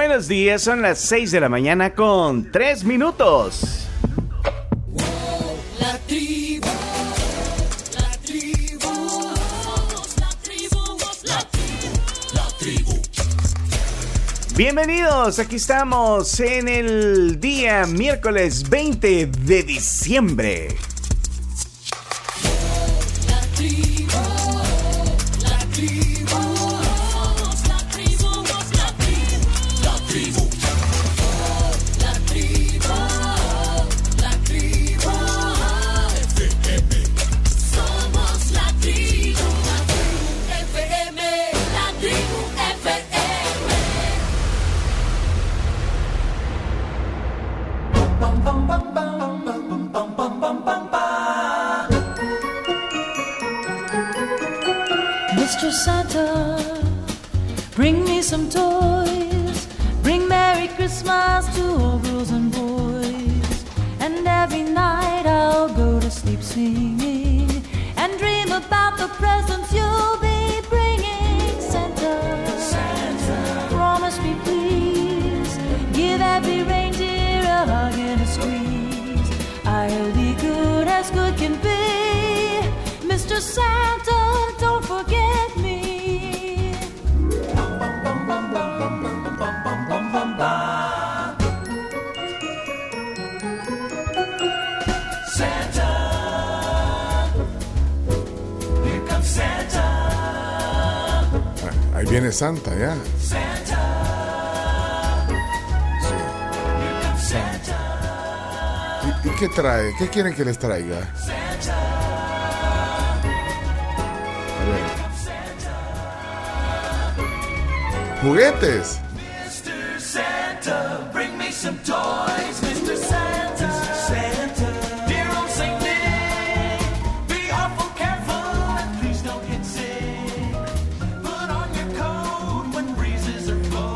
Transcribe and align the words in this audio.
buenos 0.00 0.28
días. 0.28 0.62
Son 0.62 0.80
las 0.80 0.98
6 0.98 1.30
de 1.30 1.40
la 1.40 1.50
mañana 1.50 1.94
con 1.94 2.50
3 2.50 2.84
minutos. 2.84 3.86
La 5.78 5.98
tribu, 6.06 6.66
la 7.98 8.10
tribu, 8.24 9.28
la 10.18 10.30
tribu, 10.42 10.78
la 12.32 12.48
tribu. 12.58 13.02
Bienvenidos, 14.56 15.38
aquí 15.38 15.56
estamos 15.56 16.40
en 16.40 16.68
el 16.68 17.38
día 17.38 17.84
miércoles 17.84 18.70
20 18.70 19.26
de 19.26 19.62
diciembre. 19.64 20.78
¿Qué 110.00 110.08
quieren 110.08 110.34
que 110.34 110.46
les 110.46 110.58
traiga? 110.58 110.96
A 110.96 111.00
ver. 114.64 114.80
¿Juguetes? 118.22 118.98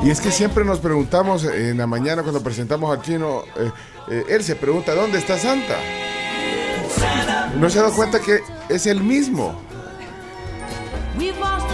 Y 0.05 0.11
es 0.11 0.21
que 0.21 0.31
siempre 0.31 0.67
nos 0.67 0.81
preguntamos 0.81 1.45
en 1.45 1.79
la 1.79 1.87
mañana 1.87 2.23
cuando 2.23 2.43
presentamos 2.43 2.95
al 2.95 3.03
chino, 3.03 3.43
eh, 3.57 3.73
eh, 4.11 4.25
él 4.29 4.43
se 4.45 4.57
pregunta, 4.57 4.95
¿dónde 4.95 5.19
está 5.19 5.39
Santa? 5.39 5.77
No 7.57 7.71
se 7.71 7.79
ha 7.79 7.83
dado 7.83 7.95
cuenta 7.95 8.19
que 8.21 8.41
es 8.69 8.87
el 8.87 9.01
mismo. 9.03 9.61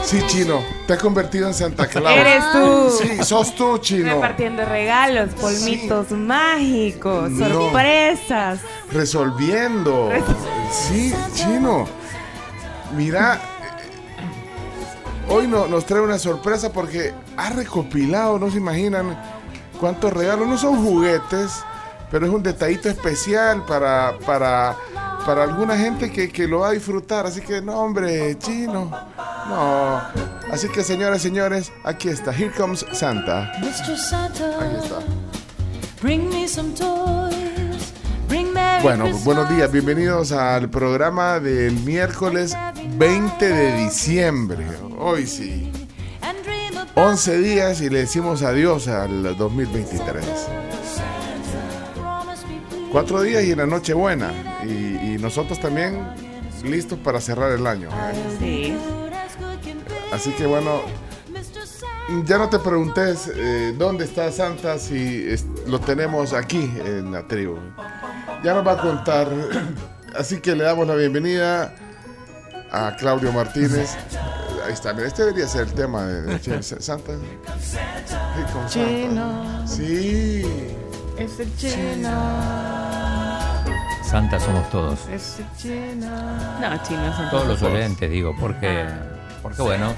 Sí, 0.04 0.20
chino, 0.26 0.60
te 0.86 0.94
has 0.94 0.98
convertido 0.98 1.46
en 1.46 1.54
Santa 1.54 1.86
Claus. 1.88 2.16
Eres 2.18 2.42
tú. 2.52 2.90
Sí, 3.00 3.22
sos 3.24 3.54
tú, 3.54 3.78
chino. 3.78 4.14
Repartiendo 4.14 4.64
regalos, 4.64 5.30
polmitos 5.34 6.10
mágicos, 6.10 7.30
No. 7.30 7.46
sorpresas. 7.48 8.60
Resolviendo. 8.90 10.10
Sí, 10.72 11.14
chino. 11.34 11.86
Mira, 12.96 13.40
hoy 15.28 15.46
no, 15.46 15.66
nos 15.68 15.86
trae 15.86 16.00
una 16.00 16.18
sorpresa 16.18 16.72
porque 16.72 17.12
ha 17.36 17.50
recopilado, 17.50 18.38
no 18.38 18.50
se 18.50 18.56
imaginan 18.58 19.16
cuántos 19.78 20.12
regalos. 20.12 20.48
No 20.48 20.58
son 20.58 20.82
juguetes, 20.84 21.62
pero 22.10 22.26
es 22.26 22.32
un 22.32 22.42
detallito 22.42 22.88
especial 22.88 23.64
para, 23.66 24.18
para, 24.26 24.76
para 25.24 25.44
alguna 25.44 25.76
gente 25.76 26.10
que, 26.10 26.30
que 26.30 26.48
lo 26.48 26.60
va 26.60 26.68
a 26.68 26.72
disfrutar. 26.72 27.26
Así 27.26 27.40
que, 27.40 27.62
no, 27.62 27.78
hombre, 27.78 28.36
chino. 28.38 28.90
No. 29.48 30.00
Así 30.50 30.68
que, 30.68 30.82
señoras 30.82 31.20
y 31.20 31.28
señores, 31.28 31.72
aquí 31.84 32.08
está. 32.08 32.32
Here 32.32 32.50
comes 32.56 32.84
Santa. 32.92 33.52
Mr. 33.60 33.96
Santa, 33.96 34.44
Ahí 34.60 34.76
está. 34.82 34.98
bring 36.02 36.28
me 36.30 36.48
some 36.48 36.72
toys. 36.74 37.92
Bring 38.28 38.52
Merry 38.52 38.82
Bueno, 38.82 39.08
buenos 39.24 39.48
días, 39.50 39.70
bienvenidos 39.72 40.30
al 40.32 40.68
programa 40.70 41.40
del 41.40 41.74
miércoles 41.80 42.56
20 42.96 43.48
de 43.48 43.72
diciembre. 43.84 44.66
Hoy 44.98 45.26
sí, 45.26 45.70
and 46.22 46.38
dream 46.44 46.76
about 46.76 46.96
11 46.96 47.38
días 47.38 47.80
y 47.80 47.90
le 47.90 48.00
decimos 48.00 48.42
adiós 48.42 48.86
al 48.86 49.36
2023. 49.36 50.24
Cuatro 52.92 53.22
días 53.22 53.44
y 53.44 53.54
la 53.54 53.66
noche 53.66 53.94
buena. 53.94 54.32
Y, 54.64 55.14
y 55.14 55.18
nosotros 55.20 55.60
también 55.60 56.06
listos 56.64 56.98
para 56.98 57.20
cerrar 57.20 57.52
el 57.52 57.66
año. 57.66 57.88
Sí. 58.38 58.76
Así 60.12 60.32
que 60.32 60.44
bueno, 60.46 60.82
ya 62.26 62.38
no 62.38 62.48
te 62.48 62.58
preguntes 62.58 63.30
eh, 63.34 63.74
dónde 63.78 64.04
está 64.04 64.30
Santa 64.32 64.78
si 64.78 65.24
es- 65.28 65.46
lo 65.66 65.78
tenemos 65.80 66.32
aquí 66.32 66.70
en 66.84 67.12
la 67.12 67.26
tribu. 67.28 67.56
Ya 68.42 68.54
nos 68.54 68.66
va 68.66 68.72
a 68.72 68.80
contar. 68.80 69.28
Así 70.18 70.40
que 70.40 70.56
le 70.56 70.64
damos 70.64 70.88
la 70.88 70.96
bienvenida 70.96 71.72
a 72.72 72.96
Claudio 72.96 73.32
Martínez. 73.32 73.96
Ahí 74.66 74.72
está, 74.72 74.92
mira, 74.92 75.06
este 75.06 75.22
debería 75.22 75.46
ser 75.46 75.62
el 75.68 75.72
tema 75.72 76.04
de, 76.04 76.22
de 76.38 76.62
Santa. 76.62 77.12
Con 77.14 77.60
Santa. 77.60 78.66
Chino, 78.68 79.66
Sí. 79.66 80.42
Es 81.20 81.40
el 81.40 81.56
chino, 81.56 82.10
Santa 84.04 84.40
somos 84.40 84.68
todos. 84.70 84.98
es 85.08 85.38
el 85.38 85.46
chino. 85.56 86.06
No, 86.60 86.82
chino 86.82 87.16
son 87.16 87.30
Todos 87.30 87.46
los 87.48 87.62
oyentes, 87.62 88.10
digo, 88.10 88.34
porque, 88.40 88.86
porque 89.42 89.62
bueno, 89.62 89.92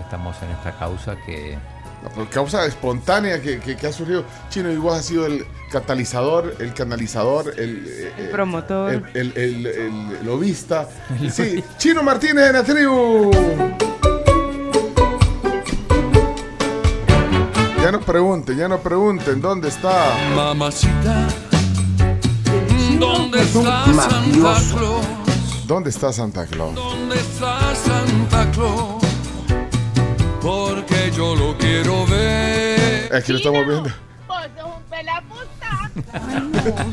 estamos 0.00 0.36
en 0.42 0.50
esta 0.50 0.72
causa 0.72 1.16
que 1.26 1.58
No, 2.02 2.08
por 2.10 2.28
causa 2.30 2.64
espontánea 2.64 3.42
que, 3.42 3.60
que- 3.60 3.76
que 3.76 3.86
ha 3.86 3.92
surgido. 3.92 4.24
Chino, 4.48 4.70
y 4.70 4.76
vos 4.76 4.98
has 4.98 5.04
sido 5.04 5.26
el 5.26 5.44
catalizador, 5.70 6.54
el 6.58 6.72
canalizador, 6.72 7.52
el, 7.58 7.84
eh, 7.86 8.12
El 8.16 8.24
eh, 8.24 8.28
promotor. 8.32 8.94
el, 8.94 9.04
el, 9.14 9.36
el- 9.36 9.66
el 9.66 10.24
lobista. 10.26 10.88
Sí, 11.30 11.62
Chino 11.76 12.02
Martínez 12.02 12.46
en 12.46 12.52
la 12.54 12.62
tribu. 12.64 13.30
Ya 17.90 17.98
no 17.98 18.04
pregunten, 18.04 18.56
ya 18.56 18.68
no 18.68 18.78
pregunten 18.78 19.40
dónde 19.40 19.66
está. 19.66 20.16
Mamacita, 20.36 21.26
¿dónde 23.00 23.42
está 23.42 23.84
Santa 23.84 24.54
Claus? 24.72 25.66
¿Dónde 25.66 25.90
está 25.90 26.12
Santa 26.12 26.46
Claus? 26.46 26.74
¿Dónde 26.76 27.16
está 27.16 27.74
Santa 27.74 28.48
Claus? 28.52 29.02
Porque 30.40 31.10
yo 31.16 31.34
lo 31.34 31.58
quiero 31.58 32.06
ver. 32.06 33.12
Aquí 33.12 33.32
lo 33.32 33.38
estamos 33.38 33.66
viendo. 33.66 33.88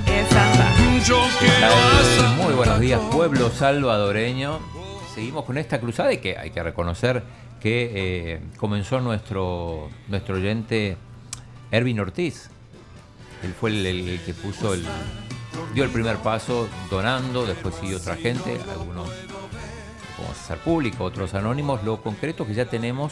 Es 0.07 0.29
Santa. 0.29 0.73
Yo 1.05 1.21
quiero 1.37 2.43
Muy 2.43 2.55
buenos 2.55 2.79
días, 2.79 2.99
pueblo 3.11 3.51
salvadoreño. 3.51 4.57
Seguimos 5.13 5.45
con 5.45 5.59
esta 5.59 5.79
cruzada 5.79 6.11
y 6.11 6.17
que 6.17 6.39
hay 6.39 6.49
que 6.49 6.63
reconocer 6.63 7.21
que 7.67 7.91
eh, 7.95 8.39
comenzó 8.57 9.01
nuestro, 9.01 9.89
nuestro 10.07 10.35
oyente 10.35 10.95
Ervin 11.69 11.99
Ortiz. 11.99 12.49
Él 13.43 13.53
fue 13.59 13.71
el, 13.71 13.85
el- 13.85 14.07
el 14.07 14.19
que 14.21 14.33
puso 14.33 14.73
el. 14.73 14.85
dio 15.73 15.83
el 15.83 15.89
primer 15.89 16.15
paso 16.17 16.69
donando, 16.89 17.45
después 17.45 17.75
siguió 17.75 17.97
otra 17.97 18.15
gente, 18.15 18.57
algunos 18.71 19.09
como 20.15 20.31
hacer 20.31 20.59
público, 20.59 21.03
otros 21.03 21.33
anónimos. 21.33 21.83
Lo 21.83 22.01
concreto 22.01 22.47
que 22.47 22.53
ya 22.53 22.65
tenemos 22.69 23.11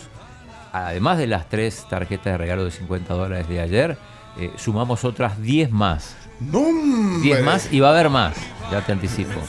además 0.72 1.18
de 1.18 1.28
las 1.28 1.50
tres 1.50 1.86
tarjetas 1.90 2.26
de 2.26 2.38
regalo 2.38 2.64
de 2.64 2.72
50 2.72 3.14
dólares 3.14 3.50
de 3.50 3.60
ayer, 3.60 3.98
eh, 4.38 4.52
sumamos 4.56 5.04
otras 5.04 5.42
10 5.42 5.70
más. 5.72 6.16
¡No, 6.40 6.60
hombre! 6.60 7.22
10 7.24 7.44
más 7.44 7.74
y 7.74 7.82
va 7.82 7.90
a 7.90 7.92
haber 7.92 8.10
más, 8.10 8.36
ya 8.72 8.80
te 8.86 8.94
anticipo. 8.94 9.40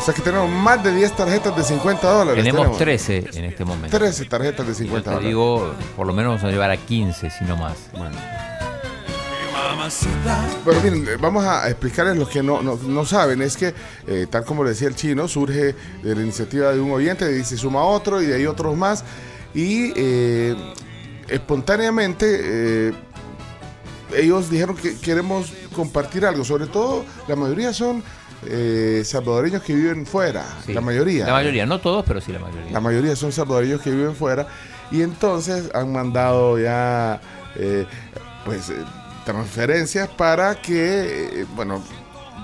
O 0.00 0.02
sea 0.02 0.14
que 0.14 0.22
tenemos 0.22 0.48
más 0.48 0.82
de 0.82 0.94
10 0.94 1.14
tarjetas 1.14 1.54
de 1.54 1.62
50 1.62 2.10
dólares. 2.10 2.42
Tenemos 2.42 2.78
13 2.78 3.28
en 3.34 3.44
este 3.44 3.66
momento. 3.66 3.98
13 3.98 4.24
tarjetas 4.24 4.66
de 4.66 4.72
Yo 4.72 4.78
50 4.78 5.02
te 5.02 5.10
dólares. 5.10 5.28
digo, 5.28 5.74
por 5.94 6.06
lo 6.06 6.14
menos 6.14 6.30
vamos 6.30 6.44
a 6.44 6.48
llevar 6.48 6.70
a 6.70 6.78
15, 6.78 7.28
si 7.28 7.44
no 7.44 7.54
más. 7.58 7.76
Bueno. 7.92 8.16
Bueno, 10.64 10.80
miren, 10.82 11.06
eh, 11.06 11.16
vamos 11.20 11.44
a 11.44 11.68
explicarles 11.68 12.16
lo 12.16 12.26
que 12.26 12.42
no, 12.42 12.62
no, 12.62 12.76
no 12.76 13.04
saben. 13.04 13.42
Es 13.42 13.58
que, 13.58 13.74
eh, 14.06 14.26
tal 14.30 14.46
como 14.46 14.64
decía 14.64 14.88
el 14.88 14.94
chino, 14.94 15.28
surge 15.28 15.74
de 16.02 16.14
la 16.14 16.22
iniciativa 16.22 16.72
de 16.72 16.80
un 16.80 16.92
oyente, 16.92 17.38
y 17.38 17.44
se 17.44 17.58
suma 17.58 17.84
otro 17.84 18.22
y 18.22 18.26
de 18.26 18.36
ahí 18.36 18.46
otros 18.46 18.74
más. 18.78 19.04
Y 19.52 19.92
eh, 19.96 20.56
espontáneamente 21.28 22.40
eh, 22.88 22.94
ellos 24.16 24.48
dijeron 24.48 24.76
que 24.76 24.96
queremos 24.98 25.52
compartir 25.74 26.24
algo. 26.24 26.42
Sobre 26.42 26.66
todo, 26.66 27.04
la 27.28 27.36
mayoría 27.36 27.72
son 27.74 28.02
eh, 28.46 29.02
salvadoreños 29.04 29.62
que 29.62 29.74
viven 29.74 30.06
fuera. 30.06 30.44
Sí. 30.64 30.72
La 30.72 30.80
mayoría. 30.80 31.26
La 31.26 31.32
mayoría, 31.32 31.66
no 31.66 31.78
todos, 31.80 32.04
pero 32.06 32.20
sí 32.20 32.32
la 32.32 32.38
mayoría. 32.38 32.70
La 32.70 32.80
mayoría 32.80 33.16
son 33.16 33.32
salvadoreños 33.32 33.80
que 33.80 33.90
viven 33.90 34.14
fuera 34.14 34.46
y 34.90 35.02
entonces 35.02 35.70
han 35.74 35.92
mandado 35.92 36.58
ya 36.58 37.20
eh, 37.56 37.86
pues 38.44 38.70
eh, 38.70 38.84
transferencias 39.24 40.08
para 40.08 40.54
que, 40.56 41.40
eh, 41.40 41.46
bueno, 41.54 41.82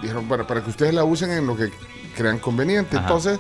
dijeron, 0.02 0.28
bueno, 0.28 0.46
para 0.46 0.62
que 0.62 0.70
ustedes 0.70 0.94
la 0.94 1.04
usen 1.04 1.30
en 1.30 1.46
lo 1.46 1.56
que 1.56 1.70
crean 2.16 2.38
conveniente. 2.38 2.96
Ajá. 2.96 3.06
Entonces 3.06 3.38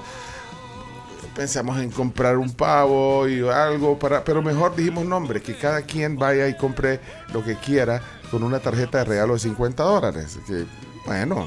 pensamos 1.34 1.78
en 1.78 1.90
comprar 1.90 2.38
un 2.38 2.50
pavo 2.50 3.28
y 3.28 3.46
algo 3.46 3.98
para, 3.98 4.24
pero 4.24 4.42
mejor 4.42 4.74
dijimos 4.74 5.04
nombre, 5.04 5.42
que 5.42 5.56
cada 5.56 5.82
quien 5.82 6.16
vaya 6.16 6.48
y 6.48 6.56
compre 6.56 6.98
lo 7.32 7.44
que 7.44 7.56
quiera 7.56 8.00
con 8.30 8.42
una 8.42 8.58
tarjeta 8.58 8.98
de 8.98 9.04
regalo 9.04 9.34
de 9.34 9.40
50 9.40 9.82
dólares. 9.82 10.38
Que 10.46 10.64
bueno, 11.06 11.46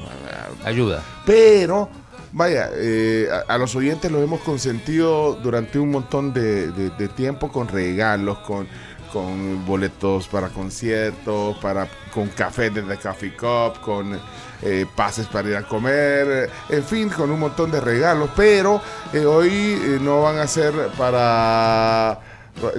Ayuda. 0.64 1.02
pero, 1.26 1.88
vaya, 2.32 2.70
eh, 2.74 3.28
a, 3.48 3.54
a 3.54 3.58
los 3.58 3.74
oyentes 3.76 4.10
los 4.10 4.22
hemos 4.22 4.40
consentido 4.40 5.34
durante 5.34 5.78
un 5.78 5.90
montón 5.90 6.32
de, 6.32 6.72
de- 6.72 6.90
de 6.90 7.08
tiempo 7.08 7.50
con 7.52 7.68
regalos, 7.68 8.38
con, 8.38 8.66
con 9.12 9.64
boletos 9.66 10.28
para 10.28 10.48
conciertos, 10.48 11.56
para, 11.58 11.88
con 12.14 12.28
café 12.28 12.70
desde 12.70 12.96
Coffee 12.96 13.36
Cup, 13.36 13.80
con 13.80 14.18
eh, 14.62 14.86
pases 14.94 15.26
para 15.26 15.48
ir 15.48 15.56
a 15.56 15.62
comer, 15.62 16.48
en 16.68 16.84
fin, 16.84 17.08
con 17.08 17.30
un 17.30 17.40
montón 17.40 17.70
de 17.70 17.80
regalos. 17.80 18.30
Pero 18.36 18.80
eh, 19.12 19.24
hoy 19.26 19.98
no 20.00 20.22
van 20.22 20.38
a 20.38 20.46
ser 20.46 20.72
para 20.96 22.20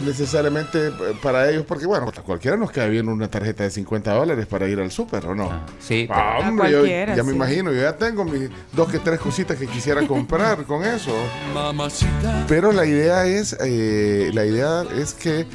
necesariamente 0.01 0.87
eh, 0.87 0.91
para 1.21 1.49
ellos, 1.49 1.65
porque 1.67 1.85
bueno, 1.85 2.07
a 2.15 2.21
cualquiera 2.21 2.57
nos 2.57 2.71
cae 2.71 2.89
bien 2.89 3.07
una 3.09 3.29
tarjeta 3.29 3.63
de 3.63 3.71
50 3.71 4.13
dólares 4.13 4.45
para 4.47 4.67
ir 4.67 4.79
al 4.79 4.91
súper, 4.91 5.25
¿o 5.27 5.35
no? 5.35 5.49
Ah, 5.51 5.65
sí, 5.79 6.07
Ah, 6.09 6.37
A 6.43 6.49
hombre, 6.49 6.71
yo- 6.71 6.85
ya 6.85 7.23
me 7.23 7.31
imagino, 7.33 7.71
yo 7.71 7.81
ya 7.81 7.95
tengo 7.97 8.23
mis 8.25 8.49
dos 8.73 8.89
que 8.89 8.99
tres 8.99 9.19
cositas 9.19 9.57
que 9.57 9.67
quisiera 9.67 10.05
comprar 10.07 10.63
con 10.65 10.83
eso. 10.83 11.11
mamacita, 11.53 12.45
Pero 12.47 12.71
la 12.71 12.85
idea 12.85 13.25
es, 13.25 13.55
eh, 13.61 14.31
la 14.33 14.45
idea 14.45 14.83
es 14.95 15.13
que 15.13 15.45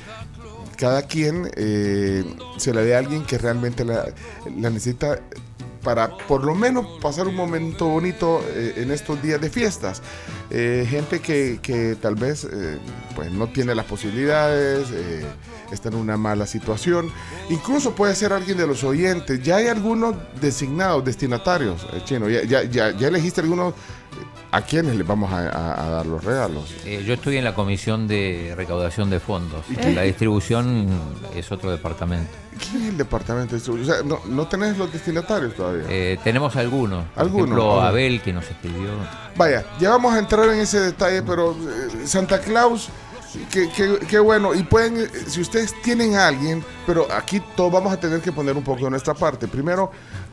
cada 0.76 1.02
quien 1.02 1.50
eh, 1.56 2.22
se 2.58 2.74
la 2.74 2.82
dé 2.82 2.94
a 2.94 2.98
alguien 2.98 3.24
que 3.24 3.38
realmente 3.38 3.84
la, 3.84 4.04
la 4.56 4.68
necesita 4.70 5.20
para 5.86 6.08
por 6.08 6.42
lo 6.42 6.56
menos 6.56 6.84
pasar 7.00 7.28
un 7.28 7.36
momento 7.36 7.86
bonito 7.86 8.44
eh, 8.48 8.74
en 8.78 8.90
estos 8.90 9.22
días 9.22 9.40
de 9.40 9.48
fiestas. 9.48 10.02
Eh, 10.50 10.84
gente 10.90 11.20
que, 11.20 11.60
que 11.62 11.94
tal 11.94 12.16
vez 12.16 12.42
eh, 12.42 12.78
pues 13.14 13.30
no 13.30 13.46
tiene 13.46 13.72
las 13.72 13.86
posibilidades, 13.86 14.88
está 15.70 15.88
en 15.90 15.94
una 15.94 16.16
mala 16.16 16.44
situación. 16.44 17.08
Incluso 17.50 17.94
puede 17.94 18.16
ser 18.16 18.32
alguien 18.32 18.58
de 18.58 18.66
los 18.66 18.82
oyentes. 18.82 19.40
Ya 19.44 19.56
hay 19.58 19.68
algunos 19.68 20.16
designados, 20.40 21.04
destinatarios, 21.04 21.86
chino. 22.04 22.28
Ya, 22.28 22.42
ya, 22.42 22.64
ya, 22.64 22.90
ya 22.90 23.06
elegiste 23.06 23.42
algunos 23.42 23.74
a 24.56 24.62
quienes 24.62 24.96
les 24.96 25.06
vamos 25.06 25.30
a, 25.32 25.48
a- 25.48 25.86
a 25.86 25.90
dar 25.90 26.06
los 26.06 26.24
regalos. 26.24 26.74
Eh, 26.84 27.02
yo 27.06 27.14
estoy 27.14 27.36
en 27.36 27.44
la 27.44 27.54
comisión 27.54 28.08
de 28.08 28.54
recaudación 28.56 29.10
de 29.10 29.20
fondos. 29.20 29.64
La 29.94 30.02
distribución 30.02 30.88
es 31.34 31.52
otro 31.52 31.70
departamento. 31.70 32.30
¿Quién 32.58 32.82
es 32.84 32.88
el 32.88 32.96
departamento 32.96 33.50
de 33.50 33.56
distribución? 33.56 33.90
O 33.90 33.94
sea, 33.94 34.02
no, 34.02 34.34
no 34.34 34.46
tenés 34.48 34.78
los 34.78 34.90
destinatarios 34.90 35.54
todavía. 35.54 35.84
Eh, 35.90 36.18
tenemos 36.24 36.56
algunos. 36.56 37.04
Por 37.08 37.22
Algunos, 37.22 37.46
ejemplo, 37.48 37.76
ok. 37.76 37.82
Abel, 37.84 38.22
que 38.22 38.32
nos 38.32 38.44
escribió. 38.50 38.88
Vaya, 39.36 39.62
ya 39.78 39.90
vamos 39.90 40.14
a 40.14 40.18
entrar 40.18 40.48
en 40.48 40.60
ese 40.60 40.80
detalle, 40.80 41.20
pero 41.22 41.52
eh, 41.52 42.06
Santa 42.06 42.40
Claus, 42.40 42.88
qué, 43.50 43.68
qué- 43.74 43.98
qué 44.08 44.18
bueno. 44.18 44.54
Y 44.54 44.62
pueden, 44.62 44.98
eh, 44.98 45.08
si 45.26 45.40
ustedes 45.40 45.74
tienen 45.82 46.14
a 46.14 46.28
alguien, 46.28 46.64
pero 46.86 47.06
aquí 47.12 47.40
todos 47.56 47.72
vamos 47.72 47.92
a 47.92 47.98
tener 48.00 48.20
que 48.20 48.32
poner 48.32 48.56
un 48.56 48.62
poco 48.64 48.84
de 48.84 48.90
nuestra 48.90 49.14
parte. 49.14 49.46
Primero, 49.48 49.90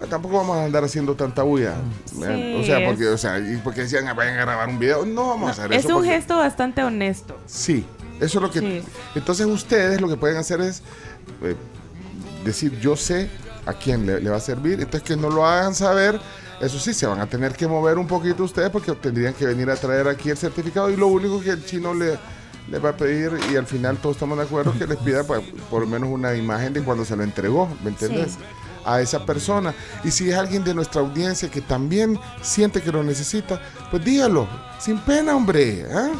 tampoco 0.10 0.38
vamos 0.38 0.58
a 0.58 0.66
andar 0.66 0.84
haciendo 0.84 1.16
tanta 1.16 1.44
bulla. 1.44 1.76
o 2.16 2.20
sea, 2.64 2.80
es- 2.80 2.88
porque, 2.90 3.08
o 3.08 3.18
sea, 3.18 3.40
y 3.40 3.58
porque 3.64 3.82
decían, 3.82 4.08
"Ah, 4.08 4.14
vayan 4.14 4.38
a 4.40 4.42
grabar 4.46 4.68
un 4.70 4.80
video. 4.80 5.06
No 5.06 5.28
vamos 5.30 5.50
a 5.50 5.52
hacer 5.54 5.74
Es 5.74 5.80
eso. 5.86 5.90
un 5.90 5.94
porque- 5.96 6.10
gesto 6.10 6.38
bastante 6.38 6.84
honesto. 6.84 7.38
Sí, 7.46 7.86
eso 8.20 8.40
es 8.40 8.42
lo 8.42 8.52
que... 8.52 8.60
Sí. 8.60 8.84
Entonces 9.16 9.46
ustedes 9.46 10.00
lo 10.02 10.08
que 10.08 10.18
pueden 10.18 10.38
hacer 10.38 10.62
es 10.62 10.82
eh, 11.42 11.56
decir, 12.46 12.78
yo 12.80 12.96
sé 12.96 13.30
a 13.66 13.74
quién 13.74 14.06
le, 14.06 14.20
le 14.20 14.30
va 14.30 14.38
a 14.38 14.42
servir, 14.42 14.74
entonces 14.82 15.04
que 15.04 15.16
no 15.16 15.30
lo 15.30 15.46
hagan 15.46 15.74
saber. 15.74 16.20
Eso 16.62 16.80
sí, 16.80 16.94
se 16.94 17.06
van 17.06 17.20
a 17.20 17.26
tener 17.28 17.54
que 17.54 17.68
mover 17.68 17.98
un 17.98 18.08
poquito 18.08 18.44
ustedes 18.44 18.70
porque 18.70 18.92
tendrían 18.94 19.34
que 19.34 19.46
venir 19.46 19.70
a 19.70 19.76
traer 19.76 20.08
aquí 20.08 20.30
el 20.30 20.38
certificado 20.38 20.90
y 20.90 20.96
lo 20.96 21.08
único 21.08 21.42
que 21.42 21.50
el 21.50 21.66
chino 21.66 21.94
le, 21.94 22.18
le 22.70 22.80
va 22.80 22.90
a 22.90 22.98
pedir 22.98 23.32
y 23.52 23.56
al 23.56 23.66
final 23.66 23.98
todos 23.98 24.16
estamos 24.16 24.38
de 24.38 24.44
acuerdo 24.46 24.74
que 24.78 24.88
les 24.88 24.98
pida 24.98 25.24
pues, 25.24 25.42
por 25.70 25.82
lo 25.82 25.88
menos 25.88 26.10
una 26.10 26.36
imagen 26.36 26.74
de 26.74 26.82
cuando 26.82 27.06
se 27.06 27.16
lo 27.16 27.24
entregó, 27.24 27.70
¿me 27.84 27.90
entiendes? 27.90 28.38
A 28.86 29.00
esa 29.00 29.26
persona. 29.26 29.74
Y 30.04 30.12
si 30.12 30.30
es 30.30 30.36
alguien 30.36 30.64
de 30.64 30.74
nuestra 30.74 31.02
audiencia 31.02 31.50
que 31.50 31.62
también 31.62 32.20
siente 32.42 32.82
que 32.82 32.92
lo 32.92 33.04
necesita, 33.04 33.62
pues 33.90 34.04
dígalo, 34.04 34.48
sin 34.80 35.00
pena, 35.00 35.36
hombre. 35.36 35.86
¿ah? 35.94 36.12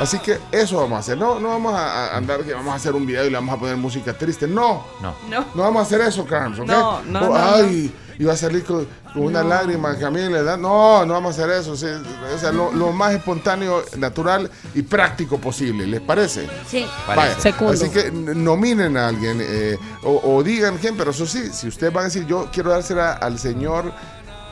Así 0.00 0.18
que 0.18 0.38
eso 0.52 0.76
vamos 0.76 0.96
a 0.96 1.00
hacer. 1.00 1.16
No, 1.16 1.40
no 1.40 1.48
vamos 1.48 1.74
a, 1.74 2.16
andar 2.16 2.42
que 2.42 2.52
vamos 2.52 2.72
a 2.72 2.76
hacer 2.76 2.94
un 2.94 3.06
video 3.06 3.24
y 3.26 3.30
le 3.30 3.36
vamos 3.36 3.54
a 3.54 3.58
poner 3.58 3.76
música 3.76 4.12
triste. 4.12 4.46
No. 4.46 4.84
No. 5.00 5.14
No. 5.28 5.46
No 5.54 5.62
vamos 5.62 5.80
a 5.80 5.86
hacer 5.86 6.00
eso, 6.02 6.26
Carms, 6.26 6.58
¿ok? 6.58 6.66
No, 6.66 7.02
no, 7.02 7.20
O, 7.20 7.38
no, 7.38 7.90
ay, 8.14 8.22
iba 8.22 8.32
a 8.32 8.36
salir 8.36 8.64
con, 8.64 8.86
con 9.12 9.22
una 9.22 9.42
lágrima 9.42 9.96
que 9.98 10.04
a 10.04 10.10
mí 10.10 10.20
le 10.20 10.42
da. 10.42 10.56
No, 10.56 11.04
no 11.04 11.14
vamos 11.14 11.38
a 11.38 11.42
hacer 11.42 11.56
eso. 11.56 11.76
sí, 11.76 11.86
o 12.34 12.38
sea, 12.38 12.52
lo, 12.52 12.72
lo 12.72 12.92
más 12.92 13.12
espontáneo, 13.12 13.82
natural 13.98 14.50
y 14.74 14.82
práctico 14.82 15.38
posible. 15.38 15.86
¿Les 15.86 16.00
parece? 16.00 16.48
Sí. 16.68 16.86
Parece. 17.06 17.28
Vaya, 17.28 17.40
Segundo. 17.40 17.72
Así 17.72 17.90
que 17.90 18.10
nominen 18.12 18.96
a 18.96 19.08
alguien 19.08 19.38
eh, 19.40 19.76
o, 20.02 20.20
o 20.36 20.42
digan 20.42 20.78
quién, 20.78 20.96
pero 20.96 21.10
eso 21.10 21.26
sí, 21.26 21.50
si 21.52 21.68
ustedes 21.68 21.92
van 21.92 22.02
a 22.02 22.04
decir, 22.06 22.26
yo 22.26 22.48
quiero 22.52 22.70
dársela 22.70 23.12
al 23.14 23.38
señor 23.38 23.92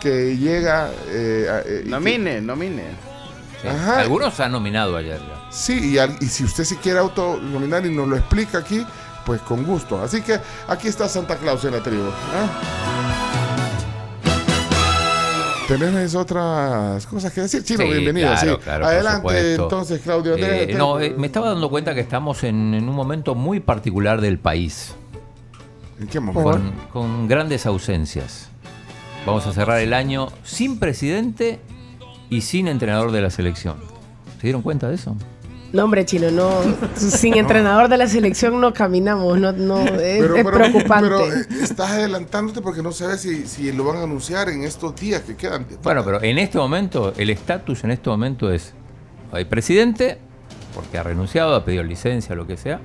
que 0.00 0.36
llega. 0.36 0.90
eh, 1.08 1.46
a- 1.50 1.58
eh, 1.60 1.80
y 1.80 1.84
que- 1.84 1.90
Nomine, 1.90 2.40
nomine. 2.40 2.84
Sí. 3.62 3.68
Ajá. 3.68 4.00
Algunos 4.00 4.38
han 4.40 4.50
nominado 4.50 4.96
ayer 4.96 5.20
ya. 5.20 5.46
Sí, 5.52 5.92
y, 5.92 5.98
al- 5.98 6.16
y 6.20 6.26
si 6.26 6.42
usted 6.44 6.64
se 6.64 6.76
quiere 6.78 6.98
autonominar 6.98 7.86
y 7.86 7.94
nos 7.94 8.08
lo 8.08 8.16
explica 8.16 8.58
aquí, 8.58 8.84
pues 9.24 9.40
con 9.42 9.62
gusto. 9.64 10.02
Así 10.02 10.20
que 10.20 10.40
aquí 10.66 10.88
está 10.88 11.08
Santa 11.08 11.36
Claus 11.36 11.64
en 11.64 11.72
la 11.72 11.82
tribu. 11.82 12.08
¿ah? 12.08 13.11
¿Tenés 15.78 16.14
otras 16.14 17.06
cosas 17.06 17.32
que 17.32 17.40
decir? 17.42 17.62
Chino, 17.64 17.84
Sí, 17.84 17.88
bienvenido. 17.90 18.28
claro, 18.32 18.54
sí. 18.56 18.62
claro, 18.62 18.86
Adelante, 18.86 19.54
entonces, 19.54 20.00
Claudio. 20.02 20.36
Eh, 20.36 20.74
no, 20.76 21.00
eh, 21.00 21.14
me 21.16 21.26
estaba 21.26 21.48
dando 21.48 21.70
cuenta 21.70 21.94
que 21.94 22.00
estamos 22.00 22.44
en, 22.44 22.74
en 22.74 22.88
un 22.88 22.94
momento 22.94 23.34
muy 23.34 23.60
particular 23.60 24.20
del 24.20 24.38
país, 24.38 24.94
¿En 25.98 26.08
qué 26.08 26.20
momento? 26.20 26.50
con, 26.50 26.72
con 26.92 27.28
grandes 27.28 27.64
ausencias. 27.66 28.48
Vamos 29.24 29.46
a 29.46 29.52
cerrar 29.52 29.80
el 29.80 29.94
año 29.94 30.28
sin 30.44 30.78
presidente 30.78 31.60
y 32.28 32.42
sin 32.42 32.68
entrenador 32.68 33.10
de 33.12 33.22
la 33.22 33.30
selección. 33.30 33.76
¿Se 34.36 34.42
dieron 34.48 34.62
cuenta 34.62 34.88
de 34.88 34.96
eso? 34.96 35.16
No, 35.72 35.84
hombre, 35.84 36.04
chino, 36.04 36.30
no. 36.30 36.50
Sin 36.94 37.36
entrenador 37.36 37.88
de 37.88 37.96
la 37.96 38.06
selección 38.06 38.60
no 38.60 38.74
caminamos, 38.74 39.38
no, 39.38 39.52
no, 39.52 39.80
es, 39.80 40.22
es 40.22 40.44
preocupante. 40.44 41.08
pero, 41.08 41.32
eh, 41.32 41.46
estás 41.62 41.92
adelantándote 41.92 42.60
porque 42.60 42.82
no 42.82 42.92
sabes 42.92 43.22
si, 43.22 43.46
si 43.46 43.72
lo 43.72 43.84
van 43.84 43.96
a 43.96 44.02
anunciar 44.02 44.50
en 44.50 44.64
estos 44.64 44.94
días 44.96 45.22
que 45.22 45.34
quedan. 45.34 45.66
Bueno, 45.82 46.04
pero 46.04 46.22
en 46.22 46.38
este 46.38 46.58
momento, 46.58 47.14
el 47.16 47.30
estatus 47.30 47.84
en 47.84 47.92
este 47.92 48.10
momento 48.10 48.52
es, 48.52 48.74
hay 49.32 49.46
presidente, 49.46 50.18
porque 50.74 50.98
ha 50.98 51.02
renunciado, 51.02 51.54
ha 51.54 51.64
pedido 51.64 51.82
licencia, 51.82 52.34
lo 52.34 52.46
que 52.46 52.56
sea, 52.58 52.80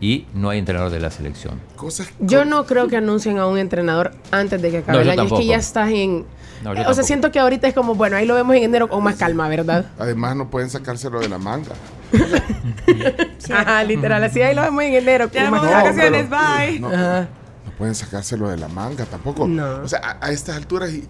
y 0.00 0.26
no 0.32 0.50
hay 0.50 0.58
entrenador 0.58 0.90
de 0.90 1.00
la 1.00 1.10
selección. 1.10 1.60
Cosas 1.76 2.10
Yo 2.20 2.44
no 2.44 2.64
creo 2.64 2.88
que 2.88 2.96
anuncien 2.96 3.38
a 3.38 3.46
un 3.46 3.58
entrenador 3.58 4.12
antes 4.30 4.62
de 4.62 4.70
que 4.70 4.78
acabe 4.78 4.98
No, 4.98 5.02
el 5.02 5.10
año. 5.10 5.24
Es 5.24 5.32
que 5.32 5.46
ya 5.46 5.56
estás 5.56 5.90
en. 5.90 6.24
No, 6.62 6.74
yo 6.74 6.88
o 6.88 6.94
sea, 6.94 7.04
siento 7.04 7.32
que 7.32 7.38
ahorita 7.38 7.68
es 7.68 7.74
como, 7.74 7.94
bueno, 7.94 8.16
ahí 8.16 8.26
lo 8.26 8.34
vemos 8.34 8.54
en 8.56 8.64
enero 8.64 8.88
con 8.88 9.02
más 9.02 9.16
calma, 9.16 9.48
¿verdad? 9.48 9.86
Además, 9.98 10.36
no 10.36 10.50
pueden 10.50 10.68
sacárselo 10.70 11.20
de 11.20 11.28
la 11.28 11.38
manga. 11.38 11.72
Ajá, 13.52 13.84
literal. 13.84 14.22
Así 14.24 14.42
ahí 14.42 14.54
lo 14.54 14.62
vemos 14.62 14.82
en 14.84 14.94
enero 14.94 15.30
Ya 15.32 15.50
vamos 15.50 15.66
a 15.66 15.70
vacaciones, 15.82 16.26
pero- 16.28 16.40
bye. 16.58 16.80
No, 16.80 16.90
no 16.90 17.72
pueden 17.78 17.94
sacárselo 17.94 18.48
de 18.50 18.56
la 18.58 18.68
manga 18.68 19.04
tampoco. 19.06 19.46
No. 19.48 19.80
O 19.82 19.88
sea, 19.88 20.00
a, 20.20 20.26
a 20.26 20.30
estas 20.30 20.56
alturas, 20.56 20.90
y, 20.90 21.08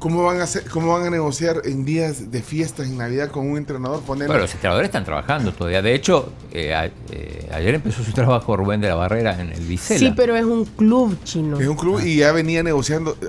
¿Cómo 0.00 0.24
van 0.24 0.40
a 0.40 0.44
hacer, 0.44 0.64
cómo 0.68 0.94
van 0.94 1.04
a 1.06 1.10
negociar 1.10 1.60
en 1.64 1.84
días 1.84 2.30
de 2.32 2.42
fiestas 2.42 2.86
en 2.88 2.96
Navidad 2.96 3.30
con 3.30 3.48
un 3.50 3.58
entrenador? 3.58 4.00
Ponerle- 4.00 4.28
Bueno, 4.28 4.40
los 4.42 4.54
entrenadores 4.54 4.86
están 4.88 5.04
trabajando 5.04 5.52
todavía. 5.52 5.82
De 5.82 5.94
hecho, 5.94 6.32
eh, 6.52 6.74
a- 6.74 6.86
eh, 6.86 7.48
ayer 7.52 7.74
empezó 7.74 8.02
su 8.02 8.12
trabajo 8.14 8.56
Rubén 8.56 8.80
de 8.80 8.88
la 8.88 8.94
Barrera 8.94 9.38
en 9.40 9.52
el 9.52 9.60
Vicela. 9.60 10.00
Sí, 10.00 10.12
pero 10.16 10.34
es 10.36 10.44
un 10.44 10.64
club 10.64 11.22
chino. 11.24 11.60
es 11.60 11.68
un 11.68 11.76
club 11.76 12.00
y 12.02 12.16
ya 12.16 12.32
venía 12.32 12.62
negociando 12.62 13.16
eh, 13.20 13.26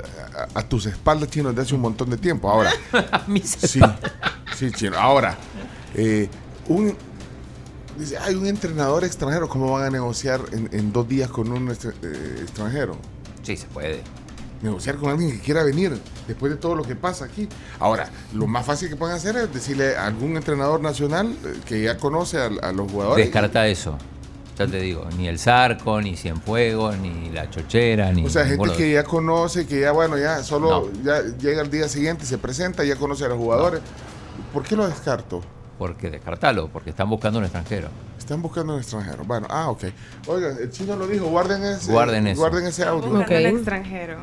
a, 0.55 0.59
a 0.59 0.63
tus 0.69 0.85
espaldas 0.85 1.29
chinos 1.29 1.51
desde 1.53 1.67
hace 1.67 1.75
un 1.75 1.81
montón 1.81 2.09
de 2.09 2.17
tiempo. 2.17 2.49
Ahora, 2.49 2.71
A 3.11 3.23
mis 3.27 3.49
sí, 3.49 3.79
espaldas. 3.79 3.99
sí, 4.57 4.71
chino. 4.71 4.97
Ahora, 4.97 5.37
eh, 5.93 6.29
un 6.69 6.95
dice, 7.99 8.17
hay 8.17 8.35
un 8.35 8.47
entrenador 8.47 9.03
extranjero. 9.03 9.49
¿Cómo 9.49 9.73
van 9.73 9.83
a 9.83 9.89
negociar 9.89 10.39
en, 10.53 10.69
en 10.71 10.93
dos 10.93 11.05
días 11.07 11.29
con 11.29 11.51
un 11.51 11.69
eh, 11.69 12.37
extranjero? 12.41 12.95
Sí, 13.43 13.57
se 13.57 13.67
puede. 13.67 14.01
Negociar 14.61 14.95
con 14.97 15.09
alguien 15.09 15.31
que 15.31 15.39
quiera 15.39 15.63
venir 15.63 15.97
después 16.27 16.51
de 16.51 16.57
todo 16.57 16.75
lo 16.75 16.83
que 16.83 16.95
pasa 16.95 17.25
aquí. 17.25 17.47
Ahora, 17.79 18.09
lo 18.33 18.47
más 18.47 18.65
fácil 18.65 18.89
que 18.89 18.95
pueden 18.95 19.15
hacer 19.15 19.35
es 19.37 19.53
decirle 19.53 19.95
a 19.97 20.05
algún 20.07 20.37
entrenador 20.37 20.81
nacional 20.81 21.35
eh, 21.45 21.59
que 21.65 21.81
ya 21.83 21.97
conoce 21.97 22.37
a, 22.37 22.45
a 22.61 22.71
los 22.71 22.91
jugadores. 22.91 23.25
Descarta 23.25 23.67
eso. 23.67 23.97
Ya 24.59 24.67
te 24.67 24.79
digo, 24.79 25.07
ni 25.17 25.27
el 25.27 25.39
Zarco, 25.39 25.99
ni 26.01 26.15
Cienfuegos, 26.15 26.95
ni 26.97 27.29
la 27.31 27.49
Chochera, 27.49 28.11
ni. 28.11 28.25
O 28.25 28.29
sea, 28.29 28.45
gente 28.45 28.69
que 28.77 28.91
ya 28.91 29.03
conoce, 29.03 29.65
que 29.65 29.79
ya, 29.79 29.91
bueno, 29.91 30.17
ya 30.17 30.43
solo 30.43 30.91
No. 30.91 31.03
ya 31.03 31.21
llega 31.39 31.61
el 31.63 31.71
día 31.71 31.87
siguiente, 31.87 32.25
se 32.25 32.37
presenta, 32.37 32.83
ya 32.83 32.95
conoce 32.97 33.25
a 33.25 33.29
los 33.29 33.37
jugadores. 33.37 33.81
¿Por 34.53 34.63
qué 34.63 34.75
lo 34.75 34.87
descarto? 34.87 35.41
Porque 35.81 36.11
descartalo, 36.11 36.67
porque 36.67 36.91
están 36.91 37.09
buscando 37.09 37.39
un 37.39 37.45
extranjero. 37.45 37.87
Están 38.15 38.39
buscando 38.39 38.75
un 38.75 38.79
extranjero. 38.81 39.23
Bueno, 39.23 39.47
ah, 39.49 39.71
ok. 39.71 39.85
Oigan, 40.27 40.55
el 40.61 40.69
chino 40.69 40.95
lo 40.95 41.07
dijo, 41.07 41.25
guarden 41.25 41.63
ese, 41.63 41.91
Guarden 41.91 42.27
eso. 42.27 42.39
guarden 42.39 42.67
ese 42.67 42.83
audio. 42.83 43.09
Buscando 43.09 43.49
un 43.49 43.55
extranjero. 43.55 44.17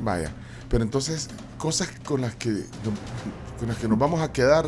Vaya. 0.00 0.32
Pero 0.68 0.82
entonces, 0.82 1.28
cosas 1.58 1.88
con 2.04 2.22
las 2.22 2.34
que 2.34 2.64
con 3.60 3.68
las 3.68 3.76
que 3.76 3.86
nos 3.86 3.96
vamos 4.00 4.20
a 4.20 4.32
quedar 4.32 4.66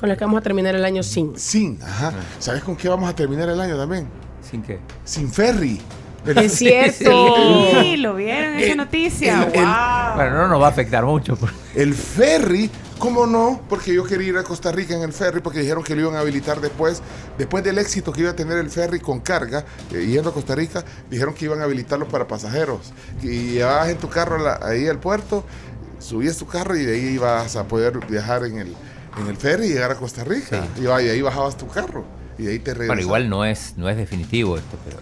Con 0.00 0.08
las 0.08 0.16
que 0.16 0.24
vamos 0.24 0.38
a 0.40 0.42
terminar 0.42 0.74
el 0.74 0.84
año 0.86 1.02
sin. 1.02 1.38
sin. 1.38 1.78
Ajá. 1.82 2.14
¿Sabes 2.38 2.62
con 2.64 2.74
qué 2.74 2.88
vamos 2.88 3.10
a 3.10 3.14
terminar 3.14 3.50
el 3.50 3.60
año 3.60 3.76
también? 3.76 4.08
Sin 4.40 4.62
que. 4.62 4.78
Sin 5.04 5.30
ferry. 5.30 5.78
El- 6.24 6.38
Es 6.38 6.52
cierto. 6.54 7.34
Sí, 7.82 7.98
lo 7.98 8.14
vieron 8.14 8.54
esa 8.54 8.70
El- 8.72 8.76
noticia. 8.78 9.42
el- 9.44 9.54
el- 9.56 9.64
wow. 9.66 10.14
Bueno, 10.16 10.36
no 10.38 10.48
nos 10.48 10.62
va 10.62 10.68
a 10.68 10.70
afectar 10.70 11.04
mucho. 11.04 11.36
porque- 11.36 11.54
El 11.74 11.92
ferry, 11.92 12.70
¿cómo 13.02 13.26
no? 13.26 13.60
Porque 13.68 13.92
yo 13.92 14.04
quería 14.04 14.28
ir 14.28 14.36
a 14.38 14.44
Costa 14.44 14.70
Rica 14.70 14.94
en 14.94 15.02
el 15.02 15.12
ferry 15.12 15.40
porque 15.40 15.58
dijeron 15.58 15.82
que 15.82 15.94
lo 15.96 16.02
iban 16.02 16.14
a 16.14 16.20
habilitar 16.20 16.60
después, 16.60 17.02
después 17.36 17.64
del 17.64 17.78
éxito 17.78 18.12
que 18.12 18.20
iba 18.20 18.30
a 18.30 18.36
tener 18.36 18.58
el 18.58 18.70
ferry 18.70 19.00
con 19.00 19.18
carga, 19.18 19.64
eh, 19.92 20.06
yendo 20.06 20.30
a 20.30 20.32
Costa 20.32 20.54
Rica, 20.54 20.84
dijeron 21.10 21.34
que 21.34 21.46
iban 21.46 21.60
a 21.60 21.64
habilitarlo 21.64 22.06
para 22.06 22.28
pasajeros. 22.28 22.92
Y 23.20 23.54
llevabas 23.54 23.88
en 23.88 23.98
tu 23.98 24.08
carro 24.08 24.38
la- 24.38 24.60
ahí 24.62 24.86
al 24.86 25.00
puerto, 25.00 25.44
subías 25.98 26.36
tu 26.36 26.46
carro 26.46 26.76
y 26.76 26.84
de 26.84 26.94
ahí 26.94 27.06
ibas 27.14 27.56
a 27.56 27.64
poder 27.66 27.98
viajar 28.06 28.44
en 28.44 28.58
el, 28.58 28.74
en 29.20 29.26
el 29.26 29.36
ferry 29.36 29.66
y 29.66 29.68
llegar 29.70 29.90
a 29.90 29.96
Costa 29.96 30.22
Rica. 30.24 30.64
Y 30.80 30.86
ahí 30.86 31.20
bajabas 31.22 31.56
tu 31.56 31.66
carro 31.66 32.04
y 32.38 32.44
de 32.44 32.52
ahí 32.52 32.58
te 32.60 32.72
regresabas. 32.72 32.86
Bueno, 32.88 33.02
igual 33.02 33.28
no 33.28 33.44
es, 33.44 33.74
no 33.76 33.88
es 33.88 33.96
definitivo 33.96 34.56
esto, 34.56 34.78
pero. 34.84 34.98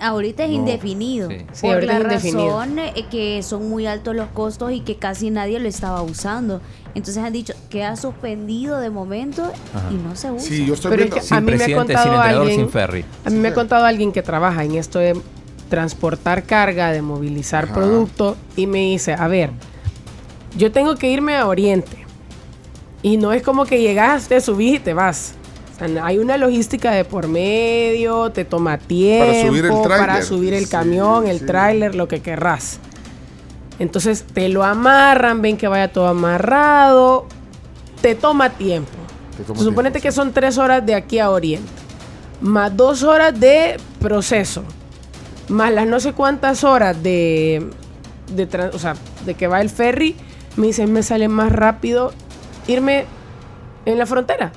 Ahorita 0.00 0.44
es 0.44 0.50
No. 0.50 0.56
indefinido. 0.56 1.28
Sí. 1.28 1.36
Sí, 1.52 1.62
por 1.62 1.74
ahorita 1.74 1.92
la 1.92 1.98
es 1.98 2.24
indefinido. 2.24 2.58
razón 2.60 2.78
eh, 2.78 3.06
que 3.10 3.42
son 3.42 3.68
muy 3.68 3.86
altos 3.86 4.14
los 4.14 4.28
costos 4.28 4.72
y 4.72 4.80
que 4.80 4.96
casi 4.96 5.30
nadie 5.30 5.58
lo 5.58 5.68
estaba 5.68 6.02
usando. 6.02 6.60
Entonces 6.94 7.22
han 7.22 7.32
dicho, 7.32 7.52
queda 7.68 7.96
suspendido 7.96 8.78
de 8.78 8.90
momento 8.90 9.42
Ajá. 9.74 9.88
y 9.90 9.94
no 9.94 10.14
se 10.16 10.30
usa. 10.30 10.40
Sí, 10.48 10.64
yo 10.66 10.74
estoy 10.74 10.90
Pero 10.90 11.02
es 11.04 11.10
viendo... 11.10 11.16
que 11.16 11.22
Sin 11.22 11.36
a 11.36 11.40
mí 11.40 11.46
me 11.52 11.64
ha 11.64 11.76
contado 11.76 12.04
entrenador, 12.06 12.40
alguien- 12.42 12.60
sin 12.60 12.68
ferry. 12.70 13.04
A 13.24 13.30
mí 13.30 13.36
me 13.38 13.48
ha 13.48 13.54
contado 13.54 13.84
alguien 13.84 14.12
que 14.12 14.22
trabaja 14.22 14.64
en 14.64 14.74
esto 14.76 14.98
de 14.98 15.20
transportar 15.68 16.44
carga, 16.44 16.92
de 16.92 17.02
movilizar 17.02 17.64
Ajá. 17.64 17.74
producto 17.74 18.36
y 18.56 18.66
me 18.66 18.78
dice, 18.78 19.12
a 19.14 19.26
ver, 19.28 19.50
yo 20.56 20.72
tengo 20.72 20.94
que 20.96 21.10
irme 21.10 21.36
a 21.36 21.46
Oriente 21.46 21.98
y 23.02 23.16
no 23.16 23.32
es 23.32 23.42
como 23.42 23.64
que 23.66 23.80
llegas, 23.80 24.28
te 24.28 24.40
subís 24.40 24.76
y 24.76 24.78
te 24.78 24.94
vas. 24.94 25.34
Hay 26.02 26.18
una 26.18 26.36
logística 26.36 26.90
de 26.90 27.04
por 27.04 27.28
medio, 27.28 28.30
te 28.30 28.44
toma 28.44 28.78
tiempo 28.78 29.48
subir 29.48 29.64
el 29.66 29.72
para 29.82 30.22
subir 30.22 30.54
el 30.54 30.64
Sí, 30.64 30.70
camión, 30.70 31.26
el 31.28 31.38
sí. 31.38 31.46
tráiler, 31.46 31.94
lo 31.94 32.08
que 32.08 32.20
querrás. 32.20 32.80
Entonces 33.78 34.24
te 34.24 34.48
lo 34.48 34.64
amarran, 34.64 35.40
ven 35.40 35.56
que 35.56 35.68
vaya 35.68 35.92
todo 35.92 36.08
amarrado, 36.08 37.26
te 38.02 38.16
toma 38.16 38.50
tiempo. 38.50 38.90
Te 39.36 39.44
toma 39.44 39.60
Suponete 39.62 40.00
tiempo, 40.00 40.02
que 40.02 40.10
sí. 40.10 40.16
son 40.16 40.32
tres 40.32 40.58
horas 40.58 40.84
de 40.84 40.96
aquí 40.96 41.20
a 41.20 41.30
Oriente, 41.30 41.68
más 42.40 42.76
dos 42.76 43.04
horas 43.04 43.38
de 43.38 43.76
proceso, 44.00 44.64
más 45.48 45.72
las 45.72 45.86
no 45.86 46.00
sé 46.00 46.12
cuántas 46.12 46.64
horas 46.64 47.00
de, 47.04 47.70
de, 48.34 48.70
o 48.72 48.78
sea, 48.80 48.96
de 49.24 49.34
que 49.34 49.46
va 49.46 49.60
el 49.60 49.70
ferry, 49.70 50.16
me 50.56 50.66
dicen, 50.66 50.92
me 50.92 51.04
sale 51.04 51.28
más 51.28 51.52
rápido 51.52 52.12
irme 52.66 53.04
en 53.84 53.96
la 53.96 54.06
frontera. 54.06 54.50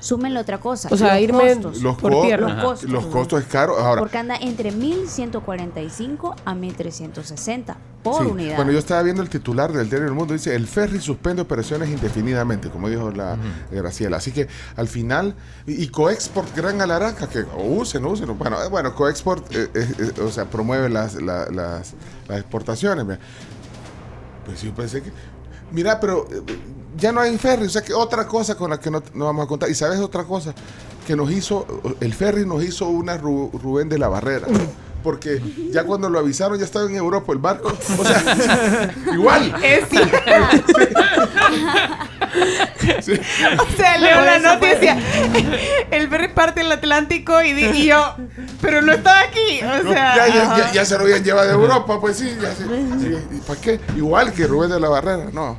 Súmenle 0.00 0.38
otra 0.40 0.58
cosa. 0.58 0.88
O 0.92 0.96
sea, 0.96 1.14
los 1.14 1.22
irme 1.22 1.54
costos. 1.54 1.82
Los, 1.82 1.96
por 1.96 2.12
co- 2.12 2.22
tierra. 2.22 2.48
Los 2.54 2.64
costos. 2.64 2.90
los 2.90 3.06
costos 3.06 3.40
es 3.42 3.46
caro. 3.48 3.76
Ahora, 3.78 4.00
Porque 4.00 4.18
anda 4.18 4.36
entre 4.36 4.70
1145 4.70 6.36
a 6.44 6.54
1360 6.54 7.76
por 8.02 8.22
Sí, 8.24 8.30
unidad. 8.30 8.56
Bueno, 8.56 8.70
yo 8.70 8.78
estaba 8.78 9.02
viendo 9.02 9.22
el 9.22 9.28
titular 9.28 9.72
del 9.72 9.88
Diario 9.90 10.06
del 10.06 10.14
Mundo, 10.14 10.32
dice, 10.32 10.54
el 10.54 10.68
ferry 10.68 11.00
suspende 11.00 11.42
operaciones 11.42 11.88
indefinidamente, 11.88 12.70
como 12.70 12.88
dijo 12.88 13.10
la 13.10 13.36
Graciela. 13.72 14.18
Así 14.18 14.30
que 14.30 14.46
al 14.76 14.86
final, 14.86 15.34
y, 15.66 15.82
y 15.82 15.88
Coexport 15.88 16.54
Gran 16.56 16.80
Alaraca, 16.80 17.28
que 17.28 17.44
usen, 17.56 18.04
usen. 18.06 18.38
Bueno, 18.38 18.62
eh, 18.62 18.68
bueno 18.68 18.94
Coexport, 18.94 19.52
eh, 19.52 19.68
eh, 19.74 19.92
eh, 19.98 20.20
o 20.22 20.30
sea, 20.30 20.44
promueve 20.44 20.88
las, 20.88 21.14
la- 21.20 21.46
las, 21.50 21.94
las 22.28 22.38
exportaciones. 22.38 23.04
Pues 24.46 24.62
yo 24.62 24.72
pensé 24.74 25.02
que... 25.02 25.12
Mira, 25.72 26.00
pero 26.00 26.26
eh, 26.30 26.42
ya 26.96 27.12
no 27.12 27.20
hay 27.20 27.36
ferry, 27.38 27.66
o 27.66 27.70
sea 27.70 27.82
que 27.82 27.92
otra 27.94 28.26
cosa 28.26 28.56
con 28.56 28.70
la 28.70 28.80
que 28.80 28.90
no, 28.90 29.02
vamos 29.14 29.44
a 29.44 29.48
contar. 29.48 29.70
Y 29.70 29.74
sabes 29.74 29.98
otra 30.00 30.24
cosa, 30.24 30.54
que 31.06 31.14
nos 31.16 31.30
hizo, 31.30 31.66
el 32.00 32.12
ferry 32.14 32.44
nos 32.46 32.62
hizo 32.64 32.88
una 32.88 33.18
Ru- 33.20 33.50
Rubén 33.52 33.88
de 33.88 33.98
la 33.98 34.08
Barrera. 34.08 34.46
Porque 35.02 35.40
ya 35.72 35.84
cuando 35.84 36.10
lo 36.10 36.18
avisaron 36.18 36.58
ya 36.58 36.64
estaba 36.64 36.86
en 36.86 36.96
Europa 36.96 37.32
el 37.32 37.38
barco. 37.38 37.72
O 37.98 38.04
sea, 38.04 38.92
igual. 39.12 39.54
Es. 39.62 39.84
Sí. 43.00 43.12
O 43.58 43.76
sea, 43.76 43.98
leo 43.98 44.20
la 44.22 44.38
noticia. 44.38 44.98
El 45.90 46.08
ferry 46.08 46.28
parte 46.28 46.60
el 46.60 46.70
Atlántico 46.70 47.40
y, 47.42 47.52
di- 47.52 47.64
y 47.66 47.86
yo, 47.86 48.14
pero 48.60 48.82
no 48.82 48.92
estaba 48.92 49.20
aquí. 49.20 49.60
O 49.62 49.82
No, 49.84 49.92
sea, 49.92 50.16
ya, 50.16 50.28
ya, 50.58 50.72
ya, 50.72 50.84
se 50.84 50.94
lo 50.96 51.02
habían 51.04 51.24
llevado 51.24 51.46
de 51.48 51.54
Europa, 51.54 52.00
pues 52.00 52.16
sí. 52.18 52.36
Ya 52.40 52.54
se- 52.54 52.64
sí, 52.64 53.16
¿Y 53.32 53.40
para 53.40 53.60
qué? 53.60 53.80
Igual 53.96 54.32
que 54.32 54.46
Rubén 54.46 54.70
de 54.70 54.78
la 54.80 54.88
Barrera, 54.88 55.28
no. 55.32 55.58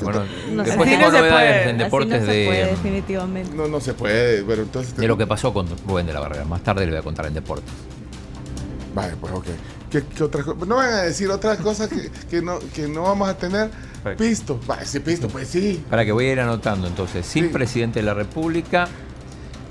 Bueno, 0.00 0.24
No 0.50 0.64
sé. 0.64 0.70
después 0.70 0.88
Así 0.88 0.96
tengo 0.98 1.10
no 1.10 1.10
se 1.12 1.18
novedades 1.18 1.32
puede, 1.32 1.62
en 1.62 1.68
Así 1.76 1.84
deportes 1.84 2.08
no 2.10 2.16
se 2.18 2.24
puede, 2.46 2.58
de, 2.64 2.66
definitivamente. 2.66 3.56
No, 3.56 3.68
no 3.68 3.80
se 3.80 3.94
puede, 3.94 4.42
pero 4.42 4.62
entonces... 4.62 4.96
de 4.96 5.06
lo 5.08 5.16
que 5.16 5.26
pasó 5.26 5.52
con 5.54 5.66
Rubén 5.86 6.06
de 6.06 6.12
la 6.12 6.20
Barrera. 6.20 6.44
Más 6.44 6.62
tarde 6.62 6.84
le 6.86 6.92
voy 6.92 7.00
a 7.00 7.02
contar 7.02 7.26
en 7.26 7.34
deportes. 7.34 7.72
Vale, 8.96 9.14
pues 9.20 9.30
ok. 9.34 9.44
¿Qué, 9.90 10.02
qué 10.02 10.22
otra 10.24 10.42
cosa? 10.42 10.56
No 10.66 10.76
van 10.76 10.88
a 10.90 11.02
decir 11.02 11.28
otras 11.30 11.58
cosas 11.58 11.88
que, 11.88 12.10
que, 12.30 12.40
no, 12.40 12.58
que 12.74 12.88
no 12.88 13.02
vamos 13.02 13.28
a 13.28 13.36
tener. 13.36 13.70
Perfecto. 14.02 14.24
Pisto. 14.24 14.60
Vale, 14.66 14.86
sí, 14.86 15.00
pisto, 15.00 15.28
pues 15.28 15.48
sí. 15.48 15.84
Para 15.90 16.04
que 16.06 16.12
voy 16.12 16.24
a 16.26 16.32
ir 16.32 16.40
anotando 16.40 16.86
entonces, 16.88 17.26
sin 17.26 17.44
Sí. 17.44 17.50
presidente 17.50 18.00
de 18.00 18.06
la 18.06 18.14
República, 18.14 18.88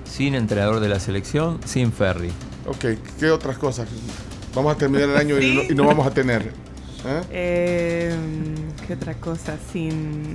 sin 0.10 0.36
entrenador 0.36 0.80
de 0.80 0.90
la 0.90 1.00
selección, 1.00 1.60
sin 1.66 1.92
ferry. 1.92 2.32
Ok, 2.68 2.86
¿qué 3.20 3.32
otras 3.32 3.58
cosas? 3.58 3.88
Vamos 4.54 4.76
a 4.76 4.78
terminar 4.78 5.10
el 5.10 5.18
año 5.18 5.40
y, 5.40 5.56
no, 5.56 5.64
y 5.64 5.76
no 5.76 5.86
vamos 5.86 6.06
a 6.06 6.12
tener. 6.12 6.44
¿Eh? 7.06 7.22
Eh, 7.32 8.16
¿Qué 8.88 8.94
otra 8.94 9.16
cosa? 9.16 9.58
Sin. 9.74 10.34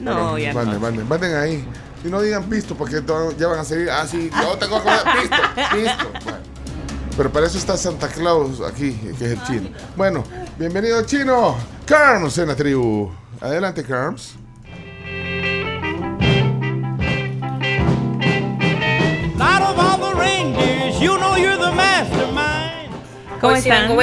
No, 0.00 0.14
Bueno, 0.32 0.38
ya 0.38 0.54
manden, 0.54 0.74
no. 0.74 0.80
Manden, 0.80 1.08
manden 1.08 1.34
ahí. 1.36 1.64
Y 2.04 2.08
no 2.08 2.22
digan 2.22 2.44
pisto, 2.44 2.74
porque 2.74 3.02
ya 3.38 3.46
van 3.48 3.58
a 3.58 3.64
seguir. 3.64 3.90
Ah, 3.90 4.06
sí, 4.06 4.30
yo 4.42 4.56
tengo 4.56 4.82
que 4.82 4.88
pisto, 5.20 5.36
pisto. 5.76 6.10
Bueno. 6.24 6.38
Pero 7.20 7.30
para 7.30 7.48
eso 7.48 7.58
está 7.58 7.76
Santa 7.76 8.08
Claus 8.08 8.62
aquí, 8.62 8.92
que 9.18 9.26
es 9.26 9.32
el 9.32 9.42
chino. 9.42 9.68
Bueno, 9.94 10.24
bienvenido 10.58 11.02
chino. 11.02 11.54
Carms 11.84 12.38
en 12.38 12.48
la 12.48 12.56
tribu. 12.56 13.12
Adelante, 13.42 13.84
Carms. 13.84 14.36
Out 19.38 19.60
of 19.60 19.78
all 19.78 19.98
the 19.98 20.18
reindeers, 20.18 20.98
you 20.98 21.18
know 21.18 21.36
you're 21.36 21.58
the 21.58 21.70
mastermind. 21.72 22.19
¿Cómo 23.40 23.56
están? 23.56 23.88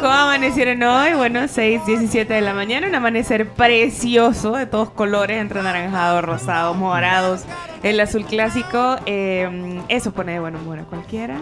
¿Cómo 0.00 0.12
amanecieron 0.12 0.82
hoy? 0.82 1.12
Bueno, 1.14 1.46
6, 1.48 1.82
17 1.86 2.32
de 2.32 2.40
la 2.40 2.54
mañana, 2.54 2.86
un 2.88 2.94
amanecer 2.94 3.48
precioso, 3.48 4.56
de 4.56 4.66
todos 4.66 4.90
colores, 4.90 5.40
entre 5.40 5.60
anaranjados, 5.60 6.24
rosados, 6.24 6.76
morados, 6.76 7.42
el 7.82 8.00
azul 8.00 8.24
clásico. 8.24 8.96
eh, 9.06 9.80
eso 9.88 10.12
pone 10.12 10.32
de 10.32 10.40
buen 10.40 10.56
humor 10.56 10.78
a 10.80 10.84
cualquiera. 10.84 11.38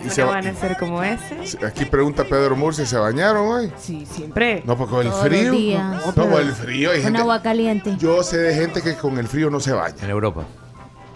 Y 0.00 0.04
Un 0.04 0.10
se 0.10 0.22
va- 0.22 0.30
amanecer 0.38 0.76
como 0.78 1.02
ese. 1.02 1.64
Aquí 1.66 1.84
pregunta 1.86 2.24
Pedro 2.24 2.54
Murcia, 2.56 2.84
¿se 2.86 2.96
bañaron 2.98 3.46
hoy? 3.48 3.72
Sí, 3.78 4.04
siempre. 4.06 4.62
No, 4.66 4.76
porque 4.76 4.90
con 4.94 5.06
el 5.06 5.10
Todos 5.12 5.24
los 5.24 5.32
frío. 5.32 5.52
días. 5.52 6.06
No, 6.06 6.14
con 6.14 6.32
el 6.40 6.52
frío. 6.52 6.90
Hay 6.90 6.96
Con 6.96 7.04
gente, 7.04 7.20
agua 7.20 7.42
caliente. 7.42 7.94
yo 7.98 8.22
sé 8.22 8.38
de 8.38 8.54
gente 8.54 8.82
que 8.82 8.94
con 8.96 9.16
el 9.18 9.26
frío 9.28 9.48
no 9.50 9.58
se 9.60 9.72
baña. 9.72 9.96
En 10.02 10.10
Europa. 10.10 10.44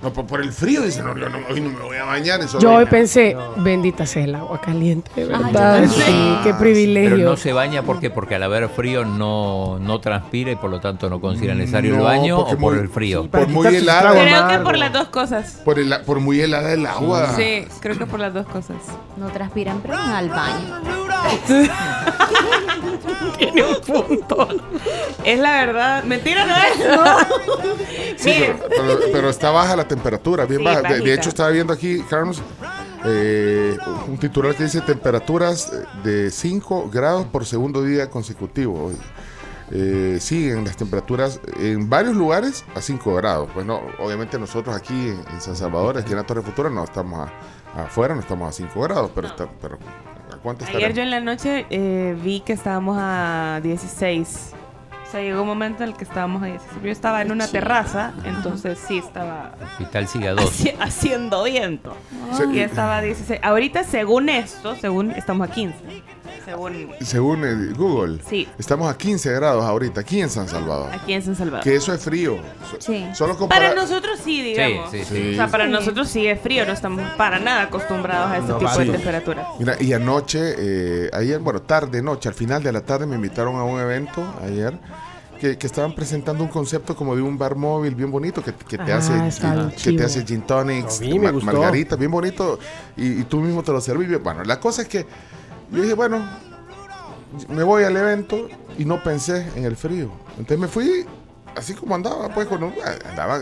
No, 0.05 0.13
por, 0.13 0.27
por 0.27 0.43
el 0.43 0.53
frío, 0.53 0.83
dice, 0.83 1.03
no, 1.03 1.17
yo 1.17 1.31
no, 1.31 1.39
hoy 1.51 1.63
no 1.63 1.71
me 1.71 1.81
voy 1.81 1.97
a 1.97 2.05
bañar. 2.05 2.41
Yo 2.61 2.75
hoy 2.75 2.85
pensé, 2.85 3.35
bendita 3.57 4.05
sea 4.05 4.25
el 4.25 4.35
agua 4.35 4.61
caliente, 4.61 5.11
de 5.17 5.25
verdad. 5.25 5.83
sí, 5.89 6.37
qué 6.45 6.53
privilegio. 6.53 7.17
Pero 7.17 7.31
no 7.31 7.37
se 7.39 7.53
baña 7.55 7.83
porque 7.83 8.11
porque 8.11 8.35
al 8.35 8.43
haber 8.43 8.69
frío 8.69 9.07
no, 9.07 9.79
no 9.81 10.01
transpira 10.01 10.51
y 10.53 10.57
por 10.57 10.69
lo 10.71 10.79
tanto 10.81 11.09
no 11.09 11.21
considera 11.23 11.55
necesario 11.55 11.95
el 11.97 12.03
baño 12.03 12.39
o 12.41 12.47
por 12.49 12.59
muy- 12.59 12.79
el 12.79 12.89
frío. 12.91 13.31
Por 13.31 13.49
muy 13.49 13.67
helada. 13.69 14.13
Creo 14.13 14.49
que 14.59 14.59
por 14.65 14.77
las 14.77 14.93
dos 14.93 15.09
cosas. 15.09 15.63
Por, 15.65 15.79
el- 15.79 15.95
por 16.05 16.21
muy 16.21 16.39
helada 16.41 16.71
el 16.75 16.85
agua. 16.85 17.33
Sí, 17.35 17.65
creo 17.81 17.97
que 17.97 18.05
por 18.05 18.21
las 18.21 18.35
dos 18.35 18.47
cosas. 18.47 18.77
No 19.17 19.29
transpiran, 19.29 19.81
pero 19.81 19.95
van 19.95 20.11
al 20.11 20.29
baño. 20.29 21.14
Tiene 23.39 23.65
un 23.65 23.81
punto. 23.81 24.49
Es 25.25 25.39
la 25.39 25.53
verdad. 25.53 26.05
Mentira, 26.05 26.47
no 26.47 26.55
es. 26.57 28.21
Sí, 28.21 28.31
Miren, 28.31 28.59
pero, 28.69 28.83
pero- 28.87 29.01
pero 29.13 29.29
está 29.31 29.51
baja 29.51 29.77
la 29.77 29.87
temperatura, 29.89 30.45
bien 30.47 30.61
Sí, 30.61 30.65
baja. 30.65 30.83
De, 30.83 30.89
de 30.89 30.95
bajita. 31.01 31.15
hecho, 31.15 31.29
estaba 31.29 31.51
viendo 31.51 31.73
aquí, 31.73 32.03
Carlos, 32.09 32.41
eh, 33.05 33.77
un 34.09 34.19
titular 34.19 34.55
que 34.55 34.65
dice 34.65 34.81
temperaturas 34.83 35.73
de 36.03 36.31
5 36.31 36.91
grados 36.93 37.27
por 37.27 37.45
segundo 37.47 37.83
día 37.83 38.09
consecutivo. 38.11 38.93
Eh, 39.71 40.19
siguen 40.21 40.65
las 40.65 40.77
temperaturas 40.77 41.41
en 41.59 41.89
varios 41.89 42.15
lugares 42.15 42.65
a 42.75 42.81
5 42.83 43.15
grados. 43.15 43.49
Pues 43.53 43.65
no, 43.67 43.81
obviamente 43.99 44.39
nosotros 44.39 44.77
aquí 44.77 45.09
en, 45.09 45.25
en 45.33 45.41
San 45.41 45.57
Salvador, 45.57 45.99
aquí 45.99 46.11
en 46.13 46.19
la 46.19 46.25
Torre 46.25 46.43
Futura, 46.43 46.71
no 46.71 46.85
estamos 46.85 47.29
a- 47.75 47.83
afuera, 47.85 48.15
no 48.15 48.21
estamos 48.21 48.49
a 48.49 48.53
5 48.53 48.81
grados, 48.83 49.11
pero, 49.15 49.27
está, 49.29 49.49
pero 49.61 49.77
¿a 49.77 50.14
cuánto 50.45 50.65
ayer 50.65 50.73
yo 50.75 50.87
estaremos? 50.87 51.05
en 51.05 51.11
la 51.11 51.21
noche 51.21 51.67
eh, 51.71 52.17
vi 52.23 52.39
que 52.41 52.53
estábamos 52.53 52.97
a 53.01 53.59
16. 53.65 54.53
O 55.07 55.11
sea, 55.17 55.21
llegó 55.23 55.43
un 55.43 55.49
momento 55.49 55.83
en 55.85 55.91
el 55.91 55.97
que 55.97 56.05
estábamos 56.05 56.43
a 56.43 56.47
16. 56.47 56.83
Yo 56.83 56.91
estaba 56.91 57.23
en 57.23 57.31
una 57.33 57.47
terraza, 57.49 58.13
entonces 58.25 58.79
sí 58.87 58.99
estaba 58.99 59.53
Y 59.79 59.85
tal 59.85 60.07
sigue 60.09 60.29
a 60.29 60.35
dos. 60.35 60.45
haci- 60.65 60.75
haciendo 60.81 61.43
viento. 61.45 61.97
Sí. 62.37 62.43
Y 62.53 62.59
estaba 62.61 62.99
a 62.99 63.03
16. 63.03 63.41
Ahorita, 63.43 63.83
según 63.85 64.29
esto, 64.29 64.75
según 64.77 65.11
estamos 65.13 65.49
a 65.49 65.53
15. 65.53 65.77
Según 66.45 66.91
Según 67.01 67.45
eh, 67.45 67.73
Google, 67.77 68.21
Sí. 68.29 68.47
estamos 68.59 68.91
a 68.93 68.97
15 68.99 69.33
grados 69.33 69.65
ahorita, 69.65 70.01
aquí 70.03 70.21
en 70.21 70.29
San 70.31 70.49
Salvador. 70.49 70.91
aquí 70.93 71.13
en 71.15 71.23
San 71.23 71.35
Salvador. 71.37 71.65
Que 71.65 71.75
eso 71.77 71.93
es 71.93 72.03
frío. 72.03 72.37
So- 72.71 72.77
Sí. 72.81 73.07
Solo 73.15 73.37
compara- 73.37 73.69
Para 73.71 73.75
nosotros 73.81 74.19
sí, 74.23 74.43
digamos. 74.43 74.91
Sí, 74.91 75.05
sí, 75.05 75.15
sí. 75.15 75.31
O 75.33 75.37
sea, 75.37 75.49
para 75.49 75.67
nosotros 75.67 76.09
sí 76.09 76.27
es 76.27 76.41
frío, 76.41 76.67
no 76.67 76.73
estamos 76.73 77.03
para 77.17 77.39
nada 77.39 77.63
acostumbrados 77.63 78.31
a 78.31 78.39
este 78.39 78.53
No, 78.53 78.59
tipo 78.59 78.71
sí. 78.73 78.85
de 78.85 78.93
temperaturas. 78.93 79.47
Mira, 79.59 79.77
y 79.81 79.93
anoche, 79.93 80.55
eh, 80.59 81.11
ayer, 81.13 81.39
bueno, 81.41 81.63
tarde, 81.63 82.03
noche, 82.03 82.29
al 82.29 82.35
final 82.35 82.63
de 82.63 82.73
la 82.73 82.81
tarde 82.83 83.07
me 83.07 83.17
invitaron 83.17 83.57
a 83.57 83.65
un 83.65 83.81
evento 83.81 84.23
ayer 84.43 84.79
que, 85.41 85.59
que 85.59 85.67
estaban 85.67 85.95
presentando 85.95 86.43
un 86.45 86.49
concepto 86.49 86.95
como 86.95 87.17
de 87.17 87.21
un 87.23 87.37
bar 87.37 87.57
móvil 87.57 87.95
bien 87.95 88.11
bonito 88.11 88.43
que, 88.43 88.53
que 88.55 88.79
te 88.79 88.93
Ah, 88.93 88.99
hace 88.99 89.13
que 89.73 89.77
chivo. 89.77 89.97
te 89.99 90.05
hace 90.05 90.25
gin 90.25 90.43
tonics, 90.43 91.01
margaritas, 91.43 91.99
bien 91.99 92.11
bonito 92.11 92.59
y, 92.97 93.21
y 93.21 93.23
tú 93.25 93.41
mismo 93.41 93.63
te 93.63 93.73
lo 93.73 93.81
servís. 93.81 94.23
Bueno, 94.23 94.45
la 94.45 94.61
cosa 94.61 94.83
es 94.83 94.89
que 94.89 95.07
yo 95.71 95.83
dije, 95.83 95.95
bueno, 95.95 96.25
me 97.49 97.63
voy 97.63 97.85
al 97.85 97.97
evento 97.97 98.49
y 98.79 98.85
no 98.85 99.03
pensé 99.03 99.47
en 99.57 99.65
el 99.65 99.77
frío. 99.77 100.11
Entonces 100.39 100.59
me 100.59 100.69
fui 100.69 101.05
así 101.57 101.75
como 101.75 101.95
andaba, 101.95 102.29
pues 102.29 102.47
con 102.49 102.63
un- 102.63 102.75
andaba 103.09 103.41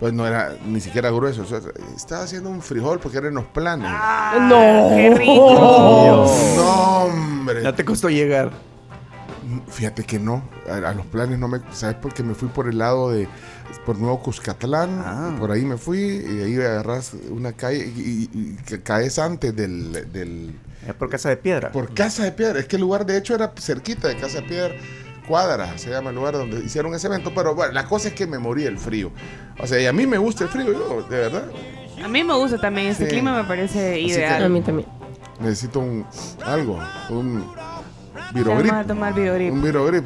pues 0.00 0.12
no 0.12 0.26
era 0.26 0.56
ni 0.66 0.80
siquiera 0.80 1.10
grueso, 1.10 1.42
o 1.42 1.44
sea, 1.44 1.60
estaba 1.94 2.24
haciendo 2.24 2.50
un 2.50 2.60
frijol 2.60 2.98
porque 2.98 3.18
eran 3.18 3.34
los 3.34 3.44
planes. 3.44 3.88
No. 3.88 4.88
¡Qué 4.88 5.14
rico! 5.16 6.26
No, 6.56 7.04
hombre. 7.04 7.62
Ya 7.62 7.72
te 7.72 7.84
costó 7.84 8.08
llegar. 8.10 8.50
Fíjate 9.68 10.04
que 10.04 10.18
no, 10.18 10.42
a, 10.68 10.88
a 10.88 10.94
los 10.94 11.06
planes 11.06 11.38
no 11.38 11.46
me, 11.46 11.60
¿sabes? 11.72 11.96
Porque 12.02 12.22
me 12.24 12.34
fui 12.34 12.48
por 12.48 12.68
el 12.68 12.78
lado 12.78 13.10
de, 13.12 13.28
por 13.84 13.98
Nuevo 13.98 14.20
Cuscatlán, 14.22 15.02
Ah. 15.04 15.36
por 15.38 15.50
ahí 15.50 15.62
me 15.64 15.76
fui 15.76 15.98
y 15.98 16.18
de 16.18 16.44
ahí 16.44 16.56
agarras 16.56 17.12
una 17.30 17.52
calle 17.52 17.86
y, 17.96 18.28
y- 18.32 18.78
caes 18.78 19.18
antes 19.18 19.54
del, 19.54 19.92
del, 20.12 20.54
Es 20.86 20.94
por 20.94 21.08
casa 21.10 21.28
de 21.30 21.36
piedra. 21.36 21.72
por 21.72 21.92
Casa 21.94 22.24
de 22.24 22.32
Piedra, 22.32 22.58
es 22.60 22.66
que 22.66 22.76
el 22.76 22.82
lugar 22.82 23.06
de 23.06 23.16
hecho 23.18 23.34
era 23.34 23.52
cerquita 23.58 24.08
de 24.08 24.16
Casa 24.16 24.40
de 24.40 24.48
Piedra, 24.48 24.74
Cuadra, 25.26 25.78
se 25.78 25.90
llama 25.90 26.10
el 26.10 26.16
lugar 26.16 26.34
donde 26.34 26.58
hicieron 26.64 26.94
ese 26.94 27.06
evento, 27.06 27.32
pero 27.34 27.54
bueno, 27.54 27.72
la 27.72 27.84
cosa 27.86 28.08
es 28.08 28.14
que 28.14 28.26
me 28.26 28.38
morí 28.38 28.64
el 28.64 28.78
frío, 28.78 29.12
o 29.58 29.66
sea, 29.66 29.80
y 29.80 29.86
a 29.86 29.92
mí 29.92 30.06
me 30.06 30.18
gusta 30.18 30.44
el 30.44 30.50
frío, 30.50 30.72
yo, 30.72 31.02
de 31.08 31.16
verdad, 31.16 31.44
A 32.02 32.08
mí 32.08 32.24
me 32.24 32.34
gusta 32.34 32.58
también 32.60 32.88
este 32.88 33.04
Sí. 33.04 33.10
clima, 33.10 33.36
me 33.40 33.44
parece 33.46 33.78
que- 33.78 33.94
A 33.94 33.98
ideal. 33.98 34.50
mí 34.50 34.60
también. 34.62 34.88
necesito 35.40 35.78
un, 35.80 36.04
algo, 36.44 36.78
un 37.10 37.44
Vamos 38.14 38.34
virogrip, 38.34 38.72
a 38.72 38.84
tomar 38.84 39.12
un 39.14 39.62
virogrip, 39.62 40.04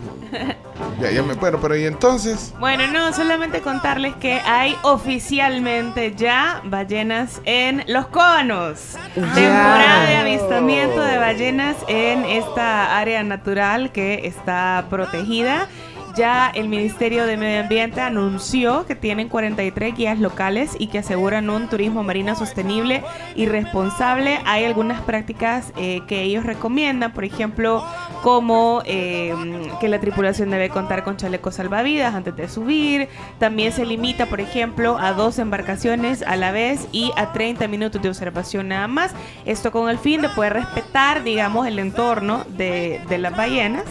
ya, 1.01 1.11
ya 1.11 1.23
me, 1.23 1.35
bueno, 1.35 1.59
pero 1.61 1.77
y 1.77 1.85
entonces... 1.85 2.55
Bueno, 2.59 2.87
no, 2.89 3.13
solamente 3.13 3.61
contarles 3.61 4.15
que 4.17 4.35
hay 4.35 4.77
oficialmente 4.83 6.15
ya 6.15 6.61
ballenas 6.65 7.41
en 7.45 7.85
Los 7.89 8.07
Conos. 8.09 8.97
Temporada 9.15 10.07
de 10.07 10.17
avistamiento 10.17 11.01
de 11.01 11.19
ballenas 11.19 11.77
en 11.89 12.25
esta 12.25 12.99
área 12.99 13.23
natural 13.23 13.91
que 13.91 14.27
está 14.27 14.87
protegida. 14.89 15.69
Ya 16.17 16.51
el 16.55 16.71
Ministerio 16.71 17.27
de 17.27 17.37
Medio 17.37 17.61
Ambiente 17.61 18.01
anunció 18.01 18.87
que 18.87 18.95
tienen 18.95 19.29
43 19.29 19.95
guías 19.95 20.19
locales 20.19 20.75
y 20.79 20.87
que 20.87 21.01
aseguran 21.01 21.51
un 21.51 21.69
turismo 21.69 22.03
marino 22.03 22.35
sostenible 22.35 23.05
y 23.35 23.45
responsable. 23.45 24.41
Hay 24.47 24.65
algunas 24.65 25.03
prácticas 25.03 25.75
eh, 25.77 26.01
que 26.09 26.23
ellos 26.23 26.45
recomiendan, 26.45 27.13
por 27.13 27.27
ejemplo, 27.27 27.85
como 28.23 28.81
eh, 28.87 29.35
que 29.79 29.89
la 29.89 30.01
tripulación 30.01 30.49
debe 30.49 30.71
contar 30.71 31.05
con 31.05 31.19
chalecos 31.19 31.57
salvavidas 31.57 32.15
antes 32.15 32.35
de 32.35 32.49
subir. 32.49 33.09
También 33.39 33.73
se 33.73 33.85
limita, 33.85 34.25
por 34.25 34.41
ejemplo, 34.41 34.97
a 34.99 35.13
dos 35.13 35.39
embarcaciones 35.39 36.23
a 36.23 36.37
la 36.37 36.51
vez 36.51 36.89
y 36.93 37.13
a 37.17 37.35
30 37.35 37.69
minutos 37.69 38.01
de 38.01 38.09
observación 38.09 38.69
nada 38.69 38.89
más. 38.89 39.13
Esto 39.45 39.71
con 39.71 39.91
el 39.91 39.99
fin 39.99 40.23
de 40.23 40.31
poder 40.31 40.55
respetar, 40.55 41.25
digamos, 41.25 41.67
el 41.67 41.79
entorno 41.79 42.45
de, 42.57 43.03
de 43.07 43.19
las 43.19 43.37
ballenas. 43.37 43.85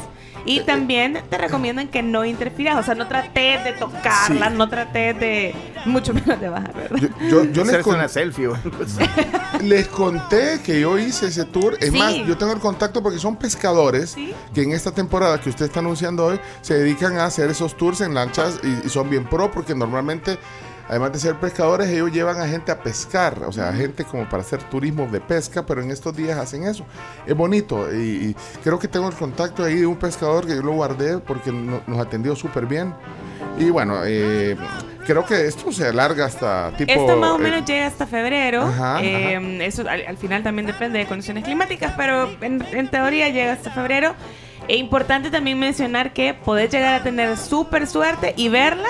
Y 0.46 0.62
también 0.62 1.22
te 1.30 1.38
recomiendan 1.40 1.88
que 1.88 2.04
no 2.04 2.24
interfieras, 2.24 2.78
o 2.78 2.84
sea, 2.84 2.94
no 2.96 3.08
trates 3.08 3.64
de 3.64 3.74
tocarlas, 3.74 4.52
Sí. 4.52 4.58
no 4.58 4.70
trates 4.70 5.20
de, 5.20 5.56
mucho 5.86 6.14
menos 6.14 6.40
de 6.40 6.50
bajar, 6.50 6.74
¿verdad? 6.74 7.10
Yo, 7.30 7.44
yo, 7.44 7.52
yo 7.52 7.64
les, 7.64 7.78
con- 7.84 7.96
una 7.96 8.08
selfie. 8.08 8.50
les 9.64 9.88
conté 9.88 10.60
que 10.64 10.80
yo 10.80 10.98
hice 10.98 11.28
ese 11.28 11.46
tour. 11.46 11.76
Es 11.80 11.92
Sí. 11.92 11.98
más, 11.98 12.14
yo 12.16 12.38
tengo 12.38 12.54
el 12.54 12.60
contacto 12.60 13.02
porque 13.02 13.18
son 13.20 13.36
pescadores 13.38 14.12
Sí. 14.12 14.34
que 14.54 14.64
en 14.64 14.72
esta 14.72 14.92
temporada 14.92 15.40
que 15.40 15.50
usted 15.50 15.66
está 15.66 15.80
anunciando 15.80 16.26
hoy 16.26 16.40
se 16.62 16.76
dedican 16.76 17.18
a 17.18 17.26
hacer 17.26 17.50
esos 17.50 17.76
tours 17.76 18.02
en 18.02 18.14
lanchas 18.14 18.60
y, 18.64 18.86
y 18.86 18.90
son 18.90 19.10
bien 19.10 19.26
pro 19.26 19.52
porque 19.52 19.74
normalmente, 19.76 20.38
además 20.88 21.14
de 21.14 21.20
ser 21.20 21.36
pescadores, 21.36 21.88
ellos 21.90 22.12
llevan 22.12 22.40
a 22.40 22.48
gente 22.48 22.72
a 22.72 22.80
pescar, 22.82 23.44
o 23.48 23.52
sea, 23.52 23.70
a 23.70 23.74
gente 23.74 24.04
como 24.04 24.28
para 24.30 24.42
hacer 24.44 24.62
turismo 24.64 25.08
de 25.12 25.20
pesca, 25.22 25.66
pero 25.66 25.82
en 25.82 25.92
estos 25.92 26.16
días 26.16 26.38
hacen 26.38 26.64
eso. 26.66 26.86
Es 27.26 27.36
bonito 27.36 27.88
y, 27.94 27.98
y 27.98 28.36
creo 28.64 28.78
que 28.80 28.88
tengo 28.88 29.08
el 29.08 29.16
contacto 29.16 29.64
ahí 29.64 29.76
de 29.78 29.86
un 29.86 29.98
pescador 29.98 30.46
que 30.46 30.56
yo 30.56 30.62
lo 30.62 30.74
guardé 30.74 31.18
porque 31.20 31.52
no- 31.52 31.82
nos 31.88 32.00
atendió 32.00 32.36
súper 32.36 32.66
bien. 32.66 32.94
Y 33.58 33.70
bueno, 33.70 34.00
eh, 34.06 34.58
creo 35.08 35.26
que 35.26 35.48
esto 35.48 35.72
se 35.72 35.88
alarga 35.88 36.26
hasta 36.26 36.72
tipo... 36.76 36.92
Esto 36.92 37.16
más 37.16 37.32
o 37.32 37.36
eh, 37.38 37.40
menos 37.44 37.66
llega 37.66 37.88
hasta 37.88 38.06
febrero. 38.06 38.64
Ajá, 38.64 39.00
Eh, 39.02 39.60
Eso 39.66 39.84
al, 39.90 40.06
al 40.06 40.18
final 40.18 40.44
también 40.44 40.66
depende 40.68 41.00
de 41.00 41.06
condiciones 41.06 41.46
climáticas, 41.46 41.94
pero 41.96 42.30
en, 42.42 42.62
en 42.74 42.90
teoría 42.90 43.30
llega 43.30 43.54
hasta 43.54 43.72
febrero. 43.72 44.14
Es 44.68 44.78
importante 44.78 45.30
también 45.30 45.60
mencionar 45.60 46.12
que 46.14 46.34
podés 46.34 46.72
llegar 46.72 46.96
a 46.96 47.04
tener 47.04 47.38
súper 47.38 47.86
suerte 47.88 48.34
y 48.38 48.50
verla. 48.50 48.88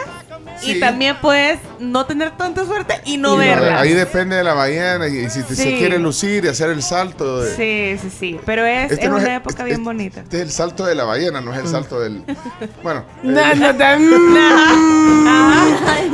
Sí. 0.60 0.72
Y 0.72 0.80
también 0.80 1.18
puedes 1.22 1.60
no 1.80 2.06
tener 2.06 2.32
tanta 2.32 2.66
suerte 2.66 3.02
y 3.04 3.18
no 3.18 3.36
Y 3.36 3.40
verla. 3.40 3.82
Ahí 3.82 3.92
depende 3.94 4.38
de 4.38 4.44
la 4.44 4.54
ballena 4.54 5.08
y 5.08 5.30
si 5.30 5.44
te- 5.44 5.54
se 5.56 5.64
Sí. 5.64 5.76
quiere 5.78 6.00
lucir 6.00 6.46
y 6.46 6.48
hacer 6.48 6.70
el 6.70 6.82
salto. 6.82 7.42
de- 7.42 7.56
Sí, 7.56 7.98
sí, 8.02 8.10
sí. 8.20 8.40
Pero 8.46 8.66
es, 8.66 8.92
Este 8.92 9.04
es 9.06 9.10
no 9.10 9.16
una 9.18 9.24
es- 9.24 9.30
época 9.38 9.50
este- 9.52 9.64
bien 9.66 9.76
este- 9.76 9.84
bonita. 9.84 10.22
Este 10.22 10.38
es 10.38 10.44
el 10.44 10.52
salto 10.52 10.86
de 10.86 10.96
la 10.96 11.04
ballena, 11.04 11.42
no 11.42 11.54
es 11.54 11.60
el 11.60 11.68
salto 11.68 12.00
del. 12.00 12.24
Bueno, 12.84 13.02
eh, 13.02 13.04
No, 13.24 13.56
no, 13.56 13.74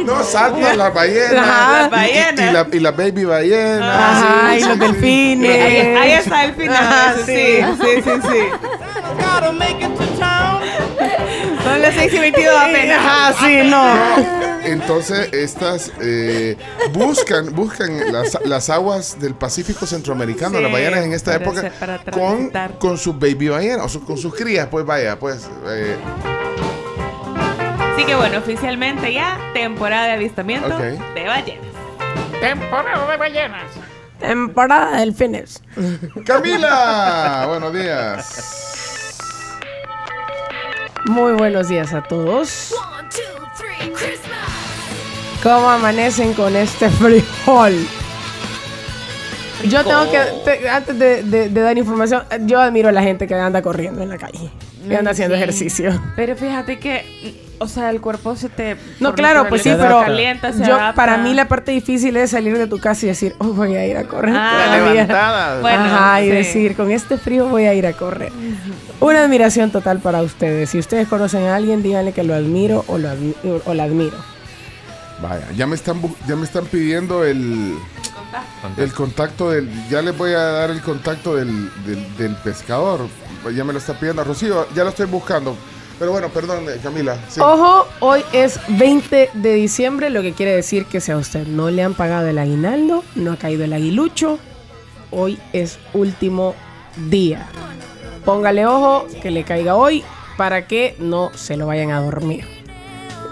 no 0.05 0.23
saltan 0.23 0.77
las 0.77 0.93
ballenas. 0.93 1.47
Ajá. 1.47 2.07
y- 2.07 2.51
la, 2.53 2.67
y 2.71 2.79
la 2.79 2.91
baby 2.91 3.25
ballena. 3.25 4.09
Ajá, 4.09 4.51
sí, 4.51 4.57
y 4.57 4.61
sí, 4.61 4.67
los 4.67 4.77
sí. 4.77 4.79
delfines. 4.79 5.61
Ahí, 5.61 5.77
ahí 5.97 6.11
está 6.13 6.45
el 6.45 6.53
final. 6.53 6.75
Ajá, 6.77 7.13
sí, 7.25 7.59
sí, 7.81 8.01
sí, 8.03 8.11
sí. 8.31 8.39
Gotta 9.21 9.51
make 9.51 9.83
it 9.83 9.95
to 9.97 10.05
town. 10.19 10.61
Son 11.63 11.81
las 11.81 11.93
6 11.95 12.13
y 12.13 12.19
22 12.19 12.55
apenas. 12.59 12.97
Ajá, 12.99 13.33
sí, 13.45 13.61
no. 13.63 14.41
Entonces, 14.63 15.31
estas 15.33 15.91
eh, 16.01 16.55
buscan, 16.93 17.53
buscan 17.55 18.11
las, 18.11 18.37
las 18.45 18.69
aguas 18.69 19.19
del 19.19 19.33
Pacífico 19.33 19.85
Centroamericano, 19.85 20.57
Sí, 20.57 20.63
las 20.63 20.71
ballenas 20.71 21.03
en 21.05 21.13
esta 21.13 21.35
época, 21.35 21.71
con, 22.11 22.51
con 22.79 22.97
sus 22.97 23.17
baby 23.19 23.49
ballenas, 23.49 23.85
o 23.85 23.89
su- 23.89 24.05
con 24.05 24.17
sus 24.17 24.33
crías, 24.35 24.67
pues 24.69 24.85
vaya, 24.85 25.17
pues. 25.17 25.47
eh, 25.67 25.95
Así 27.93 28.05
que 28.05 28.15
bueno, 28.15 28.37
oficialmente 28.39 29.13
ya 29.13 29.37
temporada 29.53 30.05
de 30.07 30.11
avistamiento 30.13 30.69
de 30.77 30.97
ballenas. 31.27 31.65
Temporada 34.19 34.91
de 34.91 34.99
delfines. 34.99 35.61
Camila, 36.25 37.45
buenos 37.47 37.73
días. 37.73 38.70
Muy 41.05 41.33
buenos 41.33 41.67
días 41.67 41.93
a 41.93 42.01
todos. 42.03 42.73
One, 42.73 43.07
two, 43.09 43.43
three, 43.57 43.91
Christmas. 43.91 44.37
¿Cómo 45.43 45.69
amanecen 45.69 46.33
con 46.33 46.55
este 46.55 46.89
frijol? 46.89 47.73
Yo 49.67 49.83
tengo 49.83 50.09
que, 50.11 50.19
te- 50.45 50.69
antes 50.69 50.97
de, 50.97 51.23
de- 51.23 51.49
de 51.49 51.61
dar 51.61 51.77
información, 51.77 52.23
yo 52.41 52.59
admiro 52.59 52.89
a 52.89 52.91
la 52.91 53.01
gente 53.03 53.27
que 53.27 53.35
anda 53.35 53.61
corriendo 53.61 54.01
en 54.01 54.09
la 54.09 54.17
calle, 54.17 54.51
que 54.87 54.95
anda 54.95 55.11
haciendo 55.11 55.35
Sí. 55.35 55.41
ejercicio. 55.41 56.01
Pero 56.15 56.35
fíjate 56.35 56.79
que, 56.79 57.35
o 57.61 57.67
sea, 57.67 57.89
el 57.89 58.01
cuerpo 58.01 58.35
se 58.35 58.49
te. 58.49 58.75
No, 58.99 59.13
claro, 59.15 59.47
pues 59.47 59.61
sí, 59.61 59.71
pero 59.77 60.01
calienta, 60.01 60.51
se 60.51 60.65
yo, 60.65 60.75
adapta. 60.75 60.93
para 60.95 61.17
mí 61.17 61.33
la 61.33 61.47
parte 61.47 61.71
difícil 61.71 62.17
es 62.17 62.31
salir 62.31 62.57
de 62.57 62.67
tu 62.67 62.79
casa 62.79 63.05
y 63.05 63.09
decir, 63.09 63.35
oh, 63.39 63.45
voy 63.53 63.75
a 63.75 63.85
ir 63.85 63.95
a 63.97 64.03
correr. 64.03 64.35
Ah, 64.35 64.51
toda 64.53 64.65
La 64.67 64.77
la 64.77 64.83
vida". 64.83 64.93
levantada. 65.03 65.61
Bueno, 65.61 65.83
Ajá, 65.85 66.21
y 66.23 66.29
decir, 66.29 66.75
con 66.75 66.91
este 66.91 67.17
frío 67.17 67.47
voy 67.47 67.65
a 67.65 67.73
ir 67.73 67.85
a 67.87 67.93
correr. 67.93 68.31
Una 68.99 69.23
admiración 69.23 69.71
total 69.71 69.99
para 69.99 70.21
ustedes. 70.21 70.69
Si 70.71 70.79
ustedes 70.79 71.07
conocen 71.07 71.43
a 71.43 71.55
alguien, 71.55 71.81
díganle 71.83 72.11
que 72.13 72.23
lo 72.23 72.33
admiro 72.35 72.83
o, 72.87 72.97
lo 72.97 73.07
admi- 73.09 73.35
o 73.65 73.73
la 73.73 73.83
admiro. 73.83 74.17
Vaya, 75.21 75.45
ya 75.55 75.67
me 75.67 75.75
están 75.75 76.01
ya 76.27 76.35
me 76.35 76.45
están 76.45 76.65
pidiendo 76.65 77.23
el 77.23 77.75
el 78.77 78.91
contacto 78.93 79.51
del 79.51 79.69
ya 79.89 80.01
les 80.01 80.17
voy 80.17 80.31
a 80.31 80.39
dar 80.39 80.71
el 80.71 80.81
contacto 80.81 81.35
del, 81.35 81.69
del, 81.85 82.17
del 82.17 82.35
pescador. 82.37 83.07
Ya 83.55 83.63
me 83.63 83.73
lo 83.73 83.79
está 83.79 83.93
pidiendo 83.99 84.23
Rocío, 84.23 84.67
ya 84.75 84.83
lo 84.83 84.89
estoy 84.89 85.05
buscando. 85.07 85.55
Pero 86.01 86.13
bueno, 86.13 86.29
perdón, 86.29 86.65
eh, 86.67 86.79
Camila. 86.81 87.15
Ojo, 87.39 87.87
hoy 87.99 88.23
es 88.33 88.59
20 88.69 89.29
de 89.35 89.53
diciembre, 89.53 90.09
lo 90.09 90.23
que 90.23 90.33
quiere 90.33 90.55
decir 90.55 90.87
que 90.87 90.99
si 90.99 91.11
a 91.11 91.17
usted 91.17 91.45
no 91.45 91.69
le 91.69 91.83
han 91.83 91.93
pagado 91.93 92.27
el 92.27 92.39
aguinaldo, 92.39 93.03
no 93.13 93.33
ha 93.33 93.37
caído 93.37 93.65
el 93.65 93.71
aguilucho, 93.71 94.39
hoy 95.11 95.37
es 95.53 95.77
último 95.93 96.55
día. 97.11 97.45
Póngale 98.25 98.65
ojo 98.65 99.05
que 99.21 99.29
le 99.29 99.43
caiga 99.43 99.75
hoy 99.75 100.03
para 100.37 100.65
que 100.65 100.95
no 100.97 101.29
se 101.35 101.55
lo 101.55 101.67
vayan 101.67 101.91
a 101.91 102.01
dormir. 102.01 102.47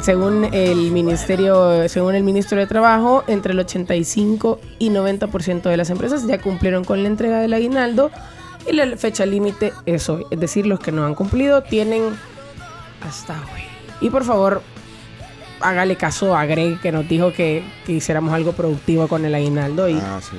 Según 0.03 0.53
el 0.53 0.91
ministerio, 0.91 1.89
según 1.89 2.13
el 2.13 2.21
ministro 2.21 2.59
de 2.59 2.67
Trabajo, 2.67 3.23
entre 3.25 3.53
el 3.53 3.59
85 3.61 4.59
y 4.77 4.91
90% 4.91 5.63
de 5.63 5.75
las 5.75 5.89
empresas 5.89 6.27
ya 6.27 6.39
cumplieron 6.39 6.83
con 6.83 7.01
la 7.01 7.09
entrega 7.09 7.39
del 7.39 7.55
aguinaldo 7.55 8.11
y 8.69 8.73
la 8.73 8.95
fecha 8.95 9.25
límite 9.25 9.73
es 9.87 10.07
hoy. 10.07 10.23
Es 10.29 10.39
decir, 10.39 10.67
los 10.67 10.79
que 10.79 10.91
no 10.91 11.03
han 11.03 11.15
cumplido 11.15 11.63
tienen 11.63 12.13
hasta 13.07 13.33
hoy. 13.53 13.61
Y 14.01 14.09
por 14.09 14.23
favor, 14.23 14.61
hágale 15.61 15.95
caso 15.97 16.35
a 16.35 16.45
Greg 16.45 16.79
que 16.79 16.91
nos 16.91 17.07
dijo 17.07 17.33
que, 17.33 17.63
que 17.85 17.91
hiciéramos 17.93 18.33
algo 18.33 18.53
productivo 18.53 19.07
con 19.07 19.25
el 19.25 19.35
aguinaldo. 19.35 19.89
Y 19.89 19.95
Ah, 19.95 20.19
sí. 20.21 20.37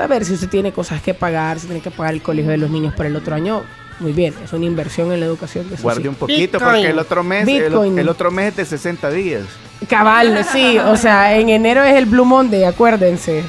a 0.00 0.06
ver 0.06 0.24
si 0.24 0.34
usted 0.34 0.48
tiene 0.48 0.72
cosas 0.72 1.00
que 1.02 1.14
pagar, 1.14 1.58
si 1.58 1.66
tiene 1.66 1.80
que 1.82 1.90
pagar 1.90 2.14
el 2.14 2.22
colegio 2.22 2.50
de 2.50 2.58
los 2.58 2.70
niños 2.70 2.94
para 2.94 3.08
el 3.08 3.16
otro 3.16 3.34
año. 3.34 3.62
Muy 4.00 4.12
bien, 4.12 4.32
es 4.42 4.52
una 4.54 4.64
inversión 4.64 5.12
en 5.12 5.20
la 5.20 5.26
educación 5.26 5.68
de 5.68 5.76
sus 5.76 5.82
Guarde 5.82 6.00
hijos. 6.00 6.12
un 6.14 6.18
poquito 6.18 6.58
Bitcoin. 6.58 6.74
porque 6.74 6.88
el 6.90 6.98
otro 6.98 7.22
mes, 7.22 7.46
el 7.48 8.08
otro 8.08 8.30
mes 8.30 8.48
es 8.48 8.56
de 8.56 8.64
60 8.64 9.10
días. 9.10 9.42
Cabal, 9.88 10.42
sí, 10.52 10.78
o 10.78 10.96
sea, 10.96 11.36
en 11.36 11.50
enero 11.50 11.82
es 11.84 11.94
el 11.96 12.06
Blue 12.06 12.24
Monday, 12.24 12.64
acuérdense. 12.64 13.42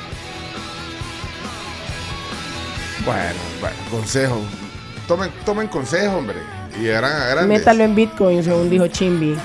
Bueno, 3.06 3.40
bueno, 3.62 3.76
consejo. 3.90 4.42
Tomen, 5.08 5.30
tomen 5.46 5.68
consejo, 5.70 6.18
hombre. 6.18 6.38
Y 6.80 6.86
grandes. 6.86 7.48
Métalo 7.48 7.84
en 7.84 7.96
Bitcoin, 7.96 8.44
según 8.44 8.70
dijo 8.70 8.88
Chimbi. 8.88 9.36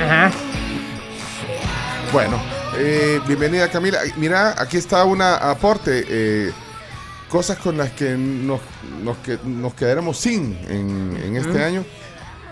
Ajá. 0.00 0.30
Bueno, 2.12 2.40
eh, 2.76 3.20
bienvenida 3.26 3.68
Camila. 3.70 3.98
Mira, 4.16 4.54
aquí 4.58 4.76
está 4.76 5.04
un 5.04 5.20
aporte. 5.22 6.04
eh, 6.08 6.52
cosas 7.28 7.58
con 7.58 7.76
las 7.76 7.90
que 7.90 8.16
nos, 8.16 8.60
nos, 9.02 9.18
que- 9.18 9.38
nos 9.44 9.74
quedaremos 9.74 10.16
sin 10.16 10.58
en, 10.68 11.14
en 11.22 11.36
este 11.36 11.62
año. 11.62 11.84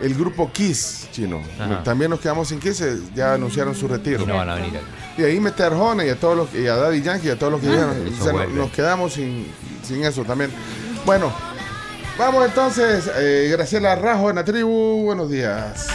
El 0.02 0.14
grupo 0.14 0.50
Kiss, 0.52 1.08
chino. 1.12 1.40
Ajá. 1.58 1.82
También 1.82 2.10
nos 2.10 2.20
quedamos 2.20 2.48
sin 2.48 2.60
Kiss, 2.60 2.82
eh, 2.82 2.98
ya 3.14 3.32
anunciaron 3.32 3.74
su 3.74 3.88
retiro. 3.88 4.22
Y 4.22 4.26
no 4.26 4.36
van 4.36 4.50
a 4.50 4.54
venir 4.56 4.76
aquí. 4.76 5.22
Y 5.22 5.24
ahí 5.24 5.40
mete 5.40 5.62
a 5.62 5.68
Arjona 5.68 6.04
y 6.04 6.10
a 6.10 6.16
todos 6.16 6.36
los 6.36 6.54
y 6.54 6.66
a 6.66 6.76
Daddy 6.76 7.00
Yankee 7.00 7.28
y 7.28 7.30
a 7.30 7.38
todos 7.38 7.52
los 7.52 7.62
que 7.62 7.68
dijeron. 7.68 8.06
Eso 8.06 8.20
O 8.20 8.24
sea, 8.38 8.46
nos 8.48 8.70
quedamos 8.70 9.14
sin, 9.14 9.46
sin 9.82 10.04
eso 10.04 10.22
también. 10.24 10.50
Bueno, 11.06 11.32
vamos 12.18 12.44
entonces. 12.46 13.10
eh, 13.16 13.48
Graciela 13.52 13.94
Rajo 13.96 14.30
en 14.30 14.36
la 14.36 14.44
tribu. 14.44 15.02
Buenos 15.04 15.30
días. 15.30 15.86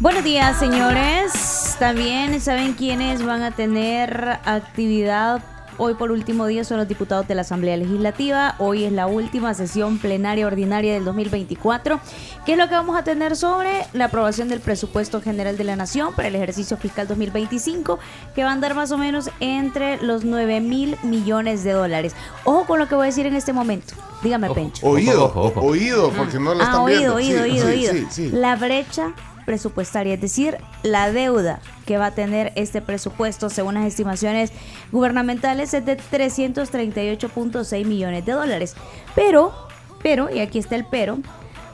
Buenos 0.00 0.24
días, 0.24 0.58
señores. 0.58 1.76
También 1.78 2.40
saben 2.40 2.74
quiénes 2.74 3.24
van 3.24 3.42
a 3.42 3.50
tener 3.50 4.38
actividad 4.44 5.40
hoy 5.78 5.94
por 5.94 6.10
último 6.10 6.46
día 6.46 6.64
son 6.64 6.78
los 6.78 6.88
diputados 6.88 7.26
de 7.28 7.34
la 7.34 7.42
Asamblea 7.42 7.76
Legislativa. 7.76 8.54
Hoy 8.58 8.84
es 8.84 8.92
la 8.92 9.06
última 9.06 9.54
sesión 9.54 9.98
plenaria 9.98 10.46
ordinaria 10.46 10.94
del 10.94 11.04
2024. 11.04 12.00
¿Qué 12.44 12.52
es 12.52 12.58
lo 12.58 12.68
que 12.68 12.74
vamos 12.74 12.96
a 12.98 13.04
tener 13.04 13.36
sobre 13.36 13.84
la 13.92 14.06
aprobación 14.06 14.48
del 14.48 14.60
presupuesto 14.60 15.20
general 15.20 15.56
de 15.56 15.64
la 15.64 15.76
Nación 15.76 16.14
para 16.14 16.28
el 16.28 16.34
ejercicio 16.34 16.76
fiscal 16.76 17.06
2025, 17.08 17.98
que 18.34 18.42
va 18.44 18.50
a 18.50 18.52
andar 18.52 18.74
más 18.74 18.90
o 18.92 18.98
menos 18.98 19.30
entre 19.40 20.00
los 20.02 20.24
9 20.24 20.60
mil 20.60 20.96
millones 21.02 21.64
de 21.64 21.72
dólares? 21.72 22.14
Ojo 22.44 22.66
con 22.66 22.78
lo 22.78 22.88
que 22.88 22.94
voy 22.94 23.04
a 23.04 23.06
decir 23.06 23.26
en 23.26 23.36
este 23.36 23.52
momento. 23.52 23.94
Dígame, 24.22 24.46
Ojo. 24.46 24.54
Pencho. 24.54 24.86
Oído, 24.86 25.24
ojo, 25.26 25.40
ojo. 25.46 25.60
oído, 25.60 26.10
porque 26.16 26.38
no 26.38 26.54
lo 26.54 26.60
están 26.62 26.74
Ah, 26.76 26.82
oído, 26.82 27.16
viendo. 27.16 27.42
oído, 27.42 27.44
Sí, 27.44 27.50
oído, 27.50 27.66
sí, 27.66 27.72
oído. 27.72 27.92
sí, 27.92 28.06
sí. 28.10 28.30
La 28.32 28.56
brecha 28.56 29.12
presupuestaria, 29.46 30.14
es 30.14 30.20
decir, 30.20 30.58
la 30.82 31.10
deuda 31.10 31.60
que 31.86 31.96
va 31.96 32.06
a 32.06 32.10
tener 32.10 32.52
este 32.56 32.82
presupuesto 32.82 33.48
según 33.48 33.74
las 33.74 33.86
estimaciones 33.86 34.52
gubernamentales 34.92 35.72
es 35.72 35.86
de 35.86 35.96
338.6 35.96 37.86
millones 37.86 38.26
de 38.26 38.32
dólares. 38.32 38.74
Pero, 39.14 39.54
pero, 40.02 40.28
y 40.30 40.40
aquí 40.40 40.58
está 40.58 40.76
el 40.76 40.84
pero, 40.84 41.18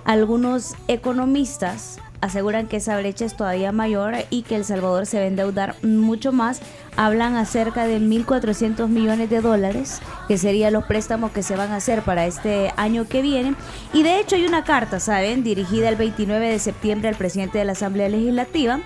algunos 0.04 0.76
economistas 0.86 1.98
aseguran 2.22 2.68
que 2.68 2.78
esa 2.78 2.96
brecha 2.96 3.26
es 3.26 3.36
todavía 3.36 3.70
mayor 3.72 4.14
y 4.30 4.40
que 4.42 4.56
El 4.56 4.64
Salvador 4.64 5.04
se 5.06 5.18
va 5.18 5.24
a 5.24 5.26
endeudar 5.26 5.74
mucho 5.82 6.32
más. 6.32 6.62
Hablan 6.96 7.36
acerca 7.36 7.84
de 7.84 7.98
1.400 7.98 8.88
millones 8.88 9.28
de 9.28 9.42
dólares, 9.42 10.00
que 10.28 10.38
serían 10.38 10.72
los 10.72 10.84
préstamos 10.84 11.32
que 11.32 11.42
se 11.42 11.56
van 11.56 11.72
a 11.72 11.76
hacer 11.76 12.00
para 12.02 12.24
este 12.26 12.72
año 12.76 13.06
que 13.06 13.20
viene. 13.22 13.56
Y 13.92 14.04
de 14.04 14.20
hecho 14.20 14.36
hay 14.36 14.46
una 14.46 14.64
carta, 14.64 15.00
¿saben?, 15.00 15.42
dirigida 15.42 15.88
el 15.88 15.96
29 15.96 16.48
de 16.48 16.58
septiembre 16.58 17.08
al 17.08 17.16
presidente 17.16 17.58
de 17.58 17.64
la 17.64 17.72
Asamblea 17.72 18.08
Legislativa, 18.08 18.78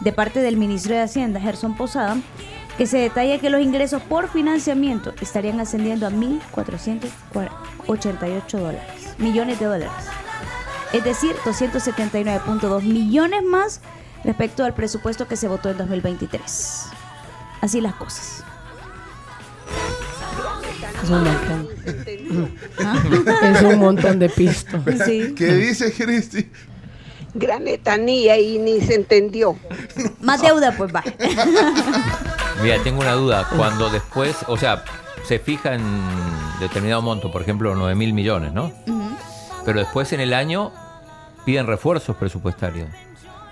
de 0.00 0.12
parte 0.12 0.40
del 0.40 0.58
ministro 0.58 0.94
de 0.94 1.00
Hacienda, 1.00 1.40
Gerson 1.40 1.76
Posada, 1.76 2.16
que 2.76 2.86
se 2.86 2.98
detalla 2.98 3.38
que 3.38 3.50
los 3.50 3.62
ingresos 3.62 4.02
por 4.02 4.28
financiamiento 4.28 5.14
estarían 5.22 5.60
ascendiendo 5.60 6.06
a 6.06 6.10
1.488 6.10 8.58
dólares, 8.58 9.14
millones 9.18 9.58
de 9.58 9.66
dólares 9.66 9.92
es 10.94 11.02
decir, 11.02 11.34
279.2 11.44 12.82
millones 12.82 13.42
más 13.42 13.80
respecto 14.22 14.64
al 14.64 14.74
presupuesto 14.74 15.26
que 15.26 15.36
se 15.36 15.48
votó 15.48 15.68
en 15.70 15.78
2023. 15.78 16.86
Así 17.60 17.80
las 17.80 17.94
cosas. 17.94 18.44
Es 21.02 21.10
un 21.10 21.24
montón. 21.24 21.68
es 23.42 23.62
un 23.62 23.78
montón 23.80 24.18
de 24.20 24.28
pisto. 24.28 24.80
Sí. 25.04 25.34
¿Qué 25.36 25.54
dice 25.54 25.92
Cristi? 25.92 26.48
Gran 27.34 27.64
letanía 27.64 28.38
y 28.38 28.58
ni 28.58 28.80
se 28.80 28.94
entendió. 28.94 29.56
Más 30.20 30.40
deuda, 30.42 30.72
pues 30.76 30.94
va. 30.94 31.02
Mira, 32.62 32.80
tengo 32.84 33.00
una 33.00 33.14
duda. 33.14 33.48
Cuando 33.56 33.90
después, 33.90 34.36
o 34.46 34.56
sea, 34.56 34.84
se 35.24 35.40
fija 35.40 35.74
en 35.74 35.82
determinado 36.60 37.02
monto, 37.02 37.32
por 37.32 37.42
ejemplo, 37.42 37.74
9 37.74 37.96
mil 37.96 38.12
millones, 38.12 38.52
¿no? 38.52 38.72
Pero 39.64 39.80
después 39.80 40.12
en 40.12 40.20
el 40.20 40.32
año 40.32 40.72
piden 41.44 41.66
refuerzos 41.66 42.16
presupuestarios. 42.16 42.88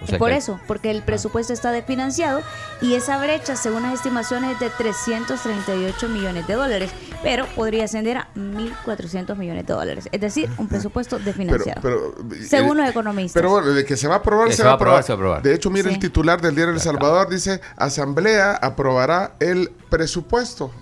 O 0.03 0.07
sea 0.09 0.19
Por 0.19 0.31
que- 0.31 0.37
eso, 0.37 0.59
porque 0.67 0.91
el 0.91 1.03
presupuesto 1.03 1.53
está 1.53 1.71
desfinanciado 1.71 2.43
y 2.81 2.95
esa 2.95 3.19
brecha, 3.19 3.55
según 3.55 3.83
las 3.85 3.95
estimaciones, 3.95 4.55
es 4.55 4.59
de 4.59 4.69
338 4.71 6.09
millones 6.09 6.45
de 6.49 6.55
dólares, 6.55 6.91
pero 7.23 7.47
podría 7.55 7.85
ascender 7.85 8.17
a 8.17 8.29
1.400 8.35 9.37
millones 9.37 9.65
de 9.65 9.73
dólares. 9.73 10.09
Es 10.11 10.21
decir, 10.21 10.51
un 10.59 10.67
presupuesto 10.67 11.21
desfinanciado. 11.21 11.81
pero, 11.81 12.15
según 12.45 12.79
eh, 12.79 12.83
los 12.83 12.91
economistas. 12.91 13.41
Pero 13.41 13.51
bueno, 13.51 13.69
de 13.69 13.85
que 13.85 13.97
se 13.97 14.09
va 14.09 14.15
a 14.15 14.19
aprobar, 14.19 14.53
se, 14.53 14.65
va 14.65 14.71
a 14.73 14.75
aprobar. 14.75 15.41
De 15.41 15.55
hecho, 15.55 15.71
mire 15.71 15.89
Sí. 15.91 15.95
el 15.95 16.01
titular 16.01 16.41
del 16.41 16.57
diario 16.57 16.75
El 16.75 16.81
Salvador, 16.81 17.29
dice, 17.29 17.61
Asamblea 17.77 18.55
aprobará 18.61 19.35
el 19.39 19.71
presupuesto. 19.89 20.73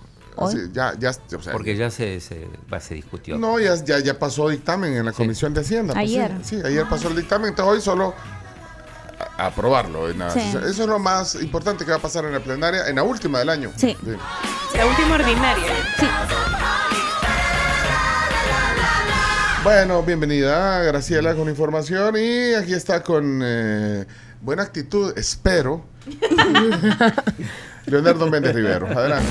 Hoy. 0.40 0.54
Así, 0.54 0.70
ya, 0.72 0.94
ya, 0.98 1.10
o 1.36 1.42
sea, 1.42 1.52
Porque 1.52 1.76
ya 1.76 1.90
se, 1.90 2.18
se, 2.20 2.48
discutió. 2.94 3.38
no, 3.38 3.58
ya, 3.60 3.74
ya, 3.84 3.98
ya 4.00 4.18
pasó 4.18 4.48
dictamen 4.48 4.94
en 4.94 5.04
la 5.06 5.12
Comisión 5.12 5.52
de 5.54 5.60
Hacienda. 5.60 5.94
pues, 5.94 6.10
sí, 6.10 6.18
Ayer. 6.18 6.32
sí, 6.42 6.60
ayer 6.64 6.88
pasó 6.88 7.08
el 7.08 7.16
dictamen, 7.16 7.50
entonces 7.50 7.72
hoy 7.74 7.80
solo 7.80 8.14
a- 9.36 9.46
aprobarlo. 9.46 10.08
en 10.08 10.18
la 10.18 10.30
Sí. 10.30 10.40
sesión. 10.40 10.64
Eso 10.64 10.82
es 10.82 10.88
lo 10.88 10.98
más 10.98 11.34
importante 11.36 11.84
que 11.84 11.90
va 11.90 11.98
a 11.98 12.00
pasar 12.00 12.24
en 12.24 12.32
la 12.32 12.40
plenaria, 12.40 12.86
en 12.88 12.96
la 12.96 13.02
última 13.02 13.38
del 13.38 13.50
año. 13.50 13.70
Sí. 13.76 13.96
La 14.74 14.86
última 14.86 15.14
ordinaria. 15.16 15.66
Sí. 15.98 16.06
Bueno, 19.62 20.02
bienvenida 20.02 20.82
Graciela 20.84 21.34
con 21.34 21.48
información 21.50 22.16
y 22.16 22.54
aquí 22.54 22.72
está 22.72 23.02
con 23.02 23.42
eh, 23.44 24.06
buena 24.40 24.62
actitud, 24.62 25.12
espero. 25.18 25.84
Leonardo 27.84 28.26
Méndez 28.30 28.54
Rivero, 28.54 28.86
adelante. 28.86 29.28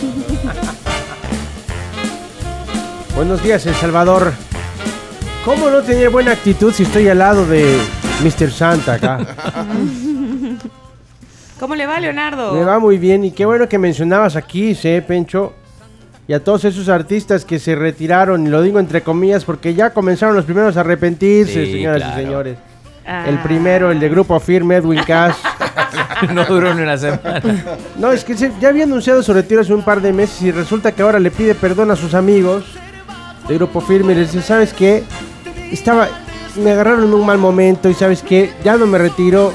Buenos 3.16 3.42
días, 3.42 3.66
El 3.66 3.74
Salvador. 3.74 4.32
¿Cómo 5.44 5.68
no 5.70 5.82
tener 5.82 6.08
buena 6.10 6.32
actitud 6.32 6.72
si 6.72 6.82
estoy 6.84 7.08
al 7.08 7.18
lado 7.18 7.44
de 7.46 7.78
Mr. 8.22 8.50
Santa 8.50 8.94
acá? 8.94 9.18
¿Cómo 11.60 11.74
le 11.74 11.86
va, 11.86 12.00
Leonardo? 12.00 12.54
Me 12.54 12.64
va 12.64 12.78
muy 12.78 12.96
bien 12.98 13.24
y 13.24 13.32
qué 13.32 13.44
bueno 13.44 13.68
que 13.68 13.76
mencionabas 13.78 14.36
aquí, 14.36 14.74
sé, 14.74 15.02
Pencho, 15.06 15.52
y 16.26 16.32
a 16.32 16.42
todos 16.42 16.64
esos 16.64 16.88
artistas 16.88 17.44
que 17.44 17.58
se 17.58 17.74
retiraron, 17.74 18.46
y 18.46 18.50
lo 18.50 18.62
digo 18.62 18.78
entre 18.78 19.02
comillas 19.02 19.44
porque 19.44 19.74
ya 19.74 19.90
comenzaron 19.92 20.34
los 20.36 20.46
primeros 20.46 20.76
a 20.78 20.80
arrepentirse, 20.80 21.66
Sí, 21.66 21.72
señoras 21.72 22.02
claro. 22.02 22.20
y 22.20 22.24
señores. 22.24 22.56
Ah. 23.06 23.24
El 23.28 23.38
primero, 23.40 23.90
el 23.90 24.00
de 24.00 24.08
Grupo 24.08 24.40
Firme, 24.40 24.76
Edwin 24.76 25.02
Cass. 25.06 25.36
no 26.34 26.44
duró 26.44 26.74
ni 26.74 26.82
una 26.82 26.96
semana. 26.98 27.42
No, 27.98 28.12
es 28.12 28.24
que 28.24 28.36
se- 28.36 28.52
ya 28.60 28.68
había 28.68 28.84
anunciado 28.84 29.22
su 29.22 29.32
retiro 29.32 29.60
hace 29.60 29.72
un 29.74 29.82
par 29.82 30.00
de 30.00 30.12
meses 30.12 30.40
y 30.42 30.50
resulta 30.52 30.92
que 30.92 31.02
ahora 31.02 31.18
le 31.18 31.30
pide 31.30 31.54
perdón 31.54 31.90
a 31.90 31.96
sus 31.96 32.14
amigos 32.14 32.64
de 33.48 33.54
Grupo 33.56 33.80
Firme 33.80 34.12
y 34.12 34.16
les 34.16 34.32
dice, 34.32 34.46
¿sabes 34.46 34.72
qué? 34.72 35.02
Estaba, 35.72 36.08
me 36.56 36.70
agarraron 36.72 37.04
en 37.04 37.14
un 37.14 37.24
mal 37.26 37.38
momento 37.38 37.88
y 37.88 37.94
¿sabes 37.94 38.22
qué? 38.22 38.52
Ya 38.64 38.76
no 38.76 38.86
me 38.86 38.98
retiro, 38.98 39.52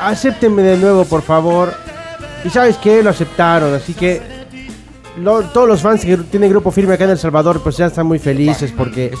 acéptenme 0.00 0.62
de 0.62 0.76
nuevo, 0.78 1.04
por 1.04 1.22
favor. 1.22 1.72
Y 2.44 2.50
¿sabes 2.50 2.76
qué? 2.76 3.02
Lo 3.02 3.10
aceptaron, 3.10 3.74
así 3.74 3.94
que 3.94 4.20
lo- 5.18 5.42
todos 5.44 5.66
los 5.68 5.80
fans 5.80 6.04
que 6.04 6.16
tienen 6.16 6.50
Grupo 6.50 6.70
Firme 6.70 6.94
acá 6.94 7.04
en 7.04 7.10
El 7.10 7.18
Salvador 7.18 7.60
pues 7.62 7.76
ya 7.76 7.86
están 7.86 8.06
muy 8.06 8.18
felices 8.18 8.72
porque... 8.76 9.12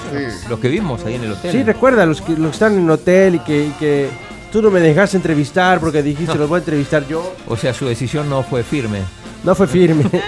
Los 0.48 0.58
que 0.60 0.68
vimos 0.68 1.04
ahí 1.04 1.14
en 1.14 1.24
el 1.24 1.32
hotel. 1.32 1.52
Sí, 1.52 1.62
recuerda, 1.62 2.04
los 2.06 2.20
que, 2.20 2.32
los 2.32 2.48
que 2.50 2.52
están 2.52 2.74
en 2.74 2.84
el 2.84 2.90
hotel 2.90 3.36
y 3.36 3.38
que, 3.40 3.66
y 3.66 3.70
que 3.78 4.08
tú 4.56 4.62
no 4.62 4.70
me 4.70 4.80
dejaste 4.80 5.18
entrevistar 5.18 5.78
porque 5.80 6.02
dijiste, 6.02 6.34
los 6.34 6.48
voy 6.48 6.56
a 6.56 6.60
entrevistar 6.60 7.06
yo. 7.06 7.34
O 7.46 7.58
sea, 7.58 7.74
su 7.74 7.84
decisión 7.84 8.30
no 8.30 8.42
fue 8.42 8.62
firme. 8.62 9.00
No 9.44 9.54
fue 9.54 9.66
firme. 9.66 10.04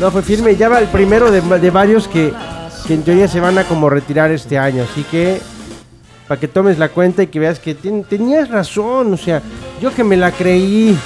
No 0.00 0.10
fue 0.10 0.22
firme. 0.22 0.56
Ya 0.56 0.68
va 0.68 0.80
el 0.80 0.88
primero 0.88 1.30
de, 1.30 1.40
de 1.40 1.70
varios 1.70 2.08
que, 2.08 2.32
que 2.86 2.94
en 2.94 3.02
teoría 3.02 3.28
se 3.28 3.38
van 3.38 3.58
a 3.58 3.64
como 3.64 3.88
retirar 3.90 4.30
este 4.32 4.58
año. 4.58 4.82
Así 4.90 5.04
que 5.04 5.38
para 6.26 6.40
que 6.40 6.48
tomes 6.48 6.78
la 6.78 6.88
cuenta 6.88 7.22
y 7.22 7.26
que 7.28 7.38
veas 7.38 7.60
que 7.60 7.74
ten- 7.76 8.02
tenías 8.02 8.48
razón. 8.48 9.12
O 9.12 9.16
sea, 9.18 9.40
yo 9.80 9.94
que 9.94 10.02
me 10.02 10.16
la 10.16 10.32
creí. 10.32 10.98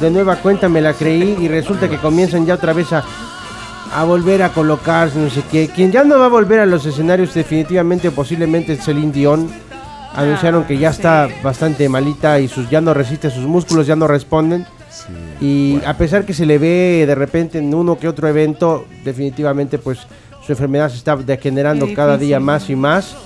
De 0.00 0.10
nueva 0.10 0.36
cuenta 0.36 0.68
me 0.70 0.80
la 0.80 0.94
creí 0.94 1.36
y 1.40 1.48
resulta 1.48 1.90
que 1.90 1.98
comienzan 1.98 2.46
ya 2.46 2.54
otra 2.54 2.72
vez 2.72 2.92
a, 2.94 3.04
a 3.94 4.04
volver 4.04 4.42
a 4.44 4.50
colocarse, 4.50 5.18
no 5.18 5.28
sé 5.28 5.42
qué. 5.50 5.68
Quien 5.68 5.90
ya 5.92 6.02
no 6.04 6.18
va 6.18 6.26
a 6.26 6.28
volver 6.28 6.60
a 6.60 6.66
los 6.66 6.86
escenarios 6.86 7.34
definitivamente 7.34 8.08
o 8.08 8.12
posiblemente 8.12 8.72
es 8.74 8.84
Celine 8.84 9.12
Dion. 9.12 9.50
Anunciaron 10.14 10.64
que 10.64 10.76
ya 10.78 10.90
está 10.90 11.28
bastante 11.42 11.88
malita 11.88 12.38
y 12.38 12.48
sus 12.48 12.68
ya 12.68 12.80
no 12.80 12.92
resiste, 12.92 13.30
sus 13.30 13.44
músculos 13.44 13.86
ya 13.86 13.96
no 13.96 14.06
responden. 14.06 14.66
Y 15.40 15.80
a 15.86 15.96
pesar 15.96 16.24
que 16.24 16.34
se 16.34 16.44
le 16.46 16.58
ve 16.58 17.04
de 17.06 17.14
repente 17.14 17.58
en 17.58 17.74
uno 17.74 17.98
que 17.98 18.08
otro 18.08 18.28
evento, 18.28 18.86
definitivamente 19.04 19.78
pues 19.78 19.98
su 20.44 20.52
enfermedad 20.52 20.90
se 20.90 20.96
está 20.96 21.16
degenerando 21.16 21.86
cada 21.94 22.18
día 22.18 22.40
más 22.40 22.68
y 22.68 22.76
más. 22.76 23.16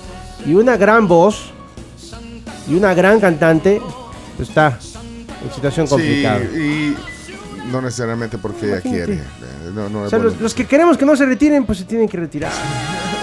Y 0.45 0.53
una 0.53 0.77
gran 0.77 1.07
voz 1.07 1.51
y 2.69 2.75
una 2.75 2.93
gran 2.93 3.19
cantante 3.19 3.81
pues, 4.37 4.49
está 4.49 4.79
en 5.43 5.53
situación 5.53 5.87
complicada. 5.87 6.39
Sí, 6.53 6.95
y 7.65 7.71
no 7.71 7.81
necesariamente 7.81 8.37
porque 8.37 8.67
ella 8.67 8.81
quiere. 8.81 9.15
Eh, 9.15 9.23
No, 9.73 9.89
no 9.89 10.03
O 10.03 10.09
sea, 10.09 10.19
bueno. 10.19 10.31
los, 10.31 10.41
los 10.41 10.53
que 10.53 10.65
queremos 10.65 10.97
que 10.97 11.05
no 11.05 11.15
se 11.15 11.25
retiren, 11.25 11.65
pues 11.65 11.79
se 11.79 11.83
tienen 11.85 12.07
que 12.07 12.17
retirar. 12.17 12.51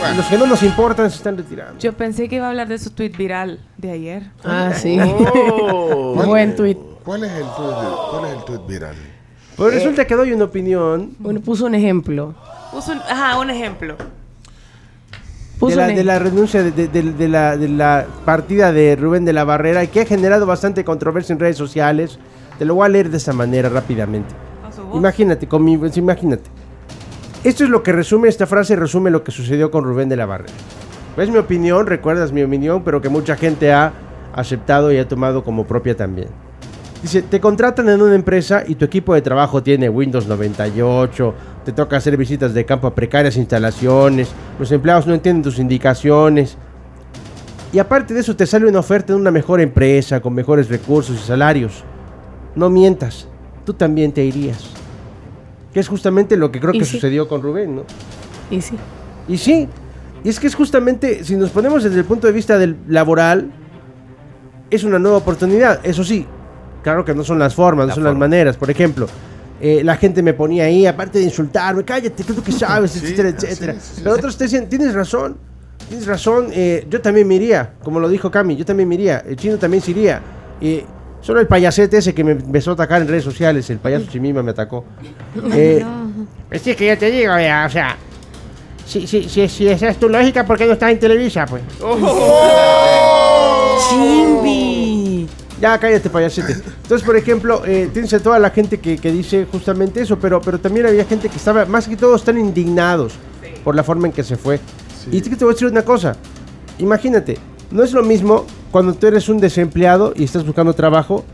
Bueno. 0.05 0.17
Los 0.19 0.27
que 0.27 0.39
no 0.39 0.47
nos 0.47 0.63
importan 0.63 1.11
se 1.11 1.17
están 1.17 1.37
retirando. 1.37 1.79
Yo 1.79 1.93
pensé 1.95 2.29
que 2.29 2.37
iba 2.37 2.47
a 2.47 2.51
hablar 2.51 2.69
de 2.69 2.79
su 2.79 2.91
tweet 2.91 3.11
viral 3.17 3.61
de 3.79 3.91
ayer. 3.91 4.23
Ah, 4.45 4.73
sí. 4.75 4.99
¿Cuál- 4.99 6.27
Buen 6.29 6.57
tweet. 6.57 6.77
¿Cuál 7.05 7.25
es 7.25 7.33
el 7.33 7.43
tweet, 7.45 7.75
cuál 8.11 8.25
es 8.27 8.33
el 8.39 8.45
tweet 8.45 8.61
viral? 8.67 8.95
Pues 9.57 9.75
resulta 9.75 10.07
que 10.07 10.15
doy 10.17 10.33
una 10.33 10.45
opinión 10.45 11.13
Bueno, 11.19 11.41
puso 11.41 11.67
un 11.67 11.75
ejemplo. 11.75 12.35
Puso 12.73 12.93
un, 12.93 12.99
ajá, 12.99 13.39
un 13.39 13.51
ejemplo. 13.51 13.97
De 15.61 15.77
la, 15.77 15.89
un 15.89 15.95
de 15.95 16.05
la 16.05 16.19
renuncia 16.19 16.63
de, 16.63 16.71
de- 16.73 16.89
de- 16.89 17.13
de 17.13 17.29
la, 17.29 17.57
de 17.57 17.69
la 17.69 18.07
partida 18.25 18.73
de 18.73 18.97
Rubén 18.97 19.25
de 19.25 19.33
la 19.33 19.45
Barrera 19.45 19.83
y 19.85 19.89
que 19.89 20.01
ha 20.03 20.07
generado 20.07 20.45
bastante 20.45 20.85
controversia 20.85 21.33
en 21.33 21.39
redes 21.41 21.57
sociales. 21.57 22.19
Te 22.59 22.65
lo 22.65 22.75
voy 22.75 22.85
a 22.87 22.89
leer 22.89 23.09
de 23.11 23.17
esta 23.17 23.33
manera 23.33 23.69
rápidamente. 23.69 24.35
Imagínate, 24.93 25.47
con 25.49 25.65
mi, 25.65 25.79
pues, 25.79 25.97
imagínate. 25.97 26.51
Esto 27.45 27.63
es 27.63 27.69
lo 27.69 27.83
que 27.83 27.93
resume, 27.93 28.29
esta 28.29 28.47
frase 28.47 28.75
resume 28.75 29.11
lo 29.11 29.23
que 29.23 29.31
sucedió 29.31 29.71
con 29.71 29.85
Rubén 29.85 30.09
de 30.09 30.17
la 30.17 30.25
Barrera. 30.25 30.55
Es 31.19 31.29
mi 31.29 31.37
opinión, 31.37 31.87
recuerdas 31.87 32.33
mi 32.33 32.43
opinión, 32.43 32.83
pero 32.83 33.03
que 33.03 33.11
mucha 33.11 33.37
gente 33.37 33.71
ha 33.71 33.93
aceptado 34.33 34.91
y 34.91 34.97
ha 34.97 35.07
tomado 35.07 35.45
como 35.45 35.67
propia 35.67 35.95
también. 35.95 36.29
Dice, 37.03 37.21
te 37.21 37.41
contratan 37.41 37.91
en 37.91 38.01
una 38.01 38.15
empresa 38.15 38.65
y 38.67 38.77
tu 38.77 38.87
equipo 38.87 39.13
de 39.13 39.21
trabajo 39.21 39.63
tiene 39.63 39.91
Windows 39.91 40.27
98, 40.27 41.35
te 41.67 41.73
toca 41.73 41.99
hacer 41.99 42.17
visitas 42.17 42.55
de 42.55 42.65
campo 42.65 42.87
a 42.87 42.95
precarias 42.95 43.37
instalaciones, 43.37 44.33
los 44.59 44.73
empleados 44.73 45.07
no 45.07 45.13
entienden 45.13 45.43
tus 45.43 45.59
indicaciones. 45.59 46.57
Y 47.75 47.79
aparte 47.79 48.15
de 48.15 48.21
eso 48.21 48.35
te 48.35 48.47
sale 48.47 48.67
una 48.67 48.79
oferta 48.79 49.13
en 49.13 49.21
una 49.21 49.31
mejor 49.31 49.61
empresa, 49.61 50.23
con 50.23 50.33
mejores 50.33 50.71
recursos 50.71 51.15
y 51.15 51.27
salarios. 51.27 51.85
No 52.55 52.71
mientas, 52.71 53.29
tú 53.67 53.75
también 53.75 54.13
te 54.13 54.25
irías. 54.25 54.74
Que 55.75 55.81
es 55.81 55.89
justamente 55.89 56.37
lo 56.39 56.51
que 56.51 56.61
creo 56.61 56.73
Y 56.73 56.79
que 56.79 56.85
sí. 56.87 56.93
sucedió 56.93 57.29
con 57.29 57.43
Rubén, 57.43 57.77
¿no? 57.77 57.83
Y 58.51 58.63
sí. 58.63 58.77
Y 59.29 59.37
sí, 59.37 59.69
y 60.23 60.29
es 60.29 60.41
que 60.41 60.47
es 60.47 60.55
justamente, 60.55 61.25
si 61.25 61.37
nos 61.37 61.51
ponemos 61.51 61.83
desde 61.83 61.99
el 61.99 62.05
punto 62.07 62.27
de 62.27 62.33
vista 62.33 62.57
del 62.59 62.77
laboral, 62.89 63.51
es 64.71 64.85
una 64.85 64.99
nueva 64.99 65.19
oportunidad. 65.19 65.81
Eso 65.85 66.05
sí, 66.05 66.27
claro 66.83 67.05
que 67.05 67.15
no 67.15 67.25
son 67.25 67.39
las 67.39 67.55
formas, 67.55 67.85
no 67.85 67.89
La 67.89 67.95
son 67.95 68.05
las 68.05 68.15
maneras. 68.17 68.57
Por 68.57 68.71
ejemplo, 68.71 69.07
eh, 69.61 69.83
la 69.85 69.97
gente 69.97 70.23
me 70.23 70.33
ponía 70.35 70.65
ahí, 70.65 70.87
aparte 70.87 71.19
de 71.19 71.25
insultarme, 71.25 71.85
cállate, 71.85 72.23
¿qué 72.23 72.33
es 72.33 72.39
lo 72.39 72.45
que 72.45 72.53
sabes? 72.53 72.93
Sí, 72.93 73.01
etcétera, 73.03 73.31
sí, 73.39 73.47
etcétera. 73.47 73.73
sí, 73.75 73.81
sí. 73.97 74.01
Pero 74.03 74.15
otros 74.17 74.37
te 74.37 74.45
dicen, 74.45 74.69
tienes 74.69 74.95
razón, 74.95 75.37
tienes 75.89 76.07
razón, 76.07 76.49
eh, 76.53 76.87
yo 76.91 77.01
también 77.01 77.27
me 77.27 77.35
iría, 77.37 77.75
como 77.83 77.99
lo 78.01 78.09
dijo 78.09 78.31
Cami, 78.31 78.57
yo 78.57 78.65
también 78.65 78.89
me 78.89 78.95
iría, 78.95 79.19
el 79.27 79.37
chino 79.37 79.57
también 79.59 79.83
se 79.83 79.91
iría. 79.93 80.21
Eh, 80.61 80.85
solo 81.25 81.41
el 81.41 81.47
payasete 81.47 81.97
ese 81.99 82.15
que 82.15 82.23
me 82.23 82.33
empezó 82.33 82.73
a 82.73 82.75
atacar 82.75 83.01
en 83.01 83.09
redes 83.09 83.25
sociales, 83.25 83.69
el 83.71 83.79
payaso 83.79 84.07
Chimima 84.11 84.43
me 84.43 84.51
atacó. 84.51 84.85
Eh, 85.53 85.85
es 86.51 86.63
que 86.63 86.87
yo 86.87 86.99
te 86.99 87.11
digo, 87.11 87.39
ya, 87.39 87.65
o 87.67 87.71
sea, 87.71 87.97
si, 88.87 89.07
si, 89.07 89.29
si, 89.29 89.49
si 89.49 89.69
esa 89.69 89.89
es 89.89 89.99
tu 89.99 90.09
lógica, 90.09 90.45
¿por 90.45 90.59
qué 90.59 90.67
no 90.67 90.75
estás 90.75 90.93
en 90.93 90.99
Televisa, 90.99 91.47
pues? 91.47 91.63
¡Chimbi! 93.89 95.27
Ya, 95.61 95.79
cállate, 95.79 96.11
payasete. 96.11 96.53
Entonces, 96.53 97.07
por 97.07 97.17
ejemplo, 97.17 97.63
eh, 97.65 97.89
tienes 97.91 98.13
a 98.13 98.21
toda 98.21 98.39
la 98.39 98.51
gente 98.51 98.79
que, 98.79 98.99
que 98.99 99.11
dice 99.11 99.47
justamente 99.51 100.03
eso, 100.03 100.19
pero, 100.19 100.41
pero 100.43 100.61
también 100.61 100.87
había 100.87 101.07
gente 101.07 101.31
que 101.31 101.37
estaba, 101.37 101.65
más 101.65 101.89
que 101.89 101.97
todo, 101.97 102.17
están 102.17 102.39
indignados 102.39 103.15
por 103.63 103.75
la 103.75 103.83
forma 103.83 104.07
en 104.09 104.13
que 104.13 104.23
se 104.23 104.37
fue. 104.37 104.61
Y 105.11 105.19
es 105.19 105.29
que 105.29 105.37
te 105.37 105.45
voy 105.45 105.53
a 105.53 105.55
decir 105.55 105.69
una 105.69 105.83
cosa. 105.83 106.17
Imagínate, 106.79 107.39
no 107.71 107.83
es 107.83 107.93
lo 107.93 108.03
mismo 108.03 108.45
cuando 108.71 108.95
tú 108.95 109.07
eres 109.07 109.29
un 109.29 109.39
desempleado 109.39 110.13
y 110.17 110.25
estás 110.25 110.45
buscando 110.45 110.73
trabajo 110.75 111.25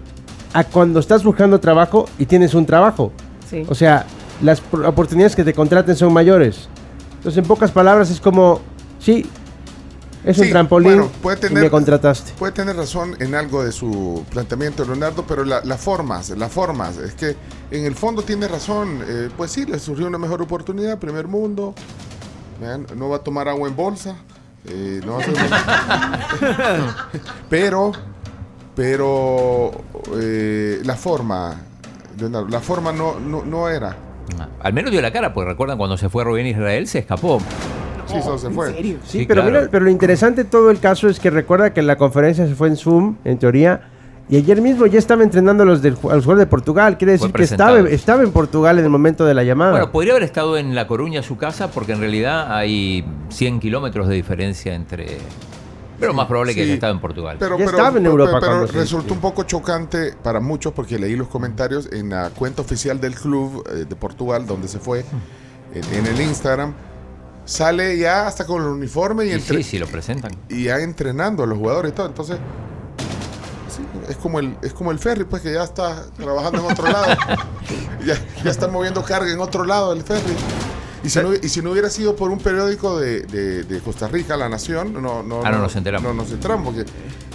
a 0.53 0.64
cuando 0.64 1.01
estás 1.01 1.23
buscando 1.25 1.61
trabajo 1.61 2.07
y 2.19 2.27
tienes 2.27 2.55
un 2.55 2.66
trabajo. 2.66 3.12
Sí. 3.49 3.64
O 3.69 3.75
sea, 3.75 4.05
las 4.43 4.62
oportunidades 4.85 5.37
que 5.37 5.45
te 5.45 5.55
contraten 5.55 5.95
son 5.97 6.12
mayores. 6.12 6.69
Entonces, 7.16 7.38
en 7.38 7.45
pocas 7.47 7.71
palabras, 7.71 8.11
es 8.11 8.21
como, 8.21 8.61
sí, 8.99 9.27
es 10.25 10.38
un 10.38 10.51
trampolín 10.51 10.97
bueno, 10.97 11.11
puede 11.23 11.37
y 11.38 11.40
tener- 11.40 11.62
me 11.64 11.71
contrataste. 11.71 12.33
Puede 12.38 12.53
tener 12.53 12.77
razón 12.77 13.14
en 13.21 13.35
algo 13.35 13.62
de 13.64 13.73
su 13.73 14.25
planteamiento, 14.31 14.85
Leonardo, 14.85 15.25
pero 15.27 15.45
la- 15.45 15.62
las 15.64 15.81
formas, 15.81 16.31
las 16.31 16.51
formas, 16.53 16.97
es 16.99 17.14
que 17.14 17.37
en 17.71 17.85
el 17.85 17.95
fondo 17.95 18.23
tiene 18.23 18.49
razón. 18.49 19.03
eh, 19.07 19.29
pues 19.37 19.51
sí, 19.53 19.66
le 19.66 19.79
surgió 19.79 20.07
una 20.07 20.19
mejor 20.19 20.43
oportunidad, 20.43 20.99
primer 20.99 21.27
mundo. 21.29 21.75
vean, 22.61 22.87
no 22.97 23.09
va 23.09 23.16
a 23.16 23.21
tomar 23.21 23.49
agua 23.49 23.69
en 23.69 23.75
bolsa. 23.77 24.16
Eh, 24.68 25.01
no 25.05 25.18
pero, 27.49 27.92
pero 28.75 29.70
eh, 30.20 30.81
la 30.85 30.96
forma, 30.96 31.57
Leonardo, 32.18 32.49
la 32.49 32.61
forma 32.61 32.92
no, 32.92 33.18
no, 33.18 33.44
no 33.44 33.68
era. 33.68 33.96
Al 34.62 34.73
menos 34.73 34.90
dio 34.92 35.01
la 35.03 35.12
cara, 35.12 35.33
porque 35.35 35.51
recuerdan 35.51 35.77
cuando 35.79 35.96
se 35.96 36.09
fue 36.09 36.25
Rubén 36.25 36.46
Israel, 36.46 36.87
se 36.87 37.01
escapó. 37.01 37.40
Sí, 38.07 38.16
eso 38.16 38.38
se 38.38 38.51
fue. 38.51 38.73
Sí, 38.73 38.99
Sí, 39.05 39.25
pero 39.27 39.42
claro. 39.42 39.59
mira, 39.59 39.70
pero 39.70 39.85
lo 39.85 39.90
interesante 39.90 40.44
de 40.44 40.51
todo 40.51 40.70
el 40.70 40.79
caso 40.81 41.09
es 41.09 41.20
que 41.20 41.31
recuerda 41.31 41.73
que 41.73 41.83
la 41.83 41.96
conferencia 41.96 42.46
se 42.46 42.55
fue 42.55 42.68
en 42.68 42.77
Zoom, 42.77 43.16
en 43.25 43.38
teoría, 43.38 43.88
y 44.31 44.37
ayer 44.37 44.62
mismo 44.62 44.87
ya 44.87 44.99
estaba 44.99 45.23
entrenando 45.25 45.64
a 45.64 45.66
los, 45.66 45.83
del, 45.83 45.95
a 45.95 46.14
los 46.14 46.25
jugadores 46.25 46.38
de 46.38 46.47
Portugal. 46.47 46.97
Quiere 46.97 47.12
decir 47.12 47.33
que 47.33 47.43
estaba, 47.43 47.81
estaba 47.81 48.23
en 48.23 48.31
Portugal 48.31 48.79
en 48.79 48.85
el 48.85 48.90
momento 48.90 49.25
de 49.27 49.35
la 49.35 49.43
llamada. 49.43 49.73
Bueno, 49.73 49.90
podría 49.90 50.12
haber 50.12 50.23
estado 50.23 50.57
en 50.57 50.75
La 50.75 50.87
Coruña, 50.87 51.23
su 51.23 51.37
casa, 51.37 51.71
porque 51.73 51.93
en 51.93 52.01
realidad 52.01 52.55
hay 52.57 53.05
100 53.31 53.59
kilómetros 53.61 54.07
de 54.09 54.14
diferencia 54.14 54.75
entre... 54.75 55.19
Pero 55.99 56.14
más 56.14 56.27
probable 56.29 56.55
que 56.55 56.62
haya 56.62 56.73
estado 56.73 56.95
en 56.95 57.01
Portugal. 57.01 57.37
Pero, 57.38 57.59
Ya 57.59 57.64
pero- 57.66 57.77
estaba 57.77 57.88
en 57.99 58.05
pero- 58.05 58.11
Europa 58.11 58.38
pero 58.40 58.66
se- 58.66 58.73
resultó 58.73 59.12
un 59.12 59.21
poco 59.21 59.43
chocante 59.43 60.14
para 60.23 60.40
muchos 60.40 60.73
porque 60.73 60.99
leí 60.99 61.14
los 61.16 61.29
comentarios 61.29 61.90
en 61.93 62.09
la 62.09 62.31
cuenta 62.31 62.62
oficial 62.62 62.99
del 63.01 63.14
club 63.16 63.62
eh, 63.71 63.85
de 63.87 63.97
Portugal 63.97 64.47
donde 64.47 64.66
se 64.69 64.79
fue 64.79 65.05
en, 65.75 65.95
en 65.95 66.07
el 66.07 66.21
Instagram 66.23 66.73
sale 67.45 67.99
ya 67.99 68.27
hasta 68.27 68.47
con 68.47 68.62
el 68.62 68.69
uniforme 68.69 69.27
y, 69.27 69.29
Y 69.29 69.33
entre- 69.33 69.59
sí, 69.59 69.62
sí, 69.62 69.79
lo 69.79 69.88
presentan. 69.88 70.31
y 70.49 70.64
ya 70.64 70.79
entrenando 70.79 71.43
a 71.43 71.47
los 71.47 71.59
jugadores 71.59 71.93
y 71.93 71.95
todo 71.95 72.07
entonces 72.07 72.38
es 74.11 74.16
como 74.16 74.38
el 74.40 74.57
es 74.62 74.73
como 74.73 74.90
el 74.90 74.99
ferry 74.99 75.25
pues 75.25 75.40
que 75.42 75.53
ya 75.53 75.64
está 75.64 76.05
trabajando 76.16 76.59
en 76.66 76.73
otro 76.73 76.87
lado 76.90 77.07
ya, 78.05 78.14
ya 78.44 78.51
está 78.51 78.68
moviendo 78.68 79.03
carga 79.05 79.33
en 79.33 79.40
otro 79.40 79.64
lado 79.64 79.92
el 79.92 80.03
ferry 80.03 80.35
Y 81.03 81.09
si, 81.09 81.18
no, 81.20 81.33
y 81.33 81.49
si 81.49 81.62
no 81.62 81.70
hubiera 81.70 81.88
sido 81.88 82.14
por 82.14 82.31
un 82.31 82.38
periódico 82.38 82.99
de, 83.01 83.23
de- 83.23 83.64
de 83.64 83.81
Costa 83.81 84.07
Rica, 84.09 84.37
La 84.37 84.51
Nación, 84.51 84.92
no, 84.92 85.23
no, 85.23 85.40
Ah, 85.42 85.51
no 85.51 85.59
nos 85.61 85.75
enteramos. 85.75 86.14
No 86.14 86.23
nos 86.23 86.31
enteramos 86.31 86.75
porque 86.75 86.85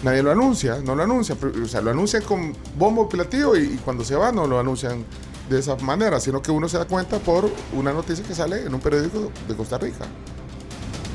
nadie 0.04 0.22
lo 0.22 0.30
anuncia, 0.32 0.78
no 0.84 0.94
lo 0.94 1.02
anuncia. 1.02 1.36
O 1.64 1.68
sea, 1.68 1.82
lo 1.82 1.90
anuncian 1.90 2.22
con 2.22 2.54
bombo 2.78 3.10
platillo 3.10 3.56
y, 3.56 3.64
y 3.64 3.78
cuando 3.84 4.04
se 4.06 4.16
va 4.16 4.32
no 4.32 4.46
lo 4.46 4.60
anuncian 4.60 5.04
de 5.50 5.58
esa 5.60 5.76
manera, 5.78 6.20
sino 6.20 6.44
que 6.44 6.52
uno 6.52 6.70
se 6.70 6.78
da 6.78 6.86
cuenta 6.86 7.18
por 7.18 7.50
una 7.74 7.92
noticia 7.92 8.24
que 8.24 8.36
sale 8.36 8.66
en 8.68 8.74
un 8.76 8.82
periódico 8.82 9.32
de 9.48 9.56
Costa 9.56 9.80
Rica. 9.80 10.06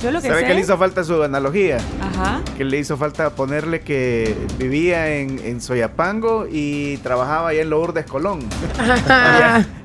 Yo 0.02 0.10
lo 0.10 0.22
que 0.22 0.28
¿Sabe 0.28 0.40
sé. 0.40 0.46
qué 0.46 0.54
le 0.54 0.60
hizo 0.60 0.78
falta 0.78 1.04
su 1.04 1.22
analogía? 1.22 1.76
Ajá. 2.00 2.40
Que 2.56 2.64
le 2.64 2.78
hizo 2.78 2.96
falta 2.96 3.30
ponerle 3.30 3.80
que 3.82 4.34
vivía 4.58 5.08
en, 5.16 5.38
en 5.44 5.60
Soyapango 5.60 6.46
y 6.50 6.96
trabajaba 6.98 7.48
allá 7.50 7.60
en 7.62 7.70
Lourdes 7.70 8.06
Colón. 8.06 8.40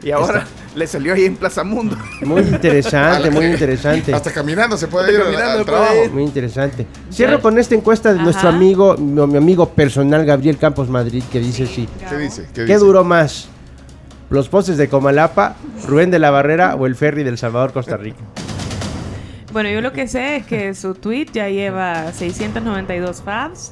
y, 0.04 0.08
y 0.08 0.12
ahora 0.12 0.46
le 0.74 0.88
salió 0.88 1.14
ahí 1.14 1.26
en 1.26 1.36
Plaza 1.36 1.64
Mundo. 1.66 1.98
Muy 2.22 2.42
interesante, 2.44 3.30
muy 3.30 3.46
interesante. 3.46 4.14
Hasta 4.14 4.32
caminando 4.32 4.78
se 4.78 4.88
puede 4.88 5.06
Hasta 5.08 5.16
ir 5.16 5.20
al- 5.20 5.26
caminando 5.34 5.60
al, 5.60 5.66
puede 5.66 5.78
trabajo. 5.78 6.04
ir. 6.06 6.12
Muy 6.12 6.24
interesante. 6.24 6.88
Cierro 7.12 7.42
con 7.42 7.58
esta 7.60 7.76
encuesta 7.76 8.14
de 8.14 8.20
nuestro 8.22 8.48
amigo, 8.50 8.96
mi, 8.98 9.22
mi 9.28 9.38
amigo 9.38 9.70
personal 9.70 10.26
Gabriel 10.26 10.58
Campos 10.58 10.90
Madrid, 10.90 11.24
que 11.32 11.40
dice 11.40 11.68
sí. 11.68 11.90
¿Qué 12.10 12.18
dice? 12.18 12.44
¿Qué, 12.54 12.62
¿Qué 12.62 12.74
dice? 12.74 12.78
duró 12.80 13.04
más? 13.04 13.50
¿Los 14.30 14.48
postes 14.50 14.78
de 14.78 14.88
Comalapa, 14.88 15.56
Rubén 15.88 16.10
de 16.10 16.20
la 16.20 16.32
Barrera 16.32 16.76
o 16.76 16.86
el 16.88 16.96
ferry 16.96 17.24
del 17.24 17.38
Salvador, 17.38 17.74
Costa 17.74 17.96
Rica? 17.98 18.18
Bueno, 19.56 19.70
yo 19.70 19.80
lo 19.80 19.94
que 19.94 20.06
sé 20.10 20.36
es 20.36 20.46
que 20.46 20.74
su 20.74 20.96
tweet 20.96 21.28
ya 21.32 21.48
lleva 21.48 22.12
692 22.12 23.22
faves, 23.22 23.72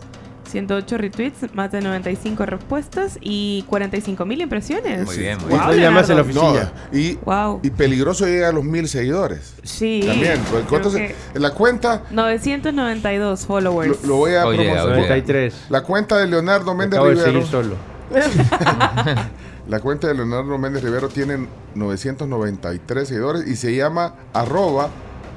108 0.49 0.97
retweets, 0.97 1.53
más 1.53 1.73
de 1.73 1.81
95 1.81 2.45
respuestas 2.45 3.17
y 3.19 3.65
45 3.67 4.25
mil 4.25 4.39
impresiones. 4.39 5.03
Muy 5.05 5.17
bien, 5.17 5.37
muy 5.39 5.49
Wow, 5.49 5.59
bien. 5.59 5.67
Lo 5.67 5.75
llamas 5.83 6.09
en 6.09 6.15
la 6.15 6.23
Leonardo. 6.23 6.51
oficina. 6.51 6.73
No, 6.89 6.97
y, 6.97 7.19
Wow. 7.25 7.59
y 7.63 7.69
peligroso 7.71 8.25
llega 8.25 8.47
a 8.47 8.51
los 8.53 8.63
mil 8.63 8.87
seguidores. 8.87 9.55
Sí. 9.63 10.03
También. 10.07 10.39
pues, 10.49 10.51
creo 10.51 10.67
¿cuántos- 10.69 10.95
que 10.95 11.15
en 11.35 11.41
la 11.41 11.51
cuenta 11.51 12.03
992 12.11 13.41
lo, 13.41 13.45
followers. 13.47 14.05
lo 14.05 14.15
voy 14.15 14.35
a 14.35 14.45
Oye, 14.47 14.59
promocionar. 14.59 14.85
oye. 14.87 14.95
93. 15.01 15.53
La 15.67 15.81
cuenta 15.83 16.17
de 16.17 16.27
Leonardo 16.27 16.73
Méndez 16.75 16.97
acabo 16.97 17.09
Rivero. 17.13 17.45
solo. 17.45 17.75
La 19.67 19.79
cuenta 19.81 20.07
de 20.07 20.13
Leonardo 20.13 20.57
Méndez 20.57 20.81
Rivero 20.83 21.09
tiene 21.09 21.45
993 21.75 23.07
seguidores 23.07 23.47
y 23.47 23.55
se 23.57 23.75
llama 23.75 24.13
arroba 24.33 24.89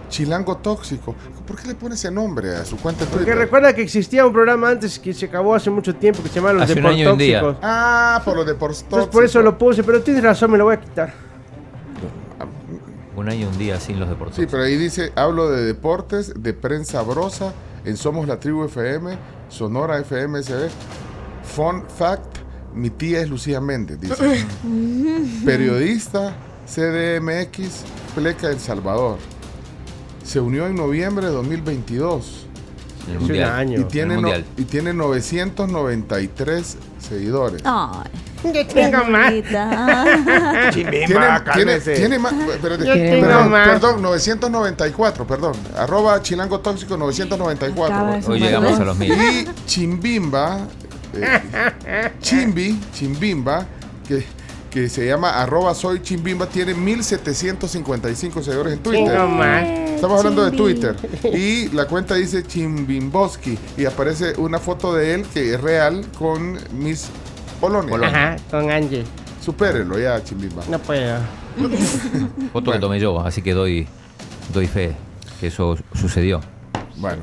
chilango 0.08 0.56
tóxico. 0.58 1.14
¿Por 1.46 1.56
qué 1.56 1.68
le 1.68 1.74
pone 1.74 1.94
ese 1.94 2.10
nombre 2.10 2.54
a 2.54 2.64
su 2.64 2.76
cuenta 2.76 3.04
Porque 3.04 3.18
Twitter? 3.18 3.38
recuerda 3.38 3.74
que 3.74 3.82
existía 3.82 4.26
un 4.26 4.32
programa 4.32 4.70
antes 4.70 4.98
que 4.98 5.12
se 5.12 5.26
acabó 5.26 5.54
hace 5.54 5.70
mucho 5.70 5.94
tiempo 5.94 6.22
que 6.22 6.28
se 6.28 6.36
llamaba 6.36 6.54
Los. 6.54 6.68
Deportóxicos. 6.68 7.56
Ah, 7.62 8.22
por 8.24 8.36
lo 8.36 8.44
de 8.44 8.54
por 8.54 8.72
Entonces 8.72 9.08
por 9.08 9.24
eso 9.24 9.42
lo 9.42 9.56
puse, 9.56 9.82
pero 9.82 10.02
tienes 10.02 10.22
razón, 10.22 10.50
me 10.50 10.58
lo 10.58 10.64
voy 10.64 10.74
a 10.74 10.80
quitar. 10.80 11.12
Un 13.16 13.30
año 13.30 13.40
y 13.40 13.44
un 13.44 13.58
día 13.58 13.80
sin 13.80 13.98
los 13.98 14.08
deportes. 14.10 14.36
Sí, 14.36 14.46
pero 14.50 14.62
ahí 14.64 14.76
dice, 14.76 15.10
hablo 15.16 15.50
de 15.50 15.64
deportes, 15.64 16.34
de 16.36 16.52
prensa 16.52 17.00
brosa, 17.00 17.54
en 17.84 17.96
Somos 17.96 18.28
la 18.28 18.38
Tribu 18.38 18.64
FM, 18.64 19.16
Sonora 19.48 19.98
FM 20.00 20.42
SB. 20.42 20.68
Fun 21.42 21.84
fact, 21.88 22.38
mi 22.74 22.90
tía 22.90 23.20
es 23.22 23.30
Lucía 23.30 23.58
Méndez, 23.60 23.98
dice. 24.00 24.44
Periodista, 25.46 26.34
CDMX, 26.66 27.84
Pleca 28.14 28.48
El 28.50 28.60
Salvador. 28.60 29.18
Se 30.26 30.40
unió 30.40 30.66
en 30.66 30.74
noviembre 30.74 31.26
de 31.26 31.32
2022. 31.32 32.46
En 33.06 33.10
el 33.12 33.16
Hace 33.16 33.16
un 33.16 33.22
mundial. 33.28 33.50
año. 33.52 33.72
Y 33.78 33.82
el 33.82 33.86
tiene, 33.88 34.14
no- 34.16 34.20
mundial. 34.22 34.44
y 34.56 34.64
tiene 34.64 34.92
993 34.92 36.76
seguidores. 36.98 37.62
Ay, 37.64 38.10
Yo 38.44 38.52
qué 38.52 38.64
tengo 38.64 39.04
más. 39.04 39.32
Tiene, 40.72 40.72
Chimbimba, 40.72 41.44
tiene, 41.44 41.44
cálmese. 41.44 41.94
tiene 41.94 42.18
más, 42.18 42.34
pero- 42.60 42.76
Yo 42.76 42.92
tengo 42.92 43.26
perdón, 43.26 43.50
más. 43.50 43.68
perdón, 43.68 44.02
994, 44.02 45.26
perdón. 45.26 45.52
Arroba 45.76 46.20
chilango 46.22 46.60
tóxico 46.60 46.96
994. 46.96 47.94
Acaba 47.94 48.16
de 48.18 48.26
Hoy 48.26 48.40
llegamos 48.40 48.78
a 48.80 48.84
los 48.84 48.96
mil. 48.98 49.12
Y 49.12 49.48
Chimbimba, 49.66 50.66
eh, 51.14 52.12
Chimbi, 52.20 52.80
Chimbimba, 52.92 53.64
que, 54.06 54.26
que 54.76 54.90
se 54.90 55.06
llama 55.06 55.30
arroba 55.30 55.74
soy 55.74 56.02
Chimbimba, 56.02 56.44
tiene 56.50 56.74
1755 56.74 58.42
seguidores 58.42 58.74
en 58.74 58.80
Twitter. 58.80 59.18
Estamos 59.94 60.18
hablando 60.18 60.44
de. 60.44 60.54
Twitter. 60.54 60.94
Y 61.32 61.68
la 61.70 61.86
cuenta 61.86 62.14
dice 62.14 62.42
Chimbimboski. 62.42 63.56
Y 63.78 63.86
aparece 63.86 64.34
una 64.36 64.58
foto 64.58 64.94
de 64.94 65.14
él 65.14 65.24
que 65.32 65.54
es 65.54 65.60
real 65.62 66.04
con 66.18 66.58
Miss 66.74 67.08
Polonia. 67.58 67.88
Polonia. 67.88 68.34
Ajá, 68.34 68.36
con 68.50 68.70
Ángel. 68.70 69.06
Supérelo 69.42 69.98
ya, 69.98 70.22
Chimbimba. 70.22 70.62
No 70.68 70.78
puedo. 70.78 71.20
Foto 72.52 72.72
que 72.72 72.78
tomé 72.78 73.00
yo, 73.00 73.18
así 73.20 73.40
que 73.40 73.54
doy, 73.54 73.88
doy 74.52 74.66
fe 74.66 74.94
que 75.40 75.46
eso 75.46 75.78
sucedió. 75.94 76.42
Bueno, 76.96 77.22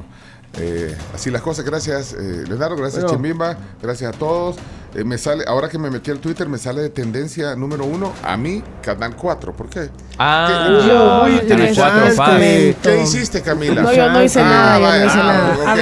eh, 0.60 0.96
así 1.13 1.32
las 1.32 1.42
cosas. 1.42 1.66
Gracias, 1.66 2.13
eh, 2.13 2.44
Leonardo. 2.48 2.76
Gracias, 2.76 3.04
Bueno. 3.04 3.16
Chimbimba. 3.18 3.58
Gracias 3.82 4.13
a 4.16 4.18
todos. 4.18 4.56
Eh, 4.96 5.04
me 5.04 5.18
sale, 5.18 5.44
ahora 5.48 5.70
que 5.70 5.80
me 5.80 5.89
metí 5.89 6.12
al 6.12 6.20
Twitter, 6.20 6.48
me 6.48 6.60
sale 6.60 6.82
de 6.84 6.89
tendencia 6.92 7.56
número 7.56 7.84
uno 7.84 8.13
a 8.24 8.38
mí, 8.38 8.62
Canal 8.84 9.16
4. 9.16 9.52
¿Por 9.54 9.68
qué? 9.68 9.89
Ah, 10.20 10.48
¿Qué? 10.48 10.88
Yo, 10.88 11.24
muy 11.24 11.39
interesante. 11.39 12.76
¿Qué 12.82 13.02
hiciste, 13.02 13.42
Camila? 13.42 13.82
No, 13.82 13.92
yo 13.94 14.10
no 14.12 14.24
hice 14.24 14.39
Ah, 14.42 14.44
nada, 14.44 14.78
yo 14.78 14.84
no 14.84 14.89
vaya, 14.92 15.06
hice 15.06 15.18
ah, 15.20 15.24
nada. 15.24 15.72
A 15.72 15.76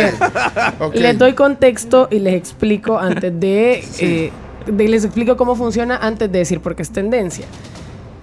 ver, 0.88 0.96
les 1.02 1.18
doy 1.18 1.34
contexto 1.34 2.08
y 2.10 2.20
les 2.20 2.36
explico 2.36 2.98
antes 2.98 3.38
de, 3.38 3.84
eh, 4.00 4.32
de- 4.66 4.88
les 4.88 5.04
explico 5.04 5.36
cómo 5.36 5.56
funciona 5.58 5.98
antes 5.98 6.32
de 6.32 6.40
decir 6.40 6.62
por 6.62 6.76
qué 6.78 6.84
es 6.84 6.92
tendencia. 6.92 7.46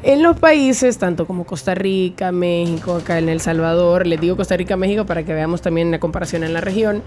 En 0.02 0.22
los 0.22 0.38
países, 0.38 0.98
tanto 0.98 1.26
como 1.26 1.44
Costa 1.44 1.74
Rica, 1.74 2.30
México, 2.30 2.94
acá 2.94 3.18
en 3.18 3.28
El 3.28 3.40
Salvador, 3.40 4.06
les 4.06 4.20
digo 4.20 4.36
Costa 4.36 4.56
Rica, 4.56 4.76
México 4.76 5.06
para 5.06 5.24
que 5.24 5.34
veamos 5.34 5.60
también 5.60 5.90
la 5.90 5.98
comparación 5.98 6.44
en 6.44 6.52
la 6.52 6.60
región, 6.60 7.02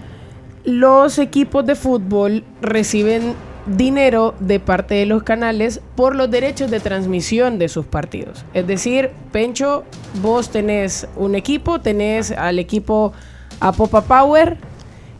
los 0.64 1.18
equipos 1.18 1.64
de 1.64 1.74
fútbol 1.74 2.44
reciben 2.60 3.34
dinero 3.66 4.34
de 4.40 4.60
parte 4.60 4.94
de 4.94 5.06
los 5.06 5.22
canales 5.22 5.80
por 5.96 6.14
los 6.14 6.30
derechos 6.30 6.70
de 6.70 6.80
transmisión 6.80 7.58
de 7.58 7.68
sus 7.68 7.86
partidos. 7.86 8.44
Es 8.54 8.66
decir, 8.66 9.10
Pencho, 9.32 9.84
vos 10.20 10.50
tenés 10.50 11.08
un 11.16 11.34
equipo, 11.34 11.80
tenés 11.80 12.30
al 12.30 12.58
equipo 12.58 13.12
Apopa 13.60 14.02
Power. 14.02 14.58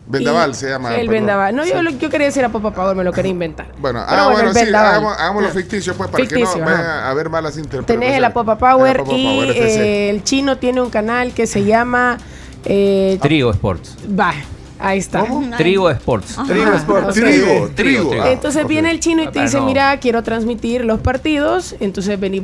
Vendaval 0.07 0.51
y- 0.51 0.55
se 0.55 0.69
llama. 0.69 0.91
El 0.91 1.07
perdón. 1.07 1.13
Vendaval. 1.13 1.55
No, 1.57 1.65
yo, 1.65 1.83
lo- 1.83 1.91
yo 1.91 2.11
quería 2.11 2.27
decir 2.27 2.45
Apopa 2.45 2.73
Power, 2.73 2.97
me 2.97 3.05
lo 3.05 3.13
quería 3.13 3.31
inventar. 3.31 3.67
Bueno, 3.79 4.05
Pero 4.09 4.23
ah, 4.23 4.29
bueno, 4.31 4.53
sí, 4.53 4.61
hagamos, 4.75 5.17
hagámoslo 5.17 5.49
ficticio, 5.51 5.95
pues, 5.95 6.11
para 6.11 6.25
que 6.25 6.29
Ficticio, 6.35 6.59
no 6.61 6.67
ajá. 6.67 6.75
vayan 6.77 6.91
a 6.91 7.11
haber 7.11 7.29
malas 7.31 7.57
interpretaciones. 7.57 8.01
Tenés 8.07 8.17
el 8.19 8.25
Apopa 8.25 8.59
Power 8.59 8.97
El 8.97 9.01
Apopa 9.03 9.17
y 9.17 9.25
Power 9.25 9.51
eh, 9.57 10.11
el 10.11 10.25
chino 10.25 10.59
tiene 10.59 10.81
un 10.81 10.91
canal 10.91 11.33
que 11.33 11.47
se 11.47 11.65
llama... 11.65 12.19
Eh, 12.65 13.19
Trigo 13.23 13.51
Sports. 13.51 13.97
va, 14.19 14.35
ahí 14.79 14.99
está. 14.99 15.25
Trigo 15.57 15.91
Sports. 15.91 16.37
Trigo 16.47 16.73
Sport. 16.75 17.05
Ok. 17.09 17.13
Trigo, 17.15 17.69
trigo. 17.75 18.11
Trigo. 18.11 18.23
ah, 18.23 18.31
Entonces 18.31 18.67
viene 18.67 18.91
el 18.91 19.01
chino 19.01 19.23
y 19.23 19.29
te 19.29 19.41
dice, 19.43 19.59
no. 19.59 19.67
mira, 19.67 19.97
quiero 19.99 20.23
transmitir 20.23 20.85
los 20.85 21.01
partidos. 21.01 21.75
Entonces 21.81 22.19
venís 22.21 22.43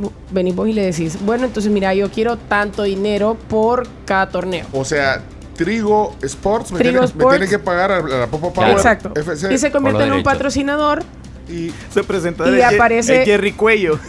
vos 0.54 0.68
y 0.68 0.72
le 0.72 0.82
decís, 0.86 1.18
bueno, 1.24 1.44
entonces 1.44 1.70
mira, 1.70 1.94
yo 1.94 2.10
quiero 2.10 2.36
tanto 2.36 2.82
dinero 2.84 3.36
por 3.48 3.86
cada 4.04 4.28
torneo. 4.28 4.66
O 4.72 4.84
sea, 4.84 5.22
Trigo 5.58 6.14
Sports 6.22 6.72
me, 6.72 6.78
Trigo 6.78 6.92
tiene, 6.92 7.00
me 7.00 7.06
Sports. 7.06 7.36
tiene 7.38 7.50
que 7.50 7.58
pagar 7.58 7.92
a 7.92 8.00
la 8.00 8.26
Popo 8.28 8.52
Power 8.52 8.70
Exacto. 8.70 9.12
FC. 9.14 9.52
Y 9.52 9.58
se 9.58 9.70
convierte 9.70 10.02
en 10.04 10.10
un 10.10 10.16
derechos. 10.18 10.32
patrocinador. 10.32 11.02
Y 11.48 11.72
Se 11.92 12.02
presentó 12.04 12.48
Y 12.54 12.60
aparece- 12.62 13.24
Jerry 13.24 13.52
Cuello. 13.52 13.98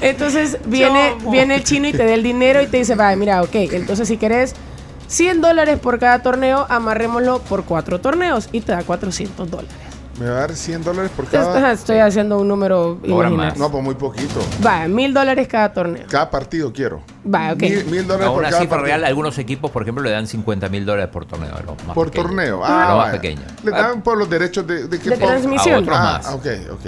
Entonces 0.00 0.58
viene, 0.66 1.16
viene 1.30 1.56
el 1.56 1.64
chino 1.64 1.88
y 1.88 1.92
te 1.92 2.04
da 2.04 2.14
el 2.14 2.22
dinero 2.22 2.62
y 2.62 2.66
te 2.68 2.76
dice, 2.78 2.94
vaya, 2.94 3.16
mira, 3.16 3.42
ok, 3.42 3.54
entonces 3.72 4.06
si 4.06 4.16
querés 4.16 4.54
100 5.08 5.40
dólares 5.40 5.78
por 5.80 5.98
cada 5.98 6.22
torneo, 6.22 6.66
amarrémoslo 6.68 7.40
por 7.40 7.64
cuatro 7.64 8.00
torneos 8.00 8.48
y 8.52 8.60
te 8.60 8.72
da 8.72 8.82
400 8.84 9.50
dólares. 9.50 9.72
Me 10.18 10.26
va 10.28 10.36
a 10.36 10.40
dar 10.40 10.54
100 10.54 10.82
dólares 10.84 11.10
por 11.14 11.24
Entonces, 11.26 11.52
cada. 11.54 11.72
estoy 11.72 11.98
haciendo 11.98 12.38
un 12.38 12.48
número 12.48 12.98
Ahora 13.08 13.30
más. 13.30 13.56
No, 13.56 13.70
pues 13.70 13.84
muy 13.84 13.94
poquito. 13.94 14.40
Vaya, 14.60 14.88
mil 14.88 15.14
dólares 15.14 15.46
cada 15.48 15.72
torneo. 15.72 16.04
Cada 16.10 16.28
partido 16.30 16.72
quiero. 16.72 17.00
Vaya, 17.24 17.52
ok. 17.52 17.60
Mil, 17.60 17.84
mil 17.86 18.06
dólares 18.06 18.26
A 18.28 18.30
por 18.30 18.38
una 18.40 18.50
cada 18.50 18.62
cifra 18.62 18.76
partido. 18.78 18.96
real, 18.96 19.04
algunos 19.04 19.38
equipos, 19.38 19.70
por 19.70 19.82
ejemplo, 19.82 20.02
le 20.02 20.10
dan 20.10 20.26
50 20.26 20.68
mil 20.68 20.84
dólares 20.84 21.10
por 21.12 21.24
torneo. 21.26 21.54
a 21.54 21.60
los 21.62 21.84
más 21.86 21.94
Por 21.94 22.06
pequeños. 22.10 22.26
torneo. 22.26 22.64
A 22.64 22.68
Ah, 22.84 22.88
los 22.88 22.98
más 23.04 23.10
pequeños. 23.14 23.44
Le 23.64 23.70
dan 23.70 24.02
por 24.02 24.18
los 24.18 24.28
derechos 24.28 24.66
de, 24.66 24.88
de, 24.88 24.98
qué 24.98 25.10
De 25.10 25.16
transmisión. 25.16 25.86
Ah, 25.90 26.20
más. 26.24 26.34
ok, 26.34 26.46
ok. 26.72 26.86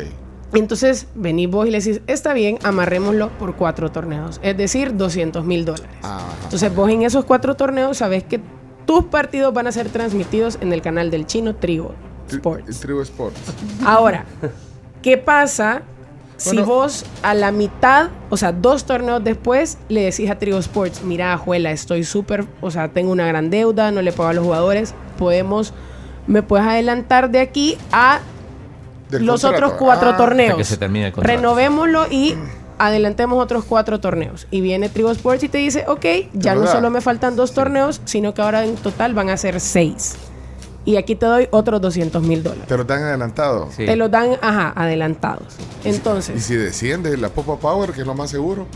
Entonces 0.52 1.06
venís 1.14 1.48
vos 1.48 1.68
y 1.68 1.70
le 1.70 1.78
decís, 1.78 2.00
está 2.08 2.32
bien, 2.32 2.58
amarrémoslo 2.64 3.28
por 3.38 3.54
cuatro 3.54 3.92
torneos, 3.92 4.40
es 4.42 4.56
decir, 4.56 4.96
200 4.96 5.44
mil 5.44 5.64
dólares. 5.64 5.88
Ah, 6.02 6.22
Entonces 6.42 6.74
vos 6.74 6.90
en 6.90 7.02
esos 7.02 7.24
cuatro 7.24 7.54
torneos 7.54 7.98
sabes 7.98 8.24
que 8.24 8.40
tus 8.84 9.04
partidos 9.04 9.54
van 9.54 9.68
a 9.68 9.72
ser 9.72 9.88
transmitidos 9.90 10.58
en 10.60 10.72
el 10.72 10.82
canal 10.82 11.12
del 11.12 11.24
chino 11.26 11.54
Trigo 11.54 11.90
Tri- 11.90 12.09
Sports. 12.36 12.80
Trigo 12.80 13.02
Sports. 13.02 13.38
Ahora, 13.84 14.24
¿qué 15.02 15.16
pasa 15.18 15.82
si 16.36 16.56
Bueno. 16.56 16.66
vos 16.66 17.04
a 17.22 17.34
la 17.34 17.52
mitad, 17.52 18.08
o 18.30 18.36
sea, 18.36 18.52
dos 18.52 18.84
torneos 18.84 19.22
después, 19.22 19.76
le 19.88 20.02
decís 20.04 20.30
a 20.30 20.38
Trigo 20.38 20.58
Sports, 20.58 21.02
mira, 21.04 21.36
Juela, 21.36 21.70
estoy 21.70 22.02
súper, 22.04 22.46
o 22.62 22.70
sea, 22.70 22.88
tengo 22.88 23.12
una 23.12 23.26
gran 23.26 23.50
deuda, 23.50 23.90
no 23.90 24.00
le 24.00 24.10
pago 24.12 24.30
a 24.30 24.32
los 24.32 24.44
jugadores, 24.44 24.94
podemos, 25.18 25.74
me 26.26 26.42
puedes 26.42 26.66
adelantar 26.66 27.30
de 27.30 27.40
aquí 27.40 27.76
a 27.92 28.20
Del 29.10 29.26
los 29.26 29.42
contrato. 29.42 29.66
otros 29.66 29.78
cuatro 29.78 30.10
Ah. 30.10 30.16
torneos. 30.16 30.56
Que 30.56 30.64
se 30.64 30.76
termine 30.78 31.08
el 31.08 31.12
contrato. 31.12 31.36
Renovémoslo 31.36 32.06
y 32.10 32.34
adelantemos 32.78 33.42
otros 33.42 33.64
cuatro 33.66 34.00
torneos. 34.00 34.46
Y 34.50 34.62
viene 34.62 34.88
Trigo 34.88 35.10
Sports 35.10 35.42
y 35.44 35.50
te 35.50 35.58
dice, 35.58 35.84
ok, 35.88 36.06
ya 36.32 36.54
no 36.54 36.66
solo 36.66 36.88
me 36.88 37.02
faltan 37.02 37.36
dos 37.36 37.52
torneos, 37.52 38.00
sino 38.06 38.32
que 38.32 38.40
ahora 38.40 38.64
en 38.64 38.76
total 38.76 39.12
van 39.12 39.28
a 39.28 39.36
ser 39.36 39.60
seis. 39.60 40.16
Y 40.84 40.96
aquí 40.96 41.14
te 41.14 41.26
doy 41.26 41.46
otros 41.50 41.80
200 41.80 42.22
mil 42.22 42.42
dólares. 42.42 42.66
Te 42.66 42.76
lo 42.76 42.84
dan 42.84 43.02
adelantado. 43.02 43.68
Sí. 43.76 43.84
Te 43.86 43.96
los 43.96 44.10
dan, 44.10 44.30
ajá, 44.40 44.72
adelantados. 44.74 45.54
Y 45.84 45.88
Entonces, 45.90 46.42
si 46.42 46.54
desciende 46.56 47.16
la 47.18 47.28
Popa 47.28 47.56
Power, 47.58 47.92
que 47.92 48.00
es 48.00 48.06
lo 48.06 48.14
más 48.14 48.30
seguro. 48.30 48.66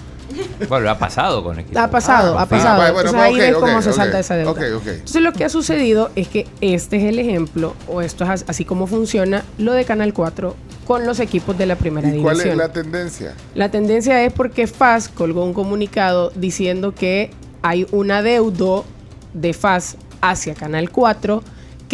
Bueno, 0.68 0.90
ha 0.90 0.98
pasado 0.98 1.44
con 1.44 1.58
equipos. 1.60 1.80
ha 1.80 1.90
pasado, 1.90 2.36
Ah, 2.38 2.42
ha 2.42 2.46
pasado. 2.46 2.82
ah, 2.82 2.90
bueno, 2.92 3.10
Entonces 3.10 3.20
ahí 3.20 3.34
ok, 3.34 3.38
ves 3.40 3.54
cómo 3.56 3.82
se 3.82 3.92
salta 3.92 4.18
esa 4.18 4.34
deuda. 4.36 4.66
Entonces 4.66 5.22
lo 5.22 5.32
que 5.32 5.44
ha 5.44 5.48
sucedido 5.48 6.10
es 6.16 6.28
que 6.28 6.46
este 6.60 6.96
es 6.96 7.04
el 7.04 7.18
ejemplo, 7.18 7.74
o 7.88 8.00
esto 8.02 8.24
es 8.24 8.30
as- 8.30 8.44
así 8.48 8.64
como 8.64 8.86
funciona, 8.86 9.44
lo 9.58 9.72
de 9.72 9.84
Canal 9.84 10.12
4 10.12 10.56
con 10.86 11.06
los 11.06 11.20
equipos 11.20 11.56
de 11.56 11.66
la 11.66 11.76
primera 11.76 12.08
¿Y 12.08 12.20
cuál 12.20 12.36
es 12.36 12.44
división. 12.44 12.58
la 12.58 12.72
tendencia? 12.72 13.34
La 13.54 13.70
tendencia 13.70 14.24
es 14.24 14.32
porque 14.32 14.66
FAS 14.66 15.08
colgó 15.08 15.44
un 15.44 15.54
comunicado 15.54 16.32
diciendo 16.34 16.94
que 16.94 17.30
hay 17.62 17.86
un 17.92 18.10
adeudo 18.10 18.84
de 19.34 19.52
FAS 19.52 19.96
hacia 20.20 20.54
Canal 20.54 20.90
4 20.90 21.42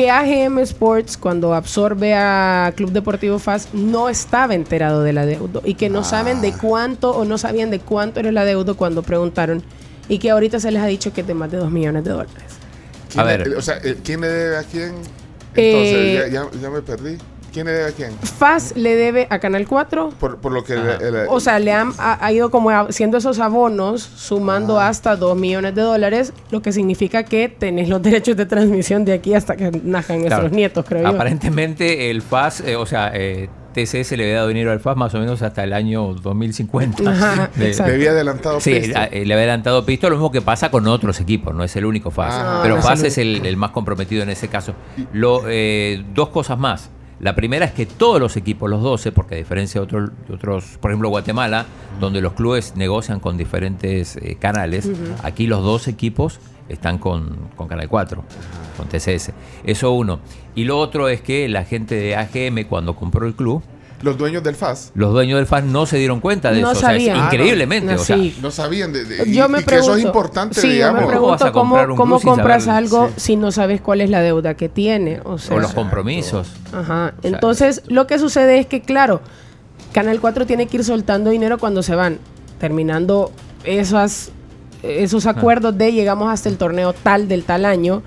que 0.01 0.09
AGM 0.11 0.61
Sports 0.61 1.19
cuando 1.19 1.53
absorbe 1.53 2.15
a 2.15 2.73
Club 2.75 2.91
Deportivo 2.91 3.39
FAS 3.39 3.69
no 3.75 4.09
estaba 4.09 4.55
enterado 4.55 5.03
del 5.03 5.19
adeudo 5.19 5.61
y 5.63 5.75
que 5.75 5.91
no 5.91 6.05
saben 6.05 6.41
de 6.41 6.55
cuánto 6.55 7.11
o 7.11 7.27
no 7.27 7.37
sabían 7.37 7.71
de 7.71 7.81
cuánto 7.81 8.19
era 8.19 8.31
el 8.31 8.39
adeudo 8.39 8.79
cuando 8.79 9.03
preguntaron 9.03 9.63
y 10.09 10.19
que 10.19 10.31
ahorita 10.31 10.59
se 10.59 10.71
les 10.71 10.81
ha 10.83 10.87
dicho 10.87 11.13
que 11.13 11.21
es 11.21 11.27
de 11.27 11.35
más 11.35 11.51
de 11.51 11.59
2 11.59 11.71
millones 11.71 12.03
de 12.05 12.13
dólares. 12.13 12.33
¿Quién 13.11 13.21
A 13.21 13.25
le- 13.31 13.37
ver. 13.37 13.49
o 13.59 13.61
sea, 13.61 13.77
eh, 13.85 13.99
¿quién 14.03 14.23
le 14.23 14.29
debe 14.29 14.57
a 14.57 14.63
quién? 14.63 14.95
Entonces, 15.55 15.95
Eh, 15.95 16.29
ya, 16.33 16.45
ya- 16.51 16.61
ya 16.63 16.71
me 16.71 16.81
perdí. 16.81 17.19
¿Quién 17.53 17.67
le 17.67 17.73
debe 17.73 17.89
a 17.89 17.93
quién? 17.93 18.13
FAS 18.39 18.75
le 18.77 18.95
debe 18.97 19.27
a 19.31 19.39
Canal 19.39 19.67
4 19.67 20.11
Por, 20.21 20.39
por 20.39 20.53
lo 20.53 20.63
que... 20.65 20.75
Ajá. 20.75 20.97
el- 21.01 21.15
el- 21.17 21.27
O 21.29 21.41
sea, 21.41 21.59
le 21.59 21.73
han 21.73 21.93
ha, 21.99 22.25
ha 22.25 22.33
ido 22.33 22.51
como 22.51 22.71
haciendo 22.71 23.19
esos 23.19 23.39
abonos, 23.41 24.03
sumando 24.03 24.79
Ah. 24.79 24.89
hasta 24.89 25.17
2 25.17 25.37
millones 25.37 25.75
de 25.75 25.83
dólares, 25.83 26.33
lo 26.51 26.63
que 26.63 26.73
significa 26.73 27.25
que 27.25 27.49
tenés 27.49 27.89
los 27.89 28.01
derechos 28.03 28.37
de 28.37 28.47
transmisión 28.47 29.05
de 29.05 29.13
aquí 29.15 29.35
hasta 29.35 29.57
que 29.57 29.71
nazcan 29.85 30.21
nuestros 30.21 30.53
nietos, 30.53 30.85
creo 30.89 31.03
yo. 31.03 31.09
Aparentemente 31.09 32.11
el 32.11 32.23
FAS, 32.23 32.61
eh, 32.61 32.77
o 32.77 32.87
sea, 32.87 33.11
eh, 33.15 33.49
TCS 33.73 34.17
le 34.17 34.25
había 34.25 34.37
dado 34.37 34.49
dinero 34.49 34.73
al 34.73 34.81
FAS 34.81 34.97
más 34.97 35.15
o 35.15 35.21
menos 35.21 35.43
hasta 35.43 35.63
el 35.63 35.73
año 35.73 36.13
2050. 36.15 37.09
Ajá, 37.09 37.51
De- 37.57 37.73
le 37.73 37.83
había 37.95 38.11
adelantado 38.11 38.61
Sí, 38.61 38.75
pisto. 38.75 38.99
eh, 39.01 39.25
le 39.25 39.33
había 39.35 39.45
adelantado 39.45 39.87
pisto, 39.87 40.11
lo 40.11 40.17
mismo 40.17 40.33
que 40.33 40.43
pasa 40.43 40.71
con 40.73 40.87
otros 40.89 41.21
equipos, 41.21 41.55
no 41.55 41.63
es 41.63 41.75
el 41.77 41.85
único 41.85 42.11
FAS. 42.11 42.35
Ah, 42.37 42.61
pero 42.63 42.77
no 42.77 42.83
FAS 42.83 43.05
es 43.05 43.19
el, 43.19 43.47
el 43.47 43.57
más 43.57 43.71
comprometido 43.71 44.23
en 44.25 44.31
ese 44.31 44.49
caso. 44.49 44.75
Lo, 45.13 45.43
eh, 45.47 46.05
dos 46.15 46.31
cosas 46.31 46.59
más. 46.59 46.91
La 47.21 47.35
primera 47.35 47.67
es 47.67 47.73
que 47.73 47.85
todos 47.87 48.19
los 48.19 48.37
equipos, 48.39 48.71
los 48.71 48.83
12, 48.83 49.13
porque 49.13 49.35
a 49.35 49.39
diferencia 49.39 49.81
de, 49.81 49.87
otros- 49.87 50.11
de 50.27 50.35
otros, 50.35 50.79
por 50.81 50.91
ejemplo 50.91 51.11
Guatemala, 51.11 51.67
donde 52.01 52.21
los 52.23 52.33
clubes 52.33 52.75
negocian 52.77 53.21
con 53.21 53.37
diferentes 53.37 54.17
eh, 54.17 54.37
canales, 54.41 54.89
aquí 55.23 55.47
los 55.47 55.63
dos 55.63 55.87
equipos 55.87 56.41
están 56.71 56.99
con, 56.99 57.49
con 57.57 57.69
Canal 57.69 57.89
4, 57.89 58.25
con 58.77 58.89
TCS. 58.89 59.33
Eso 59.65 59.91
uno. 59.93 60.21
Y 60.55 60.65
lo 60.65 60.79
otro 60.79 61.09
es 61.09 61.21
que 61.21 61.49
la 61.49 61.65
gente 61.65 61.95
de 61.97 62.17
AGM 62.17 62.65
cuando 62.69 62.97
compró 62.97 63.27
el 63.27 63.35
club, 63.35 63.63
Los 64.03 64.17
dueños 64.17 64.43
del 64.43 64.55
FAS 64.57 64.93
los 64.95 65.13
dueños 65.13 65.39
del 65.39 65.47
FAS 65.47 65.65
no 65.65 65.85
se 65.87 65.99
dieron 65.99 66.21
cuenta 66.21 66.51
de 66.51 66.61
No 66.63 66.71
eso. 66.71 66.79
O 66.79 66.81
sea, 66.81 66.97
es 66.97 67.03
sabían. 67.05 67.17
Ah, 67.17 67.21
no. 67.21 67.27
increíblemente. 67.27 67.95
No, 67.95 68.01
o 68.01 68.05
sea, 68.05 68.17
sí. 68.17 68.39
no 68.41 68.51
sabían 68.51 68.93
de, 68.93 69.05
de- 69.05 69.29
y, 69.29 69.35
Yo 69.35 69.49
me 69.49 69.61
y 69.61 69.65
que 69.65 69.75
eso 69.77 69.85
pregunto, 69.85 69.97
es 69.99 70.05
importante, 70.05 70.61
sí, 70.61 70.67
yo 70.69 70.73
digamos. 70.73 71.01
me 71.03 71.07
¿Cómo 71.07 71.37
pregunto 72.19 72.21
compras 72.23 72.65
saber? 72.65 72.79
algo 72.85 73.09
Sí. 73.09 73.15
si 73.21 73.37
no 73.37 73.53
sabes 73.53 73.81
cuál 73.81 74.01
es 74.01 74.09
la 74.11 74.21
deuda 74.23 74.55
que 74.55 74.69
tiene. 74.69 75.21
O 75.25 75.39
sea, 75.39 75.57
o 75.57 75.61
los 75.61 75.73
compromisos. 75.75 76.49
Ajá. 76.73 77.15
Entonces, 77.23 77.83
lo 77.89 78.07
que 78.07 78.19
sucede 78.19 78.59
es 78.59 78.67
que, 78.67 78.81
claro, 78.81 79.21
Canal 79.93 80.21
4 80.21 80.47
tiene 80.47 80.67
que 80.67 80.79
ir 80.79 80.85
soltando 80.85 81.31
dinero 81.31 81.59
cuando 81.59 81.83
se 81.83 81.95
van, 81.95 82.19
terminando 82.59 83.33
esas, 83.65 84.31
esos 84.83 85.27
acuerdos 85.27 85.77
de 85.77 85.93
llegamos 85.93 86.33
hasta 86.33 86.49
el 86.49 86.57
torneo 86.57 86.93
tal 86.93 87.29
del 87.29 87.45
tal 87.45 87.65
año. 87.65 88.03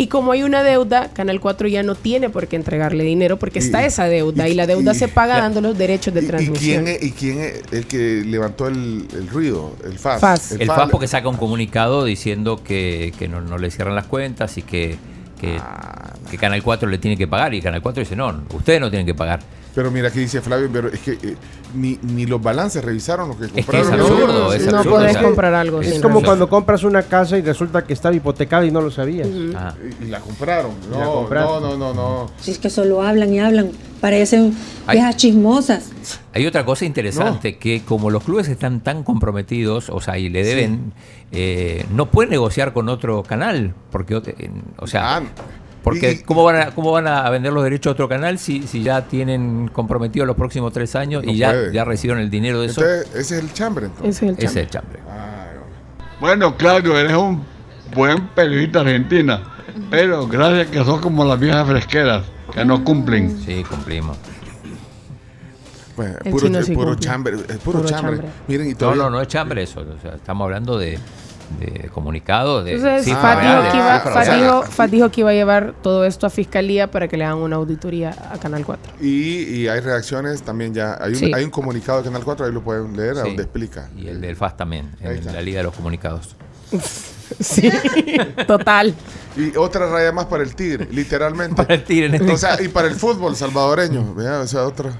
Y 0.00 0.06
como 0.06 0.32
hay 0.32 0.42
una 0.42 0.62
deuda, 0.62 1.10
Canal 1.12 1.40
4 1.40 1.68
ya 1.68 1.82
no 1.82 1.94
tiene 1.94 2.30
por 2.30 2.46
qué 2.48 2.56
entregarle 2.56 3.04
dinero 3.04 3.38
porque 3.38 3.58
Y- 3.58 3.62
está 3.62 3.84
esa 3.84 4.06
deuda 4.06 4.48
y, 4.48 4.52
y- 4.52 4.54
la 4.54 4.66
deuda 4.66 4.92
y- 4.92 4.94
se 4.94 5.08
paga 5.08 5.38
dando 5.40 5.60
los 5.60 5.76
derechos 5.76 6.14
de 6.14 6.20
¿Y- 6.20 6.24
¿Y, 6.24 6.26
transmisión. 6.28 6.84
quién 6.84 6.88
es, 6.96 7.02
¿Y 7.02 7.12
quién 7.12 7.38
es 7.40 7.62
el 7.70 7.86
que 7.86 8.22
levantó 8.24 8.66
el, 8.68 9.06
el 9.12 9.28
ruido? 9.28 9.76
El 9.84 9.98
FAS. 9.98 10.20
FAS. 10.20 10.52
El 10.52 10.66
FAS 10.68 10.88
porque 10.90 11.06
saca 11.06 11.28
un 11.28 11.36
comunicado 11.36 12.04
diciendo 12.06 12.62
que, 12.64 13.12
que 13.18 13.28
no, 13.28 13.42
no 13.42 13.58
le 13.58 13.70
cierran 13.70 13.94
las 13.94 14.06
cuentas 14.06 14.56
y 14.56 14.62
que, 14.62 14.96
que, 15.38 15.58
Ah, 15.60 16.14
que 16.30 16.38
Canal 16.38 16.62
4 16.62 16.88
le 16.88 16.96
tiene 16.96 17.18
que 17.18 17.28
pagar. 17.28 17.52
Y 17.52 17.60
Canal 17.60 17.82
4 17.82 18.00
dice, 18.00 18.16
no, 18.16 18.42
ustedes 18.54 18.80
no 18.80 18.88
tienen 18.88 19.04
que 19.04 19.14
pagar. 19.14 19.40
Pero 19.74 19.90
mira, 19.90 20.08
aquí 20.08 20.18
dice 20.18 20.40
Flavio, 20.40 20.68
pero 20.72 20.88
es 20.88 20.98
que 21.00 21.12
eh, 21.12 21.36
ni, 21.74 21.98
ni 22.02 22.26
los 22.26 22.42
balances 22.42 22.84
revisaron 22.84 23.28
lo 23.28 23.38
que 23.38 23.48
que 23.48 23.60
es 23.60 23.66
compraron. 23.66 24.00
absurdo, 24.00 24.52
es 24.52 24.66
no 24.66 24.76
absurdo, 24.78 24.96
podés 24.96 25.10
o 25.10 25.12
sea, 25.14 25.22
comprar 25.22 25.54
algo. 25.54 25.80
es 25.80 25.88
Es 25.92 26.02
como 26.02 26.22
cuando 26.22 26.48
compras 26.48 26.82
una 26.82 27.02
casa 27.02 27.38
y 27.38 27.42
resulta 27.42 27.84
que 27.84 27.92
estaba 27.92 28.14
hipotecada 28.14 28.64
y 28.66 28.70
no 28.72 28.80
lo 28.80 28.90
sabías. 28.90 29.28
Y, 29.28 29.52
y 30.04 30.08
la 30.08 30.18
compraron. 30.20 30.72
la 30.90 30.98
No, 31.04 31.12
compraron. 31.14 31.62
no, 31.62 31.76
no, 31.76 31.94
no, 31.94 31.94
no. 31.94 32.30
Si 32.40 32.50
es 32.50 32.58
que 32.58 32.68
solo 32.68 33.02
hablan 33.02 33.32
y 33.32 33.38
hablan, 33.38 33.70
parecen 34.00 34.56
Ay. 34.86 34.96
viejas 34.96 35.16
chismosas. 35.16 35.90
Hay 36.34 36.46
otra 36.46 36.64
cosa 36.64 36.84
interesante, 36.84 37.56
que 37.58 37.82
como 37.84 38.10
los 38.10 38.24
clubes 38.24 38.48
están 38.48 38.80
tan 38.80 39.04
comprometidos, 39.04 39.88
o 39.90 40.00
sea, 40.00 40.18
y 40.18 40.28
le 40.28 40.42
deben, 40.42 40.92
eh, 41.30 41.86
no 41.94 42.06
pueden 42.10 42.30
negociar 42.30 42.72
con 42.72 42.88
otro 42.88 43.22
canal, 43.22 43.74
porque, 43.92 44.20
en- 44.38 44.64
o 44.78 44.86
sea, 44.88 45.18
Ah, 45.18 45.22
porque 45.82 46.12
y- 46.12 46.18
¿cómo, 46.22 46.44
van 46.44 46.56
a, 46.56 46.70
¿cómo 46.72 46.92
van 46.92 47.06
a 47.06 47.28
vender 47.30 47.52
los 47.52 47.62
derechos 47.64 47.90
a 47.90 47.92
otro 47.92 48.08
canal 48.08 48.38
si, 48.38 48.66
si 48.66 48.82
ya 48.82 49.02
tienen 49.08 49.68
comprometidos 49.68 50.26
los 50.26 50.36
próximos 50.36 50.72
tres 50.72 50.94
años 50.96 51.24
No 51.24 51.30
y 51.32 51.36
ya, 51.38 51.50
puede. 51.50 51.72
ya 51.72 51.84
recibieron 51.84 52.22
el 52.22 52.30
dinero 52.30 52.60
de 52.60 52.66
eso? 52.68 52.80
Entonces, 52.82 53.14
ese 53.16 53.38
es 53.38 53.44
el 53.44 53.52
chambre, 53.52 53.86
entonces. 53.86 54.16
Ese 54.16 54.26
es 54.26 54.38
el 54.38 54.44
Ese 54.44 54.60
es 54.62 54.70
chambre. 54.70 54.98
el 54.98 55.06
chambre. 55.06 55.20
Ah, 55.20 55.46
Bueno, 56.20 56.56
Claudio, 56.56 56.98
eres 56.98 57.16
un 57.16 57.42
buen 57.94 58.28
periodista 58.28 58.80
argentina, 58.80 59.42
pero 59.90 60.26
gracias 60.28 60.68
que 60.68 60.84
sos 60.84 61.00
como 61.00 61.24
las 61.24 61.40
viejas 61.40 61.66
fresqueras, 61.66 62.24
que 62.52 62.64
no 62.64 62.84
cumplen. 62.84 63.40
Sí, 63.44 63.64
cumplimos. 63.64 64.18
bueno, 65.96 66.16
El 66.24 66.30
puro, 66.32 66.62
sí 66.62 66.72
puro 66.74 66.94
chambre, 66.96 67.34
es 67.48 67.58
puro, 67.58 67.78
Puro 67.80 67.84
chambre. 67.88 68.16
chambre. 68.18 68.32
Miren, 68.48 68.68
y 68.68 68.72
No, 68.72 68.76
todavía, 68.78 69.02
no, 69.04 69.10
no 69.10 69.20
es 69.20 69.28
chambre 69.28 69.62
eso. 69.62 69.80
o 69.80 70.00
sea, 70.00 70.14
estamos 70.14 70.44
hablando 70.44 70.78
de, 70.78 70.98
de 71.58 71.88
comunicados, 71.88 72.64
de 72.64 72.74
Entonces, 72.74 73.12
Fat, 73.14 73.40
dijo 73.40 73.50
reales, 73.52 73.72
que 73.72 73.76
iba, 73.78 73.94
cifras 73.96 74.14
Fat 74.14 74.24
reales. 74.26 74.44
dijo- 74.44 74.62
Fat 74.62 74.90
dijo 74.90 75.10
que 75.10 75.20
iba 75.22 75.30
a 75.30 75.34
llevar 75.34 75.74
todo 75.82 76.04
esto 76.04 76.26
a 76.26 76.30
fiscalía 76.30 76.90
para 76.90 77.08
que 77.08 77.16
le 77.16 77.24
hagan 77.24 77.38
una 77.38 77.56
auditoría 77.56 78.14
a 78.32 78.38
Canal 78.38 78.64
4. 78.64 78.92
Y, 79.00 79.42
y 79.44 79.68
hay 79.68 79.80
reacciones 79.80 80.42
también 80.42 80.72
ya. 80.74 80.96
Hay 81.00 81.10
un, 81.10 81.16
Sí. 81.16 81.32
hay 81.34 81.44
un 81.44 81.50
comunicado 81.50 81.98
de 81.98 82.04
Canal 82.04 82.22
4, 82.24 82.46
ahí 82.46 82.52
lo 82.52 82.62
pueden 82.62 82.96
leer, 82.96 83.16
Sí. 83.16 83.22
donde 83.22 83.42
explica. 83.42 83.88
Y 83.96 84.06
el 84.08 84.20
del 84.20 84.36
FAS 84.36 84.56
también, 84.56 84.90
en 85.00 85.24
la 85.32 85.42
Liga 85.42 85.58
de 85.58 85.64
los 85.64 85.74
Comunicados. 85.74 86.36
Sí, 87.38 87.70
total. 88.48 88.92
Y 89.36 89.56
otra 89.56 89.88
raya 89.88 90.10
más 90.10 90.24
para 90.26 90.42
el 90.42 90.56
Tigre, 90.56 90.88
literalmente. 90.90 91.54
Para 91.62 91.74
el 91.74 91.84
Tigre 91.84 92.06
en 92.06 92.14
este 92.16 92.32
o 92.32 92.36
sea, 92.36 92.60
y 92.60 92.66
para 92.66 92.88
el 92.88 92.94
fútbol 92.96 93.36
salvadoreño. 93.36 94.14
Vea, 94.14 94.40
o 94.40 94.46
sea, 94.48 94.64
otra. 94.64 94.90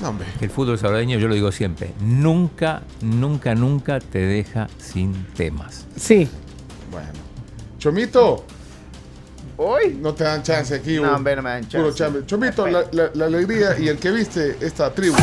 No. 0.00 0.14
El 0.40 0.50
fútbol 0.50 0.78
salvadoreño, 0.78 1.18
yo 1.18 1.28
lo 1.28 1.34
digo 1.34 1.52
siempre, 1.52 1.92
nunca, 2.00 2.82
nunca, 3.02 3.54
nunca 3.54 4.00
te 4.00 4.18
deja 4.20 4.66
sin 4.78 5.26
temas. 5.36 5.86
Sí. 5.96 6.28
Bueno. 6.90 7.08
Chomito, 7.78 8.44
Hoy. 9.58 9.98
no 10.00 10.14
te 10.14 10.24
dan 10.24 10.42
chance 10.42 10.74
aquí. 10.74 10.96
No, 11.00 11.14
hombre, 11.14 11.36
no 11.36 11.42
me 11.42 11.50
dan 11.50 11.64
Puro 11.66 11.92
chance. 11.94 12.20
Chomito, 12.26 12.66
la, 12.66 12.84
la- 12.92 13.10
la 13.14 13.26
alegría 13.26 13.78
y 13.78 13.88
el 13.88 13.98
que 13.98 14.10
viste 14.10 14.56
esta 14.60 14.92
tribu. 14.94 15.16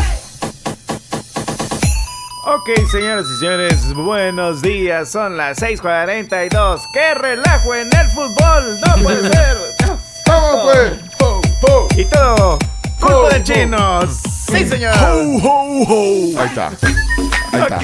Ok, 2.46 2.70
señoras 2.90 3.26
y 3.36 3.40
señores, 3.40 3.94
buenos 3.94 4.62
días. 4.62 5.10
Son 5.12 5.36
las 5.36 5.58
6:42. 5.60 6.80
¡Qué 6.94 7.14
relajo 7.16 7.76
en 7.76 7.88
el 7.88 8.08
fútbol! 8.12 8.80
¡No 8.88 9.04
puede 9.04 9.30
ser! 9.30 9.58
¡Vamos, 10.28 10.62
pues! 10.64 10.92
¡Po, 11.20 11.42
po! 11.62 11.88
Y 11.98 12.06
todo, 12.06 12.58
culpa 13.00 13.16
Ho, 13.16 13.30
de 13.30 13.40
ho. 13.40 13.44
chinos. 13.44 14.16
¡Sí, 14.48 14.66
señor! 14.66 14.94
Ahí 14.94 16.48
está. 16.48 16.68
Ahí 17.52 17.62
está. 17.62 17.78
Ok, 17.78 17.84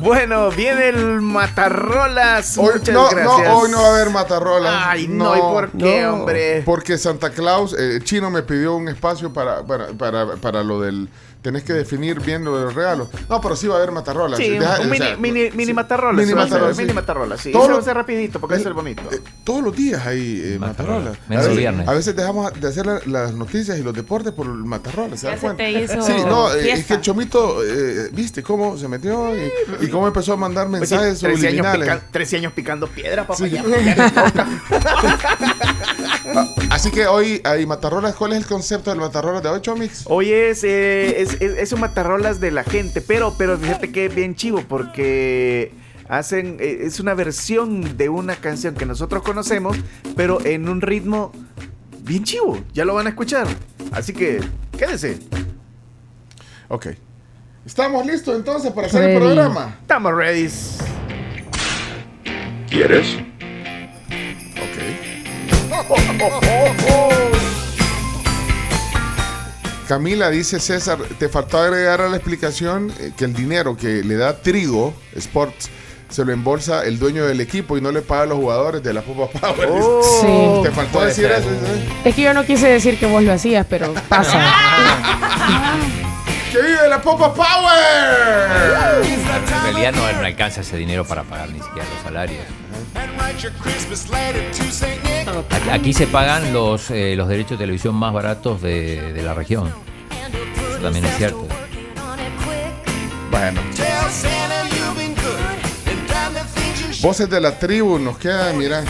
bueno, 0.00 0.50
viene 0.50 0.88
el 0.88 1.20
Matarrolas. 1.20 2.56
Hoy, 2.58 2.74
Muchas 2.78 2.94
no, 2.94 3.08
gracias. 3.10 3.48
no, 3.48 3.58
hoy 3.58 3.70
no 3.70 3.82
va 3.82 3.88
a 3.88 3.94
haber 3.94 4.10
matarrolas. 4.10 4.74
Ay, 4.86 5.08
no, 5.08 5.36
¿y 5.36 5.40
por 5.40 5.70
qué, 5.72 6.02
no. 6.02 6.14
hombre? 6.14 6.62
Porque 6.64 6.98
Santa 6.98 7.30
Claus, 7.30 7.74
eh, 7.78 8.00
Chino 8.02 8.30
me 8.30 8.42
pidió 8.42 8.76
un 8.76 8.88
espacio 8.88 9.32
para, 9.32 9.64
para, 9.64 9.88
para, 9.88 10.36
para 10.36 10.62
lo 10.62 10.80
del. 10.80 11.08
Tenés 11.42 11.62
que 11.62 11.72
definir 11.72 12.20
bien 12.20 12.44
lo 12.44 12.58
de 12.58 12.64
los 12.64 12.74
regalos. 12.74 13.08
No, 13.28 13.40
pero 13.40 13.54
sí 13.54 13.68
va 13.68 13.74
a 13.74 13.78
haber 13.78 13.92
matarrolas. 13.92 14.38
Sí, 14.38 14.48
Deja- 14.50 14.80
un 14.80 14.86
o 14.88 14.90
mini, 14.90 14.98
sea, 14.98 15.16
mini, 15.16 15.50
mini 15.52 15.66
sí. 15.66 15.72
matarrolas. 15.72 16.16
Mini 16.16 16.28
se 16.28 16.34
va 16.34 16.40
a 16.42 16.44
hacer, 16.44 16.52
matarrolas, 16.58 16.76
sí. 17.40 17.48
Mini 17.48 17.52
sí. 17.52 17.52
Todo 17.52 17.62
Eso 17.62 17.70
lo- 17.70 17.76
va 17.76 17.80
a 17.82 17.84
ser 17.84 17.94
rapidito 17.94 18.40
porque 18.40 18.56
es 18.56 18.66
el 18.66 18.72
bonito. 18.74 19.02
Eh, 19.12 19.20
todos 19.44 19.62
los 19.62 19.74
días 19.76 20.04
hay 20.04 20.40
eh, 20.44 20.58
Matarrolas. 20.58 21.12
matarrolas. 21.16 21.28
Menos 21.28 21.44
a, 21.44 21.48
veces, 21.48 21.58
viernes. 21.58 21.88
a 21.88 21.92
veces 21.94 22.16
dejamos 22.16 22.60
de 22.60 22.68
hacer 22.68 22.86
la- 22.86 23.00
las 23.06 23.32
noticias 23.34 23.78
y 23.78 23.82
los 23.82 23.94
deportes 23.94 24.32
por 24.32 24.46
el 24.46 24.52
matarrolas. 24.52 25.20
¿se 25.20 25.26
Ya 25.26 25.30
dan 25.30 25.38
se 25.38 25.46
cuenta? 25.46 25.62
te 25.64 25.70
hizo 25.70 26.02
Sí, 26.02 26.12
no, 26.26 26.52
eh, 26.54 26.72
es 26.72 26.86
que 26.86 26.94
el 26.94 27.00
Chomito, 27.02 27.62
eh, 27.64 28.08
viste 28.12 28.42
cómo 28.42 28.76
se 28.76 28.88
metió 28.88 29.32
y, 29.36 29.50
y 29.80 29.88
cómo 29.88 30.08
empezó 30.08 30.32
a 30.32 30.36
mandar 30.36 30.66
Pues 30.68 30.80
mensajes 30.80 31.18
sí, 31.18 31.24
13, 31.26 31.46
años 31.48 31.66
subliminales. 31.66 31.88
pica- 32.00 32.12
13 32.12 32.36
años 32.36 32.52
picando 32.52 32.86
piedra, 32.88 33.26
papá. 33.26 33.36
Sí. 33.38 33.48
ya- 33.50 33.62
ya. 33.64 34.48
Ah, 36.34 36.46
así 36.70 36.90
que 36.90 37.06
hoy 37.06 37.40
hay 37.44 37.66
matarrolas. 37.66 38.14
¿Cuál 38.14 38.32
es 38.32 38.38
el 38.38 38.46
concepto 38.46 38.90
del 38.90 39.00
matarrolas 39.00 39.42
de 39.42 39.48
hoy, 39.48 39.60
Chomix? 39.60 40.04
Hoy 40.06 40.32
es, 40.32 40.64
eh, 40.64 41.20
es, 41.20 41.34
es, 41.40 41.58
es 41.58 41.72
un 41.72 41.80
matarrolas 41.80 42.40
de 42.40 42.50
la 42.50 42.64
gente, 42.64 43.00
pero, 43.00 43.34
pero 43.38 43.58
fíjate 43.58 43.90
que 43.92 44.06
es 44.06 44.14
bien 44.14 44.34
chivo 44.34 44.62
porque 44.68 45.72
hacen, 46.08 46.56
eh, 46.60 46.80
es 46.82 47.00
una 47.00 47.14
versión 47.14 47.96
de 47.96 48.08
una 48.08 48.36
canción 48.36 48.74
que 48.74 48.86
nosotros 48.86 49.22
conocemos, 49.22 49.76
pero 50.16 50.44
en 50.44 50.68
un 50.68 50.80
ritmo 50.80 51.32
bien 52.00 52.24
chivo. 52.24 52.58
Ya 52.72 52.84
lo 52.84 52.94
van 52.94 53.06
a 53.06 53.10
escuchar. 53.10 53.46
Así 53.92 54.12
que 54.12 54.40
quédese. 54.76 55.18
Ok. 56.68 56.88
¿Estamos 57.64 58.06
listos 58.06 58.34
entonces 58.34 58.72
para 58.72 58.86
hacer 58.86 59.10
el 59.10 59.18
programa? 59.18 59.76
Estamos 59.82 60.14
ready. 60.14 60.48
¿Quieres? 62.70 63.27
Camila 69.88 70.28
dice 70.28 70.60
César, 70.60 70.98
te 71.18 71.30
faltó 71.30 71.58
agregar 71.58 72.02
a 72.02 72.08
la 72.08 72.16
explicación 72.16 72.92
eh, 73.00 73.12
que 73.16 73.24
el 73.24 73.32
dinero 73.32 73.74
que 73.76 74.04
le 74.04 74.16
da 74.16 74.36
Trigo 74.42 74.92
Sports 75.16 75.70
se 76.10 76.24
lo 76.24 76.32
embolsa 76.32 76.84
el 76.84 76.98
dueño 76.98 77.24
del 77.26 77.40
equipo 77.40 77.78
y 77.78 77.80
no 77.80 77.90
le 77.90 78.02
paga 78.02 78.22
a 78.22 78.26
los 78.26 78.38
jugadores 78.38 78.82
de 78.82 78.92
la 78.92 79.02
Popa 79.02 79.28
Power. 79.40 79.68
Sí. 80.20 80.62
Te 80.62 80.70
faltó 80.70 81.00
decir 81.00 81.28
ser. 81.28 81.38
eso. 81.40 81.48
¿sí? 81.48 81.88
Es 82.04 82.14
que 82.14 82.22
yo 82.22 82.34
no 82.34 82.44
quise 82.44 82.68
decir 82.68 82.98
que 82.98 83.06
vos 83.06 83.22
lo 83.22 83.32
hacías, 83.32 83.66
pero 83.68 83.94
pasa. 84.08 84.42
¡Que 86.50 86.62
vive 86.62 86.88
la 86.88 87.00
Popa 87.02 87.34
Power! 87.34 89.04
En 89.04 89.62
realidad 89.64 89.92
no, 89.92 90.12
no 90.12 90.26
alcanza 90.26 90.62
ese 90.62 90.76
dinero 90.78 91.04
para 91.04 91.22
pagar 91.22 91.50
ni 91.50 91.60
siquiera 91.60 91.86
los 91.94 92.02
salarios. 92.02 92.44
Aquí, 95.70 95.92
se 95.92 96.06
pagan 96.06 96.52
los, 96.52 96.90
eh, 96.90 97.14
los 97.16 97.28
derechos 97.28 97.52
de 97.52 97.64
televisión 97.64 97.94
más 97.94 98.12
baratos 98.12 98.62
de, 98.62 99.12
de 99.12 99.22
la 99.22 99.34
región. 99.34 99.72
Eso 100.70 100.78
también 100.80 101.04
es 101.04 101.16
cierto. 101.16 101.46
Bueno. 103.30 103.60
Voces 107.02 107.28
de 107.28 107.40
la 107.40 107.58
tribu, 107.58 107.98
nos 107.98 108.16
queda, 108.18 108.52
mira. 108.54 108.82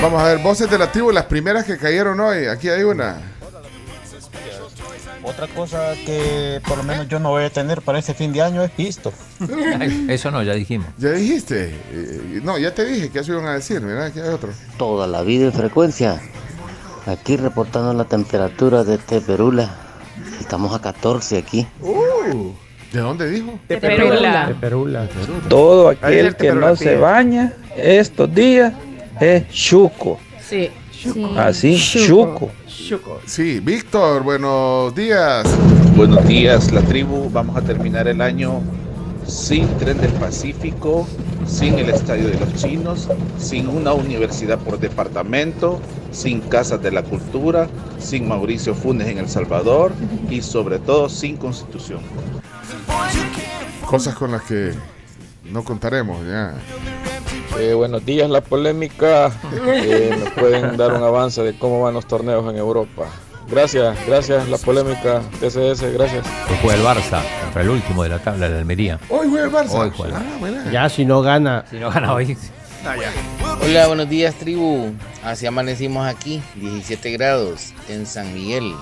Vamos 0.00 0.22
a 0.22 0.26
ver, 0.26 0.38
voces 0.38 0.68
de 0.68 0.78
la 0.78 0.90
tribu, 0.90 1.12
las 1.12 1.24
primeras 1.26 1.64
que 1.64 1.76
cayeron 1.76 2.18
hoy. 2.20 2.46
Aquí 2.46 2.68
hay 2.68 2.82
una. 2.82 3.33
Otra 5.24 5.46
cosa 5.48 5.94
que 6.04 6.60
por 6.68 6.76
lo 6.76 6.84
menos 6.84 7.08
yo 7.08 7.18
no 7.18 7.30
voy 7.30 7.44
a 7.44 7.50
tener 7.50 7.80
para 7.80 7.98
este 7.98 8.12
fin 8.12 8.32
de 8.32 8.42
año 8.42 8.62
es 8.62 8.70
pisto. 8.70 9.10
Eso 10.08 10.30
no, 10.30 10.42
ya 10.42 10.52
dijimos. 10.52 10.86
Ya 10.98 11.12
dijiste. 11.12 11.74
Eh, 11.90 12.40
no, 12.42 12.58
ya 12.58 12.74
te 12.74 12.84
dije 12.84 13.08
que 13.10 13.20
eso 13.20 13.32
iban 13.32 13.46
a 13.46 13.54
decir. 13.54 13.80
Mira, 13.80 14.06
aquí 14.06 14.20
hay 14.20 14.28
otro. 14.28 14.50
Toda 14.76 15.06
la 15.06 15.22
vida 15.22 15.48
y 15.48 15.50
frecuencia. 15.50 16.20
Aquí 17.06 17.36
reportando 17.38 17.94
la 17.94 18.04
temperatura 18.04 18.84
de 18.84 18.98
Teperula. 18.98 19.74
Estamos 20.40 20.74
a 20.74 20.80
14 20.80 21.38
aquí. 21.38 21.66
Uh, 21.80 22.52
¿De 22.92 23.00
dónde 23.00 23.30
dijo? 23.30 23.58
De 23.66 23.78
Perula. 23.78 25.08
Todo 25.48 25.88
Ahí 25.88 25.96
aquel 26.00 26.26
el 26.26 26.36
que 26.36 26.52
no 26.52 26.76
se 26.76 26.96
baña 26.96 27.54
estos 27.76 28.32
días 28.34 28.74
es 29.18 29.48
chuco. 29.48 30.20
Sí. 30.46 30.70
Así, 31.36 31.78
chuco. 31.78 32.50
Sí, 33.26 33.60
Víctor, 33.60 34.24
buenos 34.24 34.94
días. 34.94 35.46
Buenos 35.96 36.26
días, 36.26 36.72
la 36.72 36.80
tribu. 36.82 37.30
Vamos 37.30 37.56
a 37.56 37.62
terminar 37.62 38.08
el 38.08 38.20
año 38.20 38.60
sin 39.26 39.68
tren 39.78 40.00
del 40.00 40.10
Pacífico, 40.14 41.06
sin 41.46 41.78
el 41.78 41.88
Estadio 41.88 42.26
de 42.26 42.38
los 42.38 42.52
Chinos, 42.54 43.08
sin 43.38 43.68
una 43.68 43.92
universidad 43.92 44.58
por 44.58 44.80
departamento, 44.80 45.80
sin 46.10 46.40
casas 46.40 46.82
de 46.82 46.90
la 46.90 47.04
cultura, 47.04 47.68
sin 48.00 48.26
Mauricio 48.26 48.74
Funes 48.74 49.06
en 49.06 49.18
El 49.18 49.28
Salvador 49.28 49.92
y 50.28 50.42
sobre 50.42 50.80
todo 50.80 51.08
sin 51.08 51.36
constitución. 51.36 52.00
Cosas 53.86 54.16
con 54.16 54.32
las 54.32 54.42
que 54.42 54.74
no 55.44 55.62
contaremos 55.62 56.26
ya. 56.26 56.54
Eh, 57.58 57.72
buenos 57.74 58.04
días, 58.04 58.28
la 58.28 58.40
polémica. 58.40 59.30
Eh, 59.66 60.16
¿Me 60.24 60.30
pueden 60.30 60.76
dar 60.76 60.92
un 60.92 61.02
avance 61.02 61.42
de 61.42 61.56
cómo 61.56 61.82
van 61.82 61.94
los 61.94 62.06
torneos 62.06 62.48
en 62.50 62.56
Europa? 62.56 63.04
Gracias, 63.48 63.96
gracias, 64.06 64.48
la 64.48 64.58
polémica. 64.58 65.20
TCS, 65.40 65.92
gracias. 65.92 66.26
Hoy 66.50 66.56
juega 66.62 66.78
el 66.78 66.84
Barça 66.84 67.20
contra 67.42 67.62
el 67.62 67.70
último 67.70 68.02
de 68.02 68.08
la 68.08 68.18
tabla 68.18 68.48
de 68.48 68.58
Almería. 68.58 68.98
Hoy 69.08 69.28
juega 69.28 69.46
el 69.46 69.52
Barça. 69.52 69.78
Hoy 69.78 69.92
juega. 69.96 70.18
Ah. 70.18 70.70
Ya, 70.72 70.88
si 70.88 71.04
no 71.04 71.22
gana. 71.22 71.64
Si 71.70 71.76
no 71.76 71.90
gana 71.90 72.14
hoy. 72.14 72.36
Hola, 73.62 73.86
buenos 73.86 74.10
días, 74.10 74.34
tribu. 74.34 74.92
Así 75.22 75.46
amanecimos 75.46 76.06
aquí, 76.06 76.42
17 76.56 77.12
grados 77.12 77.72
en 77.88 78.04
San 78.04 78.34
Miguel, 78.34 78.74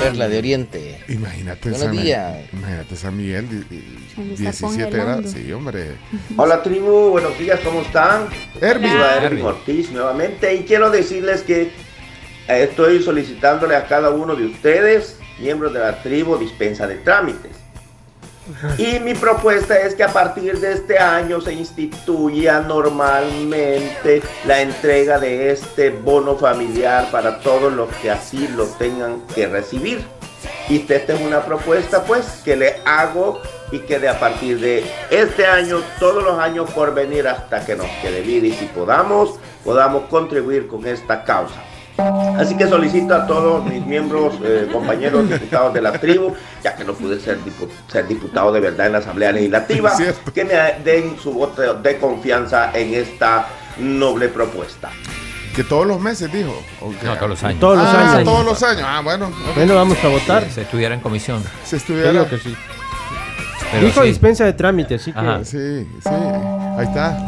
Perla 0.00 0.26
de 0.28 0.38
Oriente. 0.38 0.98
Imagínate 1.08 1.68
Buenos 1.68 1.86
San, 1.88 1.96
días. 2.02 2.34
imagínate 2.54 2.96
San 2.96 3.14
Miguel, 3.16 3.48
di- 3.50 3.76
di- 3.76 4.08
Donde 4.16 4.32
está 4.48 4.68
17 4.68 4.90
grados. 4.96 5.30
Sí, 5.32 5.52
hombre. 5.52 5.96
Hola 6.38 6.62
tribu, 6.62 7.10
buenos 7.10 7.38
días, 7.38 7.60
¿cómo 7.62 7.82
están? 7.82 8.26
Erwin. 8.62 8.88
Saluda 8.88 9.04
a 9.10 9.16
Erwin. 9.16 9.26
Erwin 9.40 9.44
Ortiz 9.46 9.90
nuevamente 9.90 10.54
y 10.54 10.60
quiero 10.64 10.88
decirles 10.90 11.42
que 11.42 11.62
eh, 11.62 11.68
estoy 12.48 13.02
solicitándole 13.02 13.76
a 13.76 13.86
cada 13.86 14.08
uno 14.10 14.34
de 14.34 14.46
ustedes, 14.46 15.18
miembros 15.38 15.74
de 15.74 15.80
la 15.80 16.02
tribu, 16.02 16.38
dispensa 16.38 16.86
de 16.86 16.94
trámites. 16.96 17.55
Y 18.78 19.00
mi 19.00 19.14
propuesta 19.14 19.78
es 19.78 19.94
que 19.94 20.04
a 20.04 20.12
partir 20.12 20.58
de 20.60 20.72
este 20.72 20.98
año 20.98 21.40
se 21.40 21.52
instituya 21.52 22.60
normalmente 22.60 24.22
la 24.46 24.60
entrega 24.60 25.18
de 25.18 25.50
este 25.50 25.90
bono 25.90 26.36
familiar 26.36 27.10
para 27.10 27.40
todos 27.40 27.72
los 27.72 27.88
que 27.96 28.10
así 28.10 28.48
lo 28.48 28.66
tengan 28.66 29.22
que 29.34 29.46
recibir. 29.46 30.04
Y 30.68 30.80
esta 30.92 31.14
es 31.14 31.20
una 31.20 31.44
propuesta 31.44 32.04
pues 32.04 32.26
que 32.44 32.56
le 32.56 32.76
hago 32.84 33.40
y 33.70 33.80
que 33.80 33.98
de 33.98 34.08
a 34.08 34.18
partir 34.18 34.60
de 34.60 34.84
este 35.10 35.46
año, 35.46 35.80
todos 35.98 36.22
los 36.22 36.38
años 36.38 36.70
por 36.70 36.94
venir 36.94 37.26
hasta 37.28 37.64
que 37.64 37.76
nos 37.76 37.86
quede 38.02 38.20
vida 38.20 38.48
y 38.48 38.52
si 38.52 38.66
podamos, 38.66 39.38
podamos 39.64 40.04
contribuir 40.08 40.66
con 40.66 40.86
esta 40.86 41.24
causa. 41.24 41.62
Así 42.38 42.56
que 42.56 42.66
solicito 42.68 43.14
a 43.14 43.26
todos 43.26 43.64
mis 43.64 43.84
miembros, 43.86 44.34
eh, 44.44 44.68
compañeros 44.72 45.28
diputados 45.28 45.72
de 45.72 45.80
la 45.80 45.92
tribu, 45.92 46.34
ya 46.62 46.74
que 46.76 46.84
no 46.84 46.92
pude 46.92 47.18
ser, 47.18 47.38
dipu- 47.38 47.68
ser 47.90 48.06
diputado 48.06 48.52
de 48.52 48.60
verdad 48.60 48.86
en 48.86 48.92
la 48.92 48.98
Asamblea 48.98 49.32
Legislativa, 49.32 49.92
que 50.34 50.44
me 50.44 50.54
den 50.84 51.16
su 51.18 51.32
voto 51.32 51.74
de 51.74 51.98
confianza 51.98 52.70
en 52.74 52.94
esta 52.94 53.46
noble 53.78 54.28
propuesta. 54.28 54.90
Que 55.54 55.64
todos 55.64 55.86
los 55.86 55.98
meses 55.98 56.30
dijo. 56.30 56.52
No, 57.02 57.14
todos 57.16 57.30
los 57.30 57.42
años. 57.42 57.60
Todos 57.60 57.78
los 57.78 57.86
Ah, 57.86 58.12
años. 58.12 58.24
todos 58.24 58.44
los 58.44 58.62
años. 58.62 58.82
Ah, 58.84 59.00
bueno. 59.02 59.30
Bueno, 59.54 59.74
vamos 59.74 59.96
a 60.04 60.08
votar. 60.08 60.50
Se 60.50 60.60
estudiará 60.62 60.94
en 60.94 61.00
comisión. 61.00 61.42
Se 61.64 61.76
estudiará. 61.76 62.12
digo 62.12 62.28
que 62.28 62.36
sí. 62.38 62.54
Pero 63.72 63.86
Dijo 63.86 64.02
sí. 64.02 64.08
dispensa 64.08 64.44
de 64.44 64.52
trámite, 64.52 64.96
así 64.96 65.12
que. 65.14 65.18
Ajá. 65.18 65.38
Sí, 65.44 65.88
sí. 66.02 66.10
Ahí 66.78 66.84
está. 66.86 67.18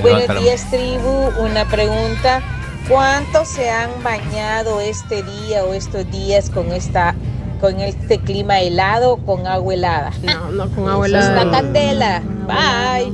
Buenos 0.00 0.40
días, 0.40 0.70
tribu. 0.70 1.30
Una 1.40 1.64
pregunta. 1.66 2.40
¿Cuántos 2.88 3.48
se 3.48 3.70
han 3.70 3.90
bañado 4.02 4.80
este 4.80 5.22
día 5.22 5.64
o 5.64 5.72
estos 5.72 6.10
días 6.10 6.50
con 6.50 6.72
esta 6.72 7.14
con 7.60 7.78
este 7.80 8.18
clima 8.18 8.60
helado 8.60 9.18
con 9.18 9.46
agua 9.46 9.74
helada? 9.74 10.10
No, 10.22 10.50
no 10.50 10.68
con 10.70 10.88
agua 10.88 11.06
Eso 11.06 11.18
es 11.18 11.24
helada. 11.26 11.44
la 11.44 11.50
candela. 11.50 12.22
Bye. 12.46 13.12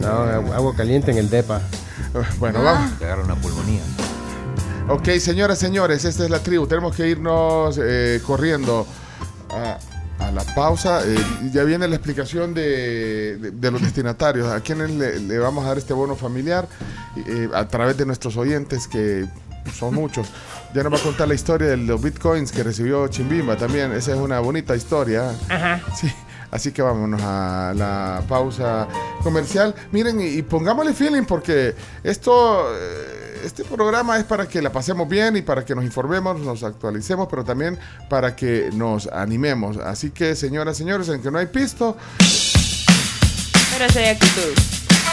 No, 0.00 0.52
agua 0.52 0.74
caliente 0.76 1.10
en 1.12 1.18
el 1.18 1.30
DEPA. 1.30 1.60
Bueno, 2.38 2.62
vamos. 2.62 2.96
Te 3.00 3.06
agarra 3.06 3.24
una 3.24 3.34
pulmonía. 3.34 3.82
Ok, 4.88 5.08
señoras, 5.18 5.58
señores, 5.58 6.04
esta 6.04 6.22
es 6.22 6.30
la 6.30 6.38
tribu. 6.38 6.66
Tenemos 6.68 6.94
que 6.94 7.08
irnos 7.08 7.76
eh, 7.82 8.20
corriendo 8.24 8.86
a 10.18 10.30
la 10.30 10.42
pausa. 10.54 11.00
Eh, 11.06 11.16
ya 11.52 11.64
viene 11.64 11.86
la 11.88 11.96
explicación 11.96 12.54
de, 12.54 13.36
de- 13.38 13.50
de 13.50 13.70
los 13.70 13.82
destinatarios. 13.88 14.48
¿A 14.48 14.60
quiénes 14.60 14.90
le, 14.90 15.20
le 15.20 15.38
vamos 15.38 15.64
a 15.64 15.68
dar 15.68 15.78
este 15.78 15.92
bono 15.94 16.16
familiar? 16.16 16.66
Eh, 17.16 17.48
a 17.54 17.66
través 17.68 17.96
de 17.96 18.06
nuestros 18.06 18.36
oyentes, 18.36 18.88
que 18.88 19.26
son 19.76 19.94
muchos. 19.94 20.28
Ya 20.74 20.82
nos 20.82 20.92
va 20.92 20.98
a 20.98 21.02
contar 21.02 21.28
la 21.28 21.34
historia 21.34 21.68
de 21.68 21.76
los 21.76 22.02
bitcoins 22.02 22.52
que 22.52 22.62
recibió 22.62 23.06
Chimbimba 23.08 23.56
también. 23.56 23.92
Esa 23.92 24.12
es 24.12 24.18
una 24.18 24.40
bonita 24.40 24.74
historia. 24.76 25.30
Ajá. 25.48 25.80
Sí, 25.96 26.10
así 26.50 26.72
que 26.72 26.82
vámonos 26.82 27.20
a 27.22 27.72
la 27.76 28.22
pausa 28.28 28.86
comercial. 29.22 29.74
Miren, 29.92 30.20
y, 30.20 30.24
y 30.26 30.42
pongámosle 30.42 30.92
feeling 30.92 31.22
porque 31.24 31.74
esto, 32.02 32.66
eh, 32.76 33.23
este 33.44 33.64
programa 33.64 34.16
es 34.18 34.24
para 34.24 34.46
que 34.48 34.62
la 34.62 34.70
pasemos 34.72 35.08
bien 35.08 35.36
y 35.36 35.42
para 35.42 35.64
que 35.64 35.74
nos 35.74 35.84
informemos, 35.84 36.40
nos 36.40 36.62
actualicemos, 36.62 37.28
pero 37.28 37.44
también 37.44 37.78
para 38.08 38.34
que 38.34 38.70
nos 38.72 39.06
animemos. 39.08 39.76
Así 39.76 40.10
que, 40.10 40.34
señoras, 40.34 40.76
señores, 40.76 41.08
en 41.08 41.22
que 41.22 41.30
no 41.30 41.38
hay 41.38 41.46
pisto, 41.46 41.96
Pero 42.18 43.90
sí 43.92 43.98
hay 43.98 44.08
actitud. 44.08 44.54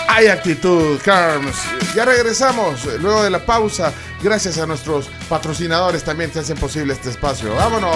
hay 0.07 0.27
actitud, 0.27 0.99
Carms. 1.03 1.55
Ya 1.95 2.05
regresamos 2.05 2.85
eh, 2.85 2.97
luego 2.99 3.23
de 3.23 3.29
la 3.29 3.45
pausa, 3.45 3.91
gracias 4.21 4.57
a 4.57 4.65
nuestros 4.65 5.09
patrocinadores 5.27 6.03
también 6.03 6.31
que 6.31 6.39
hacen 6.39 6.57
posible 6.57 6.93
este 6.93 7.09
espacio. 7.09 7.53
Vámonos. 7.55 7.95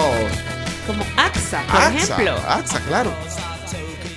Como 0.86 1.02
AXA, 1.16 1.62
por 1.66 1.80
AXA, 1.80 1.98
ejemplo. 1.98 2.36
AXA, 2.48 2.80
claro. 2.80 3.12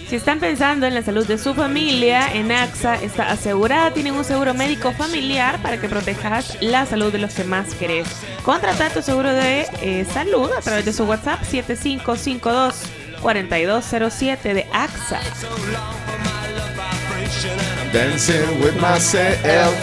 Si 0.09 0.15
están 0.15 0.39
pensando 0.39 0.87
en 0.87 0.95
la 0.95 1.03
salud 1.03 1.27
de 1.27 1.37
su 1.37 1.53
familia, 1.53 2.33
en 2.33 2.51
AXA 2.51 2.95
está 2.95 3.29
asegurada. 3.29 3.91
Tienen 3.93 4.15
un 4.15 4.23
seguro 4.25 4.55
médico 4.55 4.91
familiar 4.91 5.61
para 5.61 5.79
que 5.79 5.87
protejas 5.87 6.57
la 6.61 6.87
salud 6.87 7.11
de 7.11 7.19
los 7.19 7.33
que 7.35 7.43
más 7.43 7.75
querés. 7.75 8.07
Contrata 8.43 8.89
tu 8.89 9.03
seguro 9.03 9.31
de 9.31 9.67
eh, 9.81 10.07
salud 10.11 10.49
a 10.57 10.61
través 10.61 10.85
de 10.85 10.93
su 10.93 11.03
WhatsApp 11.03 11.43
7552 11.43 12.75
4207 13.21 14.53
de 14.55 14.65
AXA. 14.73 15.19
Dancing 17.93 18.63
with 18.63 18.73
myself. 18.81 19.75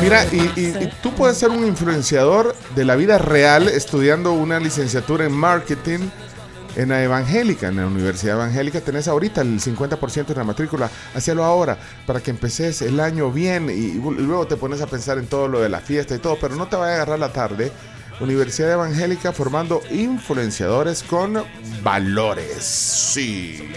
Mira, 0.00 0.24
y, 0.32 0.38
y- 0.58 0.76
y 0.84 0.92
tú 1.02 1.12
puedes 1.12 1.36
ser 1.36 1.50
un 1.50 1.66
influenciador 1.66 2.56
de 2.74 2.84
la 2.86 2.96
vida 2.96 3.18
real 3.18 3.68
estudiando 3.68 4.32
una 4.32 4.58
licenciatura 4.58 5.24
en 5.26 5.32
marketing 5.32 6.00
en 6.76 6.90
la 6.90 7.02
Evangélica, 7.02 7.68
en 7.68 7.76
la 7.76 7.86
Universidad 7.86 8.36
Evangélica. 8.36 8.80
Tenés 8.80 9.08
ahorita 9.08 9.40
el 9.40 9.60
50% 9.60 10.30
en 10.30 10.36
la 10.36 10.44
matrícula. 10.44 10.90
Hacelo 11.14 11.44
ahora 11.44 11.78
para 12.06 12.20
que 12.20 12.30
empeces 12.30 12.82
el 12.82 13.00
año 13.00 13.32
bien 13.32 13.68
y, 13.70 13.72
y 13.72 13.94
luego 13.98 14.46
te 14.46 14.56
pones 14.56 14.80
a 14.82 14.86
pensar 14.86 15.18
en 15.18 15.26
todo 15.26 15.48
lo 15.48 15.60
de 15.60 15.68
la 15.68 15.80
fiesta 15.80 16.14
y 16.14 16.18
todo, 16.18 16.38
pero 16.40 16.54
no 16.54 16.68
te 16.68 16.76
vaya 16.76 16.92
a 16.92 16.94
agarrar 16.96 17.18
la 17.18 17.32
tarde. 17.32 17.72
Universidad 18.18 18.72
Evangélica 18.72 19.32
formando 19.32 19.82
influenciadores 19.90 21.02
con 21.02 21.44
valores. 21.82 22.62
Sí. 22.64 23.68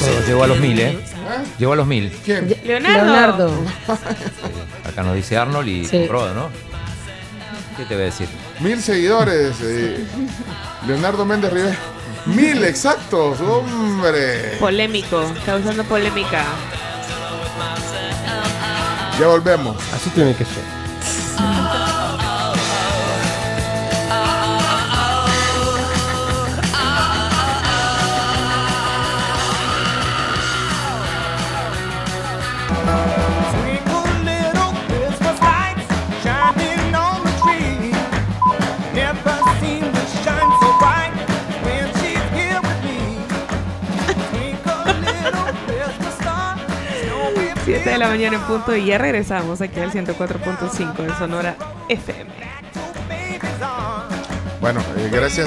Claro, 0.00 0.26
llegó 0.26 0.44
a 0.44 0.46
los 0.48 0.58
mil, 0.58 0.78
¿eh? 0.80 0.98
Llegó 1.58 1.72
a 1.72 1.76
los 1.76 1.86
mil. 1.86 2.10
¿Quién? 2.24 2.48
Leonardo. 2.64 3.46
Leonardo. 3.46 3.52
Acá 4.84 5.02
nos 5.02 5.14
dice 5.14 5.36
Arnold 5.36 5.68
y 5.68 5.84
Sí. 5.84 6.08
¿no? 6.10 6.48
¿Qué 7.76 7.84
te 7.84 7.94
voy 7.94 8.02
a 8.02 8.06
decir? 8.06 8.28
Mil 8.60 8.82
seguidores. 8.82 9.56
eh, 9.62 10.04
Leonardo 10.86 11.24
Méndez 11.24 11.52
Rivera. 11.52 11.76
Mil 12.26 12.62
exactos, 12.64 13.40
hombre. 13.40 14.56
Polémico, 14.58 15.32
causando 15.46 15.84
polémica. 15.84 16.44
Ya 19.18 19.26
volvemos. 19.26 19.76
Así 19.94 20.10
tiene 20.10 20.34
que 20.34 20.44
ser. 20.44 20.77
7 47.78 47.90
de 47.90 47.98
la 47.98 48.08
mañana 48.08 48.36
en 48.36 48.42
punto 48.42 48.74
y 48.74 48.86
ya 48.86 48.98
regresamos 48.98 49.60
aquí 49.60 49.78
al 49.78 49.92
104.5 49.92 50.96
de 50.96 51.14
Sonora 51.14 51.56
FM. 51.88 52.28
Bueno, 54.60 54.80
eh, 54.96 55.08
gracias 55.12 55.46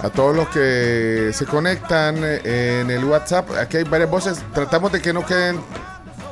a, 0.00 0.06
a 0.06 0.10
todos 0.10 0.34
los 0.34 0.48
que 0.48 1.30
se 1.34 1.44
conectan 1.44 2.16
eh, 2.22 2.80
en 2.80 2.90
el 2.90 3.04
WhatsApp. 3.04 3.50
Aquí 3.60 3.76
hay 3.76 3.84
varias 3.84 4.10
voces. 4.10 4.42
Tratamos 4.54 4.90
de 4.90 5.02
que 5.02 5.12
no 5.12 5.26
queden 5.26 5.60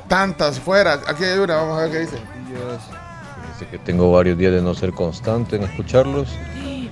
tantas 0.09 0.59
fuera. 0.59 0.95
Aquí 1.07 1.25
hay 1.25 1.39
una, 1.39 1.57
vamos 1.57 1.79
a 1.79 1.83
ver 1.83 1.91
qué 1.91 1.99
dice. 2.01 2.17
Dice 3.53 3.71
que 3.71 3.79
tengo 3.81 4.11
varios 4.11 4.39
días 4.39 4.55
de 4.55 4.63
no 4.63 4.73
ser 4.73 4.93
constante 4.93 5.57
en 5.57 5.65
escucharlos. 5.65 6.29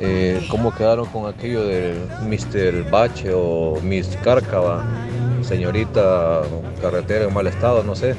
Eh, 0.00 0.46
¿Cómo 0.50 0.74
quedaron 0.74 1.06
con 1.06 1.26
aquello 1.26 1.64
del 1.64 1.96
Mr. 2.20 2.90
Bache 2.90 3.32
o 3.34 3.80
Miss 3.82 4.16
Cárcava? 4.22 4.84
Señorita 5.42 6.42
carretera 6.80 7.24
en 7.26 7.34
mal 7.34 7.46
estado, 7.46 7.82
no 7.84 7.94
sé. 7.94 8.14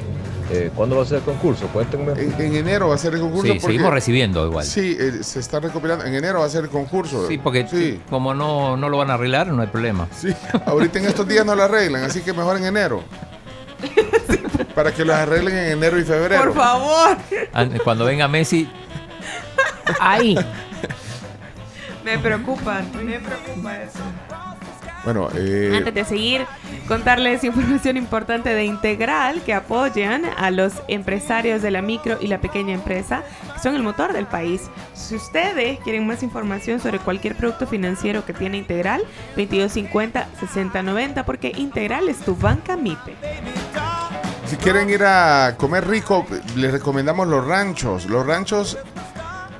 Eh, 0.52 0.68
¿Cuándo 0.74 0.96
va 0.96 1.02
a 1.02 1.06
ser 1.06 1.18
el 1.18 1.22
concurso? 1.24 1.68
Cuéntenme. 1.68 2.10
En, 2.20 2.34
en 2.40 2.56
enero 2.56 2.88
va 2.88 2.96
a 2.96 2.98
ser 2.98 3.14
el 3.14 3.20
concurso. 3.20 3.44
Sí, 3.44 3.48
porque- 3.60 3.66
seguimos 3.66 3.92
recibiendo 3.92 4.44
igual. 4.46 4.64
Sí, 4.64 4.96
eh, 4.98 5.22
se 5.22 5.38
está 5.38 5.60
recopilando. 5.60 6.04
En 6.04 6.14
enero 6.14 6.40
va 6.40 6.46
a 6.46 6.48
ser 6.48 6.64
el 6.64 6.70
concurso. 6.70 7.28
Sí, 7.28 7.38
porque 7.38 7.68
Sí. 7.68 8.00
como 8.10 8.34
no, 8.34 8.76
no 8.76 8.88
lo 8.88 8.98
van 8.98 9.10
a 9.10 9.14
arreglar, 9.14 9.46
no 9.46 9.62
hay 9.62 9.68
problema. 9.68 10.08
Sí, 10.16 10.34
ahorita 10.66 10.98
en 10.98 11.04
estos 11.06 11.28
días 11.28 11.46
no 11.46 11.54
lo 11.54 11.62
arreglan, 11.62 12.02
así 12.02 12.20
que 12.22 12.32
mejor 12.32 12.56
en 12.56 12.64
enero. 12.64 13.04
Para 14.74 14.92
que 14.92 15.04
los 15.04 15.14
arreglen 15.14 15.56
en 15.56 15.72
enero 15.72 15.98
y 15.98 16.04
febrero. 16.04 16.42
Por 16.42 16.54
favor. 16.54 17.16
An- 17.52 17.78
Cuando 17.84 18.04
venga 18.04 18.26
Messi, 18.28 18.68
Ahí. 20.00 20.36
Me 22.04 22.18
preocupan, 22.18 22.90
me 23.04 23.18
preocupa 23.20 23.76
eso. 23.82 23.98
Bueno, 25.04 25.28
eh, 25.34 25.72
Antes 25.76 25.94
de 25.94 26.04
seguir, 26.04 26.44
contarles 26.86 27.42
información 27.44 27.96
importante 27.96 28.50
de 28.54 28.64
Integral 28.64 29.40
que 29.42 29.54
apoyan 29.54 30.24
a 30.36 30.50
los 30.50 30.74
empresarios 30.88 31.62
de 31.62 31.70
la 31.70 31.80
micro 31.80 32.18
y 32.20 32.26
la 32.26 32.38
pequeña 32.40 32.74
empresa, 32.74 33.22
que 33.54 33.60
son 33.60 33.74
el 33.74 33.82
motor 33.82 34.12
del 34.12 34.26
país. 34.26 34.62
Si 34.94 35.16
ustedes 35.16 35.78
quieren 35.80 36.06
más 36.06 36.22
información 36.22 36.80
sobre 36.80 36.98
cualquier 36.98 37.34
producto 37.34 37.66
financiero 37.66 38.24
que 38.26 38.34
tiene 38.34 38.58
Integral, 38.58 39.02
2250-6090, 39.36 41.24
porque 41.24 41.52
Integral 41.56 42.08
es 42.08 42.18
tu 42.18 42.36
banca 42.36 42.76
MIPE. 42.76 43.16
Si 44.46 44.56
quieren 44.56 44.90
ir 44.90 45.04
a 45.04 45.54
comer 45.56 45.86
rico, 45.88 46.26
les 46.56 46.72
recomendamos 46.72 47.28
los 47.28 47.46
ranchos. 47.46 48.06
Los 48.06 48.26
ranchos 48.26 48.76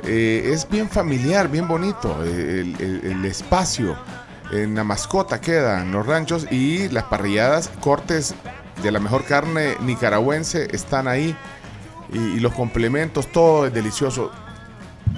eh, 0.05 0.51
es 0.53 0.69
bien 0.69 0.89
familiar, 0.89 1.49
bien 1.49 1.69
bonito. 1.69 2.23
El, 2.25 2.75
el- 2.81 3.01
el 3.05 3.25
espacio 3.25 3.97
en 4.53 4.75
la 4.75 4.85
mascota 4.85 5.41
quedan 5.41 5.93
los 5.93 6.07
ranchos 6.07 6.47
y 6.51 6.89
las 6.89 7.05
parrilladas, 7.05 7.71
cortes 7.81 8.35
de 8.83 8.91
la 8.91 8.99
mejor 9.01 9.25
carne 9.25 9.77
nicaragüense 9.81 10.69
están 10.75 11.09
ahí. 11.09 11.37
Y, 12.13 12.19
y 12.19 12.41
los 12.41 12.53
complementos, 12.55 13.31
todo 13.31 13.67
es 13.67 13.73
delicioso. 13.73 14.33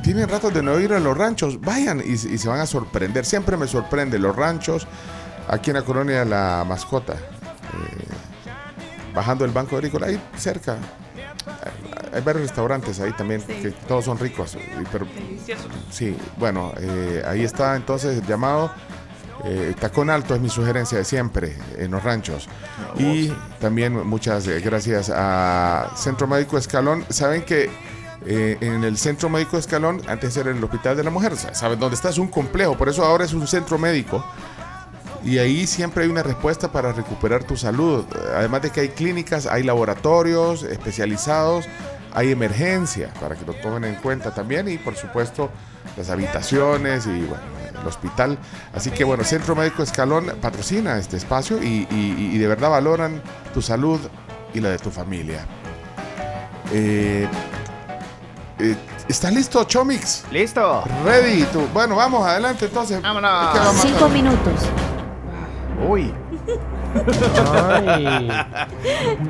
Tienen 0.03 0.29
ratos 0.29 0.53
de 0.53 0.63
no 0.63 0.79
ir 0.79 0.93
a 0.93 1.01
los 1.01 1.17
ranchos, 1.17 1.61
vayan 1.61 2.03
y, 2.05 2.13
y 2.13 2.17
se 2.17 2.49
van 2.49 2.61
a 2.61 2.67
sorprender. 2.67 3.25
Siempre 3.25 3.57
me 3.57 3.67
sorprende 3.67 4.19
los 4.19 4.37
ranchos 4.37 4.87
aquí 5.49 5.71
en 5.71 5.77
la 5.77 5.83
colonia 5.83 6.25
La 6.25 6.65
Mascota. 6.69 7.15
Eh, 7.15 8.07
bajando 9.15 9.45
el 9.45 9.53
Banco 9.53 9.77
Agrícola, 9.77 10.09
ahí 10.09 10.21
cerca. 10.37 10.77
Hay 12.13 12.21
varios 12.21 12.43
restaurantes 12.43 13.01
ahí 13.01 13.13
también, 13.13 13.41
que 13.43 13.71
todos 13.89 14.05
son 14.05 14.19
ricos. 14.19 14.57
Pero, 14.91 15.07
Delicioso. 15.07 15.69
sí, 15.91 16.17
bueno, 16.37 16.73
eh, 16.79 17.23
ahí 17.27 17.43
está 17.43 17.75
entonces 17.77 18.19
el 18.19 18.27
llamado. 18.27 18.71
Eh, 19.45 19.75
tacón 19.79 20.11
alto 20.11 20.35
es 20.35 20.41
mi 20.41 20.49
sugerencia 20.49 20.99
de 20.99 21.05
siempre 21.05 21.57
en 21.77 21.91
los 21.91 22.03
ranchos. 22.03 22.49
y 22.99 23.33
también 23.61 24.07
muchas 24.07 24.47
eh, 24.47 24.61
gracias 24.61 25.11
a 25.15 25.91
Centro 25.97 26.27
Médico 26.27 26.59
Escalón. 26.59 27.05
Saben 27.09 27.43
que 27.43 27.71
eh, 28.27 28.57
en 28.61 28.85
el 28.85 28.97
Centro 28.99 29.29
Médico 29.29 29.59
Escalón, 29.59 30.01
antes 30.07 30.37
era 30.37 30.51
el 30.51 30.63
Hospital 30.63 30.97
de 30.97 31.05
la 31.05 31.11
Mujer, 31.11 31.37
saben 31.37 31.79
dónde 31.79 31.97
está, 31.97 32.11
es 32.11 32.19
un 32.19 32.29
complejo, 32.29 32.77
por 32.77 32.89
eso 32.89 33.05
ahora 33.05 33.25
es 33.25 33.33
un 33.33 33.47
centro 33.47 33.79
médico. 33.79 34.25
Y 35.25 35.39
ahí 35.39 35.67
siempre 35.69 36.05
hay 36.05 36.11
una 36.11 36.23
respuesta 36.23 36.73
para 36.73 36.93
recuperar 36.93 37.45
tu 37.45 37.57
salud. 37.57 38.05
Además 38.35 38.63
de 38.63 38.71
que 38.71 38.81
hay 38.81 38.89
clínicas, 38.89 39.47
hay 39.47 39.63
laboratorios 39.63 40.65
especializados, 40.65 41.65
hay 42.13 42.33
emergencia 42.33 43.13
para 43.21 43.37
que 43.37 43.45
lo 43.45 43.55
tomen 43.55 43.85
en 43.85 43.95
cuenta 43.97 44.35
también 44.35 44.69
y 44.69 44.79
por 44.79 44.97
supuesto 44.97 45.51
las 45.97 46.11
habitaciones 46.11 47.07
y 47.07 47.21
bueno, 47.21 47.62
el 47.83 47.89
hospital. 47.89 48.39
Así 48.75 48.91
que 48.91 49.05
bueno, 49.05 49.23
Centro 49.25 49.55
Médico 49.55 49.83
Escalón 49.83 50.27
patrocina 50.41 50.99
este 50.99 51.17
espacio 51.19 51.63
y, 51.63 51.87
y- 51.91 52.31
y 52.33 52.39
de 52.39 52.47
verdad 52.49 52.71
valoran 52.71 53.21
tu 53.53 53.61
salud 53.61 54.01
y 54.55 54.61
la 54.61 54.71
de 54.71 54.79
tu 54.79 54.91
familia. 54.91 55.45
Eh, 56.73 57.29
eh, 58.59 58.77
¿Está 59.09 59.31
listo, 59.31 59.65
Chomix? 59.65 60.25
Listo. 60.31 60.85
Ready. 61.05 61.43
Tú. 61.53 61.67
Bueno, 61.75 61.97
vamos, 61.97 62.25
adelante 62.27 62.65
entonces. 62.67 63.03
Vámonos. 63.03 63.53
¿Qué 63.53 63.59
vamos 63.59 63.77
a- 63.85 63.89
Cinco 63.89 64.09
minutos. 64.09 64.61
Uy. 65.89 66.15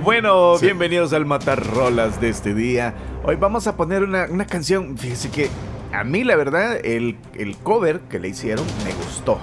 Bueno, 0.02 0.58
bienvenidos 0.58 1.12
al 1.12 1.24
Matarrolas 1.26 2.20
de 2.20 2.28
este 2.28 2.54
día. 2.54 2.94
Hoy 3.24 3.36
vamos 3.36 3.66
a 3.66 3.76
poner 3.76 4.02
una, 4.02 4.26
una 4.30 4.46
canción. 4.46 4.96
Fíjese 4.98 5.30
que 5.30 5.48
a 5.92 6.04
mí, 6.04 6.24
la 6.24 6.36
verdad, 6.36 6.76
el, 6.84 7.16
el 7.34 7.56
cover 7.58 8.00
que 8.02 8.18
le 8.18 8.28
hicieron 8.28 8.64
me 8.84 8.92
gustó. 9.04 9.38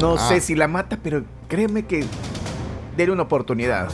No 0.00 0.14
Ah. 0.14 0.28
sé 0.28 0.40
si 0.40 0.54
la 0.54 0.68
mata, 0.68 0.98
pero 1.02 1.24
créeme 1.48 1.86
que 1.86 2.04
denle 2.96 3.12
una 3.12 3.22
oportunidad. 3.24 3.88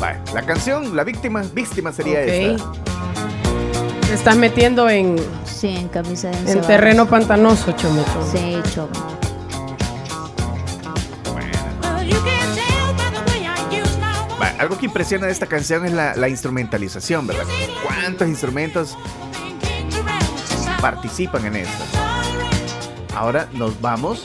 Vale, 0.00 0.18
la 0.34 0.42
canción, 0.42 0.94
la 0.96 1.04
víctima, 1.04 1.42
víctima 1.52 1.92
sería 1.92 2.20
Ok. 2.20 2.26
esta. 2.28 2.72
Te 4.06 4.14
estás 4.14 4.36
metiendo 4.36 4.88
en, 4.88 5.16
Sí, 5.44 5.68
en 5.76 5.88
camisa 5.88 6.30
de 6.30 6.52
en 6.52 6.60
terreno 6.62 7.06
pantanoso, 7.06 7.72
chomeco. 7.72 8.26
Sí, 8.32 8.58
chomo. 8.74 8.88
Vale, 14.38 14.56
algo 14.58 14.78
que 14.78 14.86
impresiona 14.86 15.26
de 15.26 15.32
esta 15.32 15.46
canción 15.46 15.84
es 15.84 15.92
la, 15.92 16.14
la 16.16 16.28
instrumentalización, 16.28 17.26
¿verdad? 17.26 17.44
¿Cuántos 17.84 18.28
instrumentos 18.28 18.96
participan 20.80 21.46
en 21.46 21.56
esto. 21.56 21.84
Ahora 23.14 23.48
nos 23.52 23.80
vamos 23.80 24.22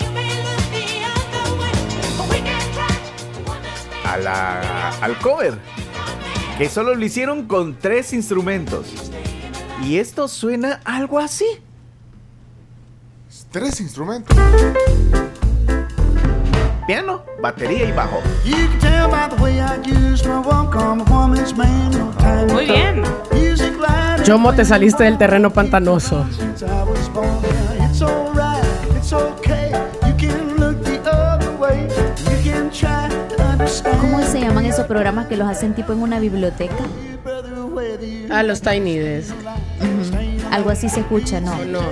a 4.05 4.17
la, 4.17 4.89
al 5.01 5.17
cover, 5.17 5.57
que 6.57 6.69
solo 6.69 6.95
lo 6.95 7.03
hicieron 7.03 7.45
con 7.47 7.77
tres 7.77 8.13
instrumentos. 8.13 8.87
Y 9.83 9.97
esto 9.97 10.27
suena 10.27 10.79
algo 10.85 11.19
así. 11.19 11.45
Tres 13.51 13.81
instrumentos. 13.81 14.37
Piano, 16.87 17.23
batería 17.41 17.89
y 17.89 17.91
bajo. 17.91 18.21
Muy 22.53 22.65
bien. 22.65 23.01
Chomo, 24.25 24.53
te 24.53 24.65
saliste 24.65 25.03
del 25.03 25.17
terreno 25.17 25.51
pantanoso. 25.51 26.25
¿Cómo 34.01 34.21
se 34.21 34.39
llaman 34.41 34.65
esos 34.65 34.85
programas 34.85 35.27
que 35.27 35.35
los 35.37 35.47
hacen 35.47 35.73
tipo 35.73 35.93
en 35.93 36.01
una 36.01 36.19
biblioteca? 36.19 36.75
Ah, 38.29 38.43
los 38.43 38.61
Tiny 38.61 38.97
Desk. 38.97 39.33
Algo 40.51 40.69
así 40.69 40.87
se 40.89 40.99
escucha, 41.01 41.41
¿no? 41.41 41.57
No. 41.65 41.81
Lo 41.81 41.89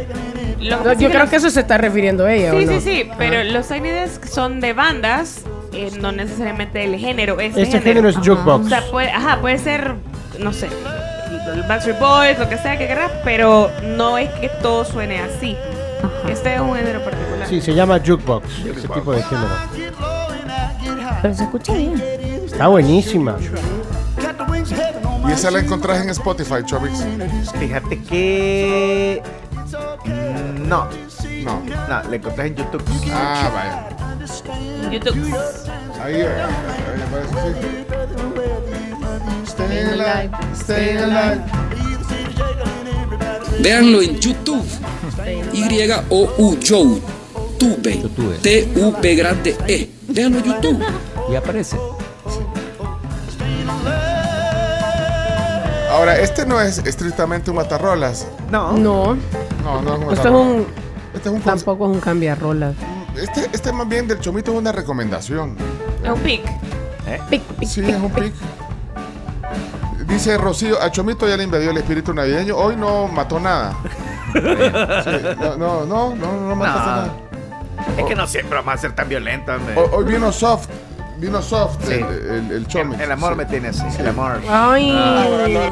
que 0.60 0.70
No, 0.70 0.94
yo 0.94 0.98
que 1.00 1.08
creo 1.08 1.20
los- 1.22 1.30
que 1.30 1.36
eso 1.38 1.50
se 1.50 1.60
está 1.62 1.78
refiriendo 1.78 2.28
ella, 2.28 2.54
¿o 2.54 2.60
Sí, 2.60 2.66
no? 2.66 2.72
sí, 2.74 2.80
sí, 2.82 3.10
pero 3.18 3.40
Ah. 3.40 3.44
los 3.44 3.68
Tiny 3.68 3.90
Desk 3.90 4.26
son 4.26 4.60
de 4.62 4.74
bandas, 4.74 5.42
eh, 5.74 5.92
no 6.00 6.12
necesariamente 6.12 6.80
del 6.80 6.96
género. 6.98 7.40
Este, 7.40 7.64
Este 7.64 7.82
género 7.82 8.08
es 8.10 8.16
jukebox. 8.18 8.66
O 8.66 8.70
sea, 8.70 8.82
puede, 8.92 9.10
ajá, 9.12 9.40
puede 9.42 9.58
ser, 9.58 9.96
no 10.40 10.54
sé, 10.54 10.70
Backstreet 11.68 12.00
Boys, 12.00 12.40
lo 12.40 12.48
que 12.50 12.58
sea 12.58 12.78
que 12.78 12.88
querrás, 12.88 13.12
pero 13.24 13.70
no 13.84 14.18
es 14.18 14.30
que 14.32 14.50
todo 14.50 14.86
suene 14.86 15.20
así. 15.20 15.58
Este 16.28 16.56
es 16.56 16.62
un 16.62 16.76
género 16.76 17.04
particular. 17.04 17.48
Sí, 17.48 17.62
se 17.62 17.74
llama 17.74 18.00
jukebox, 18.00 18.48
ese 18.66 18.88
tipo 18.88 19.14
de 19.14 19.24
género. 19.24 19.50
Pero 21.22 21.34
se 21.34 21.44
escucha 21.44 21.74
bien. 21.74 22.02
Está 22.46 22.68
buenísima. 22.68 23.38
Y 25.28 25.32
esa 25.32 25.52
la 25.52 25.60
encontrás 25.60 26.02
en 26.02 26.10
Spotify, 26.10 26.64
Chomix. 26.66 27.04
Fíjate 27.58 28.02
que. 28.04 29.22
No. 30.68 30.88
No. 31.44 31.62
No, 31.66 32.10
la 32.10 32.16
encontrás 32.16 32.48
en 32.48 32.56
YouTube. 32.56 32.84
Ah, 33.14 33.50
vaya. 33.54 34.90
YouTube. 34.92 35.36
Ahí, 36.02 36.16
ahí, 36.16 36.22
ahí 36.22 37.02
aparece, 37.08 37.83
sí. 39.74 39.80
Stay 39.80 39.92
alive, 39.94 40.32
stay 40.56 40.98
alive. 40.98 41.42
Véanlo 43.60 44.02
en 44.02 44.20
YouTube. 44.20 44.66
Y-O-U, 45.54 46.58
Joe. 46.68 47.02
Tube. 47.58 48.04
T-U-B 48.42 49.16
grande 49.16 49.56
E. 49.68 49.90
Véanlo 50.10 50.40
en 50.40 50.44
YouTube. 50.46 50.84
Y 51.32 51.36
aparece. 51.36 51.78
Ahora, 55.92 56.20
este 56.20 56.46
no 56.46 56.60
es 56.60 56.80
estrictamente 56.80 57.52
un 57.52 57.58
matarrolas. 57.58 58.28
No. 58.52 58.74
No. 58.74 59.16
No, 59.64 59.82
no 59.82 59.94
es 59.94 60.00
un 60.00 60.02
Esto 60.02 60.12
es 60.12 60.18
matarrolas. 60.18 60.48
un. 60.48 60.68
Este 61.14 61.30
es 61.30 61.36
un 61.36 61.42
Tampoco 61.42 61.86
es 61.90 61.96
un 61.96 62.02
cambiarrolas. 62.02 62.76
Este, 63.16 63.48
este 63.54 63.72
más 63.72 63.88
bien 63.88 64.08
del 64.08 64.20
chomito 64.20 64.52
es 64.52 64.58
una 64.58 64.72
recomendación. 64.72 65.56
Es 66.04 66.10
un 66.10 66.20
pic. 66.20 66.42
Sí, 67.68 67.82
es 67.82 67.96
un 67.96 68.12
pic. 68.12 68.34
Dice 70.14 70.38
Rocío, 70.38 70.80
a 70.80 70.92
Chomito 70.92 71.28
ya 71.28 71.36
le 71.36 71.44
invadió 71.44 71.72
el 71.72 71.78
espíritu 71.78 72.14
navideño. 72.14 72.56
Hoy 72.56 72.76
no 72.76 73.08
mató 73.08 73.40
nada. 73.40 73.76
Sí, 74.34 74.40
no, 75.40 75.58
no, 75.58 75.86
no, 75.86 76.16
no, 76.16 76.32
no 76.50 76.56
mataste 76.56 76.80
No. 76.80 76.96
nada. 76.96 77.14
Es 78.00 78.06
que 78.06 78.16
no 78.16 78.26
siempre 78.26 78.58
vamos 78.58 78.74
a 78.74 78.78
ser 78.78 78.96
tan 78.96 79.08
violentos, 79.08 79.56
hombre. 79.56 79.76
Hoy, 79.78 79.90
hoy 79.92 80.04
vino 80.06 80.32
soft. 80.32 80.70
Vino 81.18 81.40
soft 81.42 81.78
Sí. 81.88 81.94
el, 81.94 82.04
el, 82.04 82.52
el 82.52 82.68
Chomix. 82.68 83.00
El 83.00 83.12
amor 83.12 83.34
Sí. 83.34 83.38
me 83.38 83.46
tiene 83.46 83.68
así. 83.70 83.84
El 84.00 84.08
amor. 84.08 84.40
Ay. 84.50 84.90
Ahora 84.92 85.48
no, 85.48 85.72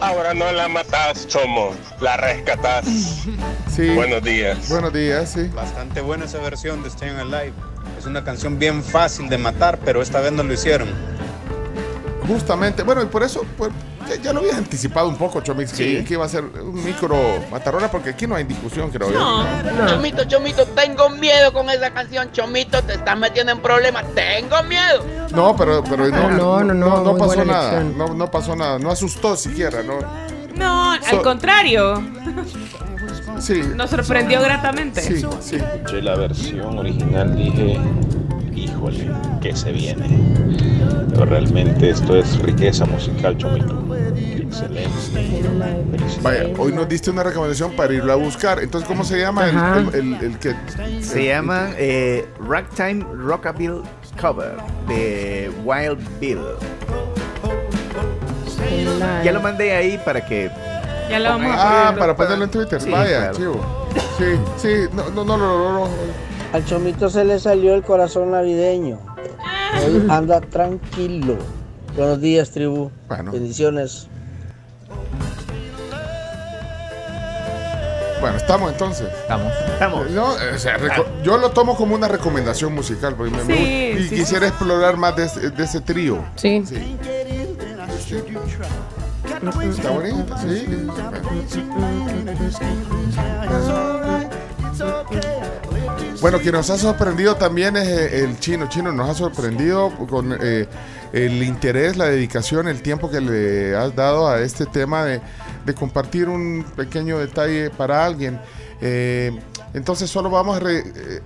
ahora 0.00 0.34
no 0.34 0.50
la 0.52 0.68
matás, 0.68 1.26
Chomo, 1.28 1.72
la 2.00 2.16
rescatás. 2.16 2.84
Sí. 3.74 3.88
Buenos 3.94 4.22
días. 4.22 4.68
Buenos 4.68 4.92
días, 4.92 5.30
sí. 5.32 5.50
Bastante 5.54 6.00
buena 6.02 6.24
esa 6.26 6.38
versión 6.38 6.82
de 6.82 6.90
Staying 6.90 7.16
Alive. 7.16 7.52
Es 7.98 8.04
una 8.06 8.22
canción 8.24 8.58
bien 8.58 8.82
fácil 8.82 9.28
de 9.30 9.36
matar, 9.38 9.78
pero 9.84 10.00
esta 10.02 10.20
vez 10.20 10.32
no 10.32 10.42
lo 10.42 10.52
hicieron. 10.52 10.88
Justamente, 12.26 12.82
bueno, 12.82 13.02
y 13.02 13.06
por 13.06 13.22
eso 13.22 13.44
pues, 13.56 13.70
ya, 14.08 14.16
ya 14.16 14.32
lo 14.32 14.40
habías 14.40 14.56
anticipado 14.56 15.08
un 15.08 15.16
poco, 15.16 15.40
Chomix, 15.40 15.72
que, 15.72 16.04
que 16.04 16.14
iba 16.14 16.24
a 16.24 16.28
ser 16.28 16.44
un 16.44 16.84
micro 16.84 17.16
matarrola, 17.50 17.90
porque 17.90 18.10
aquí 18.10 18.26
no 18.26 18.34
hay 18.34 18.44
discusión, 18.44 18.90
creo 18.90 19.10
yo. 19.10 19.44
Chomito, 19.88 20.24
Chomito, 20.24 20.66
tengo 20.66 21.10
miedo 21.10 21.52
con 21.52 21.68
esa 21.70 21.90
canción. 21.90 22.30
Chomito, 22.32 22.82
te 22.82 22.94
estás 22.94 23.18
metiendo 23.18 23.52
en 23.52 23.60
problemas. 23.60 24.04
Tengo 24.14 24.62
miedo. 24.64 25.04
No, 25.34 25.56
pero, 25.56 25.82
pero 25.82 26.08
no, 26.08 26.30
No, 26.30 26.64
no, 26.64 26.74
no, 26.74 27.02
no, 27.02 27.16
pasó 27.16 27.44
nada. 27.44 27.80
No, 27.80 28.14
no 28.14 28.30
pasó 28.30 28.56
nada. 28.56 28.78
No 28.78 28.90
asustó 28.90 29.36
siquiera, 29.36 29.82
¿no? 29.82 29.98
No, 30.56 30.92
al 30.92 31.22
contrario. 31.22 32.02
Sí. 33.40 33.60
Nos 33.74 33.90
sorprendió 33.90 34.40
gratamente. 34.40 35.00
Sí, 35.00 35.26
sí. 35.40 35.56
Escuché 35.56 36.02
la 36.02 36.14
versión 36.14 36.78
original, 36.78 37.34
dije, 37.34 37.80
híjole, 38.90 39.10
que 39.40 39.54
se 39.56 39.72
viene. 39.72 40.18
Pero 41.10 41.24
realmente 41.26 41.90
esto 41.90 42.16
es 42.16 42.38
riqueza 42.40 42.84
musical, 42.86 43.36
Chomito. 43.36 43.82
Excelente. 44.16 44.90
Vaya, 46.22 46.46
hoy 46.58 46.72
nos 46.72 46.88
diste 46.88 47.10
una 47.10 47.22
recomendación 47.22 47.72
para 47.72 47.92
irlo 47.94 48.12
a 48.12 48.16
buscar. 48.16 48.60
Entonces, 48.60 48.86
¿cómo 48.88 49.04
se 49.04 49.18
llama 49.18 49.48
el, 49.48 49.56
el, 49.94 49.94
el- 50.14 50.24
el 50.24 50.38
que? 50.38 50.54
Se 51.00 51.26
llama 51.26 51.70
eh, 51.78 52.26
Ragtime 52.46 53.04
Rockabilly 53.14 53.82
Cover 54.20 54.52
de 54.88 55.50
Wild 55.64 55.98
Bill. 56.20 56.38
Ya 59.24 59.32
lo 59.32 59.40
mandé 59.40 59.72
ahí 59.72 59.98
para 60.04 60.24
que. 60.24 60.50
Ya 61.10 61.18
lo 61.18 61.30
vamos 61.30 61.52
a 61.56 61.88
Ah, 61.88 61.94
para 61.98 62.16
ponerlo 62.16 62.44
en 62.44 62.50
Twitter. 62.50 62.80
Sí, 62.80 62.90
Vaya, 62.90 63.30
claro. 63.30 63.36
chivo. 63.36 63.88
Sí, 64.18 64.24
sí, 64.56 64.68
no, 64.94 65.10
no, 65.10 65.24
no, 65.24 65.36
no, 65.36 65.58
no, 65.58 65.72
no. 65.86 65.88
Al 66.52 66.64
chomito 66.66 67.08
se 67.08 67.24
le 67.24 67.38
salió 67.38 67.74
el 67.74 67.82
corazón 67.82 68.30
navideño. 68.32 68.98
Hoy 69.84 70.06
anda 70.10 70.40
tranquilo. 70.40 71.36
Buenos 71.96 72.20
días, 72.20 72.50
tribu. 72.50 72.90
Bendiciones. 73.32 74.06
Bueno, 78.20 78.36
estamos 78.36 78.70
entonces. 78.70 79.08
Estamos. 79.22 79.52
Estamos. 79.72 80.10
No, 80.10 80.28
o 80.54 80.58
sea, 80.58 80.76
yo 81.24 81.38
lo 81.38 81.50
tomo 81.50 81.74
como 81.74 81.94
una 81.94 82.06
recomendación 82.06 82.72
musical 82.74 83.14
porque 83.16 83.32
me- 83.32 83.44
me 83.44 83.54
Sí, 83.56 83.88
gusta- 83.92 84.00
y 84.00 84.08
sí, 84.08 84.14
quisiera 84.14 84.46
explorar 84.46 84.96
más 84.96 85.16
de, 85.16 85.24
ese- 85.24 85.50
de 85.50 85.64
ese 85.64 85.80
trío. 85.80 86.18
Sí. 86.36 86.62
Está 89.68 89.90
bonita, 89.90 90.36
sí. 90.38 90.66
Bueno, 93.48 94.41
quien 96.42 96.54
nos 96.54 96.70
ha 96.70 96.78
sorprendido 96.78 97.36
también 97.36 97.76
es 97.76 97.86
eh, 97.86 98.24
el 98.24 98.38
chino. 98.38 98.68
Chino 98.68 98.92
nos 98.92 99.08
ha 99.08 99.14
sorprendido 99.14 99.90
con 100.08 100.36
eh, 100.40 100.66
el 101.12 101.42
interés, 101.42 101.96
la 101.96 102.06
dedicación, 102.06 102.68
el 102.68 102.82
tiempo 102.82 103.10
que 103.10 103.20
le 103.20 103.76
has 103.76 103.94
dado 103.94 104.28
a 104.28 104.40
este 104.40 104.66
tema 104.66 105.04
de, 105.04 105.20
de 105.64 105.74
compartir 105.74 106.28
un 106.28 106.64
pequeño 106.76 107.18
detalle 107.18 107.70
para 107.70 108.04
alguien. 108.04 108.40
Eh, 108.80 109.38
entonces 109.72 110.10
solo 110.10 110.28
vamos 110.30 110.60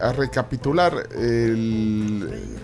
a 0.00 0.12
recapitular 0.12 1.08
el, 1.16 2.58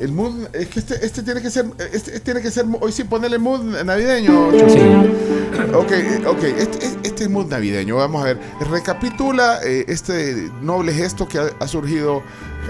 el 0.00 0.12
mood. 0.12 0.46
Es 0.52 0.68
que 0.68 0.78
este, 0.80 1.04
este 1.04 1.22
tiene 1.22 1.40
que 1.42 1.50
ser, 1.50 1.66
este 1.92 2.20
tiene 2.20 2.40
que 2.42 2.50
ser, 2.50 2.64
hoy 2.80 2.92
sí 2.92 3.04
ponerle 3.04 3.38
mood 3.38 3.60
navideño. 3.84 4.48
Ok, 5.74 5.92
ok, 6.26 6.42
este, 6.58 6.86
este 7.02 7.24
es 7.24 7.30
mood 7.30 7.46
navideño. 7.46 7.96
Vamos 7.96 8.22
a 8.22 8.26
ver, 8.26 8.38
recapitula 8.70 9.58
eh, 9.64 9.84
este 9.88 10.50
noble 10.62 10.92
gesto 10.92 11.26
que 11.26 11.38
ha, 11.38 11.46
ha 11.58 11.66
surgido 11.68 12.22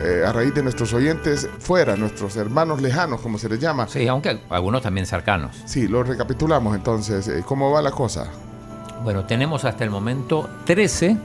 eh, 0.02 0.22
a 0.26 0.32
raíz 0.32 0.54
de 0.54 0.62
nuestros 0.62 0.92
oyentes 0.92 1.48
fuera, 1.58 1.96
nuestros 1.96 2.36
hermanos 2.36 2.80
lejanos, 2.82 3.20
como 3.20 3.38
se 3.38 3.48
les 3.48 3.58
llama. 3.60 3.88
Sí, 3.88 4.06
aunque 4.06 4.40
algunos 4.50 4.82
también 4.82 5.06
cercanos. 5.06 5.56
Sí, 5.66 5.88
lo 5.88 6.02
recapitulamos 6.02 6.74
entonces. 6.76 7.26
eh, 7.28 7.42
¿Cómo 7.46 7.70
va 7.70 7.82
la 7.82 7.90
cosa? 7.90 8.26
Bueno, 9.04 9.24
tenemos 9.26 9.64
hasta 9.64 9.84
el 9.84 9.90
momento 9.90 10.48
13 10.64 11.16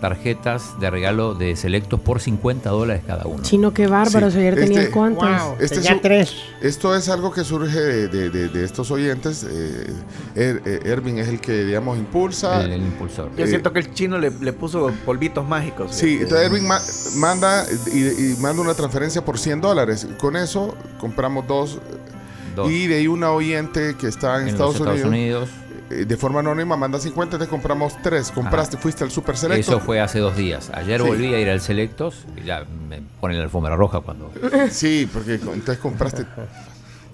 tarjetas 0.00 0.78
de 0.80 0.90
regalo 0.90 1.34
de 1.34 1.54
selectos 1.56 2.00
por 2.00 2.20
50 2.20 2.70
dólares 2.70 3.02
cada 3.06 3.26
uno. 3.26 3.42
Chino, 3.42 3.72
qué 3.72 3.86
bárbaro. 3.86 4.30
Sí, 4.30 4.38
ayer 4.38 4.54
tenían 4.54 4.80
este- 4.82 4.92
cuántas. 4.92 5.42
Este 5.60 5.80
es 5.80 5.90
un- 5.90 6.66
Esto 6.66 6.96
es 6.96 7.08
algo 7.08 7.30
que 7.32 7.44
surge 7.44 7.78
de, 7.78 8.08
de- 8.08 8.30
de- 8.30 8.48
de 8.48 8.64
estos 8.64 8.90
oyentes. 8.90 9.44
eh, 9.48 9.92
Er- 10.34 10.62
eh, 10.64 10.80
Ervin 10.84 11.18
es 11.18 11.28
el 11.28 11.40
que, 11.40 11.64
digamos, 11.64 11.98
impulsa. 11.98 12.62
El, 12.64 12.82
impulsor. 12.82 13.30
Yo 13.36 13.44
Eh, 13.44 13.48
siento 13.48 13.72
que 13.72 13.80
el 13.80 13.92
chino 13.94 14.18
le, 14.18 14.30
le 14.30 14.52
puso 14.52 14.90
polvitos 15.04 15.46
mágicos. 15.46 15.94
Sí, 15.94 16.14
Eh, 16.14 16.22
entonces 16.22 16.46
Erwin 16.46 16.66
ma- 16.66 16.80
manda 17.16 17.64
y, 17.92 17.98
y 18.32 18.36
manda 18.40 18.62
una 18.62 18.74
transferencia 18.74 19.24
por 19.24 19.38
100 19.38 19.60
dólares. 19.60 20.06
Con 20.18 20.36
eso 20.36 20.74
compramos 20.98 21.46
dos. 21.46 21.78
Dos. 22.56 22.70
Y 22.70 22.86
de 22.88 22.96
ahí 22.96 23.06
una 23.06 23.30
oyente 23.30 23.94
que 23.98 24.08
está 24.08 24.36
en, 24.36 24.42
En 24.42 24.48
Estados, 24.48 24.78
los 24.78 24.88
Estados 24.88 25.04
Unidos, 25.08 25.48
Unidos. 25.48 25.69
Eh, 25.90 26.04
de 26.06 26.16
forma 26.16 26.40
anónima 26.40 26.76
manda 26.76 26.98
50, 26.98 27.38
te 27.38 27.46
compramos 27.46 27.94
3. 28.02 28.30
Compraste, 28.30 28.76
fuiste 28.76 29.04
al 29.04 29.10
Super 29.10 29.36
Selecto. 29.36 29.60
Eso 29.72 29.80
fue 29.80 30.00
hace 30.00 30.18
dos 30.18 30.36
días. 30.36 30.70
Ayer 30.74 31.00
Sí. 31.00 31.06
volví 31.06 31.34
a 31.34 31.38
ir 31.40 31.48
al 31.50 31.60
Selectos 31.60 32.26
y 32.36 32.44
ya 32.46 32.64
me 32.88 33.02
ponen 33.20 33.38
la 33.38 33.44
alfombra 33.44 33.76
roja 33.76 34.00
cuando. 34.00 34.30
Sí, 34.70 35.08
porque 35.12 35.34
entonces 35.34 35.78
compraste. 35.78 36.24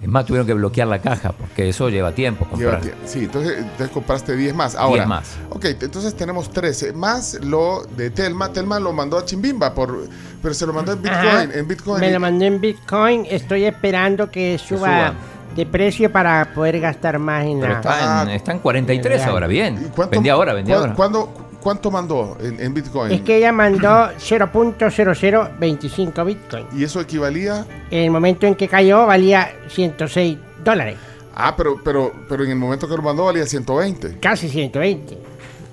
Es 0.03 0.09
más, 0.09 0.27
tuvieron 0.27 0.47
que 0.47 0.53
bloquear 0.53 0.87
la 0.89 0.99
caja 1.01 1.33
porque 1.33 1.70
eso 1.70 1.89
lleva 1.89 2.12
tiempo 2.12 2.45
comprar. 2.45 2.83
Lleva 2.83 2.97
Sí, 3.07 3.20
entonces, 3.20 3.59
entonces 3.59 3.89
compraste 3.89 4.37
10 4.37 4.55
más. 4.55 4.74
Ahora, 4.74 4.97
10 4.97 5.09
más. 5.09 5.37
Ok, 5.49 5.64
entonces 5.81 6.14
tenemos 6.14 6.51
13. 6.53 6.93
Más 6.93 7.39
lo 7.43 7.83
de 7.97 8.11
Telma. 8.11 8.53
Telma 8.53 8.79
lo 8.79 8.93
mandó 8.93 9.16
a 9.16 9.24
Chimbimba, 9.24 9.72
por, 9.72 10.07
pero 10.43 10.53
se 10.55 10.66
lo 10.66 10.74
mandó 10.74 10.93
en 10.93 11.01
Bitcoin. 11.01 11.18
Ajá. 11.27 11.43
En 11.45 11.66
Bitcoin. 11.66 12.01
Me 12.01 12.12
lo 12.12 12.20
mandé 12.20 12.47
en 12.47 12.61
Bitcoin. 12.61 13.27
Estoy 13.31 13.64
esperando 13.64 14.31
que 14.31 14.59
suba, 14.59 14.79
suba. 14.79 15.14
De 15.57 15.67
precio 15.67 16.13
para 16.13 16.53
poder 16.55 16.79
gastar 16.81 17.19
más 17.19 17.45
en 17.47 17.61
Pero 17.61 17.73
la- 17.73 17.79
está 17.81 18.23
en, 18.23 18.29
está 18.31 18.53
en 18.53 18.59
43 18.61 19.19
Real. 19.19 19.31
ahora, 19.31 19.47
bien. 19.47 19.79
Ah. 19.79 19.91
¿Cuánto- 19.95 20.11
Vendí 20.13 20.29
ahora, 20.29 20.53
vendí 20.53 20.71
cu- 20.73 20.79
ahora. 20.79 20.95
¿cuándo- 20.95 21.33
¿Cuánto 21.61 21.91
mandó 21.91 22.37
en, 22.41 22.61
en 22.61 22.75
Bitcoin? 22.75 23.11
Es 23.11 23.23
que 23.23 23.39
ella 23.39 23.51
mandó 23.51 24.11
0.0025 24.19 26.25
Bitcoin. 26.25 26.67
¿Y 26.77 26.85
eso 26.85 27.01
equivalía? 27.01 27.65
En 27.91 28.05
el 28.05 28.11
momento 28.11 28.47
en 28.47 28.55
que 28.55 28.69
cayó 28.69 29.07
valía 29.07 29.51
106 29.69 30.39
dólares. 30.65 30.97
Ah, 31.35 31.55
pero, 31.57 31.77
pero, 31.85 32.13
pero 32.29 32.45
en 32.45 32.51
el 32.51 32.57
momento 32.57 32.89
que 32.89 32.97
lo 32.97 33.03
mandó 33.03 33.25
valía 33.27 33.47
120. 33.47 34.19
Casi 34.21 34.49
120. 34.49 35.19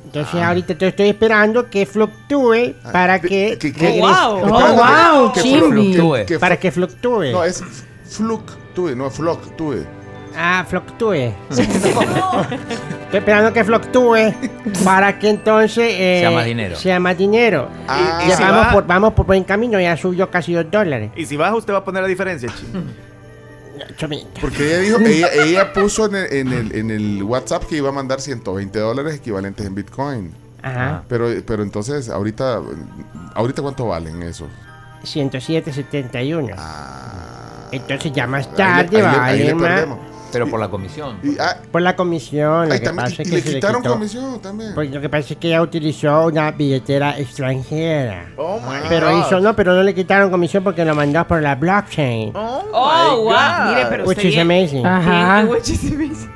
Entonces 0.06 0.36
Ah. 0.42 0.50
ahorita 0.50 0.78
te 0.78 0.88
estoy 0.88 1.10
esperando 1.10 1.70
que 1.70 1.86
fluctúe 1.86 2.74
para 2.92 3.20
que... 3.20 3.58
wow. 4.00 4.40
Oh, 4.44 5.24
wow, 5.24 5.34
que- 5.34 5.42
fluctúe. 5.42 6.40
Para 6.40 6.58
que 6.58 6.72
fluctúe. 6.72 7.32
No, 7.32 7.44
es 7.44 7.64
fluctúe, 8.18 8.95
no 8.95 9.09
fluctúe. 9.09 9.86
Ah, 10.36 10.66
fluctúe. 10.68 11.32
Estoy 11.51 13.20
esperando 13.20 13.53
que 13.53 13.64
fluctúe 13.64 14.34
para 14.84 15.20
que 15.20 15.30
entonces 15.30 15.78
eh, 15.97 16.18
Sea 16.22 16.32
más 16.32 16.45
dinero. 16.45 16.76
Sea 16.76 16.99
más 16.99 17.18
dinero. 17.18 17.68
Ah. 17.88 18.20
Y- 18.22 18.26
Y 18.26 18.30
ya 18.30 18.38
si 18.38 18.43
vamos, 18.43 18.66
va- 18.68 18.72
por, 18.72 18.88
vamos 18.88 19.14
por 19.14 19.26
buen 19.28 19.43
camino, 19.43 19.80
ya 19.80 19.95
subió 19.95 20.32
casi 20.32 20.53
2 20.53 20.72
dólares. 20.72 21.11
Y 21.16 21.26
si 21.28 21.38
baja, 21.38 21.55
usted 21.55 21.74
va 21.74 21.78
a 21.80 21.84
poner 21.86 22.01
la 22.01 22.07
diferencia, 22.07 22.49
Chi. 22.49 22.66
Porque 24.41 24.66
ella 24.66 24.80
dijo, 24.80 24.97
ella, 24.99 25.28
ella 25.45 25.74
puso 25.74 26.05
en 26.05 26.16
el, 26.16 26.34
en, 26.34 26.53
el, 26.53 26.76
en 26.76 26.91
el 26.91 27.24
WhatsApp 27.24 27.66
que 27.66 27.78
iba 27.78 27.89
a 27.89 27.91
mandar 27.91 28.22
120 28.22 28.80
dólares 28.80 29.16
equivalentes 29.16 29.66
en 29.66 29.76
Bitcoin. 29.76 30.32
Ajá. 30.61 31.03
Pero, 31.09 31.28
pero 31.45 31.61
entonces, 31.64 32.09
ahorita, 32.09 32.61
ahorita 33.36 33.61
¿cuánto 33.61 33.88
valen 33.88 34.24
esos? 34.24 34.47
107.71. 35.03 36.55
Entonces 37.74 38.11
ya 38.13 38.28
más 38.28 38.53
tarde 38.53 38.97
le- 38.97 39.03
va 39.03 39.11
a 39.11 39.26
ahí 39.26 39.39
le 39.39 39.53
valer 39.53 39.88
más. 39.88 39.97
Pero 40.32 40.47
por 40.49 40.59
la 40.59 40.67
comisión. 40.67 41.17
Por 41.71 41.84
la 41.84 41.95
comisión. 41.95 42.67
Lo 42.67 42.74
Ay, 42.74 42.80
que 42.80 42.86
también- 42.86 43.05
pasa 43.05 43.15
y 43.19 43.21
es 43.21 43.30
que 43.30 43.36
le 43.36 43.41
se 43.43 43.49
le 43.49 43.55
quitaron 43.55 43.82
quitó. 43.84 43.93
comisión 43.93 44.41
también. 44.41 44.71
Pues 44.74 44.89
lo 44.91 44.99
que 44.99 45.07
pasa 45.07 45.34
es 45.34 45.38
que 45.38 45.47
ella 45.49 45.61
utilizó 45.61 46.26
una 46.26 46.49
billetera 46.49 47.15
extranjera. 47.19 48.26
Oh 48.38 48.59
my 48.59 48.78
pero 48.89 49.11
God. 49.11 49.19
hizo 49.28 49.39
no, 49.39 49.55
pero 49.55 49.74
no 49.76 49.84
le 49.84 49.93
quitaron 49.93 50.32
comisión 50.32 50.63
porque 50.63 50.84
lo 50.86 50.95
mandó 50.95 51.28
por 51.28 51.39
la 51.41 51.53
blockchain. 51.53 52.32
Oh, 52.36 52.63
wow. 53.21 53.67
Mire, 53.76 53.86
pero 53.89 54.05
Which 54.05 54.26
is 54.26 54.38
amazing. 54.39 54.82
Bien, 54.82 55.47
which 55.49 55.69
is 55.69 55.84
amazing. 55.93 56.30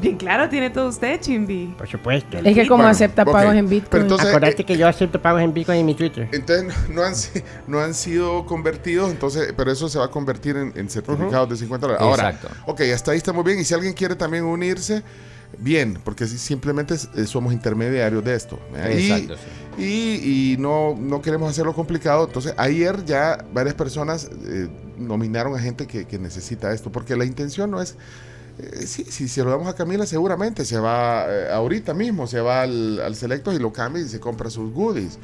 Bien 0.00 0.16
claro 0.16 0.48
tiene 0.48 0.70
todo 0.70 0.88
usted, 0.88 1.20
Chimbi. 1.20 1.74
Por 1.78 1.88
supuesto. 1.88 2.38
Es 2.38 2.54
que 2.54 2.62
como 2.66 2.78
Bueno, 2.78 2.90
acepta 2.90 3.24
pagos 3.24 3.54
en 3.54 3.68
Bitcoin. 3.68 3.88
Pero 3.90 4.02
entonces, 4.04 4.28
Acordate 4.28 4.64
que 4.64 4.76
yo 4.76 4.86
acepto 4.86 5.20
pagos 5.20 5.42
en 5.42 5.52
Bitcoin 5.54 5.80
en 5.80 5.86
mi 5.86 5.94
Twitter. 5.94 6.28
Entonces 6.32 6.74
no 6.90 7.02
han, 7.02 7.14
no 7.66 7.80
han 7.80 7.94
sido 7.94 8.46
convertidos, 8.46 9.10
entonces, 9.10 9.52
pero 9.56 9.70
eso 9.72 9.88
se 9.88 9.98
va 9.98 10.06
a 10.06 10.10
convertir 10.10 10.56
en, 10.56 10.72
en 10.76 10.88
certificados 10.90 11.48
de 11.48 11.56
50 11.56 11.86
dólares. 11.86 12.02
Ahora, 12.06 12.30
Exacto. 12.30 12.48
ok, 12.66 12.80
hasta 12.94 13.12
ahí 13.12 13.18
estamos 13.18 13.44
bien. 13.44 13.58
Y 13.58 13.64
si 13.64 13.74
alguien 13.74 13.92
quiere 13.92 14.14
también 14.16 14.44
unirse, 14.44 15.02
bien, 15.58 15.98
porque 16.04 16.26
si- 16.26 16.38
simplemente 16.38 16.94
eh, 16.94 17.24
somos 17.26 17.52
intermediarios 17.52 18.22
de 18.24 18.34
esto. 18.34 18.58
¿eh? 18.76 18.96
Y- 19.00 19.10
Exacto, 19.12 19.34
Y, 19.78 20.52
y 20.52 20.56
no, 20.58 20.94
no 20.98 21.20
queremos 21.22 21.50
hacerlo 21.50 21.72
complicado. 21.74 22.26
Entonces, 22.26 22.54
ayer 22.56 23.04
ya 23.04 23.44
varias 23.52 23.74
personas 23.74 24.30
eh, 24.46 24.68
nominaron 24.98 25.54
a 25.54 25.58
gente 25.58 25.86
que, 25.86 26.04
que 26.04 26.18
necesita 26.18 26.72
esto, 26.72 26.90
porque 26.92 27.16
la 27.16 27.24
intención 27.24 27.70
no 27.70 27.80
es... 27.82 27.96
eh, 28.62 28.86
sí, 28.86 29.04
si 29.08 29.28
se 29.28 29.42
lo 29.44 29.50
damos 29.50 29.66
a 29.68 29.74
Camila, 29.74 30.06
seguramente 30.06 30.64
se 30.64 30.78
va 30.78 31.24
eh, 31.28 31.48
ahorita 31.52 31.94
mismo, 31.94 32.26
se 32.26 32.40
va 32.40 32.62
al, 32.62 33.00
al 33.00 33.14
Selectos 33.16 33.54
y 33.54 33.58
lo 33.58 33.72
cambia 33.72 34.02
y 34.02 34.08
se 34.08 34.20
compra 34.20 34.50
sus 34.50 34.72
goodies. 34.72 35.18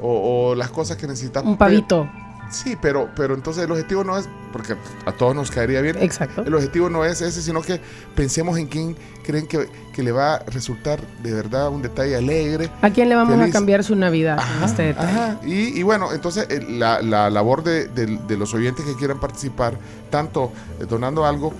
O, 0.00 0.50
o 0.50 0.54
las 0.54 0.70
cosas 0.70 0.96
que 0.96 1.06
necesita. 1.06 1.40
Un 1.40 1.56
pavito. 1.56 2.08
Sí, 2.50 2.76
pero, 2.80 3.08
pero 3.16 3.34
entonces 3.34 3.64
el 3.64 3.70
objetivo 3.70 4.04
no 4.04 4.18
es, 4.18 4.28
porque 4.52 4.76
a 5.06 5.12
todos 5.12 5.34
nos 5.34 5.50
caería 5.50 5.80
bien. 5.80 5.96
Exacto. 6.00 6.42
El 6.42 6.54
objetivo 6.54 6.90
no 6.90 7.04
es 7.04 7.20
ese, 7.22 7.40
sino 7.40 7.62
que 7.62 7.80
pensemos 8.14 8.58
en 8.58 8.66
quién 8.66 8.96
creen 9.24 9.46
que, 9.46 9.68
que 9.94 10.02
le 10.02 10.12
va 10.12 10.34
a 10.34 10.38
resultar 10.40 11.00
de 11.22 11.32
verdad 11.32 11.70
un 11.70 11.80
detalle 11.82 12.14
alegre. 12.16 12.70
¿A 12.82 12.90
quién 12.90 13.08
le 13.08 13.14
vamos 13.14 13.40
a 13.40 13.50
cambiar 13.50 13.82
su 13.82 13.96
Navidad 13.96 14.36
con 14.36 14.68
este 14.68 14.82
detalle? 14.82 15.10
Ajá, 15.10 15.40
Y, 15.44 15.78
y 15.78 15.82
bueno, 15.82 16.12
entonces 16.12 16.46
eh, 16.50 16.64
la, 16.68 17.00
la 17.02 17.30
labor 17.30 17.64
de, 17.64 17.88
de- 17.88 18.18
de 18.28 18.36
los 18.36 18.52
oyentes 18.52 18.84
que 18.84 18.94
quieran 18.94 19.18
participar, 19.18 19.74
tanto 20.10 20.52
donando 20.88 21.24
algo 21.24 21.52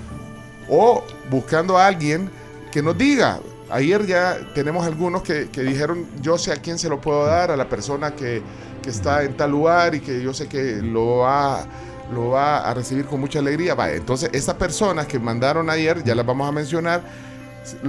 o 0.68 1.04
buscando 1.30 1.78
a 1.78 1.86
alguien 1.86 2.30
que 2.72 2.82
nos 2.82 2.96
diga. 2.96 3.40
Ayer 3.70 4.06
ya 4.06 4.38
tenemos 4.54 4.86
algunos 4.86 5.22
que, 5.22 5.48
que 5.50 5.62
dijeron, 5.62 6.06
yo 6.20 6.36
sé 6.38 6.52
a 6.52 6.56
quién 6.56 6.78
se 6.78 6.88
lo 6.88 7.00
puedo 7.00 7.24
dar, 7.26 7.50
a 7.50 7.56
la 7.56 7.68
persona 7.68 8.14
que, 8.14 8.42
que 8.82 8.90
está 8.90 9.22
en 9.24 9.36
tal 9.36 9.50
lugar 9.52 9.94
y 9.94 10.00
que 10.00 10.22
yo 10.22 10.34
sé 10.34 10.46
que 10.48 10.76
lo 10.82 11.18
va, 11.18 11.64
lo 12.12 12.28
va 12.30 12.58
a 12.58 12.74
recibir 12.74 13.06
con 13.06 13.20
mucha 13.20 13.38
alegría. 13.38 13.74
Vaya, 13.74 13.94
entonces, 13.96 14.28
esas 14.32 14.56
personas 14.56 15.06
que 15.06 15.18
mandaron 15.18 15.70
ayer, 15.70 16.04
ya 16.04 16.14
las 16.14 16.26
vamos 16.26 16.46
a 16.48 16.52
mencionar, 16.52 17.02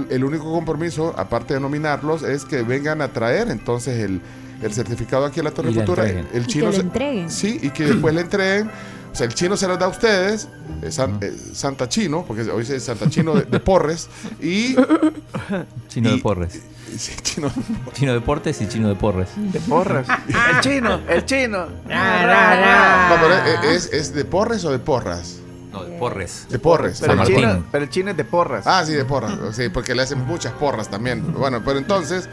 el 0.08 0.24
único 0.24 0.50
compromiso, 0.50 1.12
aparte 1.16 1.54
de 1.54 1.60
nominarlos, 1.60 2.22
es 2.22 2.44
que 2.46 2.62
vengan 2.62 3.02
a 3.02 3.08
traer 3.08 3.50
entonces 3.50 3.98
el, 4.02 4.22
el 4.62 4.72
certificado 4.72 5.26
aquí 5.26 5.40
a 5.40 5.42
la 5.42 5.50
Torre 5.50 5.70
Y 5.70 5.74
Futura. 5.74 6.04
entreguen. 6.08 6.28
El 6.32 6.42
Y 6.44 6.46
chino 6.46 6.64
que 6.64 6.70
le 6.70 6.76
se- 6.76 6.82
entreguen. 6.82 7.30
Sí, 7.30 7.58
y 7.62 7.68
que 7.70 7.84
después 7.84 8.14
le 8.14 8.22
entreguen. 8.22 8.70
O 9.16 9.18
sea, 9.18 9.26
el 9.28 9.32
chino 9.34 9.56
se 9.56 9.66
los 9.66 9.78
da 9.78 9.86
a 9.86 9.88
ustedes, 9.88 10.46
eh, 10.82 10.92
San- 10.92 11.16
eh, 11.22 11.34
Santa 11.54 11.88
Chino, 11.88 12.22
porque 12.28 12.42
hoy 12.50 12.66
es 12.68 12.84
Santa 12.84 13.08
Chino 13.08 13.34
de, 13.34 13.44
de 13.44 13.60
Porres, 13.60 14.10
y... 14.42 14.76
Chino 15.88 16.10
de 16.10 16.18
Porres. 16.18 16.60
Sí, 16.98 17.12
chino. 17.22 17.50
Chino 17.94 18.12
Deportes 18.12 18.60
y 18.60 18.68
Chino 18.68 18.90
de 18.90 18.94
Porres. 18.94 19.30
De 19.36 19.58
porras. 19.60 20.06
el 20.28 20.60
chino, 20.60 21.00
el 21.08 21.24
chino. 21.24 21.64
No, 21.64 23.16
pero 23.22 23.34
es, 23.72 23.86
es- 23.86 23.92
es 23.94 24.14
de 24.14 24.26
Porres 24.26 24.62
o 24.66 24.70
de 24.70 24.80
Porras? 24.80 25.38
No, 25.72 25.82
de 25.84 25.96
Porres. 25.98 26.46
De 26.50 26.58
Porres. 26.58 26.98
Pero 27.00 27.12
San 27.14 27.20
el, 27.22 27.26
chino, 27.26 27.64
pero 27.72 27.84
el 27.84 27.90
chino 27.90 28.10
es 28.10 28.16
de 28.18 28.24
porras. 28.24 28.66
Ah, 28.66 28.84
sí, 28.84 28.92
de 28.92 29.06
porras. 29.06 29.32
Sí, 29.56 29.70
porque 29.70 29.94
le 29.94 30.02
hacen 30.02 30.26
muchas 30.26 30.52
porras 30.52 30.90
también. 30.90 31.32
Bueno, 31.32 31.62
pero 31.64 31.78
entonces... 31.78 32.28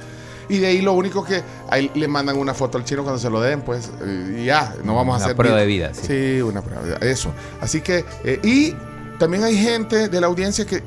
Y 0.49 0.57
de 0.59 0.67
ahí 0.67 0.81
lo 0.81 0.93
único 0.93 1.23
que 1.23 1.41
ahí 1.69 1.89
le 1.95 2.07
mandan 2.07 2.37
una 2.37 2.53
foto 2.53 2.77
al 2.77 2.83
chino 2.85 3.03
cuando 3.03 3.19
se 3.19 3.29
lo 3.29 3.39
den, 3.41 3.61
pues, 3.61 3.89
y 4.37 4.45
ya, 4.45 4.75
no 4.83 4.95
vamos 4.95 5.13
a 5.13 5.17
Una 5.17 5.25
hacer 5.25 5.35
prueba 5.37 5.55
vi- 5.57 5.61
de 5.61 5.67
vida, 5.67 5.93
sí. 5.93 6.35
Sí, 6.35 6.41
una 6.41 6.61
prueba 6.61 6.81
de 6.83 6.87
vida, 6.95 6.97
eso. 7.01 7.31
Así 7.61 7.81
que, 7.81 8.03
eh, 8.23 8.39
y 8.43 8.75
también 9.19 9.43
hay 9.43 9.57
gente 9.57 10.09
de 10.09 10.21
la 10.21 10.27
audiencia 10.27 10.65
que, 10.65 10.83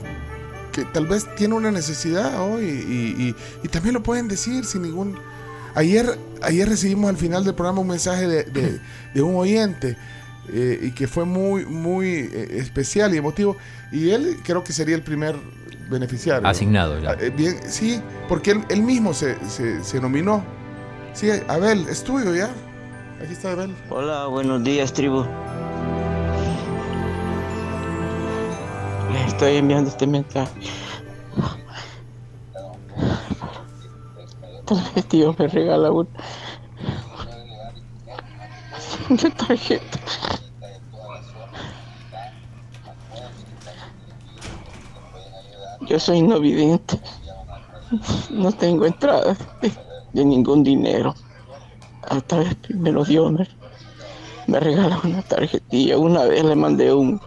que 0.72 0.84
tal 0.84 1.06
vez 1.06 1.26
tiene 1.36 1.54
una 1.54 1.70
necesidad 1.70 2.40
hoy 2.42 2.64
y, 2.64 3.22
y- 3.28 3.36
y 3.62 3.68
también 3.68 3.94
lo 3.94 4.02
pueden 4.02 4.28
decir 4.28 4.64
sin 4.64 4.82
ningún... 4.82 5.18
Ayer, 5.74 6.18
ayer 6.42 6.66
recibimos 6.68 7.10
al 7.10 7.16
final 7.18 7.44
del 7.44 7.54
programa 7.54 7.80
un 7.80 7.88
mensaje 7.88 8.26
de, 8.26 8.44
de- 8.44 8.80
de 9.14 9.22
un 9.22 9.36
oyente 9.36 9.96
eh, 10.48 10.78
y 10.82 10.90
que 10.92 11.06
fue 11.08 11.24
muy, 11.24 11.64
muy 11.66 12.06
eh, 12.32 12.58
especial 12.60 13.14
y 13.14 13.18
emotivo. 13.18 13.56
Y 13.92 14.10
él 14.10 14.38
creo 14.44 14.62
que 14.64 14.72
sería 14.72 14.94
el 14.96 15.02
primer 15.02 15.36
beneficiario. 15.88 16.46
Asignado 16.48 16.98
ya. 17.00 17.10
Ah, 17.10 17.16
eh, 17.20 17.30
Bien, 17.30 17.56
sí, 17.68 18.00
porque 18.28 18.52
él, 18.52 18.64
él 18.68 18.82
mismo 18.82 19.12
se, 19.14 19.36
se, 19.48 19.82
se 19.82 20.00
nominó. 20.00 20.42
Sí, 21.12 21.30
Abel, 21.48 21.86
es 21.88 22.02
tuyo 22.04 22.34
ya. 22.34 22.50
Aquí 23.22 23.32
está 23.32 23.52
Abel. 23.52 23.74
Hola, 23.90 24.26
buenos 24.26 24.62
días, 24.62 24.92
tribu. 24.92 25.24
Les 29.12 29.26
estoy 29.28 29.56
enviando 29.56 29.88
este 29.90 30.06
mensaje. 30.06 30.52
El 34.96 35.04
tío 35.04 35.34
me 35.38 35.46
regala 35.46 35.92
un- 35.92 36.08
una 39.08 39.30
tarjeta. 39.30 39.98
Yo 45.86 46.00
soy 46.00 46.22
no 46.22 46.40
vidente. 46.40 46.98
No 48.30 48.50
tengo 48.52 48.86
entrada 48.86 49.36
de, 50.12 50.24
ningún 50.24 50.64
dinero. 50.64 51.14
Hasta 52.08 52.38
vez 52.38 52.56
me 52.70 52.90
lo 52.90 53.04
dio, 53.04 53.30
me, 53.30 53.46
me 54.48 54.58
regaló 54.58 55.00
una 55.04 55.22
tarjetilla. 55.22 55.96
Una 55.98 56.24
vez 56.24 56.44
le 56.44 56.56
mandé 56.56 56.92
un, 56.92 57.20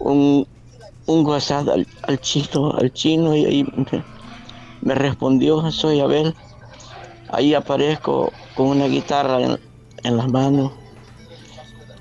un, 0.00 0.46
un 1.06 1.26
WhatsApp 1.26 1.68
al, 1.68 1.86
al 2.02 2.20
chino, 2.20 2.72
al 2.72 2.92
chino 2.92 3.34
y 3.34 3.46
ahí 3.46 3.64
me, 3.64 4.04
me 4.82 4.94
respondió, 4.94 5.70
soy 5.70 6.00
Abel. 6.00 6.34
Ahí 7.30 7.54
aparezco 7.54 8.32
con 8.54 8.68
una 8.68 8.86
guitarra 8.86 9.40
en, 9.40 9.58
en 10.02 10.16
las 10.16 10.28
manos. 10.30 10.72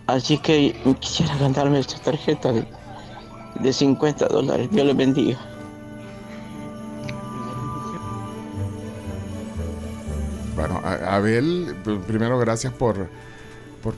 Así 0.08 0.38
que 0.38 0.76
quisiera 1.00 1.36
ganarme 1.38 1.80
esta 1.80 1.98
tarjeta 2.00 2.52
de, 2.52 2.66
de 3.62 3.74
50 3.74 4.28
dólares. 4.28 4.70
Dios 4.70 4.86
les 4.86 4.98
bendiga. 4.98 5.53
Bueno, 10.56 10.82
a- 10.84 11.16
Abel, 11.16 11.76
pr- 11.84 12.00
primero 12.02 12.38
gracias 12.40 12.74
por, 12.74 13.08
por, 13.82 13.96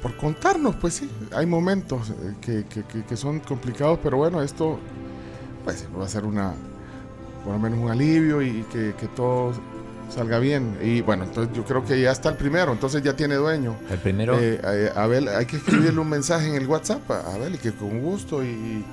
por 0.00 0.16
contarnos, 0.16 0.74
pues 0.76 0.94
sí, 0.94 1.10
hay 1.34 1.46
momentos 1.46 2.10
eh, 2.10 2.34
que, 2.40 2.64
que- 2.64 2.84
que- 2.84 3.04
que 3.04 3.16
son 3.16 3.40
complicados, 3.40 3.98
pero 4.02 4.16
bueno, 4.16 4.42
esto 4.42 4.78
pues 5.64 5.86
va 5.98 6.04
a 6.04 6.08
ser 6.08 6.24
una, 6.24 6.54
por 7.44 7.52
lo 7.54 7.58
menos 7.58 7.78
un 7.78 7.90
alivio 7.90 8.42
y 8.42 8.64
que, 8.72 8.94
que 8.98 9.06
todo 9.08 9.52
salga 10.10 10.38
bien. 10.38 10.76
Y 10.82 11.00
bueno, 11.02 11.24
entonces 11.24 11.54
yo 11.56 11.64
creo 11.64 11.84
que 11.84 12.00
ya 12.00 12.10
está 12.10 12.28
el 12.30 12.36
primero, 12.36 12.72
entonces 12.72 13.02
ya 13.02 13.14
tiene 13.14 13.36
dueño. 13.36 13.76
El 13.90 13.98
primero. 13.98 14.38
Eh, 14.38 14.60
eh, 14.62 14.90
Abel, 14.96 15.28
hay 15.28 15.46
que 15.46 15.56
escribirle 15.56 16.00
un 16.00 16.08
mensaje 16.08 16.48
en 16.48 16.54
el 16.56 16.66
WhatsApp 16.66 17.08
a 17.10 17.34
Abel 17.34 17.54
y 17.54 17.58
que 17.58 17.72
con 17.72 18.00
gusto 18.00 18.42
y... 18.44 18.84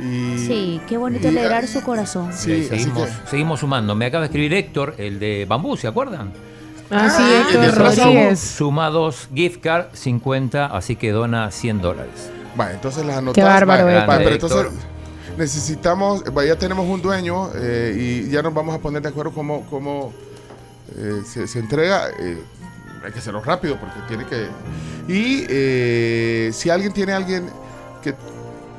y 0.00 0.38
Sí, 0.38 0.80
qué 0.88 0.96
bonito 0.98 1.28
alegrar 1.28 1.66
su 1.66 1.80
corazón. 1.82 2.32
Sí, 2.32 2.52
así 2.52 2.68
seguimos, 2.68 3.08
que- 3.08 3.28
seguimos 3.30 3.60
sumando. 3.60 3.94
Me 3.94 4.06
acaba 4.06 4.22
de 4.22 4.26
escribir 4.26 4.54
Héctor, 4.54 4.94
el 4.98 5.18
de 5.18 5.46
Bambú, 5.48 5.76
¿se 5.76 5.86
acuerdan? 5.88 6.32
Ah, 6.90 7.10
sí, 7.10 7.22
Ah, 7.24 7.44
Héctor. 7.50 7.74
Rodríguez. 7.78 8.38
Sumados 8.40 9.28
gift 9.34 9.60
card 9.60 9.86
50, 9.92 10.66
así 10.66 10.96
que 10.96 11.10
dona 11.10 11.50
100 11.50 11.80
dólares. 11.80 12.30
Va, 12.58 12.72
entonces 12.72 13.04
las 13.04 13.16
anotas. 13.18 13.34
Qué 13.34 13.42
bárbaro, 13.42 13.84
va, 13.86 13.92
Héctor. 13.92 14.08
va, 14.10 14.18
pero 14.18 14.30
Héctor. 14.30 14.50
entonces 14.66 14.84
necesitamos, 15.36 16.22
va, 16.36 16.44
ya 16.44 16.56
tenemos 16.56 16.86
un 16.88 17.02
dueño 17.02 17.50
eh, 17.56 18.22
y 18.26 18.30
ya 18.30 18.42
nos 18.42 18.54
vamos 18.54 18.74
a 18.74 18.78
poner 18.78 19.02
de 19.02 19.08
acuerdo 19.08 19.32
cómo, 19.32 19.66
cómo 19.68 20.12
eh, 20.96 21.22
se, 21.26 21.46
se 21.46 21.58
entrega. 21.58 22.08
eh, 22.20 22.38
hay 23.04 23.12
que 23.12 23.18
hacerlo 23.18 23.40
rápido 23.42 23.76
porque 23.78 23.98
tiene 24.08 24.24
que. 24.26 24.46
Y 25.12 25.44
eh, 25.48 26.50
si 26.52 26.70
alguien 26.70 26.92
tiene 26.92 27.12
alguien 27.12 27.46
que 28.02 28.14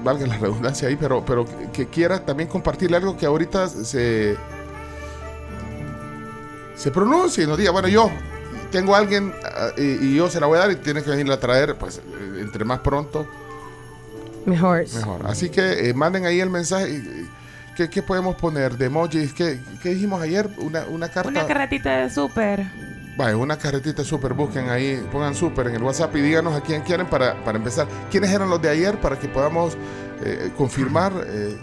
valga 0.08 0.26
la 0.26 0.38
redundancia 0.38 0.88
ahí, 0.88 0.96
pero, 0.96 1.24
pero 1.26 1.46
que, 1.46 1.70
que 1.72 1.88
quiera 1.88 2.26
también 2.26 2.50
compartirle 2.50 2.98
algo 2.98 3.16
que 3.18 3.26
ahorita 3.26 3.68
se 3.68 4.36
se 6.76 6.92
pronuncie 6.92 7.44
y 7.44 7.48
nos 7.48 7.58
diga, 7.58 7.72
bueno, 7.72 7.88
yo 7.88 8.10
tengo 8.72 8.94
a 8.96 9.00
alguien 9.00 9.34
ah, 9.44 9.70
y, 9.78 9.82
y 10.10 10.16
yo 10.16 10.30
se 10.30 10.40
la 10.40 10.46
voy 10.48 10.58
a 10.58 10.62
dar 10.62 10.72
y 10.72 10.76
tiene 10.76 11.02
que 11.04 11.10
venirla 11.10 11.36
a 11.36 11.40
traer, 11.40 11.76
pues 11.76 11.98
eh, 11.98 12.40
entre 12.42 12.64
más 12.66 12.80
pronto, 12.80 13.28
Mejor. 14.46 14.86
mejor. 14.94 15.26
Así 15.28 15.50
que 15.50 15.90
eh, 15.90 15.94
manden 15.94 16.26
ahí 16.26 16.40
el 16.40 16.50
mensaje. 16.50 17.02
¿Qué, 17.76 17.90
qué 17.90 18.02
podemos 18.02 18.36
poner? 18.36 18.78
¿De 18.78 18.86
emojis? 18.86 19.34
¿Qué, 19.34 19.60
qué 19.84 19.90
dijimos 19.90 20.22
ayer? 20.22 20.50
Una, 20.58 20.86
una 20.86 21.10
carta. 21.10 21.30
Una 21.30 21.46
carretita 21.46 21.98
de 21.98 22.10
súper. 22.10 22.66
Vaya, 23.18 23.36
una 23.36 23.58
carretita 23.58 24.04
súper, 24.04 24.34
busquen 24.34 24.70
ahí, 24.70 25.04
pongan 25.12 25.34
súper 25.34 25.68
en 25.68 25.76
el 25.76 25.82
WhatsApp 25.84 26.16
y 26.16 26.22
díganos 26.22 26.54
a 26.56 26.62
quién 26.62 26.84
quieren 26.84 27.08
para, 27.08 27.44
para 27.44 27.58
empezar. 27.58 27.88
¿Quiénes 28.12 28.30
eran 28.32 28.48
los 28.50 28.62
de 28.62 28.70
ayer 28.70 29.02
para 29.02 29.18
que 29.18 29.28
podamos 29.28 29.76
eh, 30.24 30.52
confirmar 30.56 31.12
eh, 31.26 31.58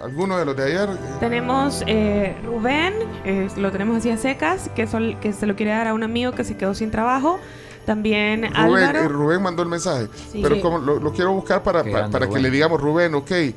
a- 0.00 0.04
alguno 0.04 0.36
de 0.36 0.44
los 0.44 0.54
de 0.54 0.64
ayer? 0.64 0.88
Tenemos 1.18 1.82
eh, 1.86 2.36
Rubén, 2.44 2.92
eh, 3.24 3.48
lo 3.56 3.70
tenemos 3.72 3.96
así 3.96 4.10
a 4.10 4.18
secas, 4.18 4.68
que, 4.74 4.86
sol- 4.86 5.16
que 5.22 5.32
se 5.32 5.46
lo 5.46 5.56
quiere 5.56 5.72
dar 5.72 5.88
a 5.88 5.94
un 5.94 6.02
amigo 6.02 6.32
que 6.32 6.44
se 6.44 6.58
quedó 6.58 6.74
sin 6.74 6.90
trabajo. 6.90 7.40
También 7.86 8.42
Rubén, 8.42 8.56
Álvaro. 8.84 8.98
eh, 8.98 9.08
Rubén 9.08 9.42
mandó 9.42 9.62
el 9.62 9.68
mensaje, 9.70 10.08
Sí. 10.30 10.40
pero 10.42 10.56
Sí. 10.56 10.60
como 10.60 10.78
lo, 10.78 11.00
lo 11.00 11.12
quiero 11.12 11.32
buscar 11.32 11.62
para, 11.62 11.80
para, 11.82 11.90
grande, 11.90 12.12
para 12.12 12.28
que 12.28 12.38
le 12.38 12.50
digamos, 12.50 12.78
Rubén, 12.80 13.14
ok, 13.14 13.30
eh, 13.30 13.54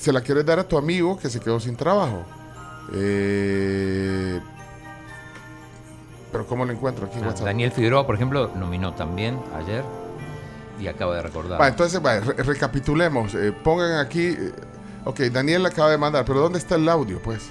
se 0.00 0.12
la 0.14 0.22
quieres 0.22 0.46
dar 0.46 0.58
a 0.58 0.64
tu 0.66 0.78
amigo 0.78 1.18
que 1.18 1.28
se 1.28 1.38
quedó 1.40 1.60
sin 1.60 1.76
trabajo. 1.76 2.24
Eh, 2.94 4.40
pero 6.32 6.46
¿cómo 6.46 6.64
lo 6.64 6.72
encuentro 6.72 7.06
aquí 7.06 7.18
en 7.18 7.24
Ah, 7.24 7.28
WhatsApp? 7.28 7.46
Daniel 7.46 7.72
Figueroa, 7.72 8.06
por 8.06 8.14
ejemplo, 8.14 8.50
nominó 8.56 8.94
también 8.94 9.38
ayer 9.56 9.82
y 10.80 10.86
acaba 10.86 11.16
de 11.16 11.22
recordar. 11.22 11.60
Va, 11.60 11.68
entonces, 11.68 12.00
va, 12.04 12.20
re- 12.20 12.42
recapitulemos. 12.42 13.34
eh, 13.34 13.52
pongan 13.52 13.98
aquí. 13.98 14.26
eh, 14.28 14.52
ok, 15.04 15.20
Daniel 15.32 15.62
le 15.64 15.68
acaba 15.68 15.90
de 15.90 15.98
mandar, 15.98 16.24
pero 16.24 16.40
¿dónde 16.40 16.58
está 16.58 16.76
el 16.76 16.88
audio? 16.88 17.20
Pues 17.22 17.50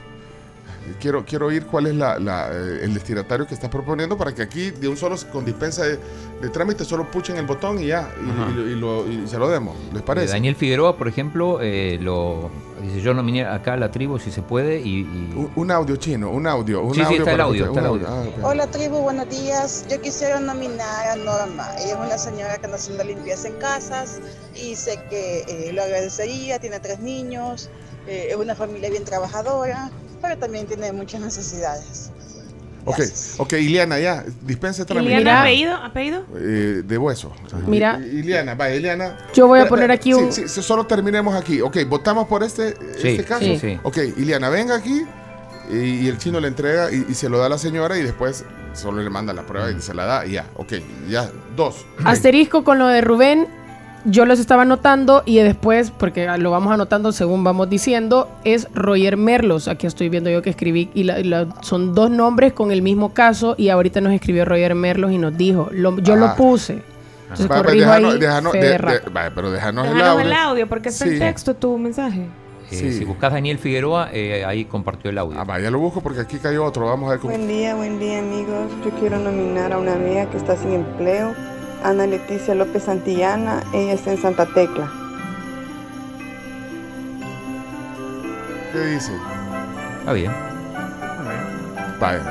quiero, 1.00 1.26
quiero 1.26 1.48
oír 1.48 1.66
cuál 1.66 1.88
es 1.88 1.96
la, 1.96 2.20
la, 2.20 2.50
eh, 2.52 2.80
el 2.84 2.94
destinatario 2.94 3.46
que 3.48 3.54
está 3.54 3.70
proponiendo 3.70 4.18
para 4.18 4.34
que 4.34 4.42
aquí, 4.42 4.72
de 4.72 4.88
un 4.88 4.98
solo, 4.98 5.16
con 5.32 5.46
dispensa 5.46 5.84
de, 5.84 6.00
de 6.42 6.50
trámite, 6.50 6.86
solo 6.86 7.10
puchen 7.12 7.38
el 7.38 7.46
botón 7.46 7.80
y 7.82 7.88
ya, 7.88 8.10
y, 8.22 8.30
y 8.30 8.56
lo- 8.56 8.68
y 8.70 8.76
lo- 9.16 9.24
y 9.24 9.28
se 9.28 9.38
lo 9.38 9.50
demos. 9.50 9.76
¿Les 9.94 10.02
parece? 10.04 10.34
Daniel 10.34 10.56
Figueroa, 10.56 10.98
por 10.98 11.08
ejemplo, 11.08 11.60
eh, 11.62 11.98
lo 12.02 12.50
dice 12.82 13.02
yo 13.02 13.14
nominé 13.14 13.44
acá 13.44 13.74
a 13.74 13.78
la 13.78 13.90
tribu 13.92 14.20
si 14.20 14.32
se 14.32 14.42
puede 14.44 14.80
y, 14.80 15.00
y- 15.00 15.34
Un, 15.36 15.52
un 15.56 15.72
audio 15.72 15.96
chino, 15.96 16.30
un 16.30 16.46
audio. 16.48 16.82
Un 16.84 16.94
Sí, 16.96 17.02
sí, 17.08 17.16
está 17.16 17.34
el 17.34 17.42
audio, 17.42 17.66
está 17.66 17.88
Ah. 18.08 18.24
Hola 18.44 18.68
tribu, 18.68 19.00
buenos 19.00 19.28
días. 19.30 19.86
Yo 19.90 20.00
quisiera 20.02 20.40
nominar 20.40 21.08
a 21.08 21.16
Norma. 21.16 21.70
Ella 21.80 21.94
es 21.94 21.96
una 22.00 22.18
señora 22.18 22.58
que 22.58 22.66
anda 22.66 22.78
haciendo 22.78 23.04
limpieza 23.04 23.48
en 23.48 23.56
casas 23.56 24.20
y 24.56 24.76
sé 24.76 25.00
que 25.10 25.44
eh, 25.48 25.72
lo 25.74 25.82
agradecería. 25.84 26.60
Tiene 26.60 26.80
tres 26.80 27.00
niños, 27.00 27.70
eh, 28.08 28.28
es 28.30 28.36
una 28.36 28.54
familia 28.56 28.90
bien 28.90 29.04
trabajadora, 29.06 29.90
pero 30.22 30.38
también 30.38 30.66
tiene 30.68 30.92
muchas 30.92 31.22
necesidades. 31.22 32.12
Ok, 32.86 33.00
ok, 33.40 33.54
Iliana, 33.54 34.00
ya, 34.00 34.24
dispense 34.44 34.86
trámite. 34.86 35.12
Iliana, 35.16 35.42
apellido, 35.42 35.76
apellido. 35.76 36.24
Eh, 36.38 36.84
de 36.86 36.98
hueso. 36.98 37.34
Mira. 37.66 38.00
Iliana, 38.00 38.56
va, 38.56 38.70
Iliana. 38.72 39.18
Yo 39.34 39.46
voy 39.48 39.60
a 39.60 39.68
poner 39.68 39.92
aquí 39.92 40.14
sí, 40.14 40.20
un- 40.20 40.32
sí, 40.32 40.48
sí, 40.48 40.62
solo 40.64 40.86
terminemos 40.88 41.36
aquí. 41.36 41.60
Ok, 41.60 41.80
votamos 41.90 42.28
por 42.30 42.44
este, 42.44 42.76
Sí, 42.98 43.10
este 43.10 43.26
caso. 43.26 43.44
sí, 43.44 43.60
sí. 43.60 43.78
Ok, 43.84 43.98
Iliana, 44.16 44.48
venga 44.48 44.76
aquí 44.76 45.02
y, 45.70 45.76
y 45.78 46.08
el 46.08 46.18
chino 46.18 46.40
le 46.40 46.48
entrega 46.48 46.90
y, 46.90 47.06
y 47.10 47.14
se 47.14 47.28
lo 47.28 47.40
da 47.40 47.48
a 47.48 47.50
la 47.50 47.58
señora 47.58 47.98
y 47.98 48.04
después 48.04 48.46
solo 48.74 49.02
le 49.04 49.10
manda 49.10 49.34
la 49.34 49.42
prueba 49.46 49.70
y 49.70 49.82
se 49.82 49.94
la 49.94 50.06
da 50.06 50.26
y 50.26 50.32
ya. 50.34 50.46
Ok, 50.56 50.76
ya, 51.10 51.30
dos. 51.58 51.86
Asterisco 52.06 52.64
con 52.64 52.80
lo 52.80 52.88
de 52.88 53.02
Rubén. 53.02 53.48
Yo 54.10 54.26
los 54.26 54.40
estaba 54.40 54.62
anotando 54.62 55.22
y 55.26 55.38
después, 55.40 55.92
porque 55.92 56.28
lo 56.38 56.50
vamos 56.50 56.72
anotando 56.74 57.12
según 57.12 57.44
vamos 57.44 57.70
diciendo, 57.70 58.30
es 58.46 58.68
Roger 58.74 59.18
Merlos. 59.18 59.68
Aquí 59.68 59.86
estoy 59.86 60.08
viendo 60.08 60.30
yo 60.30 60.42
que 60.42 60.50
escribí 60.50 60.90
y 60.94 61.04
la- 61.04 61.20
y 61.20 61.26
la- 61.26 61.48
son 61.62 61.94
dos 61.94 62.10
nombres 62.10 62.54
con 62.54 62.72
el 62.72 62.82
mismo 62.82 63.14
caso 63.14 63.56
y 63.58 63.68
ahorita 63.70 64.00
nos 64.00 64.14
escribió 64.14 64.46
Roger 64.46 64.76
Merlos 64.76 65.12
y 65.12 65.18
nos 65.18 65.36
dijo, 65.38 65.68
lo- 65.72 65.98
yo 66.00 66.14
Ah. 66.14 66.18
lo 66.18 66.36
puse. 66.36 66.82
Entonces 67.24 67.52
Va, 67.52 67.56
va, 67.58 67.64
corrijo 67.64 67.86
déjanos- 67.90 68.14
ahí, 68.14 68.20
déjanos- 68.20 68.52
fe 68.54 68.58
de- 68.60 68.70
de 68.70 68.78
rato. 68.78 69.10
de- 69.10 69.14
va, 69.14 69.32
pero 69.36 69.52
déjanos 69.52 69.88
el 69.88 70.02
audio. 70.02 70.26
el 70.26 70.32
audio 70.34 70.68
porque 70.70 70.88
está 70.90 71.04
Sí. 71.06 71.12
en 71.12 71.20
texto 71.20 71.54
tu 71.56 71.78
mensaje. 71.78 72.28
eh, 72.70 72.92
si 72.94 73.06
buscas 73.06 73.32
Daniel 73.32 73.58
Figueroa, 73.60 74.10
eh, 74.12 74.44
ahí 74.46 74.66
compartió 74.66 75.10
el 75.10 75.18
audio. 75.18 75.40
Ah, 75.40 75.46
va, 75.46 75.58
ya 75.60 75.72
lo 75.72 75.80
busco 75.80 76.02
porque 76.02 76.20
aquí 76.22 76.38
cayó 76.38 76.66
otro. 76.66 76.86
Vamos 76.86 77.08
a 77.08 77.12
ver 77.12 77.20
cómo. 77.20 77.34
Buen 77.34 77.48
día, 77.48 77.76
buen 77.76 77.98
día 77.98 78.20
amigos. 78.20 78.70
Yo 78.84 78.92
quiero 79.00 79.20
nominar 79.20 79.72
a 79.72 79.78
una 79.78 79.94
amiga 79.94 80.30
que 80.30 80.36
está 80.38 80.58
sin 80.58 80.74
empleo, 80.74 81.34
Ana 81.84 82.06
Leticia 82.08 82.56
López 82.56 82.84
Santillana. 82.84 83.64
Ella 83.74 83.94
está 83.94 84.12
en 84.12 84.22
Santa 84.22 84.46
Tecla. 84.46 84.92
¿Qué 88.74 88.80
dice? 88.86 89.12
Está 90.00 90.14
bien. 90.14 90.32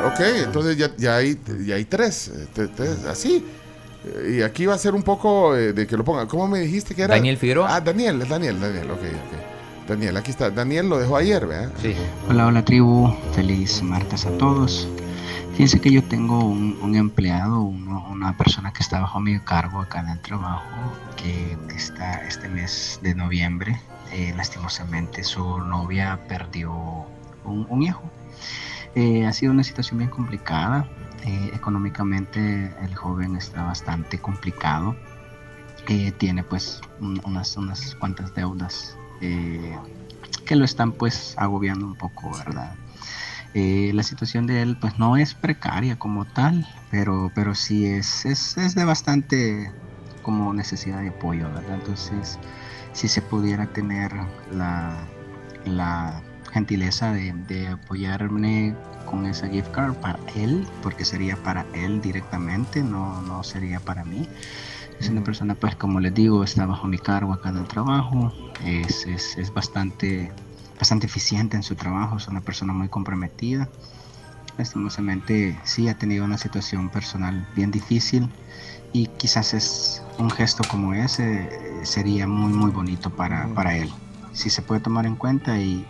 Ok, 0.07 0.21
entonces 0.45 0.77
ya, 0.77 0.91
ya, 0.97 1.17
hay, 1.17 1.37
ya 1.65 1.75
hay 1.75 1.85
tres, 1.85 2.29
eh, 2.29 2.47
te- 2.55 2.69
tres, 2.69 3.05
así. 3.05 3.45
Eh, 4.05 4.37
Y 4.39 4.43
aquí 4.43 4.65
va 4.65 4.75
a 4.75 4.79
ser 4.79 4.95
un 4.95 5.03
poco 5.03 5.57
eh, 5.57 5.73
de 5.73 5.87
que 5.89 5.97
lo 5.97 6.05
pongan. 6.05 6.29
¿Cómo 6.29 6.47
me 6.47 6.61
dijiste 6.61 6.95
que 6.95 7.03
era? 7.03 7.15
Daniel 7.17 7.37
Figueroa. 7.37 7.75
Ah, 7.75 7.81
Daniel, 7.81 8.23
es 8.23 8.29
Daniel, 8.29 8.61
Daniel, 8.61 8.89
ok, 8.93 9.01
ok. 9.01 9.89
Daniel, 9.89 10.17
aquí 10.17 10.31
está. 10.31 10.51
Daniel 10.51 10.89
lo 10.89 10.99
dejó 10.99 11.17
ayer, 11.17 11.47
¿verdad? 11.47 11.73
Sí. 11.83 11.95
Hola, 12.29 12.47
hola 12.47 12.65
tribu, 12.65 13.13
feliz 13.35 13.83
martes 13.83 14.25
a 14.27 14.31
todos. 14.39 14.87
Fíjense 15.57 15.81
que 15.81 15.91
yo 15.91 16.05
tengo 16.05 16.39
un, 16.45 16.95
empleado, 16.97 17.63
una 17.63 18.37
persona 18.37 18.75
que 18.75 18.83
está 18.83 19.01
bajo 19.01 19.21
mi 19.21 19.41
cargo 19.41 19.81
acá 19.81 20.01
en 20.01 20.11
el 20.11 20.21
trabajo, 20.21 20.63
que 21.17 21.57
está 21.75 22.27
este 22.27 22.51
mes 22.51 23.01
de 23.01 23.15
noviembre, 23.15 23.81
eh, 24.13 24.35
lastimosamente 24.37 25.25
su 25.25 25.61
novia 25.61 26.21
perdió 26.29 27.07
un, 27.45 27.83
hijo. 27.83 28.03
Eh, 28.95 29.25
ha 29.25 29.33
sido 29.33 29.51
una 29.51 29.65
situación 29.65 29.97
bien 29.97 30.11
complicada. 30.11 30.87
eh, 31.25 31.51
económicamente 31.55 32.73
el 32.85 32.95
joven 32.95 33.35
está 33.35 33.65
bastante 33.65 34.19
complicado. 34.19 34.95
Tiene 36.19 36.45
pues 36.45 36.81
un- 37.01 37.21
unas, 37.25 37.57
unas 37.57 37.95
cuantas 37.95 38.35
deudas 38.35 38.95
que 39.19 40.55
lo 40.55 40.65
están 40.67 40.93
pues 40.93 41.35
agobiando 41.39 41.87
un 41.87 41.97
poco, 41.97 42.31
¿verdad? 42.37 42.75
Eh, 43.59 43.91
la 43.95 44.03
situación 44.03 44.47
de 44.47 44.61
él 44.61 44.77
pues 44.79 44.99
no 44.99 45.17
es 45.17 45.33
precaria 45.33 45.97
como 45.97 46.27
tal, 46.27 46.67
pero, 46.91 47.33
pero 47.35 47.55
sí 47.55 47.87
es, 47.87 48.27
es, 48.27 48.59
es 48.59 48.75
de 48.75 48.85
bastante 48.85 49.73
como 50.21 50.53
necesidad 50.53 51.01
de 51.01 51.09
apoyo, 51.09 51.49
¿verdad? 51.55 51.77
Entonces, 51.77 52.39
si 52.93 53.09
se 53.09 53.23
pudiera 53.23 53.67
tener 53.73 54.13
la, 54.53 55.09
la 55.65 56.23
gentileza 56.53 57.13
de, 57.13 57.33
de 57.49 57.69
apoyarme 57.69 58.77
con 59.07 59.25
esa 59.25 59.49
gift 59.49 59.71
card 59.71 59.95
para 59.95 60.19
él, 60.35 60.67
porque 60.83 61.07
sería 61.07 61.37
para 61.37 61.65
él 61.73 62.03
directamente, 62.03 62.83
no, 62.83 63.23
no 63.23 63.43
sería 63.43 63.81
para 63.81 64.05
mí. 64.05 64.29
Es 65.01 65.09
una 65.09 65.25
persona, 65.25 65.55
pues 65.55 65.77
como 65.77 65.99
les 66.01 66.13
digo, 66.13 66.45
está 66.45 66.67
bajo 66.67 66.87
mi 66.89 66.99
cargo 66.99 67.33
acá 67.33 67.49
en 67.49 67.57
el 67.57 67.69
trabajo, 67.69 68.33
es, 68.65 69.07
es, 69.07 69.39
es 69.39 69.53
bastante, 69.55 70.31
bastante 70.79 71.07
eficiente 71.07 71.57
en 71.57 71.63
su 71.63 71.75
trabajo, 71.75 72.17
es 72.17 72.29
una 72.29 72.41
persona 72.41 72.73
muy 72.73 72.89
comprometida. 72.89 73.69
Lastimosamente 74.59 75.59
sí 75.65 75.89
ha 75.89 75.99
tenido 75.99 76.25
una 76.25 76.39
situación 76.39 76.89
personal 76.89 77.47
bien 77.55 77.71
difícil 77.71 78.29
y 78.93 79.07
quizás 79.09 79.53
es 79.53 80.03
un 80.19 80.31
gesto 80.31 80.65
como 80.71 80.95
ese 80.95 81.43
eh, 81.43 81.81
sería 81.83 82.27
muy 82.27 82.53
muy 82.53 82.71
bonito 82.71 83.11
para, 83.11 83.49
para 83.49 83.77
él. 83.77 83.91
Si 84.33 84.49
se 84.49 84.63
puede 84.63 84.81
tomar 84.81 85.07
en 85.07 85.17
cuenta 85.17 85.59
y, 85.59 85.87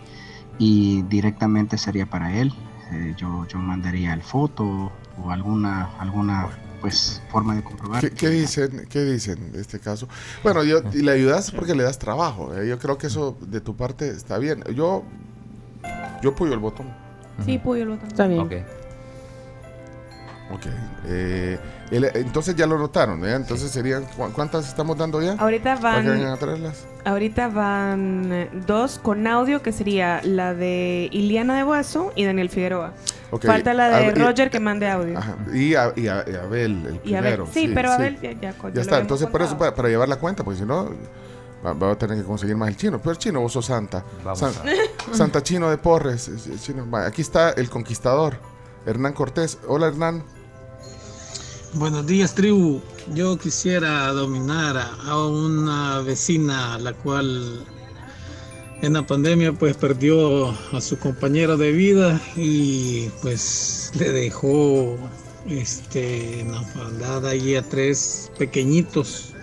y 0.57 1.01
directamente 1.03 1.77
sería 1.77 2.05
para 2.05 2.33
él, 2.33 2.53
eh, 2.91 3.13
yo, 3.17 3.45
yo 3.47 3.59
mandaría 3.59 4.13
el 4.13 4.21
foto 4.21 4.91
o 5.21 5.31
alguna, 5.31 5.89
alguna 5.99 6.49
pues 6.81 7.21
forma 7.29 7.55
de 7.55 7.63
comprobar. 7.63 8.01
¿Qué, 8.01 8.11
qué 8.11 8.29
dicen, 8.29 8.85
¿Qué 8.89 9.03
dicen 9.03 9.51
de 9.51 9.61
este 9.61 9.79
caso? 9.79 10.07
Bueno, 10.43 10.63
yo, 10.63 10.81
y 10.93 11.01
le 11.01 11.11
ayudas 11.11 11.51
porque 11.51 11.75
le 11.75 11.83
das 11.83 11.97
trabajo. 11.99 12.53
eh, 12.55 12.67
Yo 12.67 12.77
creo 12.79 12.97
que 12.97 13.07
eso 13.07 13.37
de 13.41 13.61
tu 13.61 13.75
parte 13.75 14.09
está 14.09 14.37
bien. 14.37 14.63
Yo, 14.75 15.03
yo 16.21 16.31
apoyo 16.31 16.53
el 16.53 16.59
botón. 16.59 16.87
Sí, 17.45 17.57
Puyo 17.59 17.83
el 17.83 17.89
botón. 17.89 18.07
Está 18.07 18.27
bien. 18.27 18.41
Ok. 18.41 18.53
Ok. 20.49 20.65
eh, 21.07 21.59
el- 21.91 22.05
entonces 22.15 22.55
ya 22.55 22.65
lo 22.65 22.77
notaron, 22.77 23.23
¿eh? 23.25 23.33
Entonces 23.33 23.69
serían, 23.71 24.05
¿cu- 24.05 24.31
¿cuántas 24.33 24.67
estamos 24.67 24.97
dando 24.97 25.21
ya? 25.21 25.33
Ahorita 25.33 25.75
¿Para 25.79 26.01
que 26.01 26.07
van- 26.09 26.17
vengan 26.17 26.33
a 26.33 26.37
traerlas? 26.37 26.85
Ahorita 27.05 27.47
van 27.49 28.29
eh, 28.31 28.49
dos 28.65 28.99
con 29.01 29.27
audio, 29.27 29.61
que 29.61 29.71
sería 29.73 30.21
la 30.23 30.53
de 30.53 31.09
Iliana 31.11 31.55
de 31.57 31.63
Hueso 31.63 32.11
y 32.15 32.23
Daniel 32.25 32.49
Figueroa. 32.49 32.93
Ok, 33.31 33.45
Falta 33.45 33.73
la 33.73 33.89
de 33.99 34.11
Roger 34.11 34.49
que 34.49 34.59
mande 34.61 34.89
audio. 34.89 35.17
Ajá, 35.17 35.35
Y, 35.53 35.75
a, 35.75 35.91
y, 35.97 36.07
a- 36.07 36.23
y 36.25 36.35
Abel, 36.35 36.85
el 36.85 37.01
Y 37.03 37.13
Abel, 37.15 37.33
primero. 37.35 37.47
sí, 37.53 37.71
pero 37.73 37.91
Abel 37.91 38.17
ya- 38.21 38.31
ya- 38.31 38.51
ya 38.51 38.55
lo 38.73 38.81
está, 38.81 38.99
entonces 38.99 39.27
por 39.27 39.41
eso, 39.41 39.57
para, 39.57 39.75
para 39.75 39.89
llevar 39.89 40.07
la 40.07 40.15
cuenta, 40.17 40.43
porque 40.45 40.59
si 40.59 40.65
no, 40.65 40.89
va, 41.65 41.73
va 41.73 41.91
a 41.91 41.97
tener 41.97 42.17
que 42.17 42.23
conseguir 42.23 42.55
más 42.55 42.69
el 42.69 42.77
chino. 42.77 42.99
Pero 42.99 43.11
el 43.11 43.17
chino, 43.17 43.41
vos 43.41 43.51
sos 43.51 43.65
santa. 43.65 44.01
Vamos 44.23 44.39
San- 44.39 44.53
Santa 45.11 45.43
Chino 45.43 45.69
de 45.69 45.77
Porres. 45.77 46.29
es- 46.29 46.47
es 46.47 46.63
chino. 46.63 46.87
Aquí 46.97 47.21
está 47.21 47.49
el 47.51 47.69
conquistador, 47.69 48.37
Hernán 48.85 49.11
Cortés. 49.11 49.57
Hola, 49.67 49.87
Hernán. 49.87 50.23
Buenos 51.77 52.07
días, 52.07 52.33
tribu. 52.33 52.81
Yo 53.13 53.37
quisiera 53.37 54.07
dominar 54.07 54.77
a, 54.77 55.27
una 55.27 55.99
vecina, 56.01 56.79
la 56.79 56.91
cual 56.93 57.63
en 58.81 58.93
la 58.93 59.05
pandemia 59.05 59.53
pues 59.53 59.77
perdió 59.77 60.49
a 60.49 60.81
su 60.81 60.97
compañero 60.97 61.55
de 61.55 61.71
vida 61.73 62.19
y 62.35 63.09
pues 63.21 63.91
le 63.93 64.11
dejó 64.11 64.97
este, 65.47 66.39
en 66.39 66.51
la 66.51 66.61
orfandad 66.61 67.27
a 67.27 67.61
tres 67.69 68.31
pequeñitos, 68.39 69.35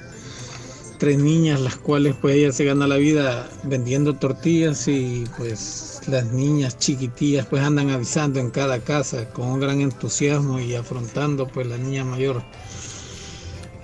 tres 0.99 1.17
niñas, 1.19 1.61
las 1.61 1.77
cuales 1.77 2.17
pues 2.21 2.35
ella 2.35 2.51
se 2.51 2.65
gana 2.65 2.89
la 2.89 2.97
vida 2.97 3.49
vendiendo 3.63 4.15
tortillas 4.15 4.89
y 4.89 5.23
pues 5.39 5.94
las 6.09 6.27
niñas 6.27 6.79
chiquitillas 6.79 7.47
pues 7.47 7.63
andan 7.63 7.91
avisando 7.91 8.41
en 8.41 8.51
cada 8.51 8.79
casa 8.81 9.29
con 9.31 9.49
un 9.49 9.61
gran 9.61 9.81
entusiasmo 9.81 10.61
y 10.61 10.75
afrontando 10.75 11.47
pues 11.49 11.67
la 11.67 11.79
niña 11.79 12.05
mayor. 12.05 12.43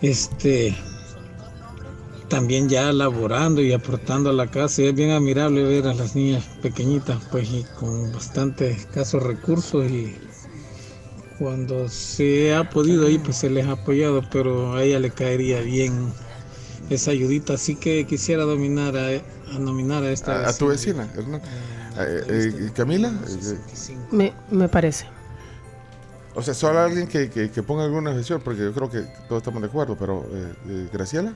Este 0.02 0.74
también 2.28 2.68
ya 2.68 2.92
laborando 2.92 3.60
y 3.60 3.72
aportando 3.72 4.30
a 4.30 4.32
la 4.32 4.50
casa. 4.50 4.82
Y 4.82 4.86
es 4.86 4.94
bien 4.94 5.10
admirable 5.10 5.62
ver 5.64 5.86
a 5.86 5.94
las 5.94 6.14
niñas 6.14 6.44
pequeñitas 6.62 7.18
pues 7.30 7.50
y 7.50 7.66
con 7.78 8.12
bastante 8.12 8.70
escasos 8.70 9.22
recursos. 9.22 9.90
Y 9.90 10.16
cuando 11.38 11.88
se 11.88 12.54
ha 12.54 12.70
podido 12.70 13.06
ahí 13.06 13.18
pues 13.18 13.36
se 13.36 13.50
les 13.50 13.66
ha 13.66 13.72
apoyado 13.72 14.22
pero 14.30 14.74
a 14.74 14.84
ella 14.84 15.00
le 15.00 15.10
caería 15.10 15.60
bien 15.60 16.12
esa 16.88 17.10
ayudita. 17.10 17.54
Así 17.54 17.74
que 17.76 18.06
quisiera 18.06 18.44
dominar 18.44 18.96
a, 18.96 19.08
a 19.54 19.58
nominar 19.58 20.04
a 20.04 20.12
esta 20.12 20.46
A, 20.46 20.50
a 20.50 20.56
tu 20.56 20.68
vecina, 20.68 21.10
Hernán. 21.14 21.42
Eh, 21.98 22.24
eh, 22.28 22.70
Camila. 22.74 23.12
Me, 24.10 24.32
me 24.50 24.68
parece. 24.68 25.06
o 26.34 26.42
sea, 26.42 26.54
solo 26.54 26.78
alguien 26.80 27.06
que, 27.08 27.28
que, 27.30 27.50
que 27.50 27.62
ponga 27.62 27.84
alguna 27.84 28.10
objeción, 28.10 28.40
porque 28.44 28.62
yo 28.62 28.72
creo 28.72 28.90
que 28.90 29.00
todos 29.28 29.42
estamos 29.42 29.60
de 29.62 29.68
acuerdo, 29.68 29.96
pero 29.98 30.24
eh, 30.32 30.52
eh, 30.68 30.88
Graciela. 30.92 31.32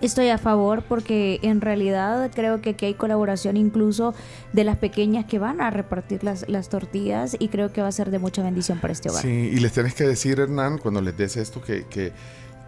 Estoy 0.00 0.30
a 0.30 0.38
favor 0.38 0.82
porque 0.88 1.38
en 1.42 1.60
realidad 1.60 2.28
creo 2.34 2.60
que 2.60 2.70
aquí 2.70 2.86
hay 2.86 2.94
colaboración 2.94 3.56
incluso 3.56 4.14
de 4.52 4.64
las 4.64 4.76
pequeñas 4.76 5.26
que 5.26 5.38
van 5.38 5.60
a 5.60 5.70
repartir 5.70 6.24
las, 6.24 6.48
las 6.48 6.68
tortillas 6.68 7.36
y 7.38 7.46
creo 7.46 7.72
que 7.72 7.82
va 7.82 7.86
a 7.86 7.92
ser 7.92 8.10
de 8.10 8.18
mucha 8.18 8.42
bendición 8.42 8.80
para 8.80 8.92
este 8.92 9.10
hogar. 9.10 9.22
Sí, 9.22 9.28
y 9.28 9.60
les 9.60 9.70
tenés 9.72 9.94
que 9.94 10.02
decir, 10.04 10.40
Hernán, 10.40 10.78
cuando 10.78 11.00
les 11.00 11.16
des 11.16 11.36
esto, 11.36 11.62
que, 11.62 11.86
que, 11.86 12.12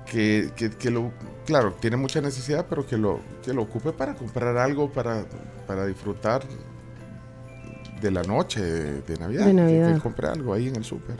que, 0.06 0.52
que- 0.54 0.70
que 0.70 0.90
lo, 0.92 1.10
claro, 1.44 1.74
tiene 1.80 1.96
mucha 1.96 2.20
necesidad, 2.20 2.66
pero 2.70 2.86
que 2.86 2.96
lo, 2.96 3.18
que 3.44 3.52
lo 3.52 3.62
ocupe 3.62 3.90
para 3.90 4.14
comprar 4.14 4.56
algo, 4.56 4.92
para, 4.92 5.24
para 5.66 5.86
disfrutar 5.86 6.44
de 8.04 8.10
la 8.12 8.22
noche 8.22 8.60
de, 8.62 9.00
de 9.02 9.16
Navidad. 9.18 9.44
De 9.46 9.50
que- 9.50 9.54
Navidad. 9.54 9.94
Que, 9.94 10.00
compre 10.00 10.28
algo 10.28 10.54
ahí 10.54 10.68
en 10.68 10.76
el 10.76 10.84
súper. 10.84 11.16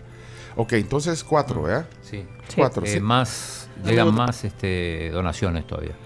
Ok, 0.57 0.75
entonces 0.75 1.25
cuatro, 1.25 1.63
¿verdad? 1.63 1.87
Sí. 2.09 2.25
Cuatro, 2.55 2.85
Eh, 2.85 2.93
sí. 2.95 3.01
Más, 3.01 3.69
llegan 3.85 4.15
más 4.15 4.45
este, 4.45 5.11
donaciones 5.11 5.67
todavía. 5.67 5.97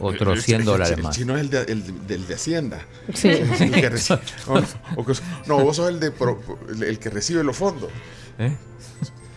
Otros 0.00 0.38
el- 0.38 0.42
100 0.42 0.60
el- 0.60 0.66
dólares 0.66 0.96
el 0.96 1.02
más. 1.04 1.14
chino 1.14 1.34
es 1.36 1.42
el 1.42 1.50
de, 1.50 1.62
el, 1.64 2.06
del 2.06 2.26
de 2.26 2.34
Hacienda. 2.34 2.80
Sí. 3.14 3.28
El 3.28 3.70
que 3.72 3.92
reci- 3.92 4.18
o- 4.48 5.00
o 5.00 5.04
que- 5.06 5.12
no, 5.46 5.62
vos 5.62 5.76
sos 5.76 5.88
el, 5.90 6.00
de 6.00 6.10
pro- 6.10 6.40
el, 6.68 6.82
el 6.82 6.98
que 6.98 7.10
recibe 7.10 7.44
los 7.44 7.56
fondos. 7.56 7.90
¿Eh? 8.38 8.56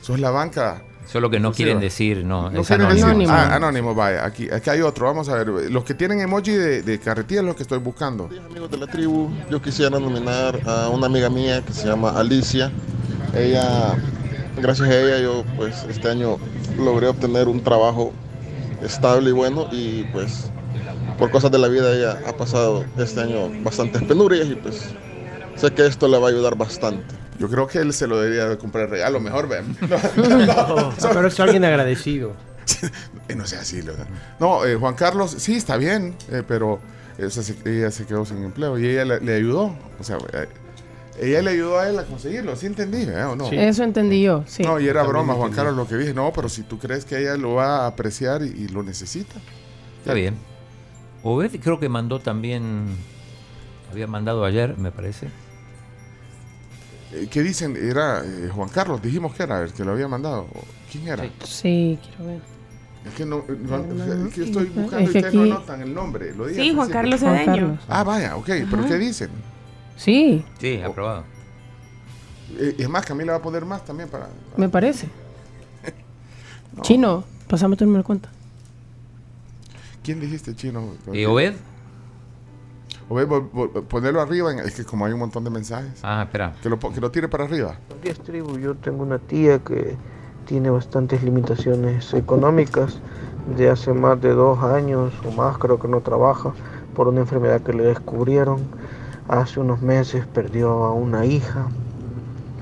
Sos 0.02 0.20
la 0.20 0.32
banca. 0.32 0.82
Solo 1.16 1.30
que 1.30 1.40
no 1.40 1.54
quieren 1.54 1.80
decir, 1.80 2.26
no, 2.26 2.50
No 2.50 2.60
es 2.60 2.72
anónimo. 2.72 3.32
Ah, 3.32 3.56
anónimo, 3.56 3.96
vaya. 3.96 4.26
Aquí, 4.26 4.50
aquí 4.52 4.70
hay 4.70 4.82
otro. 4.82 5.06
Vamos 5.06 5.30
a 5.30 5.36
ver. 5.36 5.72
Los 5.72 5.86
que 5.86 5.94
tienen 5.94 6.20
emoji 6.20 6.52
de, 6.52 6.82
de 6.82 7.00
carretilla 7.00 7.40
es 7.40 7.46
los 7.46 7.56
que 7.56 7.64
estoy 7.64 7.80
buscando. 7.80 8.30
amigos 8.50 8.70
de 8.70 8.78
la 8.78 8.86
tribu, 8.86 9.30
yo 9.50 9.62
quisiera 9.62 9.98
nominar 9.98 10.60
a 10.66 10.90
una 10.90 11.06
amiga 11.06 11.30
mía 11.30 11.64
que 11.66 11.72
se 11.72 11.88
llama 11.88 12.10
Alicia. 12.10 12.70
Ella, 13.34 13.96
gracias 14.58 14.90
a 14.90 15.00
ella, 15.00 15.20
yo 15.20 15.46
pues 15.56 15.86
este 15.90 16.10
año 16.10 16.38
logré 16.78 17.08
obtener 17.08 17.48
un 17.48 17.64
trabajo 17.64 18.12
estable 18.84 19.30
y 19.30 19.34
bueno 19.34 19.70
y 19.72 20.04
pues 20.12 20.52
por 21.18 21.32
cosas 21.32 21.50
de 21.50 21.60
la 21.60 21.70
vida 21.70 21.96
ella 21.96 22.20
ha 22.28 22.34
pasado 22.36 22.84
este 22.98 23.22
año 23.22 23.50
bastantes 23.64 24.04
penurias 24.04 24.50
y 24.50 24.56
pues 24.56 24.94
sé 25.56 25.72
que 25.72 25.86
esto 25.86 26.10
le 26.10 26.20
va 26.20 26.28
a 26.28 26.32
ayudar 26.32 26.58
bastante. 26.58 27.16
Yo 27.40 27.50
creo 27.50 27.68
que 27.68 27.80
él 27.80 27.92
se 27.94 28.08
lo 28.08 28.20
debería 28.20 28.48
de 28.48 28.58
comprar 28.58 28.90
regalo 28.90 29.20
mejor, 29.20 29.48
vean. 29.48 29.76
No, 30.18 30.94
pero 31.14 31.28
es 31.28 31.40
alguien 31.40 31.66
agradecido. 31.66 32.34
Eh, 33.28 33.34
no 33.36 33.46
sea 33.48 33.62
así, 33.62 33.82
¿verdad? 33.82 34.06
No, 34.40 34.64
eh, 34.66 34.76
Juan 34.76 34.94
Carlos, 34.94 35.32
sí, 35.40 35.56
está 35.56 35.78
bien, 35.78 36.16
eh, 36.32 36.44
pero 36.48 36.80
esa 37.18 37.42
se- 37.42 37.56
ella 37.66 37.90
se 37.90 38.06
quedó 38.06 38.24
sin 38.24 38.44
empleo 38.44 38.78
y 38.78 38.88
ella 38.88 39.04
le, 39.06 39.20
le 39.20 39.36
ayudó. 39.36 39.76
O 40.00 40.04
sea, 40.04 40.18
eh, 40.34 40.48
ella 41.20 41.42
le 41.42 41.52
ayudó 41.52 41.80
a 41.80 41.90
él 41.90 41.98
a 41.98 42.04
conseguirlo, 42.04 42.56
¿sí 42.56 42.68
entendí? 42.68 43.06
¿verdad 43.06 43.32
o 43.32 43.36
no? 43.36 43.52
Eso 43.52 43.84
entendí 43.84 44.22
yo, 44.22 44.44
sí. 44.46 44.62
No, 44.62 44.80
y 44.80 44.88
era 44.88 45.02
También 45.02 45.10
broma, 45.26 45.34
Juan. 45.34 45.52
Carlos, 45.54 45.76
lo 45.76 45.88
que 45.88 45.96
dije. 45.96 46.14
No, 46.14 46.32
pero 46.34 46.50
si 46.50 46.62
tú 46.64 46.78
crees 46.78 47.04
que 47.06 47.18
ella 47.20 47.36
lo 47.36 47.56
va 47.56 47.86
a 47.86 47.88
apreciar 47.88 48.44
y, 48.44 48.50
y 48.50 48.68
lo 48.68 48.84
necesita. 48.84 49.36
Está 50.00 50.14
bien. 50.14 50.36
Obed 51.24 51.52
creo 51.64 51.80
que 51.80 51.90
mandó 51.90 52.20
también, 52.20 52.86
había 53.92 54.06
mandado 54.06 54.46
ayer, 54.46 54.78
me 54.78 54.92
parece. 54.92 55.30
Eh, 57.16 57.28
¿Qué 57.32 57.42
dicen? 57.42 57.76
Era 57.78 58.24
eh, 58.26 58.50
Juan 58.54 58.68
Carlos, 58.70 59.02
dijimos 59.02 59.34
que 59.34 59.44
era 59.44 59.62
el 59.64 59.72
que 59.74 59.84
lo 59.86 59.94
había 59.94 60.08
mandado. 60.08 60.48
¿Quién 60.92 61.08
era? 61.08 61.24
Sí, 61.46 61.98
quiero 62.04 62.26
ver. 62.26 62.42
Es 63.08 63.14
que 63.14 63.26
no, 63.26 63.44
no- 63.48 63.78
No, 63.78 64.28
es 64.28 64.34
que 64.34 64.44
estoy 64.44 64.64
es 64.68 64.76
buscando 64.76 64.98
que 64.98 65.04
y 65.04 65.22
ustedes 65.22 65.34
no 65.34 65.42
anotan 65.44 65.82
el 65.82 65.94
nombre. 65.94 66.34
Lo 66.36 66.48
dije 66.48 66.62
Sí, 66.62 66.74
Juan. 66.76 66.90
Carlos 66.90 67.20
Cedeño. 67.22 67.46
Carlos. 67.46 67.80
Ah, 67.88 68.04
vaya, 68.04 68.36
ok, 68.36 68.50
pero. 68.70 68.86
¿qué 68.88 68.98
dicen? 68.98 69.30
Sí, 69.96 70.44
Sí, 70.60 70.82
aprobado. 70.82 71.24
Eh, 72.58 72.76
es 72.80 72.90
más, 72.90 73.06
Camila 73.06 73.32
va 73.34 73.38
a 73.38 73.42
poner 73.42 73.64
más 73.66 73.86
también 73.86 74.10
para... 74.10 74.28
me 74.58 74.68
parece. 74.70 75.08
Chino, 76.82 77.24
pasame 77.48 77.76
tu 77.78 77.86
número 77.86 78.04
de 78.04 78.06
cuenta. 78.08 78.30
¿Quién 80.04 80.20
dijiste, 80.20 80.56
Chino? 80.56 80.94
¿Y 81.14 81.26
Obed? 81.26 81.54
Vol- 83.10 83.28
vol- 83.52 83.84
ponelo 83.84 84.20
arriba, 84.22 84.52
en- 84.52 84.60
es 84.60 84.76
que 84.76 84.84
como 84.86 85.06
hay 85.06 85.14
un 85.14 85.20
montón 85.20 85.44
de 85.44 85.50
mensajes. 85.52 86.00
Ah, 86.04 86.24
espera. 86.24 86.54
Que 86.62 86.70
lo, 86.70 86.80
que 86.80 87.00
lo 87.00 87.12
tire 87.12 87.28
para 87.28 87.44
arriba. 87.44 87.76
Días, 88.04 88.18
tribu. 88.20 88.58
Yo 88.58 88.76
tengo 88.76 89.04
una 89.04 89.20
tía 89.20 89.60
que 89.60 89.96
tiene 90.46 90.70
bastantes 90.72 91.22
limitaciones 91.24 92.14
económicas. 92.14 93.00
De 93.58 93.70
hace 93.70 93.94
más 93.94 94.20
de 94.22 94.34
dos 94.34 94.64
años 94.64 95.14
o 95.24 95.30
más 95.32 95.60
creo 95.60 95.80
que 95.80 95.88
no 95.88 96.02
trabaja 96.02 96.52
por 96.96 97.08
una 97.08 97.20
enfermedad 97.20 97.62
que 97.62 97.74
le 97.74 97.84
descubrieron. 97.84 98.58
Hace 99.28 99.60
unos 99.60 99.82
meses 99.84 100.26
perdió 100.26 100.84
a 100.86 100.94
una 100.94 101.26
hija 101.28 101.68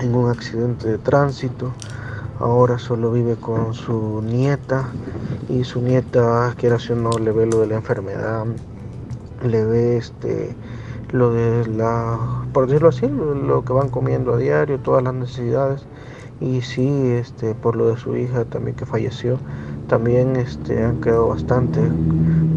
en 0.00 0.14
un 0.14 0.28
accidente 0.30 0.88
de 0.88 0.98
tránsito. 0.98 1.72
Ahora 2.38 2.78
solo 2.78 3.12
vive 3.12 3.36
con 3.36 3.72
su 3.72 4.20
nieta 4.22 4.88
y 5.48 5.64
su 5.64 5.80
nieta, 5.80 6.52
quiera 6.58 6.76
o 6.90 6.94
no, 6.94 7.10
le 7.12 7.32
ve 7.32 7.46
lo 7.46 7.60
de 7.60 7.68
la 7.68 7.76
enfermedad, 7.76 8.44
le 9.44 9.64
ve 9.64 9.96
este 9.96 10.54
lo 11.12 11.30
de 11.30 11.66
la, 11.68 12.46
por 12.52 12.66
decirlo 12.66 12.88
así, 12.88 13.06
lo, 13.08 13.64
que 13.64 13.72
van 13.72 13.88
comiendo 13.90 14.34
a 14.34 14.38
diario, 14.38 14.80
todas 14.80 15.02
las 15.02 15.14
necesidades. 15.14 15.86
Y 16.40 16.62
sí, 16.62 17.12
este, 17.12 17.54
por 17.54 17.76
lo 17.76 17.88
de 17.88 17.96
su 17.96 18.16
hija 18.16 18.44
también 18.44 18.76
que 18.76 18.86
falleció, 18.86 19.38
también 19.88 20.36
este, 20.36 20.82
han 20.84 20.98
quedado 20.98 21.28
bastante 21.28 21.92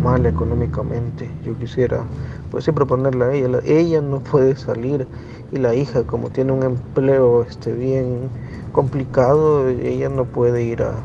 mal 0.01 0.25
económicamente. 0.25 1.29
Yo 1.43 1.57
quisiera, 1.57 2.05
pues 2.51 2.65
sí, 2.65 2.71
proponerle 2.71 3.25
a 3.25 3.33
ella. 3.33 3.47
La- 3.49 3.61
ella 3.65 4.01
no 4.01 4.19
puede 4.21 4.55
salir 4.55 5.07
y 5.51 5.57
la 5.57 5.75
hija, 5.75 6.03
como 6.05 6.29
tiene 6.31 6.51
un 6.51 6.63
empleo 6.63 7.43
este, 7.43 7.73
bien 7.73 8.31
complicado, 8.71 9.67
ella 9.69 10.09
no 10.09 10.25
puede 10.25 10.63
ir 10.63 10.83
a- 10.83 11.03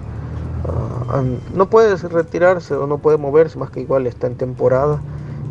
no 1.55 1.67
puede 1.71 1.97
retirarse 1.97 2.75
o 2.75 2.87
no 2.87 2.99
puede 2.99 3.17
moverse, 3.19 3.59
más 3.59 3.71
que 3.71 3.81
igual 3.81 4.07
está 4.07 4.27
en 4.27 4.37
temporada. 4.37 5.01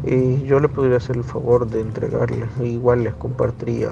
Y 0.05 0.43
yo 0.45 0.59
le 0.59 0.67
podría 0.67 0.97
hacer 0.97 1.15
el 1.17 1.23
favor 1.23 1.67
de 1.69 1.81
entregarle, 1.81 2.47
igual 2.63 3.03
les 3.03 3.13
compartiría 3.15 3.89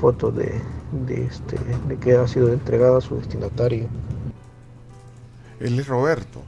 foto 0.00 0.30
de, 0.32 0.60
de, 1.06 1.24
este, 1.24 1.56
de 1.88 1.96
que 1.98 2.14
ha 2.16 2.26
sido 2.26 2.52
entregada 2.52 2.98
a 2.98 3.00
su 3.00 3.16
destinatario. 3.16 3.86
Él 5.60 5.78
es 5.78 5.86
Roberto. 5.86 6.40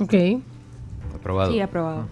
Ok. 0.00 0.14
Aprobado. 1.14 1.52
Sí, 1.52 1.60
aprobado. 1.60 2.06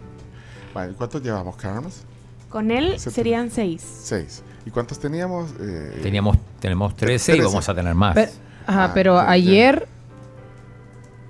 Vale, 0.74 0.92
¿Cuántos 0.94 1.22
llevamos, 1.22 1.56
Carlos? 1.56 2.02
Con 2.48 2.70
él 2.70 2.98
Se- 2.98 3.10
serían 3.10 3.50
seis. 3.50 3.82
Seis. 3.82 4.42
¿Y 4.64 4.70
cuántos 4.70 4.98
teníamos? 4.98 5.50
Eh, 5.60 6.00
Teníamos, 6.02 6.36
tenemos 6.60 6.96
13 6.96 7.32
y 7.32 7.34
13. 7.36 7.48
vamos 7.52 7.68
a 7.68 7.74
tener 7.74 7.94
más. 7.94 8.14
Pero- 8.14 8.32
ajá, 8.66 8.84
Ah, 8.84 8.90
pero 8.94 9.16
ya, 9.16 9.24
ya. 9.24 9.30
ayer. 9.30 9.88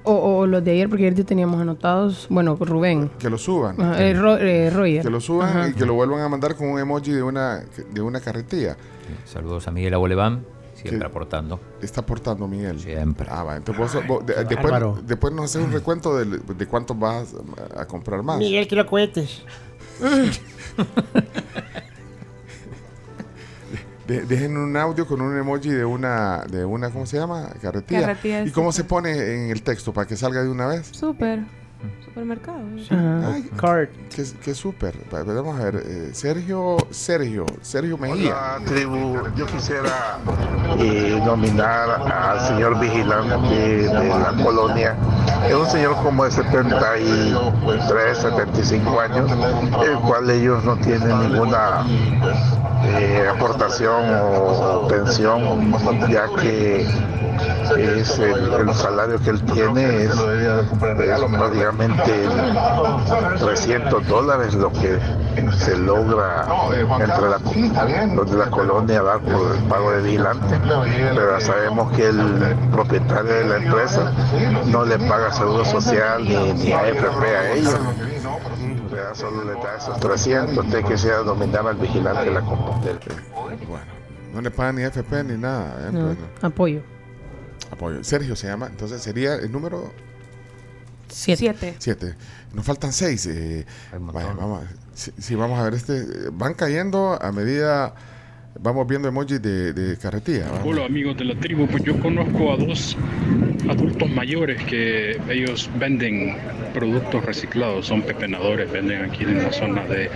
O, 0.08 0.38
o 0.38 0.46
los 0.46 0.62
de 0.64 0.70
ayer, 0.70 0.88
porque 0.88 1.04
ayer 1.04 1.14
ya 1.18 1.24
teníamos 1.24 1.60
anotados. 1.60 2.26
Bueno, 2.30 2.54
Rubén. 2.58 3.10
Que 3.18 3.28
lo 3.28 3.38
suban. 3.38 3.80
Ajá, 3.80 4.00
eh, 4.02 4.14
Ro- 4.14 4.36
eh, 4.38 4.70
Roger. 4.70 5.02
Que 5.02 5.10
lo 5.10 5.20
suban 5.20 5.48
Ajá. 5.48 5.68
y 5.68 5.72
que 5.74 5.84
lo 5.84 5.94
vuelvan 5.94 6.20
a 6.20 6.28
mandar 6.28 6.54
con 6.54 6.68
un 6.68 6.78
emoji 6.78 7.10
de 7.10 7.22
una, 7.24 7.64
de 7.92 8.00
una 8.00 8.20
carretilla. 8.20 8.76
Saludos 9.24 9.66
a 9.66 9.72
Miguel 9.72 9.94
Aboleván, 9.94 10.44
siempre 10.74 11.06
aportando. 11.06 11.58
Está 11.82 12.02
aportando 12.02 12.46
Miguel. 12.46 12.78
Siempre. 12.78 13.26
Ah, 13.28 13.42
va. 13.42 13.56
Entonces 13.56 13.94
vos- 13.94 14.06
vos- 14.06 14.24
de- 14.26 14.44
después, 14.44 14.72
después 15.06 15.32
nos 15.34 15.46
haces 15.46 15.64
un 15.66 15.72
recuento 15.72 16.16
de, 16.16 16.38
de 16.38 16.66
cuántos 16.66 16.96
vas 16.98 17.34
a 17.76 17.84
comprar 17.86 18.22
más. 18.22 18.38
Miguel, 18.38 18.68
que 18.68 18.76
lo 18.76 18.86
cuentes. 18.86 19.42
De- 24.06 24.22
dejen 24.22 24.56
un 24.56 24.76
audio 24.76 25.06
con 25.06 25.20
un 25.20 25.36
emoji 25.36 25.70
de 25.70 25.84
una, 25.84 26.44
de 26.48 26.64
una 26.64 26.90
¿cómo 26.90 27.06
se 27.06 27.18
llama? 27.18 27.48
Carretilla. 27.60 28.16
¿Y 28.46 28.50
cómo 28.52 28.70
se 28.72 28.84
pone 28.84 29.10
en 29.44 29.50
el 29.50 29.62
texto 29.62 29.92
para 29.92 30.06
que 30.06 30.16
salga 30.16 30.42
de 30.42 30.48
una 30.48 30.66
vez? 30.66 30.88
Súper. 30.92 31.40
Supermercado. 32.04 32.60
Ay, 32.90 33.50
Qué, 34.14 34.24
qué 34.42 34.54
súper. 34.54 34.94
Va- 35.12 35.22
Vamos 35.22 35.60
a 35.60 35.64
ver. 35.64 35.82
eh, 35.84 36.10
Sergio, 36.14 36.78
Sergio, 36.90 37.44
Sergio 37.60 37.98
Mejía. 37.98 38.30
Hola, 38.56 38.64
tribu. 38.64 39.18
Yo 39.36 39.44
quisiera 39.46 40.18
eh, 40.78 41.20
nominar 41.24 41.90
al 42.10 42.40
señor 42.48 42.80
vigilante 42.80 43.54
de 43.54 44.08
la 44.08 44.32
colonia. 44.42 44.96
Es 45.46 45.54
un 45.54 45.66
señor 45.66 45.94
como 46.02 46.24
de 46.24 46.30
73, 46.30 48.18
75 48.18 49.00
años, 49.00 49.30
el 49.86 49.98
cual 49.98 50.30
ellos 50.30 50.64
no 50.64 50.76
tienen 50.78 51.18
ninguna 51.30 51.84
eh, 52.86 53.28
aportación 53.28 54.04
o 54.20 54.86
pensión, 54.88 55.72
ya 56.08 56.26
que 56.40 56.86
es 57.78 58.18
el, 58.18 58.74
salario 58.74 59.18
que 59.20 59.30
él 59.30 59.42
tiene 59.52 60.04
es, 60.04 60.14
prácticamente 60.78 62.28
300 63.38 64.06
dólares 64.06 64.54
lo 64.54 64.70
que 64.72 64.98
se 65.58 65.76
logra 65.76 66.46
entre 66.78 67.28
la, 67.28 68.44
la 68.44 68.50
colonia 68.50 69.02
dar 69.02 69.20
por 69.20 69.56
el 69.56 69.62
pago 69.64 69.90
de 69.92 70.02
vigilante, 70.02 70.58
pero 71.14 71.40
sabemos 71.40 71.92
que 71.92 72.08
el 72.08 72.56
propietario 72.72 73.32
de 73.32 73.44
la 73.44 73.56
empresa 73.56 74.12
no 74.66 74.84
le 74.84 74.98
paga 74.98 75.32
seguro 75.32 75.64
social 75.64 76.24
ni, 76.24 76.52
ni 76.52 76.72
AFP 76.72 77.36
a 77.36 77.52
ellos. 77.52 77.76
¿Verdad? 79.08 79.14
Solo 79.14 79.44
le 79.44 79.52
da 79.54 79.76
esos 79.76 80.00
300, 80.00 80.56
usted 80.64 80.84
quisiera 80.84 81.18
dominar 81.18 81.66
al 81.66 81.76
vigilante 81.76 82.24
de 82.24 82.30
la 82.32 82.40
Compostel. 82.40 82.98
Bueno, 83.68 83.84
no 84.32 84.40
le 84.40 84.50
pagan 84.50 84.76
ni 84.76 84.82
FP 84.82 85.24
ni 85.24 85.36
nada. 85.38 85.88
¿eh? 85.88 85.92
No, 85.92 86.06
Pues, 86.06 86.18
apoyo. 86.42 86.80
apoyo. 87.70 88.04
Sergio 88.04 88.36
se 88.36 88.46
llama. 88.48 88.66
Entonces 88.66 89.02
sería 89.02 89.34
el 89.36 89.50
número 89.52 89.92
Siete. 91.08 91.76
Siete. 91.78 92.14
Nos 92.52 92.64
faltan 92.66 92.92
seis. 92.92 93.26
eh, 93.26 93.64
vaya, 94.00 94.32
vamos, 94.32 94.64
sí, 94.94 95.34
vamos 95.36 95.58
a 95.58 95.62
ver 95.64 95.74
este. 95.74 96.04
Van 96.32 96.54
cayendo 96.54 97.16
a 97.20 97.30
medida. 97.32 97.94
Vamos 98.58 98.86
viendo 98.86 99.08
emojis 99.08 99.40
de, 99.42 99.72
de 99.72 99.96
carretilla. 99.96 100.46
Hola 100.64 100.86
amigos 100.86 101.16
de 101.16 101.24
la 101.24 101.34
tribu, 101.34 101.66
pues 101.66 101.82
yo 101.84 101.98
conozco 102.00 102.52
a 102.52 102.56
dos 102.56 102.96
adultos 103.68 104.10
mayores 104.10 104.62
que 104.64 105.20
ellos 105.28 105.68
venden 105.78 106.36
productos 106.72 107.24
reciclados, 107.24 107.86
son 107.86 108.02
pepenadores, 108.02 108.70
venden 108.70 109.04
aquí 109.04 109.24
en 109.24 109.42
la 109.42 109.52
zona 109.52 109.84
de, 109.84 110.10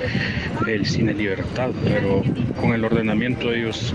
del 0.64 0.86
Cine 0.86 1.12
Libertad, 1.14 1.70
pero 1.84 2.22
con 2.60 2.72
el 2.72 2.84
ordenamiento 2.84 3.52
ellos 3.52 3.94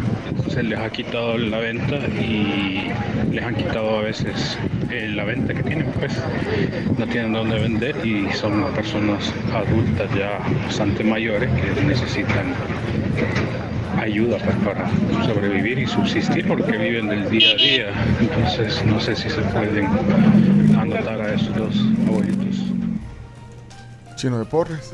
se 0.50 0.64
les 0.64 0.80
ha 0.80 0.90
quitado 0.90 1.38
la 1.38 1.60
venta 1.60 1.98
y 2.20 2.90
les 3.32 3.44
han 3.44 3.56
quitado 3.56 3.98
a 4.00 4.02
veces 4.02 4.58
eh, 4.92 5.10
la 5.14 5.24
venta 5.24 5.54
que 5.54 5.64
tienen, 5.64 5.88
pues. 6.00 6.14
No 6.98 7.08
tienen 7.08 7.34
dónde 7.34 7.60
vender 7.60 7.96
y 8.06 8.32
son 8.34 8.64
personas 8.74 9.34
adultas 9.54 10.10
ya 10.16 10.40
bastante 10.66 11.04
mayores 11.04 11.50
que 11.50 11.82
necesitan 11.82 12.54
ayuda 13.98 14.38
pues, 14.38 14.56
para 14.58 14.90
sobrevivir 15.26 15.80
y 15.80 15.88
subsistir 15.88 16.48
porque 16.48 16.78
viven 16.78 17.08
del 17.08 17.30
día 17.30 17.52
a 17.52 17.56
día. 17.56 17.94
Entonces 18.20 18.86
no 18.86 19.00
sé 19.00 19.16
si 19.16 19.30
se 19.30 19.42
pueden 19.42 19.88
anotar 20.78 21.22
a 21.22 21.34
esos 21.34 21.56
dos 21.56 21.76
abuelitos. 22.08 22.58
Chino 24.16 24.40
de 24.40 24.46
Porres. 24.46 24.94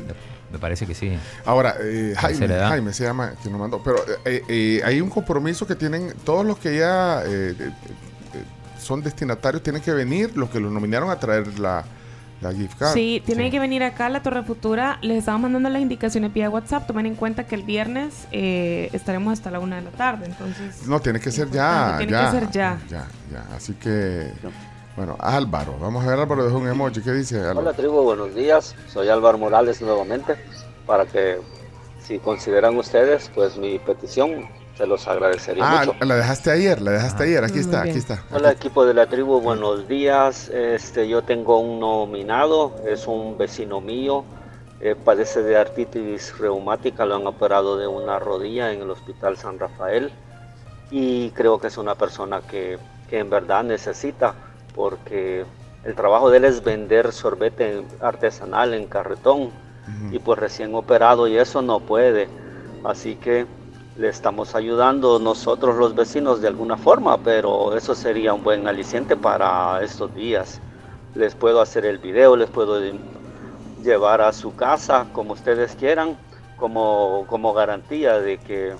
Me 0.52 0.58
parece 0.58 0.86
que 0.86 0.94
sí. 0.94 1.16
Ahora, 1.46 1.76
eh, 1.80 2.14
Jaime. 2.16 2.46
Jaime 2.46 2.92
se 2.92 3.04
llama, 3.04 3.32
que 3.42 3.48
nos 3.48 3.58
mandó. 3.58 3.82
Pero 3.82 3.96
eh, 4.26 4.42
eh, 4.48 4.82
hay 4.84 5.00
un 5.00 5.08
compromiso 5.08 5.66
que 5.66 5.74
tienen 5.74 6.12
todos 6.24 6.44
los 6.44 6.58
que 6.58 6.76
ya 6.76 7.22
eh, 7.24 7.54
eh, 7.58 7.70
eh, 7.70 7.70
son 8.78 9.02
destinatarios, 9.02 9.62
tienen 9.62 9.80
que 9.80 9.92
venir, 9.92 10.36
los 10.36 10.50
que 10.50 10.60
los 10.60 10.70
nominaron 10.70 11.08
a 11.08 11.16
traer 11.16 11.58
la, 11.58 11.84
la 12.42 12.52
gift 12.52 12.78
card. 12.78 12.92
Sí, 12.92 13.22
tienen 13.24 13.50
que 13.50 13.58
venir 13.58 13.82
acá 13.82 14.06
a 14.06 14.08
la 14.08 14.22
Torre 14.22 14.42
Futura. 14.42 14.98
Les 15.00 15.18
estamos 15.18 15.42
mandando 15.42 15.68
las 15.68 15.80
indicaciones 15.80 16.32
vía 16.32 16.50
WhatsApp. 16.50 16.86
Tomen 16.86 17.06
en 17.06 17.14
cuenta 17.14 17.44
que 17.44 17.54
el 17.54 17.62
viernes 17.62 18.26
eh, 18.32 18.90
estaremos 18.92 19.32
hasta 19.32 19.50
la 19.50 19.60
una 19.60 19.76
de 19.76 19.82
la 19.82 19.90
tarde. 19.90 20.26
Entonces, 20.26 20.86
No, 20.86 21.00
tiene 21.00 21.20
que 21.20 21.30
ser 21.30 21.50
ya. 21.50 21.94
Tiene 21.98 22.12
ya, 22.12 22.24
que 22.24 22.38
ser 22.38 22.50
ya. 22.50 22.78
Ya, 22.90 23.06
ya. 23.30 23.46
Así 23.56 23.74
que, 23.74 24.32
bueno, 24.96 25.16
Álvaro. 25.20 25.78
Vamos 25.80 26.04
a 26.04 26.10
ver, 26.10 26.18
Álvaro 26.18 26.44
dejó 26.44 26.58
un 26.58 26.68
emoji. 26.68 27.00
¿Qué 27.00 27.12
dice 27.12 27.38
Álvaro? 27.38 27.60
Hola 27.60 27.72
tribu, 27.72 28.02
buenos 28.02 28.34
días. 28.34 28.74
Soy 28.88 29.08
Álvaro 29.08 29.38
Morales 29.38 29.80
nuevamente 29.80 30.34
para 30.86 31.06
que 31.06 31.38
si 32.02 32.18
consideran 32.18 32.76
ustedes 32.76 33.30
pues 33.34 33.56
mi 33.56 33.78
petición 33.78 34.48
se 34.76 34.86
los 34.86 35.06
agradecería 35.06 35.62
Ah, 35.66 35.84
mucho. 35.86 36.04
la 36.04 36.16
dejaste 36.16 36.50
ayer, 36.50 36.80
la 36.80 36.92
dejaste 36.92 37.24
ayer. 37.24 37.44
Aquí 37.44 37.58
está, 37.58 37.82
aquí 37.82 37.98
está. 37.98 38.22
Hola 38.32 38.52
equipo 38.52 38.84
de 38.86 38.94
la 38.94 39.06
tribu, 39.06 39.40
buenos 39.40 39.86
días. 39.88 40.48
Este, 40.48 41.08
yo 41.08 41.22
tengo 41.22 41.58
un 41.60 41.78
nominado, 41.80 42.74
es 42.86 43.06
un 43.06 43.36
vecino 43.36 43.80
mío, 43.80 44.24
eh, 44.80 44.94
padece 44.94 45.42
de 45.42 45.56
artritis 45.56 46.38
reumática, 46.38 47.04
lo 47.04 47.16
han 47.16 47.26
operado 47.26 47.76
de 47.76 47.86
una 47.86 48.18
rodilla 48.18 48.72
en 48.72 48.80
el 48.82 48.90
Hospital 48.90 49.36
San 49.36 49.58
Rafael 49.58 50.10
y 50.90 51.30
creo 51.30 51.58
que 51.58 51.66
es 51.68 51.76
una 51.78 51.94
persona 51.94 52.40
que, 52.40 52.78
que 53.08 53.18
en 53.18 53.30
verdad 53.30 53.64
necesita 53.64 54.34
porque 54.74 55.44
el 55.84 55.94
trabajo 55.94 56.30
de 56.30 56.38
él 56.38 56.44
es 56.44 56.64
vender 56.64 57.12
sorbete 57.12 57.82
artesanal 58.00 58.72
en 58.74 58.86
carretón 58.86 59.50
y 60.12 60.18
pues 60.20 60.38
recién 60.38 60.74
operado 60.76 61.26
y 61.26 61.36
eso 61.36 61.60
no 61.60 61.80
puede. 61.80 62.28
Así 62.84 63.16
que 63.16 63.46
le 63.96 64.08
estamos 64.08 64.54
ayudando 64.54 65.18
nosotros 65.18 65.76
los 65.76 65.94
vecinos 65.94 66.40
de 66.40 66.48
alguna 66.48 66.76
forma, 66.76 67.18
pero 67.18 67.76
eso 67.76 67.94
sería 67.94 68.32
un 68.32 68.42
buen 68.42 68.66
aliciente 68.66 69.16
para 69.16 69.82
estos 69.82 70.14
días. 70.14 70.60
Les 71.14 71.34
puedo 71.34 71.60
hacer 71.60 71.84
el 71.84 71.98
video, 71.98 72.36
les 72.36 72.48
puedo 72.48 72.80
llevar 73.82 74.22
a 74.22 74.32
su 74.32 74.54
casa 74.54 75.06
como 75.12 75.34
ustedes 75.34 75.74
quieran, 75.76 76.16
como, 76.56 77.26
como 77.28 77.52
garantía 77.52 78.18
de 78.18 78.38
que, 78.38 78.72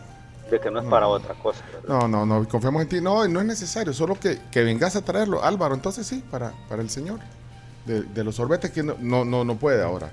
de 0.51 0.61
que 0.61 0.71
no 0.71 0.81
es 0.81 0.87
para 0.87 1.09
otra 1.09 1.35
cosa. 1.35 1.63
No, 1.87 2.09
no, 2.09 2.25
no, 2.25 2.49
confiamos 2.49 2.83
en 2.83 2.89
ti. 2.89 3.01
No, 3.03 3.29
no 3.29 3.41
es 3.41 3.47
necesario, 3.47 3.93
solo 3.93 4.19
que, 4.19 4.41
que 4.51 4.65
vengas 4.65 4.97
a 4.97 5.03
traerlo. 5.03 5.43
Álvaro, 5.43 5.75
entonces 5.75 6.07
sí, 6.07 6.25
para, 6.31 6.53
para 6.69 6.81
el 6.81 6.89
señor. 6.89 7.19
De, 7.85 8.03
de 8.03 8.23
los 8.25 8.37
sorbetes 8.37 8.71
que 8.71 8.85
no, 8.85 8.95
no, 9.01 9.25
no, 9.25 9.45
no 9.45 9.57
puede 9.57 9.83
ahora. 9.83 10.13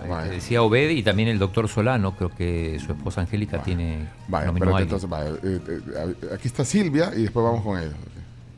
Eh, 0.00 0.28
Decía 0.30 0.62
Obed 0.62 0.90
y 0.90 1.02
también 1.02 1.28
el 1.28 1.38
doctor 1.38 1.68
Solano, 1.68 2.16
creo 2.16 2.30
que 2.30 2.78
su 2.84 2.92
esposa 2.92 3.20
Angélica 3.22 3.62
tiene 3.62 4.08
nominó 4.28 4.70
a 4.76 4.80
espérate, 4.80 4.82
alguien. 4.82 4.82
entonces, 4.82 5.08
vaya, 5.10 5.30
eh, 5.42 5.60
eh, 5.68 6.28
aquí 6.34 6.48
está 6.48 6.64
Silvia 6.64 7.12
y 7.16 7.22
después 7.22 7.44
vamos 7.44 7.62
con 7.64 7.78
ella. 7.80 7.96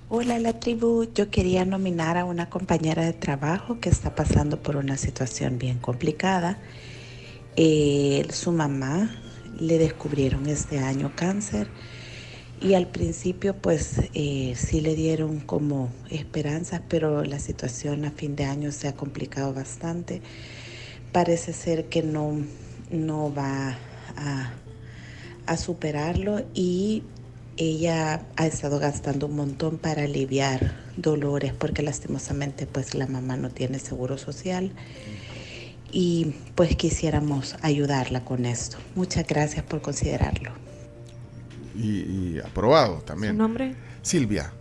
Hola 0.08 0.38
la 0.40 0.58
tribu, 0.58 1.04
yo 1.14 1.30
quería 1.30 1.64
nominar 1.64 2.16
a 2.18 2.24
una 2.24 2.50
compañera 2.50 3.04
de 3.04 3.12
trabajo 3.12 3.78
que 3.80 3.88
está 3.88 4.14
pasando 4.14 4.60
por 4.60 4.76
una 4.76 4.96
situación 4.96 5.58
bien 5.58 5.78
complicada. 5.78 6.58
Eh, 7.56 8.26
su 8.32 8.52
mamá 8.52 9.10
le 9.58 9.78
descubrieron 9.78 10.46
este 10.48 10.78
año 10.80 11.12
cáncer 11.14 11.68
y 12.60 12.74
al 12.74 12.88
principio 12.88 13.54
pues 13.56 14.00
eh, 14.14 14.54
sí 14.56 14.80
le 14.80 14.94
dieron 14.96 15.40
como 15.40 15.90
esperanzas, 16.10 16.82
pero 16.88 17.24
la 17.24 17.38
situación 17.38 18.04
a 18.04 18.10
fin 18.10 18.36
de 18.36 18.44
año 18.44 18.72
se 18.72 18.88
ha 18.88 18.94
complicado 18.94 19.54
bastante. 19.54 20.22
Parece 21.12 21.52
ser 21.52 21.88
que 21.88 22.02
no, 22.02 22.38
no 22.90 23.34
va 23.34 23.76
a, 24.16 24.52
a 25.46 25.56
superarlo 25.56 26.44
y 26.54 27.02
ella 27.56 28.26
ha 28.36 28.46
estado 28.46 28.78
gastando 28.78 29.26
un 29.26 29.36
montón 29.36 29.78
para 29.78 30.04
aliviar 30.04 30.74
dolores 30.96 31.52
porque 31.52 31.82
lastimosamente 31.82 32.66
pues 32.66 32.94
la 32.94 33.06
mamá 33.06 33.36
no 33.36 33.50
tiene 33.50 33.78
seguro 33.78 34.16
social 34.16 34.72
y 35.92 36.34
pues 36.54 36.76
quisiéramos 36.76 37.56
ayudarla 37.62 38.24
con 38.24 38.46
esto. 38.46 38.78
Muchas 38.94 39.26
gracias 39.26 39.64
por 39.64 39.82
considerarlo. 39.82 40.52
Y, 41.76 41.88
y 42.00 42.40
aprobado 42.44 43.02
también. 43.02 43.34
¿Su 43.34 43.38
nombre? 43.38 43.74
Silvia. 44.02 44.52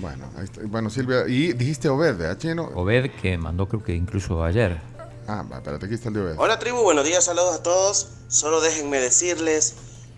Bueno, 0.00 0.30
ahí 0.36 0.44
está. 0.44 0.62
bueno, 0.64 0.88
Silvia, 0.88 1.24
y 1.28 1.52
dijiste 1.52 1.90
Obed, 1.90 2.16
¿verdad, 2.16 2.38
Chino? 2.38 2.70
Obed 2.74 3.10
que 3.20 3.36
mandó 3.36 3.68
creo 3.68 3.82
que 3.84 3.94
incluso 3.94 4.42
ayer. 4.42 4.80
Ah, 5.28 5.44
espérate, 5.52 5.84
aquí 5.84 5.94
está 5.94 6.08
el 6.08 6.14
de 6.14 6.20
Obed. 6.22 6.34
Hola 6.38 6.58
tribu, 6.58 6.80
buenos 6.82 7.04
días, 7.04 7.24
saludos 7.24 7.54
a 7.54 7.62
todos. 7.62 8.08
Solo 8.28 8.62
déjenme 8.62 8.98
decirles 8.98 9.74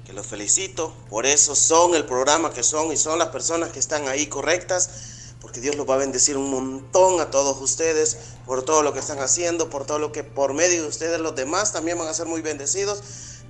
que 0.06 0.12
los 0.12 0.24
felicito, 0.24 0.94
por 1.10 1.26
eso 1.26 1.56
son 1.56 1.96
el 1.96 2.04
programa 2.04 2.52
que 2.52 2.62
son 2.62 2.92
y 2.92 2.96
son 2.96 3.18
las 3.18 3.28
personas 3.28 3.70
que 3.70 3.80
están 3.80 4.06
ahí 4.06 4.26
correctas, 4.26 5.34
porque 5.40 5.60
Dios 5.60 5.74
los 5.74 5.88
va 5.88 5.94
a 5.94 5.98
bendecir 5.98 6.36
un 6.36 6.48
montón 6.48 7.20
a 7.20 7.30
todos 7.30 7.60
ustedes 7.60 8.16
por 8.46 8.62
todo 8.62 8.82
lo 8.82 8.92
que 8.92 9.00
están 9.00 9.18
haciendo, 9.18 9.68
por 9.68 9.84
todo 9.84 9.98
lo 9.98 10.12
que 10.12 10.22
por 10.22 10.54
medio 10.54 10.82
de 10.82 10.88
ustedes 10.88 11.18
los 11.18 11.34
demás 11.34 11.72
también 11.72 11.98
van 11.98 12.06
a 12.06 12.14
ser 12.14 12.26
muy 12.26 12.40
bendecidos. 12.40 13.02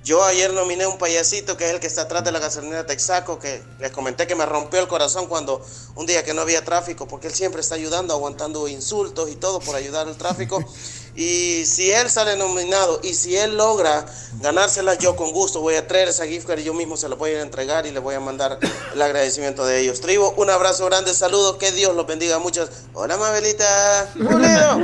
Yo 0.03 0.23
ayer 0.23 0.51
nominé 0.53 0.85
un 0.85 0.97
payasito 0.97 1.55
que 1.55 1.65
es 1.65 1.71
el 1.71 1.79
que 1.79 1.87
está 1.87 2.01
atrás 2.01 2.25
de 2.25 2.31
la 2.33 2.39
gasolinera 2.39 2.85
Texaco, 2.85 3.39
que 3.39 3.61
les 3.79 3.91
comenté 3.91 4.27
que 4.27 4.35
me 4.35 4.45
rompió 4.45 4.81
el 4.81 4.87
corazón 4.87 5.27
cuando 5.27 5.65
un 5.95 6.05
día 6.05 6.25
que 6.25 6.33
no 6.33 6.41
había 6.41 6.63
tráfico, 6.65 7.07
porque 7.07 7.27
él 7.27 7.33
siempre 7.33 7.61
está 7.61 7.75
ayudando, 7.75 8.13
aguantando 8.13 8.67
insultos 8.67 9.29
y 9.29 9.37
todo 9.37 9.59
por 9.61 9.75
ayudar 9.75 10.07
al 10.07 10.17
tráfico. 10.17 10.63
Y 11.15 11.65
si 11.65 11.91
él 11.91 12.09
sale 12.09 12.35
nominado 12.35 12.99
y 13.03 13.13
si 13.13 13.37
él 13.37 13.55
logra 13.55 14.03
ganársela, 14.41 14.95
yo 14.95 15.15
con 15.15 15.31
gusto 15.31 15.61
voy 15.61 15.75
a 15.75 15.87
traer 15.87 16.07
esa 16.07 16.25
gift 16.25 16.47
card 16.47 16.57
y 16.59 16.63
yo 16.63 16.73
mismo 16.73 16.97
se 16.97 17.07
la 17.07 17.13
voy 17.15 17.35
a 17.35 17.37
a 17.37 17.41
entregar 17.41 17.85
y 17.85 17.91
le 17.91 17.99
voy 17.99 18.15
a 18.15 18.19
mandar 18.19 18.57
el 18.93 19.01
agradecimiento 19.01 19.65
de 19.65 19.79
ellos. 19.79 20.01
Tribu, 20.01 20.33
un 20.37 20.49
abrazo 20.49 20.85
grande, 20.85 21.13
saludos, 21.13 21.57
que 21.57 21.71
Dios 21.71 21.95
los 21.95 22.07
bendiga 22.07 22.39
muchos. 22.39 22.69
Hola, 22.93 23.17
Mabelita. 23.17 24.11
Hola, 24.19 24.77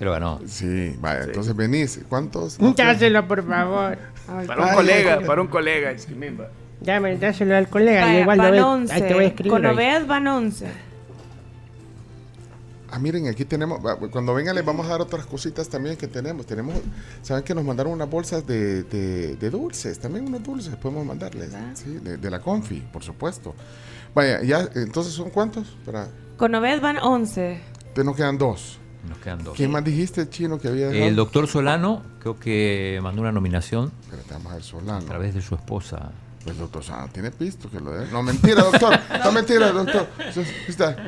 Se 0.00 0.04
lo 0.06 0.12
ganó. 0.12 0.40
Sí, 0.46 0.96
vaya, 0.98 1.24
entonces 1.24 1.54
venís. 1.54 2.00
¿Cuántos? 2.08 2.56
Dáselo, 2.74 3.28
por 3.28 3.46
favor. 3.46 3.98
Para 4.46 4.64
un 4.64 4.74
colega, 4.74 5.20
para 5.26 5.42
un 5.42 5.48
colega. 5.48 5.90
es 5.90 6.06
que 6.06 6.14
mimba. 6.14 6.48
Dame, 6.80 7.18
dáselo 7.18 7.54
al 7.54 7.68
colega. 7.68 8.06
Vaya, 8.06 8.20
igual 8.20 8.38
lo 8.38 8.42
van 8.44 8.52
ve- 8.52 8.62
11. 8.62 8.94
ahí 8.94 9.02
te 9.02 9.12
voy 9.14 9.24
a 9.24 9.26
escribir. 9.26 9.52
Con 9.52 9.66
ahí. 9.66 9.74
Obed 9.74 10.06
van 10.06 10.26
11. 10.26 10.66
Ah, 12.92 12.98
miren, 12.98 13.28
aquí 13.28 13.44
tenemos, 13.44 13.78
cuando 14.10 14.34
vengan 14.34 14.54
les 14.56 14.64
vamos 14.64 14.86
a 14.86 14.88
dar 14.88 15.00
otras 15.02 15.24
cositas 15.26 15.68
también 15.68 15.96
que 15.96 16.08
tenemos. 16.08 16.44
Tenemos, 16.46 16.74
saben 17.22 17.44
que 17.44 17.54
nos 17.54 17.62
mandaron 17.62 17.92
unas 17.92 18.08
bolsas 18.10 18.44
de, 18.46 18.82
de- 18.84 19.36
de 19.36 19.50
dulces, 19.50 19.98
también 20.00 20.26
unos 20.26 20.42
dulces 20.42 20.74
podemos 20.76 21.04
mandarles, 21.06 21.50
sí, 21.74 21.98
de, 22.02 22.16
de 22.16 22.30
la 22.30 22.40
Confi, 22.40 22.80
por 22.92 23.04
supuesto. 23.04 23.54
Vaya, 24.14 24.42
ya, 24.42 24.66
entonces 24.74 25.12
son 25.12 25.30
cuántos? 25.30 25.76
Para, 25.86 26.08
Con 26.38 26.52
Obed 26.54 26.80
van 26.80 26.96
11. 26.96 27.60
te 27.94 28.02
nos 28.02 28.16
quedan 28.16 28.38
dos. 28.38 28.79
Nos 29.08 29.18
quedan 29.18 29.42
dos. 29.44 29.56
¿Quién 29.56 29.70
más 29.70 29.82
dijiste, 29.84 30.28
chino, 30.28 30.58
que 30.58 30.68
había 30.68 30.88
dejado? 30.88 31.06
El 31.08 31.16
doctor 31.16 31.46
Solano 31.48 32.02
creo 32.20 32.38
que 32.38 32.98
mandó 33.02 33.22
una 33.22 33.32
nominación 33.32 33.90
Espérate, 34.02 34.34
vamos 34.34 34.52
a 34.52 34.54
ver 34.56 34.64
Solano. 34.64 34.98
a 34.98 35.00
través 35.00 35.34
de 35.34 35.40
su 35.42 35.54
esposa. 35.54 36.10
Pues 36.44 36.56
doctor 36.56 36.82
Solano 36.82 37.08
tiene 37.12 37.30
pisto 37.30 37.70
que 37.70 37.80
lo 37.80 37.90
de... 37.92 38.06
No, 38.10 38.22
mentira, 38.22 38.62
doctor. 38.62 38.98
No, 39.24 39.32
mentira, 39.32 39.72
doctor. 39.72 40.06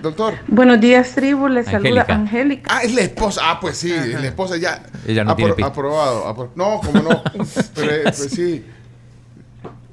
Doctor. 0.03 0.35
Buenos 0.49 0.79
días, 0.81 1.15
tribu. 1.15 1.49
Les 1.49 1.65
saluda 1.67 2.03
Angélica. 2.03 2.15
Angélica. 2.15 2.77
Ah, 2.77 2.83
es 2.83 2.95
la 2.95 3.01
esposa. 3.03 3.41
Ah, 3.45 3.59
pues 3.61 3.79
sí, 3.79 3.93
es 3.93 4.21
la 4.21 4.27
esposa 4.27 4.57
ya. 4.59 4.83
Ella 5.07 5.25
no 5.25 5.35
tiene 5.35 5.55
pisto. 5.55 5.67
Aprobado. 5.71 6.27
apro- 6.27 6.51
no, 6.55 6.81
como 6.85 7.03
no. 7.03 7.23
Pero 7.75 7.91
eh, 7.93 8.03
pues 8.05 8.17
sí. 8.31 8.65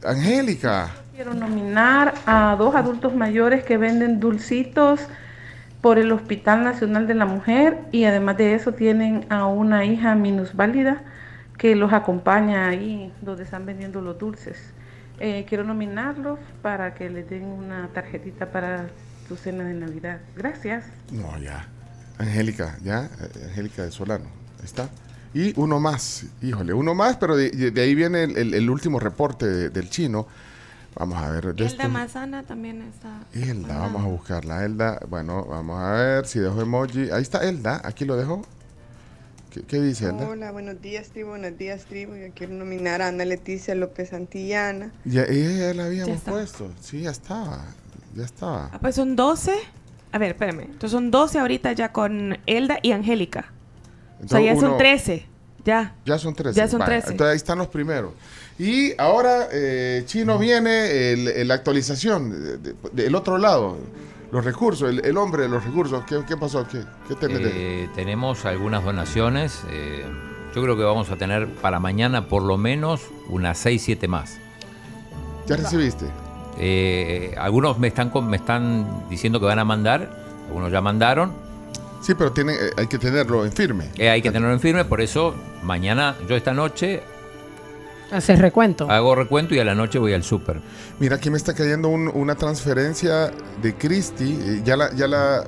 Angélica. 0.05 0.91
Quiero 1.15 1.33
nominar 1.33 2.13
a 2.25 2.55
dos 2.57 2.75
adultos 2.75 3.13
mayores 3.15 3.63
que 3.63 3.77
venden 3.77 4.19
dulcitos 4.19 5.01
por 5.81 5.97
el 5.97 6.11
Hospital 6.11 6.63
Nacional 6.63 7.07
de 7.07 7.15
la 7.15 7.25
Mujer 7.25 7.79
y 7.91 8.03
además 8.05 8.37
de 8.37 8.53
eso 8.53 8.73
tienen 8.73 9.25
a 9.29 9.45
una 9.45 9.85
hija 9.85 10.13
minusválida 10.15 11.03
que 11.57 11.75
los 11.75 11.93
acompaña 11.93 12.67
ahí 12.67 13.11
donde 13.21 13.43
están 13.43 13.65
vendiendo 13.65 14.01
los 14.01 14.17
dulces. 14.17 14.57
Eh, 15.19 15.45
quiero 15.47 15.63
nominarlos 15.63 16.39
para 16.61 16.93
que 16.95 17.09
les 17.09 17.29
den 17.29 17.43
una 17.45 17.87
tarjetita 17.93 18.51
para 18.51 18.87
su 19.27 19.35
cena 19.35 19.63
de 19.65 19.73
Navidad. 19.73 20.19
Gracias. 20.35 20.85
No, 21.11 21.37
ya. 21.39 21.65
Angélica, 22.17 22.77
ya. 22.83 23.05
eh, 23.05 23.45
Angélica 23.49 23.83
de 23.83 23.91
Solano. 23.91 24.25
Está. 24.63 24.89
Y 25.33 25.53
uno 25.59 25.79
más. 25.79 26.25
Híjole, 26.41 26.73
uno 26.73 26.95
más, 26.95 27.17
pero 27.17 27.35
de, 27.35 27.49
de 27.51 27.81
ahí 27.81 27.95
viene 27.95 28.23
el, 28.23 28.37
el- 28.37 28.53
el 28.53 28.69
último 28.69 28.99
reporte 28.99 29.45
de- 29.45 29.69
del 29.69 29.89
chino. 29.89 30.27
Vamos 30.95 31.17
a 31.17 31.29
ver. 31.31 31.45
Elda 31.45 31.65
esto. 31.65 31.89
Mazana 31.89 32.43
también 32.43 32.81
está. 32.81 33.19
Elda, 33.33 33.77
vamos 33.79 34.03
a 34.03 34.07
buscarla. 34.07 34.65
Elda, 34.65 34.99
bueno, 35.07 35.45
vamos 35.45 35.79
a 35.79 35.91
ver 35.91 36.25
si 36.27 36.39
dejo 36.39 36.61
emoji. 36.61 37.09
Ahí 37.11 37.21
está 37.21 37.43
Elda, 37.47 37.81
aquí 37.83 38.05
lo 38.05 38.15
dejo. 38.17 38.41
¿Qué, 39.51 39.61
qué 39.63 39.79
dice 39.81 40.05
Elda? 40.09 40.27
Hola, 40.27 40.51
buenos 40.51 40.81
días, 40.81 41.09
tribu. 41.09 41.29
Buenos 41.29 41.57
días, 41.57 41.85
tribu. 41.85 42.15
Yo 42.15 42.27
quiero 42.35 42.53
nominar 42.53 43.01
a 43.01 43.07
Ana 43.07 43.25
Leticia 43.25 43.73
López 43.75 44.09
Santillana. 44.09 44.91
Ya, 45.05 45.23
ella 45.23 45.67
ya 45.69 45.73
la 45.73 45.85
habíamos 45.85 46.17
está. 46.17 46.31
puesto. 46.31 46.71
Sí, 46.81 47.01
ya 47.01 47.11
estaba. 47.11 47.65
Ya 48.15 48.25
estaba. 48.25 48.69
Ah, 48.73 48.79
pues 48.79 48.95
son 48.95 49.15
12. 49.15 49.53
A 50.11 50.17
ver, 50.17 50.31
espérame. 50.31 50.61
Entonces 50.61 50.91
son 50.91 51.11
12 51.11 51.39
ahorita 51.39 51.71
ya 51.73 51.91
con 51.91 52.37
Elda 52.47 52.79
y 52.81 52.91
Angélica. 52.91 53.39
o 54.23 54.27
sea, 54.27 54.39
Entonces, 54.39 54.45
ya 54.45 54.55
son 54.55 54.65
uno- 54.69 54.77
13. 54.77 55.25
Ya. 55.65 55.95
Ya 56.05 56.17
son 56.17 56.33
13. 56.35 56.57
Ya 56.57 56.67
son 56.67 56.79
Vaya, 56.79 56.91
13. 56.93 57.11
Entonces 57.11 57.31
ahí 57.31 57.37
están 57.37 57.57
los 57.59 57.67
primeros. 57.67 58.13
Y 58.59 58.93
ahora, 58.97 59.47
eh, 59.51 60.03
Chino, 60.05 60.37
viene 60.37 61.13
el- 61.13 61.47
la 61.47 61.53
actualización 61.53 62.29
de- 62.29 62.57
de- 62.57 62.75
del 62.91 63.15
otro 63.15 63.37
lado. 63.37 63.77
Los 64.31 64.45
recursos, 64.45 64.89
el, 64.89 65.03
el 65.03 65.17
hombre 65.17 65.43
de 65.43 65.49
los 65.49 65.63
recursos. 65.63 66.03
¿Qué, 66.05 66.19
qué 66.27 66.37
pasó? 66.37 66.67
¿Qué, 66.67 66.81
qué 67.07 67.15
Eh, 67.29 67.89
tenemos 67.95 68.45
algunas 68.45 68.83
donaciones. 68.83 69.61
eh, 69.71 70.03
yo 70.53 70.61
creo 70.61 70.75
que 70.75 70.83
vamos 70.83 71.09
a 71.09 71.15
tener 71.15 71.47
para 71.47 71.79
mañana 71.79 72.27
por 72.27 72.43
lo 72.43 72.57
menos 72.57 73.01
unas 73.29 73.57
6, 73.59 73.81
7 73.83 74.07
más. 74.07 74.37
¿Ya 75.47 75.55
recibiste? 75.55 76.05
Eh, 76.59 77.33
algunos 77.39 77.79
me 77.79 77.87
están, 77.87 78.11
me 78.29 78.37
están 78.37 79.05
diciendo 79.09 79.39
que 79.39 79.45
van 79.45 79.59
a 79.59 79.65
mandar, 79.65 80.09
algunos 80.47 80.71
ya 80.71 80.81
mandaron. 80.81 81.31
Sí, 82.01 82.13
pero 82.15 82.31
tiene, 82.33 82.53
eh, 82.53 82.57
hay 82.77 82.87
que 82.87 82.97
tenerlo 82.99 83.45
en 83.45 83.51
firme. 83.51 83.85
Eh, 83.97 84.09
hay 84.09 84.21
que 84.21 84.31
tenerlo 84.31 84.53
en 84.53 84.59
firme, 84.59 84.85
por 84.85 85.01
eso 85.01 85.33
mañana, 85.63 86.15
yo 86.27 86.35
esta 86.35 86.53
noche 86.53 87.01
Haces 88.11 88.39
recuento. 88.39 88.89
hago 88.89 89.13
recuento 89.15 89.53
y 89.55 89.59
a 89.59 89.63
la 89.65 89.75
noche 89.75 89.99
voy 89.99 90.13
al 90.13 90.23
súper. 90.23 90.61
Mira, 90.99 91.17
aquí 91.17 91.29
me 91.29 91.37
está 91.37 91.53
cayendo 91.53 91.89
un- 91.89 92.07
una 92.13 92.35
transferencia 92.35 93.31
de 93.61 93.75
Cristi. 93.75 94.37
eh, 94.41 94.61
ya 94.63 94.75
la, 94.75 94.91
ya 94.93 95.07
la. 95.07 95.43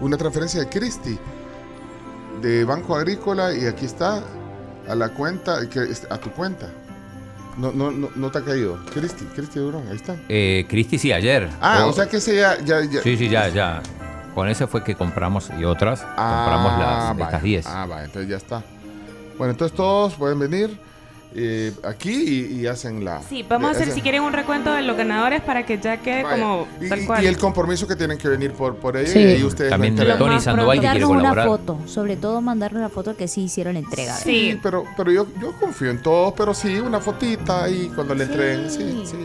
Una 0.00 0.16
transferencia 0.16 0.60
de 0.60 0.68
Cristi. 0.68 1.18
De 2.42 2.64
Banco 2.64 2.96
Agrícola 2.96 3.52
y 3.54 3.66
aquí 3.66 3.86
está. 3.86 4.22
A 4.88 4.94
la 4.94 5.08
cuenta, 5.08 5.68
que, 5.68 5.80
es- 5.82 6.06
a 6.10 6.16
tu 6.18 6.30
cuenta. 6.30 6.68
No, 7.56 7.72
no, 7.72 7.90
no, 7.90 8.08
no 8.14 8.30
te 8.30 8.38
ha 8.38 8.42
caído. 8.42 8.78
Cristi, 8.92 9.24
Cristi 9.34 9.58
Durón, 9.58 9.88
ahí 9.88 9.96
está. 9.96 10.14
Eh, 10.28 10.64
Cristi 10.68 10.98
sí, 10.98 11.12
ayer. 11.12 11.48
Ah, 11.60 11.82
Oh, 11.86 11.88
o 11.88 11.92
sea 11.92 12.06
que 12.06 12.18
ese 12.18 12.36
ya. 12.36 12.56
ya, 12.64 12.82
ya- 12.84 13.02
Sí, 13.02 13.16
sí, 13.16 13.28
ya, 13.28 13.48
ya. 13.48 13.82
Con 14.34 14.48
ese 14.48 14.66
fue 14.66 14.84
que 14.84 14.94
compramos 14.94 15.50
y 15.58 15.64
otras. 15.64 16.00
compramos 16.02 16.72
Ah, 16.76 16.78
las, 17.08 17.16
vaya. 17.16 17.24
estas 17.24 17.42
10. 17.42 17.66
Ah, 17.66 17.86
va, 17.86 18.04
entonces 18.04 18.30
ya 18.30 18.36
está. 18.36 18.62
Bueno, 19.38 19.52
entonces 19.52 19.74
todos 19.76 20.14
pueden 20.14 20.38
venir 20.38 20.78
eh, 21.38 21.72
aquí 21.84 22.12
y, 22.12 22.60
y 22.62 22.66
hacen 22.66 23.04
la. 23.04 23.20
Sí, 23.22 23.44
vamos 23.48 23.68
a 23.68 23.70
hacer 23.72 23.84
hacen- 23.88 23.94
si 23.94 24.00
quieren 24.02 24.22
un 24.22 24.32
recuento 24.32 24.72
de 24.72 24.82
los 24.82 24.96
ganadores 24.96 25.42
para 25.42 25.66
que 25.66 25.78
ya 25.78 25.98
quede 25.98 26.22
Vaya. 26.22 26.36
como 26.42 26.66
Y- 26.80 26.88
tal 26.88 27.00
y- 27.02 27.06
cual. 27.06 27.24
Y 27.24 27.26
el 27.26 27.36
compromiso 27.38 27.86
que 27.86 27.94
tienen 27.96 28.18
que 28.18 28.28
venir 28.28 28.52
por, 28.52 28.76
por 28.76 28.96
Sí. 29.06 29.18
y 29.38 29.44
ustedes 29.44 29.70
También 29.70 29.94
lo 29.96 30.02
entregan. 30.02 30.18
Tony 30.18 30.40
Sandoval 30.40 30.76
que 30.76 30.80
quiere 30.80 31.00
Darnos 31.00 31.10
una 31.10 31.18
colaborar. 31.30 31.46
foto, 31.46 31.78
sobre 31.86 32.16
todo 32.16 32.40
mandarnos 32.40 32.80
la 32.82 32.88
foto 32.88 33.16
que 33.16 33.28
sí 33.28 33.42
hicieron 33.42 33.74
la 33.74 33.80
entrega. 33.80 34.14
Sí, 34.14 34.58
pero, 34.62 34.84
pero 34.96 35.10
yo, 35.12 35.26
yo 35.40 35.52
confío 35.60 35.90
en 35.90 36.00
todos, 36.02 36.32
pero 36.36 36.54
sí, 36.54 36.80
una 36.80 37.00
fotita 37.00 37.64
ahí 37.64 37.90
cuando 37.94 38.14
le 38.14 38.24
entreguen. 38.24 38.70
Sí, 38.70 39.02
sí. 39.04 39.16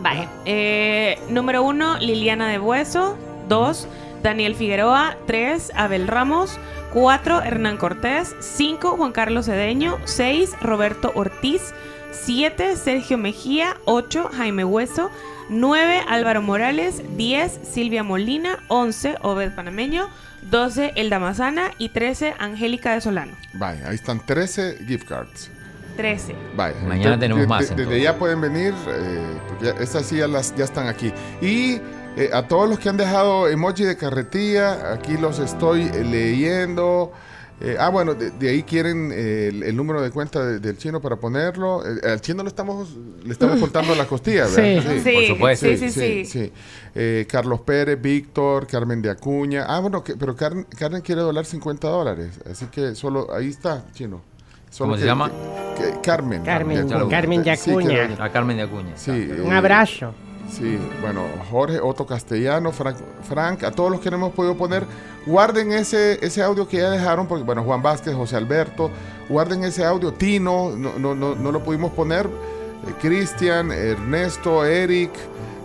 Vaya. 0.00 0.28
Eh, 0.44 1.18
número 1.28 1.62
uno, 1.64 1.98
Liliana 1.98 2.48
de 2.48 2.58
Bueso. 2.58 3.16
Dos, 3.48 3.88
Daniel 4.22 4.54
Figueroa. 4.54 5.16
Tres, 5.26 5.72
Abel 5.74 6.06
Ramos. 6.06 6.58
Cuatro, 6.92 7.42
Hernán 7.42 7.76
Cortés. 7.76 8.34
Cinco, 8.40 8.96
Juan 8.96 9.12
Carlos 9.12 9.46
Cedeño. 9.46 9.98
Seis, 10.04 10.52
Roberto 10.60 11.12
Ortiz. 11.14 11.74
Siete, 12.12 12.76
Sergio 12.76 13.18
Mejía. 13.18 13.76
Ocho, 13.84 14.30
Jaime 14.36 14.64
Hueso. 14.64 15.10
9, 15.50 16.02
Álvaro 16.08 16.42
Morales. 16.42 17.02
10, 17.16 17.60
Silvia 17.70 18.02
Molina. 18.02 18.58
11, 18.68 19.16
Obed 19.22 19.52
Panameño. 19.54 20.08
12, 20.42 20.92
Elda 20.96 21.18
Mazana. 21.18 21.70
Y 21.78 21.90
13, 21.90 22.34
Angélica 22.38 22.94
de 22.94 23.00
Solano. 23.00 23.32
Vaya, 23.52 23.88
ahí 23.88 23.94
están 23.94 24.24
13 24.24 24.78
gift 24.86 25.06
cards. 25.08 25.50
13. 25.96 26.34
Vaya, 26.56 26.76
Mañana 26.86 27.18
tenemos 27.18 27.40
de- 27.42 27.46
más, 27.48 27.60
de- 27.62 27.66
desde 27.70 27.82
entonces. 27.82 28.02
ya 28.04 28.16
pueden 28.18 28.40
venir, 28.40 28.72
eh, 28.88 29.36
porque 29.48 29.64
ya- 29.66 29.74
estas 29.82 30.06
sí 30.06 30.16
ya, 30.16 30.28
las, 30.28 30.54
ya 30.54 30.64
están 30.64 30.86
aquí. 30.86 31.12
Y 31.42 31.80
eh, 32.18 32.30
a 32.32 32.46
todos 32.48 32.68
los 32.68 32.78
que 32.78 32.88
han 32.88 32.96
dejado 32.96 33.48
emoji 33.48 33.84
de 33.84 33.96
carretilla, 33.96 34.92
aquí 34.92 35.16
los 35.16 35.38
estoy 35.38 35.82
eh, 35.82 36.04
leyendo. 36.04 37.12
Eh, 37.60 37.76
ah, 37.76 37.88
bueno, 37.88 38.14
de, 38.14 38.30
de 38.30 38.50
ahí 38.50 38.62
quieren 38.62 39.10
eh, 39.12 39.48
el, 39.48 39.64
el 39.64 39.74
número 39.76 40.00
de 40.00 40.12
cuenta 40.12 40.44
de- 40.44 40.60
del 40.60 40.78
chino 40.78 41.00
para 41.00 41.16
ponerlo. 41.16 41.82
Eh, 41.84 42.08
al 42.12 42.20
chino 42.20 42.44
le 42.44 42.48
estamos, 42.50 42.94
le 43.24 43.32
estamos 43.32 43.58
contando 43.60 43.96
las 43.96 44.06
costillas, 44.06 44.54
¿verdad? 44.54 44.82
Sí. 44.92 45.00
Sí, 45.02 45.12
Por 45.12 45.24
supuesto. 45.26 45.66
sí, 45.66 45.90
sí, 45.90 46.24
sí. 46.24 46.52
Eh, 46.94 47.26
Carlos 47.28 47.60
Pérez, 47.62 48.00
Víctor, 48.00 48.66
Carmen 48.68 49.02
de 49.02 49.10
Acuña. 49.10 49.64
Ah, 49.66 49.80
bueno, 49.80 50.04
que- 50.04 50.14
pero 50.16 50.36
Carmen, 50.36 50.66
Carmen 50.78 51.00
quiere 51.02 51.20
donar 51.22 51.44
50 51.46 51.88
dólares. 51.88 52.38
Así 52.48 52.66
que 52.66 52.94
solo, 52.94 53.26
ahí 53.34 53.48
está, 53.48 53.84
chino. 53.92 54.22
Solo 54.70 54.90
¿Cómo 54.90 55.00
se 55.00 55.06
llama? 55.06 55.32
que- 55.76 55.82
que- 55.84 56.00
Carmen. 56.00 56.42
Carmen, 56.44 56.88
lo- 56.88 57.08
Carmen 57.08 57.42
de 57.42 57.56
sí, 57.56 57.70
Acuña. 57.72 58.16
A 58.20 58.30
Carmen 58.30 58.56
de 58.56 58.62
Acuña. 58.62 58.92
Sí, 58.96 59.10
Un 59.42 59.52
abrazo. 59.52 60.14
Sí, 60.50 60.78
bueno, 61.02 61.22
Jorge, 61.50 61.78
Otto 61.80 62.06
Castellano, 62.06 62.72
Frank, 62.72 62.96
Frank, 63.28 63.64
a 63.64 63.70
todos 63.70 63.90
los 63.90 64.00
que 64.00 64.10
no 64.10 64.16
hemos 64.16 64.32
podido 64.32 64.56
poner, 64.56 64.86
guarden 65.26 65.72
ese, 65.72 66.18
ese 66.24 66.42
audio 66.42 66.66
que 66.66 66.78
ya 66.78 66.90
dejaron, 66.90 67.26
porque 67.28 67.44
bueno, 67.44 67.62
Juan 67.62 67.82
Vázquez, 67.82 68.14
José 68.14 68.36
Alberto, 68.36 68.90
guarden 69.28 69.62
ese 69.64 69.84
audio, 69.84 70.12
Tino, 70.14 70.70
no, 70.74 70.98
no, 70.98 71.14
no, 71.14 71.34
no 71.34 71.52
lo 71.52 71.62
pudimos 71.62 71.92
poner, 71.92 72.26
eh, 72.26 72.92
Cristian, 73.00 73.70
Ernesto, 73.70 74.64
Eric, 74.64 75.10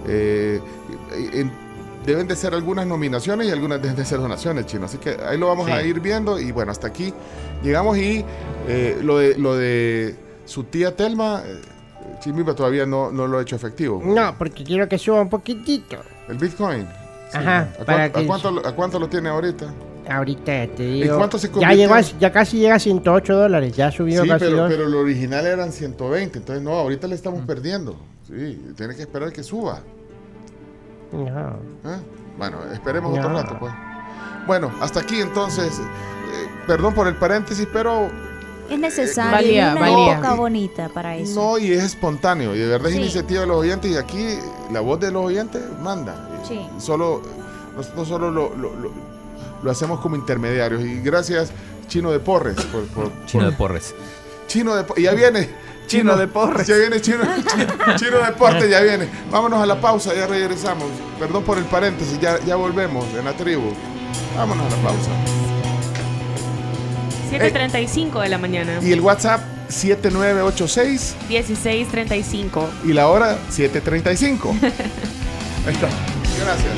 eh, 0.07 0.59
en- 1.33 1.51
deben 2.05 2.27
de 2.27 2.35
ser 2.35 2.53
algunas 2.53 2.85
nominaciones 2.85 3.47
y 3.47 3.51
algunas 3.51 3.81
deben 3.81 3.95
de 3.95 4.03
ser 4.03 4.19
donaciones, 4.19 4.65
chino, 4.65 4.85
así 4.87 4.97
que 4.97 5.17
ahí 5.25 5.37
lo 5.37 5.47
vamos 5.47 5.69
a 5.69 5.81
ir 5.81 6.01
viendo 6.01 6.37
y 6.37 6.51
bueno, 6.51 6.73
hasta 6.73 6.87
aquí 6.87 7.13
llegamos. 7.63 7.97
Y 7.97 8.25
eh, 8.67 8.99
lo, 9.01 9.19
de, 9.19 9.37
lo 9.37 9.55
de 9.55 10.13
su 10.45 10.65
tía 10.65 10.93
Telma, 10.97 11.41
eh, 12.23 12.29
Chimipa 12.31 12.53
todavía 12.55 12.85
no, 12.85 13.11
no 13.11 13.27
lo 13.27 13.37
ha 13.37 13.41
hecho 13.41 13.55
efectivo. 13.55 14.01
No, 14.03 14.35
porque 14.37 14.63
quiero 14.63 14.87
que 14.87 14.97
suba 14.97 15.21
un 15.21 15.29
poquitito. 15.29 15.97
¿El 16.29 16.37
Bitcoin? 16.37 16.87
Sí. 17.31 17.37
Ajá, 17.37 17.67
¿A, 17.79 17.83
para 17.85 18.11
cuánto, 18.11 18.17
a 18.17 18.21
que- 18.21 18.27
cuánto 18.27 18.51
lo- 18.51 18.67
a 18.67 18.71
cuánto 18.75 18.99
lo 18.99 19.09
tiene 19.09 19.29
ahorita? 19.29 19.73
Ahorita 20.09 20.67
te 20.75 20.83
digo. 20.83 21.17
cuánto 21.17 21.37
se 21.39 21.49
ya 21.59 21.73
llegó 21.73 21.93
a- 21.93 22.01
ya 22.01 22.31
casi 22.31 22.57
llega 22.59 22.75
a 22.75 22.79
108 22.79 23.35
dólares. 23.37 23.73
Ya 23.75 23.89
subió 23.91 24.21
Sí, 24.23 24.27
casi 24.29 24.45
pero, 24.45 24.57
dos. 24.57 24.69
pero 24.69 24.87
lo 24.89 24.99
original 24.99 25.45
eran 25.47 25.71
120, 25.71 26.39
entonces 26.39 26.63
no, 26.63 26.71
ahorita 26.73 27.07
le 27.07 27.15
estamos 27.15 27.45
perdiendo. 27.45 27.95
Sí, 28.27 28.73
tiene 28.75 28.95
que 28.95 29.01
esperar 29.03 29.31
que 29.31 29.43
suba. 29.43 29.79
No. 31.11 31.49
¿eh? 31.89 31.97
Bueno, 32.37 32.57
esperemos 32.73 33.17
otro 33.17 33.29
rato, 33.31 33.57
pues. 33.59 33.73
Bueno, 34.47 34.71
hasta 34.81 34.99
aquí 35.01 35.21
entonces. 35.21 35.79
eh, 35.79 36.47
perdón 36.67 36.93
por 36.95 37.07
el 37.07 37.15
paréntesis, 37.15 37.67
pero 37.71 38.09
Es 38.69 38.79
necesario. 38.79 39.31
Valía, 39.31 39.71
una 39.73 39.81
valía. 39.81 40.13
época 40.13 40.33
bonita 40.33 40.89
para 40.89 41.15
eso. 41.15 41.35
no, 41.39 41.57
y 41.57 41.71
es 41.73 41.83
espontáneo. 41.83 42.55
Y 42.55 42.59
de 42.59 42.67
verdad 42.67 42.87
es 42.89 42.95
Sí. 42.95 43.01
iniciativa 43.01 43.41
de 43.41 43.47
los 43.47 43.57
oyentes. 43.57 43.91
Y 43.91 43.97
aquí 43.97 44.25
la 44.71 44.79
voz 44.79 44.99
de 44.99 45.11
los 45.11 45.25
oyentes 45.25 45.61
manda. 45.81 46.29
Y 46.43 46.47
Sí. 46.47 46.67
Solo, 46.79 47.21
nosotros 47.75 48.07
solo 48.07 48.31
lo, 48.31 48.49
lo- 48.55 48.75
lo- 48.75 48.91
lo 49.61 49.71
hacemos 49.71 49.99
como 49.99 50.15
intermediarios. 50.15 50.81
Y 50.83 51.01
gracias, 51.01 51.51
Chino 51.87 52.11
de 52.11 52.19
Porres. 52.19 52.55
Por, 52.65 52.85
por- 52.87 53.11
Chino 53.25 53.43
por- 53.43 53.51
de 53.51 53.57
Porres. 53.57 53.95
Chino 54.47 54.75
de 54.75 54.83
Po- 54.83 54.93
y 54.97 55.03
ya 55.03 55.13
viene. 55.13 55.49
Chino 55.87 56.15
de 56.15 56.27
Porres. 56.27 56.65
Ya 56.65 56.77
viene 56.77 57.01
Chino, 57.01 57.19
Chino, 57.23 57.95
Chino 57.97 58.17
Deporte, 58.25 58.69
ya 58.69 58.79
viene. 58.81 59.07
Vámonos 59.29 59.61
a 59.61 59.65
la 59.65 59.79
pausa, 59.81 60.13
ya 60.15 60.25
regresamos. 60.27 60.85
Perdón 61.19 61.43
por 61.43 61.57
el 61.57 61.65
paréntesis, 61.65 62.19
ya, 62.19 62.39
ya 62.45 62.55
volvemos 62.55 63.05
en 63.17 63.25
la 63.25 63.33
tribu. 63.33 63.73
Vámonos 64.37 64.65
a 64.65 64.77
la 64.77 64.81
pausa. 64.83 65.09
7.35 67.39 68.21
de 68.21 68.29
la 68.29 68.37
mañana. 68.37 68.79
Y 68.81 68.91
el 68.91 69.01
WhatsApp 69.01 69.41
7986 69.69 71.15
16.35. 71.29 72.67
y 72.85 72.93
la 72.93 73.07
hora 73.07 73.37
735. 73.49 74.49
Ahí 75.65 75.73
está. 75.73 75.87
Gracias. 76.39 76.73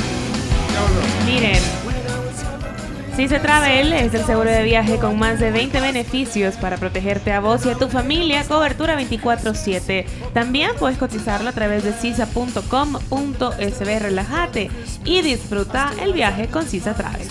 Miren, 1.25 1.59
Cisa 3.15 3.41
Travel 3.41 3.93
es 3.93 4.13
el 4.13 4.25
seguro 4.25 4.51
de 4.51 4.63
viaje 4.63 4.97
con 4.97 5.17
más 5.17 5.39
de 5.39 5.49
20 5.49 5.79
beneficios 5.79 6.55
para 6.55 6.75
protegerte 6.75 7.31
a 7.31 7.39
vos 7.39 7.65
y 7.65 7.69
a 7.69 7.75
tu 7.75 7.87
familia, 7.87 8.43
cobertura 8.43 8.99
24/7. 8.99 10.05
También 10.33 10.71
puedes 10.77 10.97
cotizarlo 10.97 11.49
a 11.49 11.53
través 11.53 11.85
de 11.85 11.93
cisa.com.sb. 11.93 13.99
Relájate 13.99 14.69
y 15.05 15.21
disfruta 15.21 15.93
el 16.01 16.11
viaje 16.11 16.47
con 16.47 16.65
Cisa 16.65 16.93
Travel. 16.93 17.29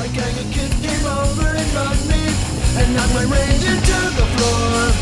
A 0.00 0.06
gang 0.10 0.38
of 0.38 0.52
kids 0.52 0.74
came 0.80 1.06
over 1.06 1.48
and 1.48 1.74
mugged 1.74 2.06
me 2.08 2.22
and 2.78 2.94
knocked 2.94 3.14
my 3.14 3.24
range 3.24 3.64
into 3.64 3.98
the 4.14 4.26
floor. 4.36 4.92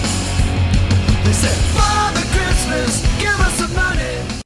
They 1.22 1.34
said, 1.34 1.58
Father 1.76 2.24
Christmas, 2.32 3.04
give 3.20 3.38
us 3.40 3.54
some 3.58 3.74
money. 3.74 4.36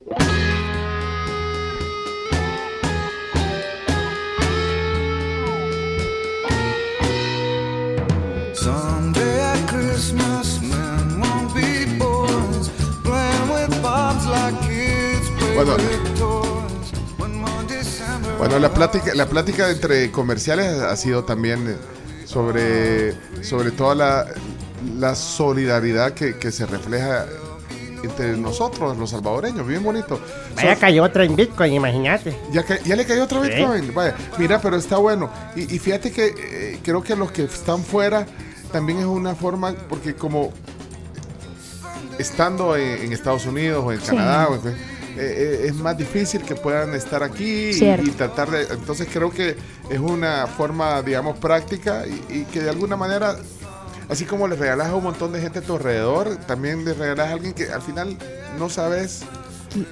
What's 15.55 15.69
up? 15.69 16.50
Bueno, 18.41 18.59
la 18.59 18.73
plática, 18.73 19.15
la 19.15 19.27
plática 19.27 19.71
entre 19.71 20.11
comerciales 20.11 20.81
ha 20.81 20.97
sido 20.97 21.25
también 21.25 21.69
eh, 21.69 21.77
sobre, 22.27 23.13
sobre 23.45 23.71
toda 23.71 23.95
la, 23.95 24.27
la 24.99 25.15
solidaridad 25.15 26.13
que, 26.15 26.39
que 26.39 26.51
se 26.51 26.65
refleja 26.65 27.27
entre 28.03 28.39
nosotros, 28.39 28.97
los 28.97 29.11
salvadoreños, 29.11 29.67
bien 29.67 29.83
bonito. 29.83 30.19
Vaya, 30.57 30.75
cayó 30.77 31.05
otra 31.05 31.25
en 31.25 31.37
Bitcoin, 31.37 31.75
imagínate. 31.75 32.35
Ya, 32.51 32.65
le 32.97 33.05
cayó 33.05 33.25
otro 33.25 33.45
Sí. 33.45 33.51
Bitcoin. 33.51 33.93
Vaya, 33.93 34.15
mira, 34.39 34.59
pero 34.59 34.77
está 34.79 34.97
bueno. 34.97 35.29
Y, 35.55 35.75
y 35.75 35.79
fíjate 35.79 36.11
que 36.11 36.35
eh, 36.39 36.79
creo 36.83 37.03
que 37.03 37.15
los 37.15 37.31
que 37.31 37.45
están 37.45 37.83
fuera 37.85 38.25
también 38.73 39.01
es 39.01 39.05
una 39.05 39.35
forma, 39.35 39.75
porque 39.91 40.15
como 40.15 40.51
estando 42.19 42.75
en, 42.75 43.03
en 43.05 43.13
Estados 43.13 43.45
Unidos 43.45 43.85
o 43.87 43.93
en 43.93 44.01
Sí. 44.01 44.07
Canadá, 44.07 44.49
o 44.49 44.55
en- 44.55 45.00
eh, 45.17 45.61
eh, 45.63 45.67
es 45.67 45.75
más 45.75 45.97
difícil 45.97 46.43
que 46.43 46.55
puedan 46.55 46.95
estar 46.95 47.23
aquí 47.23 47.71
y, 47.71 48.11
tratar 48.11 48.51
de... 48.51 48.63
Entonces 48.63 49.09
creo 49.13 49.31
que 49.31 49.57
es 49.91 49.99
una 49.99 50.47
forma, 50.47 51.03
digamos, 51.03 51.39
práctica 51.39 52.05
y, 52.07 52.41
y 52.41 52.45
que 52.45 52.61
de 52.61 52.71
alguna 52.71 52.97
manera... 52.97 53.37
Así 54.09 54.25
como 54.25 54.49
le 54.49 54.57
regalas 54.57 54.89
a 54.89 54.97
un 54.97 55.05
montón 55.05 55.33
de 55.33 55.41
gente 55.41 55.61
a 55.61 55.63
tu 55.63 55.77
alrededor, 55.77 56.35
también 56.39 56.85
le 56.85 56.95
regalas 56.95 57.29
a 57.29 57.33
alguien 57.33 57.53
que 57.53 57.71
al 57.71 57.81
final 57.81 58.19
no 58.59 58.69
sabes 58.69 59.23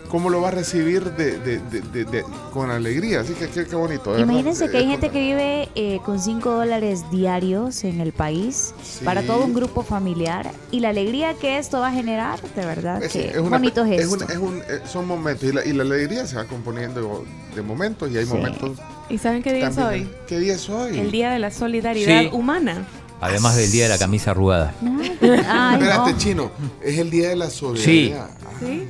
cómo 0.09 0.31
lo 0.31 0.41
va 0.41 0.49
a 0.49 0.51
recibir 0.51 1.05
de, 1.13 1.39
de- 1.39 1.59
de- 1.59 1.81
de- 1.81 2.05
de- 2.05 2.25
con 2.53 2.71
alegría. 2.71 3.21
Así 3.21 3.35
que 3.35 3.49
qué, 3.49 3.67
qué 3.67 3.77
bonito. 3.77 4.11
verdad. 4.11 4.25
Imagínense 4.25 4.69
que 4.71 4.79
hay 4.79 4.85
Eh, 4.85 4.89
gente 4.89 5.11
que 5.11 5.21
vive 5.21 5.69
eh, 5.75 6.01
con 6.05 6.19
5 6.21 6.51
dólares 6.51 7.05
diarios 7.11 7.85
en 7.85 8.01
el 8.01 8.13
país 8.13 8.75
Sí. 8.83 9.05
para 9.05 9.23
todo 9.23 9.45
un 9.45 9.55
grupo 9.55 9.83
familiar 9.83 10.51
y 10.71 10.81
la 10.81 10.89
alegría 10.91 11.35
que 11.35 11.59
esto 11.59 11.81
va 11.81 11.89
a 11.89 11.93
generar, 11.93 12.41
de 12.57 12.65
verdad, 12.67 13.03
Es, 13.03 13.13
que 13.13 13.29
es 13.29 13.37
una- 13.39 13.59
bonito 13.59 13.85
es 13.85 13.91
gesto. 14.09 14.25
un- 14.25 14.31
es 14.31 14.37
un- 14.39 14.59
eh, 14.69 14.81
son 14.91 15.07
momentos 15.07 15.45
y 15.49 15.53
la, 15.53 15.65
y 15.65 15.73
la 15.73 15.83
alegría 15.83 16.27
se 16.27 16.37
va 16.37 16.45
componiendo 16.45 17.25
de 17.55 17.63
momentos 17.63 18.11
y 18.11 18.19
hay 18.19 18.25
Sí. 18.27 18.33
momentos. 18.33 18.79
¿Y 19.09 19.19
saben 19.19 19.43
qué 19.43 19.53
día 19.53 19.69
es 19.69 19.79
hoy? 19.79 20.09
¿Qué 20.27 20.39
día 20.39 20.55
es 20.55 20.69
hoy? 20.69 20.99
El 20.99 21.11
Día 21.11 21.31
de 21.31 21.39
la 21.39 21.51
Solidaridad 21.51 22.23
Sí. 22.23 22.31
Humana. 22.33 22.87
Además 23.21 23.57
del 23.57 23.71
día 23.73 23.85
de 23.85 23.89
la 23.89 23.99
camisa 23.99 24.31
arrugada. 24.31 24.73
Ay, 24.83 25.75
Espérate, 25.75 26.13
no. 26.13 26.19
chino. 26.19 26.51
Es 26.83 26.99
el 26.99 27.11
día 27.11 27.31
de 27.31 27.37
la 27.37 27.51
solidaridad. 27.51 28.31
¿Sí? 28.61 28.67
¿Qui- 28.67 28.87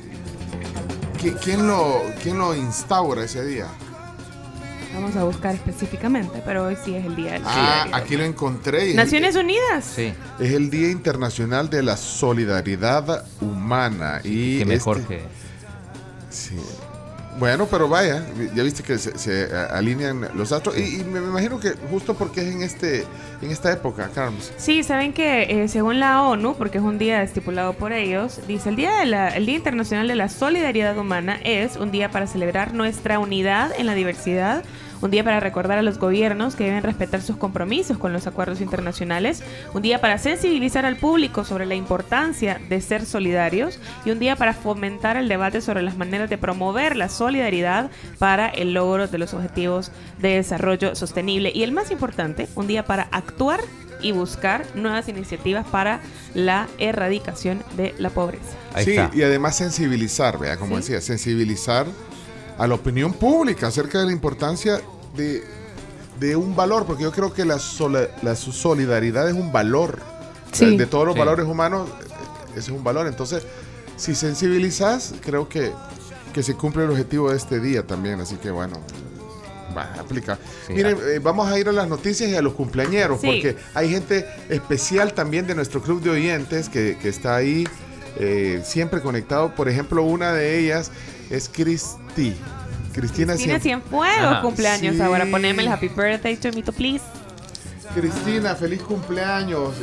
¿Quién, 1.19 1.67
lo, 1.67 2.01
¿Quién 2.23 2.37
lo 2.37 2.55
instaura 2.55 3.23
ese 3.25 3.45
día? 3.45 3.67
Vamos 4.93 5.15
a 5.15 5.23
buscar 5.23 5.53
específicamente, 5.53 6.41
pero 6.45 6.63
hoy 6.65 6.77
sí 6.83 6.95
es 6.95 7.05
el 7.05 7.15
Día 7.15 7.33
de 7.33 7.39
la 7.39 7.45
Ah, 7.47 7.53
Solidaridad. 7.53 7.99
aquí 8.01 8.17
lo 8.17 8.23
encontré. 8.23 8.93
Naciones 8.95 9.35
Unidas. 9.35 9.85
Sí. 9.85 10.13
Es 10.39 10.51
el 10.53 10.69
Día 10.69 10.89
Internacional 10.89 11.69
de 11.69 11.83
la 11.83 11.95
Solidaridad 11.97 13.25
Humana. 13.41 14.21
Y 14.23 14.59
Qué 14.59 14.65
mejor 14.65 14.97
este- 14.97 15.17
que. 15.17 15.23
Sí. 16.29 16.55
Bueno, 17.39 17.67
pero 17.71 17.87
vaya, 17.87 18.21
ya 18.53 18.63
viste 18.63 18.83
que 18.83 18.97
se, 18.97 19.17
se, 19.17 19.43
eh, 19.43 19.67
alinean 19.71 20.27
los 20.35 20.51
astros. 20.51 20.77
Y, 20.77 20.99
y 20.99 21.03
me, 21.05 21.19
imagino 21.19 21.57
que 21.57 21.71
justo 21.89 22.13
porque 22.13 22.41
es 22.41 22.47
en 22.47 22.61
este 22.61 23.05
en 23.41 23.51
esta 23.51 23.71
época, 23.71 24.09
Carlos. 24.13 24.51
Sí, 24.57 24.83
saben 24.83 25.13
que 25.13 25.63
eh, 25.63 25.67
según 25.69 26.01
la 26.01 26.23
ONU, 26.23 26.55
porque 26.55 26.79
es 26.79 26.83
un 26.83 26.97
día 26.97 27.23
estipulado 27.23 27.73
por 27.73 27.93
ellos, 27.93 28.41
dice 28.45 28.69
el 28.69 28.75
día 28.75 28.91
de 28.97 29.37
el 29.37 29.45
Día 29.45 29.55
Internacional 29.55 30.07
de 30.09 30.15
la 30.15 30.27
Solidaridad 30.27 30.97
Humana 30.97 31.39
es 31.45 31.77
un 31.77 31.91
día 31.91 32.11
para 32.11 32.27
celebrar 32.27 32.73
nuestra 32.73 33.19
unidad 33.19 33.71
en 33.77 33.85
la 33.85 33.93
diversidad, 33.93 34.63
un 35.01 35.11
día 35.11 35.23
para 35.23 35.39
recordar 35.39 35.77
a 35.77 35.81
los 35.81 35.97
gobiernos 35.97 36.55
que 36.55 36.65
deben 36.65 36.83
respetar 36.83 37.21
sus 37.21 37.37
compromisos 37.37 37.97
con 37.97 38.11
los 38.13 38.27
acuerdos 38.27 38.61
internacionales, 38.61 39.43
un 39.73 39.81
día 39.81 40.01
para 40.01 40.17
sensibilizar 40.17 40.85
al 40.85 40.97
público 40.97 41.45
sobre 41.45 41.65
la 41.65 41.75
importancia 41.75 42.59
de 42.69 42.81
ser 42.81 43.05
solidarios 43.05 43.79
y 44.05 44.11
un 44.11 44.19
día 44.19 44.35
para 44.35 44.53
fomentar 44.53 45.17
el 45.17 45.27
debate 45.29 45.61
sobre 45.61 45.81
las 45.83 45.97
maneras 45.97 46.29
de 46.29 46.37
promover 46.37 46.95
la 46.95 47.09
solidaridad 47.09 47.89
para 48.17 48.47
el 48.49 48.73
logro 48.73 49.07
de 49.07 49.17
los 49.17 49.33
objetivos 49.33 49.91
de 50.19 50.35
desarrollo 50.35 50.95
sostenible 50.95 51.51
y 51.53 51.63
el 51.63 51.71
más 51.71 51.91
importante, 51.91 52.47
un 52.55 52.67
día 52.67 52.85
para 52.85 53.03
actuar 53.11 53.59
y 54.01 54.11
buscar 54.13 54.65
nuevas 54.75 55.09
iniciativas 55.09 55.65
para 55.67 55.99
la 56.33 56.67
erradicación 56.77 57.61
de 57.75 57.93
la 57.97 58.09
pobreza. 58.09 58.43
Ahí 58.73 58.85
sí, 58.85 58.91
está. 58.91 59.11
y 59.13 59.23
además 59.23 59.57
sensibilizar, 59.57 60.37
vea, 60.39 60.55
como 60.57 60.75
Sí. 60.75 60.81
decía, 60.81 61.01
sensibilizar 61.01 61.85
a 62.59 62.67
la 62.67 62.75
opinión 62.75 63.13
pública 63.13 63.67
acerca 63.67 63.99
de 63.99 64.05
la 64.07 64.11
importancia 64.11 64.81
de, 65.15 65.43
de 66.19 66.35
un 66.35 66.55
valor, 66.55 66.85
porque 66.85 67.03
yo 67.03 67.11
creo 67.11 67.33
que 67.33 67.45
la, 67.45 67.57
sola- 67.57 68.09
la 68.21 68.35
solidaridad 68.35 69.27
es 69.29 69.33
un 69.35 69.51
valor. 69.51 69.99
Sí. 70.51 70.65
De, 70.71 70.77
de 70.77 70.85
todos 70.87 71.05
los 71.05 71.13
Sí. 71.15 71.19
valores 71.19 71.45
humanos, 71.45 71.87
eh, 71.89 72.03
ese 72.51 72.59
es 72.59 72.69
un 72.69 72.83
valor. 72.83 73.07
Entonces, 73.07 73.43
si 73.97 74.15
sensibilizas, 74.15 75.13
creo 75.21 75.47
que, 75.47 75.71
que 76.33 76.43
se 76.43 76.55
cumple 76.55 76.83
el 76.83 76.89
objetivo 76.91 77.29
de 77.31 77.37
este 77.37 77.59
día 77.59 77.85
también. 77.85 78.19
Así 78.19 78.35
que 78.35 78.49
bueno, 78.51 78.79
va, 79.77 79.93
aplica. 79.99 80.37
Sí. 80.67 80.73
Miren, 80.73 80.97
eh, 81.07 81.19
vamos 81.19 81.47
a 81.51 81.57
ir 81.59 81.69
a 81.69 81.71
las 81.71 81.87
noticias 81.87 82.29
y 82.29 82.35
a 82.35 82.41
los 82.41 82.53
cumpleañeros, 82.53 83.21
Sí. 83.21 83.27
porque 83.27 83.57
hay 83.75 83.89
gente 83.89 84.25
especial 84.49 85.13
también 85.13 85.45
de 85.47 85.55
nuestro 85.55 85.81
club 85.81 86.01
de 86.01 86.09
oyentes 86.09 86.67
que, 86.67 86.97
que 87.01 87.09
está 87.09 87.35
ahí 87.35 87.67
eh, 88.17 88.61
siempre 88.65 89.01
conectado. 89.01 89.53
Por 89.55 89.69
ejemplo, 89.69 90.01
una 90.03 90.33
de 90.33 90.59
ellas 90.59 90.91
es 91.29 91.49
Cristi. 91.49 92.33
Cristina, 92.93 93.33
Cristina 93.33 93.35
Cien- 93.57 93.61
Cienfuegos, 93.61 94.39
cumpleaños. 94.39 94.95
Sí. 94.95 95.01
Ahora 95.01 95.25
poneme 95.29 95.61
el 95.63 95.69
happy 95.69 95.87
birthday, 95.89 96.37
Chomito, 96.37 96.71
please. 96.73 97.03
Cristina, 97.93 98.55
feliz 98.55 98.81
cumpleaños. 98.81 99.73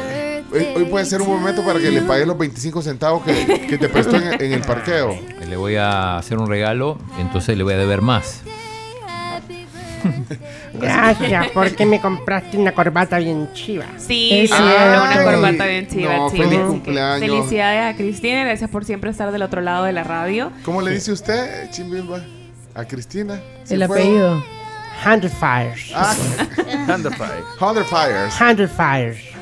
Eh, 0.00 0.44
Hoy, 0.52 0.66
hoy 0.76 0.84
puede 0.86 1.04
ser 1.04 1.20
un 1.20 1.28
momento 1.28 1.64
para 1.64 1.78
que 1.78 1.90
le 1.90 2.02
pagues 2.02 2.26
los 2.26 2.38
25 2.38 2.80
centavos 2.82 3.22
que, 3.24 3.66
que 3.68 3.76
te 3.78 3.88
prestó 3.88 4.16
en, 4.16 4.40
en 4.40 4.52
el 4.52 4.60
parqueo. 4.62 5.18
Le 5.46 5.56
voy 5.56 5.76
a 5.76 6.16
hacer 6.18 6.38
un 6.38 6.48
regalo, 6.48 6.98
entonces 7.18 7.56
le 7.58 7.64
voy 7.64 7.74
a 7.74 7.78
deber 7.78 8.00
más. 8.00 8.42
Gracias, 10.74 11.48
porque 11.52 11.86
me 11.86 12.00
compraste 12.00 12.56
una 12.56 12.72
corbata 12.72 13.18
bien 13.18 13.50
chiva. 13.52 13.86
Sí, 13.96 14.46
regaló 14.46 15.04
una 15.04 15.24
corbata 15.24 15.66
bien 15.66 15.88
chiva, 15.88 16.16
no, 16.16 16.30
chiva, 16.30 16.44
feliz 16.44 16.58
así 16.58 16.66
que 16.66 16.66
cumpleaños. 16.68 17.20
Felicidades 17.20 17.94
a 17.94 17.96
Cristina, 17.96 18.44
gracias 18.44 18.70
por 18.70 18.84
siempre 18.84 19.10
estar 19.10 19.32
del 19.32 19.42
otro 19.42 19.60
lado 19.60 19.84
de 19.84 19.92
la 19.92 20.04
radio. 20.04 20.52
¿Cómo 20.64 20.82
le 20.82 20.92
dice 20.92 21.12
usted, 21.12 21.70
Chimbimba? 21.70 22.20
A 22.74 22.84
Cristina. 22.84 23.40
El 23.68 23.82
apellido. 23.82 24.42
Hundred 25.04 25.30
Fires. 25.30 25.92
Ah, 25.94 26.14
Thunderfire. 26.86 27.44
Hunter 28.40 28.68
Fires. 28.68 29.37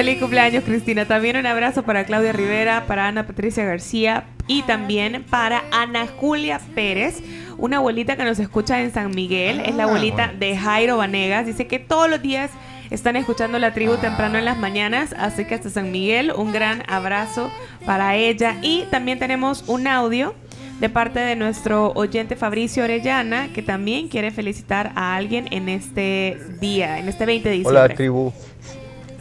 Feliz 0.00 0.18
cumpleaños, 0.18 0.64
Cristina. 0.64 1.04
También 1.04 1.36
un 1.36 1.44
abrazo 1.44 1.82
para 1.82 2.04
Claudia 2.04 2.32
Rivera, 2.32 2.86
para 2.86 3.06
Ana 3.06 3.26
Patricia 3.26 3.66
García 3.66 4.24
y 4.46 4.62
también 4.62 5.26
para 5.28 5.62
Ana 5.72 6.06
Julia 6.06 6.58
Pérez, 6.74 7.22
una 7.58 7.76
abuelita 7.76 8.16
que 8.16 8.24
nos 8.24 8.38
escucha 8.38 8.80
en 8.80 8.94
San 8.94 9.10
Miguel. 9.10 9.60
es 9.60 9.74
la 9.74 9.82
abuelita 9.82 10.32
de 10.32 10.56
Jairo 10.56 10.96
Vanegas. 10.96 11.44
Dice 11.44 11.66
que 11.66 11.78
todos 11.78 12.08
los 12.08 12.22
días 12.22 12.50
están 12.88 13.14
escuchando 13.14 13.58
la 13.58 13.74
tribu 13.74 13.98
temprano 13.98 14.38
en 14.38 14.46
las 14.46 14.56
mañanas. 14.56 15.14
Así 15.18 15.44
que 15.44 15.56
hasta 15.56 15.68
San 15.68 15.92
Miguel, 15.92 16.32
un 16.34 16.50
gran 16.50 16.82
abrazo 16.88 17.50
para 17.84 18.16
ella. 18.16 18.56
Y 18.62 18.84
también 18.90 19.18
tenemos 19.18 19.64
un 19.66 19.86
audio 19.86 20.34
de 20.80 20.88
parte 20.88 21.20
de 21.20 21.36
nuestro 21.36 21.92
oyente 21.92 22.36
Fabricio 22.36 22.84
Orellana, 22.84 23.52
que 23.52 23.60
también 23.60 24.08
quiere 24.08 24.30
felicitar 24.30 24.92
a 24.94 25.14
alguien 25.14 25.46
en 25.50 25.68
este 25.68 26.38
día, 26.58 26.98
en 26.98 27.06
este 27.10 27.26
20 27.26 27.50
de 27.50 27.54
diciembre. 27.56 27.82
Hola 27.82 27.94
tribu, 27.94 28.32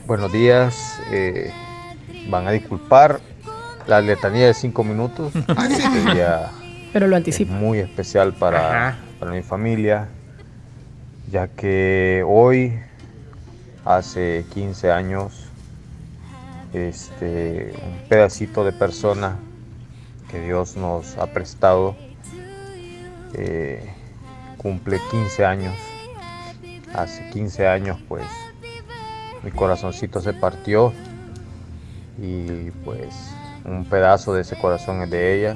buenos 0.10 0.32
días. 0.32 1.00
eh, 1.12 1.52
van 2.30 2.48
a 2.48 2.52
disculpar 2.52 3.20
la 3.86 4.02
letanía 4.02 4.48
de 4.48 4.56
cinco 4.56 4.84
minutos. 4.84 5.32
Este 5.70 6.14
día 6.16 6.50
Pero 6.92 7.06
lo 7.06 7.16
es 7.16 7.20
anticipo. 7.20 7.54
muy 7.54 7.78
especial 7.78 8.34
para, 8.34 8.98
para 9.20 9.32
mi 9.32 9.44
familia, 9.44 10.08
ya 11.32 11.48
que 11.48 12.24
hoy, 12.28 12.80
hace 13.86 14.46
15 14.52 14.92
años, 14.92 15.46
este, 16.74 17.76
un 17.86 18.10
pedacito 18.10 18.66
de 18.66 18.72
persona 18.72 19.38
que 20.32 20.42
Dios 20.42 20.76
nos 20.76 21.20
ha 21.20 21.28
prestado 21.28 21.96
eh, 23.36 23.88
cumple 24.58 25.00
15 25.12 25.46
años. 25.46 25.76
Hace 26.96 27.30
15 27.30 27.68
años, 27.68 28.00
pues, 28.08 28.26
mi 29.44 29.52
corazoncito 29.52 30.22
se 30.22 30.34
partió 30.34 30.94
y 32.18 32.72
pues 32.84 33.34
un 33.66 33.86
pedazo 33.86 34.34
de 34.34 34.42
ese 34.42 34.58
corazón 34.58 35.02
es 35.04 35.10
de 35.10 35.38
ella. 35.38 35.56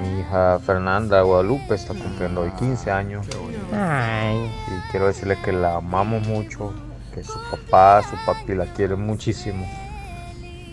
Mi 0.00 0.20
hija 0.20 0.58
Fernanda 0.58 1.22
Guadalupe 1.22 1.74
está 1.74 1.94
cumpliendo 1.94 2.42
hoy 2.42 2.50
15 2.52 2.90
años. 2.90 3.26
Y 3.28 4.90
quiero 4.90 5.06
decirle 5.06 5.38
que 5.42 5.52
la 5.52 5.76
amamos 5.76 6.26
mucho, 6.26 6.72
que 7.14 7.24
su 7.24 7.38
papá, 7.50 8.02
su 8.02 8.16
papi 8.26 8.54
la 8.54 8.66
quieren 8.66 9.00
muchísimo, 9.00 9.66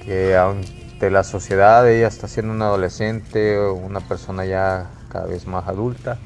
que 0.03 0.35
ante 0.35 1.09
la 1.09 1.23
sociedad 1.23 1.89
ella 1.89 2.07
está 2.07 2.27
siendo 2.27 2.53
una 2.53 2.65
adolescente, 2.65 3.59
una 3.59 4.01
persona 4.01 4.45
ya 4.45 4.89
cada 5.09 5.25
vez 5.25 5.47
más 5.47 5.67
adulta, 5.67 6.17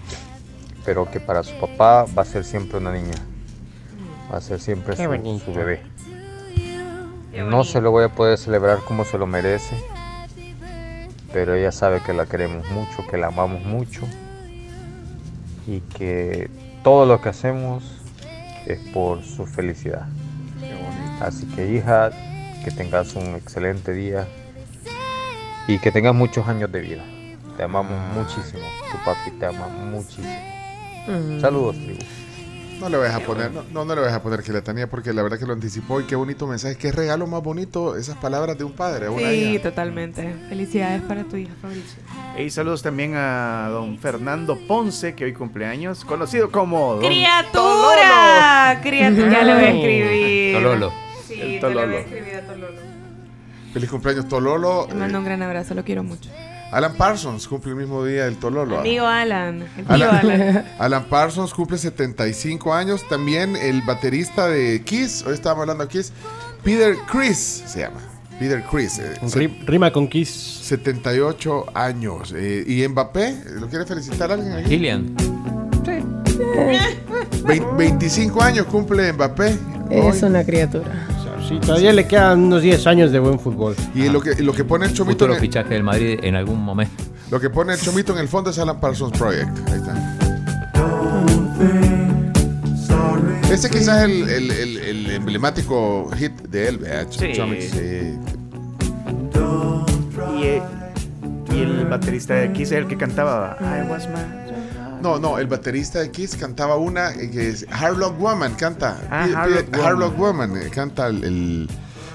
pero 0.85 1.09
que 1.11 1.19
para 1.19 1.43
su 1.43 1.59
papá 1.59 2.05
va 2.17 2.23
a 2.23 2.25
ser 2.25 2.43
siempre 2.43 2.79
una 2.79 2.91
niña, 2.91 3.15
va 4.31 4.37
a 4.37 4.41
ser 4.41 4.59
siempre 4.59 4.95
su 4.95 5.53
bebé. 5.53 5.81
No 7.49 7.63
se 7.63 7.81
lo 7.81 7.91
voy 7.91 8.05
a 8.05 8.09
poder 8.09 8.37
celebrar 8.37 8.79
como 8.79 9.05
se 9.05 9.17
lo 9.17 9.27
merece, 9.27 9.75
pero 11.31 11.53
ella 11.53 11.71
sabe 11.71 12.01
que 12.01 12.13
la 12.13 12.25
queremos 12.25 12.69
mucho, 12.71 13.05
que 13.09 13.17
la 13.17 13.27
amamos 13.27 13.63
mucho 13.63 14.01
y 15.67 15.81
que 15.81 16.49
todo 16.83 17.05
lo 17.05 17.21
que 17.21 17.29
hacemos 17.29 17.83
es 18.65 18.79
por 18.91 19.23
su 19.23 19.45
felicidad. 19.45 20.07
Así 21.19 21.45
que 21.47 21.71
hija, 21.71 22.11
que 22.63 22.71
tengas 22.71 23.15
un 23.15 23.35
excelente 23.35 23.93
día 23.93 24.27
y 25.67 25.79
que 25.79 25.91
tengas 25.91 26.15
muchos 26.15 26.47
años 26.47 26.71
de 26.71 26.81
vida. 26.81 27.03
Te 27.55 27.63
amamos 27.63 27.97
muchísimo, 28.13 28.63
tu 28.91 28.97
papi 29.03 29.31
te 29.39 29.45
ama 29.45 29.67
muchísimo. 29.67 30.27
Mm. 31.07 31.39
Saludos, 31.39 31.75
tribu. 31.77 32.03
No 32.79 32.89
le 32.89 32.97
vas 32.97 33.13
a 33.15 33.19
poner, 33.21 33.51
no, 33.51 33.63
no, 33.71 33.85
no 33.85 33.95
le 33.95 34.01
vas 34.01 34.13
a 34.13 34.21
poner 34.21 34.43
que 34.43 34.51
la 34.53 34.61
tenía 34.61 34.87
porque 34.87 35.11
la 35.11 35.23
verdad 35.23 35.39
que 35.39 35.45
lo 35.47 35.53
anticipó 35.53 35.99
y 35.99 36.03
qué 36.03 36.15
bonito 36.15 36.45
mensaje, 36.45 36.75
qué 36.77 36.91
regalo 36.91 37.25
más 37.25 37.41
bonito 37.41 37.97
esas 37.97 38.15
palabras 38.17 38.55
de 38.57 38.63
un 38.65 38.71
padre 38.73 39.07
a 39.07 39.11
una 39.11 39.29
Sí, 39.29 39.35
hija. 39.53 39.63
totalmente. 39.63 40.35
Felicidades 40.47 41.01
para 41.01 41.23
tu 41.23 41.37
hija, 41.37 41.53
Fabricio. 41.59 41.97
Y 42.37 42.49
saludos 42.51 42.83
también 42.83 43.15
a 43.15 43.69
don 43.71 43.97
Fernando 43.97 44.57
Ponce, 44.67 45.15
que 45.15 45.25
hoy 45.25 45.33
cumpleaños, 45.33 46.05
conocido 46.05 46.51
como 46.51 46.95
don 46.95 47.03
¡Criatura! 47.05 48.79
Criatura, 48.83 49.31
ya 49.31 49.43
lo 49.43 49.53
voy 49.55 49.63
a 49.63 49.69
escribir. 49.71 50.53
Tololo. 50.55 50.93
Sí, 51.27 51.33
El 51.41 51.59
te 51.59 51.61
lo 51.61 51.73
voy 51.73 51.77
a 51.79 51.81
Tololo. 51.81 51.97
escribir 51.97 52.35
a 52.35 52.41
Tololo. 52.45 52.79
Feliz 53.73 53.89
cumpleaños 53.89 54.27
Tololo. 54.27 54.85
Te 54.87 54.93
mando 54.95 55.17
un 55.17 55.25
gran 55.25 55.41
abrazo, 55.41 55.73
lo 55.73 55.83
quiero 55.83 56.03
mucho. 56.03 56.29
Alan 56.71 56.93
Parsons 56.95 57.47
cumple 57.47 57.71
el 57.71 57.77
mismo 57.77 58.03
día 58.03 58.25
del 58.25 58.35
Tololo. 58.37 58.79
Amigo 58.79 59.05
Alan, 59.05 59.65
Alan, 59.87 60.15
Alan. 60.17 60.65
Alan 60.79 61.05
Parsons 61.05 61.53
cumple 61.53 61.77
75 61.77 62.73
años. 62.73 63.07
También 63.07 63.55
el 63.55 63.81
baterista 63.83 64.47
de 64.47 64.81
Kiss, 64.83 65.23
hoy 65.25 65.33
estábamos 65.33 65.61
hablando 65.63 65.85
de 65.85 65.89
Kiss, 65.89 66.11
Peter 66.63 66.95
Chris 67.09 67.63
se 67.65 67.79
llama. 67.81 67.99
Peter 68.39 68.63
Chris. 68.69 68.99
eh, 68.99 69.15
se- 69.25 69.47
Rima 69.65 69.91
con 69.91 70.07
Kiss. 70.07 70.29
78 70.29 71.65
años. 71.73 72.33
eh, 72.37 72.63
¿Y 72.67 72.87
Mbappé? 72.87 73.35
¿Lo 73.59 73.67
quiere 73.67 73.85
felicitar 73.85 74.31
alguien 74.31 74.51
aquí? 74.53 74.69
Kylian. 74.69 75.15
Vein- 77.45 77.77
25 77.77 78.41
años 78.43 78.65
cumple 78.67 79.11
Mbappé. 79.13 79.57
Es 79.89 80.21
hoy. 80.23 80.29
una 80.29 80.43
criatura. 80.43 81.07
Sí, 81.47 81.59
todavía 81.59 81.93
le 81.93 82.07
quedan 82.07 82.39
unos 82.43 82.61
10 82.61 82.87
años 82.87 83.11
de 83.11 83.19
buen 83.19 83.39
fútbol. 83.39 83.75
Y 83.95 84.09
lo 84.09 84.21
que, 84.21 84.35
lo 84.43 84.53
que 84.53 84.63
pone 84.63 84.85
el 84.85 84.93
chomito 84.93 85.13
Futuro 85.15 85.33
en 85.33 85.37
el, 85.37 85.41
fichaje 85.41 85.69
del 85.73 85.83
Madrid 85.83 86.19
en 86.23 86.35
algún 86.35 86.61
momento. 86.63 87.03
lo 87.31 87.39
que 87.39 87.49
pone 87.49 87.73
el 87.73 87.79
chomito 87.79 88.13
en 88.13 88.19
el 88.19 88.27
fondo 88.27 88.49
es 88.49 88.59
Alan 88.59 88.79
Parsons 88.79 89.17
Project. 89.17 89.49
Ahí 89.69 89.75
está. 89.79 90.13
Ese 93.51 93.69
quizás 93.69 94.03
es 94.03 94.03
el, 94.09 94.29
el- 94.29 94.51
el- 94.51 94.77
el 94.77 95.09
emblemático 95.11 96.09
hit 96.17 96.33
de 96.49 96.67
él, 96.67 96.77
¿verdad? 96.79 97.07
Sí. 97.09 97.31
Chomito, 97.33 97.61
sí. 97.61 98.17
Y, 100.37 100.43
eh, 100.43 100.61
y 101.55 101.59
el 101.61 101.85
baterista 101.85 102.33
de 102.35 102.51
Kiss 102.51 102.71
es 102.71 102.77
el 102.79 102.87
que 102.87 102.97
cantaba 102.97 103.57
I 103.61 103.89
was 103.89 104.07
my... 104.09 104.46
No, 105.01 105.19
no, 105.19 105.37
el 105.37 105.47
baterista 105.47 105.99
de 105.99 106.09
Kiss 106.11 106.35
cantaba 106.35 106.75
una 106.77 107.11
eh, 107.13 107.29
que 107.29 107.49
es 107.49 107.65
Harlock 107.71 108.19
Woman, 108.19 108.55
canta. 108.55 108.99
Ah, 109.11 109.25
Pide- 109.25 109.35
Hard 109.35 109.49
pide- 109.49 109.55
Rock 109.61 109.67
Woman. 109.71 109.85
Harlock 109.85 110.17
Woman, 110.17 110.57
eh, 110.57 110.69
canta 110.73 111.07
el, 111.07 111.23
el- 111.23 111.69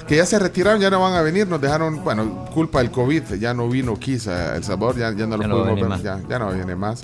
Que 0.07 0.17
ya 0.17 0.27
se 0.27 0.39
retiraron, 0.39 0.81
ya 0.81 0.91
no 0.91 1.01
van 1.01 1.15
a 1.15 1.23
venir, 1.23 1.47
nos 1.47 1.61
dejaron, 1.61 2.03
bueno, 2.03 2.45
culpa 2.53 2.81
del 2.81 2.91
COVID, 2.91 3.35
ya 3.39 3.55
no 3.55 3.69
vino 3.69 3.97
Kiss 3.99 4.27
a 4.29 4.57
El 4.57 4.65
Sabor, 4.65 4.97
ya, 4.97 5.13
ya 5.13 5.27
no 5.27 5.37
lo 5.37 5.49
pudimos 5.49 5.75
ver, 5.81 5.89
más. 5.89 6.03
ya, 6.03 6.21
ya 6.29 6.39
no 6.41 6.53
viene 6.53 6.75
más. 6.75 7.03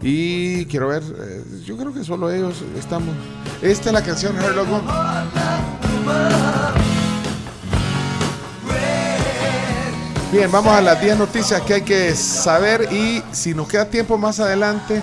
Y 0.00 0.64
quiero 0.66 0.88
ver, 0.88 1.02
eh, 1.02 1.42
yo 1.64 1.76
creo 1.76 1.92
que 1.92 2.04
solo 2.04 2.30
ellos 2.30 2.62
estamos. 2.78 3.14
Esta 3.62 3.88
es 3.88 3.92
la 3.94 4.02
canción 4.02 4.36
Harlock 4.38 4.68
Woman. 4.68 4.84
Bien, 10.32 10.50
vamos 10.50 10.72
a 10.72 10.80
las 10.80 11.00
10 11.00 11.18
noticias 11.18 11.60
que 11.62 11.74
hay 11.74 11.82
que 11.82 12.14
saber 12.14 12.88
y 12.92 13.22
si 13.32 13.54
nos 13.54 13.68
queda 13.68 13.86
tiempo 13.86 14.18
más 14.18 14.38
adelante, 14.40 15.02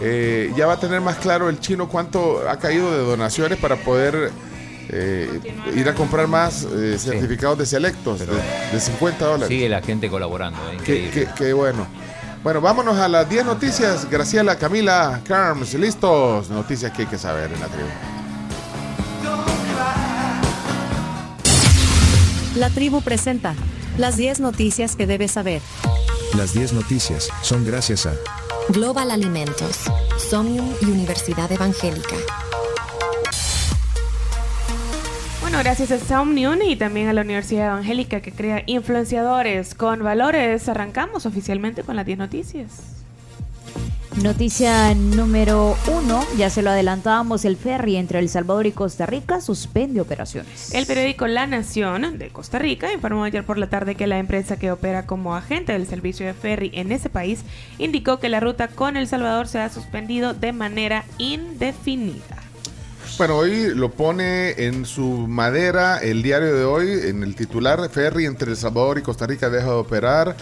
eh, 0.00 0.52
ya 0.56 0.66
va 0.66 0.74
a 0.74 0.80
tener 0.80 1.00
más 1.00 1.16
claro 1.16 1.48
el 1.48 1.60
chino 1.60 1.88
cuánto 1.88 2.48
ha 2.48 2.58
caído 2.58 2.90
de 2.92 2.98
donaciones 2.98 3.58
para 3.58 3.76
poder 3.76 4.30
eh, 4.90 5.40
ir 5.74 5.88
a 5.88 5.94
comprar 5.94 6.26
más 6.28 6.64
eh, 6.64 6.96
certificados 6.98 7.58
de 7.58 7.66
selectos 7.66 8.20
de, 8.20 8.26
de 8.26 8.80
50 8.80 9.24
dólares. 9.24 9.48
Sigue 9.48 9.68
la 9.68 9.82
gente 9.82 10.08
colaborando. 10.08 10.58
qué- 10.84 11.28
qué 11.36 11.52
bueno. 11.52 11.86
Bueno, 12.42 12.60
vámonos 12.60 12.96
a 12.98 13.08
las 13.08 13.28
10 13.28 13.44
noticias. 13.46 14.08
Graciela, 14.08 14.56
Camila, 14.56 15.20
Carms, 15.26 15.74
listos. 15.74 16.48
Noticias 16.50 16.92
que 16.92 17.02
hay 17.02 17.08
que 17.08 17.18
saber 17.18 17.50
en 17.52 17.60
la 17.60 17.66
tribu. 17.66 17.88
La 22.56 22.70
tribu 22.70 23.02
presenta 23.02 23.54
las 23.98 24.16
10 24.16 24.40
noticias 24.40 24.96
que 24.96 25.06
debes 25.06 25.32
saber. 25.32 25.62
Las 26.36 26.52
10 26.54 26.72
noticias 26.74 27.28
son 27.42 27.64
gracias 27.64 28.06
a 28.06 28.12
Global 28.70 29.10
Alimentos, 29.10 29.84
Somnium 30.18 30.74
y 30.82 30.84
Universidad 30.84 31.50
Evangélica. 31.50 32.16
Bueno, 35.40 35.58
gracias 35.60 35.90
a 35.90 35.98
Somnium 35.98 36.60
y 36.60 36.76
también 36.76 37.08
a 37.08 37.14
la 37.14 37.22
Universidad 37.22 37.68
Evangélica 37.68 38.20
que 38.20 38.30
crea 38.30 38.64
influenciadores 38.66 39.74
con 39.74 40.02
valores. 40.02 40.68
Arrancamos 40.68 41.24
oficialmente 41.24 41.82
con 41.82 41.96
las 41.96 42.04
10 42.04 42.18
noticias. 42.18 43.06
Noticia 44.22 44.94
número 44.94 45.76
uno, 45.86 46.26
ya 46.36 46.50
se 46.50 46.62
lo 46.62 46.70
adelantábamos, 46.70 47.44
el 47.44 47.56
ferry 47.56 47.96
entre 47.96 48.18
El 48.18 48.28
Salvador 48.28 48.66
y 48.66 48.72
Costa 48.72 49.06
Rica 49.06 49.40
suspende 49.40 50.00
operaciones. 50.00 50.74
El 50.74 50.86
periódico 50.86 51.28
La 51.28 51.46
Nación 51.46 52.18
de 52.18 52.28
Costa 52.30 52.58
Rica 52.58 52.92
informó 52.92 53.22
ayer 53.22 53.44
por 53.44 53.58
la 53.58 53.68
tarde 53.68 53.94
que 53.94 54.08
la 54.08 54.18
empresa 54.18 54.58
que 54.58 54.72
opera 54.72 55.06
como 55.06 55.36
agente 55.36 55.72
del 55.72 55.86
servicio 55.86 56.26
de 56.26 56.34
ferry 56.34 56.72
en 56.74 56.90
ese 56.90 57.08
país 57.08 57.40
indicó 57.78 58.18
que 58.18 58.28
la 58.28 58.40
ruta 58.40 58.66
con 58.66 58.96
El 58.96 59.06
Salvador 59.06 59.46
se 59.46 59.60
ha 59.60 59.70
suspendido 59.70 60.34
de 60.34 60.52
manera 60.52 61.04
indefinida. 61.18 62.42
Bueno, 63.18 63.36
hoy 63.36 63.74
lo 63.74 63.90
pone 63.90 64.50
en 64.64 64.84
su 64.84 65.26
madera 65.26 65.98
el 65.98 66.22
diario 66.22 66.54
de 66.54 66.64
hoy, 66.64 66.88
en 67.08 67.22
el 67.22 67.34
titular, 67.36 67.88
Ferry 67.88 68.26
entre 68.26 68.50
El 68.50 68.56
Salvador 68.56 68.98
y 68.98 69.02
Costa 69.02 69.26
Rica 69.26 69.48
deja 69.48 69.66
de 69.66 69.72
operar. 69.72 70.36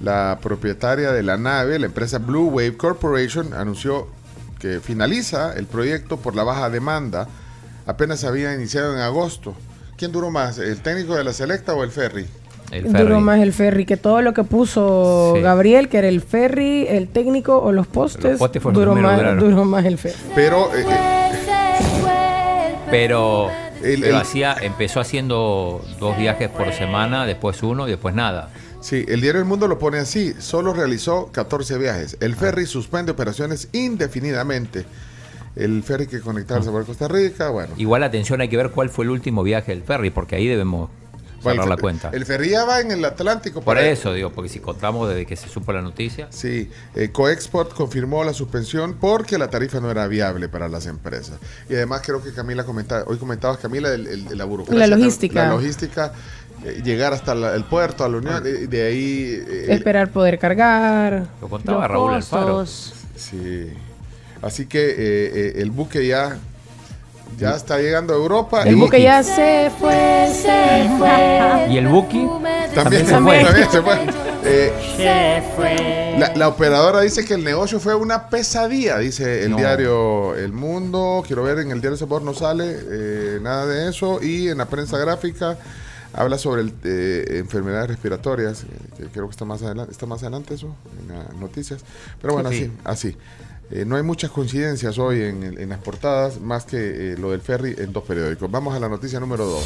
La 0.00 0.38
propietaria 0.42 1.12
de 1.12 1.22
la 1.22 1.36
nave, 1.36 1.78
la 1.78 1.86
empresa 1.86 2.18
Blue 2.18 2.48
Wave 2.48 2.76
Corporation, 2.76 3.52
anunció 3.54 4.06
que 4.58 4.80
finaliza 4.80 5.52
el 5.54 5.66
proyecto 5.66 6.16
por 6.16 6.34
la 6.36 6.42
baja 6.42 6.70
demanda. 6.70 7.28
Apenas 7.86 8.24
había 8.24 8.54
iniciado 8.54 8.94
en 8.94 9.00
agosto. 9.00 9.54
¿Quién 9.96 10.12
duró 10.12 10.30
más, 10.30 10.58
el 10.58 10.80
técnico 10.80 11.14
de 11.16 11.24
la 11.24 11.32
Selecta 11.32 11.74
o 11.74 11.84
el 11.84 11.90
ferry? 11.90 12.26
El 12.70 12.92
Duró 12.92 13.20
más 13.20 13.40
el 13.40 13.52
ferry 13.52 13.84
que 13.84 13.96
todo 13.96 14.22
lo 14.22 14.32
que 14.32 14.44
puso 14.44 15.32
Sí. 15.36 15.42
Gabriel, 15.42 15.88
que 15.88 15.98
era 15.98 16.08
el 16.08 16.20
ferry, 16.22 16.86
el 16.88 17.08
técnico 17.08 17.58
o 17.58 17.72
los 17.72 17.86
postes. 17.88 18.38
Los 18.40 18.52
duró, 18.72 18.94
más, 18.94 19.16
duraron. 19.18 19.38
duró 19.40 19.64
más 19.64 19.84
el 19.84 19.98
ferry. 19.98 20.14
Pero 20.34 20.70
eh, 20.74 20.84
eh, 20.88 22.74
Pero, 22.90 23.50
El- 23.82 24.00
pero 24.00 24.16
el- 24.16 24.20
hacía, 24.20 24.56
empezó 24.60 25.00
haciendo 25.00 25.84
dos 25.98 26.16
viajes 26.16 26.48
por 26.48 26.72
semana, 26.72 27.24
después 27.26 27.62
uno 27.62 27.86
y 27.88 27.90
después 27.92 28.14
nada. 28.14 28.50
Sí, 28.80 29.04
el 29.08 29.20
diario 29.20 29.40
El 29.40 29.46
Mundo 29.46 29.68
lo 29.68 29.78
pone 29.78 29.98
así, 29.98 30.34
solo 30.38 30.72
realizó 30.72 31.30
14 31.32 31.76
viajes. 31.78 32.16
El 32.20 32.34
ferry 32.34 32.66
suspende 32.66 33.12
operaciones 33.12 33.68
indefinidamente. 33.72 34.86
El 35.56 35.82
ferry 35.82 36.06
que 36.06 36.20
conectaba 36.20 36.60
Salvador 36.62 36.84
a 36.84 36.86
Costa 36.86 37.08
Rica, 37.08 37.50
bueno. 37.50 37.74
Igual 37.76 38.02
atención, 38.04 38.40
hay 38.40 38.48
que 38.48 38.56
ver 38.56 38.70
cuál 38.70 38.88
fue 38.88 39.04
el 39.04 39.10
último 39.10 39.42
viaje 39.42 39.72
del 39.72 39.82
ferry, 39.82 40.10
porque 40.10 40.36
ahí 40.36 40.46
debemos 40.46 40.88
cerrar 41.42 41.56
Bueno, 41.56 41.66
la 41.66 41.76
cuenta. 41.76 42.10
El 42.12 42.24
ferry 42.24 42.50
ya 42.50 42.64
va 42.64 42.80
en 42.80 42.90
el 42.92 43.04
Atlántico. 43.04 43.60
Por 43.60 43.76
eso 43.78 44.14
digo, 44.14 44.30
porque 44.30 44.48
si 44.48 44.60
contamos 44.60 45.08
desde 45.08 45.26
que 45.26 45.36
se 45.36 45.48
supo 45.48 45.72
la 45.72 45.82
noticia. 45.82 46.28
Sí, 46.30 46.70
eh, 46.94 47.10
Coexport 47.10 47.74
confirmó 47.74 48.22
la 48.24 48.32
suspensión 48.32 48.94
porque 48.94 49.38
la 49.38 49.48
tarifa 49.50 49.80
no 49.80 49.90
era 49.90 50.06
viable 50.06 50.48
para 50.48 50.68
las 50.68 50.86
empresas. 50.86 51.38
Y 51.68 51.74
además 51.74 52.02
creo 52.04 52.22
que 52.22 52.32
Camila 52.32 52.64
comentaba, 52.64 53.04
hoy 53.06 53.16
comentabas 53.18 53.58
Camila, 53.58 53.92
el, 53.92 54.06
el- 54.06 54.38
la 54.38 54.44
burocracia. 54.44 54.86
La 54.86 54.96
logística. 54.96 55.42
La 55.44 55.50
logística, 55.50 56.12
eh, 56.64 56.80
llegar 56.84 57.12
hasta 57.12 57.34
la- 57.34 57.54
el 57.54 57.64
puerto, 57.64 58.04
a 58.04 58.08
la 58.08 58.16
Unión, 58.18 58.42
eh, 58.46 58.66
de 58.66 58.86
ahí... 58.86 59.44
eh, 59.48 59.66
Esperar 59.68 60.10
poder 60.10 60.38
cargar. 60.38 61.26
Lo 61.40 61.48
contaba 61.48 61.80
los 61.82 61.90
Raúl 61.90 62.14
Alfaro. 62.14 62.46
costos. 62.56 62.94
Sí. 63.16 63.68
Así 64.42 64.66
que 64.66 64.90
eh, 64.90 64.94
eh, 64.98 65.52
el 65.56 65.70
buque 65.70 66.06
ya, 66.06 66.38
ya 67.38 67.54
está 67.56 67.78
llegando 67.78 68.14
a 68.14 68.16
Europa. 68.16 68.62
El 68.64 68.76
y- 68.76 68.80
buque 68.80 69.02
ya 69.02 69.22
se 69.22 69.70
fue, 69.78 70.28
se 70.32 70.88
fue. 70.98 71.66
¿Y 71.70 71.76
el 71.78 71.88
Buki? 71.88 72.26
También, 72.74 73.06
se 73.06 73.18
fue. 73.18 73.44
también 73.44 73.70
se 73.70 73.82
fue. 73.82 73.98
Eh, 74.44 76.16
La, 76.18 76.34
la 76.34 76.48
operadora 76.48 77.00
dice 77.00 77.24
que 77.24 77.34
el 77.34 77.44
negocio 77.44 77.78
fue 77.80 77.94
una 77.94 78.28
pesadilla, 78.28 78.98
dice 78.98 79.44
el 79.44 79.50
No. 79.52 79.56
diario 79.58 80.34
El 80.34 80.52
Mundo. 80.52 81.22
Quiero 81.26 81.42
ver, 81.42 81.58
en 81.58 81.70
el 81.70 81.80
diario 81.80 81.96
Sabor 81.96 82.22
no 82.22 82.32
sale 82.34 82.64
eh, 82.90 83.38
nada 83.42 83.66
de 83.66 83.90
eso. 83.90 84.22
Y 84.22 84.48
en 84.48 84.58
la 84.58 84.66
prensa 84.66 84.98
gráfica 84.98 85.56
habla 86.12 86.38
sobre 86.38 86.62
el, 86.62 86.72
eh, 86.84 87.38
enfermedades 87.38 87.88
respiratorias. 87.88 88.64
eh, 88.64 88.66
que 88.98 89.04
creo 89.06 89.26
que 89.26 89.30
está 89.32 89.44
más 89.44 89.62
adelante, 89.62 89.92
está 89.92 90.06
más 90.06 90.22
adelante 90.22 90.54
eso, 90.54 90.74
en 91.00 91.16
las 91.16 91.34
noticias. 91.36 91.82
Pero 92.20 92.34
bueno, 92.34 92.50
Sí. 92.50 92.70
así. 92.84 93.08
así. 93.08 93.16
Eh, 93.70 93.84
no 93.84 93.94
hay 93.96 94.02
muchas 94.02 94.30
coincidencias 94.30 94.98
hoy 94.98 95.22
en, 95.22 95.42
el- 95.44 95.58
en 95.60 95.68
las 95.68 95.78
portadas, 95.78 96.40
más 96.40 96.64
que 96.64 97.12
eh, 97.12 97.16
lo 97.18 97.30
del 97.30 97.40
ferry 97.40 97.74
en 97.78 97.92
dos 97.92 98.02
periódicos. 98.04 98.50
Vamos 98.50 98.74
a 98.74 98.80
la 98.80 98.88
noticia 98.88 99.20
número 99.20 99.46
dos. 99.46 99.64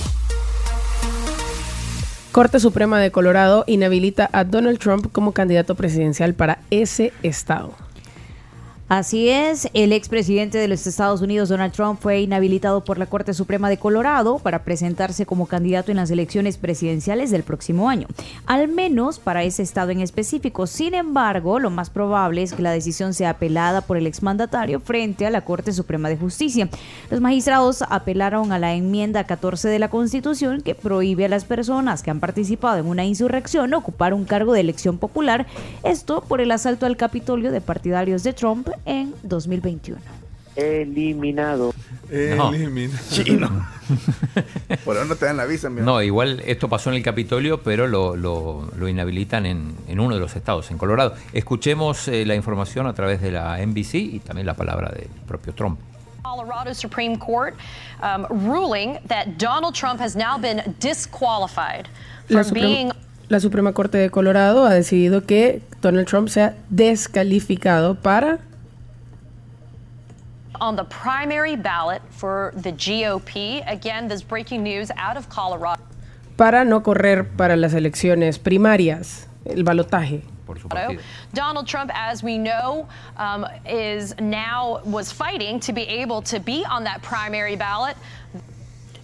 Corte 2.33 2.59
Suprema 2.59 2.99
de 2.99 3.12
Colorado 3.12 3.65
inhabilita 3.69 4.29
a 4.33 4.43
Donald 4.45 4.79
Trump 4.79 5.07
como 5.12 5.33
candidato 5.33 5.77
presidencial 5.77 6.35
para 6.35 6.59
ese 6.71 7.12
estado. 7.23 7.73
Así 8.86 9.31
es, 9.31 9.70
el 9.73 9.94
expresidente 9.94 10.59
de 10.59 10.69
los 10.69 10.86
Estados 10.86 11.23
Unidos, 11.23 11.48
Donald 11.48 11.73
Trump, 11.73 11.98
fue 11.98 12.20
inhabilitado 12.20 12.85
por 12.85 12.98
la 12.98 13.06
Corte 13.06 13.32
Suprema 13.32 13.70
de 13.70 13.78
Colorado 13.78 14.39
para 14.39 14.62
presentarse 14.62 15.24
como 15.24 15.47
candidato 15.47 15.90
en 15.90 15.97
las 15.97 16.11
elecciones 16.11 16.59
presidenciales 16.59 17.31
del 17.31 17.44
próximo 17.44 17.89
año, 17.89 18.09
al 18.44 18.69
menos 18.69 19.19
para 19.19 19.43
ese 19.43 19.62
estado 19.62 19.90
en 19.90 20.01
específico. 20.01 20.66
Sin 20.66 20.93
embargo, 20.93 21.61
lo 21.61 21.70
más 21.70 21.89
probable 21.89 22.43
es 22.43 22.52
que 22.52 22.61
la 22.61 22.73
decisión 22.73 23.15
sea 23.15 23.31
apelada 23.31 23.81
por 23.81 23.97
el 23.97 24.06
exmandatario 24.06 24.81
frente 24.81 25.24
a 25.24 25.31
la 25.31 25.47
Corte 25.47 25.73
Suprema 25.73 26.11
de 26.11 26.19
Justicia. 26.19 26.69
Los 27.11 27.23
magistrados 27.23 27.82
apelaron 27.89 28.52
a 28.52 28.59
la 28.59 28.74
enmienda 28.74 29.24
14 29.24 29.66
de 29.70 29.78
la 29.78 29.89
Constitución 29.89 30.61
que 30.61 30.74
prohíbe 30.74 31.24
a 31.24 31.31
las 31.31 31.47
personas 31.47 32.02
que 32.02 32.11
han 32.11 32.20
participado 32.20 32.81
en 32.81 32.86
una 32.86 33.06
insurrección 33.06 33.73
ocupar 33.73 34.12
un 34.12 34.27
cargo 34.27 34.52
de 34.52 34.61
elección 34.61 34.98
popular, 34.98 35.47
esto 35.85 36.20
por 36.20 36.43
el 36.43 36.51
asalto 36.51 36.85
al 36.85 36.98
Capitolio 36.98 37.51
de 37.51 37.62
partidarios 37.62 38.23
de 38.24 38.35
Trump 38.35 38.74
en 38.85 39.15
2021. 39.23 40.01
Eliminado. 40.57 41.75
No. 42.37 42.53
Chino. 43.11 43.67
Por 44.85 44.97
ahora 44.97 45.09
no 45.09 45.17
te 45.17 45.27
dan 45.27 45.37
la 45.37 45.47
visa, 45.47 45.69
mi 45.69 45.81
amor. 45.81 45.95
No, 45.95 46.03
igual 46.03 46.41
esto 46.47 46.69
pasó 46.69 46.91
en 46.91 46.97
el 46.97 47.03
Capitolio, 47.03 47.63
pero 47.63 47.87
lo, 47.89 48.15
lo- 48.15 48.71
lo 48.79 48.89
inhabilitan 48.89 49.47
en, 49.47 49.75
en 49.89 49.99
uno 50.01 50.15
de 50.15 50.21
los 50.21 50.37
estados, 50.37 50.71
en 50.71 50.79
Colorado. 50.79 51.15
Escuchemos 51.33 52.07
eh, 52.09 52.25
la 52.25 52.35
información 52.37 52.87
a 52.87 52.95
través 52.95 53.21
de 53.21 53.33
la 53.33 53.59
NBC 53.65 53.95
y 53.95 54.21
también 54.21 54.47
la 54.47 54.55
palabra 54.55 54.91
del 54.91 55.09
propio 55.27 55.53
Trump. 55.55 55.79
Colorado 56.23 56.73
Supreme 56.73 57.19
Court 57.19 57.55
um, 58.03 58.25
ruling 58.47 58.95
that 59.09 59.27
Donald 59.39 59.75
Trump 59.75 60.01
has 60.01 60.15
now 60.17 60.39
been 60.41 60.63
disqualified 60.81 61.87
La, 62.29 62.43
from 62.45 62.55
being 62.55 62.91
la 63.29 63.41
Suprema 63.41 63.73
Corte 63.73 63.99
de 63.99 64.09
Colorado 64.11 64.65
ha 64.67 64.73
decidido 64.75 65.25
que 65.27 65.63
Donald 65.83 66.07
Trump 66.07 66.29
sea 66.29 66.55
descalificado 66.71 67.95
para 67.97 68.39
on 70.61 70.77
the 70.77 70.85
primary 70.85 71.57
ballot 71.57 72.03
for 72.11 72.53
the 72.57 72.73
GOP. 72.73 73.63
Again, 73.71 74.09
this 74.09 74.23
breaking 74.23 74.63
news 74.63 74.91
out 74.97 75.17
of 75.17 75.29
Colorado. 75.29 75.83
para 76.37 76.65
no 76.65 76.83
correr 76.83 77.25
para 77.37 77.57
las 77.57 77.75
elecciones 77.75 78.39
primarias, 78.39 79.29
el 79.45 79.63
balotaje. 79.65 80.23
Donald 81.33 81.67
Trump, 81.67 81.91
as 81.95 82.23
we 82.23 82.37
know, 82.37 82.87
um, 83.17 83.47
is 83.67 84.15
now 84.21 84.81
was 84.85 85.11
fighting 85.11 85.59
to 85.59 85.73
be 85.73 85.83
able 85.83 86.21
to 86.21 86.39
be 86.39 86.65
on 86.67 86.85
that 86.85 87.03
primary 87.03 87.57
ballot. 87.57 87.97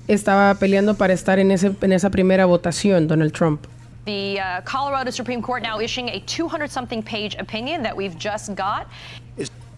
Estaba 0.06 0.54
peleando 0.58 0.96
para 0.98 1.14
estar 1.14 1.38
en, 1.38 1.50
ese, 1.50 1.74
en 1.82 1.92
esa 1.92 2.10
primera 2.10 2.46
votación, 2.46 3.08
Donald 3.08 3.32
Trump. 3.32 3.66
The 4.04 4.40
uh, 4.40 4.60
Colorado 4.62 5.10
Supreme 5.10 5.40
Court 5.40 5.62
now 5.62 5.80
issuing 5.80 6.08
a 6.10 6.20
200-something 6.20 7.02
page 7.02 7.36
opinion 7.36 7.82
that 7.82 7.96
we've 7.96 8.18
just 8.18 8.54
got. 8.54 8.86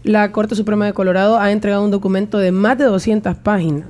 La 0.04 0.32
Corte 0.32 0.54
Suprema 0.54 0.86
de 0.86 0.92
Colorado 0.92 1.38
ha 1.38 1.52
entregado 1.52 1.84
un 1.84 1.90
documento 1.90 2.38
de 2.38 2.50
más 2.52 2.76
de 2.78 2.84
200 2.84 3.36
páginas 3.36 3.86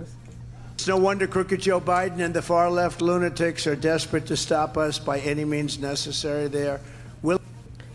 It's 0.74 0.88
no 0.88 0.96
wonder 0.96 1.28
crooked 1.28 1.60
Joe 1.60 1.80
Biden 1.80 2.20
and 2.24 2.34
the 2.34 2.42
far 2.42 2.70
left 2.70 3.00
lunatics 3.00 3.66
are 3.68 3.76
desperate 3.76 4.26
to 4.26 4.34
stop 4.34 4.76
us 4.76 4.98
by 4.98 5.20
any 5.20 5.44
means 5.44 5.78
necessary. 5.78 6.48
They 6.48 6.66
are 6.66 6.80
willing. 7.22 7.40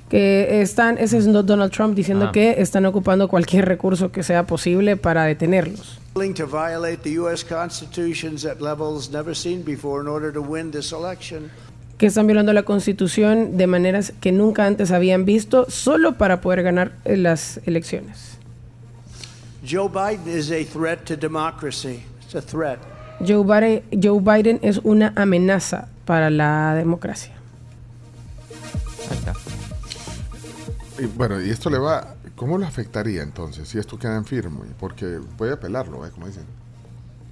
que 0.09 0.61
están, 0.61 0.97
ese 0.97 1.17
es 1.17 1.25
Donald 1.25 1.71
Trump 1.73 1.95
diciendo 1.95 2.27
Ah. 2.29 2.31
que 2.31 2.61
están 2.61 2.85
ocupando 2.85 3.27
cualquier 3.27 3.65
recurso 3.65 4.09
que 4.11 4.23
sea 4.23 4.45
posible 4.47 4.95
para 4.95 5.25
detenerlos. 5.25 5.99
to 6.33 6.47
que 11.97 12.05
están 12.05 12.27
violando 12.27 12.53
la 12.53 12.63
constitución 12.63 13.57
de 13.57 13.67
maneras 13.67 14.13
que 14.21 14.31
nunca 14.31 14.65
antes 14.65 14.91
habían 14.91 15.25
visto 15.25 15.69
solo 15.69 16.17
para 16.17 16.41
poder 16.41 16.63
ganar 16.63 16.91
eh, 17.05 17.17
las 17.17 17.59
elecciones. 17.65 18.37
Joe 19.67 19.89
Biden 19.89 20.37
is 20.37 20.51
a 20.51 20.63
threat 20.63 21.03
to 21.05 21.15
democracy. 21.15 22.03
It's 22.23 22.35
a 22.35 22.41
threat. 22.41 22.79
Joe 23.19 23.43
Biden, 23.43 23.83
Joe 23.91 24.19
Biden 24.21 24.59
es 24.61 24.79
una 24.83 25.11
amenaza 25.15 25.87
para 26.05 26.29
la 26.29 26.75
democracia. 26.75 27.33
Y 30.99 31.05
bueno, 31.05 31.41
y 31.41 31.49
esto 31.49 31.69
le 31.69 31.79
va, 31.79 32.15
¿cómo 32.35 32.57
lo 32.57 32.65
afectaría 32.65 33.23
entonces 33.23 33.67
si 33.67 33.77
esto 33.79 33.97
queda 33.97 34.15
en 34.15 34.25
firme? 34.25 34.67
Porque 34.79 35.19
puede 35.37 35.53
apelarlo, 35.53 36.05
¿eh? 36.05 36.11
como 36.11 36.27
dicen. 36.27 36.45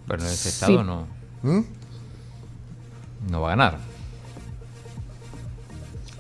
Pero 0.08 0.22
en 0.22 0.28
ese 0.28 0.50
estado 0.50 0.84
no, 0.84 1.08
¿Mm? 1.44 1.62
no 3.30 3.42
va 3.42 3.48
a 3.48 3.50
ganar. 3.52 3.95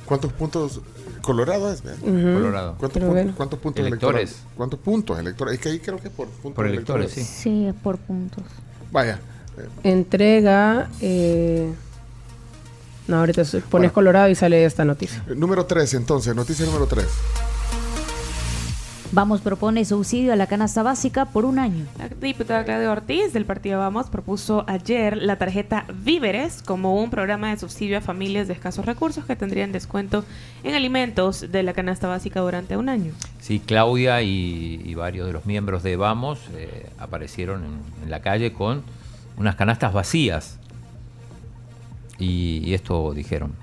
¿Cuántos 0.05 0.31
puntos? 0.33 0.81
Colorado 1.21 1.71
es. 1.73 1.81
Colorado. 1.81 2.75
¿Cuántos, 2.77 2.91
puntos, 3.01 3.09
bueno. 3.09 3.33
cuántos 3.35 3.59
puntos 3.59 3.85
Electores. 3.85 4.19
electorales? 4.31 4.55
¿Cuántos 4.55 4.79
puntos 4.79 5.19
electorales? 5.19 5.59
Es 5.59 5.63
que 5.63 5.69
ahí 5.69 5.79
creo 5.79 5.97
que 5.97 6.07
es 6.09 6.13
por 6.13 6.27
puntos 6.27 6.53
Por 6.55 6.67
electores, 6.67 7.11
Sí, 7.13 7.65
es 7.65 7.73
por 7.75 7.97
puntos. 7.97 8.43
Vaya. 8.91 9.19
Entrega. 9.83 10.89
eh, 11.01 11.73
no, 13.07 13.17
ahorita 13.19 13.43
pones 13.69 13.91
Colorado 13.91 14.29
y 14.29 14.35
sale 14.35 14.65
esta 14.65 14.83
noticia. 14.85 15.23
Eh, 15.27 15.35
Número 15.35 15.65
3, 15.65 15.93
entonces, 15.95 16.35
noticia 16.35 16.65
número 16.65 16.87
3. 16.87 17.05
Vamos 19.15 19.39
propone 19.39 19.85
subsidio 19.85 20.33
a 20.33 20.35
la 20.35 20.45
canasta 20.45 20.83
básica 20.83 21.23
por 21.23 21.45
un 21.45 21.57
año. 21.57 21.85
La 21.97 22.09
diputada 22.09 22.65
Claudia 22.65 22.91
Ortiz 22.91 23.31
del 23.31 23.45
partido 23.45 23.79
Vamos 23.79 24.07
propuso 24.07 24.65
ayer 24.67 25.15
la 25.15 25.37
tarjeta 25.37 25.85
Víveres 26.03 26.61
como 26.61 27.01
un 27.01 27.09
programa 27.09 27.49
de 27.49 27.57
subsidio 27.57 27.97
a 27.97 28.01
familias 28.01 28.49
de 28.49 28.53
escasos 28.55 28.85
recursos 28.85 29.23
que 29.23 29.37
tendrían 29.37 29.71
descuento 29.71 30.25
en 30.65 30.75
alimentos 30.75 31.49
de 31.49 31.63
la 31.63 31.71
canasta 31.71 32.09
básica 32.09 32.41
durante 32.41 32.75
un 32.75 32.89
año. 32.89 33.13
Sí, 33.39 33.61
Claudia 33.65 34.21
y, 34.21 34.81
y 34.83 34.95
varios 34.95 35.27
de 35.27 35.31
los 35.31 35.45
miembros 35.45 35.81
de 35.81 35.95
Vamos 35.95 36.41
eh, 36.53 36.89
aparecieron 36.99 37.63
en, 37.63 38.03
en 38.03 38.11
la 38.11 38.19
calle 38.19 38.51
con 38.51 38.83
unas 39.37 39.55
canastas 39.55 39.93
vacías. 39.93 40.59
Y, 42.19 42.61
y 42.65 42.73
esto 42.73 43.13
dijeron. 43.13 43.53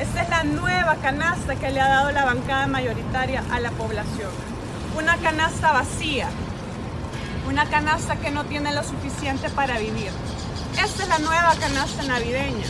Esta 0.00 0.22
es 0.22 0.28
la 0.30 0.42
nueva 0.42 0.96
canasta 0.96 1.54
que 1.54 1.70
le 1.70 1.80
ha 1.80 1.86
dado 1.86 2.10
la 2.10 2.24
bancada 2.24 2.66
mayoritaria 2.66 3.44
a 3.52 3.60
la 3.60 3.70
población. 3.70 4.30
Una 4.96 5.16
canasta 5.18 5.72
vacía, 5.72 6.28
una 7.48 7.64
canasta 7.66 8.16
que 8.16 8.30
no 8.30 8.44
tiene 8.44 8.74
lo 8.74 8.82
suficiente 8.82 9.48
para 9.50 9.78
vivir. 9.78 10.10
Esta 10.82 11.02
es 11.04 11.08
la 11.08 11.18
nueva 11.18 11.54
canasta 11.58 12.02
navideña. 12.02 12.66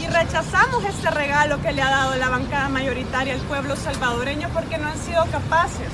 Y 0.00 0.06
rechazamos 0.06 0.84
este 0.84 1.10
regalo 1.10 1.60
que 1.62 1.72
le 1.72 1.82
ha 1.82 1.90
dado 1.90 2.14
la 2.16 2.28
bancada 2.28 2.68
mayoritaria 2.68 3.34
al 3.34 3.40
pueblo 3.40 3.74
salvadoreño 3.74 4.50
porque 4.50 4.78
no 4.78 4.88
han 4.88 4.98
sido 4.98 5.24
capaces 5.30 5.88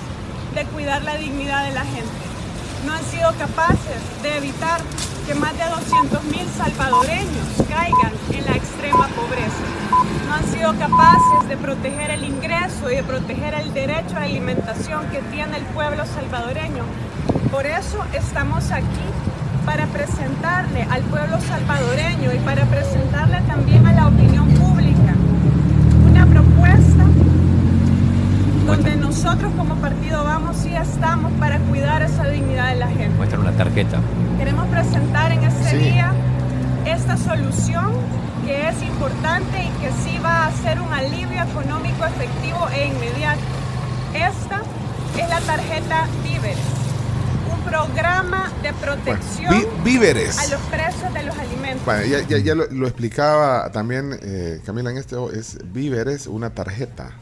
de 0.54 0.64
cuidar 0.66 1.02
la 1.02 1.16
dignidad 1.16 1.64
de 1.64 1.72
la 1.72 1.84
gente. 1.84 2.10
No 2.84 2.92
han 2.92 3.04
sido 3.04 3.32
capaces 3.38 4.22
de 4.22 4.36
evitar 4.36 4.80
que 5.26 5.34
más 5.34 5.56
de 5.56 5.64
200 5.64 6.24
mil 6.24 6.48
salvadoreños 6.56 7.46
caigan 7.68 8.12
en 8.32 8.46
la 8.46 8.56
extrema 8.56 9.06
pobreza. 9.08 9.69
No 9.90 10.34
han 10.34 10.44
sido 10.44 10.72
capaces 10.78 11.48
de 11.48 11.56
proteger 11.56 12.10
el 12.12 12.24
ingreso 12.24 12.90
y 12.90 12.96
de 12.96 13.02
proteger 13.02 13.54
el 13.54 13.74
derecho 13.74 14.16
a 14.16 14.20
la 14.20 14.26
alimentación 14.26 15.06
que 15.10 15.18
tiene 15.34 15.56
el 15.56 15.64
pueblo 15.64 16.04
salvadoreño. 16.06 16.84
Por 17.50 17.66
eso 17.66 17.98
estamos 18.14 18.70
aquí 18.70 18.86
para 19.66 19.86
presentarle 19.86 20.82
al 20.90 21.02
pueblo 21.02 21.40
salvadoreño 21.40 22.32
y 22.32 22.38
para 22.38 22.64
presentarle 22.66 23.40
también 23.42 23.84
a 23.86 23.92
la 23.92 24.06
opinión 24.06 24.48
pública 24.50 25.14
una 26.08 26.24
propuesta 26.26 27.04
donde 28.66 28.96
nosotros 28.96 29.52
como 29.56 29.74
partido 29.76 30.22
vamos 30.22 30.64
y 30.66 30.74
estamos 30.76 31.32
para 31.32 31.58
cuidar 31.58 32.02
esa 32.02 32.28
dignidad 32.28 32.68
de 32.70 32.76
la 32.76 32.88
gente. 32.88 33.10
Muestran 33.16 33.40
una 33.42 33.52
tarjeta. 33.52 33.98
Queremos 34.38 34.66
presentar 34.68 35.32
en 35.32 35.42
este 35.44 35.70
Sí. 35.70 35.76
día 35.78 36.12
esta 36.86 37.16
solución 37.16 37.90
que 38.50 38.68
es 38.68 38.82
importante 38.82 39.62
y 39.62 39.68
que 39.80 39.92
sí 40.02 40.18
va 40.18 40.46
a 40.46 40.52
ser 40.52 40.80
un 40.80 40.92
alivio 40.92 41.40
económico 41.40 42.04
efectivo 42.04 42.68
e 42.74 42.86
inmediato. 42.88 43.40
Esta 44.12 44.62
es 45.16 45.28
la 45.28 45.40
tarjeta 45.42 46.08
Víveres, 46.24 46.58
un 47.54 47.60
programa 47.62 48.50
de 48.60 48.72
protección 48.72 49.54
vi- 49.54 49.92
víveres. 49.92 50.36
a 50.36 50.48
los 50.48 50.60
precios 50.62 51.14
de 51.14 51.22
los 51.22 51.38
alimentos. 51.38 51.84
Bueno, 51.84 52.04
ya, 52.06 52.22
ya- 52.26 52.38
ya 52.38 52.56
lo, 52.56 52.66
lo 52.72 52.88
explicaba 52.88 53.70
también 53.70 54.18
eh, 54.20 54.60
Camila 54.66 54.90
en 54.90 54.96
este, 54.98 55.14
es 55.32 55.56
víveres, 55.72 56.26
una 56.26 56.50
tarjeta, 56.50 57.12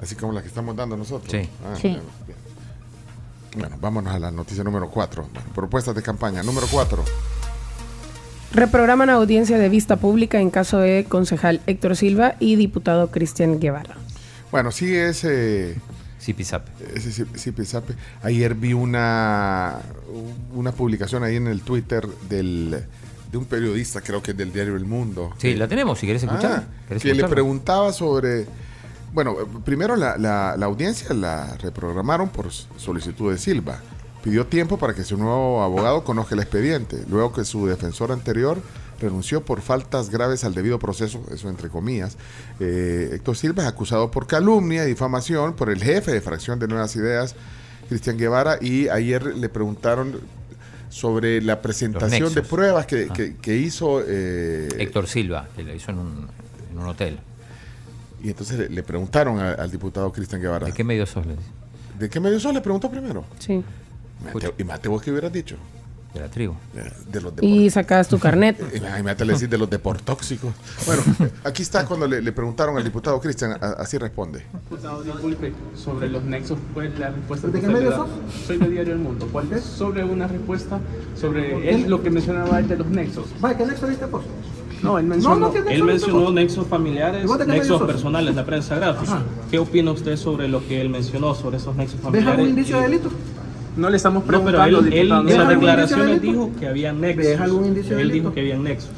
así 0.00 0.14
como 0.14 0.34
la 0.34 0.42
que 0.42 0.48
estamos 0.48 0.76
dando 0.76 0.96
nosotros. 0.96 1.28
Sí. 1.32 1.48
Ah, 1.64 1.74
Sí. 1.80 1.98
Bueno, 3.56 3.76
vámonos 3.80 4.14
a 4.14 4.20
la 4.20 4.30
noticia 4.30 4.62
número 4.62 4.88
4. 4.88 5.28
Propuestas 5.52 5.94
de 5.96 6.02
campaña. 6.02 6.42
Número 6.44 6.66
4. 6.70 7.04
Reprograman 8.52 9.08
audiencia 9.10 9.58
de 9.58 9.68
vista 9.68 9.96
pública 9.96 10.40
en 10.40 10.50
caso 10.50 10.78
de 10.78 11.04
concejal 11.08 11.60
Héctor 11.66 11.96
Silva 11.96 12.34
y 12.38 12.56
diputado 12.56 13.10
Cristian 13.10 13.58
Guevara. 13.60 13.96
Bueno, 14.50 14.70
sí 14.70 14.94
es... 14.94 15.24
Eh, 15.24 15.76
Zipizape. 16.20 16.70
Ese 16.94 17.10
zip- 17.10 17.36
zipizape. 17.36 17.94
Ayer 18.22 18.54
vi 18.54 18.74
una, 18.74 19.78
una 20.54 20.70
publicación 20.72 21.24
ahí 21.24 21.34
en 21.36 21.48
el 21.48 21.62
Twitter 21.62 22.06
del, 22.28 22.84
de 23.32 23.38
un 23.38 23.44
periodista, 23.46 24.00
creo 24.02 24.22
que 24.22 24.30
es 24.30 24.36
del 24.36 24.52
diario 24.52 24.76
El 24.76 24.84
Mundo. 24.84 25.32
Sí, 25.38 25.54
la 25.56 25.66
tenemos, 25.66 25.98
si 25.98 26.06
querés 26.06 26.22
escuchar. 26.22 26.64
Ah, 26.68 26.84
¿Querés 26.88 27.02
que 27.02 27.14
le 27.14 27.26
preguntaba 27.26 27.92
sobre... 27.92 28.46
Bueno, 29.12 29.34
primero 29.64 29.96
la, 29.96 30.16
la- 30.16 30.56
la 30.56 30.66
audiencia 30.66 31.12
la 31.14 31.56
reprogramaron 31.56 32.28
por 32.28 32.52
solicitud 32.52 33.32
de 33.32 33.38
Silva. 33.38 33.80
Pidió 34.22 34.46
tiempo 34.46 34.78
para 34.78 34.94
que 34.94 35.02
su 35.02 35.16
nuevo 35.16 35.62
abogado 35.62 36.04
conozca 36.04 36.34
el 36.34 36.40
expediente, 36.40 37.02
luego 37.10 37.32
que 37.32 37.44
su 37.44 37.66
defensor 37.66 38.12
anterior 38.12 38.58
renunció 39.00 39.44
por 39.44 39.60
faltas 39.60 40.10
graves 40.10 40.44
al 40.44 40.54
debido 40.54 40.78
proceso, 40.78 41.24
eso 41.34 41.48
entre 41.48 41.68
comillas. 41.68 42.16
Eh, 42.60 43.10
Héctor 43.14 43.36
Silva 43.36 43.64
es 43.64 43.68
acusado 43.68 44.12
por 44.12 44.28
calumnia 44.28 44.84
y 44.84 44.88
difamación 44.88 45.54
por 45.54 45.70
el 45.70 45.82
jefe 45.82 46.12
de 46.12 46.20
fracción 46.20 46.60
de 46.60 46.68
Nuevas 46.68 46.94
Ideas, 46.94 47.34
Cristian 47.88 48.16
Guevara, 48.16 48.58
y 48.60 48.88
ayer 48.88 49.24
le 49.36 49.48
preguntaron 49.48 50.20
sobre 50.88 51.42
la 51.42 51.60
presentación 51.60 52.32
de 52.32 52.42
pruebas 52.42 52.86
que, 52.86 53.08
Ah. 53.10 53.12
que- 53.12 53.36
que 53.38 53.56
hizo... 53.56 54.02
eh, 54.06 54.68
Héctor 54.78 55.08
Silva, 55.08 55.48
que 55.56 55.64
la 55.64 55.74
hizo 55.74 55.90
en 55.90 55.98
un, 55.98 56.28
en 56.70 56.78
un 56.78 56.86
hotel. 56.86 57.18
Y 58.22 58.28
entonces 58.28 58.56
le, 58.56 58.68
le 58.68 58.82
preguntaron 58.84 59.40
a- 59.40 59.54
al 59.54 59.70
diputado 59.70 60.12
Cristian 60.12 60.40
Guevara. 60.40 60.66
¿De 60.66 60.72
qué 60.72 60.84
medio 60.84 61.06
sos? 61.06 61.26
le 61.26 61.32
dice? 61.32 61.48
¿De 61.98 62.08
qué 62.08 62.20
medio 62.20 62.38
sos? 62.38 62.54
Le 62.54 62.60
preguntó 62.60 62.88
primero. 62.90 63.24
Sí. 63.40 63.64
Y 64.58 64.64
mate 64.64 64.88
vos 64.88 65.02
qué 65.02 65.10
hubieras 65.10 65.32
dicho. 65.32 65.56
De 66.14 66.20
la 66.20 66.28
tribu. 66.28 66.52
De 67.10 67.20
los 67.22 67.32
Y 67.40 67.70
sacas 67.70 68.06
tu 68.06 68.18
carnet. 68.18 68.58
Imagínate 68.76 69.24
decir 69.24 69.48
de 69.48 69.56
los 69.56 69.70
deportóxicos. 69.70 70.52
Bueno, 70.84 71.02
aquí 71.42 71.62
está 71.62 71.86
cuando 71.86 72.06
le, 72.06 72.20
le 72.20 72.32
preguntaron 72.32 72.76
al 72.76 72.84
diputado 72.84 73.18
Cristian, 73.18 73.56
así 73.78 73.96
responde. 73.96 74.44
Diputado, 74.52 75.02
disculpe, 75.02 75.54
sobre 75.74 76.10
los 76.10 76.22
nexos, 76.24 76.58
¿cuál 76.74 76.88
es 76.88 76.98
la 76.98 77.08
respuesta 77.12 77.48
¿De 77.48 77.60
qué 77.62 77.66
medio 77.66 77.90
da? 77.92 78.06
Soy 78.46 78.58
de 78.58 78.68
Diario 78.68 78.92
El 78.92 78.98
Mundo. 78.98 79.26
¿Cuál 79.32 79.50
es? 79.54 79.64
Sobre 79.64 80.04
una 80.04 80.26
respuesta 80.28 80.78
sobre 81.18 81.70
es 81.70 81.86
lo 81.88 82.02
que 82.02 82.10
mencionaba 82.10 82.58
él 82.58 82.68
de 82.68 82.76
los 82.76 82.88
nexos. 82.88 83.28
Vaya, 83.40 83.56
¿qué 83.56 83.64
nexo 83.64 83.86
viste, 83.86 84.06
pues? 84.06 84.24
No, 84.82 84.98
él 84.98 85.06
mencionó, 85.06 85.36
No, 85.36 85.46
no, 85.46 85.52
¿qué 85.52 85.60
nexo 85.60 85.72
él 85.72 85.84
mencionó 85.84 86.22
pues? 86.24 86.34
nexos 86.34 86.66
familiares, 86.66 87.24
¿Y 87.24 87.26
vos 87.26 87.46
nexos 87.46 87.78
sos? 87.78 87.86
personales, 87.86 88.34
la 88.34 88.44
prensa 88.44 88.74
gráfica. 88.76 89.12
Ajá. 89.14 89.22
¿Qué 89.50 89.58
opina 89.58 89.92
usted 89.92 90.16
sobre 90.18 90.46
lo 90.48 90.66
que 90.68 90.78
él 90.82 90.90
mencionó, 90.90 91.34
sobre 91.34 91.56
esos 91.56 91.74
nexos 91.74 91.94
¿Ves 91.96 92.02
familiares? 92.02 92.34
algún 92.34 92.48
indicio 92.50 92.76
de 92.76 92.82
delito? 92.82 93.08
No 93.76 93.88
le 93.90 93.96
estamos 93.96 94.22
No, 94.24 94.26
pero 94.26 94.42
preguntando, 94.42 94.78
él- 94.80 94.86
él, 94.92 94.98
él- 94.98 95.12
en 95.12 95.24
¿ves 95.26 95.38
las 95.38 95.48
declaraciones 95.48 96.20
dijo 96.22 96.50
que 96.58 96.66
había 96.68 96.92
nexos. 96.92 97.24
¿Ves 97.24 97.40
algún 97.40 97.66
indicio 97.66 97.98
él 97.98 98.10
dijo 98.10 98.32
que 98.34 98.40
había 98.40 98.56
nexos. 98.58 98.90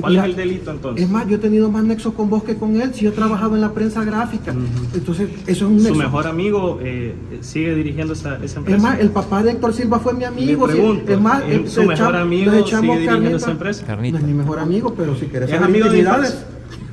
¿Cuál 0.00 0.16
es 0.16 0.24
el 0.24 0.36
delito 0.36 0.70
entonces? 0.70 1.04
Es 1.04 1.10
más, 1.10 1.28
yo 1.28 1.36
he 1.36 1.38
tenido 1.38 1.70
más 1.70 1.84
nexos 1.84 2.14
con 2.14 2.30
vos 2.30 2.42
que 2.44 2.56
con 2.56 2.80
él 2.80 2.94
si 2.94 3.04
yo 3.04 3.10
he 3.10 3.12
trabajado 3.12 3.56
en 3.56 3.60
la 3.60 3.72
prensa 3.72 4.02
gráfica. 4.04 4.54
Entonces, 4.94 5.28
eso 5.46 5.50
es 5.66 5.70
un 5.70 5.78
Su 5.80 5.84
nexo. 5.88 5.98
mejor 5.98 6.26
amigo 6.26 6.78
eh, 6.82 7.14
sigue 7.42 7.74
dirigiendo 7.74 8.14
esa, 8.14 8.42
esa 8.42 8.60
empresa. 8.60 8.76
Es 8.78 8.82
más, 8.82 8.98
el 9.00 9.10
papá 9.10 9.42
de 9.42 9.50
Héctor 9.50 9.74
Silva 9.74 9.98
fue 9.98 10.14
mi 10.14 10.24
amigo. 10.24 10.66
Es 10.66 11.20
más, 11.20 11.42
¿es 11.46 11.48
eh, 11.60 11.62
su 11.66 11.82
mejor 11.82 12.16
amigo 12.16 12.52
sigue 12.52 12.80
dirigiendo 12.80 13.10
carnita. 13.10 13.36
esa 13.36 13.50
empresa? 13.50 13.96
No 13.96 14.02
es 14.18 14.22
mi 14.24 14.32
mejor 14.32 14.60
amigo, 14.60 14.94
pero 14.96 15.14
si 15.14 15.26
quieres 15.26 15.50
¿Es 15.52 15.60
amigo 15.60 15.88
de 15.90 15.98
infancia? 15.98 16.38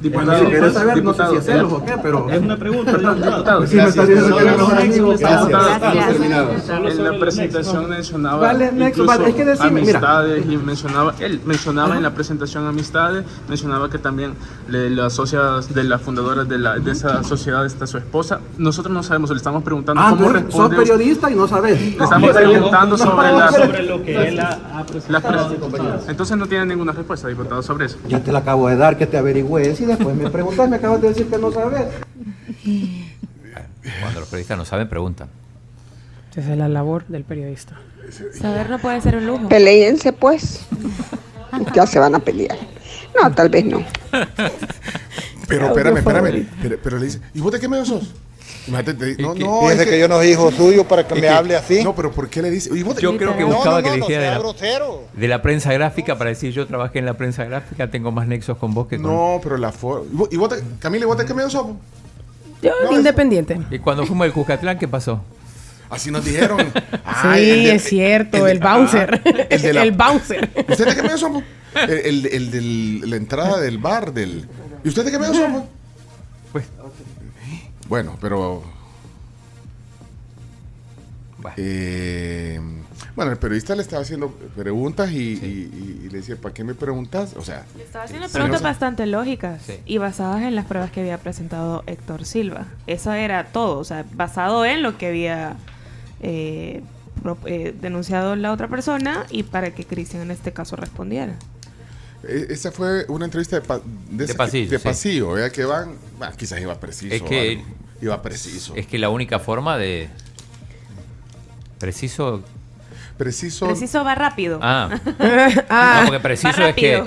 Diputado, 0.01 0.27
Bueno, 0.31 0.45
si 0.45 0.51
quieres 0.51 0.73
saber, 0.73 0.95
diputado, 0.95 1.33
no 1.33 1.39
sé 1.41 1.45
si 1.45 1.51
hacerlo 1.51 1.75
o 1.75 1.85
qué, 1.85 1.93
pero... 2.01 2.29
Es 2.29 2.41
una 2.41 2.55
pregunta, 2.57 2.91
diputado. 2.97 3.67
Si 3.67 3.75
me 3.75 3.83
estás 3.83 4.07
diciendo 4.07 4.35
que 4.37 4.43
eres 4.43 4.57
mejor 4.57 4.77
amigo. 4.77 5.13
En 6.89 7.03
la 7.03 7.19
presentación 7.19 7.89
mencionaba 7.89 8.37
Vale, 8.47 8.71
incluso 8.77 9.05
vale, 9.05 9.29
es 9.29 9.35
que 9.35 9.45
decime, 9.45 9.81
mira. 9.81 9.99
amistades 9.99 10.45
y 10.45 10.57
mencionaba, 10.57 11.13
él 11.19 11.41
mencionaba 11.45 11.97
en 11.97 12.03
la 12.03 12.13
presentación 12.13 12.65
amistades, 12.67 13.25
mencionaba 13.47 13.89
que 13.89 13.97
también 13.97 14.33
le- 14.69 14.89
las 14.89 15.13
socias 15.13 15.73
de 15.73 15.83
las 15.83 16.01
fundadoras 16.01 16.47
de, 16.47 16.57
la, 16.57 16.77
de 16.79 16.91
esa 16.91 17.23
sociedad 17.23 17.65
está 17.65 17.85
su 17.87 17.97
esposa. 17.97 18.39
Nosotros 18.57 18.93
no 18.93 19.03
sabemos, 19.03 19.29
le 19.31 19.37
estamos 19.37 19.63
preguntando 19.63 20.01
Ah, 20.01 20.11
cómo 20.11 20.23
sos 20.25 20.33
responde 20.33 20.75
usted. 20.77 20.77
periodista 20.77 21.29
y 21.31 21.35
no 21.35 21.47
sabes. 21.47 21.79
Le 21.81 22.03
estamos 22.03 22.29
preguntando 22.31 22.97
sobre, 22.97 23.31
la, 23.33 23.51
sobre 23.51 23.83
lo 23.83 24.01
que 24.03 24.27
él 24.29 24.39
ha, 24.39 24.83
presentado. 24.85 25.55
Entonces 26.07 26.37
no 26.37 26.45
tiene 26.47 26.65
ninguna 26.67 26.91
respuesta, 26.93 27.27
diputado, 27.27 27.61
sobre 27.61 27.85
eso. 27.87 27.97
Ya 28.07 28.23
te 28.23 28.31
la 28.31 28.39
acabo 28.39 28.67
de 28.69 28.77
dar, 28.77 28.97
que 28.97 29.05
te 29.07 29.17
averigües 29.17 29.79
y 29.81 29.85
después 29.89 30.15
me 30.15 30.29
preguntas, 30.29 30.69
me 30.69 30.75
acabas 30.77 31.01
de 31.01 31.09
decir 31.09 31.27
que 31.27 31.37
no 31.37 31.51
sabes. 31.51 31.83
Cuando 34.01 34.19
los 34.19 34.29
periodistas 34.29 34.57
no 34.57 34.65
saben, 34.65 34.87
preguntan. 34.89 35.29
Esa 36.35 36.53
es 36.53 36.57
la 36.57 36.69
labor 36.69 37.05
del 37.07 37.23
periodista. 37.25 37.77
Saber 38.39 38.69
no 38.69 38.79
puede 38.79 39.01
ser 39.01 39.17
un 39.17 39.27
lujo. 39.27 39.49
Pero 45.47 45.67
Audio 45.67 45.77
espérame, 45.77 45.97
espérame. 45.97 46.25
favorito. 46.25 46.51
Pero, 46.61 46.77
pero 46.81 46.97
le 46.99 47.05
dice, 47.05 47.19
¿y 47.33 47.41
vos 47.41 47.51
de 47.51 47.59
qué 47.59 47.67
medio 47.67 47.83
sos? 47.85 48.13
Imagínate, 48.67 49.15
te- 49.15 49.21
no, 49.21 49.33
que- 49.33 49.43
no, 49.43 49.61
Fíjese 49.61 49.83
es 49.83 49.89
que 49.89 49.99
yo 49.99 50.07
no 50.07 50.17
soy 50.17 50.27
hijo 50.27 50.51
suyo 50.51 50.87
para 50.87 51.07
que 51.07 51.15
me 51.15 51.21
que- 51.21 51.29
hable 51.29 51.55
así. 51.55 51.83
No, 51.83 51.95
pero 51.95 52.11
¿por 52.11 52.29
qué 52.29 52.41
le 52.41 52.51
dice? 52.51 52.69
¿Y 52.75 52.83
vos 52.83 52.95
de- 52.95 53.01
Yo 53.01 53.17
creo 53.17 53.35
que 53.35 53.43
buscaba 53.43 53.77
no, 53.81 53.83
que 53.83 53.89
le 53.91 53.95
dijera 53.97 54.21
de, 54.39 54.43
la, 54.43 54.83
de 55.13 55.27
la 55.27 55.41
prensa 55.41 55.73
gráfica 55.73 56.17
para 56.17 56.29
decir 56.29 56.51
yo 56.53 56.67
trabajé 56.67 56.99
en 56.99 57.05
la 57.05 57.15
prensa 57.15 57.43
gráfica, 57.45 57.89
tengo 57.89 58.11
más 58.11 58.27
nexos 58.27 58.57
con 58.57 58.73
vos 58.73 58.87
que 58.87 58.97
con... 58.97 59.11
No, 59.11 59.39
pero 59.41 59.57
la 59.57 59.71
forma. 59.71 60.05
¿Y 60.11 60.15
vos, 60.15 60.29
y 60.31 60.37
vos 60.37 60.49
de- 60.49 60.61
Camila, 60.79 61.05
¿y 61.05 61.07
vos 61.07 61.17
de 61.17 61.25
qué 61.25 61.33
medio 61.33 61.49
sos? 61.49 61.67
Yo, 62.61 62.71
independiente. 62.91 63.59
Y 63.71 63.79
cuando 63.79 64.05
fuimos 64.05 64.25
al 64.25 64.33
Cuscatlán, 64.33 64.77
¿qué 64.77 64.87
pasó? 64.87 65.21
Así 65.89 66.11
nos 66.11 66.23
dijeron. 66.23 66.59
sí, 67.33 67.69
es 67.69 67.83
cierto, 67.85 68.45
el, 68.47 68.59
bouncer. 68.59 69.21
Ah, 69.25 69.45
el 69.49 69.61
de 69.61 69.73
la- 69.73 69.83
el 69.83 69.91
bouncer. 69.93 70.49
¿Usted 70.67 70.85
de 70.85 70.95
qué 70.95 71.01
medio 71.01 71.17
somos? 71.17 71.43
El, 71.73 71.91
el, 71.91 72.25
el 72.25 72.51
de 73.01 73.07
la 73.07 73.15
entrada 73.15 73.59
del 73.59 73.77
bar 73.77 74.13
del. 74.13 74.47
¿Y 74.83 74.89
usted 74.89 75.05
de 75.05 75.11
qué 75.11 75.17
medio 75.19 75.33
somos? 75.33 75.63
Bueno, 77.89 78.15
pero. 78.21 78.63
Eh, 81.57 82.59
bueno, 83.15 83.31
el 83.31 83.37
periodista 83.37 83.73
le 83.75 83.81
estaba 83.81 84.01
haciendo 84.01 84.29
preguntas 84.55 85.09
y, 85.11 85.15
y- 85.33 86.01
y 86.05 86.09
le 86.09 86.17
decía, 86.17 86.35
¿para 86.35 86.53
qué 86.53 86.63
me 86.65 86.73
preguntas? 86.75 87.33
O 87.37 87.41
sea, 87.41 87.65
Estaba 87.79 88.03
haciendo 88.05 88.27
preguntas 88.27 88.61
bastante 88.61 89.05
lógicas 89.05 89.61
y 89.85 89.97
basadas 89.99 90.41
en 90.41 90.55
las 90.55 90.65
pruebas 90.65 90.91
que 90.91 90.99
había 90.99 91.17
presentado 91.17 91.83
Héctor 91.87 92.25
Silva. 92.25 92.65
Eso 92.87 93.13
era 93.13 93.45
todo, 93.47 93.79
o 93.79 93.83
sea, 93.85 94.05
basado 94.13 94.65
en 94.65 94.83
lo 94.83 94.97
que 94.97 95.07
había 95.07 95.55
eh, 96.21 96.81
pro- 97.23 97.37
eh, 97.45 97.73
denunciado 97.79 98.35
la 98.35 98.51
otra 98.51 98.67
persona 98.67 99.25
y 99.29 99.43
para 99.43 99.71
que 99.73 99.85
Cristian 99.85 100.23
en 100.23 100.31
este 100.31 100.51
caso 100.51 100.75
respondiera. 100.75 101.35
E- 102.27 102.47
esa 102.49 102.71
fue 102.71 103.05
una 103.07 103.25
entrevista 103.25 103.55
de, 103.59 103.61
pa- 103.65 103.81
de, 104.09 104.33
pasillo, 104.33 104.69
de 104.71 104.77
sí. 104.77 104.83
pasillo, 104.83 105.31
¿verdad? 105.31 105.51
que 105.51 105.65
van, 105.65 105.95
quizás 106.37 106.59
iba 106.61 106.79
preciso. 106.79 107.13
Es 107.15 107.21
que- 107.21 107.51
algo. 107.59 107.63
iba 108.01 108.21
preciso. 108.21 108.73
Es 108.75 108.85
que 108.87 108.97
la 108.97 109.09
única 109.09 109.39
forma 109.39 109.77
de... 109.77 110.09
Preciso... 111.79 112.43
Preciso. 113.17 113.65
Preciso 113.67 114.03
va 114.03 114.15
rápido. 114.15 114.59
Ah. 114.61 114.89
Ah, 115.69 115.99
no, 116.01 116.07
porque 116.07 116.19
preciso 116.21 116.65
es 116.65 116.75
que... 116.75 117.03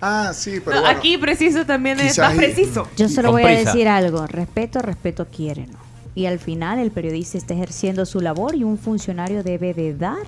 Ah, 0.00 0.32
sí, 0.34 0.56
No, 0.56 0.62
pero 0.66 0.80
bueno. 0.82 0.98
Aquí 0.98 1.16
preciso 1.18 1.64
también 1.66 1.98
es 2.00 2.18
más 2.18 2.34
preciso. 2.34 2.86
Yo 2.96 3.08
solo 3.08 3.32
voy 3.32 3.42
a 3.42 3.48
decir 3.48 3.88
algo. 3.88 4.26
Respeto, 4.26 4.80
respeto 4.82 5.26
quiere, 5.26 5.66
¿no? 5.66 5.78
Y 6.14 6.26
al 6.26 6.38
final 6.38 6.78
el 6.78 6.90
periodista 6.90 7.38
está 7.38 7.54
ejerciendo 7.54 8.04
su 8.06 8.20
labor 8.20 8.54
y 8.54 8.64
un 8.64 8.78
funcionario 8.78 9.42
debe 9.42 9.72
de 9.74 9.94
dar 9.94 10.18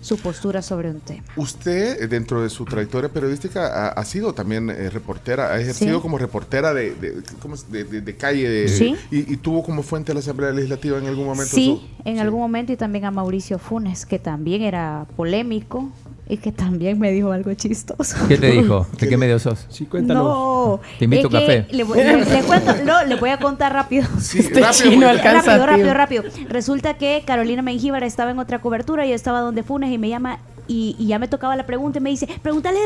su 0.00 0.18
postura 0.18 0.62
sobre 0.62 0.90
un 0.90 1.00
tema. 1.00 1.22
Usted, 1.36 2.02
eh, 2.02 2.08
dentro 2.08 2.42
de 2.42 2.48
su 2.50 2.64
trayectoria 2.64 3.10
periodística, 3.10 3.66
ha, 3.66 3.88
ha 3.88 4.04
sido 4.04 4.32
también 4.32 4.70
eh, 4.70 4.90
reportera, 4.90 5.52
ha 5.52 5.60
ejercido 5.60 5.98
Sí. 5.98 6.02
como 6.02 6.16
reportera 6.18 6.72
de, 6.74 6.94
de, 6.94 7.22
¿cómo 7.40 7.54
es? 7.54 7.70
de, 7.70 7.84
de- 7.84 8.16
calle 8.16 8.48
de, 8.48 8.68
Sí. 8.68 8.96
y, 9.10 9.32
y 9.32 9.36
tuvo 9.36 9.62
como 9.62 9.82
fuente 9.82 10.12
la 10.14 10.20
Asamblea 10.20 10.50
Legislativa 10.52 10.98
en 10.98 11.06
algún 11.06 11.26
momento. 11.26 11.54
Sí, 11.54 11.80
su- 11.80 12.08
en 12.08 12.18
algún 12.18 12.40
momento 12.40 12.72
y 12.72 12.76
también 12.76 13.04
a 13.04 13.10
Mauricio 13.10 13.58
Funes, 13.58 14.06
que 14.06 14.18
también 14.18 14.62
era 14.62 15.06
polémico 15.16 15.90
y 16.30 16.36
que 16.36 16.52
también 16.52 16.98
me 16.98 17.10
dijo 17.10 17.32
algo 17.32 17.52
chistoso. 17.54 18.16
¿Qué 18.28 18.36
te 18.38 18.52
dijo? 18.52 18.86
¿De 19.00 19.08
qué 19.08 19.16
medio 19.16 19.38
sos? 19.38 19.66
Sí, 19.68 19.88
No, 20.02 20.80
Te 20.98 21.04
invito 21.06 21.26
a 21.28 21.30
café. 21.32 21.66
Le, 21.70 21.82
voy- 21.82 21.98
le- 21.98 22.24
le 22.24 22.42
cuento, 22.42 22.72
no, 22.84 23.04
le 23.04 23.16
voy 23.16 23.30
a 23.30 23.38
contar 23.38 23.72
rápido. 23.72 24.06
Este 24.18 24.62
chino 24.70 25.08
alcanza, 25.08 25.58
rápido, 25.66 25.92
rápido, 25.92 26.22
rápido. 26.22 26.48
Resulta 26.48 26.94
que 26.94 27.24
Carolina 27.26 27.62
Mengíbar 27.62 28.04
estaba 28.04 28.30
en 28.30 28.38
otra 28.38 28.60
cobertura 28.60 29.04
y 29.06 29.10
yo 29.10 29.14
estaba 29.14 29.40
donde 29.40 29.62
Funes 29.64 29.90
y 29.92 29.98
me 29.98 30.08
llama 30.08 30.38
y, 30.70 30.94
y 30.98 31.06
ya 31.08 31.18
me 31.18 31.26
tocaba 31.28 31.56
la 31.56 31.66
pregunta 31.66 31.98
y 31.98 32.02
me 32.02 32.10
dice, 32.10 32.28
pregúntale, 32.42 32.78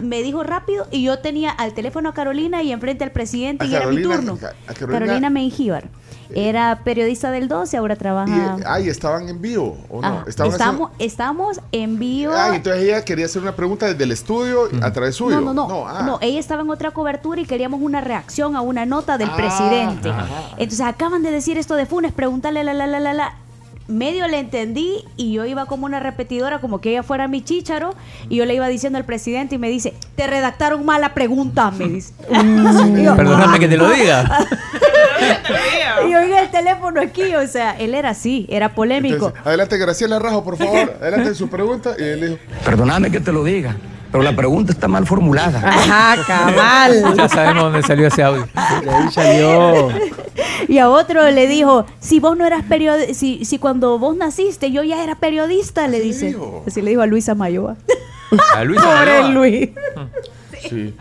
me 0.00 0.22
dijo 0.22 0.42
rápido 0.42 0.86
y 0.90 1.02
yo 1.02 1.18
tenía 1.18 1.50
al 1.50 1.74
teléfono 1.74 2.08
a 2.08 2.14
Carolina 2.14 2.62
y 2.62 2.72
enfrente 2.72 3.04
al 3.04 3.12
presidente 3.12 3.64
A 3.64 3.68
y 3.68 3.74
era 3.74 3.86
mi 3.88 4.02
turno. 4.02 4.38
a- 4.66 4.72
Carolina- 4.74 4.98
Carolina 4.98 5.30
Mengíbar. 5.30 5.84
Era 6.34 6.80
periodista 6.82 7.30
del 7.30 7.46
12, 7.46 7.76
ahora 7.76 7.92
Y, 7.92 7.98
trabaja... 7.98 8.56
eh, 8.58 8.64
ay, 8.66 8.88
estaban 8.88 9.28
en 9.28 9.42
vivo, 9.42 9.76
¿o 9.90 10.00
no? 10.00 10.08
Ah, 10.08 10.24
Estaban 10.26 10.50
estamos, 10.52 10.90
estamos 10.98 11.60
en 11.72 11.98
vivo. 11.98 12.32
Ay, 12.34 12.56
entonces 12.56 12.84
ella 12.84 13.04
quería 13.04 13.26
hacer 13.26 13.42
una 13.42 13.54
pregunta 13.54 13.84
desde 13.86 14.04
el 14.04 14.12
estudio 14.12 14.62
a 14.80 14.90
través 14.94 15.16
suyo. 15.16 15.42
No, 15.42 15.52
no, 15.52 15.68
no. 15.68 15.86
ah. 15.86 16.02
No, 16.06 16.18
ella 16.22 16.40
estaba 16.40 16.62
en 16.62 16.70
otra 16.70 16.92
cobertura 16.92 17.38
y 17.42 17.44
queríamos 17.44 17.82
una 17.82 18.00
reacción 18.00 18.56
a 18.56 18.62
una 18.62 18.86
nota 18.86 19.18
del 19.18 19.28
Ah, 19.28 19.36
presidente. 19.36 20.08
ajá. 20.08 20.26
Entonces 20.56 20.80
acaban 20.80 21.22
de 21.22 21.30
decir 21.32 21.58
esto 21.58 21.74
de 21.74 21.84
Funes, 21.84 22.12
preguntarle 22.12 22.64
la 22.64 22.72
la 22.72 22.86
la 22.86 22.98
la 23.00 23.12
la. 23.12 23.34
Medio 23.92 24.26
le 24.28 24.38
entendí 24.38 25.04
y 25.16 25.32
yo 25.32 25.44
iba 25.44 25.66
como 25.66 25.86
una 25.86 26.00
repetidora, 26.00 26.60
como 26.60 26.80
que 26.80 26.90
ella 26.90 27.02
fuera 27.02 27.28
mi 27.28 27.42
chícharo, 27.42 27.94
y 28.28 28.36
yo 28.36 28.46
le 28.46 28.54
iba 28.54 28.68
diciendo 28.68 28.98
al 28.98 29.04
presidente 29.04 29.54
y 29.54 29.58
me 29.58 29.68
dice, 29.68 29.94
te 30.16 30.26
redactaron 30.26 30.84
mal 30.84 31.00
la 31.00 31.14
pregunta, 31.14 31.70
me 31.70 31.88
dice. 31.88 32.12
Yo, 33.02 33.16
Perdóname 33.16 33.58
que 33.58 33.68
te 33.68 33.76
lo 33.76 33.90
diga. 33.90 34.46
y 36.06 36.10
yo 36.10 36.20
en 36.20 36.34
el 36.34 36.50
teléfono 36.50 37.00
aquí, 37.00 37.34
o 37.34 37.46
sea, 37.46 37.72
él 37.78 37.94
era 37.94 38.10
así, 38.10 38.46
era 38.48 38.74
polémico. 38.74 39.14
Entonces, 39.28 39.46
adelante, 39.46 39.78
Graciela 39.78 40.18
Rajo, 40.18 40.44
por 40.44 40.56
favor. 40.56 40.96
Adelante 41.00 41.34
su 41.34 41.48
pregunta. 41.48 41.94
Y 41.98 42.02
él 42.02 42.20
dijo, 42.20 42.36
Perdóname 42.64 43.10
que 43.10 43.20
te 43.20 43.32
lo 43.32 43.44
diga, 43.44 43.76
pero 44.12 44.22
la 44.22 44.36
pregunta 44.36 44.72
está 44.72 44.88
mal 44.88 45.06
formulada. 45.06 45.58
Ajá, 45.66 46.22
cabal. 46.26 47.14
Ya 47.16 47.28
sabemos 47.28 47.64
dónde 47.64 47.82
salió 47.82 48.06
ese 48.06 48.22
audio. 48.22 48.46
De 48.84 48.90
ahí 48.90 49.10
salió. 49.10 49.88
Y 50.68 50.78
a 50.78 50.90
otro 50.90 51.30
le 51.30 51.48
dijo, 51.48 51.86
si 51.98 52.20
vos 52.20 52.36
no 52.36 52.46
eras 52.46 52.62
periodista, 52.64 53.14
si, 53.14 53.44
si 53.44 53.58
cuando 53.58 53.98
vos 53.98 54.14
naciste 54.16 54.70
yo 54.70 54.82
ya 54.82 55.02
era 55.02 55.14
periodista, 55.14 55.88
le 55.88 56.00
dice. 56.00 56.36
Así 56.66 56.82
le 56.82 56.90
dijo 56.90 57.02
a 57.02 57.06
Luisa 57.06 57.34
Mayoa. 57.34 57.76
A 58.54 58.64
Luisa 58.64 58.84
Pobre 58.84 59.22
Mayoa. 59.22 59.28
Luis. 59.30 59.70
sí. 60.68 60.94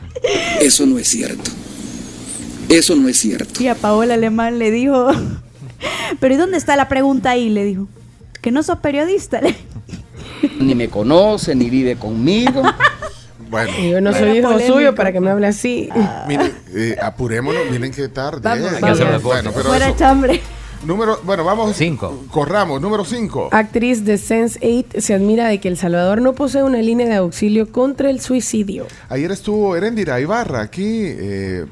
Eso 0.62 0.86
no 0.86 0.98
es 0.98 1.08
cierto. 1.08 1.52
Eso 2.70 2.96
no 2.96 3.10
es 3.10 3.18
cierto. 3.18 3.62
Y 3.62 3.68
a 3.68 3.76
Paola 3.76 4.14
Alemán 4.14 4.58
le 4.58 4.72
dijo, 4.72 5.10
pero 6.20 6.34
¿y 6.34 6.38
dónde 6.38 6.58
está 6.58 6.76
la 6.78 6.88
pregunta 6.88 7.32
ahí? 7.32 7.50
Le 7.50 7.66
dijo, 7.66 7.88
que 8.42 8.52
no 8.52 8.64
sos 8.64 8.80
periodista. 8.80 9.42
Ni 10.60 10.76
me 10.76 10.90
conoce, 10.90 11.56
ni 11.56 11.70
vive 11.70 11.96
conmigo. 11.96 12.62
Bueno. 13.50 13.72
Yo 13.78 14.00
no 14.00 14.14
soy 14.14 14.38
hijo 14.38 14.50
polémico. 14.50 14.74
suyo 14.76 14.96
para 14.96 15.12
que 15.12 15.20
me 15.20 15.30
hable 15.30 15.48
así. 15.48 15.90
Miren, 16.28 16.54
eh, 16.74 16.96
apurémonos, 17.02 17.62
miren 17.70 17.92
qué 17.92 18.08
tarde. 18.08 18.40
Vamos, 18.42 18.72
eh. 18.74 18.80
Las 18.82 19.22
Bueno, 19.22 19.52
pero 19.54 19.70
Fuera 19.70 19.88
eso- 19.90 19.98
chambre. 19.98 20.40
Número, 20.86 21.20
bueno, 21.24 21.44
vamos. 21.44 21.76
Cinco. 21.76 22.24
Corramos, 22.32 22.82
número 22.82 23.06
5. 23.06 23.50
Actriz 23.52 24.04
de 24.04 24.16
Sense8 24.16 25.00
se 25.00 25.14
admira 25.14 25.48
de 25.48 25.60
que 25.60 25.68
El 25.68 25.78
Salvador 25.78 26.22
no 26.22 26.34
posee 26.34 26.64
una 26.64 26.80
línea 26.80 27.08
de 27.08 27.16
auxilio 27.16 27.72
contra 27.72 28.10
el 28.10 28.20
suicidio. 28.20 28.88
Ayer 29.10 29.30
estuvo 29.32 29.76
Erendira 29.76 30.20
Ibarra 30.20 30.62
aquí, 30.62 31.04
eh, 31.06 31.66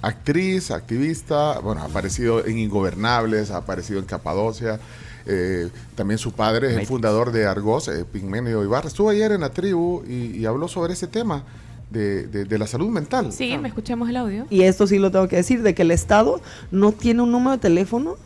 actriz, 0.00 0.70
activista, 0.70 1.58
bueno, 1.58 1.82
ha 1.82 1.86
aparecido 1.86 2.46
en 2.46 2.58
Ingobernables, 2.58 3.50
ha 3.50 3.58
aparecido 3.58 3.98
en 3.98 4.06
Capadocia. 4.06 4.80
Eh, 5.26 5.68
también 5.94 6.18
su 6.18 6.32
padre 6.32 6.72
es 6.72 6.76
el 6.78 6.86
fundador 6.86 7.32
de 7.32 7.46
Argos, 7.46 7.88
eh, 7.88 8.04
Pigmenio 8.04 8.62
Ibarra. 8.62 8.88
Estuvo 8.88 9.10
ayer 9.10 9.32
en 9.32 9.40
la 9.40 9.50
tribu 9.50 10.02
y, 10.06 10.36
y 10.38 10.46
habló 10.46 10.68
sobre 10.68 10.92
ese 10.92 11.06
tema 11.06 11.42
de, 11.90 12.26
de- 12.26 12.44
de 12.44 12.58
la 12.58 12.66
salud 12.66 12.88
mental. 12.90 13.32
Sí, 13.32 13.56
me 13.58 13.68
escuchamos 13.68 14.08
el 14.08 14.16
audio. 14.16 14.46
Y 14.50 14.62
esto 14.62 14.86
sí 14.86 14.98
lo 14.98 15.10
tengo 15.10 15.28
que 15.28 15.36
decir, 15.36 15.62
de 15.62 15.74
que 15.74 15.82
el 15.82 15.90
Estado 15.90 16.40
no 16.70 16.92
tiene 16.92 17.22
un 17.22 17.30
número 17.32 17.52
de 17.52 17.58
teléfono 17.58 18.16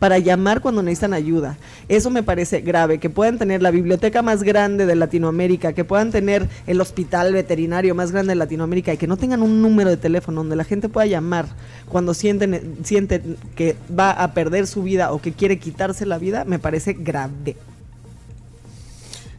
para 0.00 0.18
llamar 0.18 0.62
cuando 0.62 0.82
necesitan 0.82 1.12
ayuda. 1.12 1.58
Eso 1.88 2.10
me 2.10 2.24
parece 2.24 2.62
grave, 2.62 2.98
que 2.98 3.10
puedan 3.10 3.38
tener 3.38 3.62
la 3.62 3.70
biblioteca 3.70 4.22
más 4.22 4.42
grande 4.42 4.86
de 4.86 4.96
Latinoamérica, 4.96 5.74
que 5.74 5.84
puedan 5.84 6.10
tener 6.10 6.48
el 6.66 6.80
hospital 6.80 7.32
veterinario 7.32 7.94
más 7.94 8.10
grande 8.10 8.32
de 8.32 8.36
Latinoamérica 8.36 8.92
y 8.94 8.96
que 8.96 9.06
no 9.06 9.18
tengan 9.18 9.42
un 9.42 9.62
número 9.62 9.90
de 9.90 9.98
teléfono 9.98 10.40
donde 10.40 10.56
la 10.56 10.64
gente 10.64 10.88
pueda 10.88 11.06
llamar 11.06 11.46
cuando 11.88 12.14
sienten, 12.14 12.78
sienten 12.82 13.36
que 13.54 13.76
va 13.96 14.10
a 14.10 14.32
perder 14.32 14.66
su 14.66 14.82
vida 14.82 15.12
o 15.12 15.20
que 15.20 15.32
quiere 15.32 15.58
quitarse 15.58 16.06
la 16.06 16.16
vida, 16.16 16.44
me 16.46 16.58
parece 16.58 16.94
grave. 16.94 17.56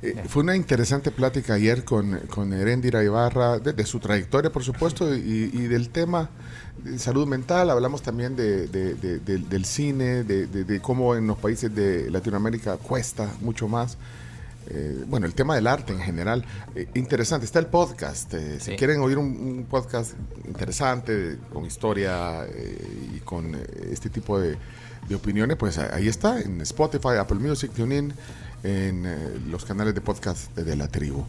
Eh, 0.04 0.24
fue 0.28 0.44
una 0.44 0.56
interesante 0.56 1.10
plática 1.10 1.56
ayer 1.56 1.84
con, 1.84 2.20
con 2.28 2.54
Erendira 2.54 3.04
Ibarra, 3.04 3.58
de, 3.58 3.86
su 3.86 4.00
trayectoria, 4.00 4.52
por 4.52 4.64
supuesto, 4.64 5.14
y 5.16 5.68
del 5.68 5.90
tema 5.90 6.30
de 6.84 7.00
salud 7.00 7.28
mental. 7.28 7.70
Hablamos 7.70 8.02
también 8.02 8.36
de, 8.36 8.68
de- 8.68 8.96
de- 8.96 9.20
del- 9.20 9.66
cine, 9.66 10.24
de, 10.24 10.80
cómo 10.82 11.16
en 11.16 11.28
los 11.28 11.38
países 11.38 11.74
de 11.74 12.10
Latinoamérica 12.12 12.78
cuesta 12.78 13.32
mucho 13.42 13.68
más. 13.68 13.98
Eh, 14.68 15.04
bueno, 15.08 15.26
el 15.26 15.34
tema 15.34 15.56
del 15.56 15.68
arte 15.68 15.92
en 15.94 16.00
general. 16.00 16.46
Eh, 16.76 16.88
interesante, 16.94 17.46
está 17.46 17.60
el 17.60 17.66
podcast. 17.68 18.34
eh, 18.34 18.60
si 18.60 18.76
quieren 18.78 19.00
oír 19.02 19.18
un, 19.18 19.26
un 19.28 19.66
podcast 19.70 20.12
interesante, 20.48 21.38
con 21.52 21.66
historia 21.66 22.46
y 23.16 23.20
con 23.22 23.56
este 23.92 24.10
tipo 24.10 24.40
de, 24.40 24.58
opiniones, 25.16 25.58
pues 25.58 25.78
ahí 25.78 26.08
está, 26.08 26.40
en 26.40 26.62
Spotify, 26.62 27.18
Apple 27.20 27.40
Music, 27.40 27.72
TuneIn, 27.74 28.14
en 28.64 29.52
los 29.52 29.66
canales 29.66 29.94
de 29.94 30.00
podcast 30.00 30.56
de, 30.56 30.64
de 30.64 30.76
la 30.78 30.88
tribu. 30.88 31.26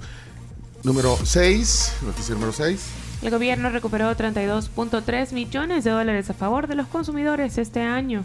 Número 0.84 1.16
6, 1.24 1.92
noticia 2.02 2.34
número 2.34 2.52
6. 2.52 2.80
El 3.22 3.30
gobierno 3.30 3.70
recuperó 3.70 4.10
32.3 4.16 5.32
millones 5.32 5.84
de 5.84 5.90
dólares 5.90 6.28
a 6.28 6.34
favor 6.34 6.66
de 6.66 6.74
los 6.74 6.88
consumidores 6.88 7.56
este 7.56 7.80
año. 7.80 8.24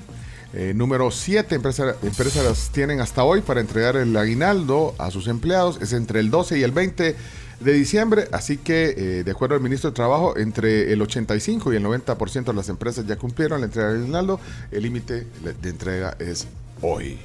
Eh, 0.54 0.74
número 0.76 1.12
7, 1.12 1.54
empresas, 1.54 2.70
tienen 2.72 3.00
hasta 3.00 3.24
hoy 3.24 3.42
para 3.42 3.62
entregar 3.62 3.96
el 3.96 4.18
aguinaldo 4.18 4.96
a 4.98 5.12
sus 5.12 5.28
empleados. 5.28 5.80
Es 5.82 5.94
entre 5.94 6.20
el 6.20 6.32
12 6.32 6.58
y 6.58 6.64
el 6.64 6.72
20 6.72 7.16
de 7.60 7.74
diciembre, 7.74 8.28
así 8.32 8.58
que 8.58 8.96
eh, 8.98 9.24
de 9.24 9.32
acuerdo 9.32 9.56
al 9.56 9.62
ministro 9.62 9.92
de 9.92 9.96
Trabajo, 9.96 10.36
entre 10.36 10.92
el 10.92 11.02
85 11.02 11.74
y 11.74 11.76
el 11.76 11.84
90% 11.84 12.46
de 12.46 12.54
las 12.54 12.70
empresas 12.70 13.06
ya 13.06 13.18
cumplieron 13.18 13.60
la 13.60 13.68
entrega 13.68 13.90
del 13.90 14.02
aguinaldo. 14.02 14.40
El 14.72 14.82
límite 14.82 15.28
de 15.62 15.70
entrega 15.70 16.16
es 16.18 16.48
hoy. 16.82 17.20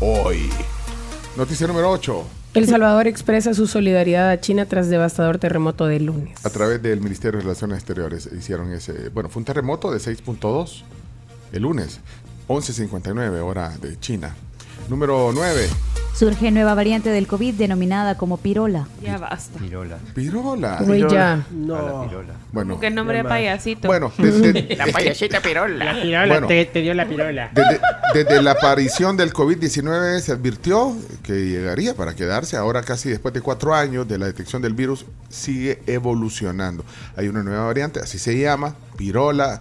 Hoy. 0.00 0.50
Noticia 1.36 1.68
número 1.68 1.88
8. 1.90 2.26
El 2.56 2.66
Salvador 2.66 3.06
expresa 3.06 3.52
su 3.52 3.66
solidaridad 3.66 4.30
a 4.30 4.40
China 4.40 4.64
tras 4.64 4.88
devastador 4.88 5.36
terremoto 5.36 5.84
de 5.84 6.00
lunes. 6.00 6.38
A 6.42 6.48
través 6.48 6.80
del 6.80 7.02
Ministerio 7.02 7.38
de 7.38 7.42
Relaciones 7.42 7.76
Exteriores 7.76 8.30
hicieron 8.32 8.72
ese. 8.72 9.10
Bueno, 9.10 9.28
fue 9.28 9.40
un 9.40 9.44
terremoto 9.44 9.90
de 9.90 9.98
6.2 9.98 10.82
el 11.52 11.62
lunes, 11.62 12.00
11.59 12.48 13.42
hora 13.42 13.76
de 13.76 14.00
China. 14.00 14.34
Número 14.88 15.32
9. 15.34 15.68
Surge 16.16 16.50
nueva 16.50 16.74
variante 16.74 17.10
del 17.10 17.26
COVID 17.26 17.54
denominada 17.56 18.16
como 18.16 18.38
pirola. 18.38 18.88
Ya 19.02 19.18
basta. 19.18 19.58
Pirola. 19.58 19.98
Pirola. 20.14 20.78
Güey, 20.80 21.02
ya. 21.10 21.44
No. 21.50 22.08
Bueno, 22.52 22.70
Como 22.70 22.80
que 22.80 22.90
nombre 22.90 23.18
de 23.18 23.24
payasito. 23.24 23.86
bueno 23.86 24.10
desde, 24.16 24.74
La 24.76 24.86
payasita 24.86 25.42
pirola. 25.42 25.84
La 25.92 26.00
pirola, 26.00 26.26
Bueno. 26.26 26.46
te, 26.46 26.64
te 26.64 26.80
dio 26.80 26.94
la 26.94 27.06
pirola. 27.06 27.50
desde- 27.52 27.80
desde 28.14 28.42
la 28.42 28.52
aparición 28.52 29.18
del 29.18 29.34
COVID-19 29.34 30.20
se 30.20 30.32
advirtió 30.32 30.96
que 31.22 31.34
llegaría 31.34 31.92
para 31.94 32.14
quedarse. 32.14 32.56
Ahora, 32.56 32.80
casi 32.82 33.10
después 33.10 33.34
de 33.34 33.42
cuatro 33.42 33.74
años 33.74 34.08
de 34.08 34.16
la 34.16 34.24
detección 34.24 34.62
del 34.62 34.72
virus, 34.72 35.04
sigue 35.28 35.82
evolucionando. 35.86 36.82
Hay 37.16 37.28
una 37.28 37.42
nueva 37.42 37.66
variante, 37.66 38.00
así 38.00 38.18
se 38.18 38.38
llama, 38.38 38.74
pirola. 38.96 39.60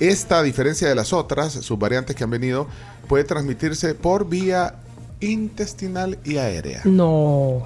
Esta, 0.00 0.40
a 0.40 0.42
diferencia 0.42 0.88
de 0.88 0.96
las 0.96 1.12
otras, 1.12 1.52
sus 1.52 1.78
variantes 1.78 2.16
que 2.16 2.24
han 2.24 2.30
venido, 2.30 2.66
puede 3.06 3.22
transmitirse 3.22 3.94
por 3.94 4.28
vía 4.28 4.74
intestinal 5.22 6.18
y 6.24 6.36
aérea. 6.36 6.82
No. 6.84 7.62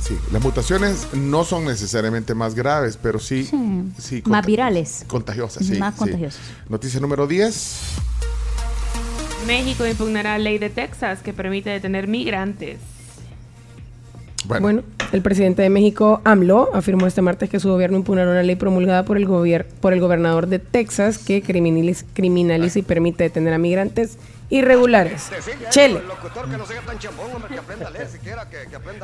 Sí, 0.00 0.16
las 0.32 0.42
mutaciones 0.42 1.08
no 1.14 1.44
son 1.44 1.64
necesariamente 1.64 2.34
más 2.34 2.54
graves, 2.54 2.98
pero 3.02 3.18
sí, 3.18 3.44
Sí. 3.44 3.58
sí 3.98 4.22
Más 4.26 4.44
virales. 4.44 5.04
contagiosas. 5.08 5.66
Sí, 5.66 5.78
Más 5.78 5.94
sí. 5.94 5.98
contagiosas. 6.00 6.40
Noticia 6.68 7.00
número 7.00 7.26
10. 7.26 7.80
México 9.46 9.86
impugnará 9.86 10.38
ley 10.38 10.58
de 10.58 10.70
Texas 10.70 11.20
que 11.22 11.32
permite 11.32 11.70
detener 11.70 12.06
migrantes. 12.08 12.78
Bueno. 14.46 14.82
el 15.12 15.22
presidente 15.22 15.62
de 15.62 15.70
México, 15.70 16.20
AMLO, 16.24 16.68
afirmó 16.74 17.06
este 17.06 17.22
martes 17.22 17.48
que 17.48 17.58
su 17.60 17.70
gobierno 17.70 17.96
impugnará 17.96 18.30
una 18.30 18.42
ley 18.42 18.56
promulgada 18.56 19.06
por 19.06 19.16
el, 19.16 19.26
gobier- 19.26 19.64
por 19.80 19.94
el 19.94 20.00
gobernador 20.00 20.48
de 20.48 20.58
Texas 20.58 21.16
que 21.16 21.40
criminaliza, 21.40 22.04
criminaliza 22.12 22.78
y 22.78 22.82
permite 22.82 23.24
detener 23.24 23.54
a 23.54 23.58
migrantes 23.58 24.18
irregulares. 24.50 25.30
Chele. 25.70 26.02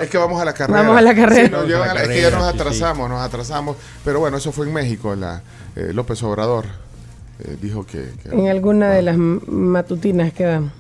Es 0.00 0.08
que 0.10 0.18
vamos 0.18 0.40
a 0.40 0.44
la 0.44 0.52
carrera. 0.54 0.82
Vamos 0.82 0.96
a 0.98 1.00
la 1.02 1.14
carrera. 1.14 1.46
Sí, 1.46 1.50
nos 1.52 1.66
llevan 1.66 1.90
a 1.90 1.94
la- 1.94 2.02
es 2.04 2.08
que 2.08 2.20
ya 2.22 2.30
nos 2.30 2.44
sí, 2.44 2.50
sí. 2.52 2.60
atrasamos, 2.60 3.08
nos 3.10 3.20
atrasamos. 3.20 3.76
Pero 4.04 4.20
bueno, 4.20 4.36
eso 4.36 4.52
fue 4.52 4.66
en 4.66 4.72
México. 4.72 5.14
La, 5.14 5.42
eh, 5.76 5.92
López 5.92 6.22
Obrador 6.22 6.66
eh, 7.40 7.56
dijo 7.60 7.84
que, 7.86 8.10
que- 8.22 8.30
En 8.30 8.48
alguna 8.48 8.90
de 8.90 9.02
las 9.02 9.14
m- 9.14 9.40
matutinas 9.46 10.32
que 10.32 10.44
dan. 10.44 10.72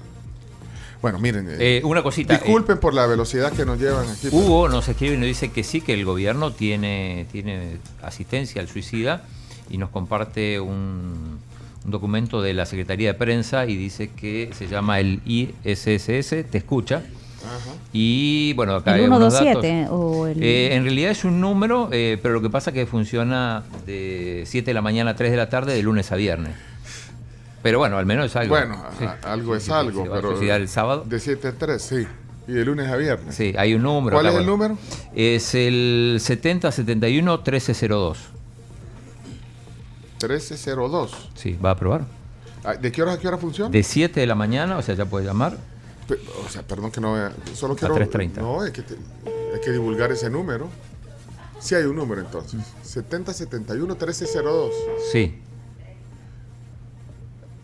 Bueno, 1.02 1.18
miren. 1.18 1.48
eh, 1.48 1.56
Eh, 1.78 1.80
una 1.84 2.02
cosita. 2.02 2.34
disculpen 2.34 2.78
por 2.78 2.92
la 2.92 3.06
velocidad 3.06 3.52
que 3.52 3.64
nos 3.64 3.78
llevan 3.78 4.06
aquí. 4.08 4.28
Hugo 4.30 4.68
nos 4.68 4.86
escribe 4.88 5.14
y 5.14 5.16
nos 5.16 5.26
dice 5.26 5.50
que 5.50 5.64
sí, 5.64 5.80
que 5.80 5.94
el 5.94 6.04
gobierno 6.04 6.52
tiene, 6.52 7.26
tiene 7.32 7.78
asistencia 8.02 8.60
al 8.60 8.68
suicida 8.68 9.24
y 9.70 9.78
nos 9.78 9.88
comparte 9.88 10.60
un, 10.60 11.38
un 11.84 11.90
documento 11.90 12.42
de 12.42 12.52
la 12.54 12.66
Secretaría 12.66 13.08
de 13.12 13.14
Prensa 13.18 13.66
y 13.66 13.76
dice 13.76 14.10
que 14.10 14.50
se 14.56 14.66
llama 14.68 15.00
el 15.00 15.20
ISSS, 15.24 16.44
te 16.50 16.58
escucha. 16.58 17.02
Y 17.92 18.52
bueno, 18.52 18.74
acá 18.76 18.94
El 18.96 19.00
hay 19.02 19.06
unos 19.06 19.32
127 19.36 19.82
datos. 19.84 19.96
o 19.98 20.26
el... 20.26 20.42
Eh, 20.42 20.74
en 20.74 20.84
realidad 20.84 21.10
es 21.10 21.24
un 21.24 21.40
número, 21.40 21.88
eh, 21.90 22.18
pero 22.22 22.34
lo 22.34 22.42
que 22.42 22.50
pasa 22.50 22.70
es 22.70 22.74
que 22.74 22.86
funciona 22.86 23.62
de 23.86 24.44
7 24.46 24.66
de 24.70 24.74
la 24.74 24.82
mañana 24.82 25.12
a 25.12 25.16
3 25.16 25.30
de 25.30 25.36
la 25.38 25.48
tarde, 25.48 25.72
de 25.74 25.82
lunes 25.82 26.12
a 26.12 26.16
viernes. 26.16 26.52
Pero 27.62 27.78
bueno, 27.78 27.96
al 27.98 28.06
menos 28.06 28.26
es 28.26 28.36
algo. 28.36 28.54
Bueno, 28.56 28.82
Sí. 28.98 29.04
a- 29.04 29.32
algo 29.32 29.56
es 29.56 29.64
Sí, 29.64 29.72
algo. 29.72 30.02
se 30.04 30.08
va 30.08 30.16
a 30.18 30.20
pero 30.20 30.32
suicidar 30.32 30.60
el 30.60 30.68
sábado. 30.68 31.04
De 31.06 31.18
7 31.18 31.48
a 31.48 31.52
3, 31.52 31.80
sí. 31.82 32.06
Y 32.46 32.52
de 32.52 32.64
lunes 32.64 32.88
a 32.88 32.96
viernes. 32.96 33.34
Sí, 33.34 33.54
hay 33.56 33.74
un 33.74 33.82
número. 33.82 34.16
¿Cuál 34.16 34.26
acá, 34.26 34.34
es 34.36 34.40
el 34.40 34.50
bueno. 34.50 34.74
número? 34.74 34.80
Es 35.14 35.54
el 35.54 36.16
7071 36.20 37.40
1302. 40.28 41.10
1302. 41.12 41.30
Sí, 41.34 41.58
va 41.64 41.70
a 41.72 41.76
probar. 41.76 42.04
Ah, 42.64 42.74
¿De 42.74 42.92
qué 42.92 43.02
hora 43.02 43.14
a 43.14 43.18
qué 43.18 43.26
hora 43.28 43.38
funciona? 43.38 43.70
De 43.70 43.82
7 43.82 44.20
de 44.20 44.26
la 44.26 44.34
mañana, 44.34 44.76
o 44.76 44.82
sea, 44.82 44.94
ya 44.94 45.06
puede 45.06 45.24
llamar. 45.26 45.56
Pe- 46.06 46.18
O 46.44 46.48
sea, 46.48 46.62
perdón 46.62 46.90
que 46.90 47.00
no 47.00 47.14
vea. 47.14 47.32
Solo 47.54 47.74
A 47.74 47.76
quiero. 47.76 47.94
3:30. 47.94 48.40
No, 48.42 48.60
hay 48.60 48.72
que, 48.72 48.82
te- 48.82 48.94
hay 49.54 49.60
que 49.64 49.70
divulgar 49.70 50.12
ese 50.12 50.28
número. 50.28 50.68
Sí 51.58 51.74
hay 51.74 51.84
un 51.84 51.96
número 51.96 52.20
entonces. 52.20 52.60
7071 52.82 53.94
1302. 53.94 54.72
Sí, 55.12 55.38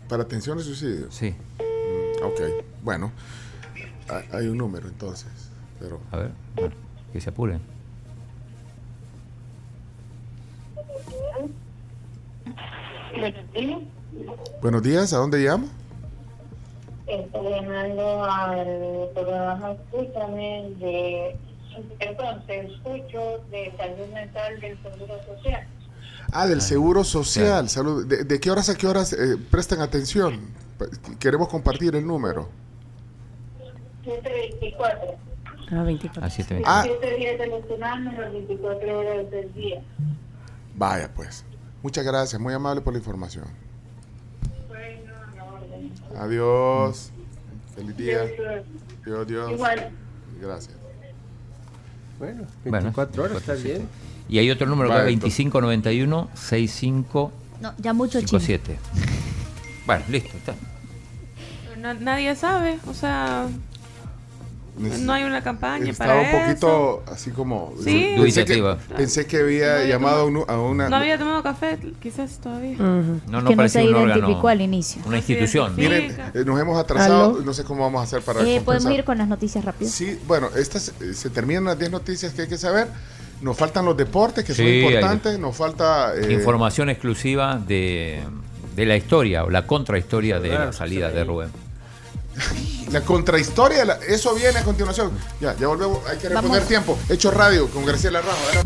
Para 0.07 0.23
atención 0.23 0.57
de 0.57 0.63
suicidio. 0.63 1.07
sí. 1.11 1.31
Mm, 1.59 2.23
ok. 2.25 2.41
Bueno. 2.83 3.11
ha- 4.09 4.37
Hay 4.37 4.47
un 4.47 4.57
número 4.57 4.87
entonces. 4.87 5.27
Pero. 5.79 5.99
A 6.11 6.17
ver, 6.17 6.31
bueno, 6.55 6.75
que 7.11 7.19
se 7.21 7.29
apuren. 7.29 7.61
Buenos 14.61 14.83
días, 14.83 15.13
¿a 15.13 15.17
dónde 15.17 15.43
llama? 15.43 15.65
Estoy 17.07 17.49
llamando 17.49 18.23
al 18.25 19.09
programa 19.13 19.71
Escúchame 19.71 20.69
de, 20.79 21.37
perdón, 21.99 22.43
te 22.45 22.59
escucho 22.67 23.39
de 23.49 23.73
salud 23.77 24.13
mental 24.13 24.59
del 24.59 24.77
Seguro 24.83 25.13
Social. 25.25 25.67
Ah, 26.33 26.45
del 26.47 26.61
Seguro 26.61 27.03
Social. 27.05 27.69
Salud. 27.69 28.05
¿De, 28.05 28.25
de 28.25 28.39
qué 28.39 28.51
horas 28.51 28.69
a 28.69 28.75
qué 28.75 28.87
horas 28.87 29.13
eh, 29.13 29.37
prestan 29.49 29.79
atención? 29.79 30.49
Queremos 31.19 31.47
compartir 31.47 31.95
el 31.95 32.05
número. 32.05 32.49
724. 34.03 35.15
Ah, 35.71 35.83
24. 35.83 36.23
A 36.25 36.29
7 36.29 36.61
Ah. 36.65 36.81
7 36.85 37.15
días 37.15 37.39
de 37.39 37.47
las 37.47 38.31
24 38.31 38.99
horas 38.99 39.31
del 39.31 39.53
día. 39.53 39.81
Vaya, 40.75 41.09
pues. 41.13 41.45
Muchas 41.87 42.03
gracias, 42.03 42.41
muy 42.41 42.53
amable 42.53 42.81
por 42.81 42.91
la 42.91 42.99
información. 42.99 43.45
Adiós. 46.19 47.11
Feliz 47.75 47.95
día. 47.95 48.25
Dios, 49.05 49.25
Dios. 49.25 49.51
Igual. 49.53 49.89
Gracias. 50.41 50.75
Bueno, 52.19 52.43
Bueno, 52.65 52.91
24 52.91 53.23
horas, 53.23 53.37
está 53.37 53.53
bien. 53.53 53.87
Y 54.27 54.37
hay 54.37 54.51
otro 54.51 54.67
número 54.67 54.89
que 54.89 55.13
es 55.13 55.19
2591 55.21 56.29
6557. 56.33 57.61
No, 57.61 57.73
ya 57.77 57.93
mucho. 57.93 58.19
Bueno, 59.85 60.03
listo, 60.09 60.35
está. 60.35 60.55
No- 61.77 61.93
nadie 61.93 62.35
sabe, 62.35 62.79
o 62.85 62.93
sea, 62.93 63.47
no 64.77 65.13
hay 65.13 65.23
una 65.23 65.41
campaña 65.43 65.89
Estaba 65.91 66.13
para 66.13 66.21
un 66.21 66.27
eso. 66.27 66.37
poquito 66.45 67.03
así 67.11 67.31
como... 67.31 67.73
Sí. 67.83 68.15
Pensé 68.17 68.45
que, 68.45 68.75
pensé 68.95 69.25
que 69.25 69.37
había 69.37 69.85
llamado 69.85 70.21
a, 70.21 70.25
un- 70.25 70.43
a 70.47 70.59
una... 70.59 70.89
No 70.89 70.95
había 70.97 71.17
tomado 71.17 71.41
café, 71.43 71.77
quizás 72.01 72.39
todavía. 72.39 72.77
No, 72.77 72.99
Es 73.01 73.23
no 73.43 73.43
que 73.45 73.55
no 73.55 73.67
se 73.69 73.87
un 73.87 73.95
órgano. 73.95 74.13
identificó 74.19 74.47
al 74.49 74.61
inicio. 74.61 75.01
Una 75.05 75.17
institución. 75.17 75.75
Miren, 75.75 76.15
eh, 76.33 76.43
nos 76.45 76.59
hemos 76.59 76.79
atrasado, 76.79 77.31
¿Aló? 77.35 77.41
no 77.41 77.53
sé 77.53 77.63
cómo 77.63 77.83
vamos 77.83 78.01
a 78.01 78.03
hacer 78.03 78.21
para 78.21 78.41
Eh. 78.47 78.61
Podemos 78.63 78.91
ir 78.93 79.03
con 79.03 79.17
las 79.17 79.27
noticias 79.27 79.63
rápido. 79.65 79.89
Sí, 79.89 80.19
bueno, 80.27 80.49
estas 80.55 80.93
eh, 81.01 81.13
se 81.13 81.29
terminan 81.29 81.65
las 81.65 81.79
10 81.79 81.91
noticias 81.91 82.33
que 82.33 82.43
hay 82.43 82.47
que 82.47 82.57
saber. 82.57 82.87
Nos 83.41 83.55
faltan 83.55 83.85
los 83.85 83.95
deportes, 83.95 84.43
que 84.43 84.53
son 84.53 84.65
Sí, 84.65 84.71
hay- 84.71 84.83
importantes. 84.85 85.37
Nos 85.39 85.55
falta... 85.55 86.13
eh, 86.15 86.33
Información 86.33 86.89
exclusiva 86.89 87.55
de, 87.57 88.21
de 88.75 88.85
la 88.85 88.95
historia 88.97 89.43
o 89.43 89.49
la 89.49 89.67
contrahistoria 89.67 90.39
de 90.39 90.49
la 90.49 90.73
salida 90.73 91.09
sí. 91.09 91.15
de 91.15 91.23
Rubén. 91.23 91.49
La 92.91 93.01
contrahistoria, 93.01 93.83
la- 93.85 93.99
eso 94.07 94.33
viene 94.35 94.59
a 94.59 94.63
continuación. 94.63 95.11
Ya, 95.41 95.55
ya 95.57 95.67
volvemos, 95.67 95.99
hay 96.07 96.17
que 96.17 96.29
reponer 96.29 96.51
Vamos. 96.51 96.67
tiempo. 96.67 96.97
Hecho 97.09 97.31
radio 97.31 97.67
con 97.69 97.85
Graciela 97.85 98.21
Ramos. 98.21 98.65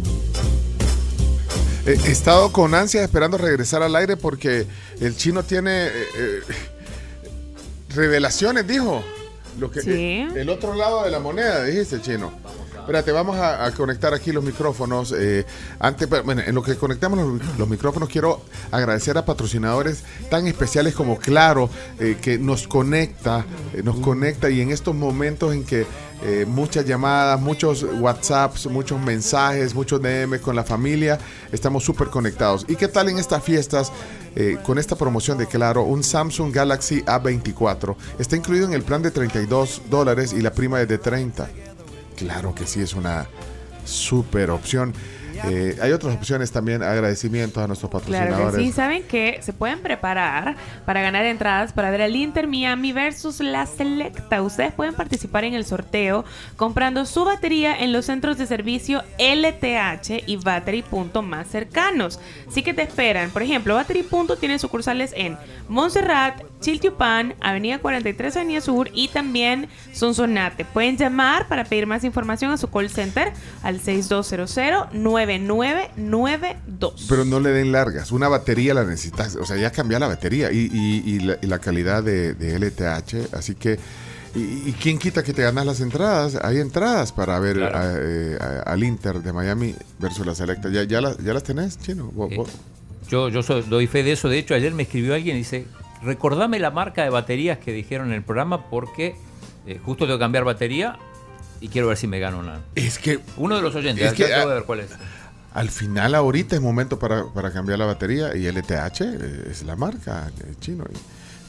Eh, 1.86 1.98
He 2.06 2.12
estado 2.12 2.52
con 2.52 2.76
ansia 2.76 3.04
esperando 3.04 3.38
regresar 3.38 3.82
al 3.82 3.96
aire 3.96 4.16
porque 4.18 4.68
el 5.00 5.16
chino 5.18 5.44
tiene 5.44 5.88
eh, 5.88 5.92
eh, 6.16 6.42
revelaciones, 7.96 8.68
dijo. 8.68 9.04
Lo 9.60 9.70
que, 9.72 9.82
Sí. 9.82 9.90
eh, 9.92 10.30
el 10.36 10.50
otro 10.50 10.76
lado 10.76 11.04
de 11.04 11.12
la 11.12 11.20
moneda, 11.20 11.64
dijiste, 11.66 12.02
chino. 12.02 12.32
Espérate, 12.92 13.14
vamos 13.14 13.38
a, 13.38 13.72
conectar 13.72 14.14
aquí 14.14 14.34
los 14.34 14.44
micrófonos. 14.44 15.16
eh, 15.18 15.46
antes, 15.80 16.10
bueno, 16.10 16.42
en 16.46 16.54
lo 16.54 16.62
que 16.62 16.76
conectamos 16.76 17.40
los, 17.58 17.70
micrófonos, 17.70 18.10
quiero 18.10 18.42
agradecer 18.70 19.18
a 19.18 19.24
patrocinadores 19.24 20.04
tan 20.30 20.46
especiales 20.46 20.94
como 20.94 21.18
Claro, 21.18 21.70
eh, 22.02 22.18
que 22.22 22.38
nos 22.38 22.68
conecta, 22.68 23.46
eh, 23.74 23.82
nos 23.82 23.96
conecta 24.02 24.50
y 24.50 24.60
en 24.60 24.72
estos 24.72 24.94
momentos 24.94 25.54
en 25.54 25.64
que 25.64 25.88
muchas 26.46 26.86
llamadas, 26.86 27.42
muchos 27.42 27.84
WhatsApps, 27.84 28.68
muchos 28.68 29.00
mensajes, 29.02 29.74
muchos 29.74 30.00
DM 30.00 30.40
con 30.40 30.56
la 30.56 30.64
familia, 30.64 31.18
estamos 31.52 31.84
súper 31.84 32.10
conectados. 32.10 32.64
¿Y 32.68 32.76
qué 32.76 32.88
tal 32.90 33.10
en 33.10 33.18
estas 33.20 33.42
fiestas? 33.42 33.92
con 34.64 34.78
esta 34.78 34.96
promoción 34.96 35.38
de 35.38 35.46
Claro, 35.46 35.84
un 35.84 36.04
Samsung 36.04 36.54
Galaxy 36.54 37.02
A24 37.02 37.96
está 38.18 38.38
incluido 38.38 38.66
en 38.66 38.74
el 38.74 38.84
plan 38.84 39.02
de 39.02 39.12
32 39.12 39.82
dólares 39.90 40.32
y 40.32 40.42
la 40.42 40.54
prima 40.54 40.80
es 40.80 40.88
de 40.88 41.00
30. 41.00 41.50
Claro 42.22 42.54
que 42.54 42.68
sí, 42.68 42.82
es 42.82 42.94
una 42.94 43.28
super 43.84 44.52
opción. 44.52 44.94
Eh, 45.50 45.78
hay 45.82 45.92
otras 45.92 46.16
opciones 46.16 46.52
también, 46.52 46.84
agradecimientos 46.84 47.64
a 47.64 47.68
nuestros 47.68 47.90
Claro 47.90 48.06
patrocinadores. 48.06 48.56
que 48.58 48.66
sí, 48.66 48.72
saben 48.72 49.04
que 49.04 49.40
se 49.42 49.54
pueden 49.54 49.80
preparar 49.80 50.56
para 50.86 51.02
ganar 51.02 51.26
entradas 51.26 51.74
para 51.74 51.90
ver 51.92 52.02
al 52.02 52.16
Inter 52.16 52.48
Miami 52.48 52.94
versus 52.94 53.40
la 53.40 53.66
Selecta. 53.66 54.42
Ustedes 54.42 54.74
pueden 54.74 54.94
participar 54.94 55.44
en 55.44 55.54
el 55.54 55.66
sorteo 55.66 56.26
comprando 56.56 57.06
su 57.06 57.26
batería 57.26 57.78
en 57.80 57.92
los 57.92 58.06
centros 58.06 58.38
de 58.38 58.46
servicio 58.46 59.04
LTH 59.18 60.24
y 60.26 60.38
Battery 60.38 60.82
Punto 60.82 61.22
más 61.22 61.48
cercanos. 61.48 62.20
Así 62.48 62.64
que 62.64 62.74
te 62.74 62.82
esperan. 62.84 63.30
Por 63.32 63.44
ejemplo, 63.44 63.76
Battery 63.76 64.04
Punto 64.04 64.36
tiene 64.38 64.60
sucursales 64.60 65.14
en 65.16 65.38
Montserrat, 65.68 66.42
Chiltiupan, 66.60 67.36
Avenida 67.42 67.80
43 67.80 68.38
Avenida 68.38 68.62
Sur 68.62 68.90
y 68.94 69.08
también 69.08 69.68
Sonsonate. 69.94 70.66
Pueden 70.66 70.98
llamar 70.98 71.48
para 71.48 71.64
pedir 71.64 71.88
más 71.88 72.04
información 72.04 72.52
a 72.52 72.58
su 72.58 72.70
call 72.70 72.90
center 72.90 73.34
al 73.64 73.80
6200-9992. 75.40 77.06
Pero 77.10 77.26
no 77.26 77.40
le 77.40 77.50
den 77.52 77.72
largas. 77.72 78.12
Una 78.12 78.28
batería 78.28 78.74
la 78.74 78.84
necesitas. 78.84 79.36
O 79.36 79.46
sea, 79.46 79.58
ya 79.58 79.72
cambia 79.72 80.00
la 80.00 80.08
batería 80.08 80.52
y, 80.52 80.70
y- 80.72 81.04
y 81.06 81.20
la, 81.20 81.38
y 81.42 81.48
la 81.48 81.60
calidad 81.60 82.04
de, 82.04 82.34
de 82.34 82.60
LTH. 82.60 83.34
Así 83.34 83.56
que. 83.56 83.80
Y, 84.34 84.70
y 84.70 84.76
quién 84.82 84.98
quita 84.98 85.24
que 85.24 85.34
te 85.34 85.42
ganas 85.42 85.66
las 85.66 85.82
entradas? 85.82 86.38
Hay 86.42 86.58
entradas 86.60 87.12
para 87.12 87.38
ver 87.40 87.62
a- 87.64 87.94
eh, 87.98 88.38
a- 88.40 88.62
al 88.72 88.84
Inter 88.84 89.22
de 89.22 89.34
Miami 89.34 89.76
versus 90.00 90.26
la 90.26 90.34
Selecta. 90.36 90.70
¿Ya, 90.70 90.84
ya, 90.84 91.02
las, 91.02 91.18
ya 91.18 91.34
las 91.34 91.44
tenés, 91.44 91.78
Chino? 91.80 92.06
¿Vos- 92.14 92.34
vos? 92.36 92.50
Yo, 93.10 93.28
yo 93.28 93.44
soy- 93.44 93.64
doy 93.64 93.88
fe 93.88 94.04
de 94.04 94.14
eso. 94.14 94.30
De 94.30 94.38
hecho, 94.40 94.54
ayer 94.56 94.74
me 94.74 94.84
escribió 94.84 95.16
alguien 95.16 95.36
y 95.36 95.40
dice, 95.40 95.66
recordame 96.02 96.60
la 96.60 96.72
marca 96.72 97.04
de 97.04 97.10
baterías 97.10 97.58
que 97.58 97.74
dijeron 97.74 98.08
en 98.08 98.14
el 98.14 98.24
programa 98.24 98.70
porque 98.70 99.16
eh, 99.68 99.80
justo 99.84 100.06
tengo 100.06 100.18
que 100.18 100.24
cambiar 100.24 100.46
batería 100.46 100.98
y 101.60 101.68
quiero 101.68 101.90
ver 101.90 101.98
si 101.98 102.08
me 102.08 102.20
gano 102.20 102.40
una. 102.40 102.62
Es 102.76 102.98
que... 103.00 103.20
Uno 103.36 103.58
de 103.58 103.62
los 103.62 103.76
oyentes, 103.76 104.08
Es 104.08 104.14
que, 104.14 104.24
ya 104.30 104.40
tengo 104.40 104.50
ah, 104.50 104.54
ver 104.54 104.64
cuál 104.64 104.80
es. 104.80 104.92
Al 105.54 105.70
final, 105.70 106.16
ahorita 106.16 106.56
es 106.56 106.62
momento 106.62 106.98
para, 106.98 107.26
para 107.26 107.52
cambiar 107.52 107.78
la 107.80 107.86
batería 107.86 108.36
y 108.36 108.48
LTH 108.50 109.02
eh, 109.02 109.48
es 109.52 109.64
la 109.64 109.76
marca 109.76 110.32
eh, 110.46 110.54
chino. 110.60 110.86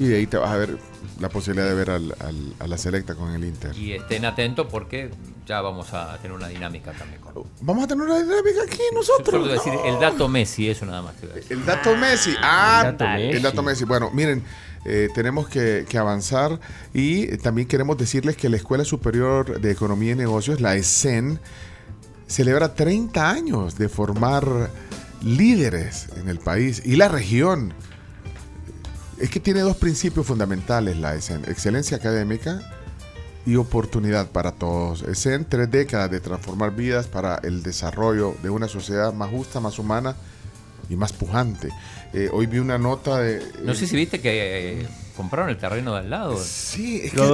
Y, 0.01 0.05
y 0.05 0.09
de 0.09 0.17
ahí 0.17 0.27
te 0.27 0.37
vas 0.39 0.51
a 0.51 0.57
ver 0.57 0.77
la 1.21 1.29
posibilidad 1.29 1.69
de 1.69 1.75
ver 1.75 1.91
al- 1.91 2.15
al- 2.19 2.55
a 2.59 2.67
la 2.67 2.79
Selecta 2.79 3.15
con 3.15 3.33
el 3.33 3.45
Inter. 3.45 3.77
Y 3.77 3.93
estén 3.93 4.25
atentos 4.25 4.67
porque 4.69 5.11
ya 5.47 5.61
vamos 5.61 5.93
a 5.95 6.17
tener 6.19 6.33
una 6.37 6.49
dinámica 6.49 6.91
también. 6.93 7.21
con- 7.21 7.45
Vamos 7.61 7.85
a 7.85 7.87
tener 7.87 8.05
una 8.05 8.19
dinámica 8.21 8.63
aquí 8.67 8.81
nosotros. 8.93 9.49
A 9.49 9.53
decir 9.53 9.73
el 9.85 10.01
dato 10.01 10.29
Messi, 10.29 10.69
eso 10.69 10.85
nada 10.87 11.03
más. 11.03 11.15
te 11.17 11.27
voy 11.27 11.33
a 11.33 11.37
decir. 11.37 11.53
El 11.57 11.65
dato 11.65 11.95
Messi. 11.97 12.35
Ah, 12.43 12.83
el 12.87 12.93
dato 12.97 13.05
el 13.05 13.29
Messi. 13.29 13.43
dato 13.43 13.63
Messi. 13.63 13.85
Bueno, 13.85 14.11
miren, 14.13 14.43
eh, 14.85 15.09
tenemos 15.15 15.49
que, 15.49 15.87
que 15.89 15.97
avanzar 15.99 16.59
y 16.93 17.37
también 17.37 17.69
queremos 17.69 17.97
decirles 17.97 18.37
que 18.37 18.49
la 18.49 18.57
Escuela 18.57 18.85
Superior 18.85 19.61
de 19.61 19.71
Economía 19.71 20.13
y 20.13 20.17
Negocios, 20.17 20.61
la 20.61 20.75
ESEN, 20.75 21.39
celebra 22.27 22.75
30 22.75 23.31
años 23.31 23.79
de 23.79 23.89
formar 23.89 24.71
líderes 25.23 26.09
en 26.17 26.29
el 26.29 26.39
país 26.39 26.83
y 26.85 26.97
la 26.97 27.09
región. 27.09 27.75
Es 29.19 29.31
que 29.31 29.41
tiene 29.41 29.61
dos 29.61 29.77
principios 29.77 30.27
fundamentales 30.27 30.97
la 30.97 31.15
ESEN, 31.15 31.45
excelencia 31.47 31.97
académica 31.97 32.61
y 33.47 33.57
oportunidad 33.57 34.31
para 34.31 34.53
todos. 34.53 35.03
ESEN, 35.03 35.45
tres 35.49 35.71
décadas 35.71 36.11
de 36.11 36.21
transformar 36.21 36.75
vidas 36.75 37.07
para 37.07 37.37
el 37.43 37.63
desarrollo 37.63 38.35
de 38.43 38.51
una 38.51 38.69
sociedad 38.69 39.13
más 39.13 39.31
justa, 39.31 39.61
más 39.61 39.79
humana 39.79 40.17
y 40.89 40.97
más 40.97 41.13
pujante. 41.13 41.69
Eh, 42.13 42.29
hoy 42.33 42.47
vi 42.47 42.59
una 42.59 42.79
nota 42.79 43.19
de... 43.19 43.43
No 43.63 43.75
sé 43.75 43.87
si 43.87 43.97
viste 43.97 44.21
que 44.21 44.81
eh, 44.81 44.89
compraron 45.17 45.51
el 45.51 45.57
terreno 45.59 45.93
de 45.95 46.01
al 46.01 46.11
lado. 46.11 46.39
Sí, 46.43 47.01
es 47.05 47.15
Lo 47.15 47.29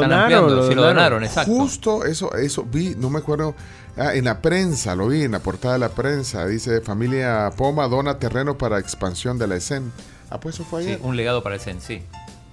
sí, 0.69 0.75
lo 0.75 0.83
donaron, 0.83 1.25
exacto. 1.25 1.53
Justo 1.53 2.05
eso, 2.05 2.35
eso 2.35 2.65
vi, 2.65 2.95
no 2.97 3.11
me 3.11 3.19
acuerdo, 3.19 3.55
ah, 3.97 4.15
en 4.15 4.25
la 4.25 4.41
prensa, 4.43 4.95
lo 4.95 5.09
vi, 5.09 5.23
en 5.25 5.33
la 5.33 5.41
portada 5.41 5.75
de 5.75 5.81
la 5.81 5.91
prensa, 5.91 6.47
dice 6.47 6.81
familia 6.81 7.51
Poma 7.57 7.89
dona 7.89 8.19
terreno 8.19 8.59
para 8.59 8.79
expansión 8.79 9.39
de 9.39 9.47
la 9.47 9.57
ESEN. 9.57 9.93
Ah, 10.31 10.39
pues 10.41 10.57
eso 10.57 10.65
fue 10.65 10.83
Sí, 10.83 10.89
ayer. 10.91 11.01
un 11.03 11.17
legado 11.17 11.43
para 11.43 11.55
el 11.55 11.61
CEN, 11.61 11.81
sí. 11.81 12.03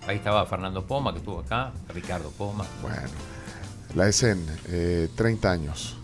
Ahí 0.07 0.17
estaba 0.17 0.45
Fernando 0.45 0.85
Poma, 0.85 1.11
que 1.11 1.19
estuvo 1.19 1.39
acá, 1.39 1.71
Ricardo 1.93 2.29
Poma. 2.37 2.65
Bueno, 2.81 2.97
la 3.95 4.07
ESEN, 4.07 4.45
eh, 4.69 5.09
30 5.15 5.51
años. 5.51 5.97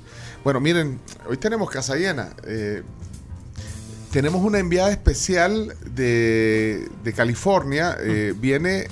Bueno, 0.44 0.60
miren, 0.60 1.00
hoy 1.30 1.38
tenemos 1.38 1.70
casa 1.70 1.96
llena. 1.96 2.30
eh, 2.46 2.82
tenemos 4.12 4.42
una 4.44 4.60
enviada 4.60 4.92
especial 4.92 5.74
de, 5.86 6.90
de 7.04 7.14
California. 7.14 7.96
eh, 8.02 8.34
viene 8.36 8.88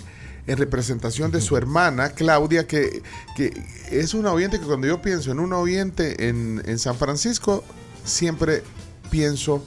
en 0.51 0.57
representación 0.57 1.31
de 1.31 1.41
su 1.41 1.55
hermana, 1.57 2.09
Claudia, 2.09 2.65
que, 2.67 3.01
que 3.35 3.53
es 3.91 4.13
una 4.13 4.31
oyente 4.33 4.59
que 4.59 4.65
cuando 4.65 4.87
yo 4.87 5.01
pienso 5.01 5.31
en 5.31 5.39
un 5.39 5.53
oyente 5.53 6.27
en, 6.27 6.61
en 6.65 6.79
San 6.79 6.95
Francisco, 6.95 7.63
siempre 8.03 8.63
pienso 9.11 9.63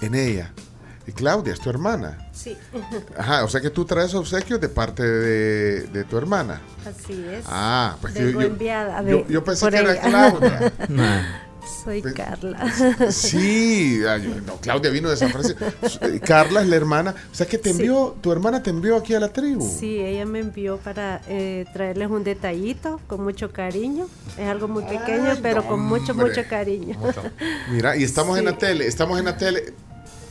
en 0.00 0.14
ella. 0.14 0.52
Y 1.06 1.12
Claudia 1.12 1.52
es 1.52 1.60
tu 1.60 1.68
hermana. 1.70 2.30
Sí. 2.32 2.56
Ajá, 3.18 3.44
o 3.44 3.48
sea 3.48 3.60
que 3.60 3.70
tú 3.70 3.84
traes 3.84 4.14
obsequios 4.14 4.60
de 4.60 4.68
parte 4.70 5.02
de, 5.02 5.82
de 5.82 6.04
tu 6.04 6.16
hermana. 6.16 6.60
Así 6.86 7.24
es. 7.30 7.44
Ah, 7.46 7.96
pues 8.00 8.14
Vengo 8.14 8.30
yo, 8.32 8.40
yo- 8.40 8.46
enviada 8.46 9.02
yo- 9.02 9.18
de- 9.18 9.26
yo 9.28 9.44
pensé 9.44 9.68
que 9.70 9.76
era. 9.76 10.00
Claudia. 10.00 10.72
Soy 11.84 12.02
Pe- 12.02 12.12
Carla. 12.14 13.10
Sí, 13.10 14.00
ay, 14.08 14.42
no, 14.46 14.56
Claudia 14.56 14.90
vino 14.90 15.10
de 15.10 15.16
San 15.16 15.30
Francisco. 15.30 15.64
Carla 16.24 16.62
es 16.62 16.68
la 16.68 16.76
hermana. 16.76 17.14
O 17.30 17.34
sea 17.34 17.46
que 17.46 17.58
te 17.58 17.72
Sí. 17.72 17.76
envió, 17.82 18.16
tu 18.20 18.32
hermana 18.32 18.62
te 18.62 18.70
envió 18.70 18.96
aquí 18.96 19.14
a 19.14 19.20
la 19.20 19.28
tribu. 19.32 19.66
Sí, 19.78 19.98
ella 20.00 20.24
me 20.26 20.40
envió 20.40 20.78
para 20.78 21.20
eh, 21.28 21.64
traerles 21.72 22.08
un 22.10 22.24
detallito 22.24 23.00
con 23.06 23.22
mucho 23.22 23.52
cariño. 23.52 24.06
Es 24.38 24.48
algo 24.48 24.68
muy 24.68 24.84
pequeño, 24.84 25.36
pero 25.42 25.66
con 25.66 25.80
mucho, 25.80 26.12
hombre. 26.12 26.28
mucho 26.28 26.42
cariño. 26.48 26.98
Mira, 27.70 27.96
y 27.96 28.02
estamos 28.04 28.38
en 28.38 28.46
la 28.46 28.56
tele, 28.58 28.86
estamos 28.86 29.18
en 29.18 29.24
la 29.26 29.36
tele. 29.36 29.72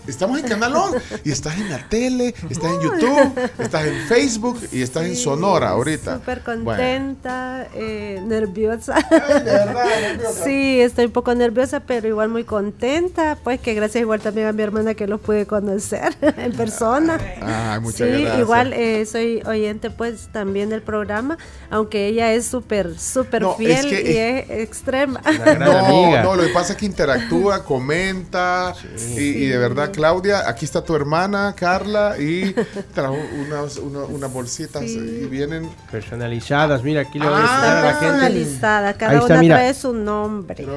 Estamos 0.07 0.37
en 0.39 0.47
Canal 0.47 0.75
11 0.75 0.99
y 1.23 1.31
estás 1.31 1.57
en 1.57 1.69
la 1.69 1.87
tele, 1.87 2.35
estás 2.49 2.71
en 2.71 2.81
YouTube, 2.81 3.49
estás 3.57 3.85
en 3.85 3.95
Facebook 4.07 4.59
y 4.73 4.81
estás 4.81 5.05
en 5.05 5.15
Sonora 5.15 5.69
ahorita. 5.69 6.15
Súper 6.15 6.41
Bueno, 6.41 6.65
contenta, 6.65 7.67
eh, 7.73 8.21
nerviosa. 8.25 8.95
verdad, 9.09 9.85
nerviosa. 10.01 10.43
Sí, 10.43 10.81
estoy 10.81 11.05
un 11.05 11.11
poco 11.11 11.33
nerviosa, 11.35 11.79
pero 11.79 12.05
igual 12.09 12.27
muy 12.27 12.43
contenta. 12.43 13.37
Pues 13.43 13.61
que 13.61 13.73
gracias 13.75 14.01
igual 14.01 14.19
también 14.19 14.47
a 14.47 14.51
mi 14.51 14.61
hermana 14.61 14.93
que 14.93 15.07
los 15.07 15.21
pude 15.21 15.45
conocer 15.45 16.13
en 16.21 16.51
persona. 16.51 17.17
Ah, 17.41 17.79
muchas 17.81 18.07
sí, 18.09 18.21
gracias. 18.23 18.39
igual 18.39 18.73
eh, 18.73 19.05
soy 19.05 19.41
oyente 19.45 19.89
pues 19.89 20.27
también 20.33 20.67
del 20.69 20.81
programa, 20.81 21.37
aunque 21.69 22.07
ella 22.07 22.33
es 22.33 22.45
súper, 22.45 22.99
súper 22.99 23.41
No, 23.43 23.51
es 23.51 23.57
fiel 23.57 23.89
que- 23.89 24.11
y 24.11 24.17
es 24.17 24.49
extrema. 24.67 25.21
no, 25.59 26.23
no, 26.23 26.35
lo 26.35 26.43
que 26.43 26.49
pasa 26.49 26.73
es 26.73 26.77
que 26.79 26.85
interactúa, 26.87 27.63
comenta 27.63 28.73
y, 29.15 29.21
y 29.21 29.45
de 29.47 29.57
verdad, 29.57 29.91
Claudia, 29.93 30.49
aquí 30.49 30.65
está 30.65 30.83
tu 30.83 30.95
hermana, 30.95 31.53
Carla, 31.57 32.15
y 32.19 32.53
trajo 32.93 33.15
unas, 33.47 33.77
una- 33.77 33.99
unas 34.05 34.33
bolsitas 34.33 34.83
y 34.83 34.97
vienen 35.27 35.69
Personalizadas, 35.91 36.83
mira, 36.83 37.01
aquí 37.01 37.19
le 37.19 37.25
voy 37.25 37.35
a 37.35 37.45
Ah, 37.45 37.79
a 37.79 37.81
la 37.83 37.93
gente. 37.93 38.05
Personalizada, 38.07 38.93
cada 38.95 39.13
está, 39.13 39.25
una 39.25 39.39
mira. 39.39 39.55
trae 39.55 39.73
su 39.73 39.93
nombre. 39.93 40.67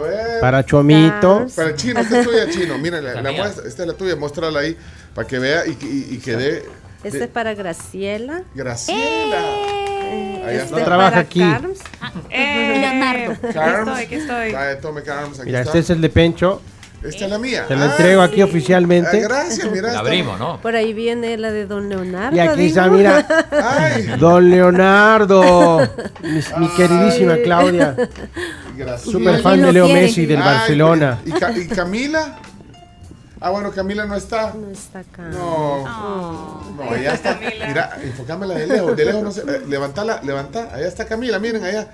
Para 0.41 0.65
Chomito. 0.65 1.47
Para 1.57 1.75
chino, 1.75 2.01
esta 2.01 2.21
es 2.21 2.27
tuya, 2.27 2.49
chino. 2.51 2.79
Mira, 2.79 3.01
la, 3.01 3.21
la 3.21 3.33
muestra, 3.33 3.67
esta 3.67 3.83
es 3.83 3.89
la 3.89 3.95
tuya, 3.95 4.15
muéstrala 4.17 4.61
ahí 4.61 4.77
para 5.15 5.27
que 5.27 5.39
vea 5.39 5.67
y, 5.67 5.71
y- 5.83 6.15
y 6.15 6.19
que 6.19 6.37
dé. 6.37 6.65
Este 7.03 7.19
de- 7.19 7.25
es 7.25 7.31
para 7.31 7.55
Graciela. 7.55 8.43
Graciela. 8.55 9.39
Ahí 10.47 10.55
Este 10.57 10.65
está. 10.65 10.79
es 10.79 10.85
Trabaja 10.85 11.19
aquí. 11.19 11.41
Carms. 11.41 11.79
Eh, 12.31 12.79
Leonardo. 12.81 13.53
Carms. 13.53 13.89
Aquí 13.91 14.03
estoy, 14.03 14.05
aquí 14.05 14.15
estoy. 14.15 14.51
Trae, 14.51 14.77
tome 14.77 15.03
Carms, 15.03 15.39
aquí 15.41 15.47
Mira, 15.47 15.61
está. 15.61 15.71
este 15.71 15.79
es 15.81 15.91
el 15.91 16.01
de 16.01 16.09
Pencho. 16.09 16.63
Esta 17.09 17.25
es 17.25 17.31
la 17.31 17.39
mía. 17.39 17.65
Te 17.69 17.77
lo 17.77 17.83
Ah, 17.83 17.87
entrego 17.87 18.23
aquí 18.23 18.43
oficialmente. 18.43 19.19
ah, 19.19 19.29
gracias, 19.29 19.71
mira. 19.71 19.93
La 19.93 19.99
abrimos, 20.01 20.39
¿no? 20.39 20.61
Por 20.61 20.75
ahí 20.75 20.93
viene 20.93 21.37
la 21.37 21.51
de 21.53 21.67
Don 21.67 21.89
Leonardo. 21.89 22.37
Y 22.37 22.41
aquí 22.41 22.67
está, 22.67 22.89
mira. 22.89 23.27
Don 24.19 24.49
Leonardo. 24.51 25.81
Mi, 26.23 26.41
mi 26.59 26.69
queridísima 26.77 27.37
Claudia. 27.45 27.97
Graciela. 28.77 28.99
Super 29.19 29.41
fan 29.41 29.63
de 29.63 29.73
Leo 29.73 29.89
Messi 29.89 30.27
del 30.27 30.43
Ay, 30.43 30.45
Barcelona. 30.45 31.19
¿Y, 31.25 31.33
Ca- 31.33 31.53
y 31.57 31.67
Camila? 31.67 32.37
Ah, 33.41 33.51
bueno, 33.51 33.71
Camila 33.71 34.07
no 34.07 34.15
está. 34.17 34.53
No 34.55 34.71
está 34.71 35.01
acá. 35.01 35.23
No. 35.31 35.85
No, 36.77 36.91
allá 36.91 37.15
está. 37.15 37.39
Mira, 37.69 37.99
enfocámela 38.03 38.55
de 38.55 38.67
lejos. 38.67 38.97
De 38.97 39.05
lejos 39.05 39.23
no 39.23 39.31
sé. 39.31 39.43
eh, 39.47 39.63
levantala, 39.69 40.21
levanta. 40.25 40.69
Allá 40.75 40.89
está 40.89 41.05
Camila, 41.07 41.39
miren 41.39 41.63
allá. 41.65 41.87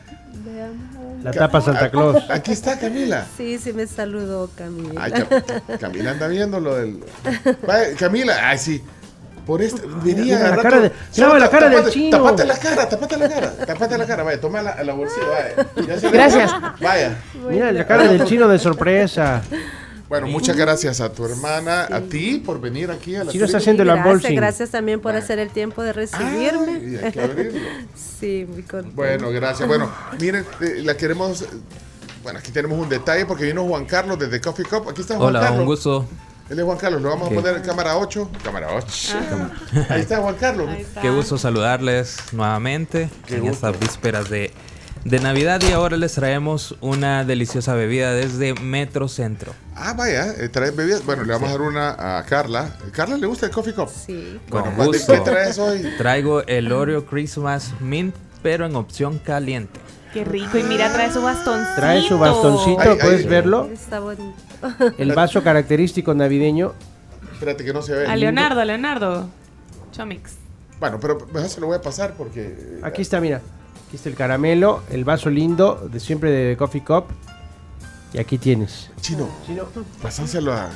La 1.22 1.30
tapa 1.30 1.60
Santa 1.60 1.90
Claus. 1.90 2.22
Aquí 2.28 2.52
está 2.52 2.78
Camila. 2.78 3.24
Sí, 3.36 3.58
sí 3.58 3.72
me 3.72 3.86
saludó 3.86 4.50
Camila. 4.56 5.00
Ay, 5.04 5.12
Cam- 5.12 5.78
Camila 5.80 6.10
anda 6.12 6.26
viendo 6.28 6.60
lo 6.60 6.74
del. 6.76 7.04
Camila, 7.98 8.34
ay, 8.48 8.58
sí. 8.58 8.82
Por 9.46 9.60
esto, 9.60 9.82
venía 10.04 10.38
la 10.38 10.56
cara 10.62 10.80
de- 10.80 10.92
Solo 11.10 11.36
la 11.36 11.48
del 11.48 11.60
tapate- 11.82 11.90
chino. 11.90 12.16
Tapate 12.18 12.44
la 12.44 12.56
cara, 12.58 12.88
tapate 12.88 13.16
la 13.16 13.28
cara, 13.28 13.52
tapate 13.66 13.98
la 13.98 14.06
cara. 14.06 14.22
Vaya, 14.22 14.40
toma 14.40 14.62
la, 14.62 14.84
la 14.84 14.92
bolsita, 14.92 15.26
vaya. 15.26 16.10
Gracias. 16.12 16.52
Vaya. 16.80 17.16
Mira 17.50 17.72
la 17.72 17.84
cara 17.86 18.06
del 18.06 18.24
chino 18.24 18.46
de 18.46 18.58
sorpresa. 18.60 19.42
Bueno, 20.12 20.26
muchas 20.26 20.58
gracias 20.58 21.00
a 21.00 21.10
tu 21.10 21.24
hermana, 21.24 21.88
a 21.90 22.02
ti 22.02 22.36
por 22.44 22.60
venir 22.60 22.90
aquí 22.90 23.16
a 23.16 23.24
la 23.24 23.32
Chino 23.32 23.46
está 23.46 23.56
haciendo 23.56 23.82
el 23.82 23.88
gracias, 23.88 24.32
gracias 24.34 24.70
también 24.70 25.00
por 25.00 25.16
hacer 25.16 25.38
el 25.38 25.48
tiempo 25.48 25.82
de 25.82 25.94
recibirme. 25.94 26.72
Ay, 26.74 27.00
hay 27.02 27.12
que 27.12 27.20
abrirlo. 27.22 27.60
sí, 28.20 28.46
muy 28.46 28.62
contenta. 28.62 28.94
Bueno, 28.94 29.30
gracias. 29.30 29.66
Bueno, 29.66 29.90
miren, 30.20 30.44
eh, 30.60 30.82
la 30.84 30.98
queremos 30.98 31.46
Bueno, 32.22 32.40
aquí 32.40 32.52
tenemos 32.52 32.78
un 32.78 32.90
detalle 32.90 33.24
porque 33.24 33.44
vino 33.44 33.66
Juan 33.66 33.86
Carlos 33.86 34.18
desde 34.18 34.38
Coffee 34.38 34.66
Cup. 34.66 34.86
Aquí 34.90 35.00
está 35.00 35.16
Juan 35.16 35.28
Hola, 35.28 35.40
Carlos. 35.40 35.60
un 35.60 35.64
gusto. 35.64 36.06
Él 36.50 36.58
es 36.58 36.64
Juan 36.66 36.76
Carlos, 36.76 37.00
lo 37.00 37.08
vamos 37.08 37.30
a 37.30 37.34
poner 37.34 37.56
en 37.56 37.62
cámara 37.62 37.96
8. 37.96 38.30
Cámara 38.44 38.68
8. 38.74 39.18
Ahí 39.88 40.02
está 40.02 40.18
Juan 40.18 40.34
Carlos. 40.34 40.68
Qué 41.00 41.08
gusto 41.08 41.38
saludarles 41.38 42.18
nuevamente 42.32 43.08
Qué 43.26 43.36
en 43.36 43.46
gusto. 43.46 43.66
estas 43.66 43.80
vísperas 43.80 44.28
de, 44.28 44.52
de 45.04 45.18
Navidad 45.18 45.60
y 45.68 45.72
ahora 45.72 45.96
les 45.96 46.12
traemos 46.14 46.76
una 46.80 47.24
deliciosa 47.24 47.74
bebida 47.74 48.12
desde 48.12 48.54
Metro 48.54 49.08
Centro. 49.08 49.52
Ah, 49.74 49.94
vaya, 49.94 50.32
eh, 50.38 50.48
traes 50.48 50.76
bebidas. 50.76 51.04
Bueno, 51.04 51.24
le 51.24 51.32
vamos 51.32 51.48
a 51.48 51.52
dar 51.52 51.60
una 51.60 52.18
a 52.18 52.24
Carla. 52.24 52.76
¿Carla 52.92 53.16
le 53.16 53.26
gusta 53.26 53.46
el 53.46 53.52
Coffee 53.52 53.74
Cup? 53.74 53.88
Sí. 53.88 54.38
Con 54.48 54.62
Bueno, 54.62 54.76
¿de 54.82 54.86
gusto. 54.98 55.12
qué 55.12 55.20
traes 55.20 55.58
hoy? 55.58 55.82
Traigo 55.98 56.42
el 56.46 56.70
Oreo 56.70 57.04
Christmas 57.06 57.72
Mint, 57.80 58.14
pero 58.42 58.66
en 58.66 58.76
opción 58.76 59.18
caliente. 59.18 59.80
Qué 60.12 60.24
rico. 60.24 60.58
Y 60.58 60.62
mira, 60.62 60.92
trae 60.92 61.10
su 61.10 61.22
bastoncito. 61.22 61.74
Trae 61.74 62.02
su 62.02 62.18
bastoncito, 62.18 62.80
ay, 62.82 62.98
puedes 63.00 63.22
ay. 63.22 63.28
verlo. 63.28 63.68
Está 63.72 63.98
bonito. 63.98 64.34
El 64.98 65.12
vaso 65.14 65.42
característico 65.42 66.14
navideño. 66.14 66.74
Espérate 67.32 67.64
que 67.64 67.72
no 67.72 67.82
se 67.82 67.94
ve. 67.94 68.06
A 68.06 68.14
Leonardo, 68.14 68.60
a 68.60 68.64
Leonardo. 68.64 69.28
Chomix. 69.90 70.34
Bueno, 70.78 70.98
pero 71.00 71.26
mejor 71.32 71.48
se 71.48 71.60
lo 71.60 71.66
voy 71.66 71.76
a 71.76 71.80
pasar 71.80 72.14
porque. 72.16 72.78
Aquí 72.82 73.02
está, 73.02 73.20
mira. 73.20 73.40
Aquí 73.92 73.96
está 73.98 74.08
el 74.08 74.14
caramelo, 74.14 74.82
el 74.88 75.04
vaso 75.04 75.28
lindo 75.28 75.86
de 75.92 76.00
siempre 76.00 76.30
de 76.30 76.56
Coffee 76.56 76.82
Cup. 76.82 77.04
Y 78.14 78.18
aquí 78.20 78.38
tienes. 78.38 78.88
Chino, 79.02 79.28
Chino. 79.44 79.68
pasánselo 80.00 80.54
a. 80.54 80.70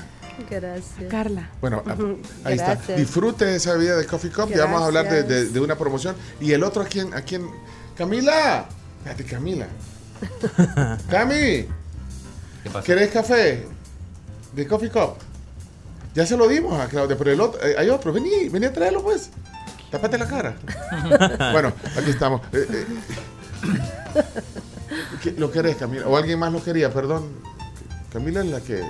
Gracias. 0.50 1.10
Carla. 1.10 1.48
Bueno, 1.62 1.82
a- 1.86 1.94
Ujú, 1.94 2.18
ahí 2.44 2.56
está. 2.56 2.74
gracias. 2.74 2.98
Disfrute 2.98 3.54
esa 3.56 3.72
bebida 3.72 3.96
de 3.96 4.04
Coffee 4.04 4.30
Cup. 4.30 4.50
Ya 4.50 4.66
vamos 4.66 4.82
a 4.82 4.84
hablar 4.84 5.08
de, 5.08 5.22
de- 5.22 5.46
de 5.48 5.60
una 5.60 5.78
promoción. 5.78 6.14
Y 6.42 6.52
el 6.52 6.62
otro, 6.62 6.82
¿a 6.82 6.84
quién? 6.84 7.14
¿A 7.14 7.22
quién? 7.22 7.48
¡Camila! 7.96 8.66
Espérate, 8.98 9.24
Camila. 9.24 9.66
¡Cami! 11.10 11.32
¿Qué 11.36 12.70
pasa? 12.70 12.82
¿Querés 12.84 13.10
café? 13.10 13.66
De 14.54 14.66
Coffee 14.66 14.90
Cup. 14.90 15.14
Ya 16.14 16.26
se 16.26 16.36
lo 16.36 16.46
dimos 16.48 16.78
a 16.78 16.86
Claudia, 16.86 17.16
pero 17.16 17.32
el 17.32 17.40
otro, 17.40 17.66
eh, 17.66 17.76
hay 17.78 17.88
otro. 17.88 18.12
Vení, 18.12 18.50
vení 18.50 18.66
a 18.66 18.72
traerlo, 18.74 19.02
pues. 19.02 19.30
Tápate 19.90 20.18
la 20.18 20.26
cara. 20.26 20.56
bueno, 21.52 21.72
aquí 21.96 22.10
estamos. 22.10 22.40
Eh, 22.52 22.66
eh, 22.70 22.86
¿qué- 25.22 25.32
¿Lo 25.32 25.50
querés, 25.50 25.76
Camila? 25.76 26.06
¿O 26.08 26.16
alguien 26.16 26.38
más 26.38 26.52
lo 26.52 26.62
quería? 26.62 26.92
Perdón. 26.92 27.24
Camila 28.12 28.40
es 28.40 28.46
la 28.46 28.60
que 28.60 28.80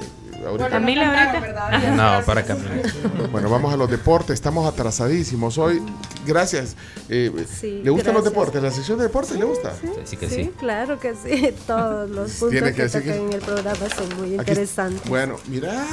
ahorita... 0.47 0.69
Camila 0.71 1.33
ahorita. 1.33 1.91
No, 2.19 2.25
para 2.25 2.45
Camila. 2.45 2.71
Bueno, 3.33 3.51
vamos 3.51 3.73
a 3.73 3.77
los 3.77 3.91
deportes. 3.91 4.35
Estamos 4.35 4.67
atrasadísimos 4.67 5.59
hoy. 5.59 5.81
Gracias. 6.27 6.77
Eh, 7.09 7.31
Sí, 7.61 7.81
¿Le 7.85 7.91
gustan 7.91 8.15
los 8.15 8.25
deportes? 8.25 8.63
¿La 8.63 8.71
sección 8.71 8.99
de 8.99 9.05
deportes 9.05 9.39
le 9.39 9.45
gusta? 9.45 9.73
Sí 10.05 10.17
que 10.17 10.29
Sí, 10.29 10.35
sí. 10.45 10.51
claro 10.59 10.99
que 10.99 11.15
sí. 11.15 11.55
Todos 11.67 12.09
los 12.11 12.31
puntos 12.33 12.51
Tiene 12.51 12.73
que, 12.73 12.87
que 12.89 13.03
que- 13.03 13.17
en 13.17 13.33
el 13.33 13.41
programa 13.41 13.87
son 13.95 14.09
muy 14.19 14.27
Aquí- 14.29 14.35
interesantes. 14.51 15.09
Bueno, 15.09 15.37
mira. 15.49 15.85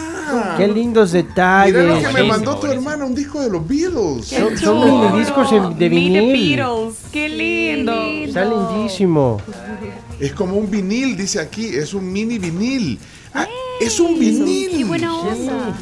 Qué 0.58 0.68
lindos 0.68 1.12
detalles. 1.12 1.74
Mira 1.76 1.86
lo 1.88 1.94
que 2.00 2.06
me 2.08 2.12
Buenísimo, 2.12 2.34
mandó 2.34 2.58
tu 2.60 2.68
hermana, 2.68 3.06
un 3.06 3.16
disco 3.16 3.42
de 3.42 3.50
los 3.50 3.68
Beatles. 3.68 4.26
Son, 4.28 4.58
son 4.58 5.02
mini 5.02 5.20
discos 5.20 5.52
de 5.52 5.90
Mini 5.90 6.20
vinil. 6.20 6.58
Beatles. 6.58 6.96
Qué 7.12 7.30
lindo. 7.30 7.94
Está 7.94 8.46
lindísimo. 8.46 9.42
Es 10.20 10.32
como 10.34 10.56
un 10.56 10.70
vinil, 10.70 11.18
dice 11.18 11.40
aquí. 11.40 11.68
Es 11.76 11.94
un 11.94 12.12
mini 12.12 12.38
vinil. 12.40 13.00
Ah, 13.34 13.48
es 13.84 14.00
un 14.00 14.20
vinil. 14.20 14.78
Qué 14.78 14.84
buena 14.86 15.16
onda. 15.16 15.76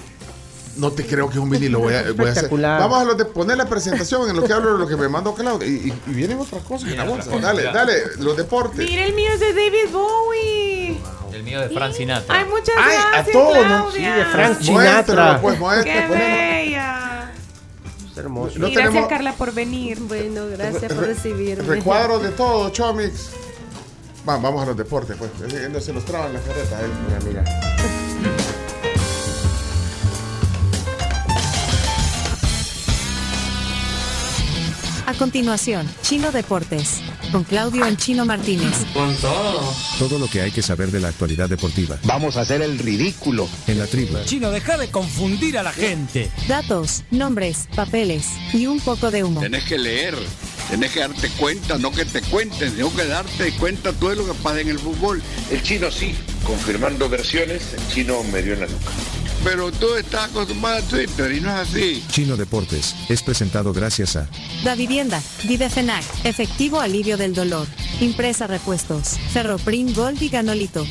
No 0.77 0.89
te 0.91 1.05
creo 1.05 1.27
que 1.27 1.33
es 1.33 1.39
un 1.39 1.49
vinil, 1.49 1.73
lo 1.73 1.79
voy 1.79 1.93
a, 1.93 2.01
voy 2.01 2.07
a 2.09 2.11
hacer. 2.11 2.27
Espectacular. 2.29 2.79
Vamos 2.79 3.01
a 3.01 3.03
lo 3.03 3.15
de 3.15 3.25
poner 3.25 3.57
la 3.57 3.65
presentación 3.67 4.29
en 4.29 4.35
lo 4.37 4.43
que 4.43 4.53
hablo 4.53 4.73
de 4.73 4.79
lo 4.79 4.87
que 4.87 4.95
me 4.95 5.09
mandó 5.09 5.33
Claudia. 5.35 5.67
Y, 5.67 5.71
y- 5.89 5.93
y 6.11 6.13
vienen 6.13 6.39
otras 6.39 6.63
cosas 6.63 6.89
en 6.89 6.97
la 6.97 7.03
bolsa. 7.03 7.29
Dale, 7.39 7.63
dale, 7.63 7.93
los 8.19 8.37
deportes. 8.37 8.89
Mira, 8.89 9.03
el 9.05 9.13
mío 9.13 9.29
es 9.33 9.39
de 9.41 9.47
David 9.53 9.91
Bowie. 9.91 10.97
El 11.33 11.43
mío 11.43 11.59
de 11.61 11.69
Fran 11.69 11.93
Sinatra. 11.93 12.39
Ay, 12.39 12.45
muchas 12.49 12.75
Ay, 12.77 12.97
gracias, 13.11 13.27
a 13.27 13.31
todos, 13.39 13.67
¿no? 13.67 13.91
Sí, 13.91 14.01
de 14.03 14.25
Frank 14.25 14.61
Muéstralo, 14.61 14.81
Sinatra. 14.81 15.41
pues, 15.41 15.59
muestra, 15.59 15.93
Qué 16.07 16.07
bella. 16.13 17.31
Hermoso. 18.15 18.59
No 18.59 18.67
y 18.67 18.71
gracias, 18.73 18.91
tenemos- 18.93 19.09
Carla, 19.09 19.33
por 19.33 19.53
venir. 19.53 19.97
Bueno, 20.01 20.47
gracias 20.51 20.91
por 20.93 21.01
Re- 21.03 21.13
recibirme. 21.13 21.63
Recuadros 21.67 22.23
de 22.23 22.29
todo, 22.29 22.69
Chomix. 22.69 23.29
Va, 24.27 24.38
vamos 24.38 24.61
a 24.64 24.65
los 24.68 24.77
deportes, 24.77 25.18
pues. 25.18 25.31
No 25.69 25.80
se 25.80 25.93
los 25.93 26.06
traban 26.06 26.34
las 26.34 26.43
carretas. 26.43 26.80
eh. 26.81 27.19
Mira, 27.26 27.41
mira. 27.43 28.52
A 35.07 35.14
continuación, 35.15 35.89
Chino 36.03 36.31
Deportes, 36.31 37.02
con 37.34 37.43
Claudio 37.43 37.85
El 37.85 37.98
Chino 37.98 38.23
Martínez. 38.26 38.72
Con 38.93 39.14
todo. 39.18 39.61
Todo 39.99 40.19
lo 40.19 40.27
que 40.30 40.41
hay 40.41 40.52
que 40.52 40.61
saber 40.61 40.89
de 40.91 41.02
la 41.02 41.10
actualidad 41.10 41.49
deportiva. 41.49 41.98
Vamos 42.03 42.38
a 42.38 42.41
hacer 42.41 42.61
el 42.61 42.77
ridículo. 42.80 43.49
En 43.68 43.80
la 43.80 43.88
tribu. 43.88 44.18
Chino, 44.26 44.52
deja 44.52 44.77
de 44.77 44.89
confundir 44.89 45.57
a 45.57 45.64
la 45.64 45.73
gente. 45.73 46.30
Datos, 46.48 47.03
nombres, 47.11 47.68
papeles 47.76 48.26
y 48.53 48.68
un 48.68 48.80
poco 48.80 49.11
de 49.11 49.23
humo. 49.26 49.41
Tenés 49.41 49.65
que 49.65 49.77
leer, 49.77 50.15
tenés 50.72 50.91
que 50.91 51.02
darte 51.02 51.30
cuenta, 51.31 51.77
no 51.77 51.91
que 51.91 52.06
te 52.06 52.22
cuenten, 52.22 52.72
sino 52.73 52.95
que 52.95 53.06
darte 53.06 53.52
cuenta 53.57 53.91
todo 53.91 54.15
lo 54.15 54.26
que 54.26 54.34
pasa 54.35 54.61
en 54.61 54.69
el 54.69 54.80
fútbol. 54.80 55.22
El 55.52 55.61
chino 55.61 55.91
sí, 55.91 56.15
confirmando 56.45 57.10
versiones, 57.10 57.73
el 57.73 57.88
chino 57.93 58.23
me 58.23 58.41
dio 58.41 58.53
en 58.53 58.61
la 58.61 58.68
nuca. 58.68 58.91
Pero 59.43 59.72
tú 59.72 59.95
estás 59.95 60.30
acostumbrado 60.30 60.77
a 60.77 60.81
Twitter 60.84 61.31
y 61.34 61.41
no 61.41 61.49
es 61.49 61.69
así. 61.69 62.03
Chino 62.10 62.38
Deportes 62.38 62.95
es 63.10 63.22
presentado 63.22 63.73
gracias 63.73 64.15
a 64.15 64.30
Da 64.64 64.76
Vivienda, 64.76 65.22
Videfenac, 65.43 66.06
Efectivo 66.23 66.80
Alivio 66.80 67.18
del 67.18 67.34
Dolor, 67.34 67.68
Impresa 67.99 68.48
Repuestos, 68.48 69.18
Ferroprim 69.34 69.93
Gold 69.93 70.22
y 70.22 70.30
Ganolito. 70.30 70.85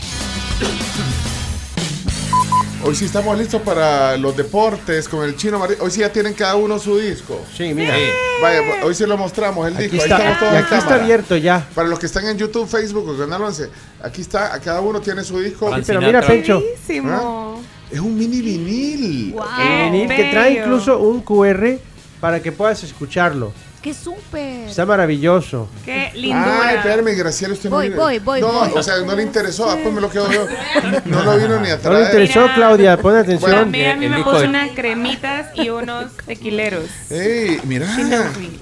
Hoy 2.82 2.94
sí 2.94 3.05
estamos 3.05 3.36
listos 3.39 3.61
para 3.61 4.16
los 4.16 4.35
deportes 4.35 5.07
con 5.07 5.23
el 5.24 5.36
chino 5.36 5.61
Hoy 5.81 5.90
sí 5.90 6.01
ya 6.01 6.11
tienen 6.11 6.32
cada 6.32 6.57
uno 6.57 6.78
su 6.78 6.97
disco. 6.98 7.39
Sí, 7.55 7.74
mira. 7.74 7.94
Vaya, 8.40 8.61
hoy 8.85 8.94
sí 8.94 9.05
lo 9.05 9.19
mostramos 9.19 9.69
el 9.69 9.74
Aquí 9.77 9.89
disco. 9.89 10.02
está, 10.02 10.16
Ahí 10.16 10.23
estamos 10.32 10.39
todos 10.40 10.52
y 10.52 10.57
en 10.57 10.62
aquí 10.65 10.74
está 10.74 10.85
cámara. 10.86 11.02
abierto 11.05 11.36
ya. 11.36 11.69
Para 11.74 11.89
los 11.89 11.98
que 11.98 12.07
están 12.07 12.27
en 12.27 12.39
YouTube, 12.39 12.66
Facebook 12.66 13.07
o 13.07 13.19
Canal 13.19 13.43
11, 13.43 13.69
aquí 14.02 14.23
está, 14.23 14.59
cada 14.61 14.81
uno 14.81 15.01
tiene 15.01 15.23
su 15.24 15.39
disco. 15.40 15.69
Fran 15.69 15.85
Pero 15.86 16.01
mira, 16.01 16.23
Pencho, 16.23 16.61
Buenísimo. 16.61 17.62
Es 17.90 18.01
un 18.01 18.16
mini 18.16 18.40
vinil. 18.40 19.35
el 19.61 19.90
vinil 19.93 20.09
que 20.09 20.31
trae 20.31 20.52
incluso 20.61 20.98
un 21.01 21.20
QR 21.20 21.78
para 22.19 22.40
que 22.40 22.51
puedas 22.51 22.82
escucharlo. 22.82 23.52
¡Qué 23.82 23.94
súper! 23.94 24.69
Está 24.69 24.85
maravilloso. 24.85 25.66
Qué 25.86 26.11
lindura. 26.15 26.69
Ay, 26.69 26.77
espérame, 26.77 27.16
Graciela, 27.16 27.55
usted 27.55 27.70
Voy, 27.70 27.89
no 27.89 27.97
voy, 27.97 28.19
voy, 28.19 28.40
No, 28.43 28.52
voy. 28.52 28.70
o 28.77 28.82
sea, 28.82 28.98
no 28.98 29.16
le 29.16 29.23
interesó, 29.23 29.73
después 29.73 29.94
me 29.94 30.02
lo 30.02 30.11
quedo 30.11 30.31
yo. 30.31 30.47
No 31.07 31.23
lo 31.24 31.39
vino 31.39 31.59
ni 31.61 31.70
a 31.70 31.78
No 31.78 31.93
le 31.94 32.05
interesó, 32.05 32.43
Mira. 32.43 32.55
Claudia, 32.55 32.97
pon 32.98 33.16
atención. 33.16 33.55
A 33.55 33.65
mí 33.65 34.09
me 34.09 34.23
puso 34.23 34.44
unas 34.44 34.70
cremitas 34.73 35.47
y 35.55 35.70
unos 35.70 36.12
tequileros. 36.27 36.85
Ey, 37.09 37.59
mira. 37.65 37.86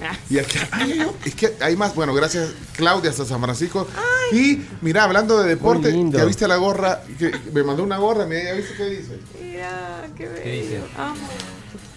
Ah. 0.01 0.15
Y 0.29 0.39
aquí, 0.39 0.57
ay, 0.71 0.91
ay, 0.93 0.99
ay, 1.01 1.11
es 1.25 1.35
que 1.35 1.53
hay 1.59 1.75
más. 1.75 1.93
Bueno, 1.95 2.13
gracias 2.13 2.51
Claudia 2.77 3.09
hasta 3.11 3.25
San 3.25 3.41
Francisco. 3.41 3.87
Y 4.31 4.61
mira, 4.81 5.03
hablando 5.03 5.43
de 5.43 5.49
deporte, 5.49 5.93
ya 6.11 6.23
viste 6.23 6.47
la 6.47 6.55
gorra, 6.55 7.01
que 7.17 7.31
me 7.51 7.63
mandó 7.63 7.83
una 7.83 7.97
gorra, 7.97 8.25
mira, 8.25 8.43
ya 8.43 8.53
viste 8.53 8.73
qué 8.77 8.85
dice. 8.85 9.19
Mira, 9.41 10.07
qué 10.15 10.27
bello. 10.29 10.43
¿Qué 10.43 10.51
dice? 10.51 10.81
Amo. 10.97 11.15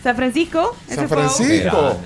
San 0.02 0.16
Francisco. 0.16 0.76
¿Ese 0.88 0.96
San 0.96 1.08
fue? 1.08 1.16
Francisco. 1.18 1.96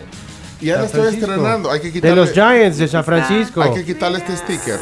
Ya 0.61 0.73
la 0.74 0.78
San 0.81 0.87
estoy 0.87 1.01
Francisco. 1.03 1.31
estrenando. 1.31 1.70
Hay 1.70 1.81
que 1.81 1.87
De 1.89 1.93
quitarle, 1.93 2.16
los 2.16 2.33
Giants 2.33 2.78
de 2.78 2.89
San 2.89 3.05
Francisco. 3.05 3.62
hay 3.62 3.74
que 3.74 3.85
quitarle 3.85 4.19
este 4.19 4.37
sticker. 4.37 4.78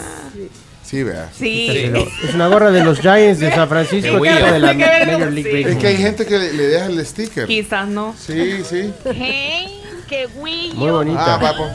Sí, 0.85 1.03
vea. 1.03 1.31
Sí. 1.37 1.93
Es 2.23 2.35
una 2.35 2.47
gorra 2.49 2.71
de 2.71 2.85
los 2.85 3.01
Giants 3.01 3.41
de 3.41 3.53
San 3.53 3.69
Francisco, 3.69 4.21
De 4.21 4.31
de 4.31 4.59
la 4.61 4.73
Major 4.75 5.33
League 5.33 5.43
sí. 5.43 5.49
Es 5.59 5.65
Baseball. 5.65 5.79
que 5.81 5.87
hay 5.89 5.97
gente 5.97 6.27
que 6.27 6.39
le, 6.39 6.53
le 6.53 6.67
deja 6.69 6.87
el 6.87 7.07
sticker. 7.07 7.47
Quizás 7.47 7.89
no. 7.89 8.15
Sí, 8.19 8.63
sí. 8.69 8.93
¡Hey! 9.05 9.81
¡Qué 10.09 10.27
güey! 10.27 10.73
Muy 10.75 10.91
bonita. 10.91 11.35
Ah, 11.35 11.41
papo. 11.41 11.67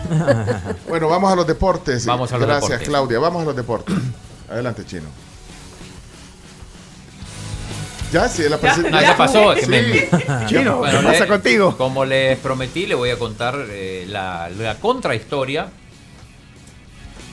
Bueno, 0.88 1.10
vamos 1.10 1.32
a 1.34 1.36
los 1.36 1.48
deportes. 1.48 2.06
Vamos 2.06 2.32
a 2.32 2.38
los 2.38 2.46
Gracias, 2.48 2.70
deportes. 2.70 2.88
Claudia. 2.88 3.20
Vamos 3.20 3.42
a 3.42 3.46
los 3.46 3.56
deportes. 3.56 3.96
Adelante, 4.50 4.86
Chino. 4.86 5.10
Ya, 8.12 8.28
sí, 8.28 8.44
la. 8.50 8.58
No, 8.58 9.02
ya 9.02 9.16
pasó. 9.16 9.54
que 9.54 9.62
Sí. 9.66 9.70
me- 9.70 10.46
Chino, 10.48 10.78
Bueno, 10.78 11.00
¿qué 11.02 11.06
pasa 11.06 11.24
le- 11.26 11.28
contigo? 11.28 11.78
Como 11.78 12.06
les 12.06 12.38
prometí, 12.40 12.86
le 12.88 12.96
voy 12.96 13.12
a 13.12 13.20
contar 13.20 13.56
eh, 13.70 14.06
la, 14.08 14.50
la 14.50 14.76
contrahistoria 14.80 15.68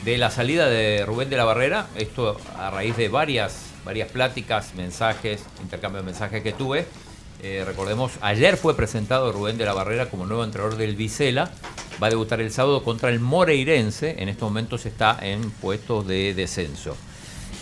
de 0.04 0.18
la 0.18 0.30
salida 0.30 0.68
de 0.68 1.04
Rubén 1.06 1.30
de 1.30 1.36
la 1.38 1.44
Barrera. 1.44 1.86
Esto 1.96 2.36
a 2.58 2.70
raíz 2.70 2.96
de 2.96 3.08
varias, 3.08 3.56
varias 3.84 4.10
pláticas, 4.10 4.74
mensajes, 4.74 5.42
intercambio 5.62 6.02
de 6.02 6.06
mensajes 6.06 6.42
que 6.42 6.52
tuve. 6.52 6.86
Eh, 7.42 7.64
recordemos, 7.66 8.12
ayer 8.20 8.56
fue 8.56 8.76
presentado 8.76 9.32
Rubén 9.32 9.56
de 9.58 9.64
la 9.64 9.72
Barrera 9.72 10.10
como 10.10 10.26
nuevo 10.26 10.44
entrenador 10.44 10.76
del 10.76 10.94
Vicela. 10.94 11.50
Va 12.02 12.08
a 12.08 12.10
debutar 12.10 12.40
el 12.42 12.52
sábado 12.52 12.84
contra 12.84 13.08
el 13.08 13.20
Moreirense. 13.20 14.16
En 14.18 14.28
estos 14.28 14.48
momentos 14.50 14.84
está 14.84 15.16
en 15.22 15.50
puestos 15.50 16.06
de 16.06 16.34
descenso. 16.34 16.94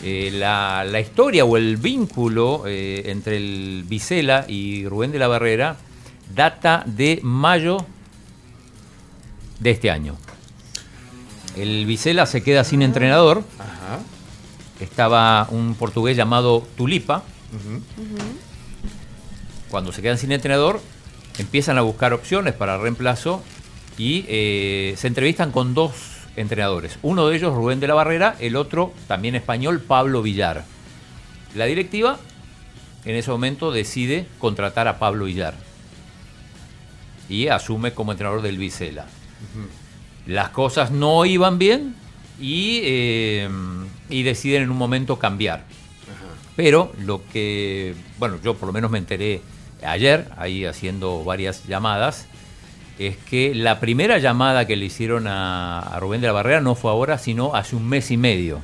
Eh, 0.02 0.30
la, 0.32 0.84
la 0.84 1.00
historia 1.00 1.44
o 1.44 1.56
el 1.56 1.76
vínculo 1.76 2.64
eh, 2.66 3.04
entre 3.06 3.36
el 3.36 3.84
Vicela 3.86 4.44
y 4.48 4.86
Rubén 4.86 5.12
de 5.12 5.18
la 5.18 5.28
Barrera 5.28 5.76
data 6.34 6.82
de 6.86 7.20
mayo 7.22 7.78
de 9.60 9.70
este 9.70 9.90
año. 9.90 10.16
El 11.56 11.86
Vicela 11.86 12.26
se 12.26 12.42
queda 12.42 12.64
sin 12.64 12.82
entrenador. 12.82 13.44
estaba 14.80 15.48
un 15.50 15.74
portugués 15.74 16.16
llamado 16.16 16.66
Tulipa. 16.76 17.22
Cuando 19.70 19.92
se 19.92 20.02
quedan 20.02 20.18
sin 20.18 20.32
entrenador, 20.32 20.80
empiezan 21.38 21.78
a 21.78 21.82
buscar 21.82 22.12
opciones 22.12 22.54
para 22.54 22.78
reemplazo 22.78 23.42
y 23.96 24.24
eh, 24.28 24.94
se 24.96 25.06
entrevistan 25.06 25.52
con 25.52 25.74
dos 25.74 25.92
entrenadores. 26.36 26.98
Uno 27.02 27.28
de 27.28 27.36
ellos, 27.36 27.54
Rubén 27.54 27.80
de 27.80 27.88
la 27.88 27.94
Barrera, 27.94 28.36
el 28.40 28.56
otro, 28.56 28.92
también 29.06 29.34
español, 29.34 29.80
Pablo 29.80 30.22
Villar. 30.22 30.64
La 31.54 31.66
directiva 31.66 32.18
en 33.04 33.16
ese 33.16 33.30
momento 33.30 33.70
decide 33.70 34.26
contratar 34.38 34.88
a 34.88 34.98
Pablo 34.98 35.26
Villar 35.26 35.54
y 37.28 37.48
asume 37.48 37.92
como 37.92 38.12
entrenador 38.12 38.42
del 38.42 38.58
Vicela. 38.58 39.06
Las 40.26 40.50
cosas 40.50 40.90
no 40.90 41.24
iban 41.24 41.58
bien 41.58 41.94
y, 42.40 42.80
eh, 42.84 43.48
y 44.08 44.22
deciden 44.22 44.62
en 44.62 44.70
un 44.70 44.78
momento 44.78 45.18
cambiar. 45.18 45.64
Pero 46.56 46.92
lo 47.00 47.22
que, 47.32 47.94
bueno, 48.18 48.38
yo 48.42 48.54
por 48.54 48.68
lo 48.68 48.72
menos 48.72 48.90
me 48.90 48.98
enteré 48.98 49.42
ayer, 49.84 50.28
ahí 50.36 50.64
haciendo 50.64 51.24
varias 51.24 51.66
llamadas, 51.66 52.26
es 52.98 53.16
que 53.16 53.54
la 53.54 53.80
primera 53.80 54.18
llamada 54.18 54.66
que 54.66 54.76
le 54.76 54.86
hicieron 54.86 55.26
a, 55.26 55.80
a 55.80 55.98
Rubén 56.00 56.20
de 56.20 56.28
la 56.28 56.32
Barrera 56.32 56.60
no 56.60 56.74
fue 56.74 56.90
ahora, 56.90 57.18
sino 57.18 57.54
hace 57.54 57.74
un 57.76 57.88
mes 57.88 58.10
y 58.10 58.16
medio. 58.16 58.60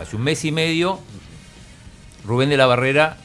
Hace 0.00 0.16
un 0.16 0.22
mes 0.22 0.44
y 0.44 0.52
medio, 0.52 1.00
Rubén 2.26 2.48
de 2.50 2.56
la 2.56 2.66
Barrera 2.66 3.16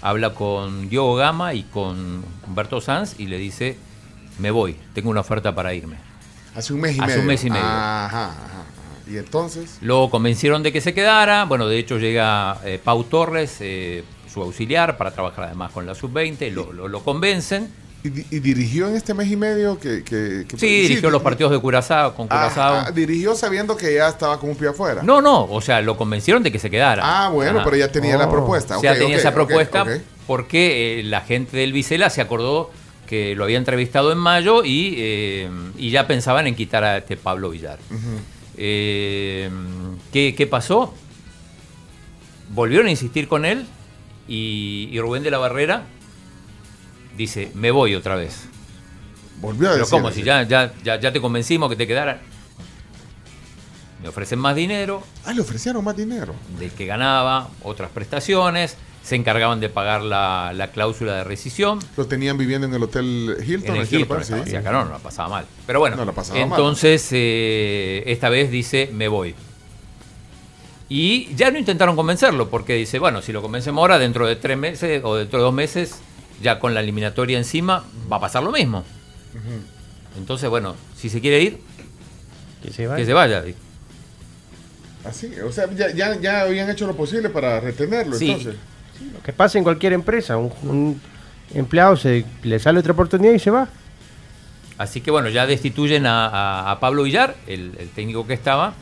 habla 0.00 0.30
con 0.34 0.88
Diogo 0.88 1.14
Gama 1.14 1.54
y 1.54 1.62
con 1.64 2.24
Humberto 2.46 2.80
Sanz 2.80 3.14
y 3.18 3.26
le 3.26 3.38
dice, 3.38 3.78
me 4.38 4.50
voy, 4.50 4.76
tengo 4.94 5.10
una 5.10 5.20
oferta 5.20 5.54
para 5.54 5.74
irme. 5.74 5.96
Hace 6.54 6.72
un 6.74 6.80
mes 6.80 6.96
y 6.96 7.00
Hace 7.00 7.06
medio. 7.08 7.20
un 7.22 7.26
mes 7.28 7.44
y 7.44 7.50
medio. 7.50 7.64
Ajá, 7.64 8.26
ajá. 8.26 8.64
Y 9.10 9.16
entonces. 9.16 9.78
Lo 9.80 10.10
convencieron 10.10 10.62
de 10.62 10.72
que 10.72 10.80
se 10.80 10.94
quedara. 10.94 11.44
Bueno, 11.44 11.66
de 11.66 11.78
hecho 11.78 11.98
llega 11.98 12.58
eh, 12.64 12.80
Pau 12.82 13.04
Torres, 13.04 13.56
eh, 13.60 14.04
su 14.32 14.42
auxiliar, 14.42 14.96
para 14.96 15.12
trabajar 15.12 15.44
además 15.44 15.72
con 15.72 15.86
la 15.86 15.94
sub-20. 15.94 16.50
Lo, 16.52 16.72
lo- 16.72 16.88
lo 16.88 17.02
convencen. 17.02 17.68
¿Y, 18.04 18.08
di- 18.10 18.26
y 18.30 18.40
dirigió 18.40 18.88
en 18.88 18.96
este 18.96 19.14
mes 19.14 19.30
y 19.30 19.36
medio 19.36 19.78
que. 19.78 20.02
que- 20.02 20.44
que- 20.48 20.58
Sí, 20.58 20.66
dirigió 20.88 21.08
los 21.10 21.22
partidos 21.22 21.52
de 21.52 21.58
Curazao, 21.60 22.14
con 22.16 22.26
Curazao. 22.26 22.74
Ah, 22.74 22.84
ah, 22.88 22.90
dirigió 22.90 23.34
sabiendo 23.36 23.76
que 23.76 23.94
ya 23.94 24.08
estaba 24.08 24.40
con 24.40 24.50
un 24.50 24.56
pie 24.56 24.68
afuera. 24.68 25.02
No, 25.04 25.20
no, 25.22 25.44
o 25.44 25.60
sea, 25.60 25.80
lo 25.82 25.96
convencieron 25.96 26.42
de 26.42 26.50
que 26.50 26.58
se 26.58 26.68
quedara. 26.68 27.02
Ah, 27.04 27.28
bueno, 27.30 27.60
pero 27.64 27.76
ya 27.76 27.92
tenía 27.92 28.16
la 28.16 28.28
propuesta. 28.28 28.76
O 28.76 28.80
sea, 28.80 28.94
tenía 28.98 29.16
esa 29.16 29.32
propuesta 29.34 29.84
porque 30.26 31.00
eh, 31.00 31.02
la 31.04 31.20
gente 31.20 31.56
del 31.56 31.72
Vicela 31.72 32.10
se 32.10 32.20
acordó 32.20 32.70
que 33.06 33.34
lo 33.36 33.44
había 33.44 33.58
entrevistado 33.58 34.10
en 34.10 34.18
mayo 34.18 34.64
y, 34.64 34.94
eh, 34.96 35.50
y 35.76 35.90
ya 35.90 36.06
pensaban 36.06 36.46
en 36.46 36.54
quitar 36.56 36.82
a 36.82 36.98
este 36.98 37.16
Pablo 37.16 37.50
Villar. 37.50 37.78
Eh, 38.56 39.48
¿qué, 40.12 40.34
qué 40.36 40.46
pasó? 40.46 40.92
Volvieron 42.50 42.86
a 42.86 42.90
insistir 42.90 43.28
con 43.28 43.44
él 43.44 43.64
y, 44.28 44.88
y 44.90 45.00
Rubén 45.00 45.22
de 45.22 45.30
la 45.30 45.38
Barrera 45.38 45.84
dice, 47.16 47.50
me 47.54 47.70
voy 47.70 47.94
otra 47.94 48.14
vez. 48.16 48.44
Volvió 49.40 49.68
a 49.68 49.72
Pero 49.72 49.84
decir 49.84 50.06
así. 50.06 50.18
si 50.20 50.22
ya, 50.22 50.42
ya, 50.44 50.72
ya, 50.84 51.00
ya 51.00 51.12
te 51.12 51.20
convencimos 51.20 51.68
que 51.68 51.76
te 51.76 51.86
quedara. 51.86 52.20
Me 54.02 54.08
ofrecen 54.08 54.38
más 54.38 54.56
dinero. 54.56 55.02
Ah, 55.24 55.32
le 55.32 55.40
ofrecieron 55.42 55.84
más 55.84 55.96
dinero. 55.96 56.34
Del 56.58 56.70
que 56.72 56.86
ganaba, 56.86 57.48
otras 57.62 57.90
prestaciones. 57.90 58.76
Se 59.04 59.16
encargaban 59.16 59.58
de 59.58 59.68
pagar 59.68 60.02
la, 60.02 60.52
la 60.54 60.68
cláusula 60.70 61.14
de 61.14 61.24
rescisión. 61.24 61.80
Lo 61.96 62.06
tenían 62.06 62.38
viviendo 62.38 62.66
en 62.68 62.74
el 62.74 62.82
Hotel 62.84 63.36
Hilton. 63.44 63.74
En 63.76 63.82
el 63.82 63.88
Hilton, 63.92 64.24
sí. 64.24 64.32
estaba 64.34 64.58
acá, 64.60 64.70
no, 64.72 64.84
no 64.84 64.90
la 64.92 64.98
pasaba 64.98 65.28
mal. 65.28 65.46
Pero 65.66 65.80
bueno, 65.80 65.96
No 65.96 66.04
la 66.04 66.12
pasaba 66.12 66.38
mal. 66.38 66.48
entonces 66.50 67.08
eh, 67.10 68.04
esta 68.06 68.28
vez 68.28 68.50
dice, 68.50 68.90
me 68.92 69.08
voy. 69.08 69.34
Y 70.88 71.34
ya 71.34 71.50
no 71.50 71.58
intentaron 71.58 71.96
convencerlo, 71.96 72.48
porque 72.50 72.74
dice, 72.74 72.98
bueno, 73.00 73.22
si 73.22 73.32
lo 73.32 73.42
convencemos 73.42 73.80
ahora, 73.82 73.98
dentro 73.98 74.26
de 74.26 74.36
tres 74.36 74.58
meses 74.58 75.00
o 75.04 75.16
dentro 75.16 75.38
de 75.38 75.44
dos 75.46 75.54
meses, 75.54 75.96
ya 76.42 76.58
con 76.58 76.74
la 76.74 76.80
eliminatoria 76.80 77.38
encima, 77.38 77.84
va 78.10 78.16
a 78.16 78.20
pasar 78.20 78.42
lo 78.42 78.52
mismo. 78.52 78.84
Entonces, 80.18 80.50
bueno, 80.50 80.74
si 80.96 81.08
se 81.08 81.20
quiere 81.20 81.40
ir, 81.42 81.58
que 82.62 82.70
se 82.70 82.88
Que 82.96 83.04
se 83.06 83.12
vaya. 83.12 83.42
Así, 85.04 85.32
o 85.40 85.50
sea, 85.50 85.68
ya, 85.72 85.90
ya, 85.92 86.20
ya 86.20 86.42
habían 86.42 86.70
hecho 86.70 86.86
lo 86.86 86.94
posible 86.96 87.28
para 87.28 87.58
retenerlo, 87.60 88.14
Sí. 88.16 88.30
entonces. 88.30 88.54
Lo 89.14 89.22
que 89.22 89.32
pasa 89.32 89.58
en 89.58 89.64
cualquier 89.64 89.94
empresa, 89.94 90.36
un, 90.36 90.52
un 90.62 91.00
empleado 91.54 91.96
se 91.96 92.24
le 92.44 92.58
sale 92.60 92.78
otra 92.78 92.92
oportunidad 92.92 93.32
y 93.32 93.38
se 93.40 93.50
va. 93.50 93.68
Así 94.78 95.00
que 95.00 95.10
bueno, 95.10 95.28
ya 95.28 95.46
destituyen 95.46 96.06
a, 96.06 96.26
a- 96.28 96.70
a 96.72 96.80
Pablo 96.80 97.02
Villar, 97.02 97.36
el, 97.48 97.72
el 97.78 97.88
técnico 97.90 98.26
que 98.26 98.34
estaba, 98.34 98.74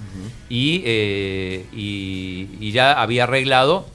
y, 0.50 0.82
eh, 0.84 1.66
y- 1.72 2.48
y 2.60 2.72
ya 2.72 3.00
había 3.00 3.24
arreglado, 3.24 3.86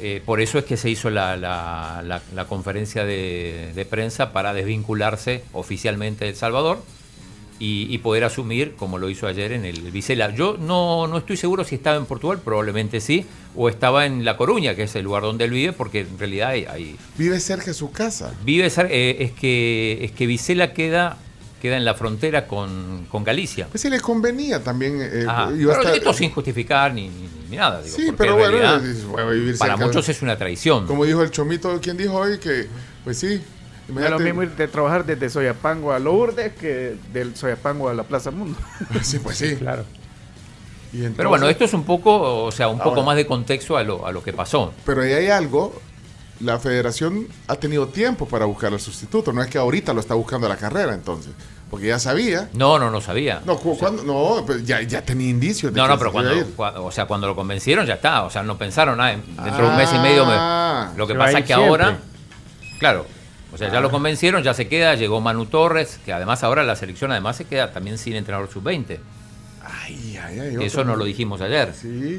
eh, 0.00 0.22
por 0.24 0.40
eso 0.40 0.58
es 0.58 0.64
que 0.64 0.76
se 0.76 0.90
hizo 0.90 1.10
la, 1.10 1.36
la- 1.36 2.02
la- 2.04 2.22
la 2.34 2.44
conferencia 2.46 3.04
de, 3.04 3.72
de 3.74 3.84
prensa 3.84 4.32
para 4.32 4.52
desvincularse 4.54 5.42
oficialmente 5.52 6.24
de 6.24 6.30
El 6.30 6.36
Salvador 6.36 6.82
y, 7.60 7.92
y 7.92 7.98
poder 7.98 8.22
asumir, 8.24 8.74
como 8.76 8.98
lo 8.98 9.10
hizo 9.10 9.26
ayer 9.26 9.50
en 9.52 9.64
el 9.64 9.90
Vicela. 9.90 10.32
Yo 10.32 10.56
no, 10.58 11.08
no 11.08 11.18
estoy 11.18 11.36
seguro 11.36 11.64
si 11.64 11.74
estaba 11.74 11.96
en 11.96 12.06
Portugal, 12.06 12.40
probablemente 12.44 13.00
sí, 13.00 13.26
o 13.56 13.68
estaba 13.68 14.06
en 14.06 14.24
La 14.24 14.36
Coruña, 14.36 14.76
que 14.76 14.84
es 14.84 14.94
el 14.94 15.02
lugar 15.04 15.22
donde 15.24 15.44
él 15.46 15.50
vive, 15.50 15.72
porque 15.72 16.00
en 16.00 16.18
realidad 16.18 16.50
hay- 16.50 16.66
hay, 16.66 16.96
Vive 17.16 17.40
cerca 17.40 17.66
de 17.66 17.74
su 17.74 17.90
casa. 17.90 18.32
Vive 18.44 18.68
cer- 18.68 18.88
eh, 18.90 19.16
es 19.20 19.32
que 19.32 19.98
es 20.02 20.12
que 20.12 20.26
Vicela 20.28 20.72
queda 20.72 21.18
queda 21.60 21.76
en 21.76 21.84
la 21.84 21.94
frontera 21.94 22.46
con, 22.46 23.06
con 23.10 23.24
Galicia. 23.24 23.66
Pues 23.70 23.80
sí 23.82 23.90
le 23.90 24.00
convenía 24.00 24.62
también. 24.62 24.98
eh, 25.00 25.24
Ajá. 25.28 25.50
iba 25.56 25.72
a 25.74 25.76
Pero 25.78 25.88
estar- 25.88 25.96
esto 25.96 26.12
sin 26.12 26.30
justificar 26.30 26.92
ni, 26.94 27.08
ni- 27.08 27.28
ni 27.50 27.56
nada. 27.56 27.82
Digo, 27.82 27.96
Sí, 27.96 28.12
pero 28.16 28.32
en 28.32 28.38
bueno, 28.38 28.58
realidad, 28.58 28.80
dices, 28.80 29.04
bueno, 29.06 29.30
vivir 29.30 29.58
para 29.58 29.76
de- 29.76 29.84
muchos 29.84 30.08
es 30.08 30.22
una 30.22 30.36
traición. 30.36 30.86
Como 30.86 31.04
dijo 31.04 31.22
el 31.22 31.30
chomito, 31.30 31.78
¿quién 31.82 31.96
dijo 31.96 32.14
hoy? 32.14 32.38
Que, 32.38 32.66
pues 33.04 33.18
sí. 33.18 33.42
No 33.88 34.00
es 34.04 34.10
lo 34.10 34.18
mismo 34.18 34.42
ir 34.42 34.50
de 34.50 34.68
trabajar 34.68 35.06
desde 35.06 35.30
Soyapango 35.30 35.92
a 35.92 35.98
Lourdes 35.98 36.52
que 36.52 36.96
del 37.12 37.34
Soyapango 37.34 37.88
a 37.88 37.94
la 37.94 38.02
Plaza 38.02 38.30
Mundo. 38.30 38.58
Sí, 39.02 39.18
pues 39.18 39.38
sí. 39.38 39.56
Claro. 39.56 39.84
Pero 41.16 41.28
bueno, 41.28 41.48
esto 41.48 41.64
es 41.66 41.74
un 41.74 41.84
poco, 41.84 42.44
o 42.44 42.50
sea, 42.50 42.68
un 42.68 42.78
poco 42.78 43.02
más 43.02 43.14
de 43.16 43.26
contexto 43.26 43.76
a 43.76 43.82
lo, 43.82 44.06
a 44.06 44.12
lo 44.12 44.22
que 44.22 44.32
pasó. 44.32 44.72
Pero 44.86 45.02
ahí 45.02 45.12
hay 45.12 45.28
algo. 45.28 45.80
La 46.40 46.58
federación 46.58 47.26
ha 47.48 47.56
tenido 47.56 47.88
tiempo 47.88 48.26
para 48.26 48.44
buscar 48.44 48.72
al 48.72 48.80
sustituto. 48.80 49.32
No 49.32 49.42
es 49.42 49.48
que 49.48 49.58
ahorita 49.58 49.92
lo 49.92 50.00
está 50.00 50.14
buscando 50.14 50.48
la 50.48 50.56
carrera, 50.56 50.94
entonces. 50.94 51.32
Porque 51.70 51.88
ya 51.88 51.98
sabía. 51.98 52.48
No, 52.54 52.78
no, 52.78 52.90
no 52.90 53.00
sabía. 53.00 53.42
No, 53.44 53.56
cu- 53.58 53.76
cuando- 53.76 54.02
no 54.04 54.44
pues 54.46 54.64
ya, 54.64 54.80
ya 54.82 55.02
tenía 55.02 55.28
indicios. 55.28 55.72
de 55.72 55.76
No, 55.78 55.84
que 55.84 55.88
no, 55.88 55.94
se 55.94 55.98
pero 55.98 56.10
iba 56.34 56.40
a 56.42 56.44
cuando, 56.56 56.84
o 56.86 56.92
sea, 56.92 57.06
cuando 57.06 57.26
lo 57.26 57.34
convencieron 57.36 57.84
ya 57.86 57.94
está. 57.94 58.22
O 58.24 58.30
sea, 58.30 58.42
no 58.42 58.56
pensaron, 58.56 59.00
ah, 59.00 59.12
en- 59.12 59.22
dentro 59.44 59.64
de 59.64 59.70
un 59.70 59.76
mes 59.76 59.90
y 59.92 59.98
medio. 59.98 60.24
me- 60.24 60.32
Ah, 60.34 60.92
lo 60.96 61.06
que 61.06 61.14
pasa 61.14 61.40
es 61.40 61.44
que 61.44 61.52
ahora, 61.52 61.98
claro, 62.78 63.04
o 63.52 63.58
sea, 63.58 63.70
ya 63.70 63.78
Ah. 63.78 63.80
lo 63.82 63.90
convencieron, 63.90 64.42
ya 64.42 64.54
se 64.54 64.66
queda, 64.68 64.94
llegó 64.94 65.20
Manu 65.20 65.44
Torres, 65.46 65.98
que 66.06 66.12
además 66.12 66.42
ahora 66.44 66.62
la 66.62 66.76
selección 66.76 67.10
además 67.10 67.36
se 67.36 67.44
queda 67.44 67.72
también 67.72 67.98
sin 67.98 68.14
entrenador 68.14 68.48
sub-20. 68.50 69.00
Ay, 69.70 70.18
ay, 70.24 70.38
ay, 70.40 70.56
Eso 70.64 70.82
no 70.84 70.96
lo 70.96 71.04
dijimos 71.04 71.42
ayer. 71.42 71.74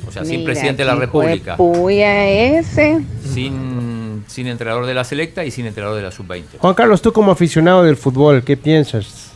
O 0.07 0.11
sea, 0.11 0.23
sin 0.23 0.41
Mira, 0.41 0.51
presidente 0.51 0.83
de 0.83 0.87
la 0.87 0.93
República, 0.95 1.57
Puya 1.57 2.27
ese. 2.27 3.03
sin, 3.33 3.98
sin 4.29 4.47
entrenador 4.47 4.85
de 4.85 4.93
la 4.93 5.03
selecta 5.03 5.43
y 5.43 5.51
sin 5.51 5.65
entrenador 5.65 5.97
de 5.97 6.03
la 6.03 6.11
sub-20. 6.11 6.59
Juan 6.59 6.73
Carlos, 6.75 7.01
tú 7.01 7.11
como 7.11 7.31
aficionado 7.31 7.83
del 7.83 7.97
fútbol, 7.97 8.43
¿qué 8.43 8.55
piensas? 8.55 9.31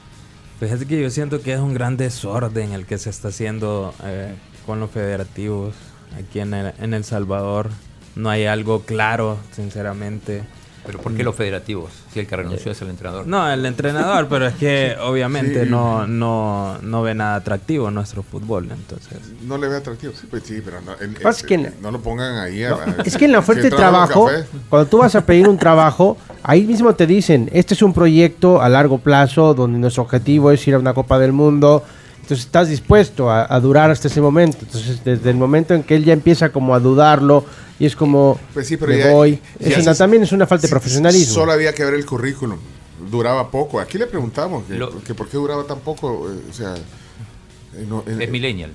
Fíjate 0.60 0.86
que 0.86 1.02
yo 1.02 1.10
siento 1.10 1.42
que 1.42 1.54
es 1.54 1.60
un 1.60 1.74
gran 1.74 1.98
desorden 1.98 2.72
el 2.74 2.86
que 2.86 2.98
se 2.98 3.10
está 3.10 3.30
haciendo 3.30 3.94
eh, 4.04 4.34
con 4.66 4.80
los 4.80 4.92
federativos 4.92 5.74
aquí 6.18 6.40
en 6.40 6.54
el, 6.54 6.74
en 6.80 6.94
El 6.94 7.04
Salvador. 7.04 7.70
No 8.16 8.30
hay 8.30 8.46
algo 8.46 8.84
claro, 8.84 9.40
sinceramente. 9.52 10.44
¿Pero 10.86 11.00
por 11.00 11.14
qué 11.16 11.24
los 11.24 11.34
federativos? 11.36 11.92
Si 12.14 12.20
el 12.20 12.28
que 12.28 12.36
renunció 12.36 12.72
es 12.74 12.82
el 12.82 12.90
entrenador. 12.90 13.26
No, 13.26 13.50
el 13.50 13.66
entrenador, 13.66 14.28
pero 14.28 14.48
es 14.48 14.56
que 14.56 14.96
obviamente 15.02 15.64
Sí. 15.64 15.70
no, 15.70 16.06
no, 16.08 16.78
no 16.82 17.02
ve 17.02 17.16
nada 17.16 17.36
atractivo 17.36 17.90
nuestro 17.90 18.22
fútbol, 18.22 18.70
entonces. 18.70 19.18
No 19.44 19.58
le 19.58 19.70
ve 19.70 19.78
atractivo. 19.78 20.12
Sí, 20.20 20.28
pues 20.30 20.44
sí, 20.44 20.62
pero 20.64 20.82
no, 20.82 20.92
en- 21.00 21.14
Pasa 21.16 21.42
eh, 21.44 21.48
que 21.48 21.56
eh, 21.56 21.74
no 21.82 21.90
lo 21.90 22.02
pongan 22.02 22.38
ahí. 22.38 22.64
a- 22.66 22.72
No, 22.72 22.76
a- 22.78 22.96
es 23.06 23.16
que 23.16 23.26
en 23.26 23.32
la 23.32 23.40
oferta 23.40 23.62
si 23.64 23.70
de 23.70 23.76
trabajo, 23.78 24.30
cuando 24.70 24.90
tú 24.90 24.98
vas 24.98 25.16
a 25.16 25.26
pedir 25.26 25.48
un 25.48 25.58
trabajo, 25.58 26.18
ahí 26.44 26.64
mismo 26.64 26.94
te 26.96 27.08
dicen, 27.08 27.50
este 27.54 27.76
es 27.76 27.82
un 27.82 27.94
proyecto 27.94 28.62
a 28.62 28.68
largo 28.68 28.98
plazo 28.98 29.54
donde 29.54 29.80
nuestro 29.80 30.04
objetivo 30.04 30.52
es 30.52 30.68
ir 30.68 30.76
a 30.76 30.80
una 30.80 30.94
Copa 30.94 31.18
del 31.18 31.32
Mundo. 31.32 31.84
Entonces 32.24 32.46
estás 32.46 32.70
dispuesto 32.70 33.30
a, 33.30 33.54
a 33.54 33.60
durar 33.60 33.90
hasta 33.92 34.08
ese 34.08 34.22
momento. 34.22 34.58
Entonces 34.62 35.04
desde 35.04 35.30
el 35.30 35.36
momento 35.38 35.74
en 35.74 35.84
que 35.84 35.96
él 35.96 36.04
ya 36.06 36.14
empieza 36.14 36.50
como 36.50 36.74
a 36.76 36.80
dudarlo 36.80 37.46
y 37.84 37.86
es 37.86 37.98
como, 37.98 38.40
Pues 38.54 38.66
sí, 38.66 38.78
pero 38.78 38.94
me 38.94 38.98
ya- 39.00 39.12
voy. 39.12 39.40
ya 39.60 39.68
Eso 39.68 39.80
se- 39.82 39.86
na- 39.86 39.94
también 39.96 40.24
es 40.24 40.32
una 40.32 40.48
falta 40.48 40.68
de 40.68 40.70
profesionalismo. 40.72 41.34
Solo 41.34 41.52
había 41.52 41.74
que 41.74 41.84
ver 41.84 41.96
el 41.96 42.06
currículum. 42.06 42.58
Duraba 43.12 43.52
poco. 43.52 43.80
Aquí 43.82 43.98
le 43.98 44.08
preguntamos 44.08 44.64
que, 44.66 44.80
que 45.06 45.14
por 45.14 45.28
qué 45.28 45.36
duraba 45.36 45.66
tan 45.66 45.80
poco. 45.82 46.30
eh, 46.32 46.40
o 46.50 46.54
sea, 46.54 46.76
eh, 46.76 47.86
no, 47.88 48.06
eh, 48.08 48.20
Es 48.22 48.30
millennial. 48.30 48.72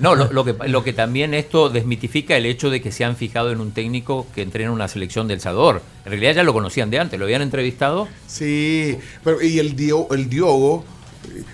No, 0.00 0.14
lo, 0.14 0.30
lo 0.32 0.44
que, 0.44 0.54
lo 0.68 0.82
que 0.84 0.92
también 0.92 1.32
esto 1.34 1.68
desmitifica 1.70 2.36
el 2.36 2.44
hecho 2.46 2.68
de 2.70 2.80
que 2.82 2.90
se 2.92 3.04
han 3.04 3.16
fijado 3.16 3.52
en 3.52 3.60
un 3.60 3.70
técnico 3.72 4.26
que 4.34 4.42
entrena 4.42 4.70
una 4.70 4.88
selección 4.88 5.26
del 5.28 5.40
Salvador. 5.40 5.82
En 6.04 6.10
realidad 6.12 6.34
ya 6.34 6.42
lo 6.42 6.52
conocían 6.52 6.90
de 6.90 6.98
antes, 6.98 7.18
lo 7.18 7.24
habían 7.26 7.42
entrevistado. 7.42 8.08
Sí, 8.26 8.98
pero 9.24 9.40
y 9.42 9.58
el, 9.58 9.76
Dio, 9.76 10.08
el 10.12 10.28
Diogo 10.28 10.84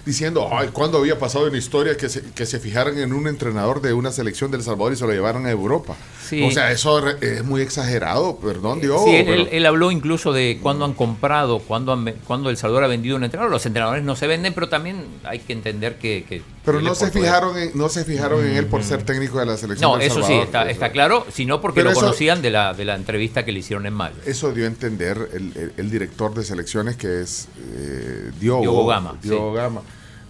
diciendo, 0.05 0.49
ay, 0.53 0.69
¿cuándo 0.73 0.99
había 0.99 1.19
pasado 1.19 1.47
en 1.47 1.53
la 1.53 1.59
historia 1.59 1.97
que 1.97 2.09
se, 2.09 2.23
que 2.23 2.47
se 2.47 2.59
fijaran 2.61 2.99
en 2.99 3.13
un 3.13 3.27
entrenador 3.29 3.81
de 3.81 3.93
una 3.93 4.13
selección 4.13 4.51
del 4.51 4.63
Salvador 4.63 4.93
y 4.93 4.97
se 4.97 5.07
lo 5.07 5.13
llevaron 5.13 5.47
a 5.47 5.51
Europa? 5.51 5.97
Sí. 6.27 6.43
O 6.43 6.51
sea, 6.51 6.71
eso 6.73 7.07
es 7.09 7.45
muy 7.45 7.61
exagerado, 7.63 8.37
perdón, 8.39 8.81
Dios. 8.81 9.01
Sí, 9.05 9.15
él, 9.17 9.25
pero- 9.27 9.43
él- 9.43 9.49
él 9.53 9.67
habló 9.67 9.91
incluso 9.91 10.33
de 10.33 10.59
cuándo 10.63 10.85
han 10.85 10.93
comprado, 10.95 11.61
cuándo, 11.61 11.93
han, 11.93 12.05
cuándo 12.27 12.51
El 12.51 12.57
Salvador 12.57 12.85
ha 12.85 12.89
vendido 12.89 13.17
un 13.17 13.25
entrenador. 13.25 13.51
Los 13.53 13.65
entrenadores 13.67 14.03
no 14.05 14.17
se 14.17 14.27
venden, 14.27 14.53
pero 14.55 14.69
también 14.69 15.05
hay 15.25 15.39
que 15.41 15.53
entender 15.53 15.97
que... 15.99 16.25
que 16.29 16.43
pero 16.67 16.81
no 16.83 16.93
es 16.93 16.99
se 16.99 17.11
fijaron 17.11 17.57
en, 17.57 17.71
no 17.75 17.89
se 17.89 18.05
fijaron 18.05 18.45
en 18.45 18.57
él 18.57 18.67
por 18.67 18.83
ser 18.85 19.03
técnico 19.05 19.39
de 19.39 19.47
la 19.47 19.57
selección 19.57 19.91
No, 19.93 19.99
eso 19.99 20.23
sí, 20.23 20.35
está, 20.35 20.69
está 20.69 20.91
claro, 20.93 21.25
sino 21.33 21.61
porque 21.63 21.77
Pero 21.81 21.87
lo 21.87 21.93
eso- 21.93 22.01
conocían 22.01 22.43
de 22.43 22.51
la, 22.51 22.75
de 22.75 22.85
la 22.85 22.97
entrevista 22.97 23.45
que 23.45 23.53
le 23.53 23.61
hicieron 23.61 23.87
en 23.87 23.95
mayo. 23.95 24.17
Eso 24.27 24.53
dio 24.53 24.65
a 24.65 24.67
entender 24.69 25.31
el, 25.33 25.57
el- 25.57 25.73
el 25.79 25.91
director 25.91 26.35
de 26.35 26.45
selecciones 26.45 26.97
que 26.97 27.23
es 27.23 27.49
eh, 27.75 28.31
Diogo, 28.39 28.61
Diogo 28.61 28.87
Gama, 28.87 29.15
Diogo 29.23 29.53
Gama. 29.55 29.81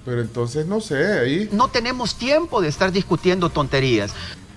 Pero 0.05 0.21
entonces, 0.21 0.67
no 0.67 0.81
sé, 0.81 1.05
ahí... 1.19 1.49
No 1.51 1.67
tenemos 1.69 2.15
tiempo 2.17 2.61
de 2.63 2.69
estar 2.69 2.93
discutiendo 2.93 3.51
tonterías. 3.51 4.13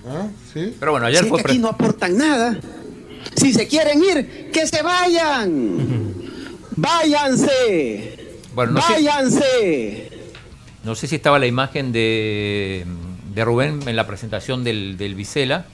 Ah, 0.08 0.28
sí. 0.54 0.76
Pero 0.78 0.92
bueno, 0.92 1.06
ayer 1.06 1.18
Si 1.18 1.24
es 1.24 1.28
fue... 1.28 1.38
que 1.38 1.42
pre- 1.42 1.52
aquí 1.54 1.58
no 1.60 1.68
aportan 1.68 2.16
nada. 2.16 2.56
Si 3.36 3.52
se 3.52 3.66
quieren 3.66 4.00
ir, 4.04 4.50
que 4.52 4.66
se 4.66 4.80
vayan. 4.82 6.14
Váyanse. 6.76 8.38
Bueno, 8.54 8.72
no 8.72 8.80
sé, 8.82 8.92
Váyanse. 8.94 10.09
No 10.84 10.94
sé 10.94 11.06
si 11.06 11.16
estaba 11.16 11.38
la 11.38 11.46
imagen 11.46 11.92
de, 11.92 12.86
de 13.34 13.44
Rubén 13.44 13.80
en 13.86 13.96
la 13.96 14.06
presentación 14.06 14.64
del, 14.64 14.96
del 14.96 15.14
Vicela, 15.14 15.64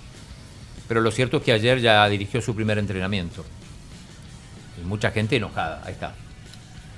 pero 0.89 1.01
lo 1.01 1.11
cierto 1.11 1.39
es 1.39 1.43
que 1.43 1.53
ayer 1.53 1.81
ya 1.81 2.09
dirigió 2.09 2.41
su 2.41 2.55
primer 2.55 2.79
entrenamiento. 2.79 3.45
Y 4.81 4.85
mucha 4.87 5.11
gente 5.11 5.37
enojada, 5.37 5.83
ahí 5.85 5.93
está. 5.93 6.15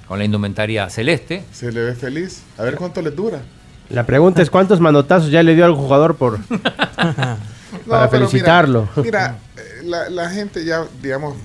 Con 0.07 0.19
la 0.19 0.25
indumentaria 0.25 0.89
celeste. 0.91 1.45
Se 1.53 1.71
le 1.71 1.81
ve 1.83 1.95
feliz. 1.95 2.43
A 2.57 2.63
ver 2.63 2.77
cuánto 2.77 3.03
les 3.03 3.15
dura. 3.15 3.43
La 3.91 4.05
pregunta 4.05 4.43
es 4.43 4.51
cuántos 4.51 4.81
manotazos 4.81 5.31
ya 5.31 5.43
le 5.43 5.55
dio 5.55 5.65
al 5.65 5.75
jugador 5.75 6.17
por 6.17 6.39
para 7.89 8.09
felicitarlo. 8.09 8.89
Mira, 8.97 9.03
mira, 9.03 9.39
eh, 9.57 9.83
la, 9.85 10.09
la 10.11 10.31
gente 10.31 10.65
ya, 10.65 10.85
digamos, 11.03 11.37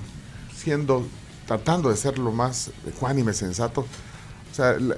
siendo, 0.54 1.06
tratando 1.46 1.90
de 1.90 1.96
ser 1.96 2.18
lo 2.18 2.32
más 2.32 2.70
ecuánime, 2.86 3.32
sensato. 3.32 3.82
O 3.82 4.54
sea, 4.54 4.72
la- 4.78 4.96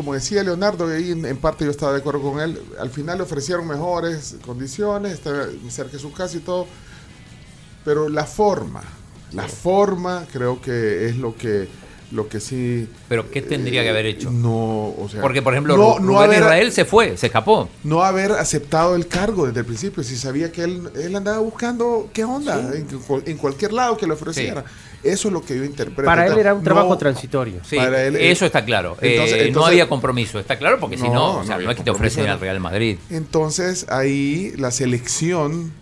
como 0.00 0.14
decía 0.14 0.42
Leonardo, 0.42 0.90
y 0.90 0.96
ahí 1.02 1.10
en, 1.12 1.26
en 1.26 1.36
parte 1.36 1.64
yo 1.64 1.70
estaba 1.70 1.92
de 1.92 1.98
acuerdo 1.98 2.22
con 2.22 2.40
él, 2.40 2.58
al 2.78 2.88
final 2.90 3.18
le 3.18 3.24
ofrecieron 3.24 3.66
mejores 3.68 4.36
condiciones, 4.44 5.12
está 5.12 5.46
cerca 5.68 5.92
de 5.92 5.98
su 5.98 6.10
casa 6.12 6.36
y 6.38 6.40
todo, 6.40 6.66
pero 7.84 8.08
la 8.08 8.24
forma, 8.24 8.82
la 9.32 9.46
forma 9.46 10.26
creo 10.32 10.60
que 10.60 11.06
es 11.06 11.16
lo 11.16 11.34
que, 11.36 11.68
lo 12.12 12.28
que 12.28 12.40
sí... 12.40 12.88
Pero 13.08 13.30
¿qué 13.30 13.40
tendría 13.42 13.82
que 13.82 13.90
haber 13.90 14.06
hecho? 14.06 14.30
No, 14.30 14.94
o 14.98 15.08
sea... 15.10 15.20
Porque, 15.22 15.40
por 15.42 15.54
ejemplo, 15.54 15.76
no- 15.76 15.96
Ru- 15.96 16.00
no 16.00 16.06
Rubén 16.08 16.24
haber- 16.30 16.38
Israel 16.40 16.72
se 16.72 16.84
fue, 16.84 17.16
se 17.16 17.26
escapó. 17.26 17.68
No 17.82 18.02
haber 18.02 18.32
aceptado 18.32 18.94
el 18.94 19.06
cargo 19.06 19.46
desde 19.46 19.60
el 19.60 19.66
principio, 19.66 20.02
si 20.02 20.16
sabía 20.16 20.52
que 20.52 20.64
él, 20.64 20.90
él 20.96 21.16
andaba 21.16 21.38
buscando 21.38 22.10
qué 22.12 22.24
onda 22.24 22.72
en, 22.74 22.84
cual- 23.00 23.22
en 23.26 23.38
cualquier 23.38 23.72
lado 23.72 23.96
que 23.96 24.06
le 24.06 24.12
ofreciera. 24.12 24.64
Eso 25.02 25.28
es 25.28 25.32
lo 25.32 25.40
que 25.42 25.56
yo 25.56 25.64
interpreto. 25.64 26.04
Para 26.04 26.26
él 26.26 26.38
era 26.38 26.52
un 26.52 26.60
No- 26.60 26.64
trabajo 26.64 26.98
transitorio. 26.98 27.60
Sí, 27.64 27.76
Para 27.76 28.04
él- 28.04 28.16
eso 28.16 28.44
está 28.44 28.64
claro. 28.66 28.98
Eh, 29.00 29.12
Entonces- 29.12 29.38
no 29.38 29.42
entonces- 29.44 29.68
había 29.70 29.88
compromiso, 29.88 30.38
está 30.38 30.58
claro, 30.58 30.78
porque 30.78 30.98
si 30.98 31.04
No, 31.04 31.14
no, 31.14 31.32
no 31.32 31.38
o 31.40 31.44
sea, 31.44 31.56
no 31.58 31.70
es 31.70 31.76
que 31.78 31.82
te 31.82 31.90
ofrecen 31.90 32.26
al 32.28 32.38
Real 32.38 32.60
Madrid. 32.60 32.98
Entonces 33.08 33.86
ahí 33.88 34.52
la 34.58 34.70
selección, 34.70 35.72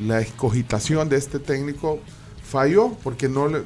la 0.00 0.20
escogitación 0.22 1.10
de 1.10 1.18
este 1.18 1.38
técnico 1.38 2.00
falló 2.42 2.92
porque 3.02 3.28
no 3.28 3.46
le... 3.48 3.60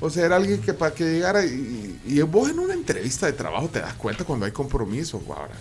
O 0.00 0.10
sea, 0.10 0.26
era 0.26 0.36
alguien 0.36 0.60
que 0.60 0.74
para 0.74 0.94
que 0.94 1.04
llegara 1.04 1.44
y, 1.44 1.98
y 2.06 2.20
vos 2.20 2.50
en 2.50 2.58
una 2.58 2.74
entrevista 2.74 3.26
de 3.26 3.32
trabajo 3.32 3.68
te 3.72 3.80
das 3.80 3.94
cuenta 3.94 4.24
cuando 4.24 4.44
hay 4.46 4.52
compromiso, 4.52 5.20
ahora. 5.28 5.54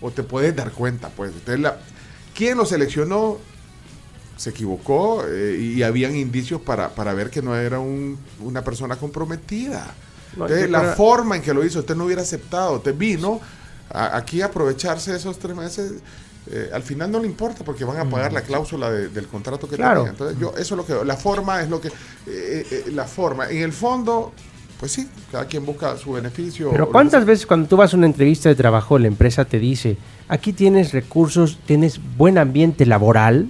O 0.00 0.10
te 0.10 0.22
puedes 0.22 0.54
dar 0.54 0.70
cuenta, 0.72 1.08
pues. 1.08 1.32
Entonces, 1.32 1.60
la, 1.60 1.78
¿quién 2.34 2.56
lo 2.58 2.64
seleccionó? 2.66 3.38
Se 4.36 4.50
equivocó 4.50 5.24
eh, 5.26 5.58
y 5.60 5.82
habían 5.82 6.14
indicios 6.14 6.60
para, 6.60 6.90
para 6.90 7.12
ver 7.12 7.28
que 7.30 7.42
no 7.42 7.56
era 7.56 7.80
un- 7.80 8.16
una 8.40 8.62
persona 8.62 8.94
comprometida. 8.96 9.84
No, 10.36 10.44
Entonces, 10.44 10.66
yo 10.66 10.72
la 10.72 10.94
forma 10.94 11.34
en 11.36 11.42
que 11.42 11.52
lo 11.52 11.64
hizo, 11.64 11.80
usted 11.80 11.96
no 11.96 12.04
hubiera 12.04 12.22
aceptado. 12.22 12.74
Usted 12.76 12.94
vino 12.96 13.40
a- 13.90 14.16
aquí 14.16 14.40
a 14.40 14.46
aprovecharse 14.46 15.14
esos 15.16 15.38
tres 15.38 15.56
meses. 15.56 15.92
eh, 16.50 16.70
al 16.72 16.82
final 16.82 17.10
no 17.10 17.18
le 17.20 17.26
importa 17.26 17.62
porque 17.62 17.84
van 17.84 17.98
a 17.98 18.08
pagar 18.08 18.32
la 18.32 18.40
cláusula 18.40 18.90
de- 18.90 19.08
del 19.10 19.26
contrato 19.26 19.68
que 19.68 19.76
Claro. 19.76 20.00
tenía. 20.00 20.12
Entonces, 20.12 20.38
yo, 20.40 20.54
eso 20.56 20.74
es 20.74 20.78
lo 20.78 20.86
que. 20.86 21.04
La 21.04 21.16
forma 21.16 21.60
es 21.60 21.68
lo 21.68 21.78
que. 21.78 21.88
eh, 21.88 21.92
eh, 22.26 22.84
la 22.92 23.04
forma. 23.04 23.50
En 23.50 23.58
el 23.58 23.72
fondo, 23.74 24.32
pues 24.78 24.92
sí, 24.92 25.08
cada 25.32 25.46
quien 25.46 25.66
busca 25.66 25.96
su 25.96 26.12
beneficio. 26.12 26.70
Pero 26.70 26.88
¿cuántas 26.88 27.24
veces 27.24 27.46
cuando 27.46 27.68
tú 27.68 27.76
vas 27.76 27.92
a 27.92 27.96
una 27.96 28.06
entrevista 28.06 28.48
de 28.48 28.54
trabajo, 28.54 28.98
la 28.98 29.08
empresa 29.08 29.44
te 29.44 29.58
dice, 29.58 29.96
aquí 30.28 30.52
tienes 30.52 30.92
recursos, 30.92 31.58
tienes 31.66 32.00
buen 32.16 32.38
ambiente 32.38 32.86
laboral? 32.86 33.48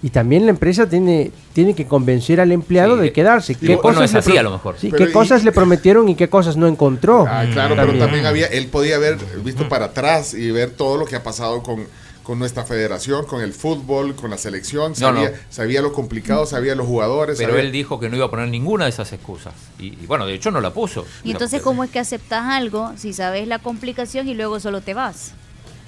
Y 0.00 0.10
también 0.10 0.44
la 0.44 0.50
empresa 0.50 0.88
tiene, 0.88 1.32
tiene 1.52 1.74
que 1.74 1.86
convencer 1.86 2.40
al 2.40 2.52
empleado 2.52 2.96
de 2.96 3.12
quedarse. 3.12 3.56
Y 3.60 3.74
bueno, 3.74 4.00
es 4.04 4.12
le 4.12 4.20
así 4.20 4.36
a 4.36 4.44
lo 4.44 4.52
mejor. 4.52 4.76
Sí, 4.78 4.92
¿Qué 4.92 5.04
y- 5.04 5.12
cosas 5.12 5.42
le 5.42 5.50
prometieron 5.50 6.08
y 6.08 6.14
qué 6.14 6.28
cosas 6.28 6.56
no 6.56 6.68
encontró? 6.68 7.26
Ah, 7.28 7.44
claro, 7.52 7.74
pero 7.74 7.98
también 7.98 8.24
había, 8.24 8.46
él 8.46 8.68
podía 8.68 8.94
haber 8.94 9.16
visto 9.42 9.68
para 9.68 9.86
atrás 9.86 10.34
y 10.34 10.52
ver 10.52 10.70
todo 10.70 10.98
lo 10.98 11.04
que 11.04 11.16
ha 11.16 11.24
pasado 11.24 11.64
con, 11.64 11.84
con 12.28 12.38
nuestra 12.38 12.62
federación, 12.64 13.24
con 13.24 13.40
el 13.40 13.54
fútbol, 13.54 14.14
con 14.14 14.28
la 14.28 14.36
selección, 14.36 14.94
sabía, 14.94 15.30
no. 15.30 15.36
sabía 15.48 15.80
lo 15.80 15.94
complicado, 15.94 16.44
sabía 16.44 16.74
los 16.74 16.86
jugadores. 16.86 17.38
Pero 17.38 17.52
sabía- 17.52 17.64
él 17.64 17.72
dijo 17.72 17.98
que 17.98 18.10
no 18.10 18.16
iba 18.16 18.26
a 18.26 18.30
poner 18.30 18.48
ninguna 18.48 18.84
de 18.84 18.90
esas 18.90 19.10
excusas. 19.14 19.54
Y, 19.78 19.86
y 19.86 20.04
bueno, 20.06 20.26
de 20.26 20.34
hecho 20.34 20.50
no 20.50 20.60
la 20.60 20.68
puso. 20.74 21.06
Y 21.24 21.30
entonces, 21.30 21.62
¿cómo 21.62 21.84
es 21.84 21.90
que 21.90 21.98
aceptas 22.00 22.44
algo 22.44 22.92
si 22.98 23.14
sabes 23.14 23.48
la 23.48 23.60
complicación 23.60 24.28
y 24.28 24.34
luego 24.34 24.60
solo 24.60 24.82
te 24.82 24.92
vas? 24.92 25.32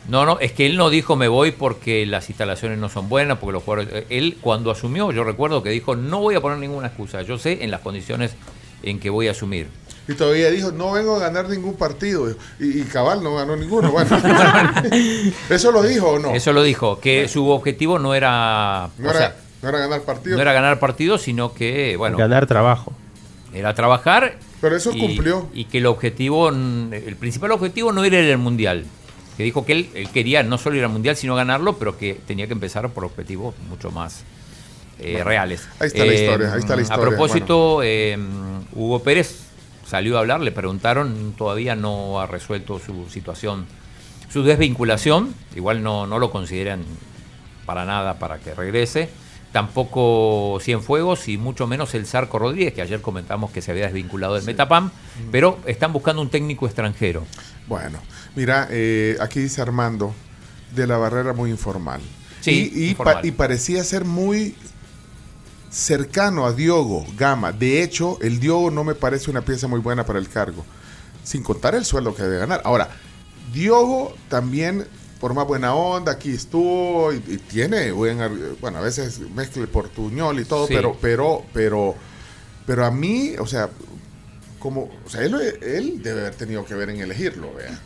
No, 0.08 0.24
no, 0.24 0.38
es 0.40 0.52
que 0.52 0.64
él 0.64 0.78
no 0.78 0.88
dijo 0.88 1.14
me 1.14 1.28
voy 1.28 1.50
porque 1.52 2.06
las 2.06 2.30
instalaciones 2.30 2.78
no 2.78 2.88
son 2.88 3.10
buenas, 3.10 3.36
porque 3.36 3.52
los 3.52 3.62
jugadores... 3.62 3.92
eh, 3.92 4.06
Él 4.08 4.38
cuando 4.40 4.70
asumió, 4.70 5.12
yo 5.12 5.24
recuerdo 5.24 5.62
que 5.62 5.68
dijo 5.68 5.94
no 5.94 6.20
voy 6.20 6.36
a 6.36 6.40
poner 6.40 6.56
ninguna 6.56 6.86
excusa, 6.86 7.20
yo 7.20 7.36
sé 7.36 7.62
en 7.64 7.70
las 7.70 7.80
condiciones 7.82 8.30
en 8.82 8.98
que 8.98 9.10
voy 9.10 9.28
a 9.28 9.32
asumir. 9.32 9.68
Y 10.10 10.14
todavía 10.14 10.50
dijo, 10.50 10.72
no 10.72 10.92
vengo 10.92 11.16
a 11.16 11.18
ganar 11.20 11.48
ningún 11.48 11.74
partido. 11.74 12.30
Y, 12.58 12.80
y 12.80 12.82
Cabal 12.84 13.22
no 13.22 13.34
ganó 13.36 13.54
ninguno. 13.56 13.92
Bueno, 13.92 14.10
¿eso 15.50 15.70
lo 15.72 15.82
dijo 15.82 16.08
o 16.10 16.18
no? 16.18 16.34
Eso 16.34 16.52
lo 16.52 16.62
dijo, 16.62 17.00
que 17.00 17.28
su 17.28 17.48
objetivo 17.48 17.98
no 17.98 18.14
era... 18.14 18.90
No 18.98 19.08
o 19.08 19.10
era, 19.10 19.18
sea, 19.18 19.36
no 19.62 19.68
era 19.68 19.78
ganar 19.78 20.02
partidos. 20.02 20.36
no 20.36 20.42
era 20.42 20.52
ganar 20.52 20.78
partidos, 20.78 21.22
sino 21.22 21.54
que, 21.54 21.96
bueno... 21.96 22.16
Ganar 22.18 22.46
trabajo. 22.46 22.92
Era 23.52 23.74
trabajar. 23.74 24.36
Pero 24.60 24.76
eso 24.76 24.90
y- 24.94 24.98
cumplió. 25.00 25.48
Y 25.54 25.64
que 25.66 25.78
el 25.78 25.86
objetivo, 25.86 26.48
el 26.48 27.16
principal 27.18 27.52
objetivo 27.52 27.92
no 27.92 28.04
era 28.04 28.20
ir 28.20 28.32
al 28.32 28.38
mundial. 28.38 28.84
Que 29.36 29.44
dijo 29.44 29.64
que 29.64 29.72
él, 29.72 29.90
él 29.94 30.08
quería 30.10 30.42
no 30.42 30.58
solo 30.58 30.76
ir 30.76 30.84
al 30.84 30.90
mundial, 30.90 31.16
sino 31.16 31.34
ganarlo, 31.34 31.78
pero 31.78 31.96
que 31.96 32.14
tenía 32.26 32.46
que 32.46 32.52
empezar 32.52 32.88
por 32.90 33.04
objetivos 33.04 33.54
mucho 33.70 33.90
más 33.90 34.22
eh, 34.98 35.12
Bueno, 35.12 35.24
reales. 35.24 35.66
ahí 35.78 35.86
está 35.86 36.04
la 36.04 36.12
Eh, 36.12 36.22
historia, 36.24 36.52
ahí 36.52 36.58
está 36.60 36.76
la 36.76 36.82
historia, 36.82 37.04
A 37.04 37.08
propósito, 37.08 37.80
eh, 37.82 38.18
Hugo 38.74 39.02
Pérez 39.02 39.46
salió 39.90 40.16
a 40.16 40.20
hablar, 40.20 40.40
le 40.40 40.52
preguntaron, 40.52 41.34
todavía 41.36 41.74
no 41.76 42.20
ha 42.20 42.26
resuelto 42.26 42.78
su 42.78 43.08
situación, 43.10 43.66
su 44.32 44.42
desvinculación. 44.44 45.34
Igual 45.56 45.82
no, 45.82 46.06
no 46.06 46.18
lo 46.18 46.30
consideran 46.30 46.84
para 47.66 47.84
nada 47.84 48.18
para 48.18 48.38
que 48.38 48.54
regrese. 48.54 49.10
Tampoco 49.52 50.58
Cienfuegos 50.62 51.26
y 51.28 51.36
mucho 51.36 51.66
menos 51.66 51.92
el 51.94 52.06
Zarco 52.06 52.38
Rodríguez, 52.38 52.72
que 52.72 52.82
ayer 52.82 53.00
comentamos 53.00 53.50
que 53.50 53.60
se 53.60 53.72
había 53.72 53.84
desvinculado 53.86 54.34
del 54.36 54.44
Metapam, 54.44 54.92
pero 55.32 55.58
están 55.66 55.92
buscando 55.92 56.22
un 56.22 56.30
técnico 56.30 56.66
extranjero. 56.66 57.26
Bueno, 57.66 57.98
mira, 58.36 58.68
eh, 58.70 59.16
aquí 59.20 59.40
dice 59.40 59.60
Armando, 59.60 60.14
de 60.74 60.86
la 60.86 60.96
barrera 60.98 61.32
muy 61.32 61.50
informal. 61.50 62.00
Sí, 62.40 62.70
y, 62.72 62.84
y, 62.84 62.88
informal. 62.90 63.20
pa- 63.22 63.26
y 63.26 63.32
parecía 63.32 63.82
ser 63.84 64.04
muy 64.04 64.54
cercano 65.70 66.46
a 66.46 66.52
Diogo 66.52 67.06
Gama. 67.16 67.52
De 67.52 67.82
hecho, 67.82 68.18
el 68.20 68.40
Diogo 68.40 68.70
no 68.70 68.84
me 68.84 68.94
parece 68.94 69.30
una 69.30 69.42
pieza 69.42 69.68
muy 69.68 69.80
buena 69.80 70.04
para 70.04 70.18
el 70.18 70.28
cargo, 70.28 70.64
sin 71.24 71.42
contar 71.42 71.74
el 71.74 71.84
sueldo 71.84 72.14
que 72.14 72.22
debe 72.22 72.38
ganar. 72.38 72.60
Ahora, 72.64 72.90
Diogo 73.52 74.14
también, 74.28 74.86
por 75.20 75.34
más 75.34 75.46
buena 75.46 75.74
onda, 75.74 76.12
aquí 76.12 76.30
estuvo 76.32 77.12
y, 77.12 77.16
y 77.28 77.38
tiene 77.38 77.92
bueno, 77.92 78.78
a 78.78 78.80
veces 78.80 79.20
mezcla 79.34 79.62
el 79.62 79.68
portuñol 79.68 80.40
y 80.40 80.44
todo, 80.44 80.66
Sí. 80.66 80.74
pero, 80.74 80.96
pero, 81.00 81.44
pero, 81.52 81.94
pero 82.66 82.84
a 82.84 82.90
mí, 82.90 83.34
o 83.38 83.46
sea, 83.46 83.70
como, 84.58 84.90
o 85.06 85.08
sea, 85.08 85.22
él, 85.22 85.34
él 85.62 86.02
debe 86.02 86.20
haber 86.20 86.34
tenido 86.34 86.64
que 86.64 86.74
ver 86.74 86.90
en 86.90 87.00
elegirlo, 87.00 87.54
vea. 87.54 87.78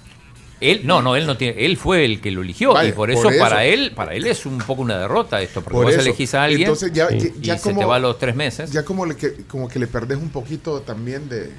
Él, 0.60 0.82
no, 0.84 1.02
no, 1.02 1.16
él 1.16 1.26
no 1.26 1.36
tiene, 1.36 1.64
él 1.66 1.76
fue 1.76 2.04
el 2.04 2.20
que 2.20 2.30
lo 2.30 2.40
eligió 2.42 2.72
Vale, 2.72 2.88
y 2.90 2.92
por 2.92 3.12
por 3.12 3.28
eso, 3.28 3.38
para 3.40 3.64
él, 3.64 3.92
para 3.94 4.14
él 4.14 4.26
es 4.26 4.46
un 4.46 4.58
poco 4.58 4.82
una 4.82 4.96
derrota 4.98 5.42
esto, 5.42 5.60
porque 5.62 5.74
Por 5.74 5.84
vos 5.86 5.92
eso. 5.94 6.02
elegís 6.02 6.32
a 6.34 6.44
alguien 6.44 6.62
Entonces 6.62 6.92
ya, 6.92 7.08
y, 7.12 7.18
ya- 7.18 7.30
ya 7.40 7.54
y 7.56 7.58
como, 7.58 7.74
se 7.74 7.80
te 7.80 7.84
va 7.84 7.96
a 7.96 7.98
los 7.98 8.18
tres 8.18 8.34
meses. 8.36 8.70
Ya 8.70 8.84
como, 8.84 9.04
le, 9.04 9.16
que, 9.16 9.44
como 9.44 9.68
que 9.68 9.78
le 9.78 9.86
perdés 9.88 10.16
un 10.18 10.30
poquito 10.30 10.80
también 10.80 11.28
de... 11.28 11.50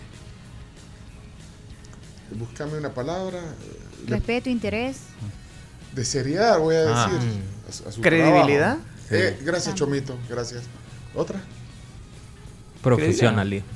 Búscame 2.32 2.78
una 2.78 2.90
palabra. 2.94 3.40
le- 4.08 4.16
Respeto, 4.16 4.50
interés. 4.50 4.98
de 5.94 6.04
seriedad, 6.04 6.60
voy 6.60 6.76
a 6.76 7.06
Ah. 7.06 7.10
decir. 7.12 7.42
a- 7.86 7.90
a 7.90 7.92
su 7.92 8.02
¿Credibilidad? 8.02 8.78
Eh, 9.12 9.38
gracias, 9.44 9.76
Chomito. 9.76 10.18
Gracias. 10.30 10.64
¿Otra? 11.14 11.40
Profesionalismo. 12.82 13.68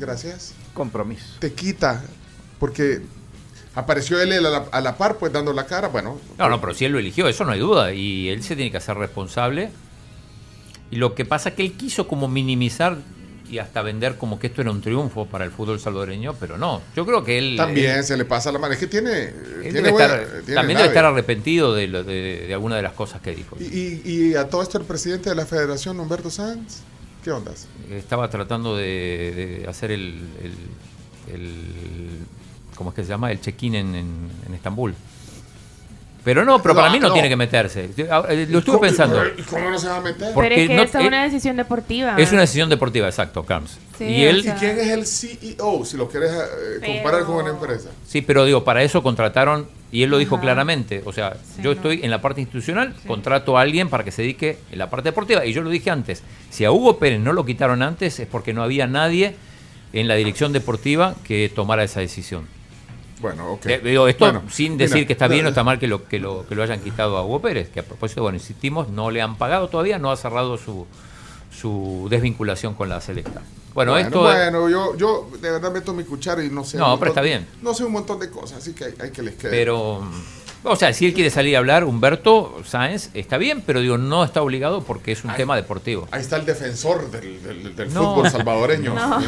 Gracias. 0.00 0.52
Compromiso. 0.74 1.24
Te 1.38 1.52
quita, 1.52 2.02
porque 2.58 3.00
Apareció 3.78 4.20
él 4.20 4.32
a 4.32 4.40
la, 4.40 4.64
a 4.72 4.80
la 4.80 4.96
par, 4.96 5.16
pues 5.18 5.32
dando 5.32 5.52
la 5.52 5.64
cara. 5.66 5.88
Bueno, 5.88 6.18
No, 6.36 6.48
no, 6.48 6.60
pero 6.60 6.74
si 6.74 6.84
él 6.84 6.92
lo 6.92 6.98
eligió, 6.98 7.28
eso 7.28 7.44
no 7.44 7.52
hay 7.52 7.60
duda. 7.60 7.92
Y 7.92 8.28
él 8.28 8.42
se 8.42 8.56
tiene 8.56 8.70
que 8.70 8.76
hacer 8.78 8.96
responsable. 8.96 9.70
Y 10.90 10.96
lo 10.96 11.14
que 11.14 11.24
pasa 11.24 11.50
es 11.50 11.54
que 11.54 11.62
él 11.62 11.72
quiso 11.74 12.08
como 12.08 12.28
minimizar 12.28 12.96
y 13.50 13.58
hasta 13.58 13.80
vender 13.80 14.16
como 14.16 14.38
que 14.38 14.48
esto 14.48 14.60
era 14.60 14.70
un 14.70 14.82
triunfo 14.82 15.24
para 15.26 15.44
el 15.44 15.50
fútbol 15.50 15.78
salvadoreño, 15.80 16.34
pero 16.40 16.58
no. 16.58 16.82
Yo 16.96 17.06
creo 17.06 17.24
que 17.24 17.38
él... 17.38 17.54
también 17.56 17.98
él- 17.98 18.04
se 18.04 18.16
le 18.16 18.24
pasa 18.24 18.50
la 18.52 18.58
mano. 18.58 18.74
Es 18.74 18.80
que 18.80 18.86
tiene. 18.88 19.28
tiene 19.62 19.72
debe 19.72 19.90
buena- 19.92 20.14
estar- 20.16 20.30
tiene 20.44 20.54
también 20.54 20.76
debe 20.78 20.88
estar 20.88 21.04
arrepentido 21.06 21.74
de, 21.74 21.86
lo- 21.88 22.04
de, 22.04 22.44
de 22.46 22.52
alguna 22.54 22.76
de 22.76 22.82
las 22.82 22.92
cosas 22.94 23.20
que 23.22 23.34
dijo. 23.34 23.56
Y, 23.60 23.64
y- 23.64 24.02
y 24.04 24.34
a 24.34 24.48
todo 24.48 24.60
esto, 24.62 24.76
el 24.78 24.84
presidente 24.84 25.30
de 25.30 25.36
la 25.36 25.46
federación, 25.46 25.98
Humberto 26.00 26.30
Sanz, 26.30 26.80
¿qué 27.22 27.30
ondas? 27.30 27.68
Estaba 27.90 28.28
tratando 28.28 28.76
de, 28.76 29.60
de 29.62 29.66
hacer 29.68 29.92
el, 29.92 30.18
el, 30.42 31.34
el- 31.34 32.18
¿Cómo 32.78 32.90
es 32.90 32.96
que 32.96 33.02
se 33.02 33.08
llama? 33.08 33.32
El 33.32 33.40
check-in 33.40 33.74
en, 33.74 33.94
en- 33.96 34.30
en 34.46 34.54
Estambul. 34.54 34.94
Pero 36.24 36.44
no, 36.44 36.60
pero 36.60 36.74
No, 36.74 36.80
para 36.80 36.92
mí 36.92 36.98
no, 37.00 37.08
no. 37.08 37.12
tiene 37.14 37.28
que 37.28 37.36
meterse. 37.36 37.88
Ah, 38.10 38.24
eh, 38.28 38.46
Lo 38.50 38.58
estuve 38.58 38.76
¿Cómo- 38.76 38.80
pensando. 38.80 39.20
¿Y 39.36 39.42
cómo 39.42 39.70
no 39.70 39.78
se 39.78 39.88
va 39.88 39.96
a 39.96 40.00
meter? 40.00 40.34
Porque 40.34 40.48
Pero 40.50 40.60
es 40.62 40.68
que 40.68 40.74
no- 40.76 40.82
es 40.82 40.94
eh, 40.94 41.06
una 41.08 41.22
decisión 41.24 41.56
deportiva. 41.56 42.16
Es 42.18 42.32
una 42.32 42.42
decisión 42.42 42.68
deportiva, 42.68 43.06
exacto, 43.08 43.44
Carms. 43.44 43.78
Sí, 43.96 44.04
y 44.04 44.24
él, 44.24 44.40
o 44.40 44.42
sea- 44.42 44.56
¿Y 44.56 44.58
quién 44.58 44.78
es 44.78 44.88
el 44.88 45.06
CEO, 45.06 45.84
si 45.84 45.96
lo 45.96 46.08
quieres 46.08 46.30
eh, 46.32 46.86
comparar 46.96 47.24
con 47.24 47.36
una 47.36 47.50
empresa? 47.50 47.88
Sí, 48.06 48.20
pero 48.22 48.44
digo, 48.44 48.62
para 48.62 48.82
eso 48.82 49.02
contrataron, 49.02 49.68
y 49.90 50.02
él 50.02 50.10
lo 50.10 50.18
dijo 50.18 50.34
Ajá. 50.34 50.42
claramente, 50.42 51.02
o 51.06 51.12
sea, 51.12 51.36
yo 51.62 51.72
estoy 51.72 52.00
en 52.02 52.10
la 52.10 52.20
parte 52.20 52.40
institucional, 52.42 52.94
contrato 53.06 53.56
a 53.56 53.62
alguien 53.62 53.88
para 53.88 54.04
que 54.04 54.10
se 54.10 54.20
dedique 54.22 54.58
en 54.70 54.78
la 54.78 54.90
parte 54.90 55.08
deportiva, 55.08 55.46
y 55.46 55.52
yo 55.54 55.62
lo 55.62 55.70
dije 55.70 55.90
antes, 55.90 56.22
si 56.50 56.64
a 56.64 56.70
Hugo 56.72 56.98
Pérez 56.98 57.20
no 57.20 57.32
lo 57.32 57.46
quitaron 57.46 57.82
antes 57.82 58.20
es 58.20 58.26
porque 58.26 58.52
no 58.52 58.62
había 58.62 58.86
nadie 58.86 59.34
en 59.94 60.06
la 60.08 60.14
dirección 60.16 60.52
deportiva 60.52 61.14
que 61.24 61.50
tomara 61.54 61.84
esa 61.84 62.00
decisión. 62.00 62.46
Bueno, 63.20 63.52
ok. 63.52 63.66
Eh, 63.66 63.80
digo, 63.82 64.06
esto 64.08 64.24
Bueno, 64.24 64.42
sin 64.50 64.72
mira, 64.72 64.86
decir 64.86 65.06
que 65.06 65.12
está 65.12 65.28
bien 65.28 65.44
o 65.46 65.48
está 65.48 65.64
mal 65.64 65.78
que 65.78 65.86
lo, 65.86 66.06
que, 66.06 66.18
lo, 66.18 66.46
que 66.46 66.54
lo 66.54 66.62
hayan 66.62 66.80
quitado 66.80 67.16
a 67.16 67.24
Hugo 67.24 67.40
Pérez, 67.40 67.68
que 67.68 67.80
a 67.80 67.82
propósito, 67.82 68.22
bueno, 68.22 68.36
insistimos, 68.36 68.88
no 68.88 69.10
le 69.10 69.20
han 69.22 69.36
pagado 69.36 69.68
todavía, 69.68 69.98
no 69.98 70.10
ha 70.10 70.16
cerrado 70.16 70.56
su, 70.56 70.86
su 71.50 72.06
desvinculación 72.10 72.74
con 72.74 72.88
la 72.88 73.00
selecta. 73.00 73.42
Bueno, 73.74 73.96
esto... 73.96 74.22
bueno, 74.22 74.68
yo, 74.68 74.96
yo 74.96 75.28
de 75.40 75.50
verdad 75.50 75.72
meto 75.72 75.92
mi 75.92 76.04
cuchara 76.04 76.42
y 76.44 76.50
no 76.50 76.64
sé. 76.64 76.78
No, 76.78 76.98
pero 76.98 77.10
está 77.10 77.20
bien. 77.20 77.46
No 77.62 77.74
sé 77.74 77.84
un 77.84 77.92
montón 77.92 78.18
de 78.18 78.30
cosas, 78.30 78.58
así 78.58 78.72
que 78.72 78.86
hay, 78.86 78.94
hay 79.00 79.10
que 79.10 79.22
les 79.22 79.34
quede. 79.34 79.50
Pero, 79.50 80.02
o 80.64 80.76
sea, 80.76 80.92
si 80.92 81.06
él 81.06 81.14
quiere 81.14 81.30
salir 81.30 81.56
a 81.56 81.58
hablar, 81.60 81.84
Humberto 81.84 82.60
Sáenz, 82.64 83.10
está 83.14 83.38
bien, 83.38 83.62
pero 83.66 83.80
digo, 83.80 83.98
no 83.98 84.24
está 84.24 84.42
obligado 84.42 84.82
porque 84.82 85.12
es 85.12 85.24
un 85.24 85.32
tema 85.34 85.56
deportivo. 85.56 86.08
Ahí 86.10 86.20
está 86.20 86.36
el 86.36 86.44
defensor 86.46 87.10
del, 87.10 87.42
del- 87.42 87.76
del 87.76 87.94
No. 87.94 88.14
fútbol 88.14 88.30
salvadoreño. 88.30 88.94
No. 88.94 89.18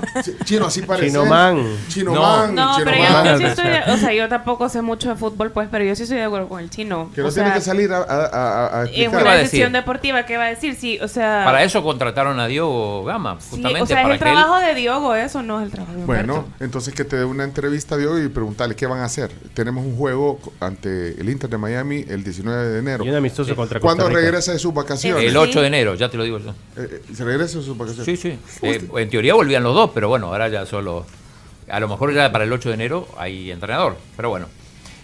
Chino, 0.44 0.66
así 0.66 0.82
parece. 0.82 1.08
Chinomán. 1.08 1.64
Chinomán. 1.88 2.54
No, 2.54 2.74
pero 2.78 2.92
Chinomán. 2.96 3.24
yo, 3.24 3.30
yo 3.32 3.38
sí 3.38 3.44
estoy 3.44 3.68
de- 3.68 3.92
o 3.92 3.96
sea, 3.96 4.12
yo 4.12 4.28
tampoco 4.28 4.68
sé 4.68 4.82
mucho 4.82 5.08
de 5.10 5.16
fútbol, 5.16 5.50
pues, 5.52 5.68
pero 5.70 5.84
yo 5.84 5.94
sí 5.96 6.02
estoy 6.02 6.18
de 6.18 6.24
acuerdo 6.24 6.48
con 6.48 6.60
el 6.60 6.70
chino. 6.70 7.10
Que 7.14 7.22
no 7.22 7.28
o 7.28 7.32
tiene 7.32 7.48
sea, 7.48 7.54
que 7.54 7.60
salir 7.62 7.92
a, 7.92 7.98
a, 7.98 8.02
a- 8.02 8.80
a 8.80 8.84
Es 8.84 8.88
explicar. 8.90 9.22
una 9.22 9.32
a 9.32 9.36
decisión 9.36 9.72
deportiva, 9.72 10.24
¿qué 10.26 10.36
va 10.36 10.44
a 10.44 10.48
decir? 10.48 10.74
Sí, 10.74 10.98
o 11.00 11.08
sea... 11.08 11.42
Para 11.44 11.62
eso 11.64 11.82
contrataron 11.82 12.38
a 12.40 12.46
Diogo 12.46 13.04
Gama, 13.04 13.36
sí, 13.40 13.48
justamente 13.52 13.82
o 13.82 13.86
sea, 13.86 13.98
es 13.98 14.02
para 14.02 14.14
el 14.14 14.20
que 14.20 14.28
él- 14.28 14.34
trabajo 14.34 14.58
de 14.66 14.74
Diogo, 14.74 15.14
eso 15.14 15.42
no 15.42 15.60
es 15.60 15.66
el 15.66 15.72
trabajo 15.72 15.96
de 15.98 16.04
Bueno, 16.04 16.34
Humberto. 16.34 16.64
entonces 16.64 16.94
que 16.94 17.04
te 17.04 17.16
dé 17.16 17.24
una 17.24 17.44
entrevista 17.44 17.96
de 17.96 18.06
hoy 18.06 18.24
y 18.24 18.28
preguntarle 18.28 18.74
qué 18.76 18.86
van 18.86 19.00
a 19.00 19.04
hacer. 19.04 19.30
Tenemos 19.54 19.84
un 19.84 19.96
juego 19.96 20.38
co- 20.38 20.52
ante 20.90 21.20
el 21.20 21.28
Inter 21.28 21.48
de 21.50 21.58
Miami 21.58 22.04
el 22.08 22.22
19 22.24 22.68
de 22.68 22.78
enero. 22.78 23.04
Y 23.04 23.08
un 23.10 23.14
amistoso 23.16 23.54
contra 23.56 23.80
Costa 23.80 23.94
¿Cuándo 23.96 24.08
Rica. 24.08 24.20
regresa 24.20 24.52
de 24.52 24.58
sus 24.58 24.72
vacaciones? 24.74 25.24
el 25.24 25.36
8 25.36 25.60
de 25.60 25.66
enero, 25.66 25.94
ya 25.94 26.08
te 26.10 26.16
lo 26.16 26.24
digo 26.24 26.38
yo. 26.38 26.50
Eh, 26.76 26.88
eh, 26.90 27.02
¿Se 27.14 27.24
regresa 27.24 27.58
de 27.58 27.64
sus 27.64 27.76
vacaciones? 27.76 28.06
Sí, 28.06 28.16
sí. 28.16 28.38
Eh, 28.62 28.82
en 28.96 29.10
teoría 29.10 29.34
volvían 29.34 29.62
los 29.62 29.74
dos, 29.74 29.90
pero 29.94 30.08
bueno, 30.08 30.26
ahora 30.28 30.48
ya 30.48 30.66
solo. 30.66 31.06
A 31.68 31.78
lo 31.78 31.88
mejor 31.88 32.12
ya 32.12 32.32
para 32.32 32.44
el 32.44 32.52
8 32.52 32.68
de 32.70 32.74
enero 32.74 33.08
hay 33.16 33.50
entrenador, 33.50 33.96
pero 34.16 34.28
bueno. 34.30 34.46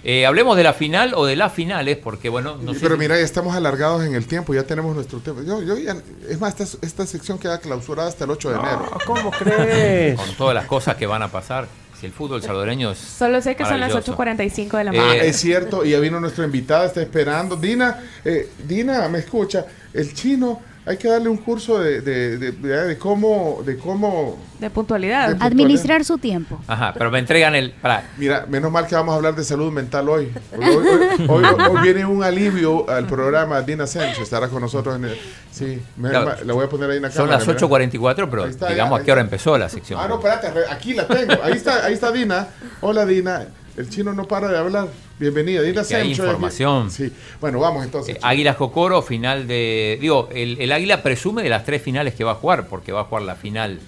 Eh, 0.08 0.24
hablemos 0.24 0.56
de 0.56 0.62
la 0.62 0.72
final 0.72 1.14
o 1.16 1.26
de 1.26 1.34
las 1.34 1.52
finales, 1.52 1.96
porque 1.96 2.28
bueno, 2.28 2.56
no 2.62 2.74
sé 2.74 2.80
Pero 2.80 2.94
si- 2.94 3.00
mira, 3.00 3.16
ya 3.16 3.24
estamos 3.24 3.56
alargados 3.56 4.04
en 4.04 4.14
el 4.14 4.26
tiempo, 4.26 4.54
ya 4.54 4.62
tenemos 4.62 4.94
nuestro 4.94 5.18
tiempo. 5.18 5.42
Yo, 5.42 5.62
yo 5.62 5.76
ya- 5.78 5.96
es 6.28 6.38
más, 6.38 6.60
esta, 6.60 6.86
esta 6.86 7.06
sección 7.06 7.38
queda 7.40 7.58
clausurada 7.58 8.08
hasta 8.08 8.24
el 8.24 8.30
8 8.30 8.50
de 8.50 8.54
enero. 8.56 8.88
¿Cómo 9.04 9.32
crees? 9.32 10.16
con 10.16 10.32
todas 10.36 10.54
las 10.54 10.66
cosas 10.66 10.94
que 10.94 11.06
van 11.06 11.22
a 11.22 11.28
pasar, 11.28 11.66
si 11.98 12.06
el 12.06 12.12
fútbol 12.12 12.42
salvadoreño 12.42 12.90
es. 12.90 12.98
Solo 12.98 13.40
sé 13.40 13.56
que 13.56 13.64
son 13.64 13.80
las 13.80 13.90
maravilloso. 13.92 14.16
8.45 14.16 14.78
de 14.78 14.84
la 14.84 14.90
Eh, 14.92 14.98
Ah, 14.98 15.06
mañana. 15.06 15.22
es 15.24 15.36
cierto, 15.36 15.84
y 15.84 15.90
ya 15.90 16.00
vino 16.00 16.20
nuestra 16.20 16.44
invitada, 16.44 16.86
está 16.86 17.00
esperando. 17.02 17.56
Dina, 17.56 18.00
eh, 18.24 18.50
Dina, 18.66 19.08
me 19.08 19.18
escucha, 19.20 19.66
el 19.94 20.12
chino, 20.14 20.60
hay 20.86 20.96
que 20.96 21.08
darle 21.08 21.28
un 21.28 21.36
curso 21.38 21.78
de, 21.80 22.00
de, 22.00 22.38
de- 22.38 22.52
de- 22.52 22.84
de 22.86 22.98
cómo, 22.98 23.60
de 23.66 23.76
cómo... 23.76 24.38
De 24.60 24.70
puntualidad. 24.70 25.34
De- 25.34 25.44
Administrar 25.44 26.04
su 26.04 26.16
tiempo. 26.16 26.60
Ajá, 26.66 26.94
pero 26.96 27.10
me 27.10 27.18
entregan 27.18 27.54
el. 27.54 27.72
Para, 27.72 28.04
Mira, 28.16 28.46
menos 28.48 28.70
mal 28.70 28.86
que 28.86 28.94
vamos 28.94 29.12
a 29.12 29.16
hablar 29.16 29.34
de 29.34 29.44
salud 29.44 29.70
mental 29.72 30.08
hoy. 30.08 30.32
Hoy, 30.56 30.64
hoy- 30.64 30.86
hoy- 31.28 31.44
hoy- 31.44 31.44
hoy 31.70 31.82
viene 31.82 32.06
un 32.06 32.22
alivio 32.24 32.88
al 32.88 33.06
programa. 33.06 33.60
Dina 33.62 33.86
Sánchez 33.86 34.20
estará 34.20 34.48
con 34.48 34.62
nosotros. 34.62 34.96
En 34.96 35.04
el, 35.06 35.18
sí, 35.50 35.82
me- 35.96 36.08
Claro. 36.10 36.36
la 36.44 36.52
voy 36.54 36.64
a 36.64 36.68
poner 36.68 36.88
ahí 36.90 36.96
en 36.98 37.02
la 37.02 37.10
son 37.10 37.26
cámara. 37.28 37.38
las 37.38 37.46
mira. 37.48 37.58
8.44, 37.60 38.30
pero 38.30 38.46
está, 38.46 38.68
digamos 38.70 38.96
ahí 38.98 39.02
a 39.02 39.04
qué 39.04 39.12
hora 39.12 39.20
empezó 39.20 39.58
la 39.58 39.68
sección. 39.68 40.00
Ah, 40.02 40.06
no, 40.08 40.14
espérate, 40.14 40.48
aquí 40.70 40.94
la 40.94 41.06
tengo. 41.06 41.34
Ahí 41.42 41.52
está, 41.52 41.84
ahí 41.84 41.92
está 41.94 42.10
Dina. 42.12 42.48
Hola, 42.80 43.04
Dina. 43.04 43.46
El 43.76 43.90
chino 43.90 44.14
no 44.14 44.26
para 44.26 44.48
de 44.48 44.56
hablar. 44.56 44.88
Bienvenida, 45.18 45.60
Dina 45.60 45.84
que 45.84 45.96
hay 45.96 46.10
información. 46.10 46.90
Sí. 46.90 47.12
Bueno, 47.40 47.60
vamos 47.60 47.84
entonces. 47.84 48.16
Eh, 48.16 48.20
Águilas 48.22 48.56
Cocoro, 48.56 49.02
final 49.02 49.46
de. 49.46 49.98
Digo, 50.00 50.28
el, 50.32 50.58
el 50.60 50.72
Águila 50.72 51.02
presume 51.02 51.42
de 51.42 51.50
las 51.50 51.64
tres 51.64 51.82
finales 51.82 52.14
que 52.14 52.24
va 52.24 52.32
a 52.32 52.34
jugar, 52.36 52.68
porque 52.68 52.92
va 52.92 53.02
a 53.02 53.04
jugar 53.04 53.24
la 53.24 53.36
final. 53.36 53.80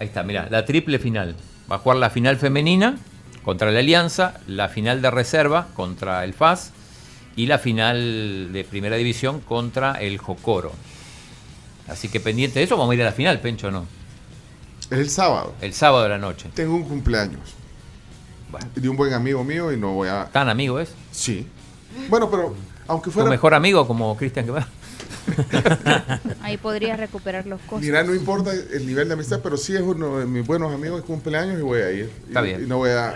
Ahí 0.00 0.08
está, 0.08 0.24
mira, 0.24 0.48
la 0.50 0.64
triple 0.64 0.98
final. 0.98 1.36
Va 1.70 1.76
a 1.76 1.78
jugar 1.78 1.98
la 1.98 2.10
final 2.10 2.36
femenina 2.38 2.98
contra 3.44 3.70
la 3.70 3.78
Alianza, 3.78 4.40
la 4.48 4.68
final 4.68 5.00
de 5.00 5.10
reserva 5.10 5.68
contra 5.74 6.24
el 6.24 6.34
FAS 6.34 6.72
y 7.36 7.46
la 7.46 7.58
final 7.58 8.52
de 8.52 8.64
primera 8.64 8.96
división 8.96 9.40
contra 9.40 9.92
el 10.00 10.18
Jocoro. 10.18 10.72
Así 11.86 12.08
que 12.08 12.18
pendiente 12.18 12.58
de 12.58 12.64
eso, 12.64 12.76
vamos 12.76 12.92
a 12.92 12.94
ir 12.96 13.02
a 13.02 13.06
la 13.06 13.12
final, 13.12 13.40
Pencho, 13.40 13.70
¿no? 13.70 13.86
Es 14.90 14.98
el 14.98 15.10
sábado. 15.10 15.54
El 15.60 15.72
sábado 15.72 16.02
de 16.02 16.08
la 16.08 16.18
noche. 16.18 16.48
Tengo 16.54 16.74
un 16.74 16.84
cumpleaños. 16.84 17.54
De 18.74 18.88
un 18.88 18.96
buen 18.96 19.12
amigo 19.12 19.42
mío 19.44 19.72
y 19.72 19.76
no 19.76 19.92
voy 19.92 20.08
a. 20.08 20.28
¿Tan 20.32 20.48
amigo 20.48 20.78
es? 20.80 20.90
Sí. 21.10 21.46
Bueno, 22.08 22.30
pero 22.30 22.54
aunque 22.88 23.06
¿Tu 23.06 23.12
fuera. 23.12 23.30
mejor 23.30 23.54
amigo 23.54 23.86
como 23.86 24.16
Cristian 24.16 24.46
Guevara? 24.46 24.68
Ahí 26.42 26.56
podrías 26.58 26.98
recuperar 26.98 27.46
los 27.46 27.60
costos. 27.62 27.80
Mira, 27.82 28.02
no 28.02 28.14
importa 28.14 28.52
el 28.52 28.86
nivel 28.86 29.08
de 29.08 29.14
amistad, 29.14 29.40
pero 29.42 29.56
sí 29.56 29.74
es 29.74 29.80
uno 29.80 30.18
de 30.18 30.26
mis 30.26 30.46
buenos 30.46 30.72
amigos 30.72 31.00
de 31.00 31.06
cumpleaños 31.06 31.58
y 31.58 31.62
voy 31.62 31.80
a 31.80 31.90
ir. 31.92 32.10
Está 32.28 32.42
Y- 32.42 32.44
bien. 32.46 32.64
Y 32.64 32.66
no 32.66 32.78
voy 32.78 32.90
a, 32.90 33.14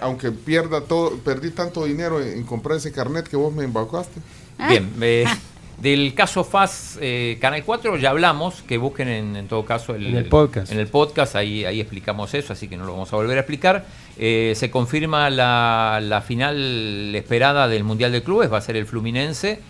aunque 0.00 0.32
pierda 0.32 0.80
todo, 0.82 1.16
perdí 1.18 1.50
tanto 1.50 1.84
dinero 1.84 2.20
en, 2.20 2.38
en 2.38 2.44
comprar 2.44 2.78
ese 2.78 2.90
carnet 2.92 3.28
que 3.28 3.36
vos 3.36 3.54
me 3.54 3.64
embaucaste. 3.64 4.20
Bien, 4.68 4.90
eh, 5.00 5.24
del 5.78 6.14
caso 6.14 6.44
FAS 6.44 6.98
eh, 7.00 7.38
Canal 7.40 7.64
4 7.64 7.96
ya 7.96 8.10
hablamos, 8.10 8.62
que 8.62 8.78
busquen 8.78 9.08
en, 9.08 9.36
en 9.36 9.48
todo 9.48 9.64
caso 9.64 9.94
el, 9.94 10.06
En 10.06 10.16
el 10.16 10.26
podcast. 10.26 10.72
En 10.72 10.78
el 10.78 10.86
podcast, 10.86 11.36
ahí, 11.36 11.64
ahí 11.64 11.80
explicamos 11.80 12.32
eso, 12.34 12.52
así 12.52 12.68
que 12.68 12.76
no 12.76 12.84
lo 12.84 12.92
vamos 12.92 13.12
a 13.12 13.16
volver 13.16 13.36
a 13.36 13.40
explicar. 13.40 13.84
Eh, 14.16 14.52
se 14.56 14.70
confirma 14.70 15.28
la, 15.30 16.00
la 16.02 16.20
final 16.20 17.14
esperada 17.14 17.68
del 17.68 17.84
Mundial 17.84 18.12
de 18.12 18.22
Clubes, 18.22 18.52
va 18.52 18.58
a 18.58 18.62
ser 18.62 18.76
el 18.76 18.86
Fluminense 18.86 19.60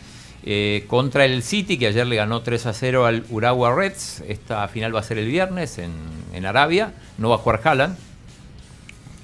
eh, 0.45 0.85
contra 0.89 1.25
el 1.25 1.43
City, 1.43 1.79
que 1.79 1.87
ayer 1.87 2.07
le 2.07 2.17
ganó 2.17 2.43
3 2.43 2.67
a 2.67 2.73
0 2.75 3.07
al 3.07 3.25
Urawa 3.31 3.75
Reds. 3.75 4.23
Esta 4.29 4.69
final 4.69 4.95
va 4.95 5.01
a 5.01 5.05
ser 5.05 5.19
el 5.19 5.27
viernes 5.27 5.79
en, 5.79 5.93
en 6.35 6.45
Arabia, 6.45 6.93
no 7.17 7.31
va 7.31 7.37
a 7.37 7.39
jugar 7.39 7.61
Haaland 7.65 7.97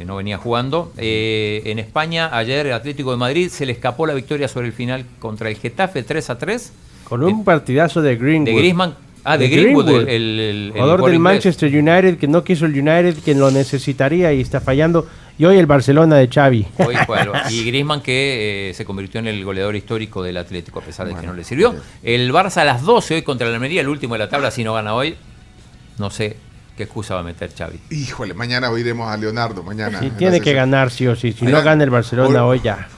que 0.00 0.06
no 0.06 0.16
venía 0.16 0.38
jugando. 0.38 0.90
Eh, 0.96 1.60
en 1.66 1.78
España, 1.78 2.30
ayer 2.32 2.66
el 2.66 2.72
Atlético 2.72 3.10
de 3.10 3.18
Madrid 3.18 3.50
se 3.50 3.66
le 3.66 3.72
escapó 3.72 4.06
la 4.06 4.14
victoria 4.14 4.48
sobre 4.48 4.66
el 4.66 4.72
final 4.72 5.04
contra 5.18 5.50
el 5.50 5.56
Getafe 5.58 6.02
3 6.02 6.30
a 6.30 6.38
3. 6.38 6.72
Con 7.04 7.22
un 7.22 7.44
partidazo 7.44 8.00
de 8.00 8.16
Greenwood. 8.16 8.46
De 8.46 8.54
Griezmann. 8.54 8.94
Ah, 9.24 9.36
de, 9.36 9.48
Greenwood, 9.48 9.90
el, 9.90 10.08
el- 10.08 10.08
el- 10.08 10.66
el 10.68 10.72
jugador 10.72 11.00
del 11.04 11.08
inglés. 11.16 11.20
Manchester 11.20 11.68
United 11.70 12.16
que 12.16 12.26
no 12.28 12.42
quiso 12.42 12.64
el 12.64 12.72
United, 12.72 13.16
que 13.22 13.34
lo 13.34 13.50
necesitaría 13.50 14.32
y 14.32 14.40
está 14.40 14.58
fallando. 14.62 15.06
Y 15.38 15.44
hoy 15.44 15.58
el 15.58 15.66
Barcelona 15.66 16.16
de 16.16 16.28
Xavi. 16.28 16.66
Hoy 16.78 16.94
algo. 16.94 17.34
Y 17.50 17.64
Griezmann 17.66 18.00
que 18.00 18.70
eh, 18.70 18.74
se 18.74 18.86
convirtió 18.86 19.20
en 19.20 19.26
el 19.26 19.44
goleador 19.44 19.76
histórico 19.76 20.22
del 20.22 20.38
Atlético, 20.38 20.78
a 20.78 20.82
pesar 20.82 21.08
de 21.08 21.14
que 21.14 21.26
no 21.26 21.34
le 21.34 21.44
sirvió. 21.44 21.74
El 22.02 22.32
Barça 22.32 22.62
a 22.62 22.64
las 22.64 22.80
12 22.80 23.16
hoy 23.16 23.22
contra 23.22 23.46
la 23.48 23.54
Almería, 23.56 23.82
el 23.82 23.88
último 23.90 24.14
de 24.14 24.20
la 24.20 24.30
tabla, 24.30 24.50
si 24.50 24.64
no 24.64 24.72
gana 24.72 24.94
hoy. 24.94 25.14
No 25.98 26.08
sé 26.08 26.36
qué 26.76 26.84
excusa 26.84 27.14
va 27.14 27.20
a 27.20 27.24
meter 27.24 27.52
Xavi. 27.56 27.78
Híjole, 27.90 28.34
mañana 28.34 28.70
oiremos 28.70 29.10
a 29.10 29.16
Leonardo. 29.16 29.62
Mañana. 29.62 29.98
En 30.00 30.08
la 30.12 30.16
tiene 30.16 30.40
que 30.40 30.52
ganar 30.52 30.90
sí 30.90 31.06
o 31.06 31.14
sí. 31.16 31.32
Si 31.32 31.44
no 31.44 31.62
gana 31.62 31.84
el 31.84 31.90
Barcelona 31.90 32.40
hor- 32.40 32.48
hoy 32.48 32.60
ya. 32.62 32.88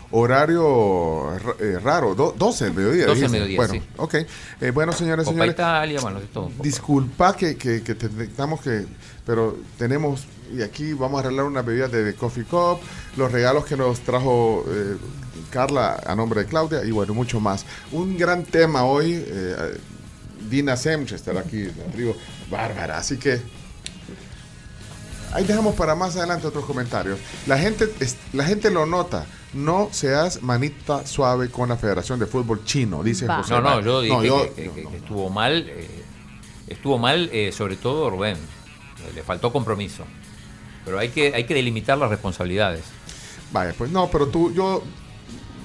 Horario 0.47 1.31
ra- 1.39 1.55
eh, 1.59 1.79
raro, 1.83 2.15
do- 2.15 2.35
12 2.37 2.65
del 2.67 2.75
mediodía. 2.75 3.07
12 3.07 3.21
del 3.23 3.31
mediodía, 3.31 3.57
Bueno, 3.57 3.75
sí. 3.75 3.83
ok. 3.97 4.15
Eh, 4.61 4.71
bueno, 4.73 4.93
señores, 4.93 5.25
Copa 5.25 5.35
señores. 5.35 5.55
Italia, 5.55 6.01
bueno, 6.01 6.21
de 6.21 6.27
todo. 6.27 6.51
Disculpa 6.63 7.35
que, 7.37 7.57
que, 7.57 7.83
que 7.83 7.95
tengamos 7.95 8.61
que, 8.61 8.85
pero 9.25 9.57
tenemos, 9.79 10.25
y 10.55 10.63
aquí 10.63 10.93
vamos 10.93 11.19
a 11.23 11.25
arreglar 11.27 11.47
una 11.47 11.63
bebida 11.63 11.89
de, 11.89 12.13
The 12.13 12.15
Coffee 12.19 12.45
Cup, 12.45 12.81
los 13.17 13.33
regalos 13.33 13.65
que 13.65 13.77
nos 13.77 14.01
trajo 14.01 14.65
eh, 14.69 14.97
Carla 15.51 16.01
a 16.07 16.15
nombre 16.15 16.41
de 16.43 16.47
Claudia, 16.47 16.85
y 16.85 16.91
bueno, 16.91 17.15
mucho 17.15 17.41
más. 17.41 17.65
Un 17.93 18.17
gran 18.19 18.45
tema 18.45 18.85
hoy, 18.85 19.15
eh, 19.27 19.79
Dina 20.51 20.77
Semch 20.77 21.13
estará 21.13 21.41
aquí, 21.41 21.65
la 21.65 21.85
tribu 21.93 22.15
bárbara, 22.51 22.99
así 22.99 23.17
que 23.17 23.41
ahí 25.33 25.45
dejamos 25.45 25.75
para 25.75 25.95
más 25.95 26.17
adelante 26.17 26.47
otros 26.47 26.65
comentarios. 26.65 27.19
La 27.47 27.59
gente, 27.59 27.89
la 28.33 28.45
gente 28.45 28.71
lo 28.71 28.87
nota. 28.87 29.27
No 29.55 29.89
seas 29.93 30.43
manita 30.43 31.07
suave 31.07 31.51
con 31.51 31.69
la 31.69 31.77
Federación 31.77 32.19
de 32.19 32.27
Fútbol 32.27 32.65
Chino, 32.65 33.03
dice. 33.03 33.27
José. 33.27 33.53
No, 33.53 33.61
no, 33.61 33.81
yo 33.81 34.01
dije 34.01 34.15
No, 34.17 34.25
yo- 34.25 34.55
que, 34.55 34.71
que- 34.71 34.87
que 34.89 34.97
estuvo 34.97 35.29
mal. 35.31 35.67
eh, 35.69 36.05
estuvo 36.69 36.99
mal, 36.99 37.29
eh, 37.33 37.53
sobre 37.53 37.77
todo 37.77 38.09
Rubén. 38.09 38.37
Le 39.15 39.23
faltó 39.23 39.53
compromiso. 39.53 40.05
Pero 40.85 40.99
hay 40.99 41.11
que, 41.11 41.35
hay 41.35 41.45
que 41.45 41.55
delimitar 41.55 41.99
las 41.99 42.09
responsabilidades. 42.09 42.83
Vaya, 43.53 43.75
pues 43.77 43.91
no, 43.91 44.09
pero 44.11 44.29
tú, 44.29 44.53
yo 44.55 44.83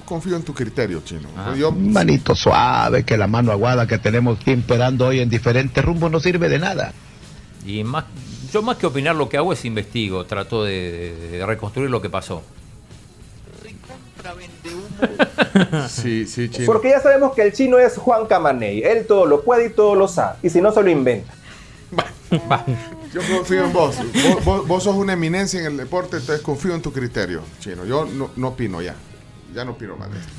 confío 0.04 0.36
en 0.36 0.42
tu 0.42 0.52
criterio, 0.54 1.00
Chino. 1.04 1.28
Ah. 1.36 1.54
Yo, 1.56 1.72
Manito 1.72 2.34
suave, 2.34 3.04
que 3.04 3.16
la 3.16 3.26
mano 3.26 3.52
aguada 3.52 3.86
que 3.86 3.98
tenemos 3.98 4.38
imperando 4.46 5.06
hoy 5.06 5.20
en 5.20 5.30
diferentes 5.30 5.82
rumbos 5.84 6.10
no 6.10 6.20
sirve 6.20 6.48
de 6.48 6.58
nada. 6.58 6.92
Y 7.64 7.82
más, 7.84 8.04
yo 8.52 8.62
más 8.62 8.76
que 8.76 8.86
opinar 8.86 9.14
lo 9.16 9.28
que 9.28 9.36
hago 9.36 9.52
es 9.52 9.64
investigo, 9.64 10.24
trato 10.26 10.64
de, 10.64 11.14
de- 11.32 11.46
reconstruir 11.46 11.90
lo 11.90 12.00
que 12.02 12.10
pasó. 12.10 12.42
sí, 15.88 16.26
sí, 16.26 16.48
Chino. 16.50 16.66
Porque 16.66 16.90
ya 16.90 17.00
sabemos 17.00 17.34
que 17.34 17.42
el 17.42 17.52
chino 17.52 17.78
es 17.78 17.96
Juan 17.96 18.26
Camaney. 18.26 18.82
Él 18.82 19.06
todo 19.06 19.26
lo 19.26 19.42
puede 19.42 19.66
y 19.66 19.70
todo 19.70 19.94
lo 19.94 20.08
sabe. 20.08 20.38
Y 20.42 20.50
si 20.50 20.60
no, 20.60 20.72
se 20.72 20.82
lo 20.82 20.90
inventa. 20.90 21.32
Yo 23.12 23.20
confío 23.34 23.64
en 23.64 23.72
vos. 23.72 23.96
Vos, 23.96 24.44
vos- 24.44 24.66
vos 24.68 24.82
sos 24.84 24.96
una 24.96 25.14
eminencia 25.14 25.60
en 25.60 25.66
el 25.66 25.76
deporte, 25.76 26.16
entonces 26.18 26.42
confío 26.44 26.74
en 26.74 26.82
tu 26.82 26.92
criterio, 26.92 27.42
Chino. 27.60 27.84
Yo 27.86 28.04
no, 28.04 28.30
no 28.36 28.48
opino 28.48 28.82
ya. 28.82 28.94
Ya 29.54 29.64
no 29.64 29.72
opino 29.72 29.96
más 29.96 30.10
de 30.12 30.18
esto. 30.18 30.32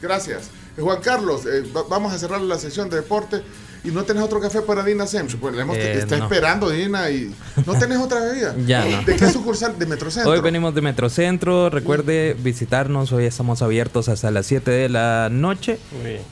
Gracias. 0.00 0.50
Eh, 0.76 0.80
Juan 0.80 1.00
Carlos, 1.02 1.44
eh, 1.44 1.62
va- 1.76 1.84
vamos 1.88 2.12
a 2.12 2.18
cerrar 2.18 2.40
la 2.40 2.58
sección 2.58 2.88
de 2.88 2.96
deporte. 2.96 3.42
¿Y 3.84 3.90
no 3.90 4.02
tenés 4.04 4.22
otro 4.22 4.40
café 4.40 4.62
para 4.62 4.82
Dina 4.82 5.06
Semch? 5.06 5.36
Pues 5.36 5.54
le 5.54 5.60
hemos- 5.60 5.76
Eh, 5.76 5.98
está 5.98 6.16
no. 6.16 6.24
esperando 6.24 6.70
Dina 6.70 7.10
y... 7.10 7.34
¿No 7.66 7.74
tenés 7.78 7.98
otra 7.98 8.20
bebida? 8.20 8.54
Ya 8.66 8.82
no. 8.84 9.02
¿De 9.02 9.14
qué 9.14 9.30
sucursal? 9.30 9.78
De 9.78 9.84
Metrocentro. 9.84 10.32
Hoy 10.32 10.40
venimos 10.40 10.74
de 10.74 10.80
Metrocentro. 10.80 11.68
Recuerde 11.68 12.34
visitarnos. 12.42 13.12
Hoy 13.12 13.26
estamos 13.26 13.60
abiertos 13.60 14.08
hasta 14.08 14.30
las 14.30 14.46
7 14.46 14.70
de 14.70 14.88
la 14.88 15.28
noche. 15.30 15.78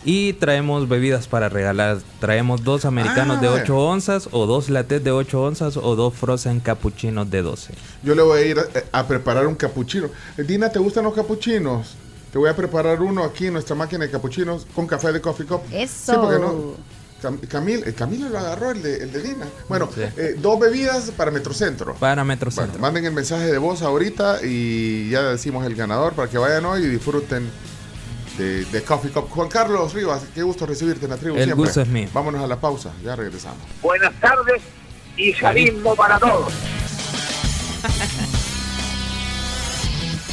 Y 0.04 0.32
traemos 0.34 0.88
bebidas 0.88 1.28
para 1.28 1.50
regalar. 1.50 1.98
Traemos 2.20 2.64
dos 2.64 2.86
americanos 2.86 3.36
Ah, 3.38 3.42
de 3.42 3.48
vaya. 3.48 3.62
8 3.64 3.76
onzas, 3.78 4.28
o 4.32 4.46
dos 4.46 4.70
lattes 4.70 5.04
de 5.04 5.10
8 5.10 5.42
onzas, 5.42 5.76
o 5.76 5.94
dos 5.94 6.14
frozen 6.14 6.60
capuchinos 6.60 7.30
de 7.30 7.42
12. 7.42 7.74
Yo 8.02 8.14
le 8.14 8.22
voy 8.22 8.40
a 8.40 8.46
ir 8.46 8.58
a, 8.58 8.98
a 8.98 9.06
preparar 9.06 9.46
un 9.46 9.56
capuchino. 9.56 10.08
Eh, 10.38 10.42
Dina, 10.44 10.70
¿te 10.70 10.78
gustan 10.78 11.04
los 11.04 11.12
capuchinos? 11.14 11.96
Te 12.32 12.38
voy 12.38 12.48
a 12.48 12.56
preparar 12.56 13.02
uno 13.02 13.24
aquí 13.24 13.48
en 13.48 13.52
nuestra 13.52 13.76
máquina 13.76 14.06
de 14.06 14.10
capuchinos 14.10 14.66
con 14.74 14.86
café 14.86 15.12
de 15.12 15.20
Coffee 15.20 15.44
Cup. 15.44 15.60
Eso. 15.70 16.12
Sí, 16.14 16.18
porque 16.18 16.38
no. 16.38 16.91
Cam- 17.22 17.38
Camil, 17.48 17.82
eh, 17.86 17.92
Camilo 17.94 18.28
lo 18.28 18.38
agarró, 18.38 18.72
el 18.72 18.82
de, 18.82 18.96
el 19.04 19.12
de 19.12 19.22
Dina. 19.22 19.46
Bueno, 19.68 19.88
eh, 19.96 20.34
dos 20.38 20.58
bebidas 20.58 21.10
para 21.12 21.30
Metrocentro. 21.30 21.94
Para 21.94 22.24
Metrocentro. 22.24 22.72
Bueno, 22.72 22.82
manden 22.82 23.04
el 23.06 23.12
mensaje 23.12 23.44
de 23.50 23.58
voz 23.58 23.82
ahorita 23.82 24.40
y 24.42 25.08
ya 25.10 25.22
decimos 25.22 25.64
el 25.66 25.74
ganador 25.74 26.14
para 26.14 26.28
que 26.28 26.38
vayan 26.38 26.64
hoy 26.64 26.82
y 26.84 26.88
disfruten 26.88 27.48
de, 28.38 28.64
de 28.64 28.82
Coffee 28.82 29.10
Cup. 29.10 29.28
Juan 29.30 29.48
Carlos 29.48 29.92
Rivas, 29.94 30.22
qué 30.34 30.42
gusto 30.42 30.66
recibirte 30.66 31.04
en 31.04 31.10
la 31.12 31.16
tribu. 31.16 31.36
El 31.36 31.44
siempre. 31.44 31.64
gusto 31.64 31.80
es 31.82 31.88
mío. 31.88 32.08
Vámonos 32.12 32.42
a 32.42 32.46
la 32.46 32.56
pausa, 32.60 32.92
ya 33.04 33.14
regresamos. 33.14 33.58
Buenas 33.82 34.12
tardes 34.20 34.62
y 35.16 35.32
sadismo 35.34 35.94
para 35.94 36.18
todos. 36.18 36.52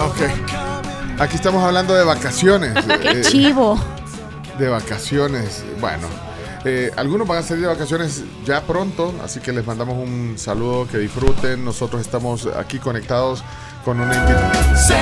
Ok. 0.00 1.20
Aquí 1.20 1.34
estamos 1.36 1.62
hablando 1.64 1.94
de 1.94 2.04
vacaciones. 2.04 2.72
Qué 3.02 3.10
Eh, 3.20 3.22
chivo. 3.22 3.78
De 4.58 4.68
vacaciones. 4.68 5.64
Bueno, 5.80 6.06
eh, 6.64 6.90
algunos 6.96 7.26
van 7.26 7.38
a 7.38 7.42
salir 7.42 7.62
de 7.62 7.68
vacaciones 7.68 8.22
ya 8.44 8.62
pronto, 8.62 9.14
así 9.24 9.40
que 9.40 9.52
les 9.52 9.66
mandamos 9.66 9.96
un 9.96 10.34
saludo, 10.36 10.86
que 10.86 10.98
disfruten. 10.98 11.64
Nosotros 11.64 12.00
estamos 12.00 12.46
aquí 12.46 12.78
conectados 12.78 13.42
con 13.84 14.00
una 14.00 14.14
invitación. 14.14 14.98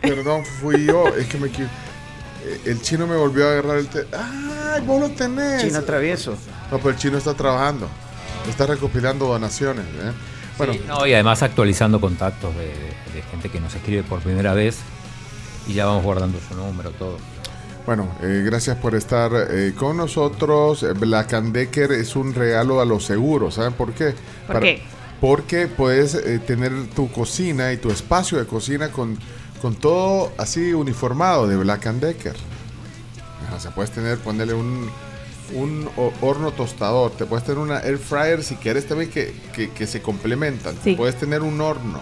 Perdón, 0.00 0.44
fui 0.60 0.86
yo. 0.86 1.08
Es 1.08 1.26
que 1.26 1.38
me 1.38 1.48
eh, 1.48 2.60
El 2.64 2.80
chino 2.80 3.06
me 3.06 3.16
volvió 3.16 3.46
a 3.48 3.52
agarrar 3.52 3.76
el 3.78 3.88
te 3.88 4.06
¡Ay, 4.72 4.80
vos 4.82 5.00
lo 5.00 5.10
tenés! 5.10 5.62
Chino 5.62 5.82
travieso. 5.82 6.34
No, 6.70 6.78
pero 6.78 6.90
el 6.90 6.96
chino 6.96 7.18
está 7.18 7.34
trabajando. 7.34 7.88
Está 8.48 8.66
recopilando 8.66 9.26
donaciones. 9.26 9.84
¿eh? 9.84 10.12
Bueno, 10.66 10.74
Sí, 10.74 10.82
no, 10.86 11.06
y 11.06 11.14
además 11.14 11.42
actualizando 11.42 12.00
contactos 12.00 12.54
de, 12.54 12.66
de 12.66 13.22
gente 13.30 13.48
que 13.48 13.60
nos 13.60 13.74
escribe 13.74 14.02
por 14.02 14.20
primera 14.20 14.54
vez 14.54 14.78
y 15.66 15.74
ya 15.74 15.86
vamos 15.86 16.04
guardando 16.04 16.38
su 16.46 16.54
número, 16.54 16.90
todo. 16.90 17.16
Bueno, 17.86 18.08
eh, 18.22 18.42
gracias 18.44 18.76
por 18.76 18.94
estar 18.94 19.32
eh, 19.50 19.74
con 19.76 19.96
nosotros. 19.96 20.82
Eh, 20.82 20.92
Black 20.92 21.32
and 21.34 21.52
Decker 21.52 21.92
es 21.92 22.14
un 22.14 22.34
regalo 22.34 22.80
a 22.80 22.84
los 22.84 23.04
seguros. 23.04 23.54
¿Saben 23.54 23.72
por 23.72 23.92
qué? 23.92 24.14
¿Por 24.46 24.60
qué? 24.60 24.82
Porque 25.20 25.66
puedes 25.66 26.14
eh, 26.14 26.38
tener 26.38 26.72
tu 26.94 27.10
cocina 27.10 27.72
y 27.72 27.78
tu 27.78 27.90
espacio 27.90 28.38
de 28.38 28.46
cocina 28.46 28.90
con, 28.90 29.18
con 29.60 29.74
todo 29.74 30.32
así 30.38 30.72
uniformado 30.72 31.46
de 31.46 31.56
Black 31.56 31.86
and 31.86 32.02
Decker. 32.02 32.36
O 33.54 33.58
sea, 33.60 33.70
puedes 33.72 33.90
tener, 33.90 34.18
ponerle 34.18 34.54
un, 34.54 34.88
un 35.54 35.88
ho- 35.96 36.12
horno 36.20 36.52
tostador. 36.52 37.12
Te 37.12 37.26
puedes 37.26 37.44
tener 37.44 37.58
una 37.58 37.78
air 37.80 37.98
fryer 37.98 38.42
si 38.42 38.56
quieres 38.56 38.86
también 38.86 39.10
que, 39.10 39.32
que- 39.54 39.70
que 39.70 39.86
se 39.86 40.00
complementan. 40.02 40.74
Sí. 40.82 40.94
Puedes 40.94 41.16
tener 41.16 41.42
un 41.42 41.60
horno. 41.60 42.00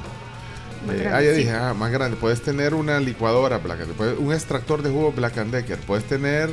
Más 0.87 0.95
Eh, 0.97 0.99
grande, 1.01 1.17
ah, 1.19 1.23
ya 1.23 1.31
sí. 1.33 1.39
dije, 1.39 1.51
ah, 1.53 1.75
más 1.75 1.91
grande. 1.91 2.17
Puedes 2.17 2.41
tener 2.43 2.75
una 2.75 3.01
licuadora 3.01 3.59
Black 3.59 3.81
Decker, 3.81 4.17
un 4.19 4.33
extractor 4.33 4.83
de 4.83 4.91
jugo 4.91 5.13
Black 5.13 5.39
and 5.39 5.53
Decker. 5.53 5.79
Puedes 5.79 6.05
tener 6.05 6.51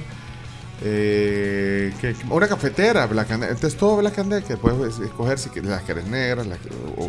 eh, 0.84 1.94
que- 2.02 2.16
una 2.30 2.48
cafetera 2.48 3.06
Black 3.08 3.32
and 3.32 3.42
Decker. 3.44 3.56
Entonces 3.56 3.80
todo 3.80 3.98
Black 3.98 4.20
and 4.20 4.34
Decker. 4.34 4.58
Puedes 4.58 5.00
escoger 5.00 5.40
si 5.40 5.50
las 5.62 5.84
quieres 5.84 6.06
negras 6.06 6.46
las 6.48 6.60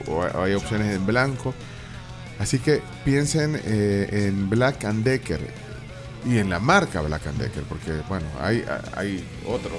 o 0.07 0.25
hay 0.41 0.55
opciones 0.55 0.95
en 0.95 1.05
blanco. 1.07 1.55
Así 2.39 2.59
que 2.59 2.83
piensen 3.05 3.59
eh, 3.65 4.27
en 4.29 4.49
Black 4.51 4.85
and 4.85 5.03
Decker 5.05 5.41
y 6.27 6.39
en 6.39 6.51
la 6.51 6.59
marca 6.59 7.01
Black 7.01 7.27
and 7.29 7.39
Decker, 7.39 7.63
porque 7.65 7.93
bueno, 8.09 8.27
hay, 8.41 8.65
hay 8.97 9.25
otro. 9.47 9.71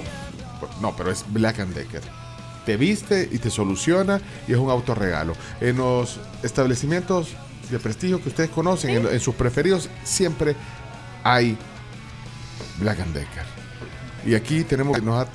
No, 0.80 0.96
pero 0.96 1.10
es 1.10 1.24
Black 1.28 1.60
and 1.60 1.74
Decker. 1.74 2.00
Te 2.66 2.76
viste 2.76 3.28
y 3.30 3.38
te 3.38 3.50
soluciona 3.50 4.20
y 4.46 4.52
es 4.52 4.58
un 4.58 4.70
autorregalo. 4.70 5.34
En 5.60 5.76
los 5.76 6.18
establecimientos 6.42 7.28
de 7.70 7.78
prestigio 7.78 8.20
que 8.22 8.28
ustedes 8.30 8.50
conocen, 8.50 8.90
en, 8.90 9.06
en 9.06 9.20
sus 9.20 9.34
preferidos, 9.34 9.88
siempre 10.04 10.56
hay 11.24 11.56
Black 12.80 13.00
and 13.00 13.14
Decker. 13.14 13.44
Y 14.26 14.34
aquí 14.34 14.64
tenemos 14.64 14.96
que 14.98 15.02
nos 15.04 15.24
ha- 15.26 15.30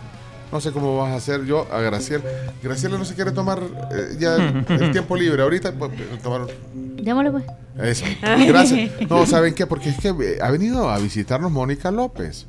no 0.52 0.62
sé 0.62 0.72
cómo 0.72 0.98
vas 0.98 1.12
a 1.12 1.16
hacer 1.16 1.46
yo 1.46 1.68
a 1.72 1.80
Graciela. 1.82 2.24
Graciela 2.62 2.98
no 2.98 3.06
se 3.06 3.16
quiere 3.16 3.32
tomar 3.32 3.60
eh, 3.92 4.16
ya 4.20 4.36
el 4.36 4.92
tiempo 4.92 5.16
libre. 5.16 5.42
Ahorita 5.42 5.72
pues, 5.72 5.92
tomar 6.22 6.48
Démosle 6.74 7.32
pues. 7.32 7.44
Eso. 7.82 8.06
Gracias. 8.22 8.92
No, 9.10 9.26
¿saben 9.26 9.54
qué? 9.54 9.66
Porque 9.68 9.90
es 9.90 9.98
que 9.98 10.10
eh, 10.10 10.38
ha 10.42 10.52
venido 10.52 10.90
a 10.90 10.98
visitarnos 11.00 11.52
Mónica 11.52 11.92
López. 11.92 12.46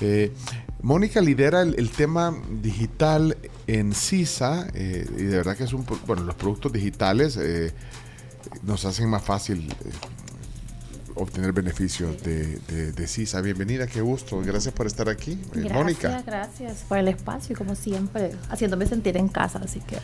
Eh, 0.00 0.32
Mónica 0.82 1.20
lidera 1.20 1.62
el, 1.62 1.74
el 1.78 1.90
tema 1.90 2.34
digital 2.62 3.36
en 3.66 3.92
CISA 3.92 4.68
eh, 4.74 5.06
y 5.18 5.22
de 5.24 5.36
verdad 5.38 5.56
que 5.56 5.64
es 5.64 5.72
un... 5.72 5.84
Bueno, 6.06 6.22
los 6.22 6.36
productos 6.36 6.72
digitales 6.72 7.36
eh, 7.36 7.72
nos 8.62 8.84
hacen 8.84 9.08
más 9.10 9.22
fácil 9.24 9.68
obtener 11.16 11.52
beneficios 11.52 12.22
de, 12.22 12.58
de, 12.68 12.92
de 12.92 13.06
CISA. 13.08 13.40
Bienvenida, 13.40 13.88
qué 13.88 14.00
gusto. 14.00 14.40
Gracias 14.40 14.72
por 14.72 14.86
estar 14.86 15.08
aquí, 15.08 15.36
Gracias, 15.52 15.72
Mónica. 15.74 16.22
gracias 16.24 16.84
por 16.88 16.98
el 16.98 17.08
espacio 17.08 17.54
y 17.54 17.56
como 17.56 17.74
siempre, 17.74 18.30
haciéndome 18.50 18.86
sentir 18.86 19.16
en 19.16 19.26
casa, 19.28 19.60
así 19.64 19.80
que 19.80 19.96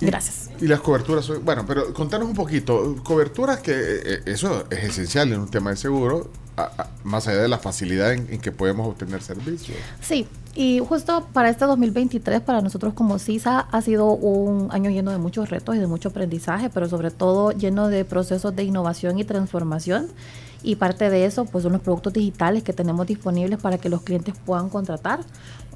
gracias. 0.00 0.50
Y 0.60 0.66
las 0.66 0.80
coberturas, 0.80 1.30
bueno, 1.42 1.64
pero 1.66 1.92
contanos 1.94 2.28
un 2.28 2.34
poquito, 2.34 2.96
coberturas 3.02 3.60
que 3.60 3.72
eh, 3.74 4.22
eso 4.26 4.64
es 4.70 4.84
esencial 4.84 5.32
en 5.32 5.40
un 5.40 5.48
tema 5.50 5.70
de 5.70 5.76
seguro, 5.76 6.30
a- 6.56 6.62
a- 6.78 6.88
más 7.04 7.26
allá 7.26 7.42
de 7.42 7.48
la 7.48 7.58
facilidad 7.58 8.12
en, 8.12 8.26
en 8.32 8.40
que 8.40 8.52
podemos 8.52 8.86
obtener 8.86 9.22
servicios. 9.22 9.76
Sí, 10.00 10.26
y 10.54 10.78
justo 10.78 11.26
para 11.32 11.48
este 11.50 11.64
2023, 11.64 12.40
para 12.42 12.60
nosotros 12.62 12.94
como 12.94 13.18
CISA, 13.18 13.60
ha 13.60 13.82
sido 13.82 14.06
un 14.12 14.68
año 14.70 14.90
lleno 14.90 15.10
de 15.10 15.18
muchos 15.18 15.50
retos 15.50 15.74
y 15.74 15.78
de 15.80 15.86
mucho 15.88 16.10
aprendizaje, 16.10 16.70
pero 16.70 16.88
sobre 16.88 17.10
todo 17.10 17.50
lleno 17.50 17.88
de 17.88 18.04
procesos 18.04 18.54
de 18.54 18.62
innovación 18.64 19.18
y 19.18 19.24
transformación. 19.24 20.08
y 20.66 20.76
parte 20.76 21.10
de 21.10 21.26
eso 21.26 21.44
pues 21.44 21.62
son 21.62 21.72
los 21.74 21.82
productos 21.82 22.14
digitales 22.14 22.62
que 22.62 22.72
tenemos 22.72 23.06
disponibles 23.06 23.60
para 23.60 23.76
que 23.76 23.90
los 23.90 24.00
clientes 24.00 24.34
puedan 24.46 24.70
contratar. 24.70 25.20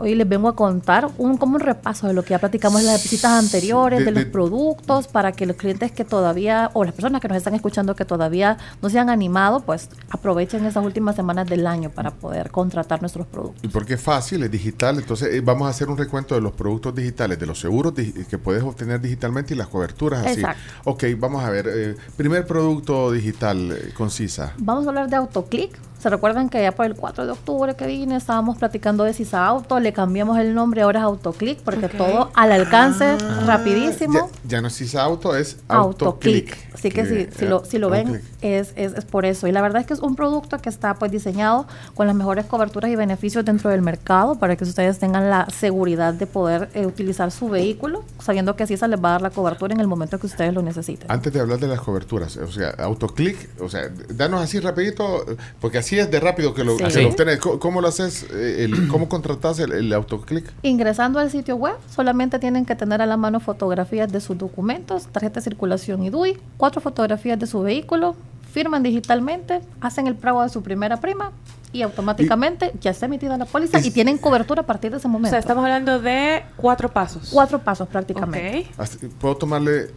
Hoy 0.00 0.14
les 0.14 0.28
vengo 0.28 0.48
a 0.48 0.54
contar 0.54 1.08
un 1.18 1.36
como 1.36 1.56
un 1.56 1.60
repaso 1.60 2.06
de 2.06 2.12
lo 2.14 2.22
que 2.22 2.30
ya 2.30 2.38
platicamos 2.38 2.80
en 2.80 2.86
las 2.86 3.02
visitas 3.02 3.32
anteriores, 3.32 3.98
de- 4.00 4.04
de, 4.06 4.10
los 4.12 4.24
de- 4.24 4.30
productos, 4.30 5.08
para 5.08 5.32
que 5.32 5.44
los 5.46 5.56
clientes 5.56 5.90
que 5.92 6.04
todavía, 6.04 6.70
o 6.74 6.84
las 6.84 6.94
personas 6.94 7.20
que 7.20 7.28
nos 7.28 7.36
están 7.36 7.54
escuchando 7.54 7.96
que 7.96 8.04
todavía 8.04 8.56
no 8.80 8.90
se 8.90 8.98
han 8.98 9.10
animado, 9.10 9.60
pues 9.60 9.88
aprovechen 10.10 10.64
esas 10.66 10.84
últimas 10.84 11.16
semanas 11.16 11.48
del 11.48 11.66
año 11.66 11.90
para 11.90 12.10
poder 12.12 12.50
contratar 12.50 13.00
nuestros 13.00 13.26
productos. 13.26 13.64
Y 13.64 13.68
porque 13.68 13.94
es 13.94 14.00
fácil, 14.00 14.42
es 14.44 14.50
digital. 14.50 14.98
Entonces, 14.98 15.34
eh, 15.34 15.40
vamos 15.40 15.66
a 15.66 15.70
hacer 15.70 15.88
un 15.88 15.96
recuento 15.98 16.34
de 16.34 16.40
los 16.40 16.52
productos 16.52 16.94
digitales, 16.94 17.38
de 17.38 17.46
los 17.46 17.58
seguros 17.58 17.92
que 17.94 18.38
puedes 18.38 18.62
obtener 18.62 19.00
digitalmente 19.00 19.54
y 19.54 19.56
las 19.56 19.66
coberturas 19.68 20.24
así. 20.24 20.40
Exacto. 20.40 20.60
Ok, 20.84 21.04
vamos 21.18 21.42
a 21.44 21.50
ver. 21.50 21.66
eh, 21.68 21.96
primer 22.16 22.46
producto 22.46 23.10
digital 23.10 23.72
eh, 23.72 23.92
con 23.96 24.10
CISA. 24.10 24.52
Vamos 24.58 24.86
a 24.86 24.90
hablar 24.90 25.08
de 25.10 25.16
AutoClick. 25.16 25.76
¿Se 25.98 26.08
recuerdan 26.08 26.48
que 26.48 26.62
ya 26.62 26.72
por 26.72 26.86
el 26.86 26.94
4 26.94 27.26
de 27.26 27.32
octubre 27.32 27.74
que 27.74 27.86
vine 27.86 28.16
estábamos 28.16 28.56
platicando 28.56 29.04
de 29.04 29.12
Sisa 29.12 29.44
Auto? 29.46 29.80
Le 29.80 29.92
cambiamos 29.92 30.38
el 30.38 30.54
nombre, 30.54 30.82
ahora 30.82 31.00
es 31.00 31.04
AutoClick, 31.04 31.60
porque 31.60 31.88
todo 31.88 32.30
al 32.34 32.52
alcance, 32.52 33.16
Ah, 33.20 33.42
rapidísimo. 33.46 34.30
Ya, 34.44 34.56
ya 34.56 34.60
no 34.60 34.68
es 34.68 34.76
CISA 34.76 35.02
Auto, 35.02 35.34
es 35.36 35.58
AutoClick. 35.68 36.50
AutoClick. 36.52 36.74
Así 36.74 36.90
que 36.90 37.06
si, 37.06 37.38
si 37.38 37.46
lo, 37.46 37.64
si 37.64 37.78
lo 37.78 37.90
ven, 37.90 38.22
es, 38.40 38.72
es, 38.76 38.92
es 38.94 39.04
por 39.04 39.26
eso. 39.26 39.48
Y 39.48 39.52
la 39.52 39.60
verdad 39.60 39.80
es 39.80 39.86
que 39.86 39.94
es 39.94 40.00
un 40.00 40.14
producto 40.14 40.58
que 40.58 40.68
está 40.68 40.94
pues 40.94 41.10
diseñado 41.10 41.66
con 41.94 42.06
las 42.06 42.14
mejores 42.14 42.46
coberturas 42.46 42.90
y 42.90 42.96
beneficios 42.96 43.44
dentro 43.44 43.70
del 43.70 43.82
mercado 43.82 44.36
para 44.36 44.54
que 44.56 44.64
ustedes 44.64 44.98
tengan 44.98 45.28
la 45.28 45.46
seguridad 45.50 46.14
de 46.14 46.26
poder 46.26 46.68
eh, 46.74 46.86
utilizar 46.86 47.30
su 47.30 47.48
vehículo, 47.48 48.04
sabiendo 48.20 48.54
que 48.54 48.66
se 48.66 48.88
les 48.88 49.02
va 49.02 49.08
a 49.08 49.12
dar 49.12 49.22
la 49.22 49.30
cobertura 49.30 49.74
en 49.74 49.80
el 49.80 49.88
momento 49.88 50.18
que 50.20 50.26
ustedes 50.26 50.54
lo 50.54 50.62
necesiten. 50.62 51.10
Antes 51.10 51.32
de 51.32 51.40
hablar 51.40 51.58
de 51.58 51.66
las 51.66 51.80
coberturas, 51.80 52.36
o 52.36 52.52
sea, 52.52 52.70
AutoClick, 52.70 53.60
o 53.60 53.68
sea, 53.68 53.90
danos 54.14 54.42
así 54.42 54.60
rapidito, 54.60 55.28
eh, 55.30 55.36
porque 55.60 55.78
así 55.78 55.87
es 55.96 56.10
de 56.10 56.18
rápido 56.18 56.52
que 56.54 56.64
lo, 56.64 56.76
Sí. 56.76 56.84
que 56.84 57.02
lo 57.02 57.08
obtenés. 57.10 57.38
¿Cómo, 57.38 57.58
cómo 57.60 57.80
lo 57.80 57.86
haces? 57.88 58.24
eh, 58.32 58.64
el- 58.64 58.88
¿Cómo 58.88 59.08
contratás 59.08 59.60
el, 59.60 59.70
el 59.72 59.92
AutoClick? 59.92 60.52
Ingresando 60.62 61.20
al 61.20 61.30
sitio 61.30 61.54
web, 61.54 61.76
solamente 61.94 62.38
tienen 62.40 62.64
que 62.66 62.74
tener 62.74 63.00
a 63.00 63.06
la 63.06 63.16
mano 63.16 63.38
fotografías 63.38 64.10
de 64.10 64.20
sus 64.20 64.36
documentos, 64.36 65.06
tarjeta 65.06 65.40
de 65.40 65.44
circulación 65.44 66.02
y 66.02 66.10
DUI, 66.10 66.36
cuatro 66.56 66.80
fotografías 66.80 67.38
de 67.38 67.46
su 67.46 67.60
vehículo, 67.62 68.16
firman 68.52 68.82
digitalmente, 68.82 69.60
hacen 69.80 70.06
el 70.06 70.16
pago 70.16 70.42
de 70.42 70.48
su 70.48 70.62
primera 70.62 70.96
prima 70.98 71.32
y 71.70 71.82
automáticamente 71.82 72.72
ya 72.80 72.90
está 72.90 73.04
emitida 73.06 73.36
la 73.36 73.44
póliza 73.44 73.78
y 73.80 73.90
tienen 73.90 74.16
cobertura 74.16 74.62
a 74.62 74.66
partir 74.66 74.90
de 74.90 74.96
ese 74.96 75.06
O 75.06 75.10
momento. 75.10 75.30
sea, 75.30 75.38
estamos 75.38 75.62
hablando 75.62 76.00
de 76.00 76.42
cuatro 76.56 76.88
pasos. 76.88 77.28
Cuatro 77.30 77.58
pasos 77.58 77.86
prácticamente. 77.88 78.66
Hasta- 78.78 79.06
Puedo 79.20 79.36
tomarle, 79.36 79.88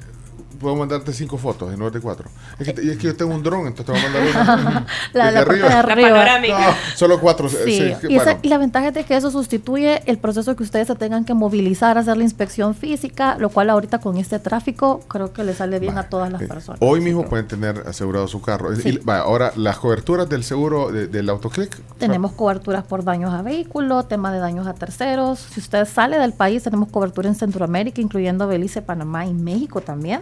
puedo 0.62 0.76
mandarte 0.76 1.12
cinco 1.14 1.38
fotos 1.38 1.72
en 1.74 1.80
lugar 1.80 1.92
de 1.94 2.00
cuatro. 2.00 2.30
Es 2.60 2.66
que, 2.68 2.74
te- 2.74 2.86
y 2.86 2.90
es 2.90 2.98
que 2.98 3.08
yo 3.08 3.16
tengo 3.18 3.34
un 3.36 3.44
dron, 3.44 3.68
entonces 3.68 3.86
te 3.86 3.92
voy 3.92 4.00
a 4.02 4.04
mandar 4.04 4.56
una. 4.64 4.86
La- 5.14 5.26
desde 5.32 5.58
la 5.62 5.68
de 5.70 5.74
arriba. 5.76 6.10
La 6.10 6.16
panorámica. 6.16 6.60
No, 6.70 6.76
solo 6.96 7.20
cuatro. 7.20 7.50
Sí, 7.50 7.58
sí, 7.66 7.94
y, 8.10 8.16
esa- 8.16 8.24
bueno. 8.26 8.40
y 8.44 8.48
la 8.50 8.58
ventaja 8.58 8.88
es 8.90 8.94
de 8.94 9.04
que 9.04 9.16
eso 9.18 9.32
sustituye 9.32 10.02
el 10.06 10.18
proceso 10.20 10.56
que 10.56 10.64
ustedes 10.64 10.88
se 10.88 10.96
tengan 10.96 11.26
que 11.26 11.34
movilizar, 11.34 11.98
hacer 11.98 12.16
la 12.18 12.24
inspección 12.24 12.76
física, 12.76 13.38
lo 13.38 13.50
cual 13.50 13.70
ahorita 13.70 14.00
con 14.00 14.18
este 14.18 14.40
tráfico 14.40 15.02
creo 15.08 15.34
que 15.34 15.44
le 15.44 15.54
sale 15.54 15.80
bien 15.80 15.98
a 15.98 16.04
todas 16.04 16.32
las 16.32 16.42
personas. 16.44 16.80
Hoy 16.82 17.02
mismo 17.02 17.26
pueden 17.26 17.48
tener 17.48 17.84
asegurado 17.88 18.28
su 18.28 18.42
carro. 18.42 18.76
Sí. 18.76 18.90
Y, 18.90 18.98
va, 18.98 19.20
ahora, 19.20 19.52
las 19.56 19.78
coberturas 19.80 20.30
del 20.30 20.44
seguro 20.44 20.92
de- 20.92 21.08
del 21.08 21.30
AutoClick. 21.30 21.76
Tenemos 21.98 22.32
coberturas 22.34 22.84
por 22.84 23.04
daños 23.04 23.34
a 23.34 23.42
vehículo, 23.42 24.04
tema 24.04 24.32
de 24.32 24.40
daños 24.40 24.68
a 24.68 24.74
terceros. 24.74 25.40
Si 25.40 25.60
usted 25.60 25.86
sale 25.88 26.18
del 26.20 26.34
país, 26.34 26.64
tenemos 26.64 26.90
cobertura 26.90 27.28
en 27.28 27.36
Centroamérica, 27.36 28.02
incluyendo 28.02 28.48
Belice, 28.48 28.82
Panamá 28.82 29.26
y 29.26 29.34
México 29.34 29.82
también. 29.82 30.22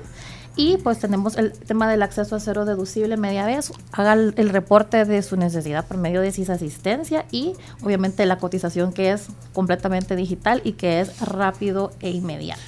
Y 0.59 0.75
pues 0.75 0.99
tenemos 0.99 1.37
el 1.37 1.53
tema 1.53 1.89
del 1.89 2.03
acceso 2.03 2.35
a 2.35 2.39
cero 2.41 2.65
deducible 2.65 3.15
media 3.15 3.45
vez. 3.45 3.71
Haga 3.93 4.11
el, 4.11 4.49
reporte 4.49 5.05
de 5.05 5.21
su 5.21 5.37
necesidad 5.37 5.87
por 5.87 5.95
medio 5.95 6.19
de 6.19 6.33
CIS 6.33 6.49
Asistencia 6.49 7.25
y 7.31 7.53
obviamente 7.81 8.25
la 8.25 8.39
cotización 8.39 8.91
que 8.91 9.13
es 9.13 9.27
completamente 9.53 10.17
digital 10.17 10.59
y 10.65 10.73
que 10.73 10.99
es 10.99 11.21
rápido 11.21 11.93
e 12.01 12.09
inmediato. 12.09 12.59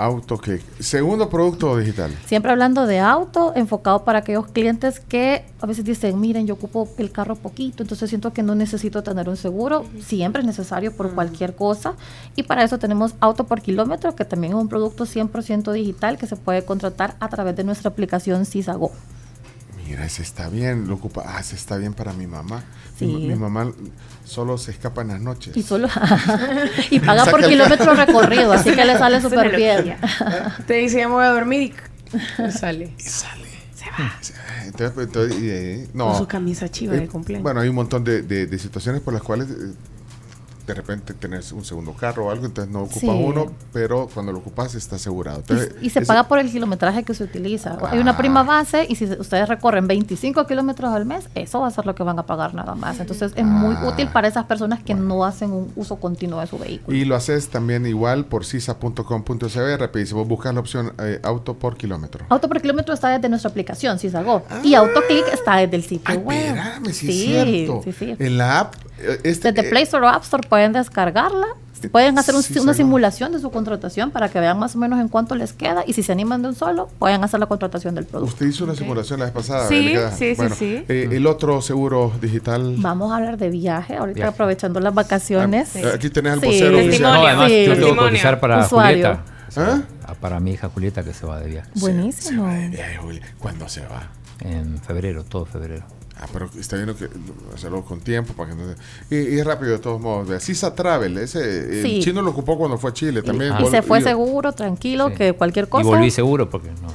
AutoClick. 0.00 0.62
Segundo 0.80 1.28
producto 1.28 1.76
digital. 1.76 2.10
Siempre 2.26 2.50
hablando 2.50 2.86
de 2.86 2.98
auto, 2.98 3.52
enfocado 3.54 4.04
para 4.04 4.20
aquellos 4.20 4.46
clientes 4.48 5.00
que 5.00 5.44
a 5.60 5.66
veces 5.66 5.84
dicen, 5.84 6.18
miren, 6.18 6.46
yo 6.46 6.54
ocupo 6.54 6.88
el 6.98 7.12
carro 7.12 7.36
poquito, 7.36 7.82
entonces 7.82 8.08
siento 8.08 8.32
que 8.32 8.42
no 8.42 8.54
necesito 8.54 9.02
tener 9.02 9.28
un 9.28 9.36
seguro. 9.36 9.84
Siempre 10.00 10.40
es 10.40 10.46
necesario 10.46 10.96
por 10.96 11.12
cualquier 11.12 11.54
cosa. 11.54 11.94
Y 12.34 12.44
para 12.44 12.64
eso 12.64 12.78
tenemos 12.78 13.14
auto 13.20 13.44
por 13.44 13.60
kilómetro, 13.60 14.14
que 14.14 14.24
también 14.24 14.54
es 14.54 14.58
un 14.58 14.68
producto 14.68 15.04
100% 15.04 15.72
digital 15.72 16.18
que 16.18 16.26
se 16.26 16.36
puede 16.36 16.64
contratar 16.64 17.16
a 17.20 17.28
través 17.28 17.54
de 17.56 17.64
nuestra 17.64 17.90
aplicación 17.90 18.46
CISAGO. 18.46 18.92
Mira, 19.90 20.04
ese 20.06 20.22
está 20.22 20.48
bien. 20.48 20.86
Lo 20.88 20.94
ocupa. 20.94 21.24
Ah, 21.26 21.40
ese 21.40 21.56
está 21.56 21.76
bien 21.76 21.94
para 21.94 22.12
mi 22.12 22.26
mamá. 22.26 22.62
Sí. 22.98 23.06
Mi, 23.06 23.26
mi 23.28 23.34
mamá 23.34 23.72
solo 24.24 24.56
se 24.58 24.70
escapa 24.70 25.02
en 25.02 25.08
las 25.08 25.20
noches. 25.20 25.56
Y 25.56 25.62
solo 25.62 25.88
y 26.90 27.00
paga 27.00 27.26
por 27.26 27.44
kilómetro 27.44 27.94
recorrido, 27.94 28.52
así 28.52 28.72
que 28.72 28.84
le 28.84 28.96
sale 28.98 29.20
súper 29.20 29.56
bien. 29.56 29.96
Te 30.66 30.74
dice, 30.74 30.98
ya 30.98 31.08
me 31.08 31.14
voy 31.14 31.24
a 31.24 31.30
dormir 31.30 31.74
y 32.08 32.50
sale. 32.52 32.94
Y 32.98 33.02
sale. 33.02 33.50
Entonces, 34.66 34.92
pues, 34.94 35.06
entonces, 35.08 35.40
y, 35.42 35.50
eh, 35.50 35.88
no. 35.94 36.06
Con 36.10 36.18
su 36.18 36.28
camisa 36.28 36.68
chiva 36.68 36.94
de 36.94 37.08
cumpleaños. 37.08 37.42
Bueno, 37.42 37.60
hay 37.60 37.68
un 37.68 37.74
montón 37.74 38.04
de, 38.04 38.22
de- 38.22 38.46
de 38.46 38.58
situaciones 38.58 39.00
por 39.00 39.12
las 39.14 39.22
cuales 39.22 39.48
eh, 39.50 39.72
de 40.70 40.74
repente 40.74 41.14
tenés 41.14 41.52
un 41.52 41.64
segundo 41.64 41.92
carro 41.92 42.26
o 42.26 42.30
algo, 42.30 42.46
entonces 42.46 42.72
no 42.72 42.80
ocupas 42.82 43.00
Sí. 43.00 43.08
uno, 43.08 43.52
pero 43.72 44.08
cuando 44.12 44.32
lo 44.32 44.38
ocupas 44.38 44.74
está 44.74 44.96
asegurado. 44.96 45.38
Entonces, 45.40 45.74
Y 45.82 45.90
se 45.90 46.00
ese- 46.00 46.06
paga 46.06 46.24
por 46.28 46.38
el 46.38 46.50
kilometraje 46.50 47.02
que 47.04 47.14
se 47.14 47.24
utiliza. 47.24 47.78
Hay 47.90 47.98
una 47.98 48.12
Ah. 48.12 48.16
prima 48.16 48.42
base 48.42 48.86
y 48.88 48.96
si 48.96 49.04
ustedes 49.06 49.48
recorren 49.48 49.86
25 49.86 50.46
kilómetros 50.46 50.92
al 50.92 51.04
mes, 51.06 51.28
eso 51.34 51.60
va 51.60 51.68
a 51.68 51.70
ser 51.70 51.86
lo 51.86 51.94
que 51.94 52.02
van 52.02 52.18
a 52.18 52.26
pagar 52.26 52.54
nada 52.54 52.74
más. 52.74 52.98
Entonces 53.00 53.32
es 53.36 53.44
muy 53.44 53.74
Ah. 53.78 53.88
útil 53.88 54.08
para 54.08 54.28
esas 54.28 54.44
personas 54.46 54.82
que 54.82 54.94
no 54.94 55.24
hacen 55.24 55.52
un 55.52 55.72
uso 55.76 55.96
continuo 55.96 56.40
de 56.40 56.46
su 56.46 56.58
vehículo. 56.58 56.96
Y 56.96 57.04
lo 57.04 57.16
haces 57.16 57.48
también 57.48 57.86
igual 57.86 58.24
por 58.26 58.44
cisa.com.cb, 58.44 59.76
rapidísimo, 59.76 60.24
buscas 60.24 60.54
la 60.54 60.60
opción 60.60 60.92
eh, 60.98 61.20
auto 61.22 61.54
por 61.54 61.76
kilómetro. 61.76 62.24
Auto 62.28 62.48
por 62.48 62.60
kilómetro 62.60 62.94
está 62.94 63.08
desde 63.10 63.28
nuestra 63.28 63.50
aplicación, 63.50 63.98
Cisago. 63.98 64.42
Y 64.62 64.74
AutoClick 64.74 65.26
está 65.32 65.56
desde 65.56 65.76
el 65.76 65.82
sitio 65.84 66.18
web. 66.20 66.38
Espérame, 66.56 66.86
sí, 66.92 67.06
Sí, 67.06 67.34
es 67.36 67.44
cierto. 67.44 67.82
sí. 67.98 68.16
En 68.18 68.38
la 68.38 68.60
app, 68.60 68.74
este, 69.24 69.52
Desde 69.52 69.66
eh, 69.68 69.70
Play 69.70 69.82
Store 69.84 70.06
o 70.06 70.08
App 70.08 70.22
Store 70.22 70.46
pueden 70.48 70.72
descargarla. 70.72 71.46
Pueden 71.92 72.18
hacer 72.18 72.34
un- 72.34 72.42
sí, 72.42 72.58
una 72.58 72.74
simulación 72.74 73.32
de 73.32 73.38
su 73.38 73.50
contratación 73.50 74.10
para 74.10 74.28
que 74.28 74.38
vean 74.38 74.58
más 74.58 74.76
o 74.76 74.78
menos 74.78 75.00
en 75.00 75.08
cuánto 75.08 75.34
les 75.34 75.54
queda. 75.54 75.82
Y 75.86 75.94
si 75.94 76.02
se 76.02 76.12
animan 76.12 76.42
de 76.42 76.48
un 76.48 76.54
solo, 76.54 76.90
pueden 76.98 77.24
hacer 77.24 77.40
la 77.40 77.46
contratación 77.46 77.94
del 77.94 78.04
producto. 78.04 78.34
Usted 78.34 78.46
hizo 78.48 78.64
una 78.64 78.74
simulación 78.74 79.18
la 79.20 79.24
vez 79.24 79.32
pasada. 79.34 79.66
Sí, 79.66 79.94
sí, 80.10 80.16
sí, 80.18 80.34
Bueno, 80.36 80.54
sí. 80.54 80.84
eh, 80.88 81.08
el 81.10 81.26
otro 81.26 81.62
seguro 81.62 82.12
digital. 82.20 82.74
Vamos 82.76 83.10
a 83.12 83.16
hablar 83.16 83.38
de 83.38 83.48
viaje, 83.48 83.96
ahorita 83.96 84.14
Viaje. 84.16 84.28
aprovechando 84.34 84.78
las 84.80 84.92
vacaciones. 84.92 85.74
Ah, 85.76 85.92
aquí 85.94 86.10
tenés 86.10 86.34
al 86.34 86.40
Sí. 86.42 86.46
vocero 86.48 86.78
oficial. 86.80 87.02
No, 87.14 87.26
además 87.26 87.48
Sí. 87.50 87.64
yo 87.64 87.74
tengo 87.74 87.88
que 87.92 87.96
cotizar 87.96 88.40
para 88.40 88.58
Usuario. 88.66 89.08
Julieta. 89.08 89.24
¿Ah? 89.56 89.82
Ah, 90.06 90.14
Para 90.20 90.38
mi 90.38 90.50
hija 90.52 90.68
Julieta 90.68 91.02
que 91.02 91.14
se 91.14 91.24
va 91.24 91.40
de 91.40 91.48
viaje. 91.48 91.70
Buenísimo. 91.76 92.46
¿Cuándo 93.38 93.66
se 93.70 93.80
va? 93.86 94.02
En 94.40 94.76
febrero, 94.82 95.24
todo 95.24 95.46
febrero. 95.46 95.84
Ah, 96.22 96.26
pero 96.32 96.50
está 96.58 96.76
bien 96.76 96.94
que 96.94 97.08
hacerlo 97.54 97.82
con 97.84 98.00
tiempo 98.00 98.34
para 98.34 98.50
que 98.50 98.56
no 98.56 98.62
se- 99.08 99.14
y, 99.16 99.36
y 99.36 99.38
es 99.38 99.46
rápido 99.46 99.72
de 99.72 99.78
todos 99.78 100.00
modos. 100.00 100.42
Sisa 100.42 100.74
Travel, 100.74 101.16
ese 101.16 101.78
el 101.78 101.82
Sí. 101.82 102.00
chino 102.02 102.20
lo 102.20 102.30
ocupó 102.32 102.58
cuando 102.58 102.76
fue 102.76 102.90
a 102.90 102.92
Chile 102.92 103.22
también. 103.22 103.54
Y 103.58 103.62
Vol- 103.62 103.70
se 103.70 103.80
fue 103.80 104.00
y- 104.00 104.02
seguro, 104.02 104.52
tranquilo, 104.52 105.12
que 105.14 105.32
cualquier 105.32 105.68
cosa. 105.70 105.82
Y 105.82 105.86
volví 105.86 106.10
seguro 106.10 106.50
porque 106.50 106.68
no, 106.82 106.88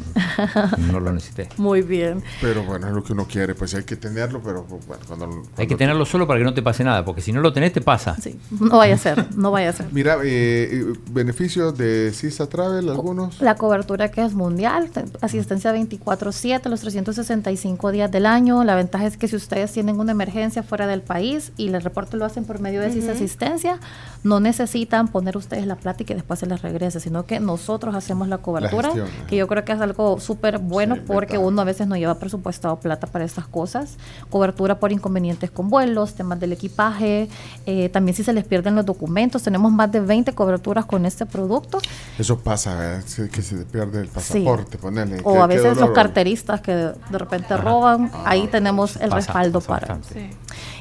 no 0.92 1.00
lo 1.00 1.12
necesité. 1.12 1.50
Muy 1.58 1.82
bien. 1.82 2.22
Pero 2.40 2.64
bueno, 2.64 2.88
es 2.88 2.94
lo 2.94 3.04
que 3.04 3.14
uno 3.14 3.26
quiere, 3.26 3.56
pues 3.56 3.74
hay 3.74 3.84
que 3.84 3.96
tenerlo, 3.96 4.42
pero 4.44 4.64
bueno, 4.88 5.04
cuando, 5.08 5.26
Hay 5.26 5.32
que 5.32 5.54
cuando- 5.56 5.78
tenerlo 5.78 6.06
solo 6.06 6.28
para 6.28 6.40
que 6.40 6.44
no 6.46 6.54
te 6.54 6.62
pase 6.62 6.84
nada, 6.84 7.04
porque 7.04 7.22
si 7.22 7.32
no 7.32 7.42
lo 7.42 7.52
tenés 7.52 7.74
te 7.74 7.82
pasa. 7.82 8.16
No 8.60 8.78
vaya 8.78 8.94
a 8.94 8.98
ser, 9.00 9.26
no 9.36 9.50
vaya 9.50 9.70
a 9.70 9.74
ser. 9.74 9.88
Mira, 9.92 10.18
eh, 10.24 10.94
beneficios 11.12 11.76
de 11.78 12.14
Sisa 12.14 12.48
Travel, 12.48 12.90
algunos. 12.90 13.42
La 13.42 13.56
cobertura 13.56 14.12
que 14.12 14.24
es 14.24 14.34
mundial, 14.36 14.92
te- 14.92 15.06
asistencia 15.22 15.72
24/7, 15.74 16.70
los 16.70 16.82
365 16.82 17.92
días 17.92 18.12
del 18.12 18.26
año. 18.28 18.64
La 18.64 18.76
ventaja 18.76 19.06
es 19.08 19.15
que 19.18 19.28
si 19.28 19.36
ustedes 19.36 19.72
tienen 19.72 20.00
una 20.00 20.12
emergencia 20.12 20.64
fuera 20.64 20.88
del 20.88 21.02
país 21.02 21.52
y 21.58 21.68
el 21.68 21.82
reporte 21.82 22.18
lo 22.18 22.26
hacen 22.26 22.46
por 22.46 22.60
medio 22.60 22.82
de 22.82 22.88
Ujú. 22.88 23.12
Asistencia, 23.12 23.80
no 24.24 24.40
necesitan 24.40 25.08
poner 25.08 25.38
ustedes 25.38 25.68
la 25.68 25.76
plata 25.76 26.04
y 26.04 26.06
que 26.06 26.16
después 26.16 26.40
se 26.40 26.46
les 26.46 26.62
regrese, 26.62 27.00
sino 27.00 27.26
que 27.26 27.40
nosotros 27.40 27.94
hacemos 27.96 28.28
la 28.28 28.40
cobertura, 28.40 28.90
gestión, 28.90 29.08
que 29.28 29.36
yo 29.36 29.48
creo 29.48 29.64
que 29.64 29.74
es 29.74 29.82
algo 29.82 30.20
súper 30.20 30.60
bueno 30.60 30.98
porque 31.06 31.38
uno 31.38 31.62
a 31.62 31.66
veces 31.66 31.88
no 31.88 31.96
lleva 31.96 32.16
presupuestado 32.16 32.80
plata 32.80 33.08
para 33.08 33.26
estas 33.26 33.48
cosas. 33.48 33.98
Cobertura 34.30 34.80
por 34.80 34.92
inconvenientes 34.92 35.52
con 35.52 35.70
vuelos, 35.70 36.16
temas 36.16 36.40
del 36.40 36.54
equipaje, 36.54 37.30
eh, 37.66 37.90
también 37.90 38.16
si 38.16 38.24
se 38.24 38.34
les 38.34 38.44
pierden 38.46 38.76
los 38.76 38.86
documentos. 38.86 39.44
Tenemos 39.44 39.72
más 39.72 39.92
de 39.92 40.00
20 40.00 40.34
coberturas 40.34 40.86
con 40.86 41.06
este 41.06 41.26
producto. 41.26 41.80
Eso 42.18 42.40
pasa. 42.40 43.02
Sí, 43.06 43.30
que 43.30 43.42
se 43.42 43.58
pierde 43.66 44.02
el 44.02 44.08
pasaporte, 44.08 44.78
ponerle. 44.78 45.22
O 45.24 45.42
a 45.42 45.48
veces 45.48 45.78
los 45.78 45.92
carteristas 45.92 46.62
que 46.62 46.76
de, 46.76 46.94
de 47.10 47.18
repente 47.18 47.56
roban, 47.58 48.12
ahí 48.26 48.48
tenemos 48.48 48.98
el 49.06 49.12
Pasa, 49.12 49.28
respaldo 49.28 49.62
pasa 49.62 49.70
para. 49.88 50.00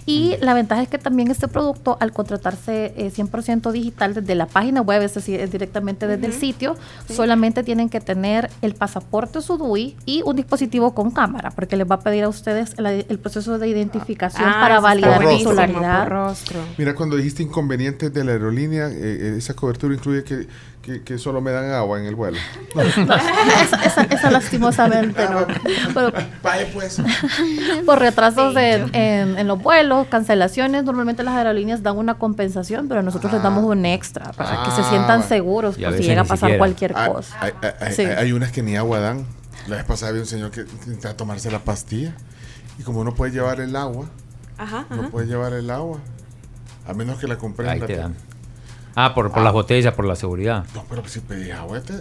Y 0.07 0.37
la 0.41 0.53
ventaja 0.53 0.83
es 0.83 0.89
que 0.89 0.99
también 0.99 1.31
este 1.31 1.49
producto, 1.49 1.97
al 1.99 2.13
contratarse 2.13 2.93
eh, 2.97 3.11
100% 3.11 3.73
digital 3.73 4.13
desde 4.13 4.35
la 4.35 4.45
página 4.47 4.83
web, 4.83 5.01
es 5.03 5.15
decir, 5.15 5.41
es 5.41 5.51
directamente 5.51 6.07
desde 6.07 6.27
el 6.27 6.33
sitio, 6.35 6.77
Sí. 7.07 7.15
solamente 7.15 7.63
tienen 7.63 7.89
que 7.89 8.01
tener 8.01 8.51
el 8.61 8.75
pasaporte 8.75 9.41
su 9.41 9.57
DUI 9.57 9.97
y 10.05 10.21
un 10.27 10.37
dispositivo 10.37 10.95
con 10.95 11.11
cámara, 11.11 11.53
porque 11.53 11.77
les 11.77 11.91
va 11.91 11.95
a 11.97 12.01
pedir 12.01 12.25
a 12.25 12.29
ustedes 12.29 12.79
la- 12.79 12.93
el 12.93 13.19
proceso 13.19 13.59
de 13.59 13.67
identificación 13.69 14.47
Ah, 14.47 14.59
para 14.61 14.81
validar 14.81 15.23
por 15.23 15.37
titularidad. 15.39 16.35
Mira, 16.77 16.95
cuando 16.95 17.17
dijiste 17.17 17.43
inconvenientes 17.43 18.13
de 18.13 18.25
la 18.25 18.33
aerolínea, 18.33 18.89
eh, 18.89 18.95
eh, 18.95 19.35
esa 19.39 19.55
cobertura 19.55 19.95
incluye 19.95 20.23
que, 20.23 20.47
que, 20.85 21.03
que 21.03 21.19
solo 21.19 21.41
me 21.41 21.51
dan 21.51 21.71
agua 21.73 21.99
en 21.99 22.05
el 22.07 22.15
vuelo. 22.15 22.37
esa, 22.77 23.77
esa- 23.85 24.03
esa 24.03 24.31
lastimosamente 24.31 25.27
no. 25.29 25.47
Pero 25.95 26.13
Vaya 26.43 26.67
pues. 26.73 27.01
por 27.87 27.99
retrasos 27.99 28.55
en, 28.57 28.95
en- 28.95 29.39
en 29.39 29.47
los 29.49 29.63
vuelos, 29.63 30.07
cancelaciones, 30.09 30.85
normalmente 30.85 31.23
las 31.23 31.35
aerolíneas 31.35 31.83
dan 31.83 31.97
una 31.97 32.15
compensación, 32.15 32.89
pero 32.89 33.03
nosotros 33.03 33.33
les 33.33 33.43
damos 33.43 33.65
un 33.65 33.87
extra 33.87 34.33
para 34.33 34.65
que 34.65 34.71
se 34.73 34.83
Ah, 34.83 34.89
sientan 34.91 35.07
bueno. 35.21 35.29
seguros 35.29 35.77
por 35.79 35.97
si 35.97 36.03
llega 36.03 36.21
a 36.21 36.25
pasar 36.25 36.39
siquiera. 36.51 36.59
cualquier 36.59 36.93
Hay, 36.97 37.11
cosa. 37.13 37.37
hay- 37.41 37.53
hay- 37.81 37.93
Sí. 37.95 38.03
hay 38.03 38.33
unas 38.33 38.53
que 38.53 38.63
ni 38.63 38.77
agua 38.77 39.01
dan. 39.01 39.27
La 39.69 39.77
vez 39.77 39.85
pasada 39.87 40.11
había 40.11 40.21
un 40.23 40.29
señor 40.29 40.51
que 40.51 40.61
intentaba 40.61 41.17
tomarse 41.17 41.51
la 41.51 41.61
pastilla. 41.61 42.13
Y 42.79 42.83
como 42.83 43.05
no 43.05 43.15
puede 43.15 43.33
llevar 43.33 43.61
el 43.61 43.75
agua, 43.77 44.07
Ajá, 44.59 44.85
no 44.91 45.01
ajá. 45.03 45.09
puede 45.11 45.27
llevar 45.29 45.53
el 45.55 45.71
agua. 45.71 45.99
A 46.87 46.93
menos 46.93 47.19
que 47.19 47.27
la 47.27 47.37
compre 47.39 47.65
en 47.67 47.73
Ahí 47.73 47.81
la- 47.81 47.87
te 47.87 47.97
dan. 47.97 48.15
Ah, 48.97 49.15
por, 49.15 49.33
por 49.33 49.43
las 49.43 49.53
botellas, 49.53 49.95
por 49.95 50.05
la 50.05 50.17
seguridad. 50.17 50.65
No, 50.75 50.85
pero 50.89 51.07
si 51.09 51.21
pedís 51.21 51.53
agua, 51.53 51.81
te... 51.81 51.95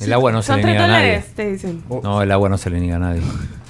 El 0.00 0.12
agua 0.12 0.32
no 0.32 0.42
se 0.42 0.56
le 0.56 0.64
niega 0.64 0.84
a 0.84 0.88
nadie. 0.88 1.06
dólares, 1.08 1.34
te 1.34 1.52
dicen. 1.52 1.84
No, 2.02 2.22
el 2.22 2.32
agua 2.32 2.48
no 2.48 2.58
se 2.58 2.70
le 2.70 2.80
niega 2.80 2.96
a 2.96 3.00
nadie. 3.00 3.22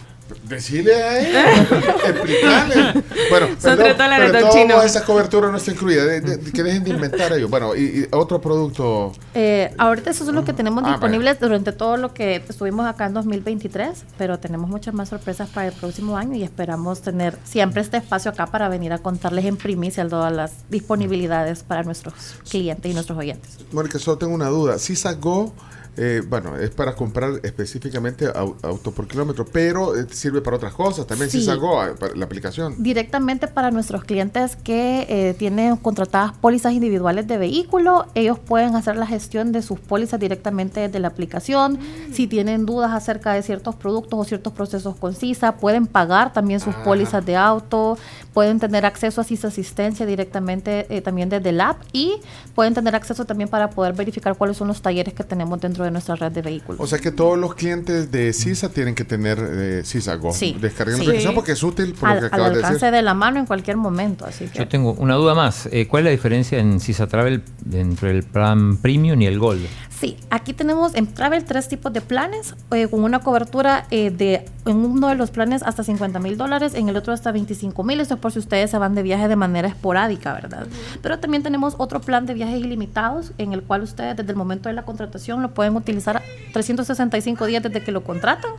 Decirle 0.57 0.95
a 0.95 1.19
él, 1.19 1.37
explicarle. 2.07 3.03
Bueno, 3.31 3.47
Son 3.61 3.77
tres 3.79 3.97
dólares, 3.97 4.31
pero 4.33 4.47
todo 4.49 4.53
Chino. 4.59 4.83
esa 4.83 5.05
cobertura 5.05 5.51
no 5.51 5.57
está 5.57 5.71
incluida. 5.73 6.05
De- 6.05 6.21
de- 6.21 6.53
que 6.53 6.63
dejen 6.63 6.85
de 6.85 6.91
inventar 6.91 7.33
ellos. 7.33 7.51
Bueno, 7.51 7.75
y, 7.75 7.81
y 7.83 8.07
otro 8.11 8.41
producto. 8.41 9.13
Eh, 9.35 9.73
ahorita 9.79 10.11
esos 10.11 10.27
son 10.27 10.35
los 10.35 10.45
que 10.45 10.53
tenemos 10.53 10.85
Ah, 10.87 10.91
disponibles 10.91 11.39
durante 11.41 11.73
todo 11.73 11.97
lo 11.97 12.13
que 12.15 12.37
estuvimos 12.49 12.87
acá 12.87 13.07
en 13.07 13.15
2023, 13.15 14.05
pero 14.19 14.39
tenemos 14.39 14.69
muchas 14.69 14.95
más 14.95 15.09
sorpresas 15.09 15.49
para 15.49 15.69
el 15.69 15.73
próximo 15.73 16.17
año 16.17 16.35
y 16.37 16.43
esperamos 16.43 17.01
tener 17.03 17.37
siempre 17.45 17.81
este 17.83 17.97
espacio 17.97 18.31
acá 18.31 18.47
para 18.47 18.69
venir 18.69 18.93
a 18.93 18.99
contarles 18.99 19.45
en 19.47 19.57
primicia 19.57 20.07
todas 20.09 20.33
las 20.33 20.53
disponibilidades 20.69 21.63
para 21.63 21.83
nuestros 21.83 22.15
clientes 22.49 22.91
y 22.91 22.95
nuestros 22.95 23.17
oyentes. 23.19 23.59
Mónica, 23.73 23.99
solo 23.99 24.19
tengo 24.19 24.35
una 24.35 24.49
duda. 24.49 24.79
CISA 24.79 25.15
Go, 25.15 25.53
eh, 25.97 26.23
bueno, 26.27 26.57
es 26.57 26.71
para 26.71 26.95
comprar 26.95 27.33
específicamente 27.43 28.27
au- 28.33 28.57
auto 28.62 28.93
por 28.93 29.07
kilómetro, 29.07 29.45
pero 29.45 29.95
eh, 29.97 30.07
sirve 30.11 30.41
para 30.41 30.57
otras 30.57 30.73
cosas. 30.75 31.07
También 31.07 31.31
Sí. 31.31 31.41
CISA 31.41 31.55
Go, 31.57 31.85
eh, 31.85 31.95
para 31.99 32.15
la 32.15 32.25
aplicación. 32.25 32.83
Directamente 32.83 33.47
para 33.49 33.71
nuestros 33.71 34.05
clientes 34.05 34.57
que 34.57 35.07
eh, 35.09 35.35
tienen 35.39 35.77
contratadas 35.77 36.33
pólizas 36.39 36.73
individuales 36.73 37.27
de 37.29 37.37
vehículo, 37.39 38.07
ellos 38.15 38.39
pueden 38.39 38.75
hacer 38.77 38.97
la 38.97 39.07
gestión 39.07 39.53
de 39.53 39.61
sus 39.62 39.79
pólizas 39.81 40.19
directamente 40.19 40.81
desde 40.81 40.99
la 40.99 41.09
aplicación. 41.09 41.79
Si 42.12 42.27
tienen 42.27 42.65
dudas 42.67 42.93
acerca 42.93 43.33
de 43.35 43.43
ciertos 43.43 43.75
productos 43.75 44.19
o 44.19 44.25
ciertos 44.25 44.53
procesos 44.53 44.97
con 44.97 45.15
CISA, 45.15 45.57
pueden 45.57 45.87
pagar 45.87 46.33
también 46.33 46.61
sus 46.61 46.75
pólizas 46.77 47.25
de 47.27 47.37
auto, 47.37 47.99
pueden 48.33 48.59
tener 48.59 48.87
acceso 48.87 49.21
a 49.21 49.25
CISA 49.25 49.49
Asistencia 49.49 50.07
directamente 50.07 50.87
eh, 50.89 51.01
también 51.03 51.29
desde 51.29 51.51
el 51.51 51.61
app 51.61 51.83
y 51.93 52.15
pueden 52.55 52.73
tener 52.75 52.95
acceso 52.95 53.25
también 53.25 53.49
para 53.51 53.69
poder 53.71 53.93
verificar 53.93 54.37
cuáles 54.37 54.57
son 54.57 54.69
los 54.69 54.81
talleres 54.81 55.12
que 55.15 55.25
tenemos 55.25 55.61
dentro 55.61 55.82
de 55.83 55.91
nuestra 55.91 56.17
red 56.17 56.33
de 56.33 56.43
vehículos. 56.43 56.81
O 56.81 56.86
sea 56.86 56.99
que 56.99 57.11
todos 57.11 57.39
los 57.39 57.55
clientes 57.55 58.11
de 58.11 58.33
CISA 58.33 58.69
tienen 58.70 58.94
que 58.94 59.05
tener 59.05 59.39
eh, 59.41 59.83
CISA 59.85 60.15
Go. 60.17 60.33
Sí. 60.33 60.57
Descarguen 60.61 60.99
la 60.99 61.02
Sí. 61.05 61.09
aplicación 61.11 61.35
porque 61.35 61.52
es 61.52 61.62
útil 61.62 61.94
por 61.94 62.09
lo 62.09 62.15
al, 62.15 62.19
que 62.20 62.25
al 62.27 62.33
acabas 62.33 62.51
de 62.52 62.57
alcance 62.57 62.86
decir. 62.86 62.94
de 62.97 63.02
la 63.02 63.15
mano 63.15 63.39
en 63.41 63.47
cualquier 63.47 63.77
momento, 63.77 64.25
así 64.27 64.47
que 64.47 64.59
Yo 64.59 64.69
tengo 64.69 64.93
una 64.94 65.15
duda 65.17 65.35
más. 65.35 65.69
Eh, 65.73 65.86
¿Cuál 65.89 66.02
es 66.02 66.05
la 66.07 66.11
diferencia 66.11 66.59
en 66.59 66.81
Sisa 66.81 67.07
Travel 67.07 67.43
entre 67.73 68.11
el 68.11 68.23
plan 68.23 68.77
Premium 68.78 69.20
y 69.23 69.27
el 69.27 69.39
Gold? 69.39 69.67
Sí, 70.03 70.17
aquí 70.31 70.53
tenemos 70.53 70.97
en 70.97 71.07
Travel 71.07 71.45
tres 71.45 71.69
tipos 71.69 71.93
de 71.93 72.01
planes, 72.01 72.57
eh, 72.73 72.89
con 72.89 73.05
una 73.05 73.21
cobertura 73.21 73.87
eh, 73.93 74.11
de, 74.11 74.45
en 74.67 74.79
uno 74.79 75.07
de 75.07 75.15
los 75.15 75.31
planes 75.31 75.63
hasta 75.63 75.85
50 75.85 76.19
mil 76.19 76.37
dólares, 76.37 76.75
en 76.75 76.89
el 76.89 76.97
otro 76.97 77.13
hasta 77.13 77.31
25 77.31 77.85
mil, 77.85 78.01
esto 78.01 78.15
es 78.15 78.21
por 78.21 78.33
si 78.33 78.41
ustedes 78.41 78.73
se 78.73 78.79
van 78.79 78.97
de 78.97 79.05
viaje 79.05 79.29
de 79.29 79.37
manera 79.37 79.69
esporádica, 79.69 80.33
¿verdad? 80.33 80.67
Pero 81.03 81.21
también 81.21 81.45
tenemos 81.45 81.77
otro 81.79 82.01
plan 82.01 82.27
de 82.27 82.35
viajes 82.35 82.59
ilimitados, 82.59 83.31
en 83.39 83.53
el 83.53 83.63
cual 83.63 83.83
ustedes 83.83 84.17
desde 84.17 84.33
el 84.33 84.37
momento 84.37 84.69
de 84.69 84.75
la 84.75 84.83
contratación 84.83 85.41
lo 85.41 85.55
pueden 85.55 85.77
utilizar 85.77 86.21
365 86.53 87.47
días 87.47 87.63
desde 87.63 87.81
que 87.85 87.93
lo 87.93 88.03
contratan. 88.03 88.51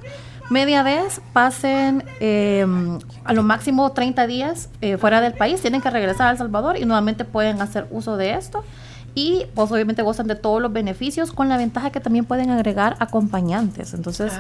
Media 0.50 0.82
vez 0.82 1.20
pasen 1.34 2.06
eh, 2.22 2.66
a 3.26 3.34
lo 3.34 3.44
máximo 3.44 3.92
30 3.92 4.28
días 4.28 4.70
eh, 4.80 4.96
fuera 4.96 5.20
del 5.20 5.34
país, 5.34 5.60
tienen 5.60 5.82
que 5.82 5.90
regresar 5.90 6.28
a 6.30 6.32
El 6.32 6.38
Salvador 6.38 6.78
y 6.78 6.86
nuevamente 6.86 7.26
pueden 7.26 7.62
hacer 7.62 7.86
uso 7.92 8.16
de 8.16 8.36
esto 8.36 8.64
y 9.16 9.46
pues 9.54 9.72
obviamente 9.72 10.02
gozan 10.02 10.28
de 10.28 10.36
todos 10.36 10.62
los 10.62 10.74
beneficios 10.74 11.32
con 11.32 11.48
la 11.50 11.58
ventaja 11.58 11.92
que 11.92 12.00
también 12.00 12.26
pueden 12.26 12.50
agregar 12.50 12.96
acompañantes. 13.00 13.94
Entonces, 13.94 14.34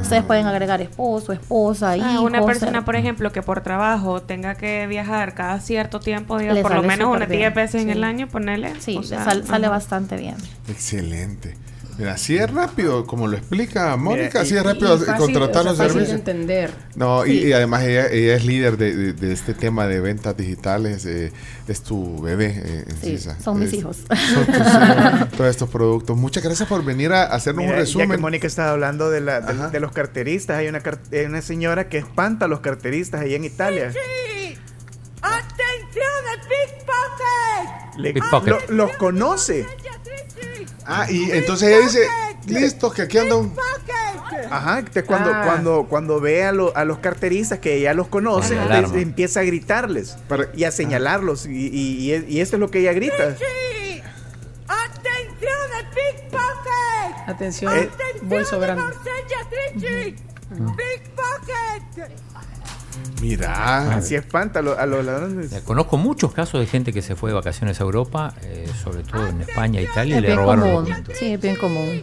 ustedes 0.00 0.22
pueden 0.24 0.46
agregar 0.46 0.80
esposo, 0.80 1.32
esposa, 1.32 1.90
Ah, 1.90 1.96
hijos. 1.96 2.20
una 2.24 2.44
persona, 2.44 2.84
por 2.84 2.94
ejemplo, 2.96 3.32
que 3.32 3.42
por 3.42 3.62
trabajo 3.62 4.22
tenga 4.22 4.54
que 4.54 4.86
viajar 4.86 5.34
cada 5.34 5.58
cierto 5.60 5.98
tiempo, 6.00 6.38
digamos, 6.38 6.62
por 6.62 6.74
lo 6.74 6.82
menos 6.82 7.08
unas 7.14 7.28
bien, 7.28 7.40
10 7.40 7.54
veces 7.54 7.82
en 7.82 7.90
el 7.90 8.04
año, 8.04 8.28
ponerle. 8.28 8.72
Sí, 8.80 8.96
o 8.96 9.00
le 9.00 9.06
sea, 9.08 9.24
sal- 9.24 9.44
sale 9.46 9.68
bastante 9.68 10.16
bien. 10.16 10.36
Excelente. 10.68 11.56
Mira, 11.98 12.14
así 12.14 12.36
es 12.38 12.50
rápido, 12.50 13.06
como 13.06 13.28
lo 13.28 13.36
explica 13.36 13.94
Mónica, 13.96 14.40
así 14.40 14.54
y- 14.54 14.56
es 14.56 14.62
rápido 14.64 14.96
Y 14.96 15.00
fácil, 15.00 15.14
contratar 15.16 15.60
o 15.60 15.62
sea, 15.62 15.62
los 15.64 15.76
fácil 15.76 15.92
de 16.00 16.06
servicios. 16.06 16.18
entender. 16.18 16.70
No, 16.96 17.26
y- 17.26 17.38
Sí. 17.40 17.46
y, 17.48 17.52
además 17.52 17.82
ella, 17.84 18.06
ella 18.08 18.34
es 18.34 18.44
líder 18.46 18.76
de, 18.78 18.96
de- 18.96 19.12
de 19.12 19.32
este 19.32 19.52
tema 19.54 19.86
de 19.86 20.00
ventas 20.00 20.36
digitales, 20.36 21.04
eh, 21.04 21.32
es 21.68 21.82
tu 21.82 22.20
bebé 22.22 22.54
eh, 22.64 22.84
Sí, 23.02 23.10
CISA. 23.18 23.38
son 23.40 23.58
mis 23.60 23.68
Es- 23.68 23.74
hijos. 23.74 23.98
son 24.08 24.46
tus 24.46 24.56
hijos, 24.56 25.28
todos 25.36 25.50
estos 25.50 25.68
productos. 25.68 26.16
Muchas 26.16 26.42
gracias 26.42 26.66
por 26.68 26.82
venir 26.84 27.12
a 27.12 27.24
hacernos 27.24 27.64
Mira, 27.64 27.76
un 27.76 27.84
Ya 27.84 27.84
que 27.84 27.98
resumen. 28.00 28.20
Mónica 28.20 28.46
estaba 28.46 28.70
hablando 28.70 29.10
de, 29.10 29.20
la- 29.20 29.40
de, 29.42 29.70
de 29.70 29.80
los 29.80 29.92
carteristas, 29.92 30.56
hay 30.58 30.68
una, 30.68 30.80
car- 30.80 30.98
hay 31.12 31.26
una 31.26 31.42
señora 31.42 31.88
que 31.90 31.98
espanta 31.98 32.46
a 32.46 32.48
los 32.48 32.60
carteristas 32.60 33.20
allá 33.20 33.36
en 33.36 33.44
Italia. 33.44 33.92
¡Atención 35.20 36.04
pickpocket! 36.48 37.81
Le- 37.96 38.12
Pickpocket. 38.12 38.68
lo- 38.70 38.74
los 38.86 38.96
conoce. 38.96 39.66
Ah, 40.86 41.06
y 41.10 41.30
entonces 41.30 41.68
ella 41.68 41.80
dice, 41.80 42.06
listo, 42.46 42.90
que 42.90 43.02
aquí 43.02 43.18
anda 43.18 43.36
un... 43.36 43.54
Ajá, 44.50 44.82
cuando, 45.06 45.30
Ah. 45.32 45.42
cuando, 45.46 45.86
cuando 45.88 46.20
ve 46.20 46.44
a, 46.44 46.52
lo- 46.52 46.76
a 46.76 46.84
los 46.84 46.98
carteristas 46.98 47.58
que 47.60 47.74
ella 47.76 47.94
los 47.94 48.08
conoce, 48.08 48.54
les- 48.68 48.92
empieza 48.92 49.40
a 49.40 49.42
gritarles 49.44 50.16
y 50.54 50.64
a 50.64 50.70
señalarlos. 50.70 51.46
Y, 51.46 51.68
y, 51.68 52.12
y, 52.14 52.24
y 52.28 52.40
esto 52.40 52.56
es 52.56 52.60
lo 52.60 52.70
que 52.70 52.80
ella 52.80 52.92
grita. 52.92 53.36
¡Atención! 54.66 55.52
Atención, 57.26 57.78
Eh, 57.78 57.88
bolso 58.22 58.58
grande. 58.58 58.82
¡Pickpocket! 60.50 62.10
Mira, 63.20 63.94
Así 63.96 64.14
espanta 64.14 64.58
a, 64.58 64.62
lo- 64.62 64.78
a 64.78 64.84
los 64.86 65.04
ladrones. 65.04 65.52
Eh, 65.52 65.62
Conozco 65.64 65.96
muchos 65.96 66.32
casos 66.32 66.60
de 66.60 66.66
gente 66.66 66.92
que 66.92 67.02
se 67.02 67.14
fue 67.16 67.30
de 67.30 67.34
vacaciones 67.34 67.80
a 67.80 67.84
Europa, 67.84 68.34
eh, 68.42 68.68
sobre 68.82 69.02
todo 69.04 69.26
en 69.28 69.40
España, 69.42 69.80
Italia, 69.80 70.18
y 70.18 70.20
le 70.20 70.34
robaron 70.34 70.60
los 70.60 70.68
común. 70.70 70.84
documentos. 70.84 71.16
Sí, 71.18 71.32
es 71.34 71.40
bien 71.40 71.56
común. 71.56 72.02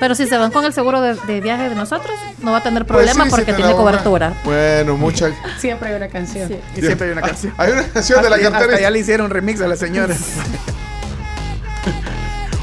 Pero 0.00 0.14
si 0.14 0.26
se 0.26 0.36
van 0.38 0.50
con 0.50 0.64
el 0.64 0.72
seguro 0.72 1.00
de, 1.00 1.14
de 1.14 1.40
viaje 1.40 1.68
de 1.68 1.74
nosotros, 1.74 2.14
no 2.42 2.52
va 2.52 2.58
a 2.58 2.62
tener 2.62 2.86
Pues 2.86 2.96
problema 3.06 3.24
sí 3.24 3.30
porque 3.30 3.52
tiene 3.52 3.72
cobertura. 3.74 4.34
Bueno, 4.44 4.96
muchas... 4.96 5.32
Siempre 5.58 5.88
hay 5.90 5.94
una 5.96 6.08
canción. 6.08 6.50
Y 6.76 6.80
siempre 6.80 7.06
hay 7.08 7.12
una 7.12 7.22
canción. 7.22 7.52
Hay 7.58 7.72
una 7.72 7.82
canción 7.84 8.22
de 8.22 8.30
la 8.30 8.38
cartera. 8.38 8.64
hasta 8.64 8.80
ya 8.80 8.90
le 8.90 8.98
hicieron 9.00 9.30
remix 9.30 9.60
a 9.60 9.68
la 9.68 9.76
señora. 9.76 10.14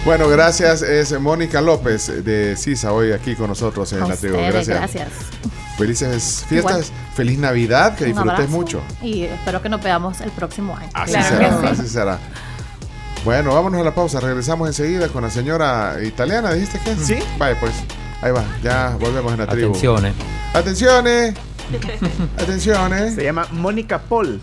Bueno, 0.05 0.29
gracias. 0.29 0.83
Es 0.83 1.19
Mónica 1.19 1.61
López 1.61 2.23
de 2.23 2.55
CISA 2.55 2.93
hoy 2.93 3.11
aquí 3.11 3.33
con 3.35 3.47
nosotros 3.47 3.91
en 3.93 4.03
A 4.03 4.07
la 4.09 4.15
tribu. 4.15 4.35
Gracias. 4.37 4.67
gracias. 4.67 5.07
Felices 5.77 6.45
fiestas, 6.47 6.87
Igual. 6.89 7.13
feliz 7.15 7.37
Navidad, 7.37 7.95
que 7.95 8.05
Un 8.05 8.09
disfrutes 8.11 8.33
abrazo 8.33 8.51
mucho. 8.51 8.81
Y 9.01 9.23
espero 9.23 9.61
que 9.61 9.69
nos 9.69 9.81
veamos 9.83 10.21
el 10.21 10.31
próximo 10.31 10.75
año. 10.77 10.89
Así 10.93 11.11
Claro 11.13 11.27
será, 11.37 11.59
sí. 11.61 11.67
así 11.81 11.87
será. 11.89 12.19
Bueno, 13.25 13.53
vámonos 13.53 13.81
a 13.81 13.83
la 13.83 13.93
pausa. 13.95 14.19
Regresamos 14.19 14.67
enseguida 14.67 15.07
con 15.09 15.23
la 15.23 15.29
señora 15.29 15.97
italiana, 16.03 16.53
¿dijiste 16.53 16.79
que? 16.79 16.95
Sí. 16.95 17.17
Vale, 17.37 17.55
pues. 17.59 17.73
Ahí 18.21 18.31
va, 18.31 18.43
ya 18.63 18.95
volvemos 18.99 19.33
en 19.33 19.39
la 19.39 19.47
tribu. 19.47 19.69
Atención, 19.71 20.05
eh. 20.05 20.13
Atenciones. 20.53 21.35
Atenciones. 22.37 23.15
Se 23.15 23.23
llama 23.23 23.47
Mónica 23.51 23.99
Paul. 23.99 24.39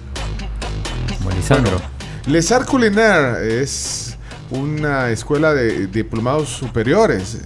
Como 1.19 1.31
Lisandro. 1.31 1.81
Les 2.27 2.51
Arts 2.53 2.69
Culinaire 2.69 3.63
es 3.63 4.17
una 4.51 5.09
escuela 5.11 5.55
de 5.55 5.87
diplomados 5.87 6.49
superiores. 6.51 7.39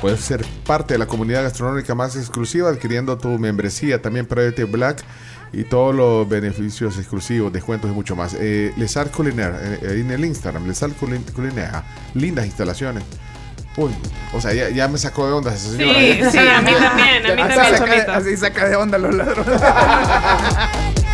Puedes 0.00 0.20
ser 0.20 0.44
parte 0.66 0.94
de 0.94 0.98
la 0.98 1.06
comunidad 1.06 1.42
gastronómica 1.42 1.94
más 1.94 2.16
exclusiva 2.16 2.68
adquiriendo 2.70 3.16
tu 3.18 3.38
membresía, 3.38 4.02
también 4.02 4.26
Private 4.26 4.64
Black 4.64 5.02
y 5.52 5.64
todos 5.64 5.94
los 5.94 6.28
beneficios 6.28 6.98
exclusivos, 6.98 7.52
descuentos 7.52 7.90
y 7.90 7.94
mucho 7.94 8.14
más. 8.14 8.36
Eh, 8.38 8.72
Les 8.76 8.94
Culinaire, 9.14 9.54
eh, 9.82 10.00
en 10.00 10.10
el 10.10 10.24
Instagram, 10.24 10.66
Les 10.66 10.82
Culin- 10.82 11.30
Culinaire, 11.32 11.78
lindas 12.14 12.44
instalaciones. 12.46 13.02
Uy, 13.78 13.90
o 14.32 14.40
sea, 14.40 14.52
ya, 14.54 14.70
ya 14.70 14.88
me 14.88 14.96
sacó 14.98 15.26
de 15.26 15.32
onda 15.34 15.54
esa 15.54 15.70
señora. 15.70 15.98
Sí, 15.98 16.18
sí, 16.30 16.38
a 16.38 16.62
mí 16.62 16.72
también, 16.72 17.26
a 17.26 17.34
mí 17.34 17.42
Así 17.42 17.54
también, 17.56 17.58
saca, 17.58 17.78
Chomito. 17.78 18.12
así 18.12 18.36
saca 18.36 18.68
de 18.68 18.76
onda 18.76 18.98
los 18.98 19.14
ladrones. 19.14 19.60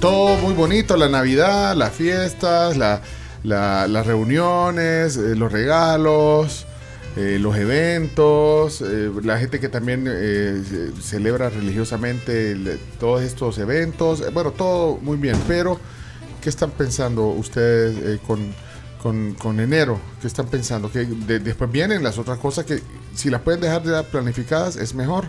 Todo 0.00 0.36
muy 0.36 0.54
bonito, 0.54 0.96
la 0.96 1.08
Navidad, 1.08 1.74
las 1.76 1.92
fiestas, 1.92 2.76
la- 2.76 3.00
la- 3.42 3.86
las 3.88 4.06
reuniones, 4.06 5.16
eh, 5.16 5.34
los 5.34 5.50
regalos, 5.50 6.66
eh, 7.16 7.38
los 7.40 7.56
eventos, 7.56 8.82
eh, 8.82 9.10
la 9.24 9.38
gente 9.38 9.58
que 9.60 9.68
también 9.68 10.04
ce- 10.04 10.92
celebra 11.02 11.48
religiosamente 11.50 12.52
el- 12.52 12.78
todos 12.98 13.22
estos 13.22 13.58
eventos. 13.58 14.22
Bueno, 14.32 14.52
todo 14.52 14.98
muy 14.98 15.16
bien, 15.16 15.36
pero 15.48 15.80
¿qué 16.40 16.48
están 16.48 16.70
pensando 16.70 17.24
ustedes 17.26 18.20
con, 18.26 18.54
con- 19.02 19.34
con 19.34 19.60
enero? 19.60 19.98
¿Qué 20.20 20.26
están 20.26 20.46
pensando? 20.46 20.90
Que 20.90 21.04
de- 21.06 21.38
después 21.40 21.70
vienen 21.70 22.02
las 22.02 22.18
otras 22.18 22.38
cosas 22.38 22.64
que 22.64 22.80
si 23.14 23.30
las 23.30 23.40
pueden 23.42 23.60
dejar 23.60 23.82
ya 23.84 24.02
planificadas 24.02 24.76
es 24.76 24.94
mejor. 24.94 25.26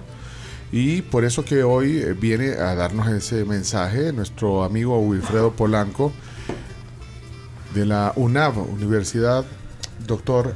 Y 0.71 1.01
por 1.01 1.25
eso 1.25 1.43
que 1.43 1.63
hoy 1.63 1.97
eh, 1.97 2.13
viene 2.13 2.51
a 2.53 2.75
darnos 2.75 3.07
ese 3.09 3.43
mensaje 3.45 4.13
nuestro 4.13 4.63
amigo 4.63 4.99
Wilfredo 4.99 5.51
Polanco 5.51 6.11
de 7.73 7.85
la 7.85 8.13
UNAV, 8.15 8.57
Universidad 8.71 9.45
Doctor 10.07 10.55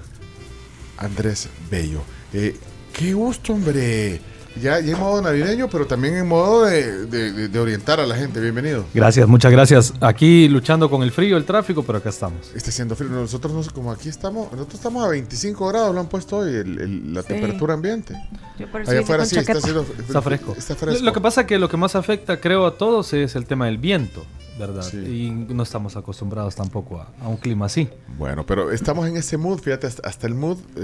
Andrés 0.98 1.50
Bello. 1.70 2.02
Eh, 2.34 2.56
qué 2.94 3.14
gusto, 3.14 3.54
hombre. 3.54 4.22
Ya, 4.62 4.80
ya 4.80 4.94
en 4.94 5.00
modo 5.00 5.22
navideño, 5.22 5.70
pero 5.70 5.86
también 5.86 6.16
en 6.16 6.28
modo 6.28 6.64
de, 6.66 7.06
de- 7.08 7.32
de- 7.34 7.48
de 7.50 7.60
orientar 7.60 8.00
a 8.00 8.06
la 8.06 8.16
gente. 8.16 8.40
Bienvenido. 8.40 8.86
Gracias, 8.94 9.28
muchas 9.28 9.52
gracias. 9.52 9.94
Aquí 10.00 10.48
luchando 10.48 10.90
con 10.90 11.04
el 11.04 11.12
frío, 11.12 11.36
el 11.36 11.44
tráfico, 11.44 11.84
pero 11.84 11.98
acá 11.98 12.10
estamos. 12.10 12.52
Está 12.56 12.70
haciendo 12.70 12.96
frío. 12.96 13.10
Nosotros, 13.10 13.52
no 13.54 13.74
como 13.74 13.92
aquí 13.92 14.08
estamos, 14.08 14.50
nosotros 14.54 14.76
estamos 14.76 15.04
a 15.04 15.10
25 15.10 15.68
grados, 15.68 15.94
lo 15.94 16.00
han 16.00 16.08
puesto 16.08 16.38
hoy, 16.38 16.56
el- 16.56 16.80
el- 16.80 17.14
la 17.14 17.22
Sí. 17.22 17.28
temperatura 17.28 17.74
ambiente. 17.74 18.16
Yo 18.58 18.72
por 18.72 18.82
eso 18.82 18.92
Allá 18.92 19.02
afuera 19.02 19.26
sí, 19.26 19.38
está, 19.38 19.52
Está 19.52 20.22
fresco. 20.22 20.56
Está 20.58 20.76
fresco. 20.76 21.04
Lo 21.04 21.12
que 21.12 21.20
pasa 21.22 21.42
es 21.42 21.48
que 21.48 21.60
lo 21.60 21.68
que 21.68 21.76
más 21.78 21.96
afecta, 21.96 22.40
creo, 22.40 22.66
a 22.66 22.78
todos 22.78 23.12
es 23.14 23.36
el 23.36 23.46
tema 23.46 23.66
del 23.66 23.78
viento, 23.78 24.24
¿verdad? 24.58 24.86
Y 24.94 25.32
no 25.32 25.64
estamos 25.64 25.98
acostumbrados 25.98 26.56
tampoco 26.56 27.02
a, 27.02 27.12
a 27.22 27.28
un 27.28 27.36
clima 27.36 27.66
así. 27.66 27.90
Bueno, 28.18 28.46
pero 28.46 28.72
estamos 28.72 29.06
en 29.10 29.18
ese 29.18 29.36
mood, 29.36 29.60
fíjate, 29.60 29.86
hasta, 29.88 30.08
hasta 30.08 30.28
el 30.28 30.34
mood 30.36 30.58
eh, 30.78 30.80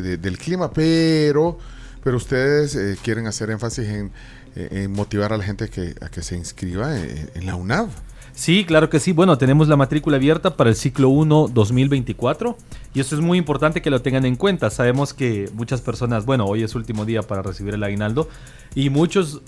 de- 0.00 0.16
del 0.16 0.38
clima, 0.38 0.70
pero, 0.72 1.58
pero 2.02 2.16
ustedes 2.16 2.74
eh, 2.76 2.96
quieren 3.02 3.26
hacer 3.26 3.50
énfasis 3.50 3.88
en, 3.88 4.12
eh, 4.56 4.68
en 4.84 4.92
motivar 4.92 5.32
a 5.32 5.36
la 5.36 5.44
gente 5.44 5.68
que, 5.68 5.94
a 6.00 6.08
que 6.08 6.22
se 6.22 6.36
inscriba 6.36 6.96
en, 6.96 7.30
en 7.34 7.46
la 7.46 7.54
UNAV. 7.54 7.88
Sí, 8.32 8.64
claro 8.64 8.88
que 8.88 9.00
sí. 9.00 9.12
Bueno, 9.12 9.36
tenemos 9.38 9.68
la 9.68 9.76
matrícula 9.76 10.16
abierta 10.16 10.56
para 10.56 10.70
el 10.70 10.76
ciclo 10.76 11.08
1 11.08 11.48
2024 11.52 12.56
y 12.94 13.00
eso 13.00 13.14
es 13.14 13.20
muy 13.20 13.38
importante 13.38 13.82
que 13.82 13.90
lo 13.90 14.02
tengan 14.02 14.24
en 14.24 14.36
cuenta. 14.36 14.70
Sabemos 14.70 15.12
que 15.12 15.50
muchas 15.54 15.80
personas, 15.80 16.24
bueno, 16.24 16.46
hoy 16.46 16.62
es 16.62 16.74
último 16.74 17.04
día 17.04 17.22
para 17.22 17.42
recibir 17.42 17.74
el 17.74 17.82
aguinaldo 17.82 18.28
y 18.74 18.88
muchos 18.88 19.42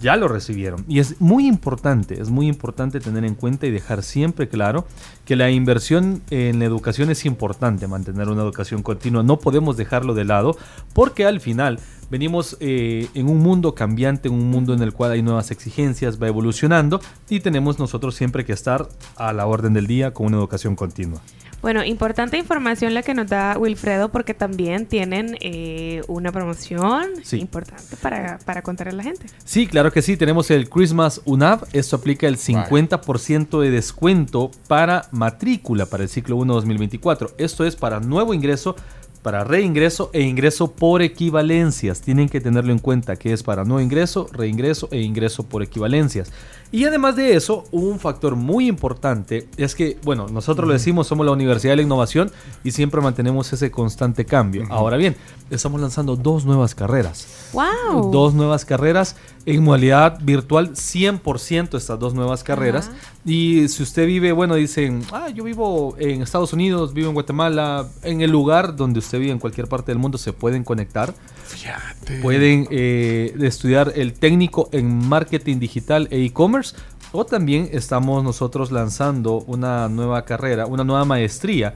ya 0.00 0.16
lo 0.16 0.28
recibieron. 0.28 0.84
Y 0.88 1.00
es 1.00 1.20
muy 1.20 1.46
importante, 1.46 2.20
es 2.20 2.30
muy 2.30 2.48
importante 2.48 3.00
tener 3.00 3.24
en 3.24 3.34
cuenta 3.34 3.66
y 3.66 3.70
dejar 3.70 4.02
siempre 4.02 4.48
claro 4.48 4.86
que 5.24 5.36
la 5.36 5.50
inversión 5.50 6.22
en 6.30 6.58
la 6.58 6.66
educación 6.66 7.10
es 7.10 7.24
importante, 7.24 7.86
mantener 7.86 8.28
una 8.28 8.42
educación 8.42 8.82
continua. 8.82 9.22
No 9.22 9.38
podemos 9.38 9.76
dejarlo 9.76 10.14
de 10.14 10.24
lado 10.24 10.56
porque 10.92 11.24
al 11.24 11.40
final 11.40 11.80
venimos 12.10 12.56
eh, 12.60 13.08
en 13.14 13.28
un 13.28 13.38
mundo 13.38 13.74
cambiante, 13.74 14.28
en 14.28 14.34
un 14.34 14.50
mundo 14.50 14.74
en 14.74 14.82
el 14.82 14.92
cual 14.92 15.12
hay 15.12 15.22
nuevas 15.22 15.50
exigencias, 15.50 16.20
va 16.22 16.28
evolucionando 16.28 17.00
y 17.28 17.40
tenemos 17.40 17.78
nosotros 17.78 18.14
siempre 18.14 18.44
que 18.44 18.52
estar 18.52 18.88
a 19.16 19.32
la 19.32 19.46
orden 19.46 19.72
del 19.74 19.86
día 19.86 20.12
con 20.12 20.26
una 20.26 20.36
educación 20.38 20.76
continua. 20.76 21.20
Bueno, 21.62 21.82
importante 21.84 22.36
información 22.36 22.94
la 22.94 23.02
que 23.02 23.14
nos 23.14 23.28
da 23.28 23.56
Wilfredo 23.58 24.10
porque 24.10 24.34
también 24.34 24.86
tienen 24.86 25.36
eh, 25.40 26.02
una 26.06 26.30
promoción 26.30 27.06
Sí. 27.24 27.38
importante 27.40 27.96
para, 27.96 28.38
para 28.44 28.62
contarle 28.62 28.92
a 28.92 28.96
la 28.96 29.02
gente. 29.02 29.26
Sí, 29.44 29.66
claro 29.66 29.90
que 29.90 30.02
sí, 30.02 30.16
tenemos 30.16 30.50
el 30.50 30.68
Christmas 30.68 31.22
UNAV, 31.24 31.66
esto 31.72 31.96
aplica 31.96 32.28
el 32.28 32.36
50% 32.36 33.60
de 33.60 33.70
descuento 33.70 34.50
para 34.68 35.08
matrícula 35.10 35.86
para 35.86 36.02
el 36.04 36.08
ciclo 36.08 36.36
1 36.36 36.54
2024. 36.54 37.32
Esto 37.38 37.64
es 37.64 37.74
para 37.74 38.00
nuevo 38.00 38.32
ingreso, 38.34 38.76
para 39.26 39.42
reingreso 39.42 40.08
e 40.12 40.22
ingreso 40.22 40.70
por 40.70 41.02
equivalencias. 41.02 42.00
Tienen 42.00 42.28
que 42.28 42.40
tenerlo 42.40 42.70
en 42.70 42.78
cuenta 42.78 43.16
que 43.16 43.32
es 43.32 43.42
para 43.42 43.64
nuevo 43.64 43.80
ingreso, 43.80 44.28
reingreso 44.32 44.88
e 44.92 45.00
ingreso 45.00 45.42
por 45.42 45.64
equivalencias. 45.64 46.30
Y 46.76 46.84
además 46.84 47.16
de 47.16 47.34
eso, 47.34 47.64
un 47.72 47.98
factor 47.98 48.36
muy 48.36 48.68
importante 48.68 49.48
es 49.56 49.74
que, 49.74 49.96
bueno, 50.04 50.28
nosotros 50.28 50.68
lo 50.68 50.74
decimos, 50.74 51.06
somos 51.06 51.24
la 51.24 51.32
Universidad 51.32 51.72
de 51.72 51.76
la 51.76 51.82
Innovación 51.82 52.30
y 52.64 52.72
siempre 52.72 53.00
mantenemos 53.00 53.50
ese 53.50 53.70
constante 53.70 54.26
cambio. 54.26 54.66
Ahora 54.68 54.98
bien, 54.98 55.16
estamos 55.48 55.80
lanzando 55.80 56.16
dos 56.16 56.44
nuevas 56.44 56.74
carreras. 56.74 57.28
¡Wow! 57.54 58.10
Dos 58.10 58.34
nuevas 58.34 58.66
carreras 58.66 59.16
en 59.46 59.64
modalidad 59.64 60.18
virtual, 60.20 60.72
100% 60.72 61.78
estas 61.78 61.98
dos 61.98 62.12
nuevas 62.12 62.44
carreras. 62.44 62.90
Y 63.24 63.68
si 63.68 63.82
usted 63.82 64.06
vive, 64.06 64.32
bueno, 64.32 64.54
dicen, 64.56 65.02
ah, 65.12 65.30
yo 65.30 65.44
vivo 65.44 65.96
en 65.98 66.20
Estados 66.20 66.52
Unidos, 66.52 66.92
vivo 66.92 67.08
en 67.08 67.14
Guatemala, 67.14 67.88
en 68.02 68.20
el 68.20 68.30
lugar 68.30 68.76
donde 68.76 68.98
usted 68.98 69.18
vive 69.18 69.32
en 69.32 69.38
cualquier 69.38 69.66
parte 69.66 69.92
del 69.92 69.98
mundo, 69.98 70.18
se 70.18 70.34
pueden 70.34 70.62
conectar. 70.62 71.14
Pueden 72.22 72.66
eh, 72.70 73.34
estudiar 73.40 73.92
el 73.96 74.12
técnico 74.12 74.68
en 74.72 75.08
marketing 75.08 75.58
digital 75.58 76.08
e 76.10 76.24
e-commerce. 76.24 76.76
O 77.12 77.24
también 77.24 77.68
estamos 77.72 78.22
nosotros 78.24 78.70
lanzando 78.72 79.44
una 79.46 79.88
nueva 79.88 80.24
carrera, 80.24 80.66
una 80.66 80.84
nueva 80.84 81.04
maestría, 81.04 81.74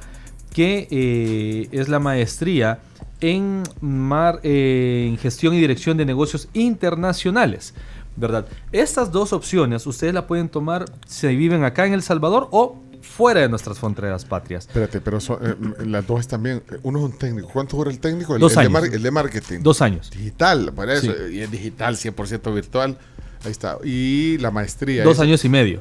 que 0.52 0.88
eh, 0.90 1.68
es 1.70 1.88
la 1.88 1.98
maestría 2.00 2.80
en, 3.20 3.62
mar- 3.80 4.40
eh, 4.42 5.06
en 5.08 5.16
gestión 5.18 5.54
y 5.54 5.60
dirección 5.60 5.96
de 5.96 6.04
negocios 6.04 6.48
internacionales. 6.52 7.74
¿Verdad? 8.16 8.46
Estas 8.72 9.12
dos 9.12 9.32
opciones 9.32 9.86
ustedes 9.86 10.12
la 10.12 10.26
pueden 10.26 10.48
tomar 10.48 10.84
si 11.06 11.28
viven 11.36 11.62
acá 11.64 11.86
en 11.86 11.92
El 11.92 12.02
Salvador 12.02 12.48
o 12.50 12.76
fuera 13.02 13.40
de 13.40 13.48
nuestras 13.48 13.78
fronteras 13.78 14.24
patrias. 14.24 14.66
Espérate, 14.66 15.00
pero 15.00 15.20
son, 15.20 15.38
eh, 15.42 15.54
las 15.86 16.06
dos 16.06 16.26
también. 16.28 16.62
eh, 16.70 16.78
Uno 16.82 16.98
es 16.98 17.04
un 17.06 17.12
técnico. 17.18 17.48
¿Cuánto 17.52 17.76
dura 17.76 17.90
el 17.90 17.98
técnico? 18.00 18.34
El, 18.34 18.40
Dos 18.40 18.52
el 18.52 18.56
de 18.56 18.60
años. 18.62 18.72
mar- 18.72 18.84
el 18.94 19.02
de 19.02 19.10
marketing. 19.10 19.58
Dos 19.62 19.82
años. 19.82 20.10
Digital, 20.10 20.72
para 20.74 20.94
eso. 20.94 21.12
Sí. 21.12 21.34
Y 21.36 21.40
es 21.40 21.50
digital, 21.50 21.96
100% 21.96 22.54
virtual. 22.54 22.98
Ahí 23.44 23.50
está. 23.50 23.78
Y 23.84 24.38
la 24.38 24.50
maestría. 24.50 25.02
Dos 25.04 25.14
es- 25.16 25.20
años 25.20 25.44
y 25.44 25.48
medio. 25.48 25.80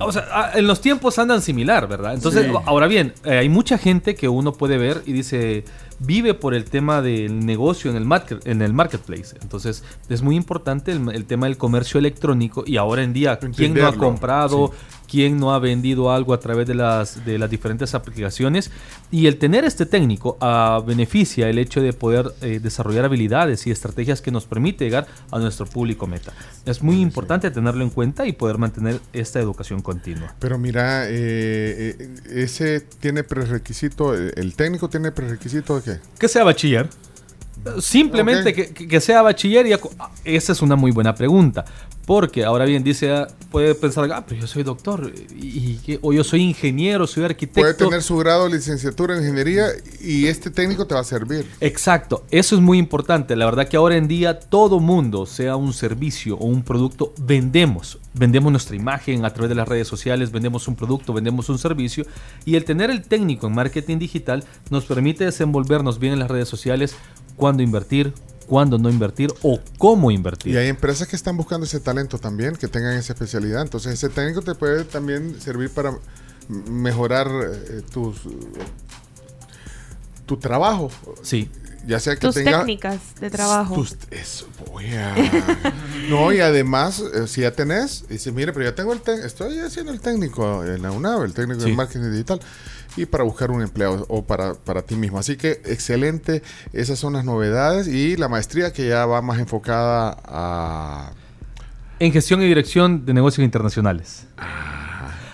O 0.00 0.12
sea, 0.12 0.26
ah, 0.30 0.50
en 0.54 0.66
los 0.66 0.82
tiempos 0.82 1.18
andan 1.18 1.40
similar, 1.40 1.88
¿verdad? 1.88 2.12
Entonces, 2.14 2.44
Sí. 2.46 2.52
ahora 2.66 2.86
bien, 2.86 3.14
eh, 3.24 3.38
hay 3.38 3.48
mucha 3.48 3.78
gente 3.78 4.14
que 4.14 4.28
uno 4.28 4.52
puede 4.52 4.76
ver 4.76 5.02
y 5.06 5.12
dice, 5.14 5.64
vive 5.98 6.34
por 6.34 6.52
el 6.54 6.64
tema 6.64 7.00
del 7.00 7.44
negocio 7.46 7.90
en 7.90 7.96
el, 7.96 8.04
market, 8.04 8.46
en 8.46 8.60
el 8.60 8.74
marketplace. 8.74 9.36
Entonces, 9.40 9.82
es 10.10 10.20
muy 10.20 10.36
importante 10.36 10.92
el, 10.92 11.08
el 11.14 11.24
tema 11.24 11.46
del 11.46 11.56
comercio 11.56 11.98
electrónico 11.98 12.64
y 12.66 12.76
ahora 12.76 13.02
en 13.02 13.14
día, 13.14 13.38
¿quién 13.56 13.72
no 13.74 13.86
ha 13.86 13.94
comprado? 13.94 14.72
sí. 14.74 14.97
Quién 15.08 15.38
no 15.38 15.54
ha 15.54 15.58
vendido 15.58 16.12
algo 16.12 16.34
a 16.34 16.40
través 16.40 16.66
de 16.68 16.74
las, 16.74 17.24
de 17.24 17.38
las 17.38 17.50
diferentes 17.50 17.94
aplicaciones. 17.94 18.70
Y 19.10 19.26
el 19.26 19.38
tener 19.38 19.64
este 19.64 19.86
técnico 19.86 20.36
ah, 20.40 20.82
beneficia 20.86 21.48
el 21.48 21.58
hecho 21.58 21.80
de 21.80 21.92
poder 21.92 22.32
eh, 22.42 22.60
desarrollar 22.62 23.06
habilidades 23.06 23.66
y 23.66 23.70
estrategias 23.70 24.20
que 24.20 24.30
nos 24.30 24.44
permite 24.44 24.84
llegar 24.84 25.06
a 25.30 25.38
nuestro 25.38 25.66
público 25.66 26.06
meta. 26.06 26.32
Es 26.66 26.82
muy 26.82 27.00
importante 27.00 27.50
tenerlo 27.50 27.82
en 27.82 27.90
cuenta 27.90 28.26
y 28.26 28.32
poder 28.32 28.58
mantener 28.58 29.00
esta 29.12 29.40
educación 29.40 29.80
continua. 29.80 30.34
Pero 30.38 30.58
mira, 30.58 31.06
eh, 31.08 31.96
eh, 31.98 32.14
ese 32.30 32.80
tiene 32.80 33.24
prerequisito, 33.24 34.14
eh, 34.16 34.32
el 34.36 34.54
técnico 34.54 34.88
tiene 34.90 35.10
prerequisito 35.10 35.80
de 35.80 35.82
qué? 35.82 36.00
Que 36.18 36.28
sea 36.28 36.44
bachiller. 36.44 36.88
Simplemente 37.80 38.50
Ok. 38.50 38.74
que, 38.74 38.86
que- 38.88 39.00
sea 39.00 39.20
bachiller 39.22 39.66
y 39.66 39.72
ah, 39.72 39.78
esa 40.24 40.52
es 40.52 40.62
una 40.62 40.76
muy 40.76 40.90
buena 40.92 41.14
pregunta. 41.14 41.64
Porque 42.08 42.42
ahora 42.42 42.64
bien, 42.64 42.82
dice, 42.82 43.12
ah, 43.12 43.28
puede 43.50 43.74
pensar, 43.74 44.10
ah, 44.14 44.24
pero 44.26 44.40
yo 44.40 44.46
soy 44.46 44.62
doctor, 44.62 45.12
y, 45.36 45.78
o 46.00 46.14
yo 46.14 46.24
soy 46.24 46.40
ingeniero, 46.40 47.06
soy 47.06 47.24
arquitecto. 47.24 47.60
Puede 47.60 47.74
tener 47.74 48.02
su 48.02 48.16
grado 48.16 48.44
de 48.44 48.56
licenciatura 48.56 49.14
en 49.14 49.20
ingeniería 49.20 49.66
y 50.00 50.26
este 50.26 50.48
técnico 50.48 50.86
te 50.86 50.94
va 50.94 51.00
a 51.00 51.04
servir. 51.04 51.44
Exacto, 51.60 52.24
eso 52.30 52.54
es 52.54 52.62
muy 52.62 52.78
importante. 52.78 53.36
La 53.36 53.44
verdad 53.44 53.68
que 53.68 53.76
ahora 53.76 53.96
en 53.96 54.08
día 54.08 54.40
todo 54.40 54.80
mundo, 54.80 55.26
sea 55.26 55.56
un 55.56 55.74
servicio 55.74 56.38
o 56.38 56.46
un 56.46 56.62
producto, 56.62 57.12
vendemos. 57.20 57.98
Vendemos 58.14 58.52
nuestra 58.52 58.74
imagen 58.74 59.26
a 59.26 59.34
través 59.34 59.50
de 59.50 59.56
las 59.56 59.68
redes 59.68 59.86
sociales, 59.86 60.32
vendemos 60.32 60.66
un 60.66 60.76
producto, 60.76 61.12
vendemos 61.12 61.50
un 61.50 61.58
servicio. 61.58 62.06
Y 62.46 62.56
el 62.56 62.64
tener 62.64 62.88
el 62.88 63.02
técnico 63.02 63.48
en 63.48 63.54
marketing 63.54 63.98
digital 63.98 64.44
nos 64.70 64.86
permite 64.86 65.26
desenvolvernos 65.26 65.98
bien 65.98 66.14
en 66.14 66.20
las 66.20 66.30
redes 66.30 66.48
sociales, 66.48 66.96
cuándo 67.36 67.62
invertir, 67.62 68.14
cuándo 68.48 68.78
no 68.78 68.90
invertir 68.90 69.32
o 69.42 69.60
cómo 69.78 70.10
invertir. 70.10 70.54
Y 70.54 70.56
hay 70.56 70.68
empresas 70.68 71.06
que 71.06 71.14
están 71.16 71.36
buscando 71.36 71.66
ese 71.66 71.78
talento 71.80 72.18
también, 72.18 72.56
que 72.56 72.66
tengan 72.66 72.94
esa 72.96 73.12
especialidad. 73.12 73.62
Entonces 73.62 73.92
ese 73.94 74.08
técnico 74.08 74.42
te 74.42 74.54
puede 74.54 74.84
también 74.84 75.40
servir 75.40 75.70
para 75.70 75.96
mejorar 76.48 77.28
eh, 77.28 77.82
tus, 77.92 78.16
tu 80.26 80.36
trabajo. 80.38 80.90
Sí. 81.22 81.50
Ya 81.86 82.00
sea 82.00 82.14
que 82.16 82.20
Tus 82.26 82.34
tenga 82.34 82.58
técnicas 82.58 82.98
de 83.18 83.30
trabajo. 83.30 83.74
tus- 83.76 83.96
eso, 84.10 84.46
voy 84.70 84.86
a- 84.94 85.14
no, 86.10 86.32
y 86.32 86.40
además, 86.40 87.02
eh, 87.14 87.26
si 87.26 87.42
ya 87.42 87.52
tenés, 87.52 88.06
dices, 88.08 88.32
mire, 88.34 88.52
pero 88.52 88.66
ya 88.66 88.74
tengo 88.74 88.92
el 88.92 89.00
técnico, 89.00 89.26
estoy 89.26 89.58
haciendo 89.60 89.92
el 89.92 90.00
técnico 90.00 90.64
en 90.64 90.82
la 90.82 90.90
UNAV, 90.90 91.24
el 91.24 91.32
técnico 91.34 91.62
Sí. 91.62 91.70
en 91.70 91.76
marketing 91.76 92.10
digital. 92.10 92.40
Y 92.96 93.06
para 93.06 93.24
buscar 93.24 93.50
un 93.50 93.62
empleo 93.62 94.04
o 94.08 94.24
para, 94.24 94.54
para 94.54 94.82
ti 94.82 94.96
mismo. 94.96 95.18
Así 95.18 95.36
que 95.36 95.52
excelente, 95.64 96.42
esas 96.72 96.98
son 96.98 97.14
las 97.14 97.24
novedades 97.24 97.88
y 97.88 98.16
la 98.16 98.28
maestría 98.28 98.72
que 98.72 98.88
ya 98.88 99.06
va 99.06 99.22
más 99.22 99.38
enfocada 99.38 100.16
a... 100.24 101.12
En 102.00 102.12
gestión 102.12 102.42
y 102.42 102.46
dirección 102.46 103.04
de 103.04 103.14
negocios 103.14 103.44
internacionales. 103.44 104.26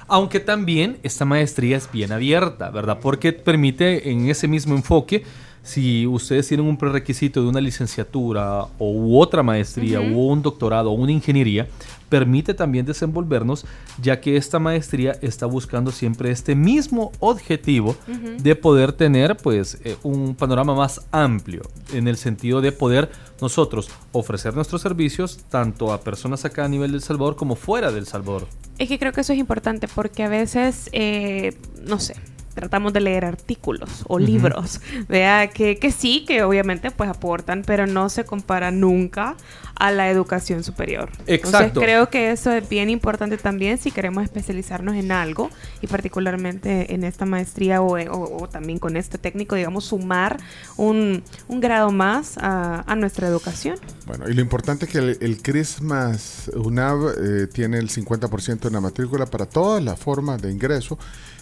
Aunque 0.07 0.41
también 0.41 0.99
esta 1.03 1.25
maestría 1.25 1.77
es 1.77 1.91
bien 1.91 2.13
abierta, 2.13 2.71
¿verdad? 2.71 2.99
Porque 3.01 3.33
permite 3.33 4.11
en 4.11 4.29
ese 4.29 4.49
mismo 4.49 4.75
enfoque, 4.75 5.25
si 5.63 6.07
ustedes 6.07 6.47
tienen 6.47 6.67
un 6.67 6.77
prerequisito 6.77 7.43
de 7.43 7.49
una 7.49 7.61
licenciatura 7.61 8.65
o 8.79 8.93
u 8.93 9.19
otra 9.19 9.43
maestría 9.43 10.01
o 10.01 10.05
un 10.05 10.43
doctorado 10.43 10.91
o 10.91 10.95
una 10.95 11.13
ingeniería, 11.13 11.69
permite 12.15 12.55
también 12.55 12.87
desenvolvernos, 12.87 13.67
ya 14.01 14.21
que 14.21 14.37
esta 14.37 14.61
maestría 14.61 15.19
está 15.21 15.47
buscando 15.47 15.91
siempre 15.91 16.31
este 16.31 16.55
mismo 16.55 17.11
objetivo 17.19 17.97
de 18.39 18.55
poder 18.55 18.93
tener 18.93 19.37
pues 19.37 19.81
eh, 19.83 19.97
un 20.05 20.37
panorama 20.37 20.77
más 20.77 21.01
amplio 21.11 21.63
en 21.93 22.07
el 22.07 22.17
sentido 22.17 22.61
de 22.61 22.71
poder 22.71 23.11
nosotros 23.41 23.91
ofrecer 24.13 24.55
nuestros 24.55 24.81
servicios 24.81 25.41
tanto 25.49 25.93
a 25.93 26.03
personas 26.03 26.45
acá 26.45 26.67
a 26.67 26.69
nivel 26.69 26.93
del 26.93 27.03
Salvador 27.03 27.35
como 27.35 27.57
fuera 27.57 27.91
del 27.91 28.07
Salvador. 28.07 28.47
Es 28.79 28.87
que 28.87 29.01
creo 29.01 29.13
que 29.13 29.23
eso 29.23 29.33
es 29.33 29.41
importante 29.41 29.89
porque 29.93 30.23
a 30.23 30.29
veces, 30.29 30.91
eh, 30.93 31.57
no 31.85 31.99
sé, 31.99 32.15
tratamos 32.55 32.93
de 32.93 33.01
leer 33.01 33.25
artículos 33.25 34.05
o 34.09 34.15
Ujú. 34.17 34.25
libros, 34.25 34.81
vea 35.09 35.49
que, 35.49 35.77
que 35.79 35.91
sí, 35.93 36.25
que 36.27 36.43
obviamente 36.43 36.91
pues 36.91 37.11
aportan, 37.11 37.63
pero 37.67 37.87
no 37.87 38.09
se 38.09 38.25
compara 38.25 38.71
nunca 38.71 39.37
a 39.77 39.91
la 39.91 40.09
educación 40.09 40.63
superior. 40.63 41.11
Exacto. 41.27 41.59
Entonces 41.59 41.83
creo 41.83 42.09
que 42.09 42.31
eso 42.31 42.53
es 42.53 42.69
bien 42.69 42.91
importante 42.91 43.37
también 43.39 43.77
si 43.79 43.91
queremos 43.91 44.23
especializarnos 44.23 44.95
en 44.95 45.11
algo 45.11 45.51
y 45.83 45.89
particularmente 45.89 46.95
en 46.95 47.03
esta 47.03 47.27
maestría 47.27 47.83
o, 47.83 47.99
o- 47.99 48.43
o 48.45 48.49
también 48.49 48.79
con 48.79 48.97
este 48.97 49.19
técnico, 49.19 49.57
digamos, 49.57 49.85
sumar 49.87 50.37
un, 50.77 51.23
un 51.49 51.61
grado 51.61 51.91
más 51.91 52.39
a, 52.39 52.85
a 52.87 52.95
nuestra 52.97 53.27
educación. 53.27 53.77
Bueno, 54.07 54.29
y 54.29 54.35
lo 54.35 54.41
importante 54.41 54.85
es 54.87 54.93
que 54.93 54.99
el, 54.99 55.19
el 55.21 55.43
Christmas 55.43 56.51
UNAV 56.55 57.09
eh, 57.21 57.47
tiene 57.53 57.79
el 57.79 57.89
50% 57.91 58.67
en 58.69 58.73
la 58.73 58.81
matrícula 58.81 59.27
para 59.27 59.47
todas 59.47 59.83
las 59.83 59.99
formas 59.99 60.41
de 60.41 60.53
ingreso 60.53 60.99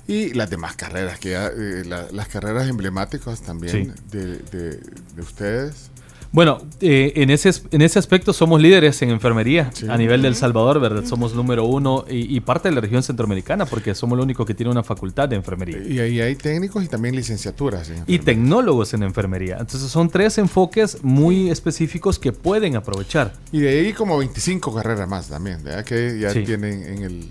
y 0.09 0.35
las 0.35 0.51
demás 0.51 0.75
carreras, 0.77 1.19
que 1.19 1.31
ya, 1.31 1.47
eh, 1.47 1.85
la- 1.87 2.07
las 2.13 2.29
carreras 2.29 2.69
emblemáticas 2.69 3.43
también 3.43 3.95
de, 4.11 4.39
de- 4.39 4.77
de 5.17 5.23
ustedes. 5.23 5.91
Bueno, 6.35 6.63
eh, 6.81 7.13
en, 7.17 7.29
ese, 7.29 7.51
en 7.73 7.83
ese 7.83 7.99
aspecto 7.99 8.33
somos 8.33 8.59
líderes 8.59 9.03
en 9.03 9.11
enfermería 9.11 9.71
a 9.91 9.99
nivel 9.99 10.23
del 10.23 10.35
Salvador, 10.35 10.81
¿verdad? 10.81 11.05
Somos 11.05 11.35
número 11.35 11.67
uno 11.67 12.07
y, 12.09 12.35
y 12.35 12.41
parte 12.41 12.71
de 12.71 12.75
la 12.75 12.81
región 12.81 13.03
centroamericana 13.03 13.67
porque 13.67 13.95
somos 13.95 14.17
lo 14.17 14.25
único 14.25 14.47
que 14.47 14.55
tiene 14.55 14.73
una 14.73 14.83
facultad 14.83 15.29
de 15.29 15.37
enfermería. 15.37 15.77
Y 15.87 15.99
ahí 16.01 16.23
hay 16.23 16.35
técnicos 16.35 16.83
y 16.85 16.89
también 16.89 17.15
licenciaturas. 17.15 17.91
en 17.91 18.05
Y 18.07 18.19
tecnólogos 18.21 18.95
en 18.95 19.03
enfermería. 19.03 19.59
Entonces 19.61 19.91
son 19.91 20.09
tres 20.09 20.39
enfoques 20.39 21.05
muy 21.05 21.51
específicos 21.51 22.19
que 22.19 22.33
pueden 22.33 22.77
aprovechar. 22.77 23.35
Y 23.53 23.61
de 23.61 23.69
ahí 23.81 23.93
como 23.93 24.17
25 24.17 24.75
carreras 24.75 25.07
más 25.07 25.29
también, 25.29 25.63
¿verdad? 25.63 25.85
Que 25.85 26.19
ya 26.19 26.31
Sí. 26.31 26.45
tienen 26.45 26.83
en 26.83 27.03
el 27.03 27.29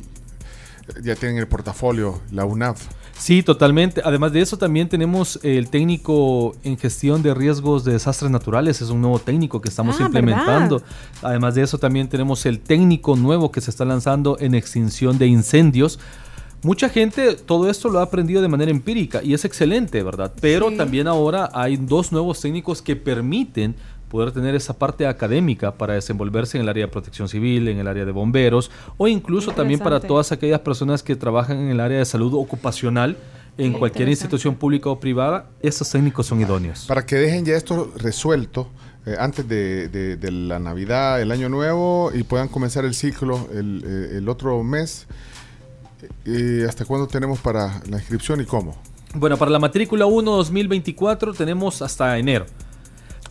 ya 1.04 1.16
tienen 1.16 1.38
el 1.38 1.48
portafolio 1.48 2.20
la 2.32 2.46
UNAV. 2.46 2.76
Sí, 3.18 3.44
totalmente. 3.44 4.02
Además 4.04 4.32
de 4.34 4.42
eso, 4.42 4.58
también 4.58 4.90
tenemos 4.90 5.40
el 5.44 5.70
técnico 5.70 6.56
en 6.64 6.78
gestión 6.78 7.22
de 7.22 7.34
riesgos 7.36 7.84
de 7.84 7.92
desastres 7.94 8.32
naturales. 8.32 8.82
Es 8.82 8.90
un 8.90 9.02
nuevo 9.02 9.20
técnico 9.20 9.62
que 9.62 9.70
estamos 9.70 10.00
Ah, 10.00 10.06
implementando. 10.06 10.80
¿verdad? 10.80 10.96
Además 11.22 11.54
de 11.56 11.62
eso, 11.62 11.78
también 11.78 12.08
tenemos 12.10 12.46
el 12.48 12.60
técnico 12.60 13.16
nuevo 13.16 13.52
que 13.52 13.62
se 13.62 13.70
está 13.70 13.86
lanzando 13.86 14.38
en 14.40 14.56
extinción 14.56 15.20
de 15.20 15.28
incendios. 15.28 16.00
Mucha 16.64 16.90
gente 16.90 17.34
todo 17.36 17.70
esto 17.70 17.90
lo 17.90 18.00
ha 18.00 18.04
aprendido 18.04 18.42
de 18.42 18.48
manera 18.48 18.70
empírica 18.72 19.22
y 19.24 19.34
es 19.34 19.46
excelente, 19.46 20.02
¿verdad? 20.04 20.32
Pero 20.42 20.70
Sí. 20.70 20.78
también 20.78 21.08
ahora 21.08 21.50
hay 21.54 21.76
dos 21.78 22.12
nuevos 22.12 22.40
técnicos 22.40 22.82
que 22.84 22.96
permiten 22.96 23.76
poder 24.12 24.32
tener 24.34 24.54
esa 24.56 24.74
parte 24.78 25.08
académica 25.08 25.72
para 25.76 25.94
desenvolverse 25.96 26.58
en 26.58 26.64
el 26.64 26.70
área 26.70 26.86
de 26.86 26.92
protección 26.92 27.28
civil, 27.30 27.68
en 27.70 27.80
el 27.80 27.88
área 27.88 28.04
de 28.06 28.12
bomberos 28.12 28.70
o 28.98 29.08
incluso 29.08 29.52
también 29.54 29.80
para 29.80 30.00
todas 30.02 30.32
aquellas 30.34 30.60
personas 30.60 31.02
que 31.02 31.16
trabajan 31.16 31.58
en 31.58 31.70
el 31.70 31.80
área 31.80 31.98
de 32.00 32.06
salud 32.06 32.34
ocupacional 32.36 33.16
en 33.58 33.74
Qué 33.74 33.80
cualquier 33.80 34.10
institución 34.10 34.56
pública 34.56 34.90
o 34.90 35.00
privada, 35.00 35.50
estos 35.62 35.90
técnicos 35.90 36.26
son 36.28 36.42
idóneos. 36.42 36.86
Para 36.88 37.06
que 37.06 37.16
dejen 37.16 37.46
ya 37.46 37.56
esto 37.56 37.92
resuelto 37.98 38.68
eh, 39.06 39.16
antes 39.20 39.48
de, 39.48 39.88
de- 39.90 40.16
de 40.18 40.32
la 40.32 40.60
Navidad, 40.60 41.22
el 41.22 41.32
Año 41.32 41.50
Nuevo 41.50 42.12
y 42.14 42.24
puedan 42.24 42.48
comenzar 42.48 42.86
el 42.86 42.94
ciclo 42.94 43.48
el, 43.54 43.84
eh, 43.86 44.18
el 44.18 44.30
otro 44.30 44.62
mes. 44.64 45.08
Eh, 46.26 46.66
¿Hasta 46.68 46.86
cuándo 46.86 47.08
tenemos 47.08 47.40
para 47.40 47.82
la 47.90 47.98
inscripción 47.98 48.42
y 48.42 48.46
cómo? 48.46 48.76
Bueno, 49.14 49.38
para 49.38 49.52
la 49.52 49.60
matrícula 49.60 50.06
1 50.06 50.32
2024 50.32 51.34
tenemos 51.34 51.82
hasta 51.82 52.18
enero. 52.18 52.46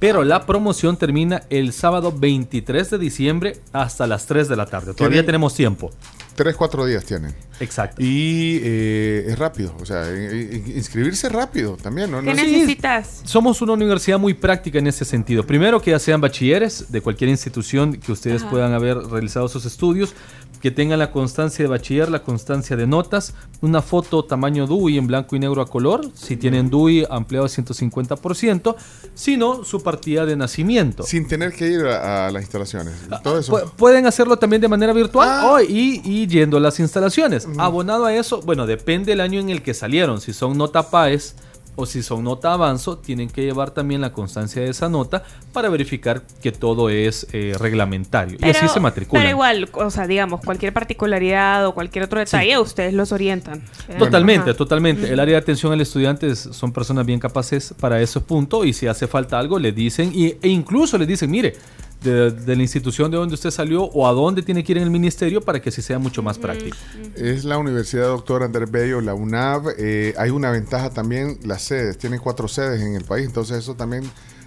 Pero 0.01 0.25
la 0.25 0.47
promoción 0.47 0.97
termina 0.97 1.43
el 1.51 1.73
sábado 1.75 2.11
23 2.11 2.91
de 2.91 2.99
diciembre 2.99 3.57
hasta 3.73 4.07
las 4.07 4.27
3 4.27 4.49
de 4.49 4.57
la 4.57 4.67
tarde. 4.67 4.95
Todavía 4.95 5.25
tenemos 5.25 5.55
tiempo. 5.55 5.91
Tres, 6.35 6.57
cuatro 6.57 6.87
días 6.87 7.05
tienen. 7.05 7.35
Exacto. 7.61 7.97
Y 8.01 8.61
eh, 8.63 9.27
es 9.29 9.39
rápido, 9.39 9.75
o 9.79 9.85
sea, 9.85 10.09
eh, 10.09 10.55
eh, 10.55 10.73
inscribirse 10.75 11.29
rápido 11.29 11.77
también, 11.77 12.11
¿no? 12.11 12.23
¿Qué 12.23 12.33
necesitas? 12.33 13.21
Somos 13.25 13.61
una 13.61 13.75
universidad 13.75 14.19
muy 14.19 14.33
práctica 14.33 14.79
en 14.79 14.87
ese 14.87 15.05
sentido. 15.05 15.45
Primero, 15.45 15.83
que 15.83 15.91
ya 15.91 15.99
sean 15.99 16.19
bachilleres 16.19 16.91
de 16.91 17.03
cualquier 17.03 17.29
institución 17.29 17.93
que 17.93 18.11
ustedes 18.11 18.41
Ajá. 18.41 18.51
puedan 18.51 18.73
haber 18.73 18.97
realizado 18.97 19.49
sus 19.49 19.67
estudios, 19.67 20.15
que 20.61 20.71
tengan 20.71 20.99
la 20.99 21.11
constancia 21.11 21.65
de 21.65 21.69
bachiller, 21.69 22.11
la 22.11 22.23
constancia 22.23 22.77
de 22.77 22.87
notas, 22.87 23.35
una 23.63 23.81
foto 23.83 24.25
tamaño 24.25 24.67
DUI 24.67 24.99
en 24.99 25.07
blanco 25.07 25.35
y 25.35 25.39
negro 25.39 25.63
a 25.63 25.67
color, 25.67 26.03
si 26.15 26.37
tienen 26.37 26.69
DUI 26.69 27.07
ampliado 27.11 27.45
al 27.47 27.51
150%, 27.51 28.77
sino 29.15 29.65
su 29.65 29.83
partida 29.83 30.27
de 30.27 30.37
nacimiento. 30.37 31.03
Sin 31.03 31.27
tener 31.27 31.53
que 31.53 31.69
ir 31.69 31.87
a, 31.87 32.27
a 32.27 32.31
las 32.31 32.43
instalaciones. 32.43 32.95
Todo 33.23 33.39
eso. 33.39 33.53
Pu- 33.53 33.71
Pueden 33.77 34.07
hacerlo 34.07 34.37
también 34.37 34.61
de 34.63 34.69
manera 34.69 34.93
virtual 34.93 35.45
o- 35.45 35.61
y, 35.61 36.01
y 36.05 36.27
yendo 36.27 36.57
a 36.59 36.61
las 36.61 36.79
instalaciones. 36.81 37.49
Abonado 37.59 38.05
a 38.07 38.15
eso, 38.15 38.41
bueno, 38.43 38.67
depende 38.67 39.13
del 39.13 39.21
año 39.21 39.41
en 39.41 39.51
el 39.51 39.63
que 39.63 39.75
salieron. 39.75 40.21
Si 40.21 40.33
son 40.33 40.57
nota 40.59 40.91
PAES 40.91 41.37
o 41.77 41.87
si 41.87 42.03
son 42.03 42.25
nota 42.25 42.53
avanzo, 42.53 42.99
tienen 42.99 43.29
que 43.31 43.43
llevar 43.43 43.71
también 43.71 44.01
la 44.01 44.13
constancia 44.13 44.61
de 44.63 44.69
esa 44.71 44.89
nota 44.89 45.23
para 45.53 45.69
verificar 45.69 46.23
que 46.43 46.53
todo 46.53 46.91
es 46.91 47.27
eh, 47.33 47.55
reglamentario. 47.59 48.39
y 48.41 48.51
así 48.51 48.69
se 48.69 48.81
matriculan. 48.81 49.23
Pero 49.23 49.31
igual, 49.31 49.69
o 49.73 49.91
sea, 49.91 50.07
digamos, 50.07 50.41
cualquier 50.43 50.73
particularidad 50.73 51.67
o 51.67 51.75
cualquier 51.75 52.05
otro 52.05 52.19
detalle, 52.19 52.59
ustedes 52.59 52.93
los 52.93 53.13
orientan. 53.13 53.63
¿eh? 53.89 53.95
Totalmente, 53.99 54.53
totalmente. 54.55 55.13
El 55.13 55.21
área 55.21 55.35
de 55.37 55.41
atención 55.41 55.73
al 55.73 55.81
estudiante 55.81 56.29
es- 56.29 56.49
son 56.53 56.73
personas 56.73 57.07
bien 57.07 57.19
capaces 57.21 57.75
para 57.81 58.01
ese 58.01 58.21
punto 58.21 58.65
y 58.65 58.73
si 58.73 58.87
hace 58.87 59.07
falta 59.07 59.39
algo 59.39 59.59
le 59.59 59.73
dicen 59.73 60.11
y, 60.15 60.27
e 60.43 60.49
incluso 60.49 60.99
les 60.99 61.09
dicen, 61.09 61.31
mire, 61.31 61.55
de, 62.03 62.31
de 62.31 62.57
la 62.57 62.63
institución 62.63 63.11
de 63.11 63.17
donde 63.17 63.35
usted 63.35 63.51
salió 63.51 63.85
o 63.85 64.07
a 64.07 64.13
dónde 64.13 64.43
tiene 64.43 64.65
que 64.65 64.73
ir 64.73 64.79
en 64.79 64.85
el 64.85 64.91
ministerio 64.91 65.41
para 65.41 65.61
que 65.61 65.69
así 65.69 65.83
sea 65.83 65.99
mucho 65.99 66.23
más 66.23 66.39
práctico. 66.39 66.77
Es 67.17 67.45
la 67.45 67.59
Universidad 67.59 68.07
Doctor 68.07 68.43
Andrés 68.43 68.71
Bello, 68.71 69.01
la 69.01 69.15
UNAV. 69.15 69.75
eh, 69.79 70.15
hay 70.17 70.31
una 70.31 70.51
ventaja 70.51 70.91
también, 70.91 71.39
las 71.45 71.63
sedes. 71.63 71.99
Tienen 71.99 72.21
cuatro 72.21 72.49
sedes 72.49 72.81
en 72.81 72.95
el 72.95 73.05
país, 73.05 73.27
entonces 73.27 73.59
eso 73.59 73.75
también 73.75 74.05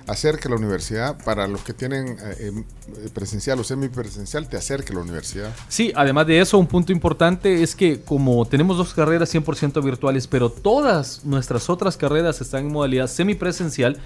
acerca 0.07 0.49
la 0.49 0.56
universidad. 0.56 1.17
Para 1.23 1.48
los 1.48 1.61
que 1.61 1.73
tienen 1.73 2.17
eh, 2.19 2.35
eh, 2.40 3.09
presencial 3.14 3.59
o 3.59 3.64
semipresencial, 3.64 4.48
te 4.48 4.57
acerca 4.57 4.93
la 4.93 5.01
universidad. 5.01 5.53
Sí, 5.67 5.91
además 5.95 6.27
de 6.27 6.40
eso, 6.40 6.57
un 6.57 6.67
punto 6.67 6.91
importante 6.91 7.64
es 7.64 7.75
que 7.75 8.01
como 8.01 8.45
tenemos 8.45 8.77
dos 8.77 8.93
carreras 8.93 9.33
100% 9.33 9.83
virtuales, 9.83 10.27
pero 10.27 10.49
todas 10.49 11.23
nuestras 11.25 11.69
otras 11.69 11.98
carreras 11.98 12.41
están 12.41 12.65
en 12.65 12.72
modalidad 12.72 13.07
semipresencial, 13.07 13.98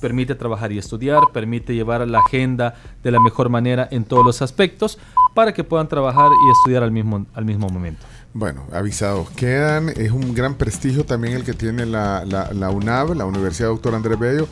permite 0.00 0.34
trabajar 0.34 0.72
y 0.72 0.78
estudiar, 0.78 1.22
permite 1.32 1.74
llevar 1.74 2.06
la 2.06 2.20
agenda 2.20 2.74
de 3.02 3.10
la 3.10 3.20
mejor 3.20 3.48
manera 3.48 3.88
en 3.90 4.04
todos 4.04 4.24
los 4.24 4.42
aspectos 4.42 4.98
para 5.34 5.52
que 5.52 5.64
puedan 5.64 5.88
trabajar 5.88 6.30
y 6.30 6.50
estudiar 6.50 6.82
al 6.82 6.90
mismo, 6.90 7.26
al 7.34 7.44
mismo 7.44 7.68
momento. 7.68 8.04
Bueno, 8.38 8.64
avisados 8.70 9.30
quedan. 9.30 9.88
Es 9.88 10.10
un 10.10 10.34
gran 10.34 10.56
prestigio 10.56 11.06
también 11.06 11.32
el 11.32 11.42
que 11.42 11.54
tiene 11.54 11.86
la, 11.86 12.22
la, 12.26 12.52
la 12.52 12.68
UNAV, 12.68 13.14
la 13.14 13.24
Universidad 13.24 13.68
Doctor 13.68 13.94
Andrés 13.94 14.18
Bello. 14.18 14.46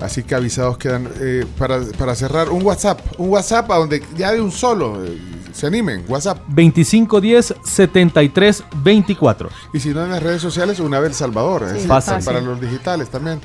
Así 0.00 0.24
que 0.24 0.34
avisados 0.34 0.76
quedan. 0.78 1.08
Eh, 1.20 1.46
para, 1.56 1.80
para 1.96 2.16
cerrar, 2.16 2.48
un 2.48 2.64
WhatsApp. 2.64 3.00
Un 3.18 3.30
WhatsApp 3.30 3.70
a 3.70 3.76
donde 3.76 4.02
ya 4.16 4.32
de 4.32 4.40
un 4.40 4.50
solo 4.50 5.04
eh, 5.04 5.16
se 5.52 5.68
animen. 5.68 6.04
WhatsApp. 6.08 6.38
2510 6.48 7.54
73 7.62 8.64
24. 8.82 9.48
Y 9.74 9.78
si 9.78 9.90
no 9.90 10.02
en 10.02 10.10
las 10.10 10.22
redes 10.24 10.42
sociales, 10.42 10.80
UNAV 10.80 11.04
El 11.04 11.14
Salvador. 11.14 11.62
Es 11.62 11.74
decir, 11.74 11.88
Fácil. 11.88 12.24
Para 12.24 12.40
los 12.40 12.60
digitales 12.60 13.10
también. 13.10 13.40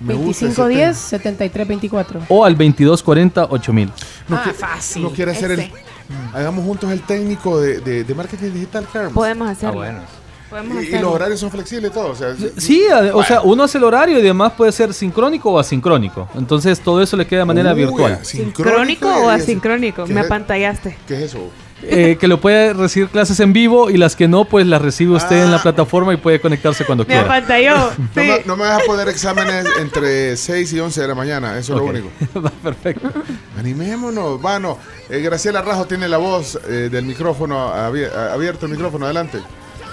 Me 0.00 0.14
gusta 0.14 0.46
ese 0.46 0.60
2510 0.62 0.96
7324. 0.96 2.20
O 2.28 2.44
al 2.44 2.54
2240 2.54 3.44
8000. 3.44 3.92
No 4.28 4.36
ah, 4.36 4.52
fácil. 4.52 5.02
No 5.04 5.10
quiere 5.10 5.30
hacer 5.30 5.52
el. 5.52 5.70
Ese. 6.08 6.36
Hagamos 6.38 6.64
juntos 6.64 6.90
el 6.90 7.02
técnico 7.02 7.60
de, 7.60 7.80
de, 7.80 8.04
de 8.04 8.14
marketing 8.14 8.52
digital, 8.52 8.86
Carmen. 8.92 9.12
Podemos 9.14 9.48
hacerlo. 9.48 9.82
Ah, 9.82 9.84
bueno. 9.84 10.00
Podemos 10.48 10.84
Y, 10.84 10.90
los 10.92 11.12
horarios 11.12 11.40
son 11.40 11.50
flexibles 11.50 11.90
y 11.90 11.94
todo. 11.94 12.12
O 12.12 12.14
sea, 12.14 12.34
Sí, 12.56 12.84
o 13.12 13.22
sea, 13.24 13.40
uno 13.42 13.64
hace 13.64 13.78
el 13.78 13.84
horario 13.84 14.18
y 14.18 14.22
demás 14.22 14.52
puede 14.52 14.70
ser 14.70 14.94
sincrónico 14.94 15.50
o 15.50 15.58
asincrónico. 15.58 16.28
Entonces 16.36 16.78
todo 16.80 17.02
eso 17.02 17.16
le 17.16 17.26
queda 17.26 17.40
de 17.40 17.46
manera 17.46 17.72
Uy, 17.72 17.80
virtual. 17.80 18.20
¿Sincrónico 18.24 19.08
o 19.08 19.28
asincrónico? 19.28 20.04
¿Qué 20.04 20.14
Me 20.14 20.20
es- 20.20 20.26
apantallaste. 20.26 20.96
¿Qué 21.08 21.14
es 21.16 21.20
eso? 21.34 21.50
Eh, 21.82 22.16
que 22.20 22.28
lo 22.28 22.40
puede 22.40 22.72
recibir 22.72 23.08
clases 23.08 23.38
en 23.40 23.52
vivo 23.52 23.90
y 23.90 23.96
las 23.96 24.16
que 24.16 24.28
no, 24.28 24.44
pues 24.44 24.66
las 24.66 24.80
recibe 24.82 25.14
usted 25.14 25.44
en 25.44 25.50
la 25.50 25.62
plataforma 25.62 26.12
y 26.14 26.16
puede 26.16 26.40
conectarse 26.40 26.84
cuando 26.84 27.04
Me 27.04 27.08
quiera. 27.08 27.22
apantalló. 27.22 27.76
No, 27.98 28.06
Sí. 28.14 28.20
me, 28.28 28.42
no 28.46 28.56
me 28.56 28.64
vas 28.64 28.82
a 28.82 28.84
poder 28.86 29.08
exámenes 29.08 29.66
entre 29.80 30.36
6 30.36 30.72
y 30.72 30.80
11 30.80 31.00
de 31.02 31.08
la 31.08 31.14
mañana, 31.14 31.58
eso 31.58 31.74
es 31.74 31.78
lo 31.78 31.84
único. 31.84 32.08
Va, 32.44 32.50
Perfecto. 32.50 33.12
Animémonos, 33.58 34.40
bueno. 34.40 34.78
eh, 35.10 35.20
Graciela 35.20 35.62
Rajo 35.62 35.86
tiene 35.86 36.08
la 36.08 36.18
voz 36.18 36.58
eh, 36.68 36.88
del 36.90 37.04
micrófono 37.04 37.72
abi- 37.74 38.10
abierto, 38.32 38.66
el 38.66 38.72
micrófono, 38.72 39.04
adelante. 39.06 39.38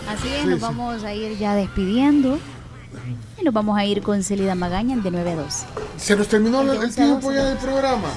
Así 0.08 0.28
es, 0.34 0.42
Sí, 0.42 0.48
nos 0.48 0.56
sí. 0.60 0.62
vamos 0.62 1.03
a 1.03 1.14
ir 1.14 1.38
ya 1.38 1.56
despidiendo. 1.56 2.38
Y 3.40 3.44
nos 3.44 3.53
vamos 3.53 3.78
a 3.78 3.84
ir 3.84 4.02
con 4.02 4.24
Celida 4.24 4.53
Magaña 4.56 4.95
de 4.98 5.10
9 5.10 5.32
a 5.32 5.36
12. 5.36 5.66
Se 5.98 6.16
nos 6.16 6.28
terminó 6.28 6.62
el, 6.62 6.84
el 6.84 6.94
tiempo 6.95 7.32
ya 7.32 7.45
del 7.45 7.58
programa. 7.58 8.10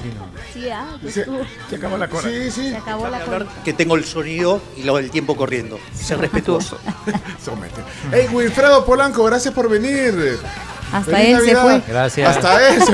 Sí, 0.53 0.69
ah, 0.69 0.95
pues 1.01 1.15
Se-. 1.15 1.25
Se 1.69 1.75
acabó 1.75 1.97
la 1.97 2.07
cosa. 2.07 2.29
Sí, 2.29 2.51
sí. 2.51 2.69
Se 2.69 2.77
acabó 2.77 3.07
la 3.07 3.19
cosa. 3.21 3.45
Que 3.65 3.73
tengo 3.73 3.95
el 3.95 4.05
sonido 4.05 4.61
y 4.77 4.83
lo 4.83 4.95
del 4.97 5.09
tiempo 5.09 5.35
corriendo. 5.35 5.79
Ser 5.93 6.19
respetuoso. 6.19 6.77
Somete. 7.43 7.81
Hey, 8.11 8.27
Wilfredo 8.31 8.85
Polanco, 8.85 9.23
gracias 9.23 9.53
por 9.53 9.69
venir. 9.69 10.37
Hasta 10.91 11.11
Feliz 11.11 11.27
él 11.39 11.45
se 11.45 11.53
Navidad. 11.53 11.61
fue. 11.83 11.93
Gracias. 11.93 12.35
Hasta 12.37 12.69
él. 12.69 12.83
se- 12.83 12.93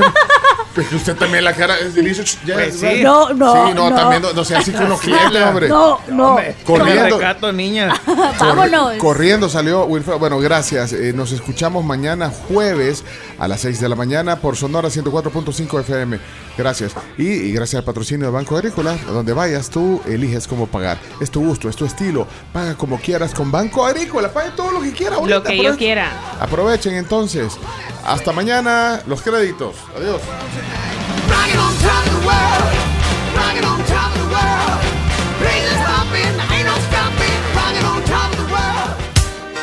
Pues 0.74 0.88
que 0.88 0.96
usted 0.96 1.16
también 1.16 1.44
la 1.44 1.52
cara 1.52 1.76
ch- 2.24 2.38
ya, 2.44 2.54
Pues 2.54 2.80
sí. 2.80 3.02
No, 3.02 3.32
no, 3.32 3.52
Sí, 3.68 3.72
no, 3.74 3.90
no. 3.90 3.96
también 3.96 4.22
no, 4.22 4.32
no 4.32 4.44
sea 4.44 4.58
así 4.58 4.72
que 4.72 4.78
uno 4.84 4.96
cliente, 4.98 5.42
hombre. 5.44 5.68
No, 5.68 6.00
no. 6.08 6.36
Corriendo. 6.64 7.18
recato, 7.18 7.52
niña. 7.52 7.94
Vámonos. 8.40 8.94
Corriendo 8.98 9.48
salió 9.48 9.84
Wilfredo. 9.84 10.18
Bueno, 10.18 10.38
gracias. 10.40 10.92
Eh, 10.92 11.12
nos 11.14 11.30
escuchamos 11.32 11.84
mañana 11.84 12.30
jueves 12.48 13.04
a 13.44 13.48
las 13.48 13.60
6 13.60 13.78
de 13.80 13.88
la 13.90 13.94
mañana 13.94 14.36
por 14.36 14.56
Sonora 14.56 14.88
104.5 14.88 15.80
FM. 15.80 16.18
Gracias. 16.56 16.92
Y, 17.18 17.26
y 17.26 17.52
gracias 17.52 17.80
al 17.80 17.84
patrocinio 17.84 18.26
de 18.26 18.32
Banco 18.32 18.56
Agrícola. 18.56 18.96
A 19.06 19.10
donde 19.12 19.34
vayas, 19.34 19.68
tú 19.68 20.00
eliges 20.06 20.48
cómo 20.48 20.66
pagar. 20.66 20.98
Es 21.20 21.30
tu 21.30 21.44
gusto, 21.44 21.68
es 21.68 21.76
tu 21.76 21.84
estilo. 21.84 22.26
Paga 22.52 22.74
como 22.74 22.98
quieras 22.98 23.34
con 23.34 23.50
Banco 23.52 23.84
Agrícola. 23.84 24.32
Pague 24.32 24.52
todo 24.56 24.70
lo 24.70 24.80
que 24.80 24.92
quiera. 24.92 25.16
ahorita. 25.16 25.36
Lo 25.36 25.42
que 25.42 25.62
yo 25.62 25.76
quiera. 25.76 26.10
Aprovechen 26.40 26.94
entonces. 26.94 27.58
Hasta 28.04 28.32
mañana. 28.32 29.02
Los 29.06 29.20
créditos. 29.20 29.76
Adiós. 29.94 30.22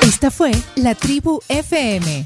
Esta 0.01 0.29
fue 0.29 0.51
La 0.75 0.93
Tribu 0.93 1.39
FM. 1.47 2.25